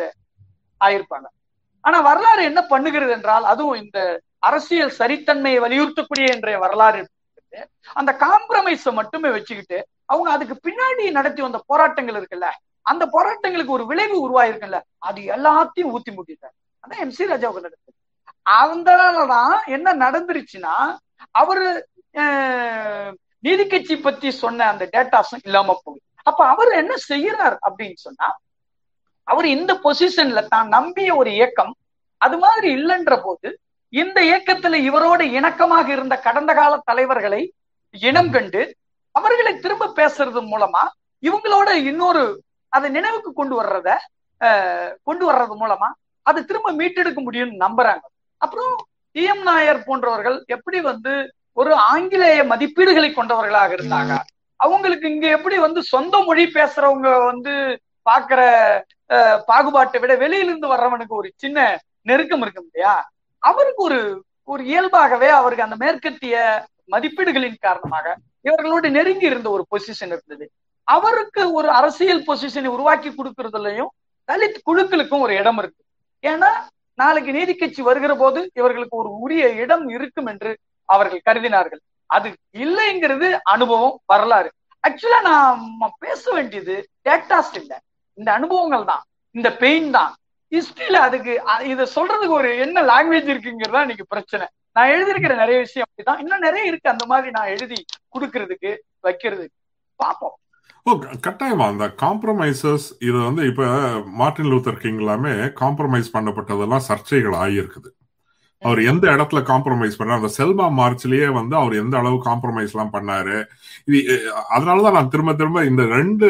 ஆயிருப்பாங்க 0.80 1.26
ஆனா 1.84 1.98
வரலாறு 2.02 2.42
என்ன 2.50 2.60
பண்ணுகிறது 2.70 3.12
என்றால் 3.16 3.44
அதுவும் 3.44 3.80
இந்த 3.82 3.98
அரசியல் 4.42 4.96
சரித்தன்மையை 4.98 5.58
வலியுறுத்தக்கூடிய 5.64 6.26
இன்றைய 6.34 6.58
வரலாறு. 6.64 7.02
அந்த 7.96 8.10
காம்ப்ரமைஸை 8.22 8.92
மட்டுமே 8.92 9.28
வச்சுக்கிட்டு 9.30 9.78
அவங்க 10.08 10.28
அதுக்கு 10.32 10.54
பின்னாடி 10.66 11.04
நடத்தி 11.18 11.40
வந்த 11.42 11.58
போராட்டங்கள் 11.70 12.18
இருக்குல்ல 12.18 12.48
அந்த 12.86 13.04
போராட்டங்களுக்கு 13.14 13.76
ஒரு 13.76 13.84
விளைவு 13.90 14.16
உருவாயிருக்குல்ல 14.24 14.78
அது 15.00 15.20
எல்லாத்தையும் 15.36 15.92
ஊத்தி 15.94 16.12
முட்டிட்டார் 16.16 16.54
அதான் 16.84 17.02
எம் 17.04 17.14
சி 17.18 17.24
ராஜாவுக்கு 17.24 17.64
நடந்தது 17.64 17.92
அதனாலதான் 18.46 19.54
என்ன 19.66 19.94
நடந்துருச்சுன்னா 20.04 20.74
அவரு 21.30 21.66
நீதி 23.44 23.64
கட்சி 23.66 23.94
பத்தி 23.96 24.28
சொன்ன 24.30 24.66
அந்த 24.72 24.84
டேட்டாஸும் 24.92 25.44
இல்லாம 25.44 25.74
போகுது. 25.84 26.02
அப்ப 26.22 26.40
அவர் 26.46 26.70
என்ன 26.72 26.92
செய்யறார் 27.08 27.56
அப்படின்னு 27.66 27.98
சொன்னா 28.06 28.28
அவர் 29.28 29.46
இந்த 29.56 29.72
பொசிஷன்ல 29.84 30.40
தான் 30.48 30.68
நம்பிய 30.68 31.10
ஒரு 31.16 31.30
இயக்கம் 31.32 31.72
அது 32.20 32.36
மாதிரி 32.38 32.68
இல்லைன்ற 32.78 33.14
போது 33.22 33.48
இந்த 33.92 34.18
இயக்கத்துல 34.22 34.78
இவரோட 34.88 35.22
இணக்கமாக 35.38 35.88
இருந்த 35.88 36.14
கடந்த 36.26 36.50
கால 36.54 36.72
தலைவர்களை 36.84 37.42
இனம் 37.94 38.30
கண்டு 38.30 38.62
அவர்களை 39.14 39.52
திரும்ப 39.58 39.92
பேசுறது 39.96 40.40
மூலமா 40.52 40.82
இவங்களோட 41.22 41.68
இன்னொரு 41.90 42.24
அதை 42.72 42.88
நினைவுக்கு 42.90 43.30
கொண்டு 43.32 43.54
வர்றத 43.60 43.90
கொண்டு 45.08 45.24
வர்றது 45.30 45.54
மூலமா 45.62 45.88
அதை 46.26 46.40
திரும்ப 46.44 46.72
மீட்டெடுக்க 46.72 47.20
முடியும்னு 47.22 47.62
நம்புறாங்க. 47.64 48.04
அப்புறம் 48.44 48.72
டி 49.16 49.22
எம் 49.32 49.44
நாயர் 49.48 49.86
போன்றவர்கள் 49.86 50.36
எப்படி 50.54 50.78
வந்து 50.90 51.12
ஒரு 51.60 51.72
ஆங்கிலேய 51.92 52.38
மதிப்பீடுகளை 52.52 53.10
கொண்டவர்களாக 53.12 53.70
இருந்தாங்க. 53.76 54.12
அவங்களுக்கு 54.60 55.06
இங்க 55.14 55.26
எப்படி 55.36 55.56
வந்து 55.66 55.80
சொந்த 55.92 56.18
மொழி 56.26 56.44
பேசுறவங்க 56.56 57.08
வந்து 57.30 57.54
பாக்குற 58.08 58.40
பாகுபாட்டை 59.48 59.98
விட 60.02 60.12
வெளியிலிருந்து 60.22 60.72
வர்றவனுக்கு 60.72 61.14
ஒரு 61.20 61.28
சின்ன 61.42 61.58
நெருக்கம் 62.08 62.42
இருக்கும் 62.44 62.68
இல்லையா? 62.68 62.94
அவருக்கு 63.42 63.82
ஒரு 63.88 64.00
ஒரு 64.52 64.62
இயல்பாகவே 64.70 65.28
அவருக்கு 65.38 65.66
அந்த 65.66 65.76
மேற்கத்திய 65.82 66.36
மதிப்பீடுகளின் 66.92 67.64
காரணமாக 67.66 68.06
இவர்களோடு 68.48 68.88
நெருங்கி 68.96 69.26
இருந்த 69.30 69.48
ஒரு 69.56 69.64
பொசிஷன் 69.72 70.12
இருந்தது. 70.14 70.46
அவருக்கு 70.88 71.42
ஒரு 71.58 71.68
அரசியல் 71.78 72.26
பொசிஷனை 72.26 72.70
உருவாக்கி 72.76 73.10
கொடுக்கறதுலயும் 73.10 73.92
தலித் 74.28 74.58
குழுக்களுக்கும் 74.68 75.24
ஒரு 75.26 75.34
இடம் 75.40 75.58
இருக்கு. 75.62 75.82
ஏன்னா 76.24 76.50
நாளைக்கு 76.94 77.30
நீதி 77.32 77.54
கட்சி 77.54 77.82
வருகிற 77.82 78.12
போது 78.14 78.50
இவர்களுக்கு 78.54 78.96
ஒரு 78.96 79.10
உரிய 79.24 79.44
இடம் 79.62 79.86
இருக்கும் 79.88 80.26
என்று 80.26 80.50
அவர்கள் 80.88 81.26
கருதினார்கள். 81.28 81.82
அது 82.06 82.28
இல்லைங்கிறது 82.64 83.28
அனுபவம் 83.54 83.96
வரலாறு. 84.06 84.50
ஆக்சுவலா 84.84 85.20
நான் 85.22 85.92
பேச 85.98 86.32
வேண்டியது 86.32 86.74
டேட்டாஸ் 87.08 87.54
இல்ல. 87.60 87.72
இந்த 88.18 88.32
அனுபவங்கள் 88.32 88.84
தான் 88.84 89.02
இந்த 89.30 89.48
பெயின் 89.62 89.90
தான். 89.90 90.12
ஹிஸ்டரியில 90.52 90.98
அதுக்கு 91.06 91.32
இதை 91.72 91.84
சொல்றதுக்கு 91.94 92.34
ஒரு 92.40 92.58
என்ன 92.58 92.82
லாங்குவேஜ் 92.82 93.32
இருக்குங்கிறது 93.32 93.76
தான் 93.76 93.86
இன்னைக்கு 93.86 94.06
பிரச்சனை. 94.08 94.46
நான் 94.72 94.88
எழுதியிருக்கிற 94.88 95.34
நிறைய 95.34 95.58
விஷயம் 95.58 95.86
அப்படிதான். 95.88 96.20
இன்னும் 96.22 96.44
நிறைய 96.46 96.70
இருக்கு. 96.70 96.88
அந்த 96.90 97.04
மாதிரி 97.06 97.30
நான் 97.30 97.52
எழுதி 97.54 97.78
கொடுக்கறதுக்கு 98.14 98.70
வைக்கிறதுக்கு. 99.02 99.56
பார்ப்போம். 100.00 100.36
கட்டாயமா 101.26 101.66
அந்த 101.72 101.86
காம்ப்ரமைசஸ் 102.02 102.86
இது 103.00 103.18
வந்து 103.28 103.42
இப்ப 103.50 103.64
மார்ட்டின் 104.20 104.50
லூத்தர் 104.52 104.80
கிங் 104.82 104.98
எல்லாமே 104.98 105.32
காம்ப்ரமைஸ் 105.62 106.14
பண்ணப்பட்டதெல்லாம் 106.16 106.86
சர்ச்சைகள் 106.88 107.36
ஆகியிருக்குது. 107.42 107.90
அவர் 108.62 108.80
எந்த 108.90 109.04
இடத்துல 109.14 109.40
காம்ப்ரமைஸ் 109.50 109.98
பண்ணார்? 109.98 110.20
அந்த 110.20 110.30
செல்வா 110.36 110.66
மார்ச்லயே 110.78 111.28
வந்து 111.38 111.54
அவர் 111.56 111.74
எந்த 111.74 111.94
அளவு 111.98 112.18
காம்ப்ரமைஸ் 112.28 112.72
எல்லாம் 112.74 112.94
பண்ணாரு? 112.94 113.36
இது 113.88 113.98
அதனாலதான் 114.56 114.96
நான் 114.98 115.08
திரும்ப 115.08 115.34
திரும்ப 115.34 115.64
இந்த 115.64 115.84
ரெண்டு 115.96 116.28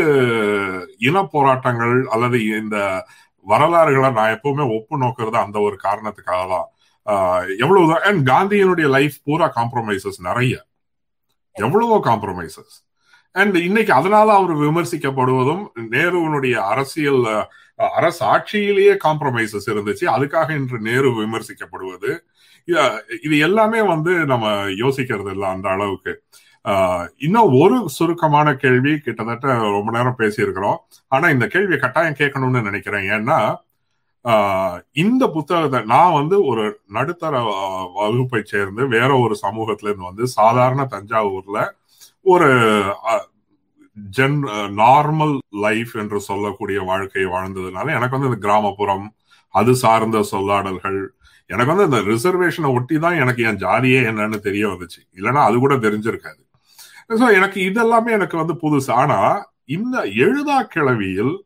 இன 1.09 1.25
போராட்டங்கள் 1.35 1.97
அல்லது 2.15 2.39
இந்த 2.63 2.79
வரலாறுகளை 3.47 4.11
நான் 4.19 4.35
எப்பவுமே 4.37 4.65
ஒப்பு 4.79 4.95
நோக்கிறது 4.99 5.39
அந்த 5.43 5.59
ஒரு 5.61 5.77
காரணத்துக்காக 5.87 6.43
தான். 6.55 6.69
ஆஹ், 7.07 7.45
எவ்வளவு 7.65 7.99
அண்ட் 8.11 8.23
காந்தியினுடைய 8.31 8.89
லைஃப் 8.97 9.17
பூரா 9.27 9.49
காம்ப்ரமைசஸ் 9.59 10.21
நிறைய. 10.29 10.55
எவ்வளவோ 11.57 11.99
காம்ப்ரமைசஸ் 12.07 12.77
அண்ட் 13.35 13.57
இன்னைக்கு 13.57 13.93
அதனால 13.93 14.33
அவர் 14.33 14.57
விமர்சிக்கப்படுவதும் 14.57 15.67
நேருவனுடைய 15.91 16.53
அரசியல் 16.53 17.47
அரசு 17.77 18.27
ஆட்சியிலேயே 18.27 18.97
காம்ப்ரமைசஸ் 19.05 19.71
இருந்துச்சு. 19.71 20.01
அதுக்காக 20.01 20.51
இன்று 20.51 20.79
நேரு 20.79 21.11
விமர்சிக்கப்படுவது. 21.11 22.19
இது- 22.67 23.01
இது 23.23 23.39
எல்லாமே 23.39 23.83
வந்து 23.83 24.27
நம்ம 24.27 24.49
யோசிக்கிறது 24.51 25.31
இல்லை 25.31 25.49
அந்த 25.49 25.69
அளவுக்கு. 25.69 26.23
இன்னும் 27.17 27.61
ஒரு 27.61 27.89
சுருக்கமான 27.89 28.55
கேள்வி 28.55 28.99
கிட்டத்தட்ட 28.99 29.59
ரொம்ப 29.59 29.91
நேரம் 29.91 30.19
பேசியிருக்கிறோம். 30.19 30.77
ஆனா 31.09 31.29
இந்த 31.29 31.47
கேள்வியை 31.47 31.79
கட்டாயம் 31.79 32.15
கேட்கணும்னு 32.19 32.63
நினைக்கிறேன். 32.63 33.11
ஏன்னா 33.11 33.57
இந்த 34.93 35.29
புத்தகத்தை 35.29 35.83
நான் 35.83 36.13
வந்து 36.13 36.45
ஒரு 36.45 36.81
நடுத்தர 36.87 37.41
வகுப்பை 37.95 38.43
சேர்ந்து 38.45 38.89
வேற 38.89 39.17
ஒரு 39.17 39.37
சமூகத்துல 39.43 39.83
இருந்து 39.83 40.05
வந்து 40.05 40.27
சாதாரண 40.27 40.87
தஞ்சாவூர்ல 40.91 41.71
ஒரு 42.25 42.49
ஜென் 44.17 44.43
நார்மல் 44.79 45.39
லைஃப் 45.51 45.97
என்று 45.97 46.21
சொல்லக்கூடிய 46.21 46.81
வாழ்க்கையை 46.81 47.33
வாழ்ந்ததுனால 47.33 47.89
எனக்கு 47.89 48.09
வந்து 48.11 48.27
இந்த 48.27 48.39
கிராமப்புறம் 48.41 49.15
அது 49.49 49.77
சார்ந்த 49.77 50.25
சொல்லாடல்கள் 50.33 51.07
எனக்கு 51.47 51.75
வந்து 51.75 51.99
இந்த 51.99 51.99
ரிசர்வேஷனை 52.13 52.75
ஒட்டி 52.75 52.99
தான் 52.99 53.15
எனக்கு 53.15 53.43
என் 53.43 53.57
ஜாதியே 53.57 54.01
என்னன்னு 54.09 54.39
தெரிய 54.39 54.69
வந்துச்சு. 54.69 55.01
இல்லைன்னா 55.17 55.43
அது 55.43 55.59
கூட 55.59 55.75
தெரிஞ்சிருக்காது. 55.75 56.43
ஸோ 57.09 57.35
எனக்கு 57.35 57.61
இதெல்லாமே 57.61 58.11
எனக்கு 58.11 58.37
வந்து 58.37 58.55
புதுசு. 58.55 58.91
ஆனா 58.91 59.47
இந்த 59.65 60.03
எழுதா 60.03 60.63
கிளவியில் 60.63 61.45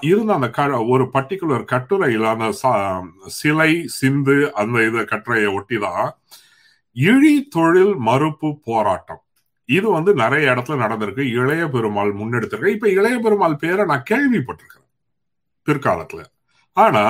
இருந்த 0.00 0.32
அந்த 0.32 0.50
க- 0.50 0.84
ஒரு 0.84 1.04
பர்டிகுலர் 1.12 1.64
கட்டுரையில் 1.64 2.24
அந்த 2.24 2.52
ச- 2.62 3.08
சிலை 3.26 3.86
சிந்து 3.86 4.54
அந்த 4.54 4.86
இதை 4.86 5.04
கட்டுரையை 5.04 5.52
ஒட்டி 5.52 5.78
தான் 5.78 6.12
இழி 6.92 7.42
தொழில் 7.42 7.94
மறுப்பு 7.94 8.58
போராட்டம். 8.64 9.20
இது 9.68 9.88
வந்து 9.90 10.10
நிறைய 10.14 10.52
இடத்துல 10.54 10.76
நடந்திருக்கு. 10.84 11.22
இளைய 11.40 11.62
பெருமாள் 11.68 12.10
முன்னெடுத்திருக்கு. 12.20 12.74
இப்ப 12.76 12.88
இளைய 12.98 13.16
பெருமாள் 13.18 13.60
பேரை 13.62 13.84
நான் 13.92 14.08
கேள்விப்பட்டிருக்கிறேன் 14.10 14.90
பிற்காலத்துல. 15.68 16.20
ஆனா 16.76 17.04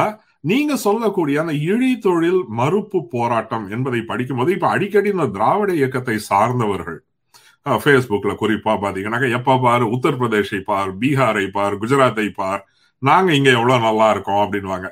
நீங்க 0.51 0.73
சொல்லக்கூடிய 0.77 1.37
அந்த 1.43 1.55
இழி 1.73 1.91
தொழில் 1.99 2.43
மறுப்பு 2.59 2.99
போராட்டம் 3.15 3.65
என்பதை 3.71 4.01
படிக்கும்போது 4.11 4.51
இப்ப 4.57 4.69
அடிக்கடி 4.69 5.09
இந்த 5.15 5.27
திராவிட 5.37 5.71
இயக்கத்தை 5.73 6.17
சார்ந்தவர்கள் 6.31 6.99
ஃபேஸ்புக்ல 7.67 8.33
குறிப்பா 8.43 8.73
பாத்தீங்கன்னாக்கா 8.83 9.31
எப்ப 9.39 9.57
பார் 9.65 9.85
உத்தரப்பிரதேஷை 9.95 10.61
பார் 10.71 10.91
பீகாரை 11.01 11.47
பார் 11.57 11.75
குஜராத்தை 11.83 12.27
பார் 12.41 12.63
நாங்க 13.03 13.31
இங்க 13.33 13.51
எவ்வளவு 13.51 13.85
நல்லா 13.87 14.09
இருக்கோம் 14.11 14.43
அப்படின்வாங்க 14.45 14.89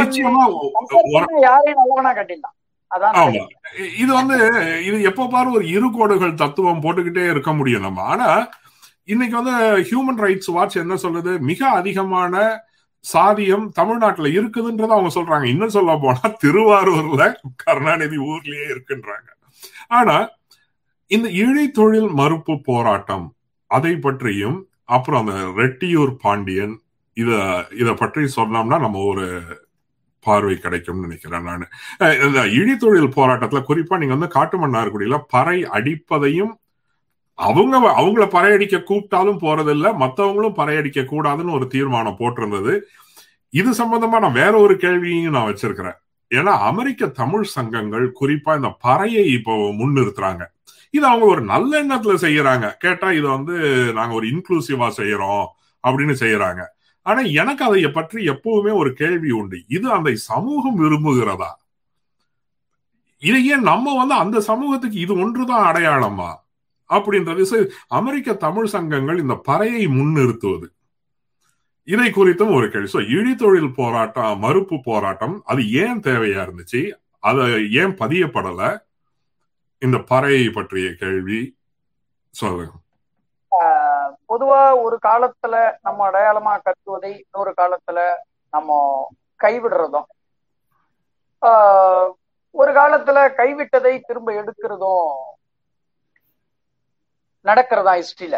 நிச்சயமா 0.00 0.42
யாரையும் 1.46 1.80
நல்லவனா 1.80 2.12
கட்டிடலாம். 2.18 2.56
அதான் 2.94 3.16
இது 4.02 4.10
வந்து 4.20 4.36
இது 4.88 4.96
எப்ப 5.10 5.28
பாரு 5.34 5.48
ஒரு 5.56 5.64
இரு 5.76 5.88
கோடுகள் 5.96 6.40
தத்துவம் 6.42 6.82
போட்டுக்கிட்டே 6.84 7.24
இருக்க 7.30 7.52
முடியும் 7.52 7.86
நம்ம. 7.86 8.02
ஆனா 8.12 8.28
இன்னைக்கு 9.12 9.34
வந்து 9.40 9.54
ஹியூமன் 9.88 10.20
ரைட்ஸ் 10.24 10.50
வாட்ச் 10.56 10.76
என்ன 10.82 10.94
சொல்லுது? 11.02 11.32
மிக 11.50 11.60
அதிகமான 11.78 12.34
சாதியம் 13.04 13.66
தமிழ்நாட்டுல 13.78 14.28
இருக்குதுன்றத 14.38 14.92
அவங்க 14.96 15.10
சொல்றாங்க. 15.16 15.46
இன்னும் 15.54 15.74
சொல்ல 15.76 15.96
போனா 15.96 16.24
திருவாரூர்ல 16.44 17.22
கருணாநிதி 17.64 18.18
ஊர்லயே 18.30 18.66
இருக்குன்றாங்க. 18.74 19.28
ஆனா 19.98 20.16
இந்த 21.10 21.28
இழை 21.42 21.66
தொழில் 21.70 22.10
மறுப்பு 22.20 22.54
போராட்டம் 22.68 23.26
அதை 23.70 23.92
பற்றியும் 23.96 24.58
அப்புறம் 24.96 25.20
அந்த 25.22 25.36
ரெட்டியூர் 25.62 26.12
பாண்டியன் 26.24 26.74
இத 27.16 27.30
இத 27.82 27.90
பற்றி 27.94 28.22
சொன்னோம்னா 28.38 28.78
நம்ம 28.86 29.02
ஒரு 29.12 29.26
பார்வை 30.26 30.56
கிடைக்கும்னு 30.58 31.06
நினைக்கிறேன் 31.06 31.48
நான். 31.48 31.64
இந்த 32.26 32.40
இழித்தொழில் 32.58 33.16
போராட்டத்துல 33.18 33.62
குறிப்பா 33.70 33.98
நீங்க 34.02 34.16
வந்து 34.16 34.34
காட்டுமன்னார்குடியில 34.36 35.18
பறை 35.34 35.58
அடிப்பதையும் 35.78 36.52
அவங்க 37.38 37.76
அவங்கள 38.00 38.24
பறையடிக்க 38.34 38.76
கூப்பிட்டாலும் 38.82 39.40
போறதில்ல 39.44 39.86
மற்றவங்களும் 40.02 40.58
பறையடிக்க 40.58 41.00
கூடாதுன்னு 41.12 41.56
ஒரு 41.58 41.66
தீர்மானம் 41.66 42.18
போட்டிருந்தது. 42.20 42.74
இது 43.48 43.70
சம்பந்தமா 43.70 44.18
நான் 44.24 44.40
வேற 44.42 44.52
ஒரு 44.58 44.74
கேள்வியும் 44.76 45.34
நான் 45.36 45.48
வச்சிருக்கிறேன். 45.50 45.96
ஏன்னா 46.30 46.52
அமெரிக்க 46.68 47.06
தமிழ் 47.06 47.46
சங்கங்கள் 47.56 48.06
குறிப்பா 48.20 48.52
இந்த 48.56 48.70
பறையை 48.86 49.24
இப்போ 49.38 49.52
முன்னிறுத்துறாங்க. 49.80 50.42
இது 50.90 51.04
அவங்க 51.06 51.26
ஒரு 51.34 51.42
நல்ல 51.52 51.72
எண்ணத்துல 51.82 52.14
செய்யறாங்க. 52.26 52.66
கேட்டா 52.84 53.08
இது 53.12 53.26
வந்து 53.28 53.54
நாங்க 53.98 54.14
ஒரு 54.14 54.26
இன்க்ளூசிவா 54.32 54.88
செய்யறோம் 55.00 55.46
அப்படின்னு 55.84 56.14
செய்யறாங்க. 56.22 56.62
ஆனா 57.06 57.20
எனக்கு 57.20 57.64
அதை 57.64 57.88
பற்றி 57.88 58.28
எப்பவுமே 58.28 58.72
ஒரு 58.74 58.90
கேள்வி 58.92 59.30
உண்டு. 59.30 59.58
இது 59.68 59.86
அந்த 59.92 60.14
சமூகம் 60.14 60.78
விரும்புகிறதா? 60.80 61.50
இதையே 63.22 63.56
நம்ம 63.56 63.96
வந்து 63.96 64.14
அந்த 64.14 64.40
சமூகத்துக்கு 64.40 64.98
இது 65.00 65.12
ஒன்றுதான் 65.18 65.66
அடையாளமா? 65.70 66.30
அப்படின்றது 66.90 67.68
அமெரிக்க 67.88 68.34
தமிழ் 68.34 68.66
சங்கங்கள் 68.66 69.18
இந்த 69.18 69.34
பறையை 69.48 69.84
முன்னிறுத்துவது. 69.88 70.66
இதை 71.88 72.08
குறித்தும் 72.10 72.54
ஒரு 72.54 72.66
கேள்வி. 72.70 72.88
ஸோ 72.92 73.00
இழித்தொழில் 73.16 73.72
போராட்டம் 73.74 74.38
மறுப்பு 74.38 74.76
போராட்டம் 74.80 75.42
அது 75.44 75.62
ஏன் 75.84 76.00
தேவையா 76.00 76.40
இருந்துச்சு? 76.46 76.82
அதை 77.18 77.44
ஏன் 77.72 77.94
பதியப்படல? 78.02 78.62
இந்த 79.82 79.98
பறையை 80.10 80.52
பற்றிய 80.52 80.88
கேள்வி. 80.94 81.40
சொல்லுங்க 82.34 82.72
பொதுவா 84.34 84.60
ஒரு 84.84 84.96
காலத்துல 85.06 85.56
நம்ம 85.82 86.06
அடையாளமா 86.10 86.54
கத்துவதை 86.66 87.12
இன்னொரு 87.24 87.52
காலத்துல 87.60 87.98
நம்ம 88.52 88.78
கைவிடுறதும் 89.40 90.08
ஒரு 92.54 92.72
காலத்துல 92.72 93.18
கைவிட்டதை 93.38 93.92
திரும்ப 94.00 94.28
எடுக்கிறதும் 94.32 95.08
நடக்கிறதா 97.44 97.92
ஹிஸ்டரியில. 97.98 98.36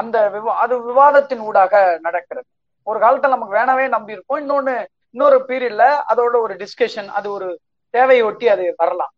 அந்த 0.00 0.16
விவா 0.34 0.52
அது 0.64 0.74
விவாதத்தின் 0.82 1.42
ஊடாக 1.48 1.72
நடக்கிறது. 2.06 2.48
ஒரு 2.86 2.98
காலத்துல 3.00 3.34
நமக்கு 3.34 3.56
வேணவே 3.58 3.84
நம்பி 3.88 4.14
இருப்போம். 4.16 4.40
இன்னொன்னு 4.42 4.74
இன்னொரு 5.14 5.38
பீரியட்ல 5.48 5.86
அதோட 6.12 6.34
ஒரு 6.44 6.54
டிஸ்கஷன் 6.62 7.10
அது 7.18 7.28
ஒரு 7.32 7.48
தேவையொட்டி 7.94 8.46
அது 8.54 8.64
வரலாம். 8.76 9.12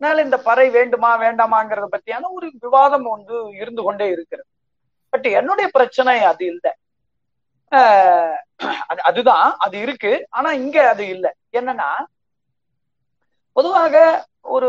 அதனால 0.00 0.22
இந்த 0.26 0.36
பறை 0.48 0.66
வேண்டுமா 0.70 1.10
வேண்டாமாங்கிறத 1.24 1.88
பத்தியான 1.94 2.30
ஒரு 2.36 2.46
விவாதம் 2.60 3.06
வந்து 3.14 3.36
இருந்து 3.62 3.82
கொண்டே 3.82 4.08
இருக்கிறது. 4.08 4.48
பட் 5.12 5.26
என்னுடைய 5.38 5.66
பிரச்சனை 5.76 6.16
அது 6.30 6.44
இல்லை. 6.52 6.72
அதுதான் 9.08 9.48
அது 9.64 9.76
இருக்கு. 9.84 10.12
ஆனா 10.30 10.50
இங்க 10.62 10.76
அது 10.92 11.04
இல்லை. 11.14 11.30
என்னன்னா 11.58 11.90
பொதுவாக 13.56 13.94
ஒரு 14.56 14.68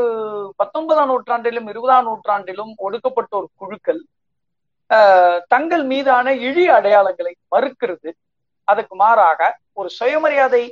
பத்தொன்பதாம் 0.56 1.10
நூற்றாண்டிலும் 1.12 1.68
இருபதாம் 1.72 2.08
நூற்றாண்டிலும் 2.08 2.74
ஒடுக்கப்பட்ட 2.86 3.34
ஒரு 3.40 3.48
குழுக்கள் 3.62 4.02
தங்கள் 5.54 5.84
மீதான 5.92 6.34
இழி 6.48 6.66
அடையாளங்களை 6.78 7.34
மறுக்கிறது. 7.56 8.10
அதுக்கு 8.68 8.96
மாறாக 8.96 9.42
ஒரு 9.80 9.90
சுயமரியாதை 9.90 10.64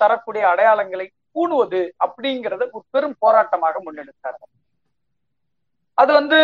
தரக்கூடிய 0.00 0.42
அடையாளங்களை 0.52 1.06
கூடுவது 1.36 1.80
அப்படிங்கிறத 2.04 2.62
ஒரு 2.76 2.84
பெரும் 2.94 3.16
போராட்டமாக 3.24 3.76
முன்னெடுத்தார்கள். 3.86 4.52
அது 5.98 6.10
வந்து 6.18 6.38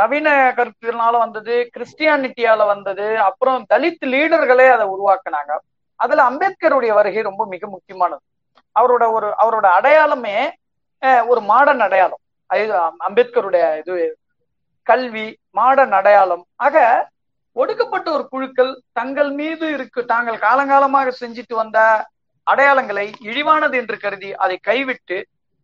நவீன 0.00 0.28
கருத்தினால 0.58 1.14
வந்தது 1.24 1.54
கிறிஸ்டியானிட்டியால 1.74 2.66
வந்தது 2.72 3.06
அப்புறம் 3.28 3.66
தலித் 3.72 4.04
லீடர்களே 4.12 4.66
அதை 4.74 4.86
உருவாக்குனாங்க. 4.94 5.52
அதுல 6.00 6.24
அம்பேத்கருடைய 6.30 6.92
வருகை 6.98 7.22
ரொம்ப 7.28 7.42
மிக 7.54 7.62
முக்கியமானது. 7.74 8.22
அவரோட 8.76 9.04
ஒரு 9.16 9.28
அவரோட 9.42 9.66
அடையாளமே 9.78 10.36
ஒரு 11.30 11.40
மாடர்ன் 11.50 11.84
அடையாளம். 11.86 12.22
அம்பேத்கருடைய 13.08 13.64
இது 13.80 13.96
கல்வி 14.86 15.26
மாடர்ன் 15.58 15.96
அடையாளம். 16.00 16.44
ஆக 16.66 16.76
ஒடுக்கப்பட்ட 17.56 18.08
ஒரு 18.16 18.24
குழுக்கள் 18.32 18.72
தங்கள் 18.98 19.30
மீது 19.40 19.66
இருக்கு 19.76 20.00
தாங்கள் 20.12 20.42
காலங்காலமாக 20.46 21.12
செஞ்சுட்டு 21.20 21.54
வந்த 21.62 21.78
அடையாளங்களை 22.46 23.06
இழிவானது 23.28 23.76
என்று 23.82 23.96
கருதி 24.04 24.30
அதை 24.44 24.56
கைவிட்டு 24.68 25.16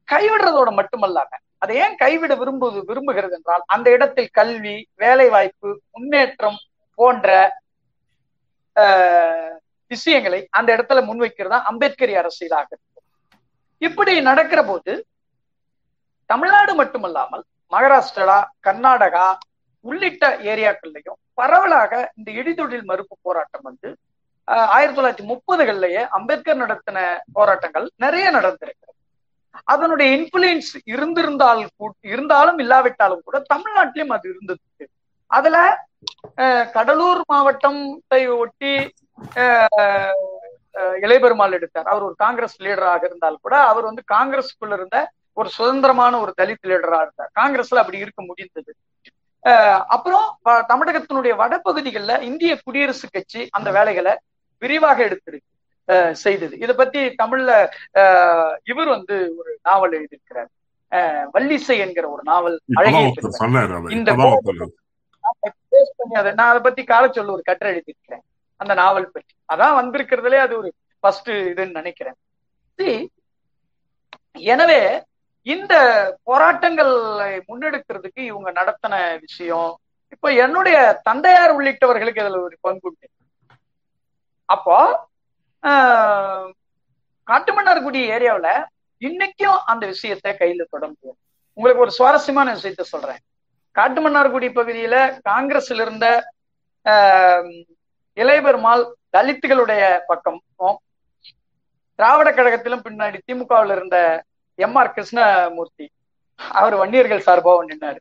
கைவிடுறதோட 0.08 0.70
மட்டுமல்லாம 0.78 1.30
அதை 1.66 1.76
ஏன் 1.84 1.94
கைவிட 2.00 2.32
விரும்புவது 2.40 2.80
விரும்புகிறது 2.88 3.34
என்றால் 3.36 3.62
அந்த 3.74 3.86
இடத்தில் 3.90 4.34
கல்வி 4.38 4.74
வேலை 5.02 5.28
வாய்ப்பு 5.28 5.70
முன்னேற்றம் 5.90 6.58
போன்ற 6.98 7.28
விஷயங்களை 9.90 10.40
அந்த 10.58 10.68
இடத்துல 10.76 11.02
முன்வைக்கிறதா 11.08 11.58
அம்பேத்கரி 11.70 12.14
அரசியலாக 12.22 12.78
இப்படி 13.82 14.12
நடக்கிற 14.28 14.60
போது 14.64 14.92
தமிழ்நாடு 16.30 16.72
மட்டுமல்லாமல் 16.74 17.44
மகாராஷ்டிரா 17.72 18.38
கர்நாடகா 18.66 19.26
உள்ளிட்ட 19.84 20.24
ஏரியாக்கள்லையும் 20.52 21.18
பரவலாக 21.34 21.92
இந்த 22.16 22.28
இடிதொழில் 22.40 22.88
மறுப்பு 22.90 23.16
போராட்டம் 23.22 23.62
வந்து 23.62 23.88
ஆயிரத்தி 24.76 24.98
தொள்ளாயிரத்தி 24.98 25.26
முப்பதுகள்லயே 25.32 26.02
அம்பேத்கர் 26.18 26.62
நடத்தின 26.62 26.98
போராட்டங்கள் 27.32 27.86
நிறைய 28.04 28.26
நடந்திருக்கு. 28.30 28.85
அதனுடைய 29.64 30.08
இன்ஃபுளுன்ஸ் 30.16 30.70
இருந்திருந்தால் 30.84 31.60
இருந்தாலும் 32.00 32.58
இல்லாவிட்டாலும் 32.58 33.24
கூட 33.24 33.38
தமிழ்நாட்டிலும் 33.54 34.14
அது 34.16 34.26
இருந்தது 34.28 34.86
அதுல 35.30 35.56
கடலூர் 36.72 37.20
மாவட்டத்தை 37.32 38.20
ஒட்டி 38.42 38.72
இளையபெருமாள் 41.04 41.56
எடுத்தார். 41.58 41.86
அவர் 41.86 42.02
ஒரு 42.02 42.14
காங்கிரஸ் 42.24 42.56
லீடராக 42.64 43.04
இருந்தால் 43.08 43.38
கூட 43.44 43.54
அவர் 43.70 43.84
வந்து 43.84 44.02
காங்கிரஸ்க்குள்ள 44.14 44.74
இருந்த 44.78 44.98
ஒரு 45.32 45.48
சுதந்திரமான 45.48 46.18
ஒரு 46.20 46.32
தலித் 46.40 46.68
லீடரா 46.70 46.98
இருந்தார். 47.04 47.30
காங்கிரஸ்ல 47.40 47.82
அப்படி 47.82 47.98
இருக்க 47.98 48.22
முடிந்தது. 48.22 48.72
அப்புறம் 49.94 50.26
தமிழகத்தினுடைய 50.70 51.32
வடபகுதிகளில் 51.42 52.22
இந்திய 52.22 52.52
குடியரசு 52.64 53.08
கட்சி 53.10 53.42
அந்த 53.50 53.70
வேலைகளை 53.70 54.14
விரிவாக 54.62 54.98
எடுத்திருக்கு. 55.08 55.50
செய்தது. 56.22 56.54
இதை 56.64 56.74
பத்தி 56.80 57.00
தமிழ்ல 57.22 57.50
இவர் 58.70 58.90
வந்து 58.94 59.16
ஒரு 59.38 59.50
நாவல் 59.68 59.96
எழுதியிருக்கிறார். 59.98 60.50
வல்லிசை 61.34 61.76
என்கிற 61.84 62.04
ஒரு 62.14 62.22
நாவல் 62.30 62.56
அழகிய 62.80 63.12
இந்த 63.96 64.10
நான் 66.38 66.50
அதை 66.50 66.60
பத்தி 66.66 66.82
கால 66.90 67.04
சொல்ல 67.08 67.36
ஒரு 67.36 67.44
கட்டுரை 67.48 67.70
எழுதியிருக்கிறேன். 67.74 68.24
அந்த 68.60 68.72
நாவல் 68.82 69.12
பற்றி. 69.14 69.34
அதான் 69.52 69.78
வந்திருக்கிறதுலே 69.80 70.38
அது 70.44 70.54
ஒரு 70.60 70.68
ஃபர்ஸ்ட் 71.00 71.30
இதுன்னு 71.50 71.78
நினைக்கிறேன். 71.80 72.18
எனவே 74.54 74.80
இந்த 75.46 75.74
போராட்டங்களை 76.28 77.28
முன்னெடுக்கிறதுக்கு 77.48 78.20
இவங்க 78.30 78.48
நடத்தின 78.58 78.94
விஷயம் 79.26 79.70
இப்ப 80.14 80.32
என்னுடைய 80.44 80.78
தந்தையார் 81.08 81.54
உள்ளிட்டவர்களுக்கு 81.56 82.22
இதுல 82.22 82.40
ஒரு 82.48 82.56
பங்குண்டு. 82.66 83.06
அப்போ 84.48 84.78
காட்டுமன்னார்குடி 87.28 88.00
ஏரியாவில் 88.16 88.52
இன்னைக்கும் 89.02 89.58
அந்த 89.70 89.84
விஷயத்தை 89.86 90.30
கையில 90.32 90.64
தொட 90.70 90.84
முடியும் 90.86 91.18
உங்களுக்கு 91.58 91.84
ஒரு 91.84 91.92
சுவாரஸ்யமான 91.98 92.54
விஷயத்த 92.54 92.84
சொல்றேன். 92.92 93.20
காட்டுமன்னார்குடி 93.76 94.48
பகுதியில 94.58 94.96
காங்கிரஸ்ல 95.28 95.84
இருந்த 95.86 96.06
இளையபெருமாள் 98.16 98.84
தலித்துகளுடைய 99.16 99.82
பக்கமும் 100.06 100.78
திராவிட 101.98 102.28
கழகத்திலும் 102.32 102.84
பின்னாடி 102.86 103.18
திமுகவில் 103.26 103.72
இருந்த 103.76 103.98
எம் 104.58 104.76
ஆர் 104.80 104.94
கிருஷ்ணமூர்த்தி 104.96 105.86
அவர் 106.58 106.74
வன்னியர்கள் 106.80 107.26
சார்பாக 107.26 107.64
நின்னாரு. 107.70 108.00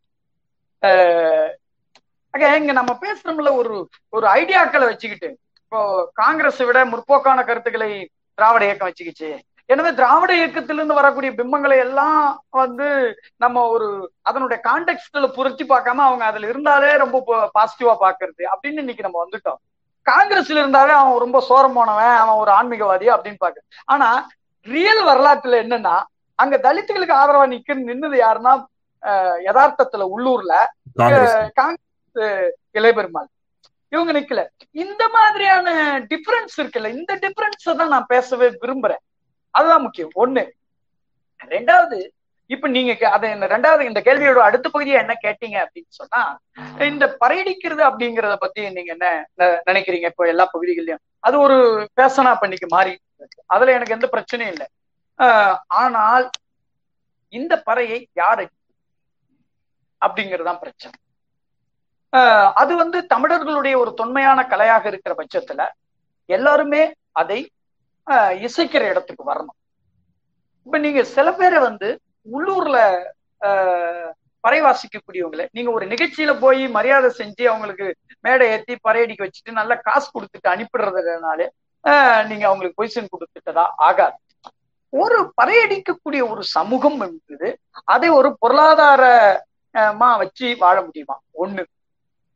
இங்க 2.59 2.73
நம்ம 2.79 2.93
பேசுறோம்ல 3.01 3.51
ஒரு 3.61 3.75
ஒரு 4.09 4.25
ஐடியாக்களை 4.39 4.85
வச்சுக்கிட்டு. 4.91 5.29
இப்போ 5.75 5.87
காங்கிரஸ் 6.19 6.59
விட 6.67 6.79
முற்போக்கான 6.91 7.39
கருத்துக்களை 7.47 7.87
திராவிட 8.37 8.63
இயக்கம் 8.67 8.89
வச்சுக்கிச்சு. 8.89 9.29
எனவே 9.69 9.89
திராவிட 9.97 10.31
இயக்கத்திலிருந்து 10.39 10.97
வரக்கூடிய 10.99 11.31
பிம்பங்களை 11.39 11.77
எல்லாம் 11.85 12.19
வந்து 12.59 12.87
நம்ம 13.43 13.63
ஒரு 13.73 13.87
அதனுடைய 14.29 14.57
கான்டெக்ட்ல 14.67 15.29
புரட்சி 15.37 15.65
பார்க்காம 15.71 16.05
அவங்க 16.07 16.23
அதுல 16.29 16.49
இருந்தாலே 16.51 16.91
ரொம்ப 17.03 17.17
பாசிட்டிவா 17.57 17.95
பாக்குறது 18.05 18.45
அப்படின்னு 18.53 18.83
இன்னைக்கு 18.85 19.07
நம்ம 19.07 19.19
வந்துட்டோம். 19.25 19.59
காங்கிரஸ்ல 20.05 20.61
இருந்தாவே 20.63 20.95
அவன் 21.01 21.23
ரொம்ப 21.25 21.41
சோரம் 21.49 21.77
போனவன் 21.79 22.15
அவன் 22.21 22.41
ஒரு 22.45 22.53
ஆன்மீகவாதி 22.59 23.09
அப்படின்னு 23.17 23.43
பாக்கு 23.43 23.61
ஆனா 23.95 24.09
ரியல் 24.67 25.03
வரலாற்றுல 25.11 25.61
என்னன்னா 25.65 25.97
அங்க 26.39 26.55
தலித்துகளுக்கு 26.69 27.19
ஆதரவா 27.21 27.45
நிக்க 27.57 27.81
நின்னது 27.89 28.17
யாருன்னா 28.25 28.55
யதார்த்தத்துல 29.49 30.05
உள்ளூர்ல 30.15 30.53
காங்கிரஸ். 30.99 31.39
இளையபெருமாள். 32.79 33.29
இவங்க 33.89 34.11
நிக்கல. 34.19 34.47
இந்த 34.72 35.09
மாதிரியான 35.09 35.99
டிஃபரன்ஸ் 35.99 36.55
இருக்குல்ல 36.57 36.88
இந்த 36.88 37.15
டிஃபரன்ஸ 37.15 37.75
தான் 37.75 37.88
நான் 37.88 38.05
பேசவே 38.07 38.47
விரும்புறேன். 38.61 39.03
அதுதான் 39.49 39.81
முக்கியம். 39.81 40.11
ஒண்ணு. 40.15 40.49
ரெண்டாவது 41.45 42.07
இப்ப 42.45 42.67
நீங்க 42.67 43.09
அதை 43.09 43.31
ரெண்டாவது 43.31 43.81
இந்த 43.81 44.01
கேள்வியோட 44.05 44.35
அடுத்த 44.35 44.69
பகுதியை 44.69 44.99
என்ன 44.99 45.14
கேட்டீங்க 45.23 45.65
அப்படின்னு 45.65 45.89
சொன்னா 45.89 46.39
இந்த 46.80 47.17
பறையடிக்கிறது 47.19 47.83
அப்படிங்கறத 47.89 48.35
பத்தி 48.35 48.61
நீங்க 48.61 48.91
என்ன 48.91 49.30
நினைக்கிறீங்க? 49.65 50.05
இப்போ 50.05 50.25
எல்லா 50.25 50.49
பகுதிகள்லயும். 50.53 51.03
அது 51.19 51.39
ஒரு 51.39 51.89
பேசனா 52.01 52.38
பண்ணிக்கு 52.41 52.67
மாறி 52.67 52.99
இருக்கு. 53.17 53.43
அதுல 53.45 53.72
எனக்கு 53.72 53.93
எந்த 53.93 54.09
பிரச்சனையும் 54.11 54.47
இல்லை. 54.47 54.67
ஆஹ் 55.17 55.55
ஆனால் 55.67 56.30
இந்த 57.30 57.64
பறையை 57.65 58.05
யார் 58.14 58.43
அப்படிங்கறதுதான் 60.05 60.59
பிரச்சனை. 60.59 60.97
அது 62.53 62.75
வந்து 62.75 63.05
தமிழர்களுடைய 63.05 63.77
ஒரு 63.77 63.93
தொன்மையான 63.93 64.43
கலையாக 64.43 64.85
இருக்கிற 64.85 65.15
பட்சத்துல 65.15 65.67
எல்லாருமே 66.25 66.93
அதை 67.11 67.51
ஆஹ் 68.11 68.47
இசைக்கிற 68.47 68.89
இடத்துக்கு 68.89 69.33
வரணும். 69.33 69.57
இப்ப 70.63 70.77
நீங்க 70.77 71.03
சில 71.03 71.33
பேரை 71.33 71.59
வந்து 71.59 71.99
உள்ளூர்ல 72.33 73.05
ஆஹ் 73.41 74.11
நீங்க 75.51 75.71
ஒரு 75.71 75.87
நிகழ்ச்சியில 75.87 76.39
போய் 76.39 76.67
மரியாதை 76.67 77.09
செஞ்சு 77.17 77.45
அவங்களுக்கு 77.45 77.95
மேடை 78.19 78.49
ஏத்தி 78.49 78.77
பறையடிக்க 78.87 79.27
வச்சுட்டு 79.27 79.51
நல்ல 79.51 79.75
காசு 79.77 80.11
கொடுத்துட்டு 80.11 80.49
அனுப்பிடுறதுனால 80.49 81.47
ஆஹ் 81.83 82.25
நீங்க 82.27 82.45
அவங்களுக்கு 82.45 82.83
பொசிஷன் 82.83 83.07
கொடுத்துட்டதா 83.07 83.65
ஆகாது. 83.77 84.15
ஒரு 84.89 85.33
பறையடிக்கக்கூடிய 85.41 86.29
ஒரு 86.29 86.43
சமூகம் 86.43 87.01
என்பது 87.01 87.59
அதை 87.83 88.09
ஒரு 88.09 88.37
பொருளாதாரமா 88.41 90.17
வச்சு 90.17 90.55
வாழ 90.59 90.81
முடியுமா? 90.81 91.19
ஒண்ணு. 91.41 91.65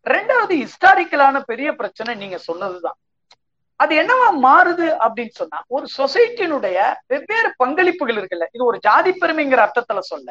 ரெண்டாவது 0.06 0.54
ஹிஸ்டாரிக்கலான 0.62 1.38
பெரிய 1.48 1.70
பிரச்சனை 1.80 2.12
நீங்க 2.18 2.38
சொன்னதுதான். 2.46 2.98
அது 3.80 3.94
என்னவா 4.02 4.28
மாறுது 4.44 4.88
அப்படின்னு 5.00 5.34
சொன்னா 5.36 5.58
ஒரு 5.70 5.86
சொசைட்டினுடைய 5.96 6.78
வெவ்வேறு 7.10 7.50
பங்களிப்புகள் 7.62 8.18
இருக்குல்ல 8.20 8.48
இது 8.56 8.64
ஒரு 8.66 8.78
ஜாதி 8.86 9.12
பெருமைங்கிற 9.16 9.62
அர்த்தத்துல 9.66 10.02
சொல்ல 10.10 10.28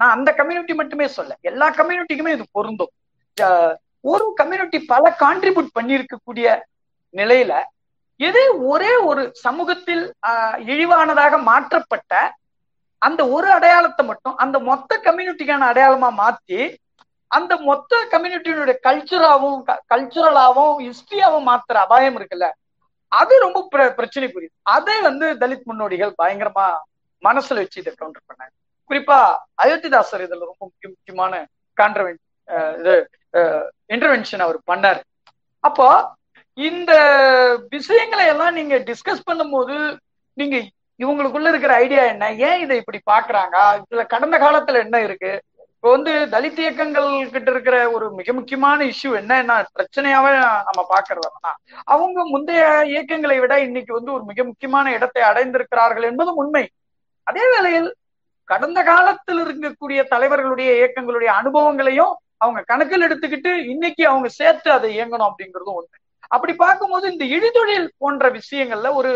நான் 0.00 0.14
அந்த 0.16 0.30
கம்யூனிட்டி 0.38 0.74
மட்டுமே 0.78 1.06
சொல்ல 1.16 1.32
எல்லா 1.48 1.66
கம்யூனிட்டிக்குமே 1.78 2.34
இது 2.34 2.44
பொருந்தும். 2.52 2.92
ஒரு 4.04 4.24
கம்யூனிட்டி 4.38 4.78
பல 4.86 5.04
கான்ட்ரிபியூட் 5.20 5.76
பண்ணியிருக்கக்கூடிய 5.76 6.46
நிலையில 7.14 7.52
எது 8.20 8.40
ஒரே 8.70 8.92
ஒரு 9.08 9.22
சமூகத்தில் 9.42 10.02
ஆஹ், 10.28 10.56
இழிவானதாக 10.66 11.36
மாற்றப்பட்ட 11.46 12.12
அந்த 13.02 13.22
ஒரு 13.34 13.48
அடையாளத்தை 13.54 14.02
மட்டும் 14.06 14.36
அந்த 14.36 14.56
மொத்த 14.66 14.98
கம்யூனிட்டிக்கான 15.06 15.68
அடையாளமா 15.70 16.10
மாத்தி 16.18 16.58
அந்த 17.32 17.56
மொத்த 17.56 18.06
கம்யூனிட்டியினுடைய 18.10 18.74
கல்ச்சுராவும் 18.82 19.76
கல்ச்சுரலாவும் 19.94 20.74
ஹிஸ்டரியாவும் 20.78 21.46
மாத்துற 21.46 21.72
அபாயம் 21.72 22.18
இருக்குல்ல? 22.18 22.50
அது 23.08 23.38
ரொம்ப 23.38 23.68
பிர- 23.76 23.94
பிரச்சனைக்குரியது. 23.96 24.54
அதை 24.62 25.00
வந்து 25.00 25.34
தலித் 25.34 25.62
முன்னோடிகள் 25.62 26.14
பயங்கரமா 26.22 26.74
மனசுல 27.24 27.54
வச்சு 27.54 27.80
இதை 27.80 27.92
கவுண்டர் 27.96 28.22
பண்ணாங்க. 28.28 28.70
குறிப்பா 28.90 29.36
அயோத்திதாசர் 29.62 30.24
இதுல 30.24 30.38
ரொம்ப 30.38 30.56
முக்கிய 30.58 30.94
முக்கியமான 30.94 31.46
கான்ட்ரவென் 31.82 32.78
இது 32.78 33.08
இன்டர்வென்ஷன் 33.88 34.38
அவர் 34.38 34.60
பண்ணாரு. 34.70 35.00
அப்போ 35.60 36.14
இந்த 36.54 36.92
விஷயங்களை 37.68 38.26
எல்லாம் 38.26 38.54
நீங்க 38.54 38.78
டிஸ்கஸ் 38.78 39.20
பண்ணும்போது 39.30 39.96
நீங்க 40.32 40.56
இவங்களுக்குள்ள 40.98 41.48
இருக்கிற 41.48 41.74
ஐடியா 41.74 42.02
என்ன? 42.02 42.32
ஏன் 42.32 42.60
இதை 42.60 42.76
இப்படி 42.76 43.00
பாக்குறாங்க? 43.10 43.82
இதுல 43.90 44.06
கடந்த 44.06 44.38
காலத்துல 44.38 44.74
என்ன 44.74 45.00
இருக்கு? 45.00 45.42
இப்போ 45.84 45.92
வந்து 45.94 46.12
தலித் 46.32 46.60
இயக்கங்கள் 46.62 47.06
கிட்ட 47.30 47.48
இருக்கிற 47.50 47.76
ஒரு 47.90 48.06
மிக 48.18 48.32
முக்கியமான 48.32 48.84
இஷ்யூ 48.84 49.10
என்ன? 49.20 49.54
பிரச்சனையாவே 49.76 50.30
நம்ம 50.68 50.82
பாக்குறதுனா 50.92 51.50
அவங்க 51.94 52.18
முந்தைய 52.24 52.60
இயக்கங்களை 52.90 53.36
விட 53.40 53.54
இன்னைக்கு 53.60 53.92
வந்து 53.92 54.12
ஒரு 54.12 54.24
மிக 54.24 54.44
முக்கியமான 54.44 54.92
இடத்தை 54.92 55.22
அடைந்திருக்கிறார்கள் 55.30 56.06
என்பதும் 56.10 56.38
உண்மை. 56.42 56.62
அதே 57.26 57.44
வேளையில் 57.54 57.90
கடந்த 58.48 58.82
காலத்தில் 58.82 59.42
இருக்கக்கூடிய 59.44 60.02
தலைவர்களுடைய 60.14 60.70
இயக்கங்களுடைய 60.78 61.32
அனுபவங்களையும் 61.40 62.14
அவங்க 62.36 62.62
கணக்கில் 62.62 63.06
எடுத்துக்கிட்டு 63.08 63.54
இன்னைக்கு 63.74 64.04
அவங்க 64.08 64.30
சேர்த்து 64.40 64.70
அதை 64.72 64.90
இயங்கணும் 64.98 65.28
அப்படிங்கிறதும் 65.30 65.78
உண்மை. 65.80 65.98
அப்படி 66.32 66.52
பார்க்கும்போது 66.54 67.06
இந்த 67.12 67.24
இழிதொழில் 67.36 67.88
போன்ற 67.98 68.30
விஷயங்கள்ல 68.30 68.90
ஒரு 69.00 69.12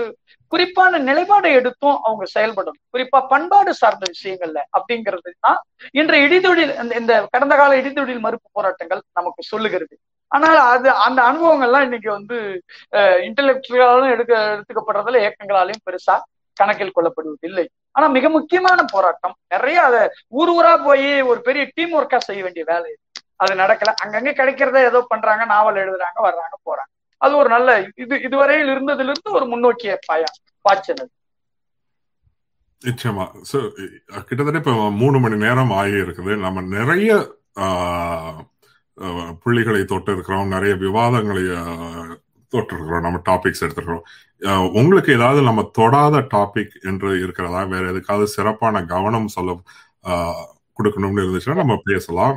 குறிப்பான 0.52 0.98
நிலைப்பாடை 0.98 1.50
எடுத்தும் 1.60 1.98
அவங்க 2.02 2.24
செயல்படணும். 2.34 2.80
குறிப்பா 2.92 3.20
பண்பாடு 3.28 3.74
சார்ந்த 3.74 4.04
விஷயங்கள்ல 4.12 4.58
அப்படிங்கிறது 4.76 5.30
தான் 5.40 5.58
இன்றைய 5.92 6.26
இடிதொழில் 6.26 6.72
இந்த- 6.82 6.98
இந்த 7.00 7.12
கடந்த 7.30 7.56
கால 7.56 7.76
இடிதொழில் 7.80 8.18
மறுப்பு 8.18 8.48
போராட்டங்கள் 8.52 9.00
நமக்கு 9.12 9.42
சொல்லுகிறது. 9.42 9.94
ஆனால் 10.28 10.58
அது 10.74 10.90
அந்த 11.06 11.20
அனுபவங்கள்லாம் 11.30 11.86
இன்னைக்கு 11.88 12.10
வந்து 12.10 12.36
இன்டலெக்சுவலாலும் 13.26 14.10
எடுக்க 14.10 14.34
எடுத்துக்கப்படுறதுல 14.56 15.18
இயக்கங்களாலையும் 15.24 15.82
பெருசா 15.86 16.16
கணக்கில் 16.56 16.96
கொள்ளப்படுவதில்லை. 16.96 17.66
ஆனா 17.90 18.06
மிக 18.06 18.28
முக்கியமான 18.28 18.84
போராட்டம் 18.92 19.34
நிறைய 19.48 19.78
அதை 19.82 20.02
ஊர் 20.38 20.52
ஊரா 20.56 20.74
போய் 20.84 21.22
ஒரு 21.22 21.40
பெரிய 21.40 21.64
டீம் 21.74 21.94
ஒர்க்கா 21.94 22.18
செய்ய 22.18 22.42
வேண்டிய 22.42 22.64
வேலை 22.68 22.90
அது 23.42 23.54
நடக்கல. 23.54 23.90
அங்கங்க 24.04 24.30
கிடைக்கிறத 24.40 24.78
ஏதோ 24.84 25.00
பண்றாங்க 25.08 25.44
நாவல் 25.44 25.80
எழுதுறாங்க 25.84 26.18
வர்றாங்க 26.22 26.56
போறாங்க. 26.66 26.92
அது 27.20 27.34
ஒரு 27.36 27.48
நல்ல 27.48 27.70
இது 27.96 28.14
இதுவரையில் 28.22 28.72
இருந்ததுல 28.72 29.10
இருந்து 29.10 29.30
ஒரு 29.32 29.46
முன்னோக்கிய 29.46 29.92
பாயா 30.08 30.28
பாய்ச்சல். 30.64 31.00
அது. 31.00 31.12
நிச்சயமா. 32.82 33.24
So, 33.42 33.58
கிட்டத்தட்ட 34.20 34.58
இப்ப 34.58 34.72
மூணு 34.96 35.18
மணி 35.18 35.36
நேரம் 35.36 35.72
ஆகி 35.72 35.96
இருக்குது 36.02 36.34
நம்ம 36.40 36.60
நிறைய 36.74 37.10
புள்ளிகளை 39.42 39.84
தொட்டு 39.84 40.12
இருக்கிறோம் 40.12 40.48
நிறைய 40.48 40.74
விவாதங்களை 40.76 41.42
ஆஹ், 41.56 42.12
தொட்டு 42.52 42.74
இருக்கிறோம் 42.74 43.02
நம்ம 43.02 43.18
டாபிக்ஸ் 43.26 43.64
எடுத்துருக்கிறோம். 43.64 44.04
உங்களுக்கு 44.72 45.10
ஏதாவது 45.12 45.40
நம்ம 45.42 45.62
தொடாத 45.74 46.16
டாபிக் 46.30 46.74
என்று 46.84 47.08
இருக்கிறதா? 47.20 47.62
வேற 47.66 47.84
எதுக்காவது 47.92 48.26
சிறப்பான 48.34 48.84
கவனம் 48.86 49.28
சொல்ல 49.28 49.56
ஆஹ், 50.04 50.44
கொடுக்கணும்னு 50.78 51.24
இருந்துச்சுன்னா 51.24 51.54
நம்ம 51.56 51.76
பேசலாம். 51.84 52.36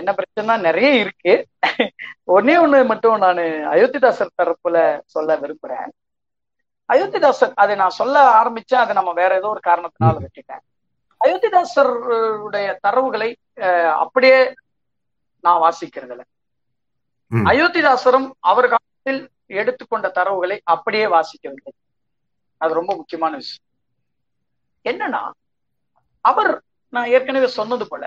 என்ன 0.00 0.10
பிரச்சனை 0.18 0.56
நிறைய 0.66 0.90
இருக்கு. 1.02 1.32
ஒன்னே 2.36 2.54
ஒண்ணு 2.64 2.78
மட்டும் 2.90 3.22
நான் 3.24 3.40
அயோத்திதாசர் 3.74 4.36
தரப்புல 4.40 4.76
சொல்ல 5.14 5.36
விரும்புறேன். 5.42 5.92
அயோத்திதாசர் 6.88 7.54
அதை 7.62 7.74
நான் 7.82 7.98
சொல்ல 7.98 8.16
ஆரம்பிச்சேன் 8.40 8.82
அதை 8.82 8.92
நம்ம 8.98 9.12
வேற 9.20 9.30
ஏதோ 9.40 9.50
ஒரு 9.54 9.62
காரணத்தினால 9.68 10.22
விட்டுட்டேன். 10.24 10.64
அயோத்திதாசருடைய 11.20 12.68
தரவுகளை 12.86 13.30
அப்படியே 14.02 14.38
நான் 15.44 15.62
வாசிக்கிறது 15.64 16.14
இல்ல. 16.14 16.24
அயோத்திதாசரும் 17.50 18.28
அவர் 18.50 18.68
காலத்தில் 18.72 19.22
எடுத்துக்கொண்ட 19.60 20.08
தரவுகளை 20.18 20.58
அப்படியே 20.74 21.06
வாசிக்கவில்லை. 21.14 21.72
அது 22.60 22.78
ரொம்ப 22.80 22.92
முக்கியமான 22.96 23.32
விஷயம். 23.42 23.66
என்னன்னா 24.84 25.22
அவர் 26.24 26.52
நான் 26.92 27.10
ஏற்கனவே 27.14 27.48
சொன்னது 27.58 27.84
போல 27.88 28.04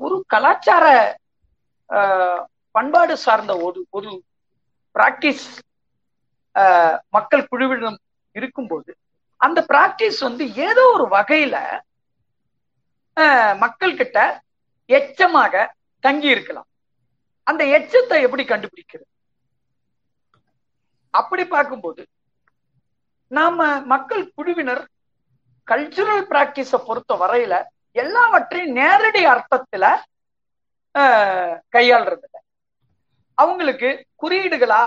ஒரு 0.00 0.16
கலாச்சார 0.26 0.84
ஆஹ், 1.90 2.40
பண்பாடு 2.74 3.14
சார்ந்த 3.18 3.52
ஒரு 3.64 3.80
ஒரு 3.90 4.10
பிராக்டிஸ் 4.94 5.46
மக்கள் 7.12 7.48
குழுவிடம் 7.50 7.98
இருக்கும்போது 8.34 8.90
அந்த 9.40 9.60
பிராக்டிஸ் 9.68 10.20
வந்து 10.20 10.44
ஏதோ 10.66 10.84
ஒரு 10.94 11.04
வகையில 11.12 11.56
ஆஹ், 13.16 13.54
மக்கள் 13.58 13.96
கிட்ட 13.96 14.18
எச்சமாக 14.90 15.54
தங்கி 16.04 16.28
இருக்கலாம். 16.28 16.68
அந்த 17.46 17.62
எச்சத்தை 17.76 18.18
எப்படி 18.22 18.44
கண்டுபிடிக்கிறது? 18.44 19.08
அப்படி 21.14 21.44
பார்க்கும்போது 21.46 22.02
நாம 23.30 23.58
மக்கள் 23.86 24.24
குழுவினர் 24.34 24.82
கல்ச்சுரல் 25.68 26.24
பிராக்டிஸ 26.28 26.78
பொறுத்த 26.86 27.14
வரையில 27.16 27.54
எல்லாவற்றையும் 27.96 28.76
நேரடி 28.76 29.22
அர்த்தத்துல 29.26 29.84
ஆஹ், 30.94 31.52
கையாள்றது 31.74 32.24
இல்ல. 32.26 32.38
அவங்களுக்கு 33.38 33.88
குறியீடுகளா 34.22 34.82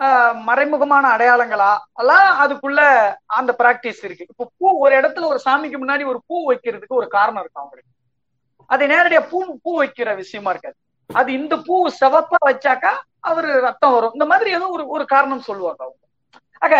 ஆஹ், 0.00 0.34
மறைமுகமான 0.46 1.04
அடையாளங்களா 1.14 1.70
எல்லாம் 1.98 2.28
அதுக்குள்ள 2.42 2.80
அந்த 3.36 3.52
பிராக்டிஸ் 3.58 4.02
இருக்கு. 4.04 4.26
இப்போ 4.30 4.44
பூ 4.58 4.66
ஒரு 4.84 4.92
இடத்துல 4.96 5.26
ஒரு 5.26 5.40
சாமிக்கு 5.44 5.78
முன்னாடி 5.78 6.04
ஒரு 6.06 6.20
பூ 6.26 6.36
வைக்கிறதுக்கு 6.46 7.00
ஒரு 7.00 7.08
காரணம் 7.08 7.42
இருக்கு 7.42 7.60
அவங்களுக்கு. 7.60 7.90
அது 8.70 8.84
நேரடியா 8.88 9.22
பூ 9.30 9.38
பூ 9.64 9.70
வைக்கிற 9.80 10.10
விஷயமா 10.16 10.50
இருக்காது. 10.50 10.76
அது 11.10 11.30
இந்த 11.32 11.54
பூ 11.58 11.76
சிவப்பா 11.98 12.38
வச்சாக்கா 12.46 12.92
அவரு 13.22 13.48
ரத்தம் 13.60 13.94
வரும். 13.94 14.14
இந்த 14.14 14.26
மாதிரி 14.26 14.50
ஏதோ 14.50 14.66
ஒரு 14.68 14.84
ஒரு 14.88 15.04
காரணம் 15.06 15.46
சொல்லுவாங்க 15.48 15.80
அவங்க. 15.82 16.02
ஆக 16.62 16.74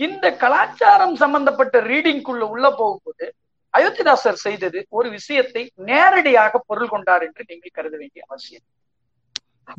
இந்த 0.00 0.26
கலாச்சாரம் 0.36 1.14
சம்பந்தப்பட்ட 1.16 1.76
ரீடிங்குள்ள 1.86 2.42
உள்ள 2.48 2.66
போகும்போது 2.76 3.26
அயோத்திதாசர் 3.74 4.44
செய்தது 4.46 4.78
ஒரு 4.98 5.08
விஷயத்தை 5.16 5.62
நேரடியாக 5.90 6.60
பொருள் 6.68 6.92
கொண்டார் 6.92 7.24
என்று 7.26 7.42
நீங்கள் 7.50 7.76
கருத 7.76 7.94
வேண்டிய 8.02 8.22
அவசியம். 8.28 8.66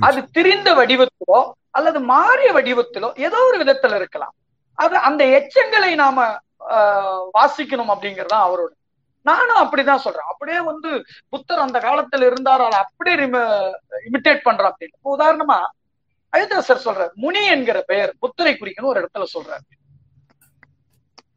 அது 0.08 0.20
திரிந்த 0.36 0.70
வடிவத்திலோ 0.80 1.40
அல்லது 1.78 2.00
மாறிய 2.14 2.50
வடிவத்திலோ 2.58 3.10
ஏதோ 3.28 3.40
ஒரு 3.50 3.58
விதத்துல 3.62 3.98
இருக்கலாம். 4.02 4.36
அது 4.78 4.96
அந்த 5.08 5.24
எச்சங்களை 5.38 5.92
நாம 6.04 6.28
வாசிக்கணும் 7.38 7.92
அப்படிங்கறது 7.94 8.34
தான் 8.34 8.46
அவரோட. 8.48 8.72
நானும் 9.26 9.62
அப்படிதான் 9.64 10.04
சொல்றேன். 10.04 10.30
அப்படியே 10.32 10.60
வந்து 10.70 10.90
புத்தர் 11.32 11.66
அந்த 11.66 11.78
காலத்துல 11.88 12.28
இருந்தார் 12.30 12.64
அதை 12.68 12.78
அப்படியே 12.84 13.16
இமிட்டேட் 14.08 14.46
பண்றான் 14.48 14.72
அப்படின்னு. 14.72 14.98
உதாரணமா 15.16 15.58
அயோத்தியாசர் 16.34 16.86
சொல்றார் 16.86 17.14
முனி 17.24 17.42
என்கிற 17.54 17.78
பெயர் 17.92 18.12
புத்தரை 18.24 18.54
குறிக்கணும் 18.56 18.92
ஒரு 18.94 19.02
இடத்துல 19.02 19.26
சொல்றாரு. 19.36 19.66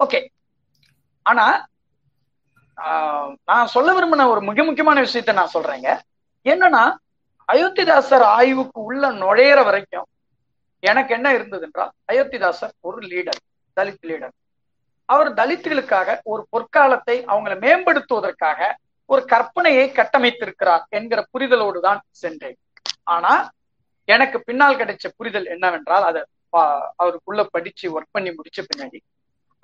ஓகே. 0.04 0.20
ஆனா 1.26 1.46
நான் 3.44 3.66
சொல்ல 3.66 3.92
விரும்பின 3.92 4.28
ஒரு 4.28 4.40
மிக 4.42 4.62
முக்கியமான 4.62 5.02
விஷயத்த 5.02 5.32
நான் 5.32 5.50
சொல்றேங்க. 5.54 5.98
என்னன்னா 6.44 6.94
அயோத்திதாசர் 7.52 8.20
ஆய்வுக்கு 8.20 8.82
உள்ள 8.82 9.10
நுழையிற 9.10 9.64
வரைக்கும் 9.64 10.06
எனக்கு 10.80 11.14
என்ன 11.14 11.34
இருந்தது 11.34 11.62
என்றால் 11.62 11.90
அயோத்திதாசர் 12.12 12.70
ஒரு 12.80 12.98
லீடர் 12.98 13.40
தலித் 13.80 14.04
லீடர். 14.06 14.30
அவர் 15.04 15.34
தலித்துகளுக்காக 15.34 16.20
ஒரு 16.22 16.46
பொற்காலத்தை 16.56 17.24
அவங்களை 17.26 17.58
மேம்படுத்துவதற்காக 17.58 18.74
ஒரு 19.06 19.24
கற்பனையை 19.28 19.92
கட்டமைத்திருக்கிறார் 19.92 20.82
என்கிற 20.88 21.26
புரிதலோடு 21.38 21.80
தான் 21.80 22.02
சென்றேன். 22.10 22.56
ஆனா 23.02 23.50
எனக்கு 24.04 24.42
பின்னால் 24.42 24.76
கிடைச்ச 24.76 25.10
புரிதல் 25.16 25.46
என்னவென்றால் 25.46 26.02
அதை 26.02 26.22
பா- 26.52 26.86
அவருக்குள்ள 26.96 27.44
படிச்சு 27.44 28.00
ஒர்க் 28.00 28.10
பண்ணி 28.10 28.30
முடிச்ச 28.30 28.60
பின்னாடி 28.60 29.00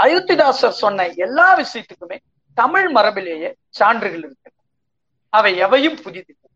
அயோத்திதாசர் 0.03 0.69
சொன்ன 0.69 1.09
எல்லா 1.09 1.59
விஷயத்துக்குமே 1.59 2.19
தமிழ் 2.61 2.89
மரபிலேயே 2.89 3.51
சான்றுகள் 3.79 4.19
இருக்கு. 4.19 4.51
அவை 5.33 5.51
எவையும் 5.57 5.99
புதிதில்லை. 6.05 6.49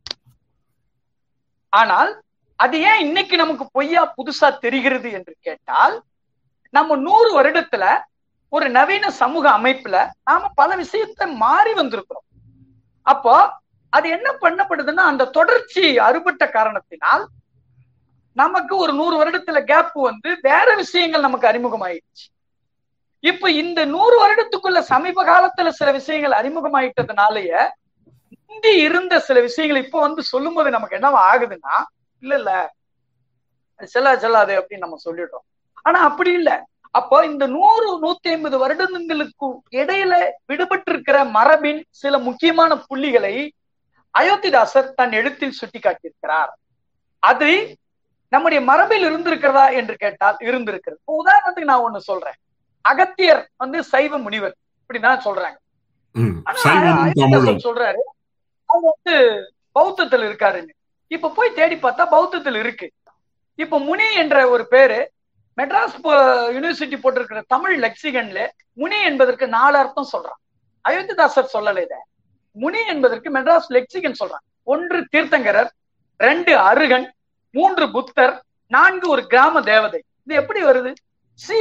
ஆனால் 1.73 2.11
அது 2.59 2.77
ஏன் 2.81 2.99
இன்னைக்கு 2.99 3.37
நமக்கு 3.37 3.65
பொய்யா 3.73 4.03
புதுசா 4.17 4.49
தெரிகிறது 4.59 5.09
என்று 5.13 5.35
கேட்டால் 5.41 5.97
நம்ம 6.75 6.97
நூறு 6.97 7.31
வருடத்துல 7.37 7.85
ஒரு 8.53 8.67
நவீன 8.71 9.11
சமூக 9.11 9.45
அமைப்புல 9.51 9.97
நாம 10.25 10.51
பல 10.55 10.71
விஷயத்த 10.77 11.35
மாறி 11.37 11.73
வந்திருக்கிறோம். 11.73 12.29
அப்போ 13.07 13.35
அது 13.93 14.07
என்ன 14.09 14.29
பண்ணப்படுதுன்னா 14.41 15.05
அந்த 15.11 15.31
தொடர்ச்சி 15.39 15.85
அறுபட்ட 15.99 16.45
காரணத்தினால் 16.49 17.25
நமக்கு 18.37 18.75
ஒரு 18.77 18.93
நூறு 18.93 19.17
வருடத்துல 19.19 19.61
கேப் 19.65 19.97
வந்து 20.09 20.31
வேற 20.41 20.69
விஷயங்கள் 20.75 21.27
நமக்கு 21.27 21.49
அறிமுகமாயிடுச்சு. 21.49 22.27
இப்ப 23.25 23.51
இந்த 23.51 23.85
நூறு 23.85 24.17
வருடத்துக்குள்ள 24.23 24.79
சமீப 24.83 25.25
காலத்துல 25.25 25.69
சில 25.69 25.91
விஷயங்கள் 25.93 26.33
அறிமுகமாயிட்டதுனாலயே 26.33 27.61
முந்தி 28.51 28.73
இருந்த 28.79 29.21
சில 29.21 29.41
விஷயங்கள் 29.41 29.85
இப்ப 29.85 30.01
வந்து 30.01 30.23
சொல்லும் 30.23 30.55
போது 30.55 30.71
நமக்கு 30.71 30.97
என்ன 30.97 31.11
ஆகுதுன்னா 31.25 31.77
இல்ல 32.23 32.35
இல்ல 32.37 32.53
செல்லா 33.89 34.17
செல்லாது 34.17 34.55
அப்படின்னு 34.59 34.79
நம்ம 34.79 34.99
சொல்லிடுறோம். 35.05 35.45
ஆனா 35.83 36.01
அப்படி 36.01 36.33
இல்ல. 36.33 36.51
அப்போ 36.91 37.25
இந்த 37.25 37.47
நூறு 37.47 37.99
நூத்தி 38.01 38.29
ஐம்பது 38.29 38.59
வருடங்களுக்கு 38.59 39.47
இடையில 39.71 40.15
விடுபட்டிருக்கிற 40.49 41.31
மரபின் 41.31 41.85
சில 41.91 42.19
முக்கியமான 42.19 42.77
புள்ளிகளை 42.89 43.35
அயோத்திதாசர் 44.15 44.95
தன் 44.95 45.13
எழுத்தில் 45.13 45.51
சுட்டி 45.51 45.79
காட்டியிருக்கிறார் 45.79 46.53
அது 47.23 47.51
நம்முடைய 48.33 48.61
மரபில் 48.63 49.05
இருந்திருக்கிறதா 49.05 49.73
என்று 49.73 49.97
கேட்டால் 49.97 50.37
இருந்திருக்கிறது. 50.41 51.01
உதாரணத்துக்கு 51.13 51.71
நான் 51.73 51.87
ஒண்ணு 51.87 52.01
சொல்றேன். 52.11 52.39
அகத்தியர் 52.91 53.43
வந்து 53.63 53.79
சைவ 53.93 54.19
முனிவர் 54.27 54.55
இப்படிதான் 54.81 55.25
சொல்றாங்க. 55.27 55.59
ஆனா 56.49 56.59
சொல்றாரு 57.67 58.03
அவர் 58.73 58.87
வந்து 58.93 59.17
பௌத்தத்தில் 59.79 60.25
இருக்காருன்னு. 60.29 60.75
இப்ப 61.15 61.33
போய் 61.39 61.57
தேடி 61.59 61.77
பார்த்தா 61.83 62.05
பௌத்தத்தில் 62.15 62.59
இருக்கு. 62.63 62.87
இப்ப 63.63 63.79
முனி 63.89 64.07
என்ற 64.23 64.37
ஒரு 64.55 64.65
பேரு 64.75 64.99
மெட்ராஸ் 65.59 65.97
யூனிவர்சிட்டி 66.57 66.99
போட்டிருக்கிற 67.01 67.41
தமிழ் 67.55 67.77
லெக்சிகன்ல 67.85 68.41
முனி 68.81 68.99
என்பதற்கு 69.11 69.47
நாலு 69.57 69.77
அர்த்தம் 69.83 70.13
சொல்றான். 70.13 70.39
அயோத்திதாசர் 70.85 71.53
சொல்லல 71.57 71.83
இத. 71.87 71.95
முனி 72.57 72.81
என்பதற்கு 72.93 73.29
மெட்ராஸ் 73.37 73.69
லெக்சிகன் 73.77 74.19
சொல்றான். 74.21 74.45
ஒன்று 74.73 74.99
தீர்த்தங்கரர் 75.13 75.71
ரெண்டு 76.21 76.53
அருகன் 76.71 77.07
மூன்று 77.55 77.85
புத்தர் 77.95 78.35
நான்கு 78.71 79.07
ஒரு 79.15 79.23
கிராம 79.27 79.63
தேவதை. 79.71 80.01
இது 80.25 80.35
எப்படி 80.41 80.61
வருது? 80.65 80.91
சி 81.45 81.59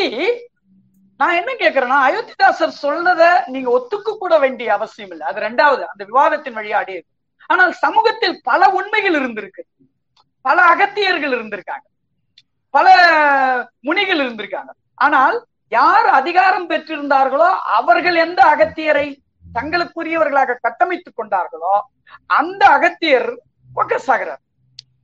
நான் 1.22 1.38
என்ன 1.40 1.52
கேக்குறேன்னா 1.54 1.98
அயோத்திதாசர் 2.08 2.80
சொன்னதை 2.84 3.30
நீங்க 3.46 3.70
ஒத்துக்க 3.78 4.18
கூட 4.18 4.40
வேண்டிய 4.40 4.74
அவசியம் 4.74 5.12
இல்லை. 5.12 5.28
அது 5.28 5.40
ரெண்டாவது 5.42 5.82
அந்த 5.82 6.04
விவாதத்தின் 6.04 6.58
வழியா 6.58 6.80
அடையுது 6.82 7.08
ஆனால் 7.48 7.74
சமூகத்தில் 7.74 8.42
பல 8.44 8.70
உண்மைகள் 8.70 9.14
இருந்திருக்கு. 9.14 9.64
பல 10.42 10.76
அகத்தியர்கள் 10.76 11.34
இருந்திருக்காங்க. 11.38 11.86
பல 12.70 12.88
முனிகள் 13.80 14.22
இருந்திருக்காங்க. 14.26 14.72
ஆனால் 14.96 15.46
யார் 15.68 16.06
அதிகாரம் 16.06 16.70
பெற்றிருந்தார்களோ 16.70 17.50
அவர்கள் 17.80 18.16
எந்த 18.16 18.42
அகத்தியரை 18.44 19.08
தங்களுக்குரியவர்களாக 19.54 20.58
கட்டமைத்துக் 20.62 21.18
கொண்டார்களோ 21.18 21.74
அந்த 22.26 22.66
அகத்தியர் 22.68 23.30
ஃபோக்கஸ் 23.76 24.10
ஆகிறார் 24.12 24.42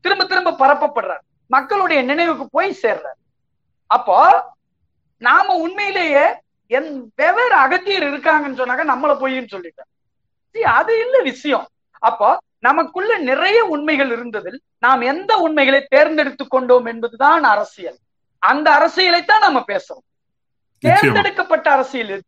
திரும்ப 0.02 0.26
திரும்ப 0.26 0.52
பரப்பப்படுறார். 0.52 1.24
மக்களுடைய 1.48 2.02
நினைவுக்கு 2.02 2.48
போய் 2.52 2.80
சேர்றார். 2.82 3.20
அப்போ 3.86 4.18
நாம 5.18 5.56
உண்மையிலேயே 5.56 6.26
என் 6.68 7.12
வெவ்வேறு 7.16 7.54
அகத்தியர் 7.54 8.04
இருக்காங்கன்னு 8.04 8.56
சொன்னாக்க 8.56 8.84
நம்மள 8.90 9.18
பொய்ன்னு 9.18 9.48
சொல்லிட்டேன். 9.52 10.60
அது 10.60 11.00
இல்ல 11.00 11.22
விஷயம். 11.22 11.68
அப்போ 12.00 12.38
நமக்குள்ள 12.60 13.18
நிறைய 13.18 13.66
உண்மைகள் 13.66 14.10
இருந்ததில் 14.10 14.60
நாம் 14.80 15.02
எந்த 15.02 15.38
உண்மைகளை 15.38 15.86
தேர்ந்தெடுத்துக் 15.88 16.50
கொண்டோம் 16.50 16.86
என்பதுதான் 16.86 17.44
அரசியல். 17.44 17.98
அந்த 18.40 18.72
அரசியலைத்தான் 18.72 19.40
நம்ம 19.40 19.64
பேசுறோம். 19.68 20.06
தேர்ந்தெடுக்கப்பட்ட 20.80 21.72
அரசியல். 21.72 22.22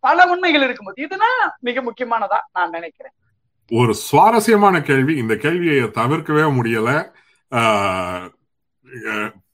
பல 0.00 0.26
உண்மைகள் 0.26 0.62
இருக்கும்போது. 0.62 1.02
இதுதான் 1.02 1.56
மிக 1.58 1.82
முக்கியமானதா 1.82 2.38
நான் 2.52 2.70
நினைக்கிறேன். 2.70 3.12
ஒரு 3.70 3.94
சுவாரஸ்யமான 3.94 4.80
கேள்வி. 4.80 5.16
இந்த 5.16 5.36
கேள்வியை 5.36 5.84
தவிர்க்கவே 5.84 6.50
முடியல. 6.50 7.12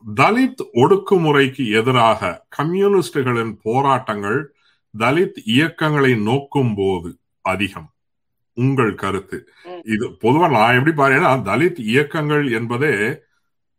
தலித் 0.05 0.63
ஒடுக்குமுறைக்கு 0.75 1.65
எதிராக 1.73 2.21
கம்யூனிஸ்டுகளின் 2.57 3.59
போராட்டங்கள் 3.63 4.39
தலித் 4.95 5.39
இயக்கங்களை 5.47 6.13
நோக்கும் 6.23 6.75
போது 6.75 7.11
அதிகம். 7.45 7.89
உங்கள் 8.57 8.95
கருத்து. 8.95 9.39
இது 9.87 10.07
பொதுவா 10.23 10.47
நான் 10.51 10.77
எப்படி 10.77 10.95
பாருன்னா 10.97 11.33
தலித் 11.45 11.81
இயக்கங்கள் 11.87 12.47
என்பதே 12.53 12.95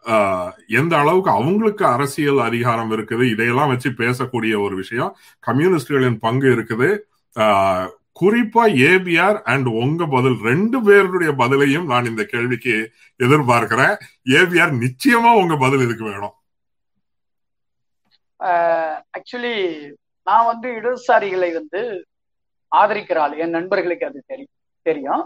ஆஹ், 0.06 0.51
எந்த 0.74 0.98
அளவுக்கு 0.98 1.30
அவங்களுக்கு 1.32 1.85
அரசியல் 1.88 2.40
அதிகாரம் 2.41 2.91
இருக்குது 2.91 3.24
இதையெல்லாம் 3.30 3.69
வச்சு 3.69 3.90
பேசக்கூடிய 3.98 4.53
ஒரு 4.61 4.75
விஷயம். 4.75 5.11
கம்யூனிஸ்டுகளின் 5.43 6.19
பங்கு 6.19 6.48
இருக்குது. 6.56 6.88
ஆஹ், 7.35 7.88
குறிப்பா 8.22 8.64
ஏபிஆர் 8.91 9.38
அண்ட் 9.53 9.67
உங்க 9.83 10.06
பதில் 10.16 10.38
ரெண்டு 10.50 10.77
பேருடைய 10.88 11.32
பதிலையும் 11.41 11.90
நான் 11.91 12.09
இந்த 12.11 12.24
கேள்விக்கு 12.33 12.75
எதிர்பார்க்கிறேன். 13.25 13.95
ஏபிஆர் 14.40 14.74
நிச்சயமா 14.83 15.32
உங்க 15.41 15.56
பதில் 15.66 15.85
இதுக்கு 15.85 16.06
வேணும். 16.11 16.35
ஆக்சுவலி 19.17 19.56
நான் 20.27 20.50
வந்து 20.51 20.67
இடதுசாரிகளை 20.77 21.50
வந்து 21.59 21.82
ஆதரிக்கிற 22.72 23.19
ஆள். 23.24 23.35
என் 23.43 23.56
நண்பர்களுக்கு 23.58 24.06
அது 24.09 24.19
தெரியும் 24.32 24.56
தெரியும். 24.90 25.24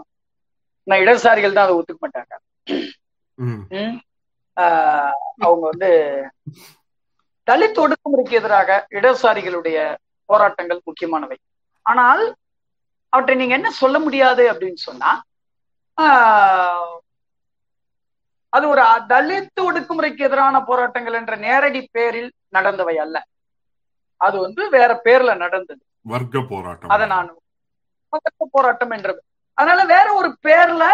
நான் 0.88 1.02
இடதுசாரிகள் 1.04 1.56
தான் 1.56 1.66
அதை 1.66 1.76
ஒத்துக்க 1.78 2.00
மாட்டாங்க. 2.04 2.34
அவங்க 5.44 5.64
வந்து 5.72 5.90
தலித் 7.48 7.80
ஒடுக்குமுறைக்கு 7.82 8.38
எதிராக 8.40 8.78
இடதுசாரிகளுடைய 8.96 9.78
போராட்டங்கள் 10.30 10.86
முக்கியமானவை. 10.88 11.38
ஆனால் 11.86 12.22
அவற்றை 13.16 13.36
நீங்க 13.40 13.54
என்ன 13.54 13.70
சொல்ல 13.82 13.96
முடியாது 13.98 14.44
அப்படின்னு 14.52 14.80
சொன்னா 14.88 15.10
அது 18.52 18.66
ஒரு 18.68 18.82
தலித் 19.08 19.60
ஒடுக்குமுறைக்கு 19.60 20.22
எதிரான 20.26 20.56
போராட்டங்கள் 20.62 21.16
என்ற 21.20 21.34
நேரடி 21.36 21.80
பேரில் 21.92 22.28
நடந்தவை 22.52 22.94
அல்ல. 23.04 23.16
அது 24.20 24.36
வந்து 24.40 24.62
வேற 24.70 24.90
பேர்ல 25.04 25.36
நடந்தது. 25.36 25.82
வர்க்க 26.06 26.42
போராட்டம். 26.50 26.90
அதை 26.90 27.06
நான் 27.06 27.28
வர்க்க 28.12 28.48
போராட்டம் 28.50 28.90
என்றது. 28.90 29.20
அதனால 29.58 29.80
வேற 29.94 30.06
ஒரு 30.12 30.28
பேர்ல 30.46 30.84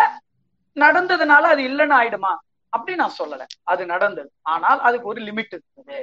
நடந்ததுனால 0.76 1.44
அது 1.52 1.62
இல்லைன்னு 1.62 1.96
ஆயிடுமா? 2.00 2.32
அப்படி 2.72 2.94
நான் 2.96 3.18
சொல்லல. 3.18 3.42
அது 3.62 3.82
நடந்தது. 3.86 4.30
ஆனால் 4.52 4.80
அதுக்கு 4.80 5.06
ஒரு 5.08 5.20
லிமிட் 5.22 5.54
இருக்குது. 5.56 5.98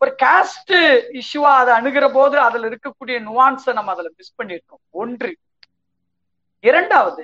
ஒரு 0.00 0.14
காஸ்ட் 0.22 0.72
இஷ்யூவா 1.20 1.52
அதை 1.60 1.72
அணுகிற 1.74 2.12
போது 2.12 2.38
அதுல 2.38 2.68
இருக்கக்கூடிய 2.68 3.16
நுவான்ஸை 3.26 3.72
நம்ம 3.72 3.92
அதுல 3.92 4.10
மிஸ் 4.16 4.34
பண்ணிருக்கோம். 4.42 4.82
ஒன்று. 4.90 5.30
இரண்டாவது 6.64 7.22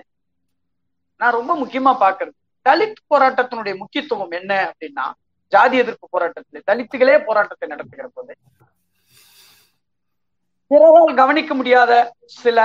நான் 1.21 1.33
ரொம்ப 1.33 1.53
முக்கியமா 1.57 1.93
பாக்குறது 2.01 2.35
தலித் 2.67 3.03
போராட்டத்தினுடைய 3.11 3.77
முக்கியத்துவம் 3.77 4.31
என்ன 4.31 4.53
அப்படின்னா 4.71 5.07
ஜாதி 5.53 5.77
எதிர்ப்பு 5.77 6.07
போராட்டத்தில் 6.11 6.67
தலித்துகளே 6.67 7.25
போராட்டத்தை 7.25 7.69
நடத்துகிற 7.69 8.09
போது 8.15 8.33
பிறரால் 10.71 11.15
கவனிக்க 11.15 11.55
முடியாத 11.55 11.93
சில 12.25 12.59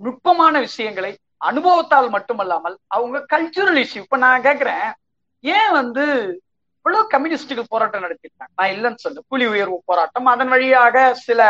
நுட்பமான 0.00 0.58
விஷயங்களை 0.58 1.12
அனுபவத்தால் 1.36 2.08
மட்டுமல்லாமல் 2.10 2.78
அவங்க 2.86 3.26
கல்ச்சுரல் 3.32 3.78
இஷ்யூ 3.82 3.96
இப்ப 3.96 4.16
நான் 4.16 4.42
கேக்குறேன் 4.42 4.88
ஏன் 5.44 5.72
வந்து 5.72 6.04
இவ்வளவு 6.86 7.12
கம்யூனிஸ்டுகள் 7.12 7.72
போராட்டம் 7.72 8.04
நடத்திருக்காங்க 8.04 8.52
நான் 8.58 8.72
இல்லைன்னு 8.74 9.02
சொல்ல 9.04 9.22
கூலி 9.30 9.44
உயர்வு 9.52 9.76
போராட்டம் 9.90 10.26
அதன் 10.32 10.50
வழியாக 10.52 10.96
சில 11.26 11.40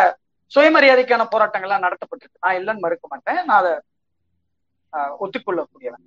சுயமரியாதைக்கான 0.54 1.22
போராட்டங்கள்லாம் 1.32 1.82
நடத்தப்பட்டிருக்கு. 1.86 2.44
நான் 2.44 2.56
இல்லைன்னு 2.58 2.84
மறுக்க 2.84 3.04
மாட்டேன். 3.12 3.40
நான் 3.48 3.58
அதை 3.62 3.72
ஒத்துக்கொள்ளக்கூடியவன். 5.24 6.04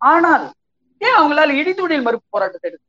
ஆனால் 0.00 0.44
ஏன் 1.00 1.16
அவங்களால 1.20 1.56
இடிதொழில் 1.60 2.04
மறுப்பு 2.08 2.26
போராட்டத்தை 2.34 2.68
எடுத்து 2.70 2.86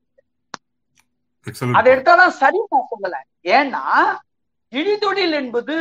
அதை 1.78 1.88
எடுத்தாதான் 1.94 2.36
சரி 2.42 2.60
நான் 2.74 2.90
சொல்லல. 2.92 3.18
ஏன்னா 3.58 3.84
இழிதொழில் 4.74 5.36
என்பது 5.42 5.78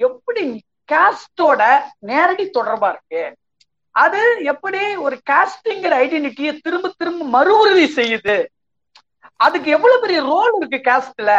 எப்படி 0.00 0.44
காஸ்டோட 0.92 1.60
நேரடி 2.10 2.46
தொடர்பா 2.58 2.90
இருக்கு? 2.94 3.22
அது 3.94 4.22
எப்படி 4.54 4.82
ஒரு 5.04 5.18
காஸ்டிங்கிற 5.30 5.94
ஐடென்டிட்டியை 6.06 6.54
திரும்ப 6.66 6.92
திரும்ப 7.02 7.28
மறு 7.36 7.52
உறுதி 7.60 7.86
செய்யுது? 8.00 8.36
அதுக்கு 9.44 9.68
எவ்வளவு 9.76 10.02
பெரிய 10.04 10.18
ரோல் 10.32 10.56
இருக்கு 10.58 10.78
காஸ்ட்ல 10.88 11.32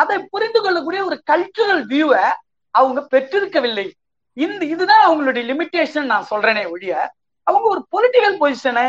அதை 0.00 0.16
புரிந்து 0.32 0.60
கொள்ளக்கூடிய 0.64 1.00
ஒரு 1.08 1.16
கல்ச்சுரல் 1.30 1.82
வியூவை 1.92 2.24
அவங்க 2.74 3.00
பெற்றிருக்கவில்லை. 3.14 3.86
இந்த 4.36 4.62
இதுதான் 4.74 5.06
அவங்களுடைய 5.06 5.44
லிமிட்டேஷன் 5.50 6.10
நான் 6.12 6.30
சொல்றேனே 6.32 6.64
ஒழிய 6.74 6.94
அவங்க 7.46 7.66
ஒரு 7.74 7.82
பொலிட்டிக்கல் 7.94 8.38
பொசிஷனை 8.42 8.88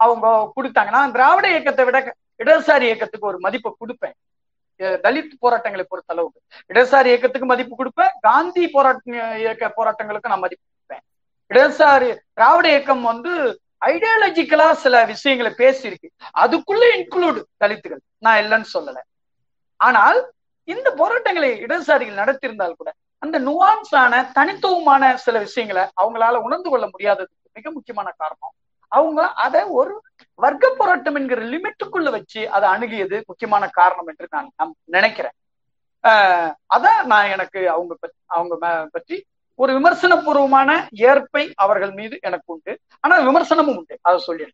அவங்க 0.00 0.26
கொடுத்தாங்க 0.56 0.90
நான் 0.96 1.14
திராவிட 1.16 1.46
இயக்கத்தை 1.54 1.84
விட 1.88 1.98
இடதுசாரி 2.42 2.84
இயக்கத்துக்கு 2.88 3.30
ஒரு 3.30 3.38
மதிப்பை 3.44 3.70
கொடுப்பேன். 3.72 4.16
தலித் 5.04 5.34
போராட்டங்களை 5.44 5.84
பொறுத்த 5.88 6.14
அளவுக்கு 6.14 6.40
இடதுசாரி 6.70 7.08
இயக்கத்துக்கு 7.12 7.48
மதிப்பு 7.50 7.74
கொடுப்பேன் 7.80 8.14
காந்தி 8.28 8.62
போராட்ட 8.74 9.36
இயக்க 9.42 9.66
போராட்டங்களுக்கு 9.78 10.32
நான் 10.32 10.44
மதிப்பு 10.44 10.64
கொடுப்பேன். 10.68 11.04
இடதுசாரி 11.50 12.08
திராவிட 12.38 12.66
இயக்கம் 12.74 13.04
வந்து 13.10 13.32
ஐடியாலஜிக்கலா 13.82 14.72
சில 14.72 15.04
விஷயங்களை 15.04 15.52
பேசியிருக்கு. 15.52 16.08
அதுக்குள்ள 16.38 16.84
இன்க்ளூடு 16.96 17.42
தலித்துகள். 17.64 17.98
நான் 18.18 18.42
இல்லைன்னு 18.42 18.64
சொல்லல. 18.74 18.98
ஆனால் 19.76 20.32
இந்த 20.64 20.90
போராட்டங்களை 20.90 21.62
இடதுசாரிகள் 21.62 22.14
நடத்தியிருந்தால் 22.14 22.72
கூட 22.72 22.92
அந்த 23.18 23.40
நுவான்ஸான 23.40 24.32
தனித்துவமான 24.32 25.16
சில 25.16 25.38
விஷயங்களை 25.38 25.88
அவங்களால 26.02 26.36
உணர்ந்து 26.36 26.70
கொள்ள 26.70 26.86
முடியாததுக்கு 26.86 27.52
மிக 27.52 27.70
முக்கியமான 27.70 28.14
காரணம். 28.16 28.52
அவங்க 28.88 29.32
அதை 29.32 29.62
ஒரு 29.62 30.02
வர்க்க 30.34 30.74
போராட்டம் 30.76 31.14
என்கிற 31.14 31.42
லிமிட்டுக்குள்ள 31.42 32.10
வச்சு 32.10 32.50
அதை 32.50 32.70
அணுகியது 32.70 33.22
முக்கியமான 33.24 33.68
காரணம் 33.68 34.06
என்று 34.06 34.26
நான் 34.30 34.52
நம்- 34.62 34.80
நினைக்கிறேன். 34.84 35.30
ஆஹ் 36.02 36.54
அதான் 36.74 37.04
நான் 37.04 37.26
எனக்கு 37.26 37.70
அவங்க 37.70 37.96
பற்றி 38.00 38.16
அவங்க 38.26 38.88
பற்றி 38.92 39.24
ஒரு 39.62 39.72
விமர்சனபூர்வமான 39.78 40.70
ஏற்பை 41.08 41.44
அவர்கள் 41.64 41.92
மீது 41.98 42.14
எனக்கு 42.28 42.52
உண்டு. 42.54 42.72
ஆனா 43.04 43.14
விமர்சனமும் 43.28 43.78
உண்டு. 43.80 43.94
அதை 44.08 44.18
சொல்ல 44.26 44.48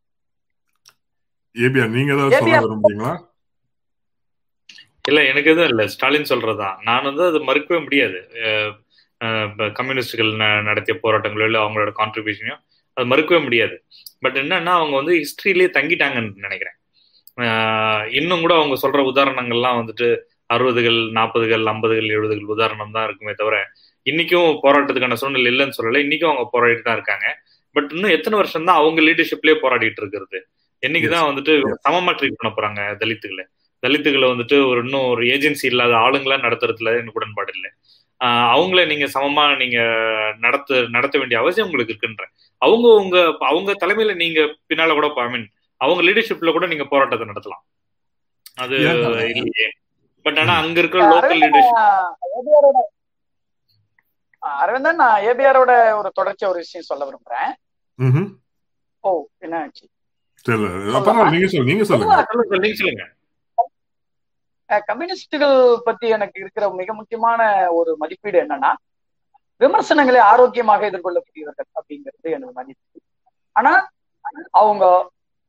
இல்ல 5.04 5.20
எனக்கு 5.30 5.50
எதுவும் 5.52 5.70
இல்ல. 5.72 5.82
ஸ்டாலின் 5.92 6.30
சொல்றதா? 6.30 6.68
நான் 6.86 7.06
வந்து 7.08 7.22
அது 7.30 7.38
மறுக்கவே 7.48 7.78
முடியாது. 7.84 8.18
கம்யூனிஸ்டுகள் 9.78 10.32
நடத்திய 10.68 10.94
போராட்டங்களோ 11.04 11.46
இல்ல 11.48 11.58
அவங்களோட 11.62 11.92
கான்ட்ரிபியூஷனையும் 12.00 12.60
அது 12.96 13.06
மறுக்கவே 13.12 13.40
முடியாது. 13.46 13.76
பட் 14.24 14.36
என்னன்னா 14.42 14.72
அவங்க 14.80 14.94
வந்து 15.00 15.14
ஹிஸ்டரியிலேயே 15.20 15.70
தங்கிட்டாங்கன்னு 15.76 16.44
நினைக்கிறேன். 16.46 16.76
இன்னும் 18.18 18.42
கூட 18.44 18.54
அவங்க 18.60 18.76
சொல்ற 18.84 19.00
உதாரணங்கள்லாம் 19.12 19.78
வந்துட்டு 19.80 20.08
அறுபதுகள் 20.54 21.00
நாற்பதுகள் 21.16 21.64
ஐம்பதுகள் 21.72 22.14
எழுபதுகள் 22.14 22.52
உதாரணம் 22.54 22.94
தான் 22.96 23.06
இருக்குமே 23.08 23.34
தவிர 23.40 23.56
இன்னைக்கும் 24.06 24.58
போராட்டத்துக்கான 24.62 25.12
சூழ்நிலை 25.12 25.50
இல்லைன்னு 25.52 25.76
சொல்லல. 25.78 26.02
இன்னைக்கும் 26.04 26.30
அவங்க 26.30 26.44
போராடிட்டு 26.52 26.82
தான் 26.82 26.94
இருக்காங்க. 26.94 27.26
பட் 27.76 27.90
இன்னும் 27.90 28.10
எத்தனை 28.10 28.38
வருஷம் 28.38 28.64
தான் 28.64 28.76
அவங்க 28.76 29.00
லீடர்ஷிப்லயே 29.00 29.56
போராடிட்டு 29.62 29.96
இருக்கிறது? 29.96 30.38
என்னைக்குதான் 30.82 31.28
வந்துட்டு 31.28 31.52
சமமா 31.88 32.12
ட்ரீட் 32.14 32.38
பண்ண 32.38 32.50
போறாங்க 32.54 32.80
தலித்துகளை. 32.98 33.44
தலித்துகளை 33.82 34.26
வந்துட்டு 34.28 34.68
ஒரு 34.68 34.80
இன்னும் 34.84 35.08
ஒரு 35.08 35.22
ஏஜென்சி 35.24 35.64
இல்லாத 35.64 35.94
ஆளுங்களா 35.96 36.36
நடத்துறதுல 36.38 36.92
எனக்கு 36.92 37.12
உடன்பாடு 37.12 37.52
இல்லை. 37.54 37.70
ஆஹ் 38.20 38.48
அவங்கள 38.54 38.86
நீங்க 38.86 39.06
சமமா 39.14 39.56
நீங்க 39.56 39.78
நடத்த 40.38 40.86
நடத்த 40.88 41.18
வேண்டிய 41.18 41.40
அவசியம் 41.40 41.66
உங்களுக்கு 41.66 41.94
இருக்குன்றேன் 41.94 42.32
அவங்க 42.62 42.88
உங்க 42.94 43.18
அவங்க 43.40 43.72
தலைமையில 43.80 44.14
நீங்க 44.14 44.40
பின்னால 44.68 44.92
கூட 44.92 45.12
ஐ 45.16 45.28
மீன் 45.28 45.46
அவங்க 45.80 46.02
லீடர்ஷிப்ல 46.02 46.52
கூட 46.52 46.66
நீங்க 46.66 46.84
போராட்டத்தை 46.84 47.28
நடத்தலாம். 47.28 47.62
அது? 48.54 48.76
இல்லையே. 49.34 49.68
பட் 50.22 50.38
ஆனா 50.38 50.54
அங்க 50.56 50.78
இருக்கிற 50.78 51.02
லோக்கல் 51.04 51.42
லீடர்ஷிப் 51.42 52.97
அரவிந்தன் 54.62 55.00
நான் 55.02 55.22
ஏபிஆரோட 55.22 55.72
ஒரு 55.98 56.10
தொடர்ச்சியா 56.18 56.50
ஒரு 56.52 56.60
விஷயம் 56.64 56.88
சொல்ல 56.90 57.02
விரும்புறேன். 57.08 57.50
ஓ 59.04 59.10
என்ன 59.38 59.56
ஆச்சு 59.60 59.86
கம்யூனிஸ்டுகள் 64.70 65.56
பத்தி 65.84 66.06
எனக்கு 66.08 66.40
இருக்கிற 66.40 66.64
மிக 66.70 66.94
முக்கியமான 66.94 67.70
ஒரு 67.70 67.90
மதிப்பீடு 67.96 68.38
என்னன்னா 68.40 68.72
விமர்சனங்களை 69.60 70.20
ஆரோக்கியமாக 70.20 70.90
எதிர்கொள்ளக்கூடியவர்கள் 70.90 71.68
அப்படிங்கிறது 71.78 72.28
எனது 72.36 72.52
மதிப்பு. 72.52 72.98
ஆனா 73.56 73.72
அவங்க 74.50 74.84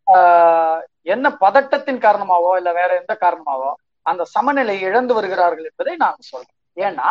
ஆஹ் 0.07 0.79
என்ன 1.13 1.29
பதட்டத்தின் 1.41 2.03
காரணமாவோ 2.05 2.51
இல்ல 2.57 2.69
வேற 2.73 2.91
எந்த 2.99 3.13
காரணமாவோ 3.21 3.69
அந்த 4.05 4.23
சமநிலை 4.25 4.75
இழந்து 4.81 5.13
வருகிறார்கள் 5.13 5.67
என்பதை 5.69 5.95
நான் 5.95 6.27
சொல்றேன். 6.31 6.57
ஏன்னா 6.77 7.07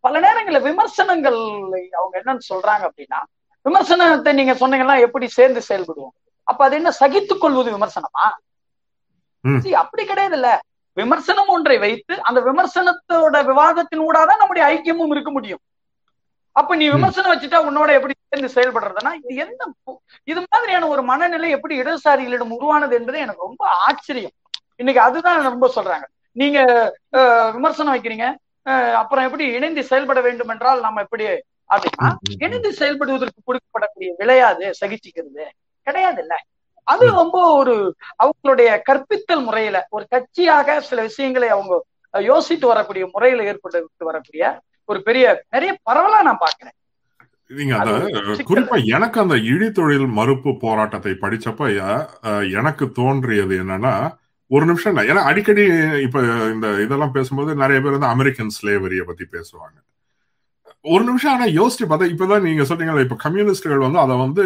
பல 0.00 0.20
நேரங்களில் 0.20 0.60
விமர்சனங்கள் 0.60 1.36
அவங்க 1.92 2.22
என்னன்னு 2.24 2.38
சொல்றாங்க 2.54 2.88
அப்படின்னா 2.88 3.22
விமர்சனத்தை 3.64 4.32
நீங்க 4.32 4.52
சொன்னீங்கன்னா 4.52 5.00
எப்படி 5.00 5.28
சேர்ந்து 5.28 5.62
செயல்படுவோம்? 5.68 6.18
அப்ப 6.42 6.64
அது 6.64 6.76
என்ன 6.76 6.90
சகித்துக் 6.90 7.40
கொள்வது 7.40 7.78
விமர்சனமா? 7.78 8.28
அப்படி 9.72 10.04
கிடையாது 10.04 10.34
இல்ல 10.34 10.60
விமர்சனம் 10.92 11.48
ஒன்றை 11.48 11.78
வைத்து 11.78 12.22
அந்த 12.22 12.40
விமர்சனத்தோட 12.40 13.44
விவாதத்தின் 13.44 14.00
ஊடாதான் 14.00 14.36
நம்முடைய 14.36 14.68
ஐக்கியமும் 14.68 15.10
இருக்க 15.10 15.30
முடியும். 15.30 15.58
அப்ப 16.52 16.74
நீ. 16.74 16.88
விமர்சனம் 16.90 17.32
வச்சுட்டா 17.32 17.68
உன்னோட 17.68 17.92
எப்படி 17.92 18.14
சேர்ந்து 18.28 18.60
செயல்படுறதுன்னா 18.60 19.14
இது 19.28 19.56
பு- 19.86 19.96
இது 20.24 20.46
மாதிரியான 20.50 20.86
ஒரு 20.86 21.02
மனநிலை 21.02 21.50
எப்படி 21.50 21.80
இடதுசாரிகளிடம் 21.80 22.50
உருவானது 22.50 22.96
என்பது 22.96 23.18
எனக்கு 23.18 23.40
ரொம்ப 23.40 23.66
ஆச்சரியம். 23.66 24.30
இன்னைக்கு 24.76 25.02
அதுதான் 25.02 25.42
ரொம்ப 25.42 25.72
சொல்றாங்க. 25.76 26.02
நீங்க 26.32 26.64
விமர்சனம் 27.52 27.94
வைக்கிறீங்க 27.94 28.36
அப்புறம் 28.96 29.26
எப்படி 29.26 29.44
இணைந்து 29.56 29.82
செயல்பட 29.86 30.20
வேண்டும் 30.20 30.48
என்றால் 30.48 30.80
நம்ம 30.80 31.02
எப்படி 31.02 31.26
அப்படின்னா. 31.70 32.08
இணைந்து 32.38 32.70
செயல்படுவதற்கு 32.78 33.40
கொடுக்கப்படக்கூடிய 33.42 34.10
விளையாது 34.18 34.66
சகிச்சுக்கிறது 34.80 35.44
கிடையாது 35.86 36.20
இல்ல 36.22 36.34
அது 36.86 37.04
ரொம்ப 37.18 37.36
ஒரு 37.54 37.74
அவங்களுடைய 38.22 38.70
கற்பித்தல் 38.86 39.44
முறையில 39.44 39.78
ஒரு 39.90 40.04
கட்சியாக 40.12 40.78
சில 40.82 41.00
விஷயங்களை 41.02 41.48
அவங்க 41.50 41.74
யோசித்து 42.14 42.66
வரக்கூடிய 42.66 43.04
முறையில 43.12 43.44
ஏற்பட்டு 43.44 43.80
வரக்கூடிய 44.02 44.44
ஒரு 44.88 45.00
பெரிய 45.02 45.24
நிறைய 45.48 45.72
பரவலா 45.88 46.20
நான் 46.22 46.42
பாக்குறேன் 46.42 46.76
நீங்க 47.50 47.74
அது. 47.76 47.92
குறிப்பா 48.48 48.76
எனக்கு 48.94 49.18
அந்த 49.22 49.36
இழித்தொழில் 49.48 50.08
மறுப்பு 50.16 50.50
போராட்டத்தை 50.60 51.12
படிச்சப்ப 51.22 51.70
எனக்கு 52.58 52.84
தோன்றியது 52.98 53.54
என்னன்னா 53.62 53.94
ஒரு 54.50 54.64
நிமிஷம் 54.66 54.92
இல்லை. 54.92 55.04
ஏன்னா 55.10 55.22
அடிக்கடி 55.30 55.64
இப்ப 56.06 56.20
இந்த 56.54 56.68
இதெல்லாம் 56.84 57.14
பேசும்போது 57.16 57.50
நிறைய 57.62 57.78
பேர் 57.80 57.96
வந்து 57.96 58.12
அமெரிக்கன் 58.14 58.54
ஸ்லேவரிய 58.56 59.02
பத்தி 59.10 59.24
பேசுவாங்க. 59.36 59.76
ஒரு 60.84 61.02
நிமிஷம் 61.04 61.32
ஆனா 61.32 61.46
யோசிச்சு 61.58 61.86
பார்த்தா 61.88 62.06
இப்பதான் 62.12 62.46
நீங்க 62.48 62.62
சொன்னீங்கல்ல 62.62 63.04
இப்ப 63.06 63.16
கம்யூனிஸ்டுகள் 63.24 63.84
வந்து 63.86 63.98
அதை 63.98 64.14
வந்து 64.16 64.42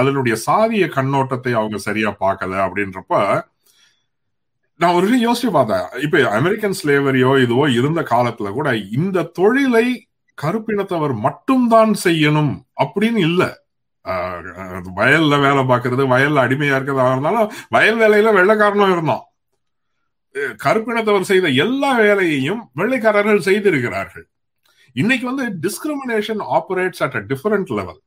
அதனுடைய 0.00 0.34
சாதிய 0.46 0.84
கண்ணோட்டத்தை 0.96 1.52
அவங்க 1.52 1.78
சரியா 1.86 2.10
பார்க்கல 2.20 2.60
அப்படின்றப்ப 2.66 3.14
நான் 4.80 4.94
ஒரு 4.94 5.06
விஷயம் 5.06 5.26
யோசிச்சு 5.26 5.50
பார்த்தேன் 5.50 6.02
இப்ப 6.04 6.22
அமெரிக்கன் 6.38 6.76
ஸ்லேவரியோ 6.80 7.32
இதுவோ 7.44 7.66
இருந்த 7.78 8.00
காலத்துல 8.12 8.50
கூட 8.52 8.68
இந்த 8.98 9.28
தொழிலை 9.38 9.86
கருப்பினத்தவர் 10.38 11.14
மட்டும்தான் 11.26 11.92
செய்யணும் 12.04 12.52
அப்படின்னு 12.82 13.20
இல்லை. 13.30 13.48
வயல்ல 14.98 15.34
வேலை 15.40 15.62
பார்க்கறது 15.64 16.04
வயல்ல 16.12 16.44
அடிமையா 16.46 16.76
இருக்கிறதா 16.76 17.10
இருந்தாலும் 17.12 17.50
வயல் 17.68 18.00
வேலையில 18.00 18.32
வெள்ளக்காரனும் 18.38 18.92
இருந்தோம் 18.92 19.22
கருப்பினத்தவர் 20.34 21.30
செய்த 21.30 21.48
எல்லா 21.64 21.90
வேலையையும் 21.96 22.62
வெள்ளைக்காரர்கள் 22.74 23.46
செய்திருக்கிறார்கள். 23.48 24.26
இன்னைக்கு 24.96 25.26
வந்து 25.32 25.44
discrimination 25.64 26.42
operates 26.58 27.02
at 27.06 27.18
a 27.20 27.22
different 27.32 27.70
level 27.80 28.00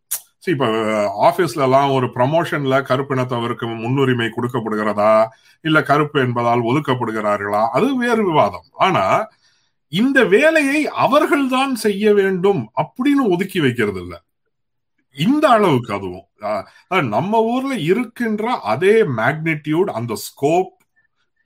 இப்ப 0.53 0.65
uh, 0.65 1.05
ஆபீஸ்ல 1.27 1.61
எல்லாம் 1.67 1.91
ஒரு 1.91 2.07
ப்ரமோஷன்ல 2.15 2.75
கருப்பினத்தவருக்கு 2.89 3.65
முன்னுரிமை 3.83 4.27
கொடுக்கப்படுகிறதா? 4.35 5.13
இல்ல 5.65 5.77
கருப்பு 5.83 6.17
என்பதால் 6.25 6.61
ஒதுக்கப்படுகிறார்களா? 6.69 7.61
அது 7.77 7.87
வேறு 7.97 8.21
விவாதம். 8.25 8.67
ஆனா 8.85 9.05
இந்த 9.93 10.19
வேலையை 10.35 10.79
அவர்கள்தான் 11.05 11.73
செய்ய 11.85 12.13
வேண்டும் 12.13 12.61
அப்படின்னு 12.83 13.23
ஒதுக்கி 13.33 13.59
வைக்கிறது 13.59 14.01
இல்ல 14.01 14.15
இந்த 15.17 15.45
அளவுக்கு 15.49 15.91
அதுவும். 15.93 16.27
நம்ம 17.15 17.41
ஊர்ல 17.53 17.73
இருக்கின்ற 17.91 18.45
அதே 18.73 18.95
மேக்னிடியூட் 19.19 19.91
அந்த 19.99 20.13
ஸ்கோப் 20.25 20.73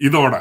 இதோட. 0.01 0.35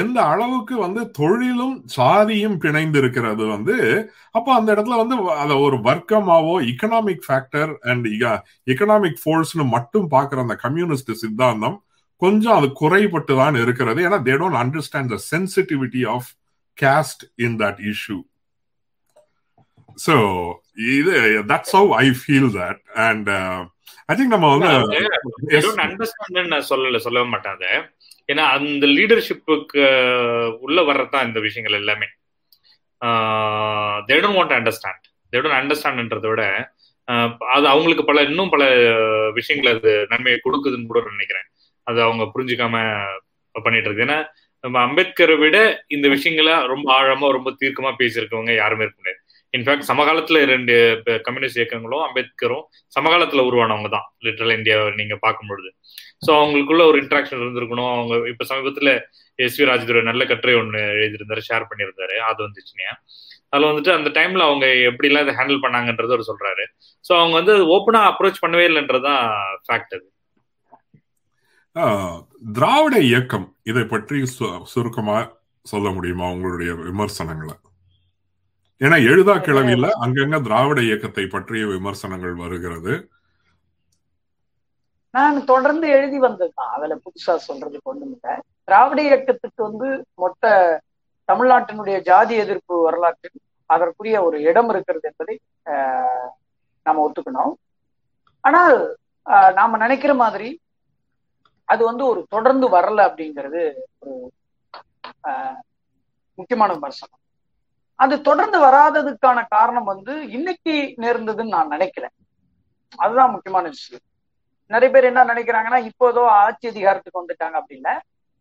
எந்த 0.00 0.18
அளவுக்கு 0.30 0.74
வந்து 0.76 1.02
தொழிலும் 1.10 1.76
சாதியும் 1.96 2.56
பிணைந்து 2.62 2.98
இருக்கிறது 2.98 3.44
வந்து 3.46 3.76
அப்ப 4.34 4.48
அந்த 4.54 4.68
இடத்துல 4.74 4.98
வந்து 5.02 5.16
அத 5.34 5.58
ஒரு 5.58 5.76
வர்க்கமாவோ 5.86 6.54
எக்கனாமிக் 6.70 7.22
ஃபேக்டர் 7.26 7.72
அண்ட் 7.90 8.06
எக்கனாமிக் 8.66 9.20
ஃபோர்ஸ்னு 9.22 9.66
மட்டும் 9.76 10.08
பாக்குற 10.10 10.44
அந்த 10.46 10.56
கம்யூனிஸ்ட் 10.64 11.12
சித்தாந்தம் 11.22 11.78
கொஞ்சம் 12.22 12.56
அது 12.56 12.68
குறைபட்டு 12.80 13.34
தான் 13.36 13.56
இருக்கிறது. 13.56 14.00
ஏன்னா 14.06 14.18
they 14.24 14.34
don't 14.40 14.60
understand 14.62 15.12
the 15.14 15.18
sensitivity 15.30 16.02
of 16.14 16.28
caste 16.78 17.22
in 17.46 17.56
that 17.62 17.80
issue 17.92 18.18
so 19.98 20.16
இது 20.92 21.14
that's 21.48 21.74
how 21.78 21.90
I 21.98 22.06
feel 22.20 22.50
that 22.58 22.82
and 23.06 23.30
I 24.08 24.14
think 24.18 24.34
நம்ம 24.34 24.50
வந்து 24.54 24.68
சொல்லல 26.70 26.98
சொல்லவே 26.98 27.26
மாட்டேன் 27.28 27.56
அதை. 27.56 27.72
ஏன்னா 28.30 28.44
அந்த 28.56 28.84
லீடர்ஷிப்புக்கு 28.96 29.82
உள்ள 30.66 30.78
வர்றதுதான் 30.88 31.26
இந்த 31.28 31.40
விஷயங்கள் 31.46 31.78
எல்லாமே. 31.80 32.08
They 34.08 34.16
don't 34.24 34.38
want 34.40 34.56
understand 34.58 35.04
they 35.32 35.40
don't 35.44 35.58
அண்டர்ஸ்டாண்ட்ன்றத 35.60 36.28
விட 36.32 36.44
அது 37.54 37.66
அவங்களுக்கு 37.72 38.04
பல 38.10 38.18
இன்னும் 38.28 38.52
பல 38.52 38.64
விஷயங்கள் 39.38 39.72
அது 39.76 39.92
நன்மையை 40.12 40.38
கொடுக்குதுன்னு 40.44 40.90
கூட 40.90 41.00
நினைக்கிறேன். 41.14 41.46
அது 41.86 41.98
அவங்க 42.06 42.24
புரிஞ்சுக்காம 42.34 42.76
பண்ணிட்டு 43.54 43.88
இருக்கு 43.88 44.06
ஏன்னா 44.06 44.18
நம்ம 44.64 44.76
அம்பேத்கரை 44.86 45.36
விட 45.42 45.56
இந்த 45.96 46.06
விஷயங்களை 46.14 46.54
ரொம்ப 46.72 46.86
ஆழமா 46.98 47.28
ரொம்ப 47.36 47.50
தீர்க்கமா 47.60 47.90
பேசியிருக்கவங்க 48.00 48.54
யாருமே 48.62 48.84
இருக்க 48.84 48.98
முடியாது. 49.00 49.20
இன்ஃபேக்ட் 49.54 49.88
சமகாலத்துல 49.90 50.42
ரெண்டு 50.52 50.74
கம்யூனிஸ்ட் 51.26 51.60
இயக்கங்களும் 51.60 52.04
அம்பேத்கரும் 52.06 52.64
சமகாலத்துல 52.96 53.44
உருவானவங்க 53.48 53.90
தான் 53.96 54.06
லிட்டரல் 54.26 54.56
இந்தியாவை 54.58 54.90
நீங்க 55.00 55.16
பார்க்கும்பொழுது. 55.24 55.70
ஸோ 56.22 56.30
அவங்களுக்குள்ள 56.40 56.82
ஒரு 56.90 56.98
இன்ட்ராக்ஷன் 57.02 57.42
இருந்திருக்கணும். 57.42 57.90
அவங்க 57.94 58.14
இப்ப 58.32 58.46
சமீபத்துல 58.50 58.90
எஸ் 59.44 59.56
வி 59.60 59.64
ராஜதுரை 59.70 60.02
நல்ல 60.08 60.22
கட்டுரை 60.30 60.54
ஒன்று 60.62 60.80
எழுதியிருந்தாரு 61.02 61.42
ஷேர் 61.48 61.68
பண்ணியிருந்தாரு. 61.70 62.16
அது 62.30 62.40
வந்துச்சுனியா 62.46 62.94
அதுல 63.52 63.68
வந்துட்டு 63.70 63.92
அந்த 63.98 64.08
டைம்ல 64.16 64.42
அவங்க 64.48 64.66
எப்படிலாம் 64.90 65.24
இதை 65.26 65.34
ஹேண்டில் 65.38 65.62
பண்ணாங்கன்றது 65.62 66.14
அவர் 66.14 66.28
சொல்றாரு. 66.28 66.64
ஸோ 67.04 67.12
அவங்க 67.20 67.34
வந்து 67.40 67.54
ஓப்பனா 67.76 68.02
அப்ரோச் 68.10 68.42
பண்ணவே 68.44 68.66
இல்லைன்றதுதான் 68.70 69.22
ஃபேக்ட் 69.66 69.94
அது. 69.96 70.06
திராவிட 72.58 72.94
இயக்கம் 73.08 73.48
இதை 73.70 73.82
பற்றி 73.94 74.18
சுருக்கமா 74.72 75.16
சொல்ல 75.66 75.88
முடியுமா 75.96 76.26
உங்களுடைய 76.34 76.70
விமர்சனங்களை? 76.86 77.54
ஏன்னா 78.80 78.98
எழுதா 79.10 79.34
கிளவியில 79.46 79.88
அங்கங்க 80.04 80.38
திராவிட 80.46 80.80
இயக்கத்தை 80.88 81.24
பற்றிய 81.34 81.64
விமர்சனங்கள் 81.66 82.34
வருகிறது. 82.44 82.92
நான் 85.14 85.36
தொடர்ந்து 85.50 85.86
எழுதி 85.96 86.18
வந்ததுதான். 86.20 86.72
அதுல 86.76 86.96
புதுசா 87.04 87.34
சொல்றதுக்கு 87.48 87.90
ஒண்ணும் 87.92 88.12
இல்லை. 88.14 88.34
திராவிட 88.66 89.00
இயக்கத்துக்கு 89.02 89.60
வந்து 89.68 89.88
மொத்த 90.22 90.52
தமிழ்நாட்டினுடைய 91.28 91.96
ஜாதி 92.08 92.34
எதிர்ப்பு 92.44 92.74
வரலாற்றில் 92.86 93.38
அதற்குரிய 93.70 94.16
ஒரு 94.26 94.36
இடம் 94.50 94.70
இருக்கிறது 94.72 95.06
என்பதை 95.10 95.34
நாம 96.86 97.02
ஒத்துக்கணும். 97.06 97.54
ஆனால் 98.44 98.76
நாம 99.58 99.78
நினைக்கிற 99.84 100.12
மாதிரி 100.22 100.48
அது 101.68 101.82
வந்து 101.88 102.04
ஒரு 102.12 102.20
தொடர்ந்து 102.34 102.66
வரல 102.76 103.00
அப்படிங்கிறது 103.08 103.62
ஒரு 104.00 104.14
முக்கியமான 106.38 106.70
விமர்சனம். 106.76 107.20
அது 107.98 108.14
தொடர்ந்து 108.28 108.58
வராததுக்கான 108.66 109.38
காரணம் 109.56 109.90
வந்து 109.92 110.14
இன்னைக்கு 110.36 110.74
நேர்ந்ததுன்னு 111.04 111.54
நான் 111.56 111.74
நினைக்கிறேன். 111.74 112.14
அதுதான் 112.98 113.34
முக்கியமான 113.34 113.66
விஷயம். 113.74 114.04
நிறைய 114.70 114.88
பேர் 114.94 115.10
என்ன 115.10 115.24
நினைக்கிறாங்கன்னா 115.24 115.78
இப்போதோ 115.90 116.22
ஆட்சி 116.42 116.66
அதிகாரத்துக்கு 116.68 117.22
வந்துட்டாங்க 117.22 117.56
அப்படின்னா 117.60 117.94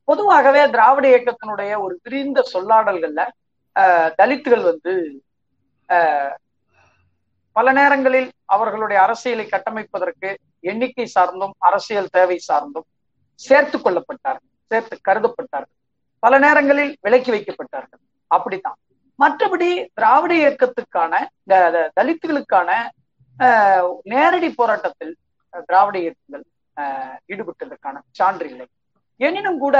பொதுவாகவே 0.07 0.61
திராவிட 0.69 1.05
இயக்கத்தினுடைய 1.07 1.71
ஒரு 1.79 1.95
விரிந்த 2.03 2.39
சொல்லாடல்கள்ல 2.53 3.23
தலித்துகள் 4.19 4.63
வந்து 4.69 4.93
பல 7.55 7.71
நேரங்களில் 7.71 8.29
அவர்களுடைய 8.55 8.97
அரசியலை 9.01 9.45
கட்டமைப்பதற்கு 9.45 10.29
எண்ணிக்கை 10.71 11.05
சார்ந்தும் 11.15 11.53
அரசியல் 11.59 12.13
தேவை 12.17 12.37
சார்ந்தும் 12.47 12.87
சேர்த்து 13.39 13.77
கொள்ளப்பட்டார்கள் 13.77 14.47
சேர்த்து 14.71 14.95
கருதப்பட்டார்கள். 15.07 15.77
பல 16.23 16.33
நேரங்களில் 16.39 16.91
விலக்கி 17.01 17.31
வைக்கப்பட்டார்கள். 17.31 18.01
அப்படித்தான். 18.31 18.77
மற்றபடி 19.19 19.69
திராவிட 19.93 20.33
இயக்கத்துக்கான 20.41 21.13
இந்த 21.43 21.91
தலித்துகளுக்கான 21.99 22.69
நேரடி 24.03 24.49
போராட்டத்தில் 24.51 25.13
திராவிட 25.67 25.97
இயக்கங்கள் 26.03 26.45
ஈடுபட்டதற்கான 27.31 27.95
சான்று 28.19 28.47
இல்லை. 28.51 28.65
எனினும் 29.21 29.59
கூட 29.65 29.77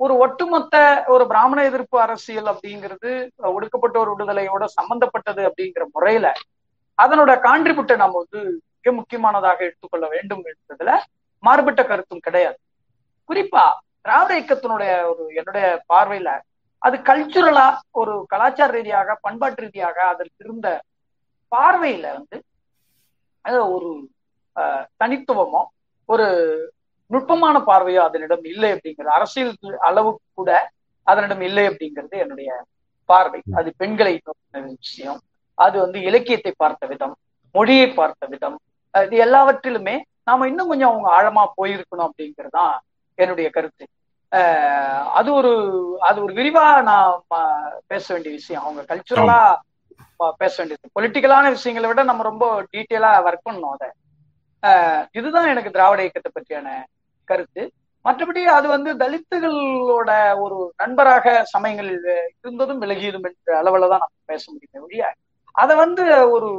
ஒரு 0.00 0.14
ஒட்டுமொத்த 0.24 0.76
ஒரு 1.14 1.24
பிராமண 1.26 1.58
எதிர்ப்பு 1.64 1.96
அரசியல் 2.00 2.48
அப்படிங்கிறது 2.52 3.10
ஒடுக்கப்பட்டோர் 3.52 4.10
விடுதலையோட 4.12 4.64
சம்பந்தப்பட்டது 4.78 5.42
அப்படிங்கிற 5.48 5.84
முறையில 5.94 6.26
அதனோட 6.98 7.32
கான்ட்ரிபியூட்டை 7.46 7.96
நம்ம 8.02 8.20
வந்து 8.24 8.40
மிக 8.78 8.92
முக்கியமானதாக 8.98 9.58
எடுத்துக்கொள்ள 9.68 10.06
வேண்டும் 10.14 10.42
என்பதுல 10.52 10.90
மாறுபட்ட 11.44 11.82
கருத்தும் 11.84 12.24
கிடையாது. 12.26 12.58
குறிப்பா 13.28 13.64
திராவிட 14.04 14.32
இயக்கத்தினுடைய 14.38 14.92
ஒரு 15.10 15.22
என்னுடைய 15.38 15.66
பார்வையில 15.92 16.30
அது 16.82 16.96
கல்ச்சுரலா 17.08 17.66
ஒரு 18.00 18.12
கலாச்சார 18.32 18.70
ரீதியாக 18.76 19.16
பண்பாட்டு 19.24 19.62
ரீதியாக 19.64 19.98
அதற்கு 20.12 20.44
இருந்த 20.44 20.68
பார்வையில 21.52 22.06
வந்து 22.18 22.36
ஒரு 23.74 23.88
தனித்துவமோ 25.00 25.62
ஒரு 26.08 26.26
நுட்பமான 27.10 27.56
பார்வையோ 27.68 28.00
அதனிடம் 28.08 28.46
இல்லை 28.52 28.70
அப்படிங்கிறது 28.74 29.16
அரசியல் 29.16 29.52
அளவு 29.88 30.10
கூட 30.38 30.50
அதனிடம் 31.06 31.44
இல்லை 31.48 31.64
அப்படிங்கிறது 31.70 32.16
என்னுடைய 32.24 32.50
பார்வை. 33.08 33.40
அது 33.58 33.68
பெண்களை 33.80 34.14
விஷயம். 34.54 35.20
அது 35.58 35.76
வந்து 35.84 35.98
இலக்கியத்தை 36.08 36.52
பார்த்த 36.62 36.86
விதம் 36.92 37.14
மொழியை 37.54 37.86
பார்த்த 37.98 38.26
விதம். 38.32 38.56
இது 38.94 39.16
எல்லாவற்றிலுமே 39.26 39.94
நாம 40.28 40.46
இன்னும் 40.50 40.70
கொஞ்சம் 40.70 40.90
அவங்க 40.92 41.08
ஆழமா 41.18 41.42
போயிருக்கணும் 41.58 42.08
அப்படிங்கிறது 42.08 42.56
தான் 42.58 42.74
என்னுடைய 43.18 43.48
கருத்து. 43.56 43.84
அது 45.18 45.28
ஒரு 45.38 45.52
அது 46.08 46.18
ஒரு 46.24 46.32
விரிவா 46.38 46.64
நான் 46.88 47.22
பேச 47.90 48.04
வேண்டிய 48.14 48.32
விஷயம். 48.38 48.64
அவங்க 48.64 48.82
கல்ச்சுரலா 48.90 49.38
பேச 50.42 50.54
வேண்டியது. 50.58 50.94
பொலிட்டிக்கலான 50.96 51.50
விஷயங்களை 51.56 51.88
விட 51.90 52.02
நம்ம 52.10 52.24
ரொம்ப 52.30 52.46
டீட்டெயிலா 52.74 53.12
ஒர்க் 53.28 53.46
பண்ணணும் 53.48 53.74
அதை. 53.76 53.88
இதுதான் 55.18 55.50
எனக்கு 55.52 55.74
திராவிட 55.76 56.00
இயக்கத்தை 56.04 56.30
பற்றியான 56.32 56.68
கருத்து. 57.28 57.62
மற்றபடி 58.04 58.42
அது 58.56 58.66
வந்து 58.74 58.90
தலித்துகளோட 59.02 60.10
ஒரு 60.44 60.58
நண்பராக 60.82 61.32
சமயங்களில் 61.54 62.10
இருந்ததும் 62.40 62.82
விலகியதும் 62.84 63.26
என்ற 63.30 63.56
அளவில் 63.60 63.92
தான் 63.92 64.02
நம்ம 64.04 64.16
பேச 64.32 64.44
முடியுமே 64.52 64.84
ஒழிய 64.86 65.04
அதை 65.54 65.74
வந்து 65.84 66.04
ஒரு 66.36 66.50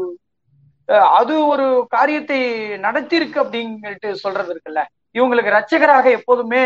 அது 1.20 1.34
ஒரு 1.54 1.66
காரியத்தை 1.96 2.40
நடத்தியிருக்கு 2.86 3.38
அப்படின்ட்டு 3.44 4.10
சொல்றது 4.24 4.52
இருக்குல்ல. 4.54 4.82
இவங்களுக்கு 5.16 5.56
ரச்சகராக 5.58 6.06
எப்போதுமே 6.18 6.62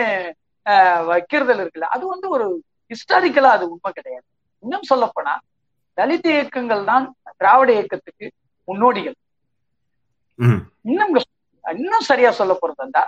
வைக்கிறதுல 1.12 1.64
இருக்குல்ல. 1.64 1.88
அது 1.96 2.04
வந்து 2.14 2.28
ஒரு 2.36 2.48
ஹிஸ்டாரிக்கலா 2.92 3.52
அது 3.58 3.66
உண்மை 3.74 3.92
கிடையாது. 4.00 4.26
இன்னும் 4.64 4.90
சொல்லப்போனா 4.92 5.34
தலித் 5.98 6.30
இயக்கங்கள் 6.34 6.84
தான் 6.92 7.06
திராவிட 7.40 7.70
இயக்கத்துக்கு 7.78 8.26
முன்னோடிகள். 8.68 9.18
இன்னும் 10.92 11.14
இன்னும் 11.66 12.08
சரியா 12.12 12.30
சொல்ல 12.40 12.54
போறதா 12.62 13.04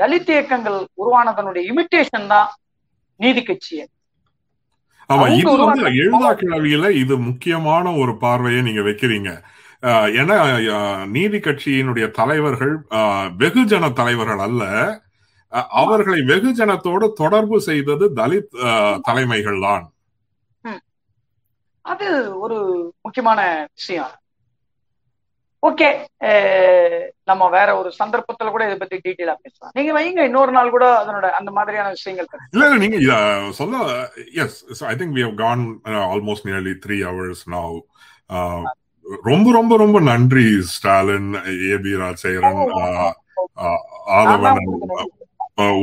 தலித் 0.00 0.32
இயக்கங்கள் 0.34 0.78
உருவானதனுடைய 1.02 1.62
இமிட்டேஷன் 1.72 2.30
தான் 2.34 2.48
நீதி 3.20 3.42
கட்சியை 3.42 3.86
ஆமா 5.10 5.26
இது 5.38 5.52
வந்து 5.60 5.84
எழுதா 6.02 6.30
கிழவியில 6.40 6.90
இது 7.02 7.14
முக்கியமான 7.28 7.92
ஒரு 8.02 8.12
பார்வையை 8.24 8.60
நீங்க 8.66 8.82
வைக்கிறீங்க. 8.88 9.30
ஏன்னா 10.20 10.36
நீதி 11.14 11.38
கட்சியினுடைய 11.46 12.06
தலைவர்கள் 12.18 12.74
வெகுஜன 13.42 13.90
தலைவர்கள் 14.00 14.42
அல்ல. 14.46 14.62
அவர்களை 15.82 16.20
வெகுஜனத்தோடு 16.30 17.06
தொடர்பு 17.22 17.58
செய்தது 17.68 18.06
தலித் 18.20 18.52
தலைமைகள் 19.08 19.60
தான் 19.66 19.86
அது 21.84 22.08
ஒரு 22.44 22.58
முக்கியமான 23.04 23.40
விஷயம். 23.78 24.12
ஓகே 25.62 25.88
நம்ம 27.24 27.48
வேற 27.48 27.68
ஒரு 27.76 27.88
சந்தர்ப்பத்துல 27.98 28.50
கூட 28.50 28.62
இதை 28.66 28.76
பத்தி 28.76 28.96
டீட்டெயிலா 28.98 29.34
பேசலாம். 29.42 29.72
நீங்க 29.74 29.92
வைங்க 29.92 30.20
இன்னொரு 30.24 30.52
நாள் 30.52 30.70
கூட 30.70 30.86
அதனோட 31.00 31.26
அந்த 31.30 31.50
மாதிரியான 31.50 31.90
விஷயங்கள் 31.90 32.28
இல்ல 32.54 32.68
நீங்க 32.76 32.98
சொல்ல 33.52 33.82
yes 34.44 34.56
I 34.84 34.94
think 34.94 35.16
we 35.18 35.24
have 35.24 35.36
gone 35.36 35.64
almost 36.06 36.48
nearly 36.48 36.74
three 36.84 36.98
hours 37.02 37.44
now 37.54 37.74
ரொம்ப 39.24 39.52
ரொம்ப 39.52 39.76
ரொம்ப 39.76 40.00
நன்றி 40.08 40.46
ஸ்டாலின் 40.70 41.30
ஏ 41.66 41.76
பி 41.78 41.92
ராஜசேகரன் 42.02 42.62
ஆதவன் 44.18 44.60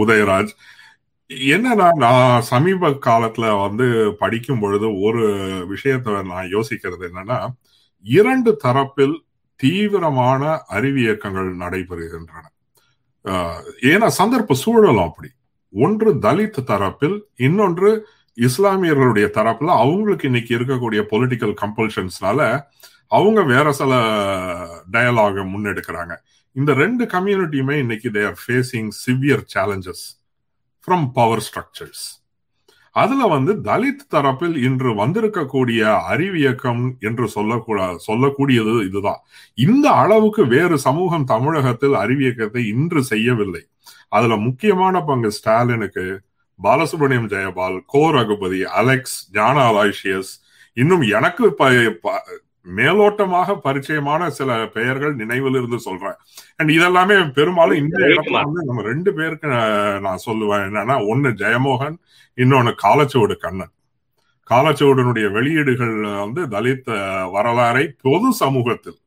உதயராஜ். 0.01 0.51
என்னன்னா 1.51 1.87
நான் 1.97 2.43
சமீப 2.49 2.89
காலத்துல 3.05 3.45
வந்து 3.61 3.85
படிக்கும் 4.19 4.59
பொழுது 4.59 4.87
ஒரு 5.01 5.23
விஷயத்த 5.73 6.21
நான் 6.29 6.51
யோசிக்கிறது 6.51 7.03
என்னன்னா 7.09 7.39
இரண்டு 8.05 8.51
தரப்பில் 8.63 9.15
தீவிரமான 9.61 10.43
அறிவியக்கங்கள் 10.69 11.49
நடைபெறுகின்றன. 11.63 12.43
ஏன்னா 13.91 14.07
சந்தர்ப்ப 14.19 14.53
சூழலும் 14.63 15.07
அப்படி. 15.07 15.29
ஒன்று 15.73 16.09
தலித் 16.25 16.59
தரப்பில் 16.71 17.17
இன்னொன்று 17.47 17.89
இஸ்லாமியர்களுடைய 18.37 19.27
தரப்புல. 19.37 19.69
அவங்களுக்கு 19.83 20.25
இன்னைக்கு 20.29 20.51
இருக்கக்கூடிய 20.57 21.01
பொலிட்டிக்கல் 21.11 21.55
கம்பல்ஷன்ஸ்னால 21.63 22.41
அவங்க 23.17 23.41
வேற 23.53 23.67
சில 23.71 23.93
டயலாக 24.91 25.43
முன்னெடுக்கிறாங்க. 25.53 26.13
இந்த 26.51 26.71
ரெண்டு 26.73 27.03
கம்யூனிட்டியுமே 27.05 27.75
இன்னைக்கு 27.83 28.09
they 28.09 28.21
are 28.25 28.39
facing 28.43 28.89
severe 29.01 29.43
challenges 29.53 30.05
from 30.83 31.05
power 31.13 31.43
structures 31.47 32.05
அதுல 33.01 33.27
வந்து 33.35 33.51
தலித் 33.69 34.07
தரப்பில் 34.13 34.55
இன்று 34.67 34.89
வந்திருக்கக்கூடிய 35.01 35.81
அறிவியக்கம் 36.11 36.83
என்று 36.99 37.25
சொல்லக்கூட 37.35 37.79
சொல்லக்கூடியது 38.07 38.73
இதுதான். 38.87 39.21
இந்த 39.67 39.87
அளவுக்கு 40.03 40.43
வேறு 40.55 40.77
சமூகம் 40.87 41.29
தமிழகத்தில் 41.33 41.95
அறிவியக்கத்தை 42.03 42.63
இன்று 42.73 43.01
செய்யவில்லை. 43.11 43.63
அதுல 44.17 44.35
முக்கியமான 44.47 44.95
பங்கு 45.09 45.31
ஸ்டாலினுக்கு 45.37 46.05
பாலசுப்ரமணியம் 46.59 47.31
ஜெயபால் 47.33 47.77
கோ 47.93 48.03
ரகுபதி 48.17 48.61
அலெக்ஸ் 48.81 49.17
ஞான 49.33 49.57
அலாய்ஷியஸ் 49.71 50.31
இன்னும் 50.77 51.03
எனக்கு 51.17 51.45
மேலோட்டமாக 52.75 53.55
பரிச்சயமான 53.63 54.27
சில 54.27 54.65
பெயர்கள் 54.73 55.15
நினைவில் 55.15 55.57
இருந்து 55.59 55.79
சொல்றேன். 55.79 56.17
அண்ட் 56.55 56.69
இதெல்லாமே 56.69 57.31
பெரும்பாலும் 57.33 57.77
இந்த 57.77 57.97
இடத்துல 57.97 58.43
வந்து 58.43 58.65
நம்ம 58.65 58.81
ரெண்டு 58.81 59.13
பேருக்கு 59.13 59.47
நான் 59.47 60.25
சொல்லுவேன் 60.25 60.65
என்னன்னா 60.67 60.97
ஒன்னு 61.09 61.29
ஜெயமோகன் 61.29 61.97
இன்னொன்னு 62.35 62.73
காலச்சுவடு 62.83 63.37
கண்ணன். 63.37 63.73
காலச்சுவடனுடைய 64.49 65.31
வெளியீடுகள் 65.31 65.95
வந்து 66.01 66.41
தலித் 66.47 66.89
வரலாறை 67.35 67.85
பொது 68.01 68.33
சமூகத்தில் 68.33 68.97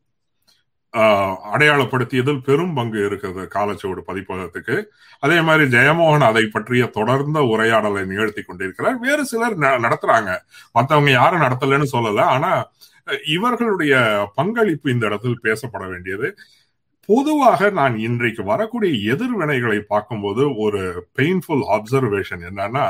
அடையாளப்படுத்தியதில் 1.54 2.42
பெரும் 2.44 2.74
பங்கு 2.74 3.06
இருக்கிறது 3.06 3.42
காலச்சுவடு 3.54 4.00
பதிப்பகத்துக்கு. 4.06 4.84
அதே 5.20 5.40
மாதிரி 5.40 5.70
ஜெயமோகன் 5.76 6.26
அதை 6.30 6.46
பற்றிய 6.46 6.86
தொடர்ந்த 6.86 7.42
உரையாடலை 7.42 8.04
நிகழ்த்தி 8.04 8.42
கொண்டிருக்கிறார். 8.42 8.98
வேறு 8.98 9.24
சிலர் 9.24 9.58
நடத்துறாங்க. 9.58 10.36
மற்றவங்க 10.78 11.10
யாரும் 11.10 11.40
நடத்தலன்னு 11.40 11.86
சொல்லல. 11.92 12.20
ஆனா 12.20 12.50
இவர்களுடைய 13.26 13.94
பங்களிப்பு 14.34 14.90
இந்த 14.90 15.06
இடத்தில் 15.06 15.42
பேசப்பட 15.42 15.88
வேண்டியது. 15.88 16.28
பொதுவாக 17.08 17.70
நான் 17.70 17.98
இன்றைக்கு 17.98 18.42
வரக்கூடிய 18.44 19.14
எதிர்வினைகளை 19.14 19.80
பார்க்கும்போது 19.80 20.54
ஒரு 20.54 21.08
பெயின்ஃபுல் 21.18 21.64
அப்சர்வேஷன் 21.76 22.42
என்னன்னா 22.50 22.86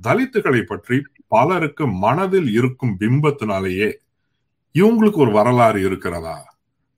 தலித்துகளை 0.00 0.62
பற்றி 0.62 1.02
பலருக்கு 1.26 1.86
மனதில் 1.86 2.50
இருக்கும் 2.52 2.96
பிம்பத்தினாலேயே 3.00 3.88
இவங்களுக்கு 4.74 5.16
ஒரு 5.16 5.30
வரலாறு 5.30 5.80
இருக்கிறதா? 5.80 6.36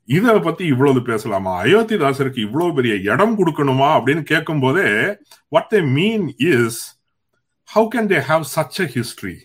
இத 0.08 0.38
பத்தி 0.38 0.64
இவ்வளவு 0.64 1.02
பேசலாமா? 1.02 1.62
அயோத்திதாசருக்கு 1.64 2.38
இவ்வளவு 2.38 2.74
பெரிய 2.74 2.94
இடம் 3.12 3.38
கொடுக்கணுமா 3.38 3.88
அப்படின்னு 3.96 4.22
கேட்கும் 4.22 4.60
போதே 4.60 4.88
what 5.48 5.70
they 5.74 5.80
mean 5.92 6.34
is 6.38 6.80
how 7.68 7.88
can 7.94 8.08
they 8.08 8.20
have 8.20 8.44
such 8.56 8.80
a 8.80 8.88
history 8.94 9.36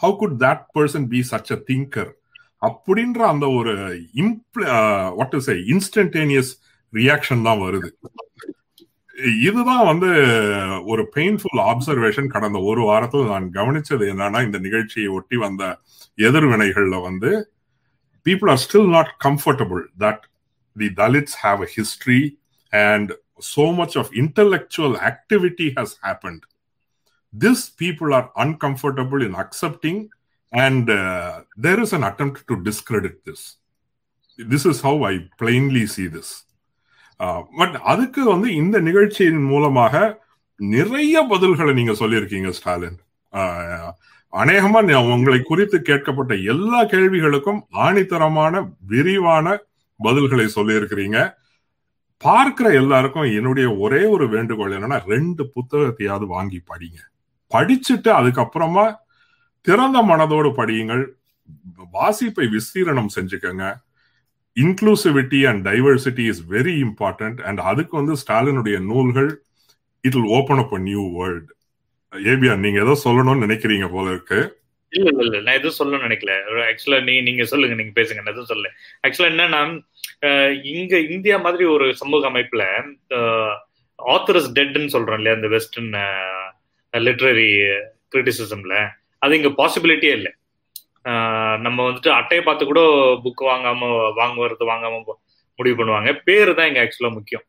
how 0.00 0.16
good 0.16 0.36
that 0.42 0.64
person 0.74 1.06
be 1.08 1.20
such 1.30 1.52
a 1.52 1.58
thinker 1.70 2.12
அப்படின்ற 2.62 3.20
அந்த 3.28 3.46
ஒரு 3.50 3.72
இம்ப்ள 4.22 4.62
what 5.18 5.32
to 5.32 5.40
say 5.40 5.54
instantaneous 5.74 6.50
reaction 6.92 7.44
தான் 7.44 7.62
வருது 7.62 7.90
இதுதான் 9.42 9.84
வந்து 9.86 10.08
ஒரு 10.84 11.02
பெயின்ஃபுல் 11.16 11.60
ஆப்சர்வேஷன் 11.64 12.28
கடந்த 12.28 12.58
ஒரு 12.62 12.82
வாரத்தில் 12.82 13.30
நான் 13.30 13.46
கவனிச்சது 13.50 14.04
என்னன்னா 14.12 14.40
இந்த 14.44 14.58
நிகழ்ச்சியை 14.58 15.08
ஒட்டி 15.08 15.36
வந்த 15.36 15.62
எதிர்வினைகள்ல 16.18 16.98
வந்து 17.02 17.30
people 18.26 18.50
are 18.50 18.62
still 18.64 18.90
not 18.90 19.12
comfortable 19.26 19.82
that 19.98 20.22
the 20.76 20.90
Dalits 20.96 21.38
have 21.44 21.62
a 21.62 21.70
history 21.76 22.20
and 22.72 23.10
so 23.48 23.66
much 23.74 23.96
of 23.96 24.12
intellectual 24.22 24.96
activity 25.10 25.68
has 25.76 25.94
happened 26.02 26.44
this 27.32 27.66
people 27.78 28.12
are 28.12 28.28
uncomfortable 28.36 29.22
in 29.28 29.38
accepting 29.38 30.00
and 30.50 30.90
uh, 30.90 31.42
there 31.62 31.80
is 31.80 31.92
an 31.92 32.02
attempt 32.02 32.46
to 32.48 32.56
discredit 32.56 33.24
this. 33.24 33.56
This 34.50 34.66
is 34.66 34.80
how 34.80 35.02
I 35.02 35.28
plainly 35.38 35.86
see 35.86 36.06
this. 36.06 36.46
Uh, 37.20 37.42
but 37.56 37.74
அதுக்கு 37.74 38.24
வந்து 38.24 38.54
இந்த 38.54 38.80
நிகழ்ச்சியின் 38.80 39.44
மூலமாக 39.44 40.22
நிறைய 40.56 41.26
பதில்களை 41.30 41.72
நீங்க 41.72 41.92
சொல்லியிருக்கீங்க 41.92 42.48
ஸ்டாலின் 42.48 42.98
அநேகமா 44.30 45.08
உங்களை 45.08 45.42
குறித்து 45.42 45.82
கேட்கப்பட்ட 45.82 46.34
எல்லா 46.34 46.84
கேள்விகளுக்கும் 46.84 47.60
ஆணித்தரமான 47.72 48.72
விரிவான 48.86 49.62
பதில்களை 50.04 50.48
சொல்லியிருக்கிறீங்க 50.54 51.36
பார்க்கிற 52.18 52.72
எல்லாருக்கும் 52.72 53.22
என்னுடைய 53.22 53.78
ஒரே 53.78 54.04
ஒரு 54.04 54.28
வேண்டுகோள் 54.28 54.72
என்னன்னா 54.72 55.04
ரெண்டு 55.06 55.50
புத்தகத்தையாவது 55.54 56.26
வாங்கி 56.26 56.62
படிங்க 56.66 56.98
படிச்சுட்டு 57.54 58.10
அதுக்கப்புறமா 58.10 58.96
திறந்த 59.68 59.98
மனதோடு 60.10 60.50
படியுங்கள். 60.58 61.04
வாசிப்பை 61.94 62.46
விஸ்தீரணம் 62.54 63.14
செஞ்சுக்கங்க. 63.16 63.64
Inclusivity 64.56 65.40
and 65.50 65.62
diversity 65.68 66.24
is 66.32 66.42
very 66.50 66.74
important 66.84 67.40
and 67.48 67.60
அதுக்கு 67.70 67.94
வந்து 67.96 68.14
ஸ்டாலினுடைய 68.22 68.76
நூல்கள் 68.90 69.30
it 70.04 70.16
will 70.16 70.30
open 70.38 70.62
up 70.64 70.74
a 70.74 70.80
new 70.88 71.04
world 71.18 71.50
ஏபியா 72.12 72.54
நீங்க 72.64 72.78
ஏதோ 72.80 72.94
சொல்லணும்னு 73.04 73.44
நினைக்கிறீங்க 73.46 73.86
போல 73.88 74.06
இருக்கு. 74.10 74.38
இல்ல 74.92 75.08
இல்ல 75.12 75.22
இல்ல 75.26 75.38
நான் 75.40 75.58
எதுவும் 75.58 75.78
சொல்லணும்னு 75.78 76.06
நினைக்கல. 76.06 76.34
ஆக்சுவலா 76.68 77.00
நீ 77.08 77.14
நீங்க 77.20 77.44
சொல்லுங்க 77.44 77.74
நீங்க 77.74 77.92
பேசுங்க 77.96 78.20
நான் 78.20 78.34
எதுவும் 78.34 78.50
சொல்லல. 78.52 78.68
ஆக்சுவலா 79.04 79.30
என்னன்னா 79.32 79.60
இங்க 80.74 80.94
இந்தியா 81.16 81.36
மாதிரி 81.38 81.64
ஒரு 81.74 81.86
சமூக 81.94 82.30
அமைப்புல 82.30 82.64
ஆத்தர்ஸ் 83.98 84.48
டெட்னு 84.56 84.94
சொல்றோம் 84.94 85.18
இல்லையா 85.18 85.36
அந்த 85.38 85.48
வெஸ்டர்ன் 85.48 85.92
லிட்ரரி 86.94 87.48
கிரிட்டிசிசம்ல 88.12 88.74
அது 89.22 89.38
இங்க 89.38 89.50
பாசிபிலிட்டியே 89.60 90.14
இல்லை. 90.18 90.32
நம்ம 91.66 91.78
வந்துட்டு 91.88 92.10
அட்டையை 92.18 92.42
பார்த்து 92.44 92.70
கூட 92.70 92.80
புக் 93.24 93.42
வாங்காம 93.50 93.88
வாங்குறது 94.20 94.70
வாங்காம 94.72 94.98
முடிவு 95.58 95.76
பண்ணுவாங்க. 95.78 96.10
பேரு 96.26 96.52
தான் 96.58 96.68
இங்க 96.70 96.80
ஆக்சுவலா 96.84 97.12
முக்கியம். 97.18 97.44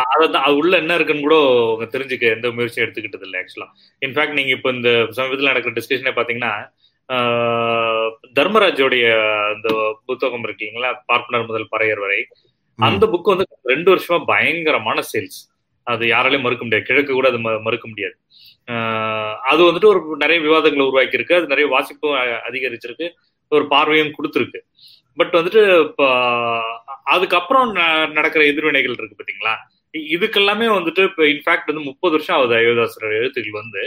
அதான் 0.00 0.44
அது 0.46 0.54
உள்ள 0.60 0.74
என்ன 0.82 0.92
இருக்குன்னு 0.98 1.26
கூட 1.26 1.36
உங்க 1.72 1.86
தெரிஞ்சுக்க 1.94 2.24
எந்த 2.36 2.48
முயற்சியும் 2.56 2.84
எடுத்துக்கிட்டது 2.84 3.26
இல்லை 3.28 3.38
ஆக்சுவலா 3.42 3.68
இன்ஃபேக்ட் 4.06 4.38
நீங்க 4.38 4.52
இப்போ 4.56 4.70
இந்த 4.76 4.90
சமீபத்தில் 5.18 5.50
நடக்கிற 5.52 5.74
டிஸ்கஷனே 5.78 6.12
பாத்தீங்கன்னா 6.18 6.52
தர்மராஜோடைய 8.36 9.06
இந்த 9.54 9.68
புத்தகம் 10.08 10.44
இருக்கு 10.46 10.64
இல்லைங்களா? 10.64 10.90
பார்ப்பனர் 11.10 11.48
முதல் 11.50 11.72
பறையர் 11.74 12.02
வரை. 12.04 12.20
அந்த 12.78 13.04
புக் 13.12 13.32
வந்து 13.32 13.46
ரெண்டு 13.72 13.88
வருஷமா 13.92 14.18
பயங்கரமான 14.32 14.98
சேல்ஸ் 15.12 15.40
அது 15.86 16.04
யாராலையும் 16.12 16.44
மறுக்க 16.46 16.62
முடியாது. 16.64 16.88
கிழக்கு 16.90 17.12
கூட 17.18 17.28
அது 17.32 17.40
மறுக்க 17.66 17.86
முடியாது. 17.92 18.16
அது 19.50 19.60
வந்துட்டு 19.66 19.90
ஒரு 19.92 20.00
நிறைய 20.22 20.38
விவாதங்களை 20.46 20.84
உருவாக்கி 20.88 21.18
இருக்கு 21.18 21.38
அது 21.38 21.50
நிறைய 21.52 21.66
வாசிப்பும் 21.74 22.16
அதிகரிச்சிருக்கு. 22.48 23.06
ஒரு 23.52 23.64
பார்வையும் 23.72 24.14
கொடுத்துருக்கு. 24.16 24.60
பட் 25.18 25.34
வந்துட்டு 25.38 25.62
இப்போ 25.86 26.06
அதுக்கப்புறம் 27.14 27.68
நடக்கிற 28.18 28.42
எதிர்வினைகள் 28.52 28.96
இருக்கு 28.98 29.18
பாத்தீங்களா? 29.20 29.54
இதுக்கெல்லாமே 30.14 30.68
வந்துட்டு 30.76 31.02
இப்போ 31.08 31.22
இன்ஃபேக்ட் 31.32 31.70
வந்து 31.70 31.84
முப்பது 31.90 32.14
வருஷம் 32.16 32.36
ஆகுது 32.36 32.54
அயோதாசர் 32.60 33.18
எழுத்துக்கள் 33.20 33.60
வந்து. 33.62 33.82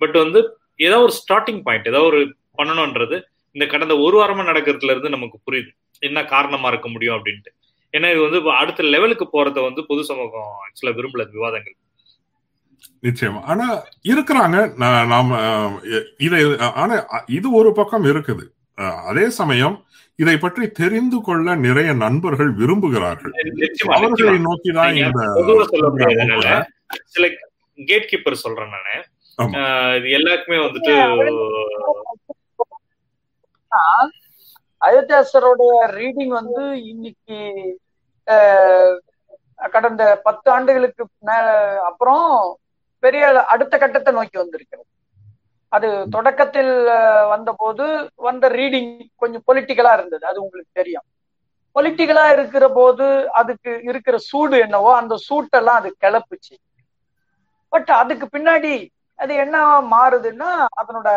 பட் 0.00 0.16
வந்து 0.24 0.40
ஏதோ 0.88 0.98
ஒரு 1.06 1.12
ஸ்டார்டிங் 1.20 1.60
பாயிண்ட் 1.66 1.90
ஏதோ 1.92 2.02
ஒரு 2.10 2.20
பண்ணணும்ன்றது 2.58 3.16
இந்த 3.56 3.64
கடந்த 3.74 3.94
ஒரு 4.06 4.16
வாரமா 4.20 4.42
நடக்கிறதுல 4.50 4.94
இருந்து 4.94 5.14
நமக்கு 5.16 5.38
புரியுது. 5.46 5.70
என்ன 6.08 6.18
காரணமா 6.34 6.68
இருக்க 6.72 6.88
முடியும் 6.94 7.16
அப்படின்ட்டு. 7.16 7.50
ஏன்னா 7.94 8.08
இது 8.14 8.20
வந்து 8.26 8.40
அடுத்த 8.60 8.82
லெவலுக்கு 8.94 9.26
போறத 9.32 9.58
வந்து 9.68 9.82
பொது 9.90 10.02
சமூகம் 10.10 10.50
ஆக்சுவலா 10.64 10.94
விரும்பல 10.98 11.24
விவாதங்கள். 11.36 11.76
நிச்சயமா. 13.06 13.40
ஆனா 13.52 13.66
இருக்கிறாங்க. 14.12 14.56
நாம 15.12 15.38
இதை 16.26 16.40
ஆனா 16.82 16.96
இது 17.38 17.48
ஒரு 17.60 17.70
பக்கம் 17.78 18.08
இருக்குது. 18.12 18.44
அதே 19.10 19.26
சமயம் 19.38 19.76
இதை 20.22 20.36
பற்றி 20.38 20.64
தெரிந்து 20.80 21.18
கொள்ள 21.26 21.54
நிறைய 21.66 21.90
நண்பர்கள் 22.02 22.50
விரும்புகிறார்கள். 22.60 23.32
அவர்களை 23.96 24.34
நோக்கிதான் 24.48 24.98
இந்த 25.02 25.20
சில 27.14 27.26
கேட் 27.90 28.08
கீப்பர் 28.10 28.42
சொல்றேன் 28.44 28.74
நானு. 28.76 28.96
இது 29.98 30.08
எல்லாருக்குமே 30.18 30.58
வந்துட்டு 30.64 30.94
அயோத்தியாசரோட 34.82 35.62
ரீடிங் 35.98 36.32
வந்து 36.40 36.62
இன்னைக்கு 36.92 37.38
கடந்த 39.74 40.02
பத்து 40.26 40.48
ஆண்டுகளுக்கு 40.54 41.04
மேல 41.28 41.46
அப்புறம் 41.88 42.26
பெரிய 43.02 43.24
அடுத்த 43.54 43.74
கட்டத்தை 43.78 44.12
நோக்கி 44.14 44.36
வந்திருக்கிறது. 44.38 44.88
அது 45.72 45.88
தொடக்கத்தில் 46.10 46.72
வந்தபோது 47.32 47.84
வந்த 48.26 48.44
ரீடிங் 48.58 48.92
கொஞ்சம் 49.16 49.44
பொலிட்டிக்கலா 49.48 49.92
இருந்தது 49.98 50.24
அது 50.30 50.38
உங்களுக்கு 50.44 50.78
தெரியும். 50.80 51.06
பொலிட்டிக்கலா 51.76 52.24
இருக்கிற 52.32 52.64
போது 52.78 53.06
அதுக்கு 53.40 53.72
இருக்கிற 53.90 54.16
சூடு 54.28 54.56
என்னவோ 54.58 54.90
அந்த 55.00 55.14
சூட்டெல்லாம் 55.26 55.80
அது 55.80 55.90
கிளப்புச்சு. 56.04 56.54
பட் 57.72 57.90
அதுக்கு 57.98 58.26
பின்னாடி 58.36 58.72
அது 59.18 59.32
என்ன 59.44 59.56
மாறுதுன்னா 59.92 60.50
அதனோட 60.80 61.08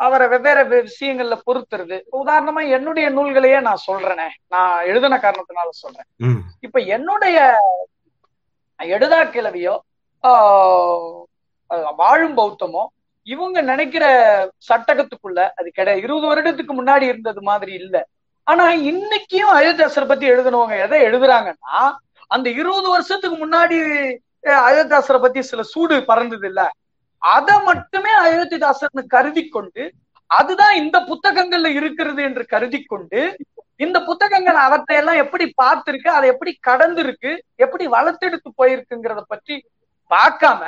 அவரை 0.00 0.26
வெவ்வேறு 0.28 0.62
விஷயங்கள்ல 0.88 1.36
பொறுத்துருது 1.46 1.98
உதாரணமா 2.20 2.62
என்னுடைய 2.76 3.06
நூல்களையே 3.10 3.58
நான் 3.60 3.84
சொல்றேனே. 3.88 4.28
நான் 4.48 4.74
எழுதின 4.90 5.18
காரணத்தினால 5.24 5.68
சொல்றேன். 5.82 6.08
இப்ப 6.60 6.78
என்னுடைய 6.96 7.38
எழுதா 8.80 9.20
கிளவியோ 9.36 9.74
வாழும் 11.98 12.36
பௌத்தமோ? 12.36 12.82
இவங்க 13.26 13.58
நினைக்கிற 13.62 14.04
சட்டகத்துக்குள்ள 14.68 15.40
அது 15.58 15.68
கிடையாது 15.70 16.02
இருபது 16.04 16.26
வருடத்துக்கு 16.30 16.72
முன்னாடி 16.74 17.04
இருந்தது 17.08 17.40
மாதிரி 17.42 17.72
இல்ல. 17.80 17.96
ஆனா 18.46 18.64
இன்னைக்கும் 18.90 19.52
அயோத்தியாசரை 19.54 20.06
பத்தி 20.08 20.26
எழுதுனவங்க 20.30 20.74
எதை 20.86 20.98
எழுதுறாங்கன்னா 21.06 21.78
அந்த 22.30 22.48
இருபது 22.58 22.88
வருஷத்துக்கு 22.94 23.36
முன்னாடி 23.40 23.76
அயோத்தியாசரை 24.66 25.18
பத்தி 25.20 25.40
சில 25.50 25.62
சூடு 25.70 25.96
பறந்தது 26.04 26.46
இல்ல 26.50 26.62
அதை 27.22 27.54
மட்டுமே 27.68 28.12
அயோத்திதாசர்னு 28.24 29.02
கருதி 29.14 29.44
கொண்டு 29.48 29.84
அதுதான் 30.30 30.74
இந்த 30.82 30.98
புத்தகங்கள்ல 31.10 31.68
இருக்கிறது 31.78 32.20
என்று 32.28 32.44
கருதி 32.46 32.80
கொண்டு 32.84 33.20
இந்த 33.80 33.98
புத்தகங்கள் 34.08 34.58
அவற்றையெல்லாம் 34.64 35.22
எப்படி 35.24 35.44
பார்த்திருக்கு 35.62 36.08
அதை 36.16 36.26
எப்படி 36.32 36.52
கடந்திருக்கு 36.68 37.30
எப்படி 37.58 37.84
வளர்த்தெடுத்து 37.94 38.50
போயிருக்குங்கிறத 38.58 39.22
பற்றி 39.26 39.54
பார்க்காம 40.10 40.62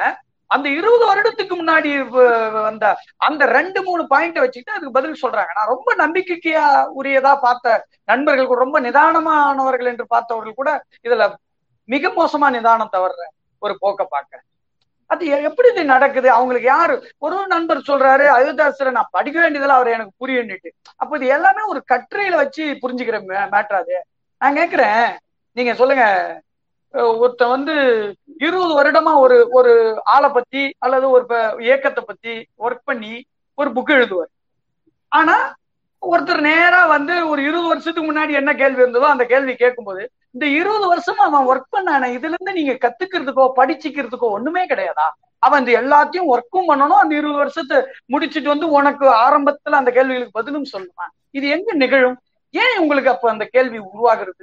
அந்த 0.50 0.68
இருபது 0.68 1.05
வருடத்துக்கு 1.08 1.55
முன்னாடி 1.60 1.90
வந்த 2.62 2.84
அந்த 3.16 3.47
ரெண்டு 3.47 3.82
மூணு 3.82 4.06
பாயிண்ட் 4.06 4.39
வச்சுக்கிட்டு 4.39 4.76
அதுக்கு 4.76 4.97
பதில் 4.98 5.23
சொல்றாங்க. 5.23 5.52
நான் 5.58 5.73
ரொம்ப 5.74 5.94
நம்பிக்கைக்கையா 5.94 6.65
உரியதா 7.00 7.32
பார்த்த 7.36 7.86
நண்பர்கள் 8.05 8.47
கூட 8.47 8.58
ரொம்ப 8.58 8.81
நிதானமானவர்கள் 8.81 9.86
என்று 9.86 10.06
பார்த்தவர்கள் 10.06 10.55
கூட 10.55 10.70
இதுல 11.08 11.26
மிக 11.89 12.08
மோசமா 12.08 12.50
நிதானம் 12.50 12.92
தவறுற 12.92 13.24
ஒரு 13.62 13.76
போக்க 13.78 14.05
பார்க்க 14.05 14.44
அது 15.10 15.26
எப்படி 15.48 15.68
இது 15.68 15.84
நடக்குது? 15.84 16.28
அவங்களுக்கு 16.31 16.68
யாரு? 16.68 16.94
ஒரு 17.18 17.47
நண்பர் 17.47 17.78
சொல்றாரு 17.78 18.24
அயோத்தியாசரை 18.36 18.90
நான் 18.90 19.15
படிக்க 19.16 19.36
வேண்டியதுல 19.40 19.76
அவர் 19.78 19.89
எனக்கு 19.89 20.15
புரியுன்னுட்டு 20.23 20.70
அப்ப 20.97 21.16
இது 21.16 21.26
எல்லாமே 21.26 21.62
ஒரு 21.62 21.84
கட்டுரையில 21.92 22.34
வச்சு 22.34 22.65
புரிஞ்சுக்கிற 22.82 23.18
மேட்டர் 23.55 23.78
அது. 23.82 23.97
நான் 24.39 24.56
கேக்குறேன். 24.56 25.16
நீங்க 25.56 25.74
சொல்லுங்க. 25.74 26.06
ஒருத்த 26.97 27.18
ஒருத்தன் 27.18 27.49
வந்து 27.49 27.75
இருபது 28.39 28.73
வருடமா 28.78 29.12
ஒரு 29.16 29.36
ஒரு 29.50 29.73
ஆளை 30.05 30.28
பத்தி 30.28 30.62
அல்லது 30.78 31.10
ஒரு 31.10 31.25
இயக்கத்தை 31.58 32.05
பத்தி 32.07 32.33
ஒர்க் 32.58 32.83
பண்ணி 32.84 33.12
ஒரு 33.55 33.70
புக் 33.70 33.92
எழுதுவார். 33.97 34.31
ஆனா 35.08 35.36
ஒருத்தர் 36.02 36.41
நேரா 36.41 36.86
வந்து 36.86 37.28
ஒரு 37.28 37.42
இருபது 37.42 37.68
வருஷத்துக்கு 37.68 38.12
முன்னாடி 38.12 38.33
என்ன 38.33 38.55
கேள்வி 38.55 38.83
இருந்ததோ 38.83 39.07
அந்த 39.12 39.25
கேள்வி 39.25 39.55
கேட்கும்போது 39.55 40.02
இந்த 40.31 40.47
இருபது 40.47 40.86
வருஷமா 40.92 41.23
அவன் 41.28 41.49
ஒர்க் 41.49 41.70
பண்ணான 41.70 42.08
இதுல 42.08 42.34
இருந்து 42.34 42.52
நீங்க 42.52 42.75
கத்துக்கிறதுக்கோ 42.84 43.44
படிச்சுக்கிறதுக்கோ 43.57 44.28
ஒண்ணுமே 44.36 44.66
கிடையாதா? 44.66 45.07
அவன் 45.39 45.60
இந்த 45.60 45.73
எல்லாத்தையும் 45.81 46.31
ஒர்க்கும் 46.34 46.68
பண்ணணும் 46.70 47.02
அந்த 47.02 47.15
இருபது 47.15 47.39
வருஷத்தை 47.39 47.78
முடிச்சிட்டு 48.07 48.49
வந்து 48.49 48.68
உனக்கு 48.70 49.07
ஆரம்பத்துல 49.26 49.81
அந்த 49.81 49.91
கேள்விகளுக்கு 49.91 50.39
பதிலும் 50.41 50.70
சொல்லுவான் 50.73 51.12
இது 51.31 51.49
எங்க 51.49 51.73
நிகழும்? 51.73 52.18
ஏன் 52.55 52.78
உங்களுக்கு 52.78 53.10
அப்ப 53.10 53.31
அந்த 53.31 53.44
கேள்வி 53.44 53.78
உருவாகிறது? 53.78 54.42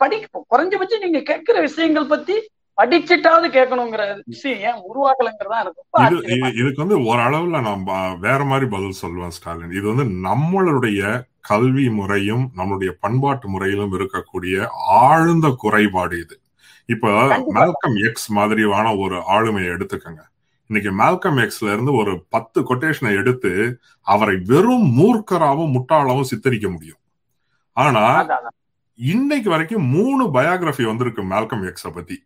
படி 0.00 0.24
குறைஞ்சபட்சம் 0.50 1.00
நீங்க 1.00 1.20
கேட்கிற 1.20 1.60
விஷயங்கள் 1.60 2.06
பத்தி 2.06 2.34
படிச்சுட்டாவது 2.76 3.48
கேட்கணுங்கிற 3.50 4.20
விஷயம். 4.24 4.58
ஏன்? 4.58 4.82
உருவாக்கலைங்கிறதா 4.94 5.70
இது- 5.98 6.54
இதுக்கு 6.54 6.86
வந்து 6.86 6.98
ஓரளவுல 6.98 7.82
நான் 7.82 8.18
வேற 8.18 8.44
மாதிரி 8.44 8.70
பதில் 8.70 8.94
சொல்லுவேன் 9.02 9.28
ஸ்டாலின். 9.28 9.70
இது 9.70 9.94
வந்து 9.94 10.28
நம்மளுடைய 10.28 11.22
கல்வி 11.40 11.90
முறையும் 11.90 12.50
நம்மளுடைய 12.56 12.90
பண்பாட்டு 13.00 13.48
முறையிலும் 13.48 13.92
இருக்கக்கூடிய 13.92 14.66
ஆழ்ந்த 14.88 15.54
குறைபாடு 15.56 16.20
இது. 16.20 16.40
இப்ப. 16.86 17.08
மேல்கம் 17.54 18.08
எக்ஸ் 18.08 18.30
மாதிரியான 18.30 18.96
ஒரு 18.96 19.16
ஆளுமையை 19.16 19.70
எடுத்துக்கங்க. 19.70 20.20
இன்னைக்கு 20.66 21.02
மேல்கம் 21.02 21.38
எக்ஸ்ல 21.38 21.72
இருந்து 21.72 21.92
ஒரு 21.92 22.24
பத்து 22.28 22.60
கொட்டேஷனை 22.60 23.16
எடுத்து 23.16 23.80
அவரை 24.00 24.40
வெறும் 24.44 24.98
மூர்க்கராவும் 24.98 25.72
முட்டாளாவும் 25.72 26.22
சித்தரிக்க 26.22 26.68
முடியும். 26.68 26.98
ஆனா. 27.72 28.26
இன்னைக்கு 29.08 29.50
வரைக்கும் 29.50 29.84
மூணு 29.84 30.24
பயோகிராஃபி 30.34 30.84
வந்திருக்கு 30.86 31.22
மேல்கம் 31.22 31.62
எக்ஸ 31.68 31.90
பத்தி. 31.92 32.16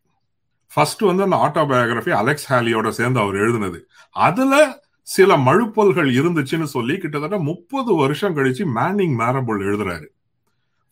ஃபர்ஸ்ட் 0.72 1.00
வந்து 1.00 1.22
அந்த 1.22 1.36
ஆட்டோபயோகிராஃபி 1.44 2.10
அலெக்ஸ் 2.10 2.46
ஹாலியோட 2.52 2.88
சேர்ந்து 2.88 3.20
அவர் 3.20 3.34
எழுதுனது. 3.34 3.78
அதுல 4.10 4.54
சில 5.02 5.36
மழுப்பல்கள் 5.36 6.08
இருந்துச்சுன்னு 6.20 6.66
சொல்லி 6.72 6.94
கிட்டத்தட்ட 6.98 7.38
முப்பது 7.38 7.94
வருஷம் 7.94 8.36
கழிச்சு 8.36 8.64
மேனிங் 8.78 9.14
மேரபுல் 9.20 9.60
எழுதுறாரு. 9.68 10.08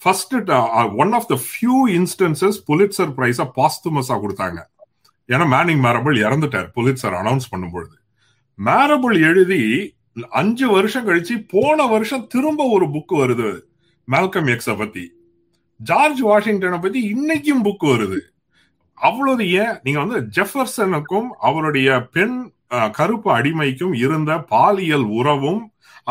First 0.03 0.35
one 1.05 1.13
of 1.19 1.29
the 1.33 1.39
few 1.47 1.79
instances 1.97 2.61
Pulitzer 2.69 3.13
prize 3.17 3.47
பாஸ்துமஸா 3.59 4.19
கொடுத்தாங்க. 4.25 4.61
ஏன்னா 5.29 5.49
மேனிங் 5.55 5.83
மேரபிள் 5.87 6.21
இறந்துட்டார் 6.27 6.71
புலிட்சர் 6.77 7.19
அனௌன்ஸ் 7.23 7.51
பண்ணும்பொழுது. 7.55 7.97
மேரபிள் 8.59 9.19
எழுதி 9.31 9.63
அஞ்சு 10.29 10.69
வருஷம் 10.71 11.09
கழிச்சு 11.09 11.45
போன 11.49 11.87
வருஷம் 11.87 12.27
திரும்ப 12.27 12.69
ஒரு 12.77 12.87
புக் 12.87 13.19
வருது 13.23 13.51
மேல்கம் 14.09 14.51
எக்ஸ 14.55 14.79
பத்தி. 14.79 15.05
ஜார்ஜ் 15.89 16.23
வாஷிங்டனை 16.23 16.79
பத்தி 16.83 17.01
இன்னைக்கும் 17.15 17.65
புக் 17.67 17.85
வருது. 17.93 18.21
அவ்வளவு 19.09 19.45
ஏன் 19.63 19.77
நீங்க 19.83 20.01
வந்து 20.05 20.19
ஜெஃபர்சனுக்கும் 20.37 21.29
அவருடைய 21.49 21.89
பெண் 22.17 22.37
கருப்பு 22.99 23.29
அடிமைக்கும் 23.39 23.95
இருந்த 24.05 24.33
பாலியல் 24.53 25.07
உறவும் 25.19 25.63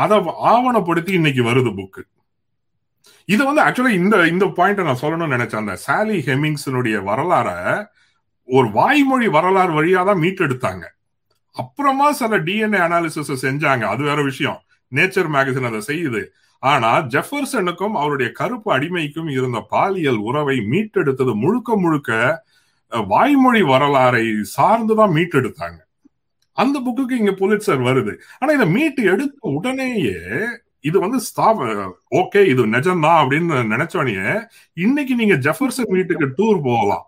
அதை 0.04 0.18
ஆவணப்படுத்தி 0.54 1.12
இன்னைக்கு 1.20 1.44
வருது 1.44 1.72
புக்கு 1.80 2.02
இது 3.26 3.42
வந்து 3.46 3.62
ஆக்சுவலா 3.62 3.94
இந்த 4.02 4.16
இந்த 4.28 4.46
பாயிண்ட் 4.58 4.82
நான் 4.88 5.02
சொல்லணும்னு 5.02 5.36
நினைச்சேன். 5.36 5.64
அந்த 5.64 5.76
சாலி 5.76 6.18
ஹெமிங்ஸனுடைய 6.28 6.98
வரலாற 7.10 7.50
ஒரு 8.58 8.68
வாய்மொழி 8.72 9.28
வரலாறு 9.28 9.74
வழியா 9.78 10.02
தான் 10.06 10.22
மீட்டெடுத்தாங்க. 10.24 10.86
அப்புறமா 11.56 12.08
சில 12.20 12.40
டிஎன்ஏ 12.48 12.80
அனாலிசிஸ் 12.88 13.44
செஞ்சாங்க. 13.46 13.84
அது 13.94 14.02
வேற 14.04 14.20
விஷயம். 14.24 14.60
நேச்சர் 14.92 15.30
மேகசின் 15.36 15.70
அதை 15.70 15.82
செய்யுது. 15.88 16.22
ஆனா 16.62 16.90
ஜெஃபர்சனுக்கும் 17.14 17.96
அவருடைய 18.02 18.32
கருப்பு 18.32 18.70
அடிமைக்கும் 18.78 19.30
இருந்த 19.30 19.60
பாலியல் 19.70 20.18
உறவை 20.18 20.58
மீட்டெடுத்தது 20.58 21.34
முழுக்க 21.36 21.76
முழுக்க 21.76 22.12
வாய்மொழி 23.08 23.62
வரலாறை 23.64 24.26
சார்ந்துதான் 24.58 25.16
மீட்டெடுத்தாங்க. 25.18 25.80
அந்த 26.58 26.80
புக்குக்கு 26.80 27.12
இங்க 27.12 27.32
புலிட்சர் 27.32 27.82
வருது. 27.90 28.14
ஆனா 28.40 28.52
இதை 28.54 28.68
மீட்டு 28.68 29.04
எடுத்த 29.04 29.50
உடனேயே 29.50 30.18
இது 30.80 30.98
வந்து 31.00 31.20
ஓகே 32.22 32.42
இது 32.46 32.66
நிஜம்தான் 32.66 33.20
அப்படின்னு 33.22 33.58
நினைச்சோடனே 33.74 34.44
இன்னைக்கு 34.74 35.16
நீங்க 35.16 35.36
ஜெஃபர்சன் 35.48 35.92
வீட்டுக்கு 35.96 36.28
டூர் 36.38 36.60
போகலாம். 36.64 37.06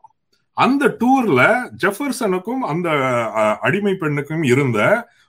அந்த 0.58 0.98
டூர்ல 1.02 1.42
ஜெஃபர்சனுக்கும் 1.84 2.64
அந்த 2.72 2.90
அடிமை 3.62 3.96
பெண்ணுக்கும் 3.96 4.44
இருந்த 4.44 4.80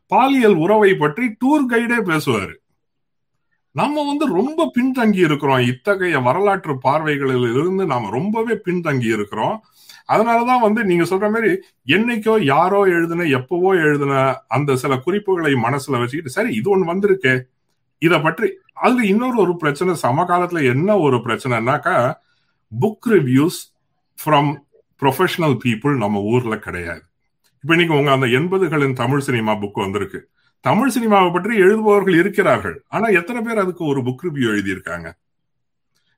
பாலியல் 0.07 0.55
உறவை 0.55 0.95
பற்றி 0.95 1.27
டூர் 1.45 1.71
கைடே 1.71 1.99
பேசுவாரு. 2.11 2.55
நம்ம 3.75 4.07
வந்து 4.07 4.27
ரொம்ப 4.35 4.73
பின்தங்கி 4.77 5.19
இருக்கிறோம். 5.19 5.59
இத்தகைய 5.59 6.19
வரலாற்று 6.19 6.79
பார்வைகளில் 6.79 7.47
இருந்து 7.55 7.87
நாம 7.87 8.11
ரொம்பவே 8.11 8.55
பின்தங்கி 8.67 9.09
இருக்கிறோம். 9.13 9.65
அதனாலதான் 10.09 10.61
வந்து 10.61 10.85
நீங்க 10.85 11.05
சொல்ற 11.05 11.31
மாதிரி 11.31 11.51
என்னைக்கோ 11.87 12.43
யாரோ 12.45 12.81
எழுதின 12.83 13.25
எப்பவோ 13.25 13.71
எழுதின 13.75 14.37
அந்த 14.49 14.77
சில 14.77 14.97
குறிப்புகளை 14.97 15.53
மனசுல 15.55 15.99
வச்சுக்கிட்டு 15.99 16.31
சரி 16.31 16.55
இது 16.55 16.69
ஒண்ணு 16.75 16.91
வந்திருக்கே. 16.93 17.35
இத 17.99 18.21
பற்றி 18.21 18.49
அதுல 18.73 19.07
இன்னொரு 19.07 19.37
ஒரு 19.37 19.57
பிரச்சனை 19.57 19.95
சமகாலத்துல 20.03 20.63
என்ன 20.71 20.99
ஒரு 20.99 21.17
பிரச்சனைனாக்கா 21.17 21.97
book 22.81 23.09
reviews 23.09 23.59
from 24.25 24.53
professional 25.03 25.57
people 25.65 25.97
நம்ம 25.97 26.21
ஊர்ல 26.21 26.57
கிடையாது. 26.59 27.03
இப்ப 27.65 27.75
இன்னைக்கு 27.75 27.97
உங்க 27.97 28.13
அந்த 28.13 28.27
எண்பதுகளின் 28.27 28.93
தமிழ் 28.93 29.21
சினிமா 29.21 29.53
புக் 29.53 29.85
வந்திருக்கு. 29.85 30.21
தமிழ் 30.65 30.91
சினிமாவை 30.91 31.33
பற்றி 31.33 31.57
எழுதுபவர்கள் 31.57 32.17
இருக்கிறார்கள். 32.19 32.85
ஆனா 32.89 33.07
எத்தனை 33.09 33.43
பேர் 33.43 33.59
அதுக்கு 33.59 33.85
ஒரு 33.85 34.01
புக் 34.01 34.25
ரிவ்யூ 34.25 34.47
எழுதியிருக்காங்க? 34.53 35.09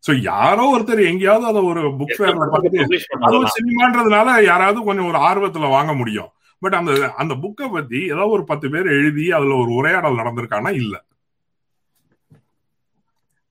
சோ 0.04 0.12
யாரோ 0.20 0.64
ஒருத்தர் 0.74 1.06
எங்கேயாவது 1.06 1.46
அதை 1.46 1.62
ஒரு 1.62 1.80
புக் 1.90 2.16
ஃபேர்ல 2.18 2.44
பார்த்துட்டு 2.52 2.98
அதுவும் 3.20 3.54
சினிமான்றதுனால 3.56 4.42
யாராவது 4.44 4.84
கொஞ்சம் 4.84 5.06
ஒரு 5.06 5.18
ஆர்வத்துல 5.18 5.68
வாங்க 5.68 5.94
முடியும். 5.94 6.30
பட் 6.58 6.74
அந்த 6.74 6.92
அந்த 7.16 7.34
புக்கை 7.34 7.72
பத்தி 7.72 7.98
ஏதாவது 8.04 8.30
ஒரு 8.30 8.44
பத்து 8.44 8.70
பேர் 8.70 8.86
எழுதி 8.86 9.30
அதுல 9.30 9.56
ஒரு 9.56 9.70
உரையாடல் 9.70 10.20
நடந்திருக்கானா? 10.20 10.70
இல்ல. 10.74 10.94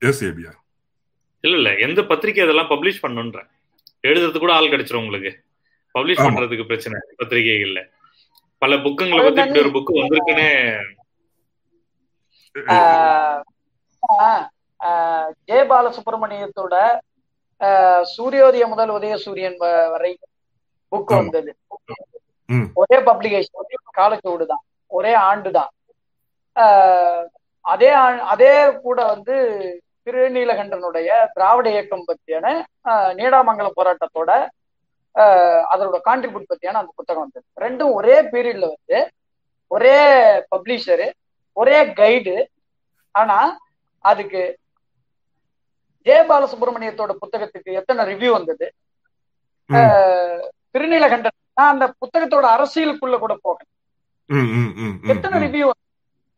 எஸ் 0.02 0.24
ஏபியா 0.24 0.52
இல்ல 1.44 1.56
இல்ல. 1.56 1.70
எந்த 1.78 2.00
பத்திரிக்கை 2.04 2.44
இதெல்லாம் 2.44 2.70
பப்ளிஷ் 2.70 3.02
பண்ணுன்ற? 3.02 3.40
எழுதுறது 4.02 4.38
கூட 4.38 4.52
ஆள் 4.52 4.70
கிடைச்சிரும் 4.70 5.04
உங்களுக்கு. 5.04 5.32
பப்ளிஷ். 5.94 6.24
பண்றதுக்கு 6.26 6.64
பிரச்சனை. 6.64 6.98
பத்திரிகைகள்ல. 7.18 7.80
பல 8.62 8.74
புக்குங்களை 8.84 9.22
பத்தி 9.26 9.42
இப்படி 9.42 9.60
ஒரு 9.60 9.72
புக் 9.74 9.90
வந்திருக்குன்னு 9.96 10.48
ஆஹ் 12.72 13.40
ஆஹ் 14.18 14.44
ஆஹ் 14.80 15.28
ஜெய 15.48 15.62
பாலசுப்ரமணியத்தோட 15.70 16.74
ஆஹ் 17.60 18.04
சூரியோதயம் 18.12 18.72
முதல் 18.72 18.92
உதயசூரியன் 18.96 19.58
வ- 19.60 19.88
வரை 19.92 20.12
புக். 20.92 21.12
வந்தது. 21.14 21.52
ஒரே 22.76 22.96
பப்ளிகேஷன் 23.06 23.60
ஒரே 23.60 23.76
காலச்சோடு 23.96 24.44
தான் 24.46 24.62
ஒரே 24.90 25.12
ஆண்டு 25.24 25.50
தான் 25.52 25.70
ஆஹ் 26.56 27.24
அதே 27.64 27.90
ஆ- 28.00 28.24
அதே 28.32 28.52
கூட 28.82 28.98
வந்து 29.06 29.36
திருநீலகண்டனுடைய 30.06 31.06
திராவிட 31.32 31.66
இயக்கம் 31.72 32.06
பத்தியான 32.08 32.46
ஆஹ் 32.86 33.12
நீடாமங்கல 33.14 33.70
போராட்டத்தோட 33.76 34.30
அதோட 35.72 35.98
கான்ட்ரிபியூட் 36.06 36.50
பத்தியான 36.50 36.80
அந்த 36.80 36.92
புத்தகம் 36.96 37.24
வந்தது 37.24 37.46
ரெண்டும் 37.60 37.92
ஒரே 37.92 38.16
பீரியட்ல 38.32 38.66
வந்து 38.72 38.98
ஒரே 39.70 39.96
பப்ளிஷரு 40.52 41.06
ஒரே 41.56 41.78
கைடு 41.94 42.34
ஆனா 43.14 43.38
அதுக்கு 44.04 44.42
ஜெய 46.06 46.18
பாலசுப்ரமணியத்தோட 46.28 47.12
புத்தகத்துக்கு 47.22 47.70
எத்தனை 47.72 48.02
ரிவ்யூ 48.04 48.30
வந்தது? 48.32 48.66
திருநீலகண்டன் 50.74 51.36
நான் 51.56 51.72
அந்த 51.72 51.86
புத்தகத்தோட 52.00 52.46
அரசியலுக்குள்ள 52.56 53.16
கூட 53.18 53.34
போகேன் 53.44 53.70
ம், 54.30 54.48
ம், 54.54 54.70
ம், 54.78 54.94
ம், 54.96 55.10
எத்தனை. 55.12 55.36
ரிவ்யூ 55.44 55.66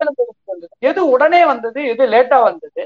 வந்தது? 0.01 0.69
எது 0.83 1.01
உடனே 1.09 1.43
வந்தது? 1.45 1.81
எது 1.89 2.05
லேட்டா 2.07 2.39
வந்தது? 2.43 2.83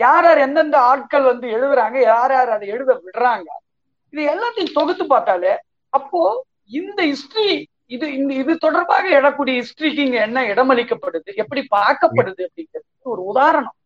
யார் 0.00 0.24
யார் 0.24 0.38
எந்தெந்த 0.38 0.76
ஆட்கள் 0.90 1.22
வந்து 1.22 1.46
எழுதுறாங்க? 1.56 1.96
யார் 2.06 2.32
யார் 2.32 2.50
அதை 2.50 2.68
எழுத 2.68 2.90
விடுறாங்க? 3.04 3.48
இது 4.12 4.22
எல்லாத்தையும் 4.32 4.76
தொகுத்து 4.78 5.04
பார்த்தாலே 5.06 5.52
அப்போ 5.92 6.20
இந்த 6.80 7.00
ஹிஸ்டரி 7.10 7.50
இது 7.94 8.06
இந்த 8.16 8.32
இது 8.42 8.52
தொடர்பாக 8.64 9.04
எழக்கூடிய 9.18 9.54
ஹிஸ்டரிக்கு 9.60 10.02
இங்க 10.06 10.18
என்ன 10.26 10.44
இடமளிக்கப்படுது 10.50 11.30
எப்படி 11.42 11.62
பார்க்கப்படுது 11.76 12.42
அப்படிங்கிறது 12.46 12.86
ஒரு 13.12 13.22
உதாரணம். 13.30 13.76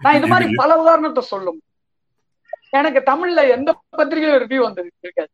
நான் 0.00 0.16
இது 0.18 0.28
மாதிரி 0.32 0.46
பல 0.60 0.70
உதாரணத்தை 0.82 1.22
சொல்லும். 1.30 1.58
எனக்கு 2.78 3.00
தமிழ்ல 3.10 3.42
எந்த 3.56 3.70
பத்திரிகையில 3.98 4.40
ரிவ்யூ 4.42 4.62
வந்தது 4.64 4.88
இருக்காது 5.06 5.32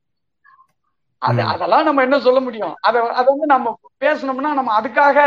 அது 1.22 1.40
அதெல்லாம் 1.52 1.86
நம்ம 1.86 2.02
என்ன 2.06 2.16
சொல்ல 2.24 2.40
முடியும்? 2.46 2.74
அத 2.86 2.96
அத 3.18 3.26
வந்து 3.30 3.46
நம்ம 3.52 3.68
பேசணும்னா 4.02 4.50
நம்ம 4.58 4.72
அதுக்காக 4.78 5.18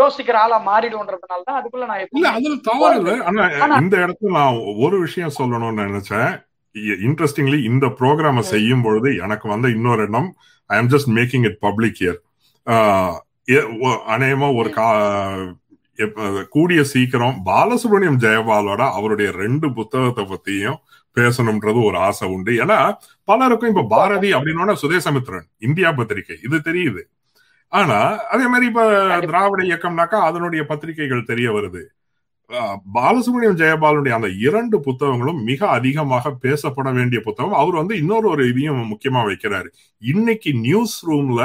யோசிக்கிற 0.00 0.36
ஆளா 0.42 0.58
மாறிடும்ன்றதுனால 0.68 1.44
தான் 1.48 1.58
அதுக்குள்ள 1.60 1.86
நான் 1.90 2.02
இல்ல 2.04 2.32
அதுல 2.36 2.56
தவறு 2.68 3.14
இந்த 3.82 3.96
இடத்துல 4.04 4.34
நான் 4.38 4.58
ஒரு 4.86 4.98
விஷயம் 5.06 5.36
சொல்லணும்னு 5.38 5.86
நினைச்சேன். 5.86 6.32
இன்ட்ரெஸ்டிங்லி 6.74 7.62
இந்த 7.62 7.86
ப்ரோக்ராம 7.86 8.38
செய்யும் 8.38 8.82
பொழுது 8.82 9.16
எனக்கு 9.16 9.48
வந்த 9.48 9.68
இன்னொரு 9.68 10.02
எண்ணம் 10.02 10.36
I 10.66 10.78
am 10.78 10.88
just 10.88 11.10
making 11.18 11.44
it 11.44 11.58
public 11.58 12.00
year 12.04 12.18
அநேகமா 14.14 14.48
ஒரு 14.56 14.70
கா 14.70 14.86
கூடிய 16.48 16.84
சீக்கிரம் 16.84 17.36
பாலசுப்ரமணியம் 17.46 18.20
ஜெயபாலோட 18.24 18.82
அவருடைய 18.98 19.30
ரெண்டு 19.30 19.72
புத்தகத்தை 19.72 20.24
பத்தியும் 20.24 20.78
பேசணும்ன்றது 21.16 21.80
ஒரு 21.88 21.96
ஆசை 21.96 22.28
உண்டு. 22.28 22.52
ஏன்னா 22.62 22.78
பலருக்கும் 23.24 23.70
இப்ப 23.72 23.84
பாரதி 23.88 24.30
அப்படின்னா 24.34 24.74
சுதேசமித்ரன் 24.82 25.46
இந்தியா 25.58 25.92
பத்திரிகை 25.92 26.36
இது 26.42 26.56
தெரியுது. 26.70 27.02
ஆனா 27.68 27.98
அதே 28.32 28.46
மாதிரி 28.46 28.66
இப்ப 28.66 28.82
திராவிட 29.26 29.62
இயக்கம்னாக்கா 29.62 30.18
அதனுடைய 30.28 30.66
பத்திரிகைகள் 30.66 31.28
தெரிய 31.30 31.50
வருது. 31.52 31.82
பாலசுப்ரமணியம் 32.96 33.60
ஜெயபாலுடைய 33.60 34.12
அந்த 34.16 34.28
இரண்டு 34.46 34.76
புத்தகங்களும் 34.86 35.40
மிக 35.50 35.60
அதிகமாக 35.76 36.32
பேசப்பட 36.44 36.88
வேண்டிய 36.98 37.20
புத்தகம். 37.26 37.56
அவர் 37.60 37.80
வந்து 37.80 37.94
இன்னொரு 38.02 38.26
ஒரு 38.32 38.42
இதையும் 38.50 38.82
முக்கியமா 38.92 39.22
வைக்கிறாரு. 39.28 39.68
இன்னைக்கு 40.02 40.52
நியூஸ் 40.66 40.96
ரூம்ல 41.08 41.42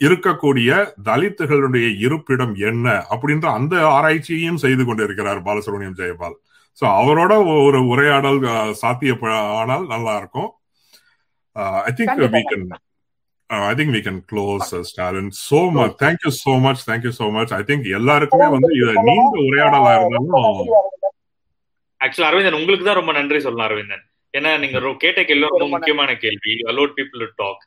இருக்கக்கூடிய 0.00 0.70
தலித்துகளுடைய 1.08 1.86
இருப்பிடம் 2.04 2.54
என்ன 2.68 2.86
அப்படின்ற 3.14 3.46
அந்த 3.58 3.74
ஆராய்ச்சியையும் 3.96 4.62
செய்து 4.64 4.84
கொண்டிருக்கிறார் 4.84 5.40
பாலசுப்ரமணியம் 5.48 5.98
ஜெயபால். 6.00 6.36
சோ 6.78 6.84
அவரோட 7.00 7.32
ஒரு 7.66 7.80
உரையாடல் 7.92 8.40
சாத்திய 8.82 9.14
ஆனால் 9.60 9.84
நல்லா 9.86 10.14
இருக்கும். 10.20 10.50
I 11.88 11.92
think 11.98 12.88
we 13.50 13.56
can 13.56 13.68
I 13.68 13.74
think 13.78 13.94
we 13.94 14.00
can 14.00 14.20
close 14.30 14.68
Stalin 14.90 15.30
so 15.46 15.60
much 15.76 15.96
thank you 16.02 16.30
so 16.42 16.52
much 16.66 16.82
thank you 16.90 17.12
so 17.18 17.26
much 17.36 17.52
I 17.58 17.62
think 17.70 17.86
எல்லாருக்குமே 17.98 18.46
வந்து 18.54 18.70
இது 18.80 18.92
நீண்ட 19.08 19.36
உரையாடலா 19.48 19.92
இருந்தாலும் 19.96 20.70
ஆக்சுவலா 22.00 22.28
அரவிந்தன் 22.30 22.58
உங்களுக்கு 22.60 22.86
தான் 22.86 23.00
ரொம்ப 23.00 23.12
நன்றி 23.18 23.40
சொல்லலாம் 23.46 23.68
அரவிந்தன் 23.68 24.04
ஏன்னா 24.34 24.50
நீங்க 24.62 24.78
கேட்ட 25.04 25.20
கேள்வி 25.28 25.48
ரொம்ப 25.52 25.66
முக்கியமான 25.74 26.10
கேள்வி. 26.24 26.52
அலோட் 26.70 26.94
பீப்புள் 26.98 27.24
டாக் 27.40 27.64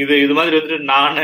இது 0.00 0.14
இது 0.24 0.34
மாதிரி 0.38 0.56
வந்துட்டு 0.56 0.78
நான் 0.90 1.16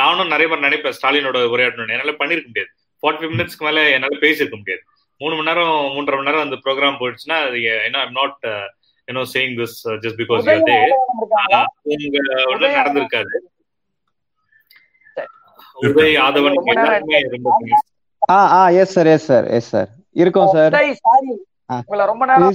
நானும் 0.00 0.32
நிறைய 0.32 0.48
பேர் 0.50 0.66
நினைப்பேன் 0.66 0.96
ஸ்டாலினோட 0.98 1.38
உரையாடணும் 1.54 1.92
என்னால 1.94 2.12
பண்ணிருக்க 2.20 2.48
முடியாது. 2.50 2.70
ஃபார்ட்டி 3.02 3.30
மினிட்ஸ்க்கு 3.32 3.66
மேல 3.68 3.80
என்னால 3.96 4.18
பேசியிருக்க 4.24 4.56
முடியாது. 4.60 4.82
மூணு 5.20 5.34
மணி 5.36 5.48
நேரம் 5.50 5.72
மூன்றரை 5.94 6.16
மணி 6.18 6.28
நேரம் 6.28 6.44
அந்த 6.46 6.56
ப்ரோக்ராம் 6.64 7.00
போயிடுச்சுன்னா 7.00 7.38
ஏன்னா 7.86 8.00
I'm 8.04 8.16
not 8.20 8.38
you know 9.08 9.24
saying 9.32 9.54
this 9.60 9.76
just 10.02 10.18
because 10.20 10.48
you 10.48 10.58
they 10.68 10.76
உங்க 12.50 12.66
நடந்திருக்காது 12.76 13.38
உதய் 15.78 16.16
ஆதவன் 16.24 16.56
எல்லாருமே 16.74 17.20
ரொம்ப 17.28 17.78
ஆ 18.28 18.38
ஆ 18.56 18.60
yes 18.80 18.94
sir 18.96 19.08
yes 19.12 19.26
sir 19.30 19.46
yes 19.56 19.70
sir 19.70 19.88
இருக்கோம் 20.16 20.52
சார் 20.56 20.74
உங்களை 21.80 22.04
ரொம்ப 22.10 22.24
நேரம் 22.26 22.50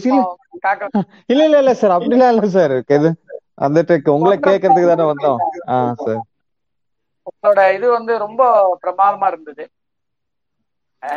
இல்ல 1.31 1.41
இல்ல 1.45 1.57
இல்ல 1.61 1.71
சார் 1.79 1.93
அப்படிலாம் 1.95 2.31
இல்ல 2.33 2.47
சார் 2.55 2.73
இது 2.89 3.09
வந்துட்டு 3.57 4.13
உங்களை 4.15 4.35
கேக்குறதுக்கு 4.39 4.91
தானே 4.91 5.05
வந்தோம். 5.11 5.39
ஆ 5.67 5.75
சார் 6.01 6.21
உங்களோட 7.29 7.61
இது 7.77 7.87
வந்து 7.91 8.13
ரொம்ப 8.25 8.41
பிரமாதமா 8.83 9.27
இருந்தது. 9.31 9.63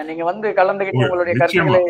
நீங்க 0.09 0.23
வந்து 0.29 0.49
கலந்துகிட்டு 0.59 1.05
உங்களுடைய 1.05 1.35
கருத்துக்களை 1.41 1.81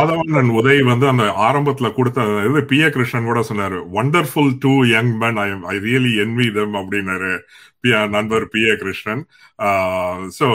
ஆதவன் 0.00 0.50
உதய் 0.58 0.82
வந்து 0.90 1.06
அந்த 1.12 1.24
ஆரம்பத்துல 1.46 1.88
கொடுத்த 1.96 2.26
இது 2.48 2.60
பி 2.72 2.78
ஏ 2.82 2.88
கிருஷ்ணன் 2.96 3.28
கூட 3.30 3.40
சொன்னாரு 3.48 3.78
wonderful 3.96 4.52
two 4.64 4.74
young 4.94 5.12
man 5.22 5.38
I 5.44 5.46
I 5.72 5.76
really 5.86 6.12
envy 6.24 6.46
them 6.58 6.76
அப்படின்னாரு. 6.80 7.32
நண்பர் 8.16 8.44
P 8.54 8.60
A 8.68 8.74
Krishnan. 8.82 9.22
So 10.38 10.48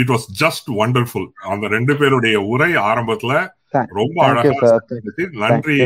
it 0.00 0.12
was 0.14 0.26
just 0.42 0.68
wonderful 0.80 1.28
அந்த 1.52 1.68
ரெண்டு 1.76 1.94
பேருடைய 2.00 2.38
உரை 2.54 2.70
ஆரம்பத்துல 2.90 3.34
ரொம்ப 4.00 4.16
அழகா 4.28 4.72
நன்றி 5.44 5.78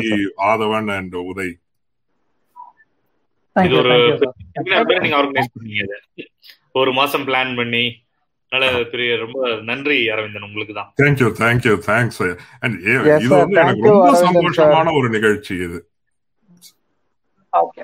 ஆதவன் 0.51 0.91
அண்ட் 0.99 1.17
உதய். 1.31 1.55
இது 3.57 3.77
ஒரு 3.81 3.95
நீங்க 5.03 5.17
ஆர்கனைஸ் 5.21 5.55
பண்ணீங்க. 5.57 5.85
ஒரு 6.81 6.91
மாசம் 6.99 7.27
பிளான் 7.29 7.53
பண்ணி 7.61 7.85
நல்ல 8.53 8.65
பெரிய 8.93 9.11
ரொம்ப 9.17 9.39
நன்றி 9.65 9.97
அரவிந்தன் 10.15 10.47
உங்களுக்கு 10.49 10.75
தான் 10.75 10.89
தேங்க்யூ 11.01 11.29
தேங்க்யூ 11.39 11.75
தேங்க்ஸ் 11.87 12.21
அண்ட் 12.63 12.75
இது 12.83 12.97
வந்து 13.35 13.61
எனக்கு 13.63 13.89
ரொம்ப 13.89 14.11
சந்தோஷமான 14.25 14.93
ஒரு 14.99 15.09
நிகழ்ச்சி 15.15 15.55
இது. 15.67 15.79
Okay 17.53 17.83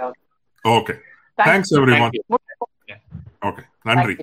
okay 0.64 0.94
thanks 1.38 1.72
everyone 1.98 2.14
okay 3.42 3.62
நன்றி 3.86 4.16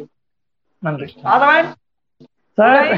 நன்றி 0.84 1.08
ஆதவன் 1.28 1.70
சார் 2.58 2.90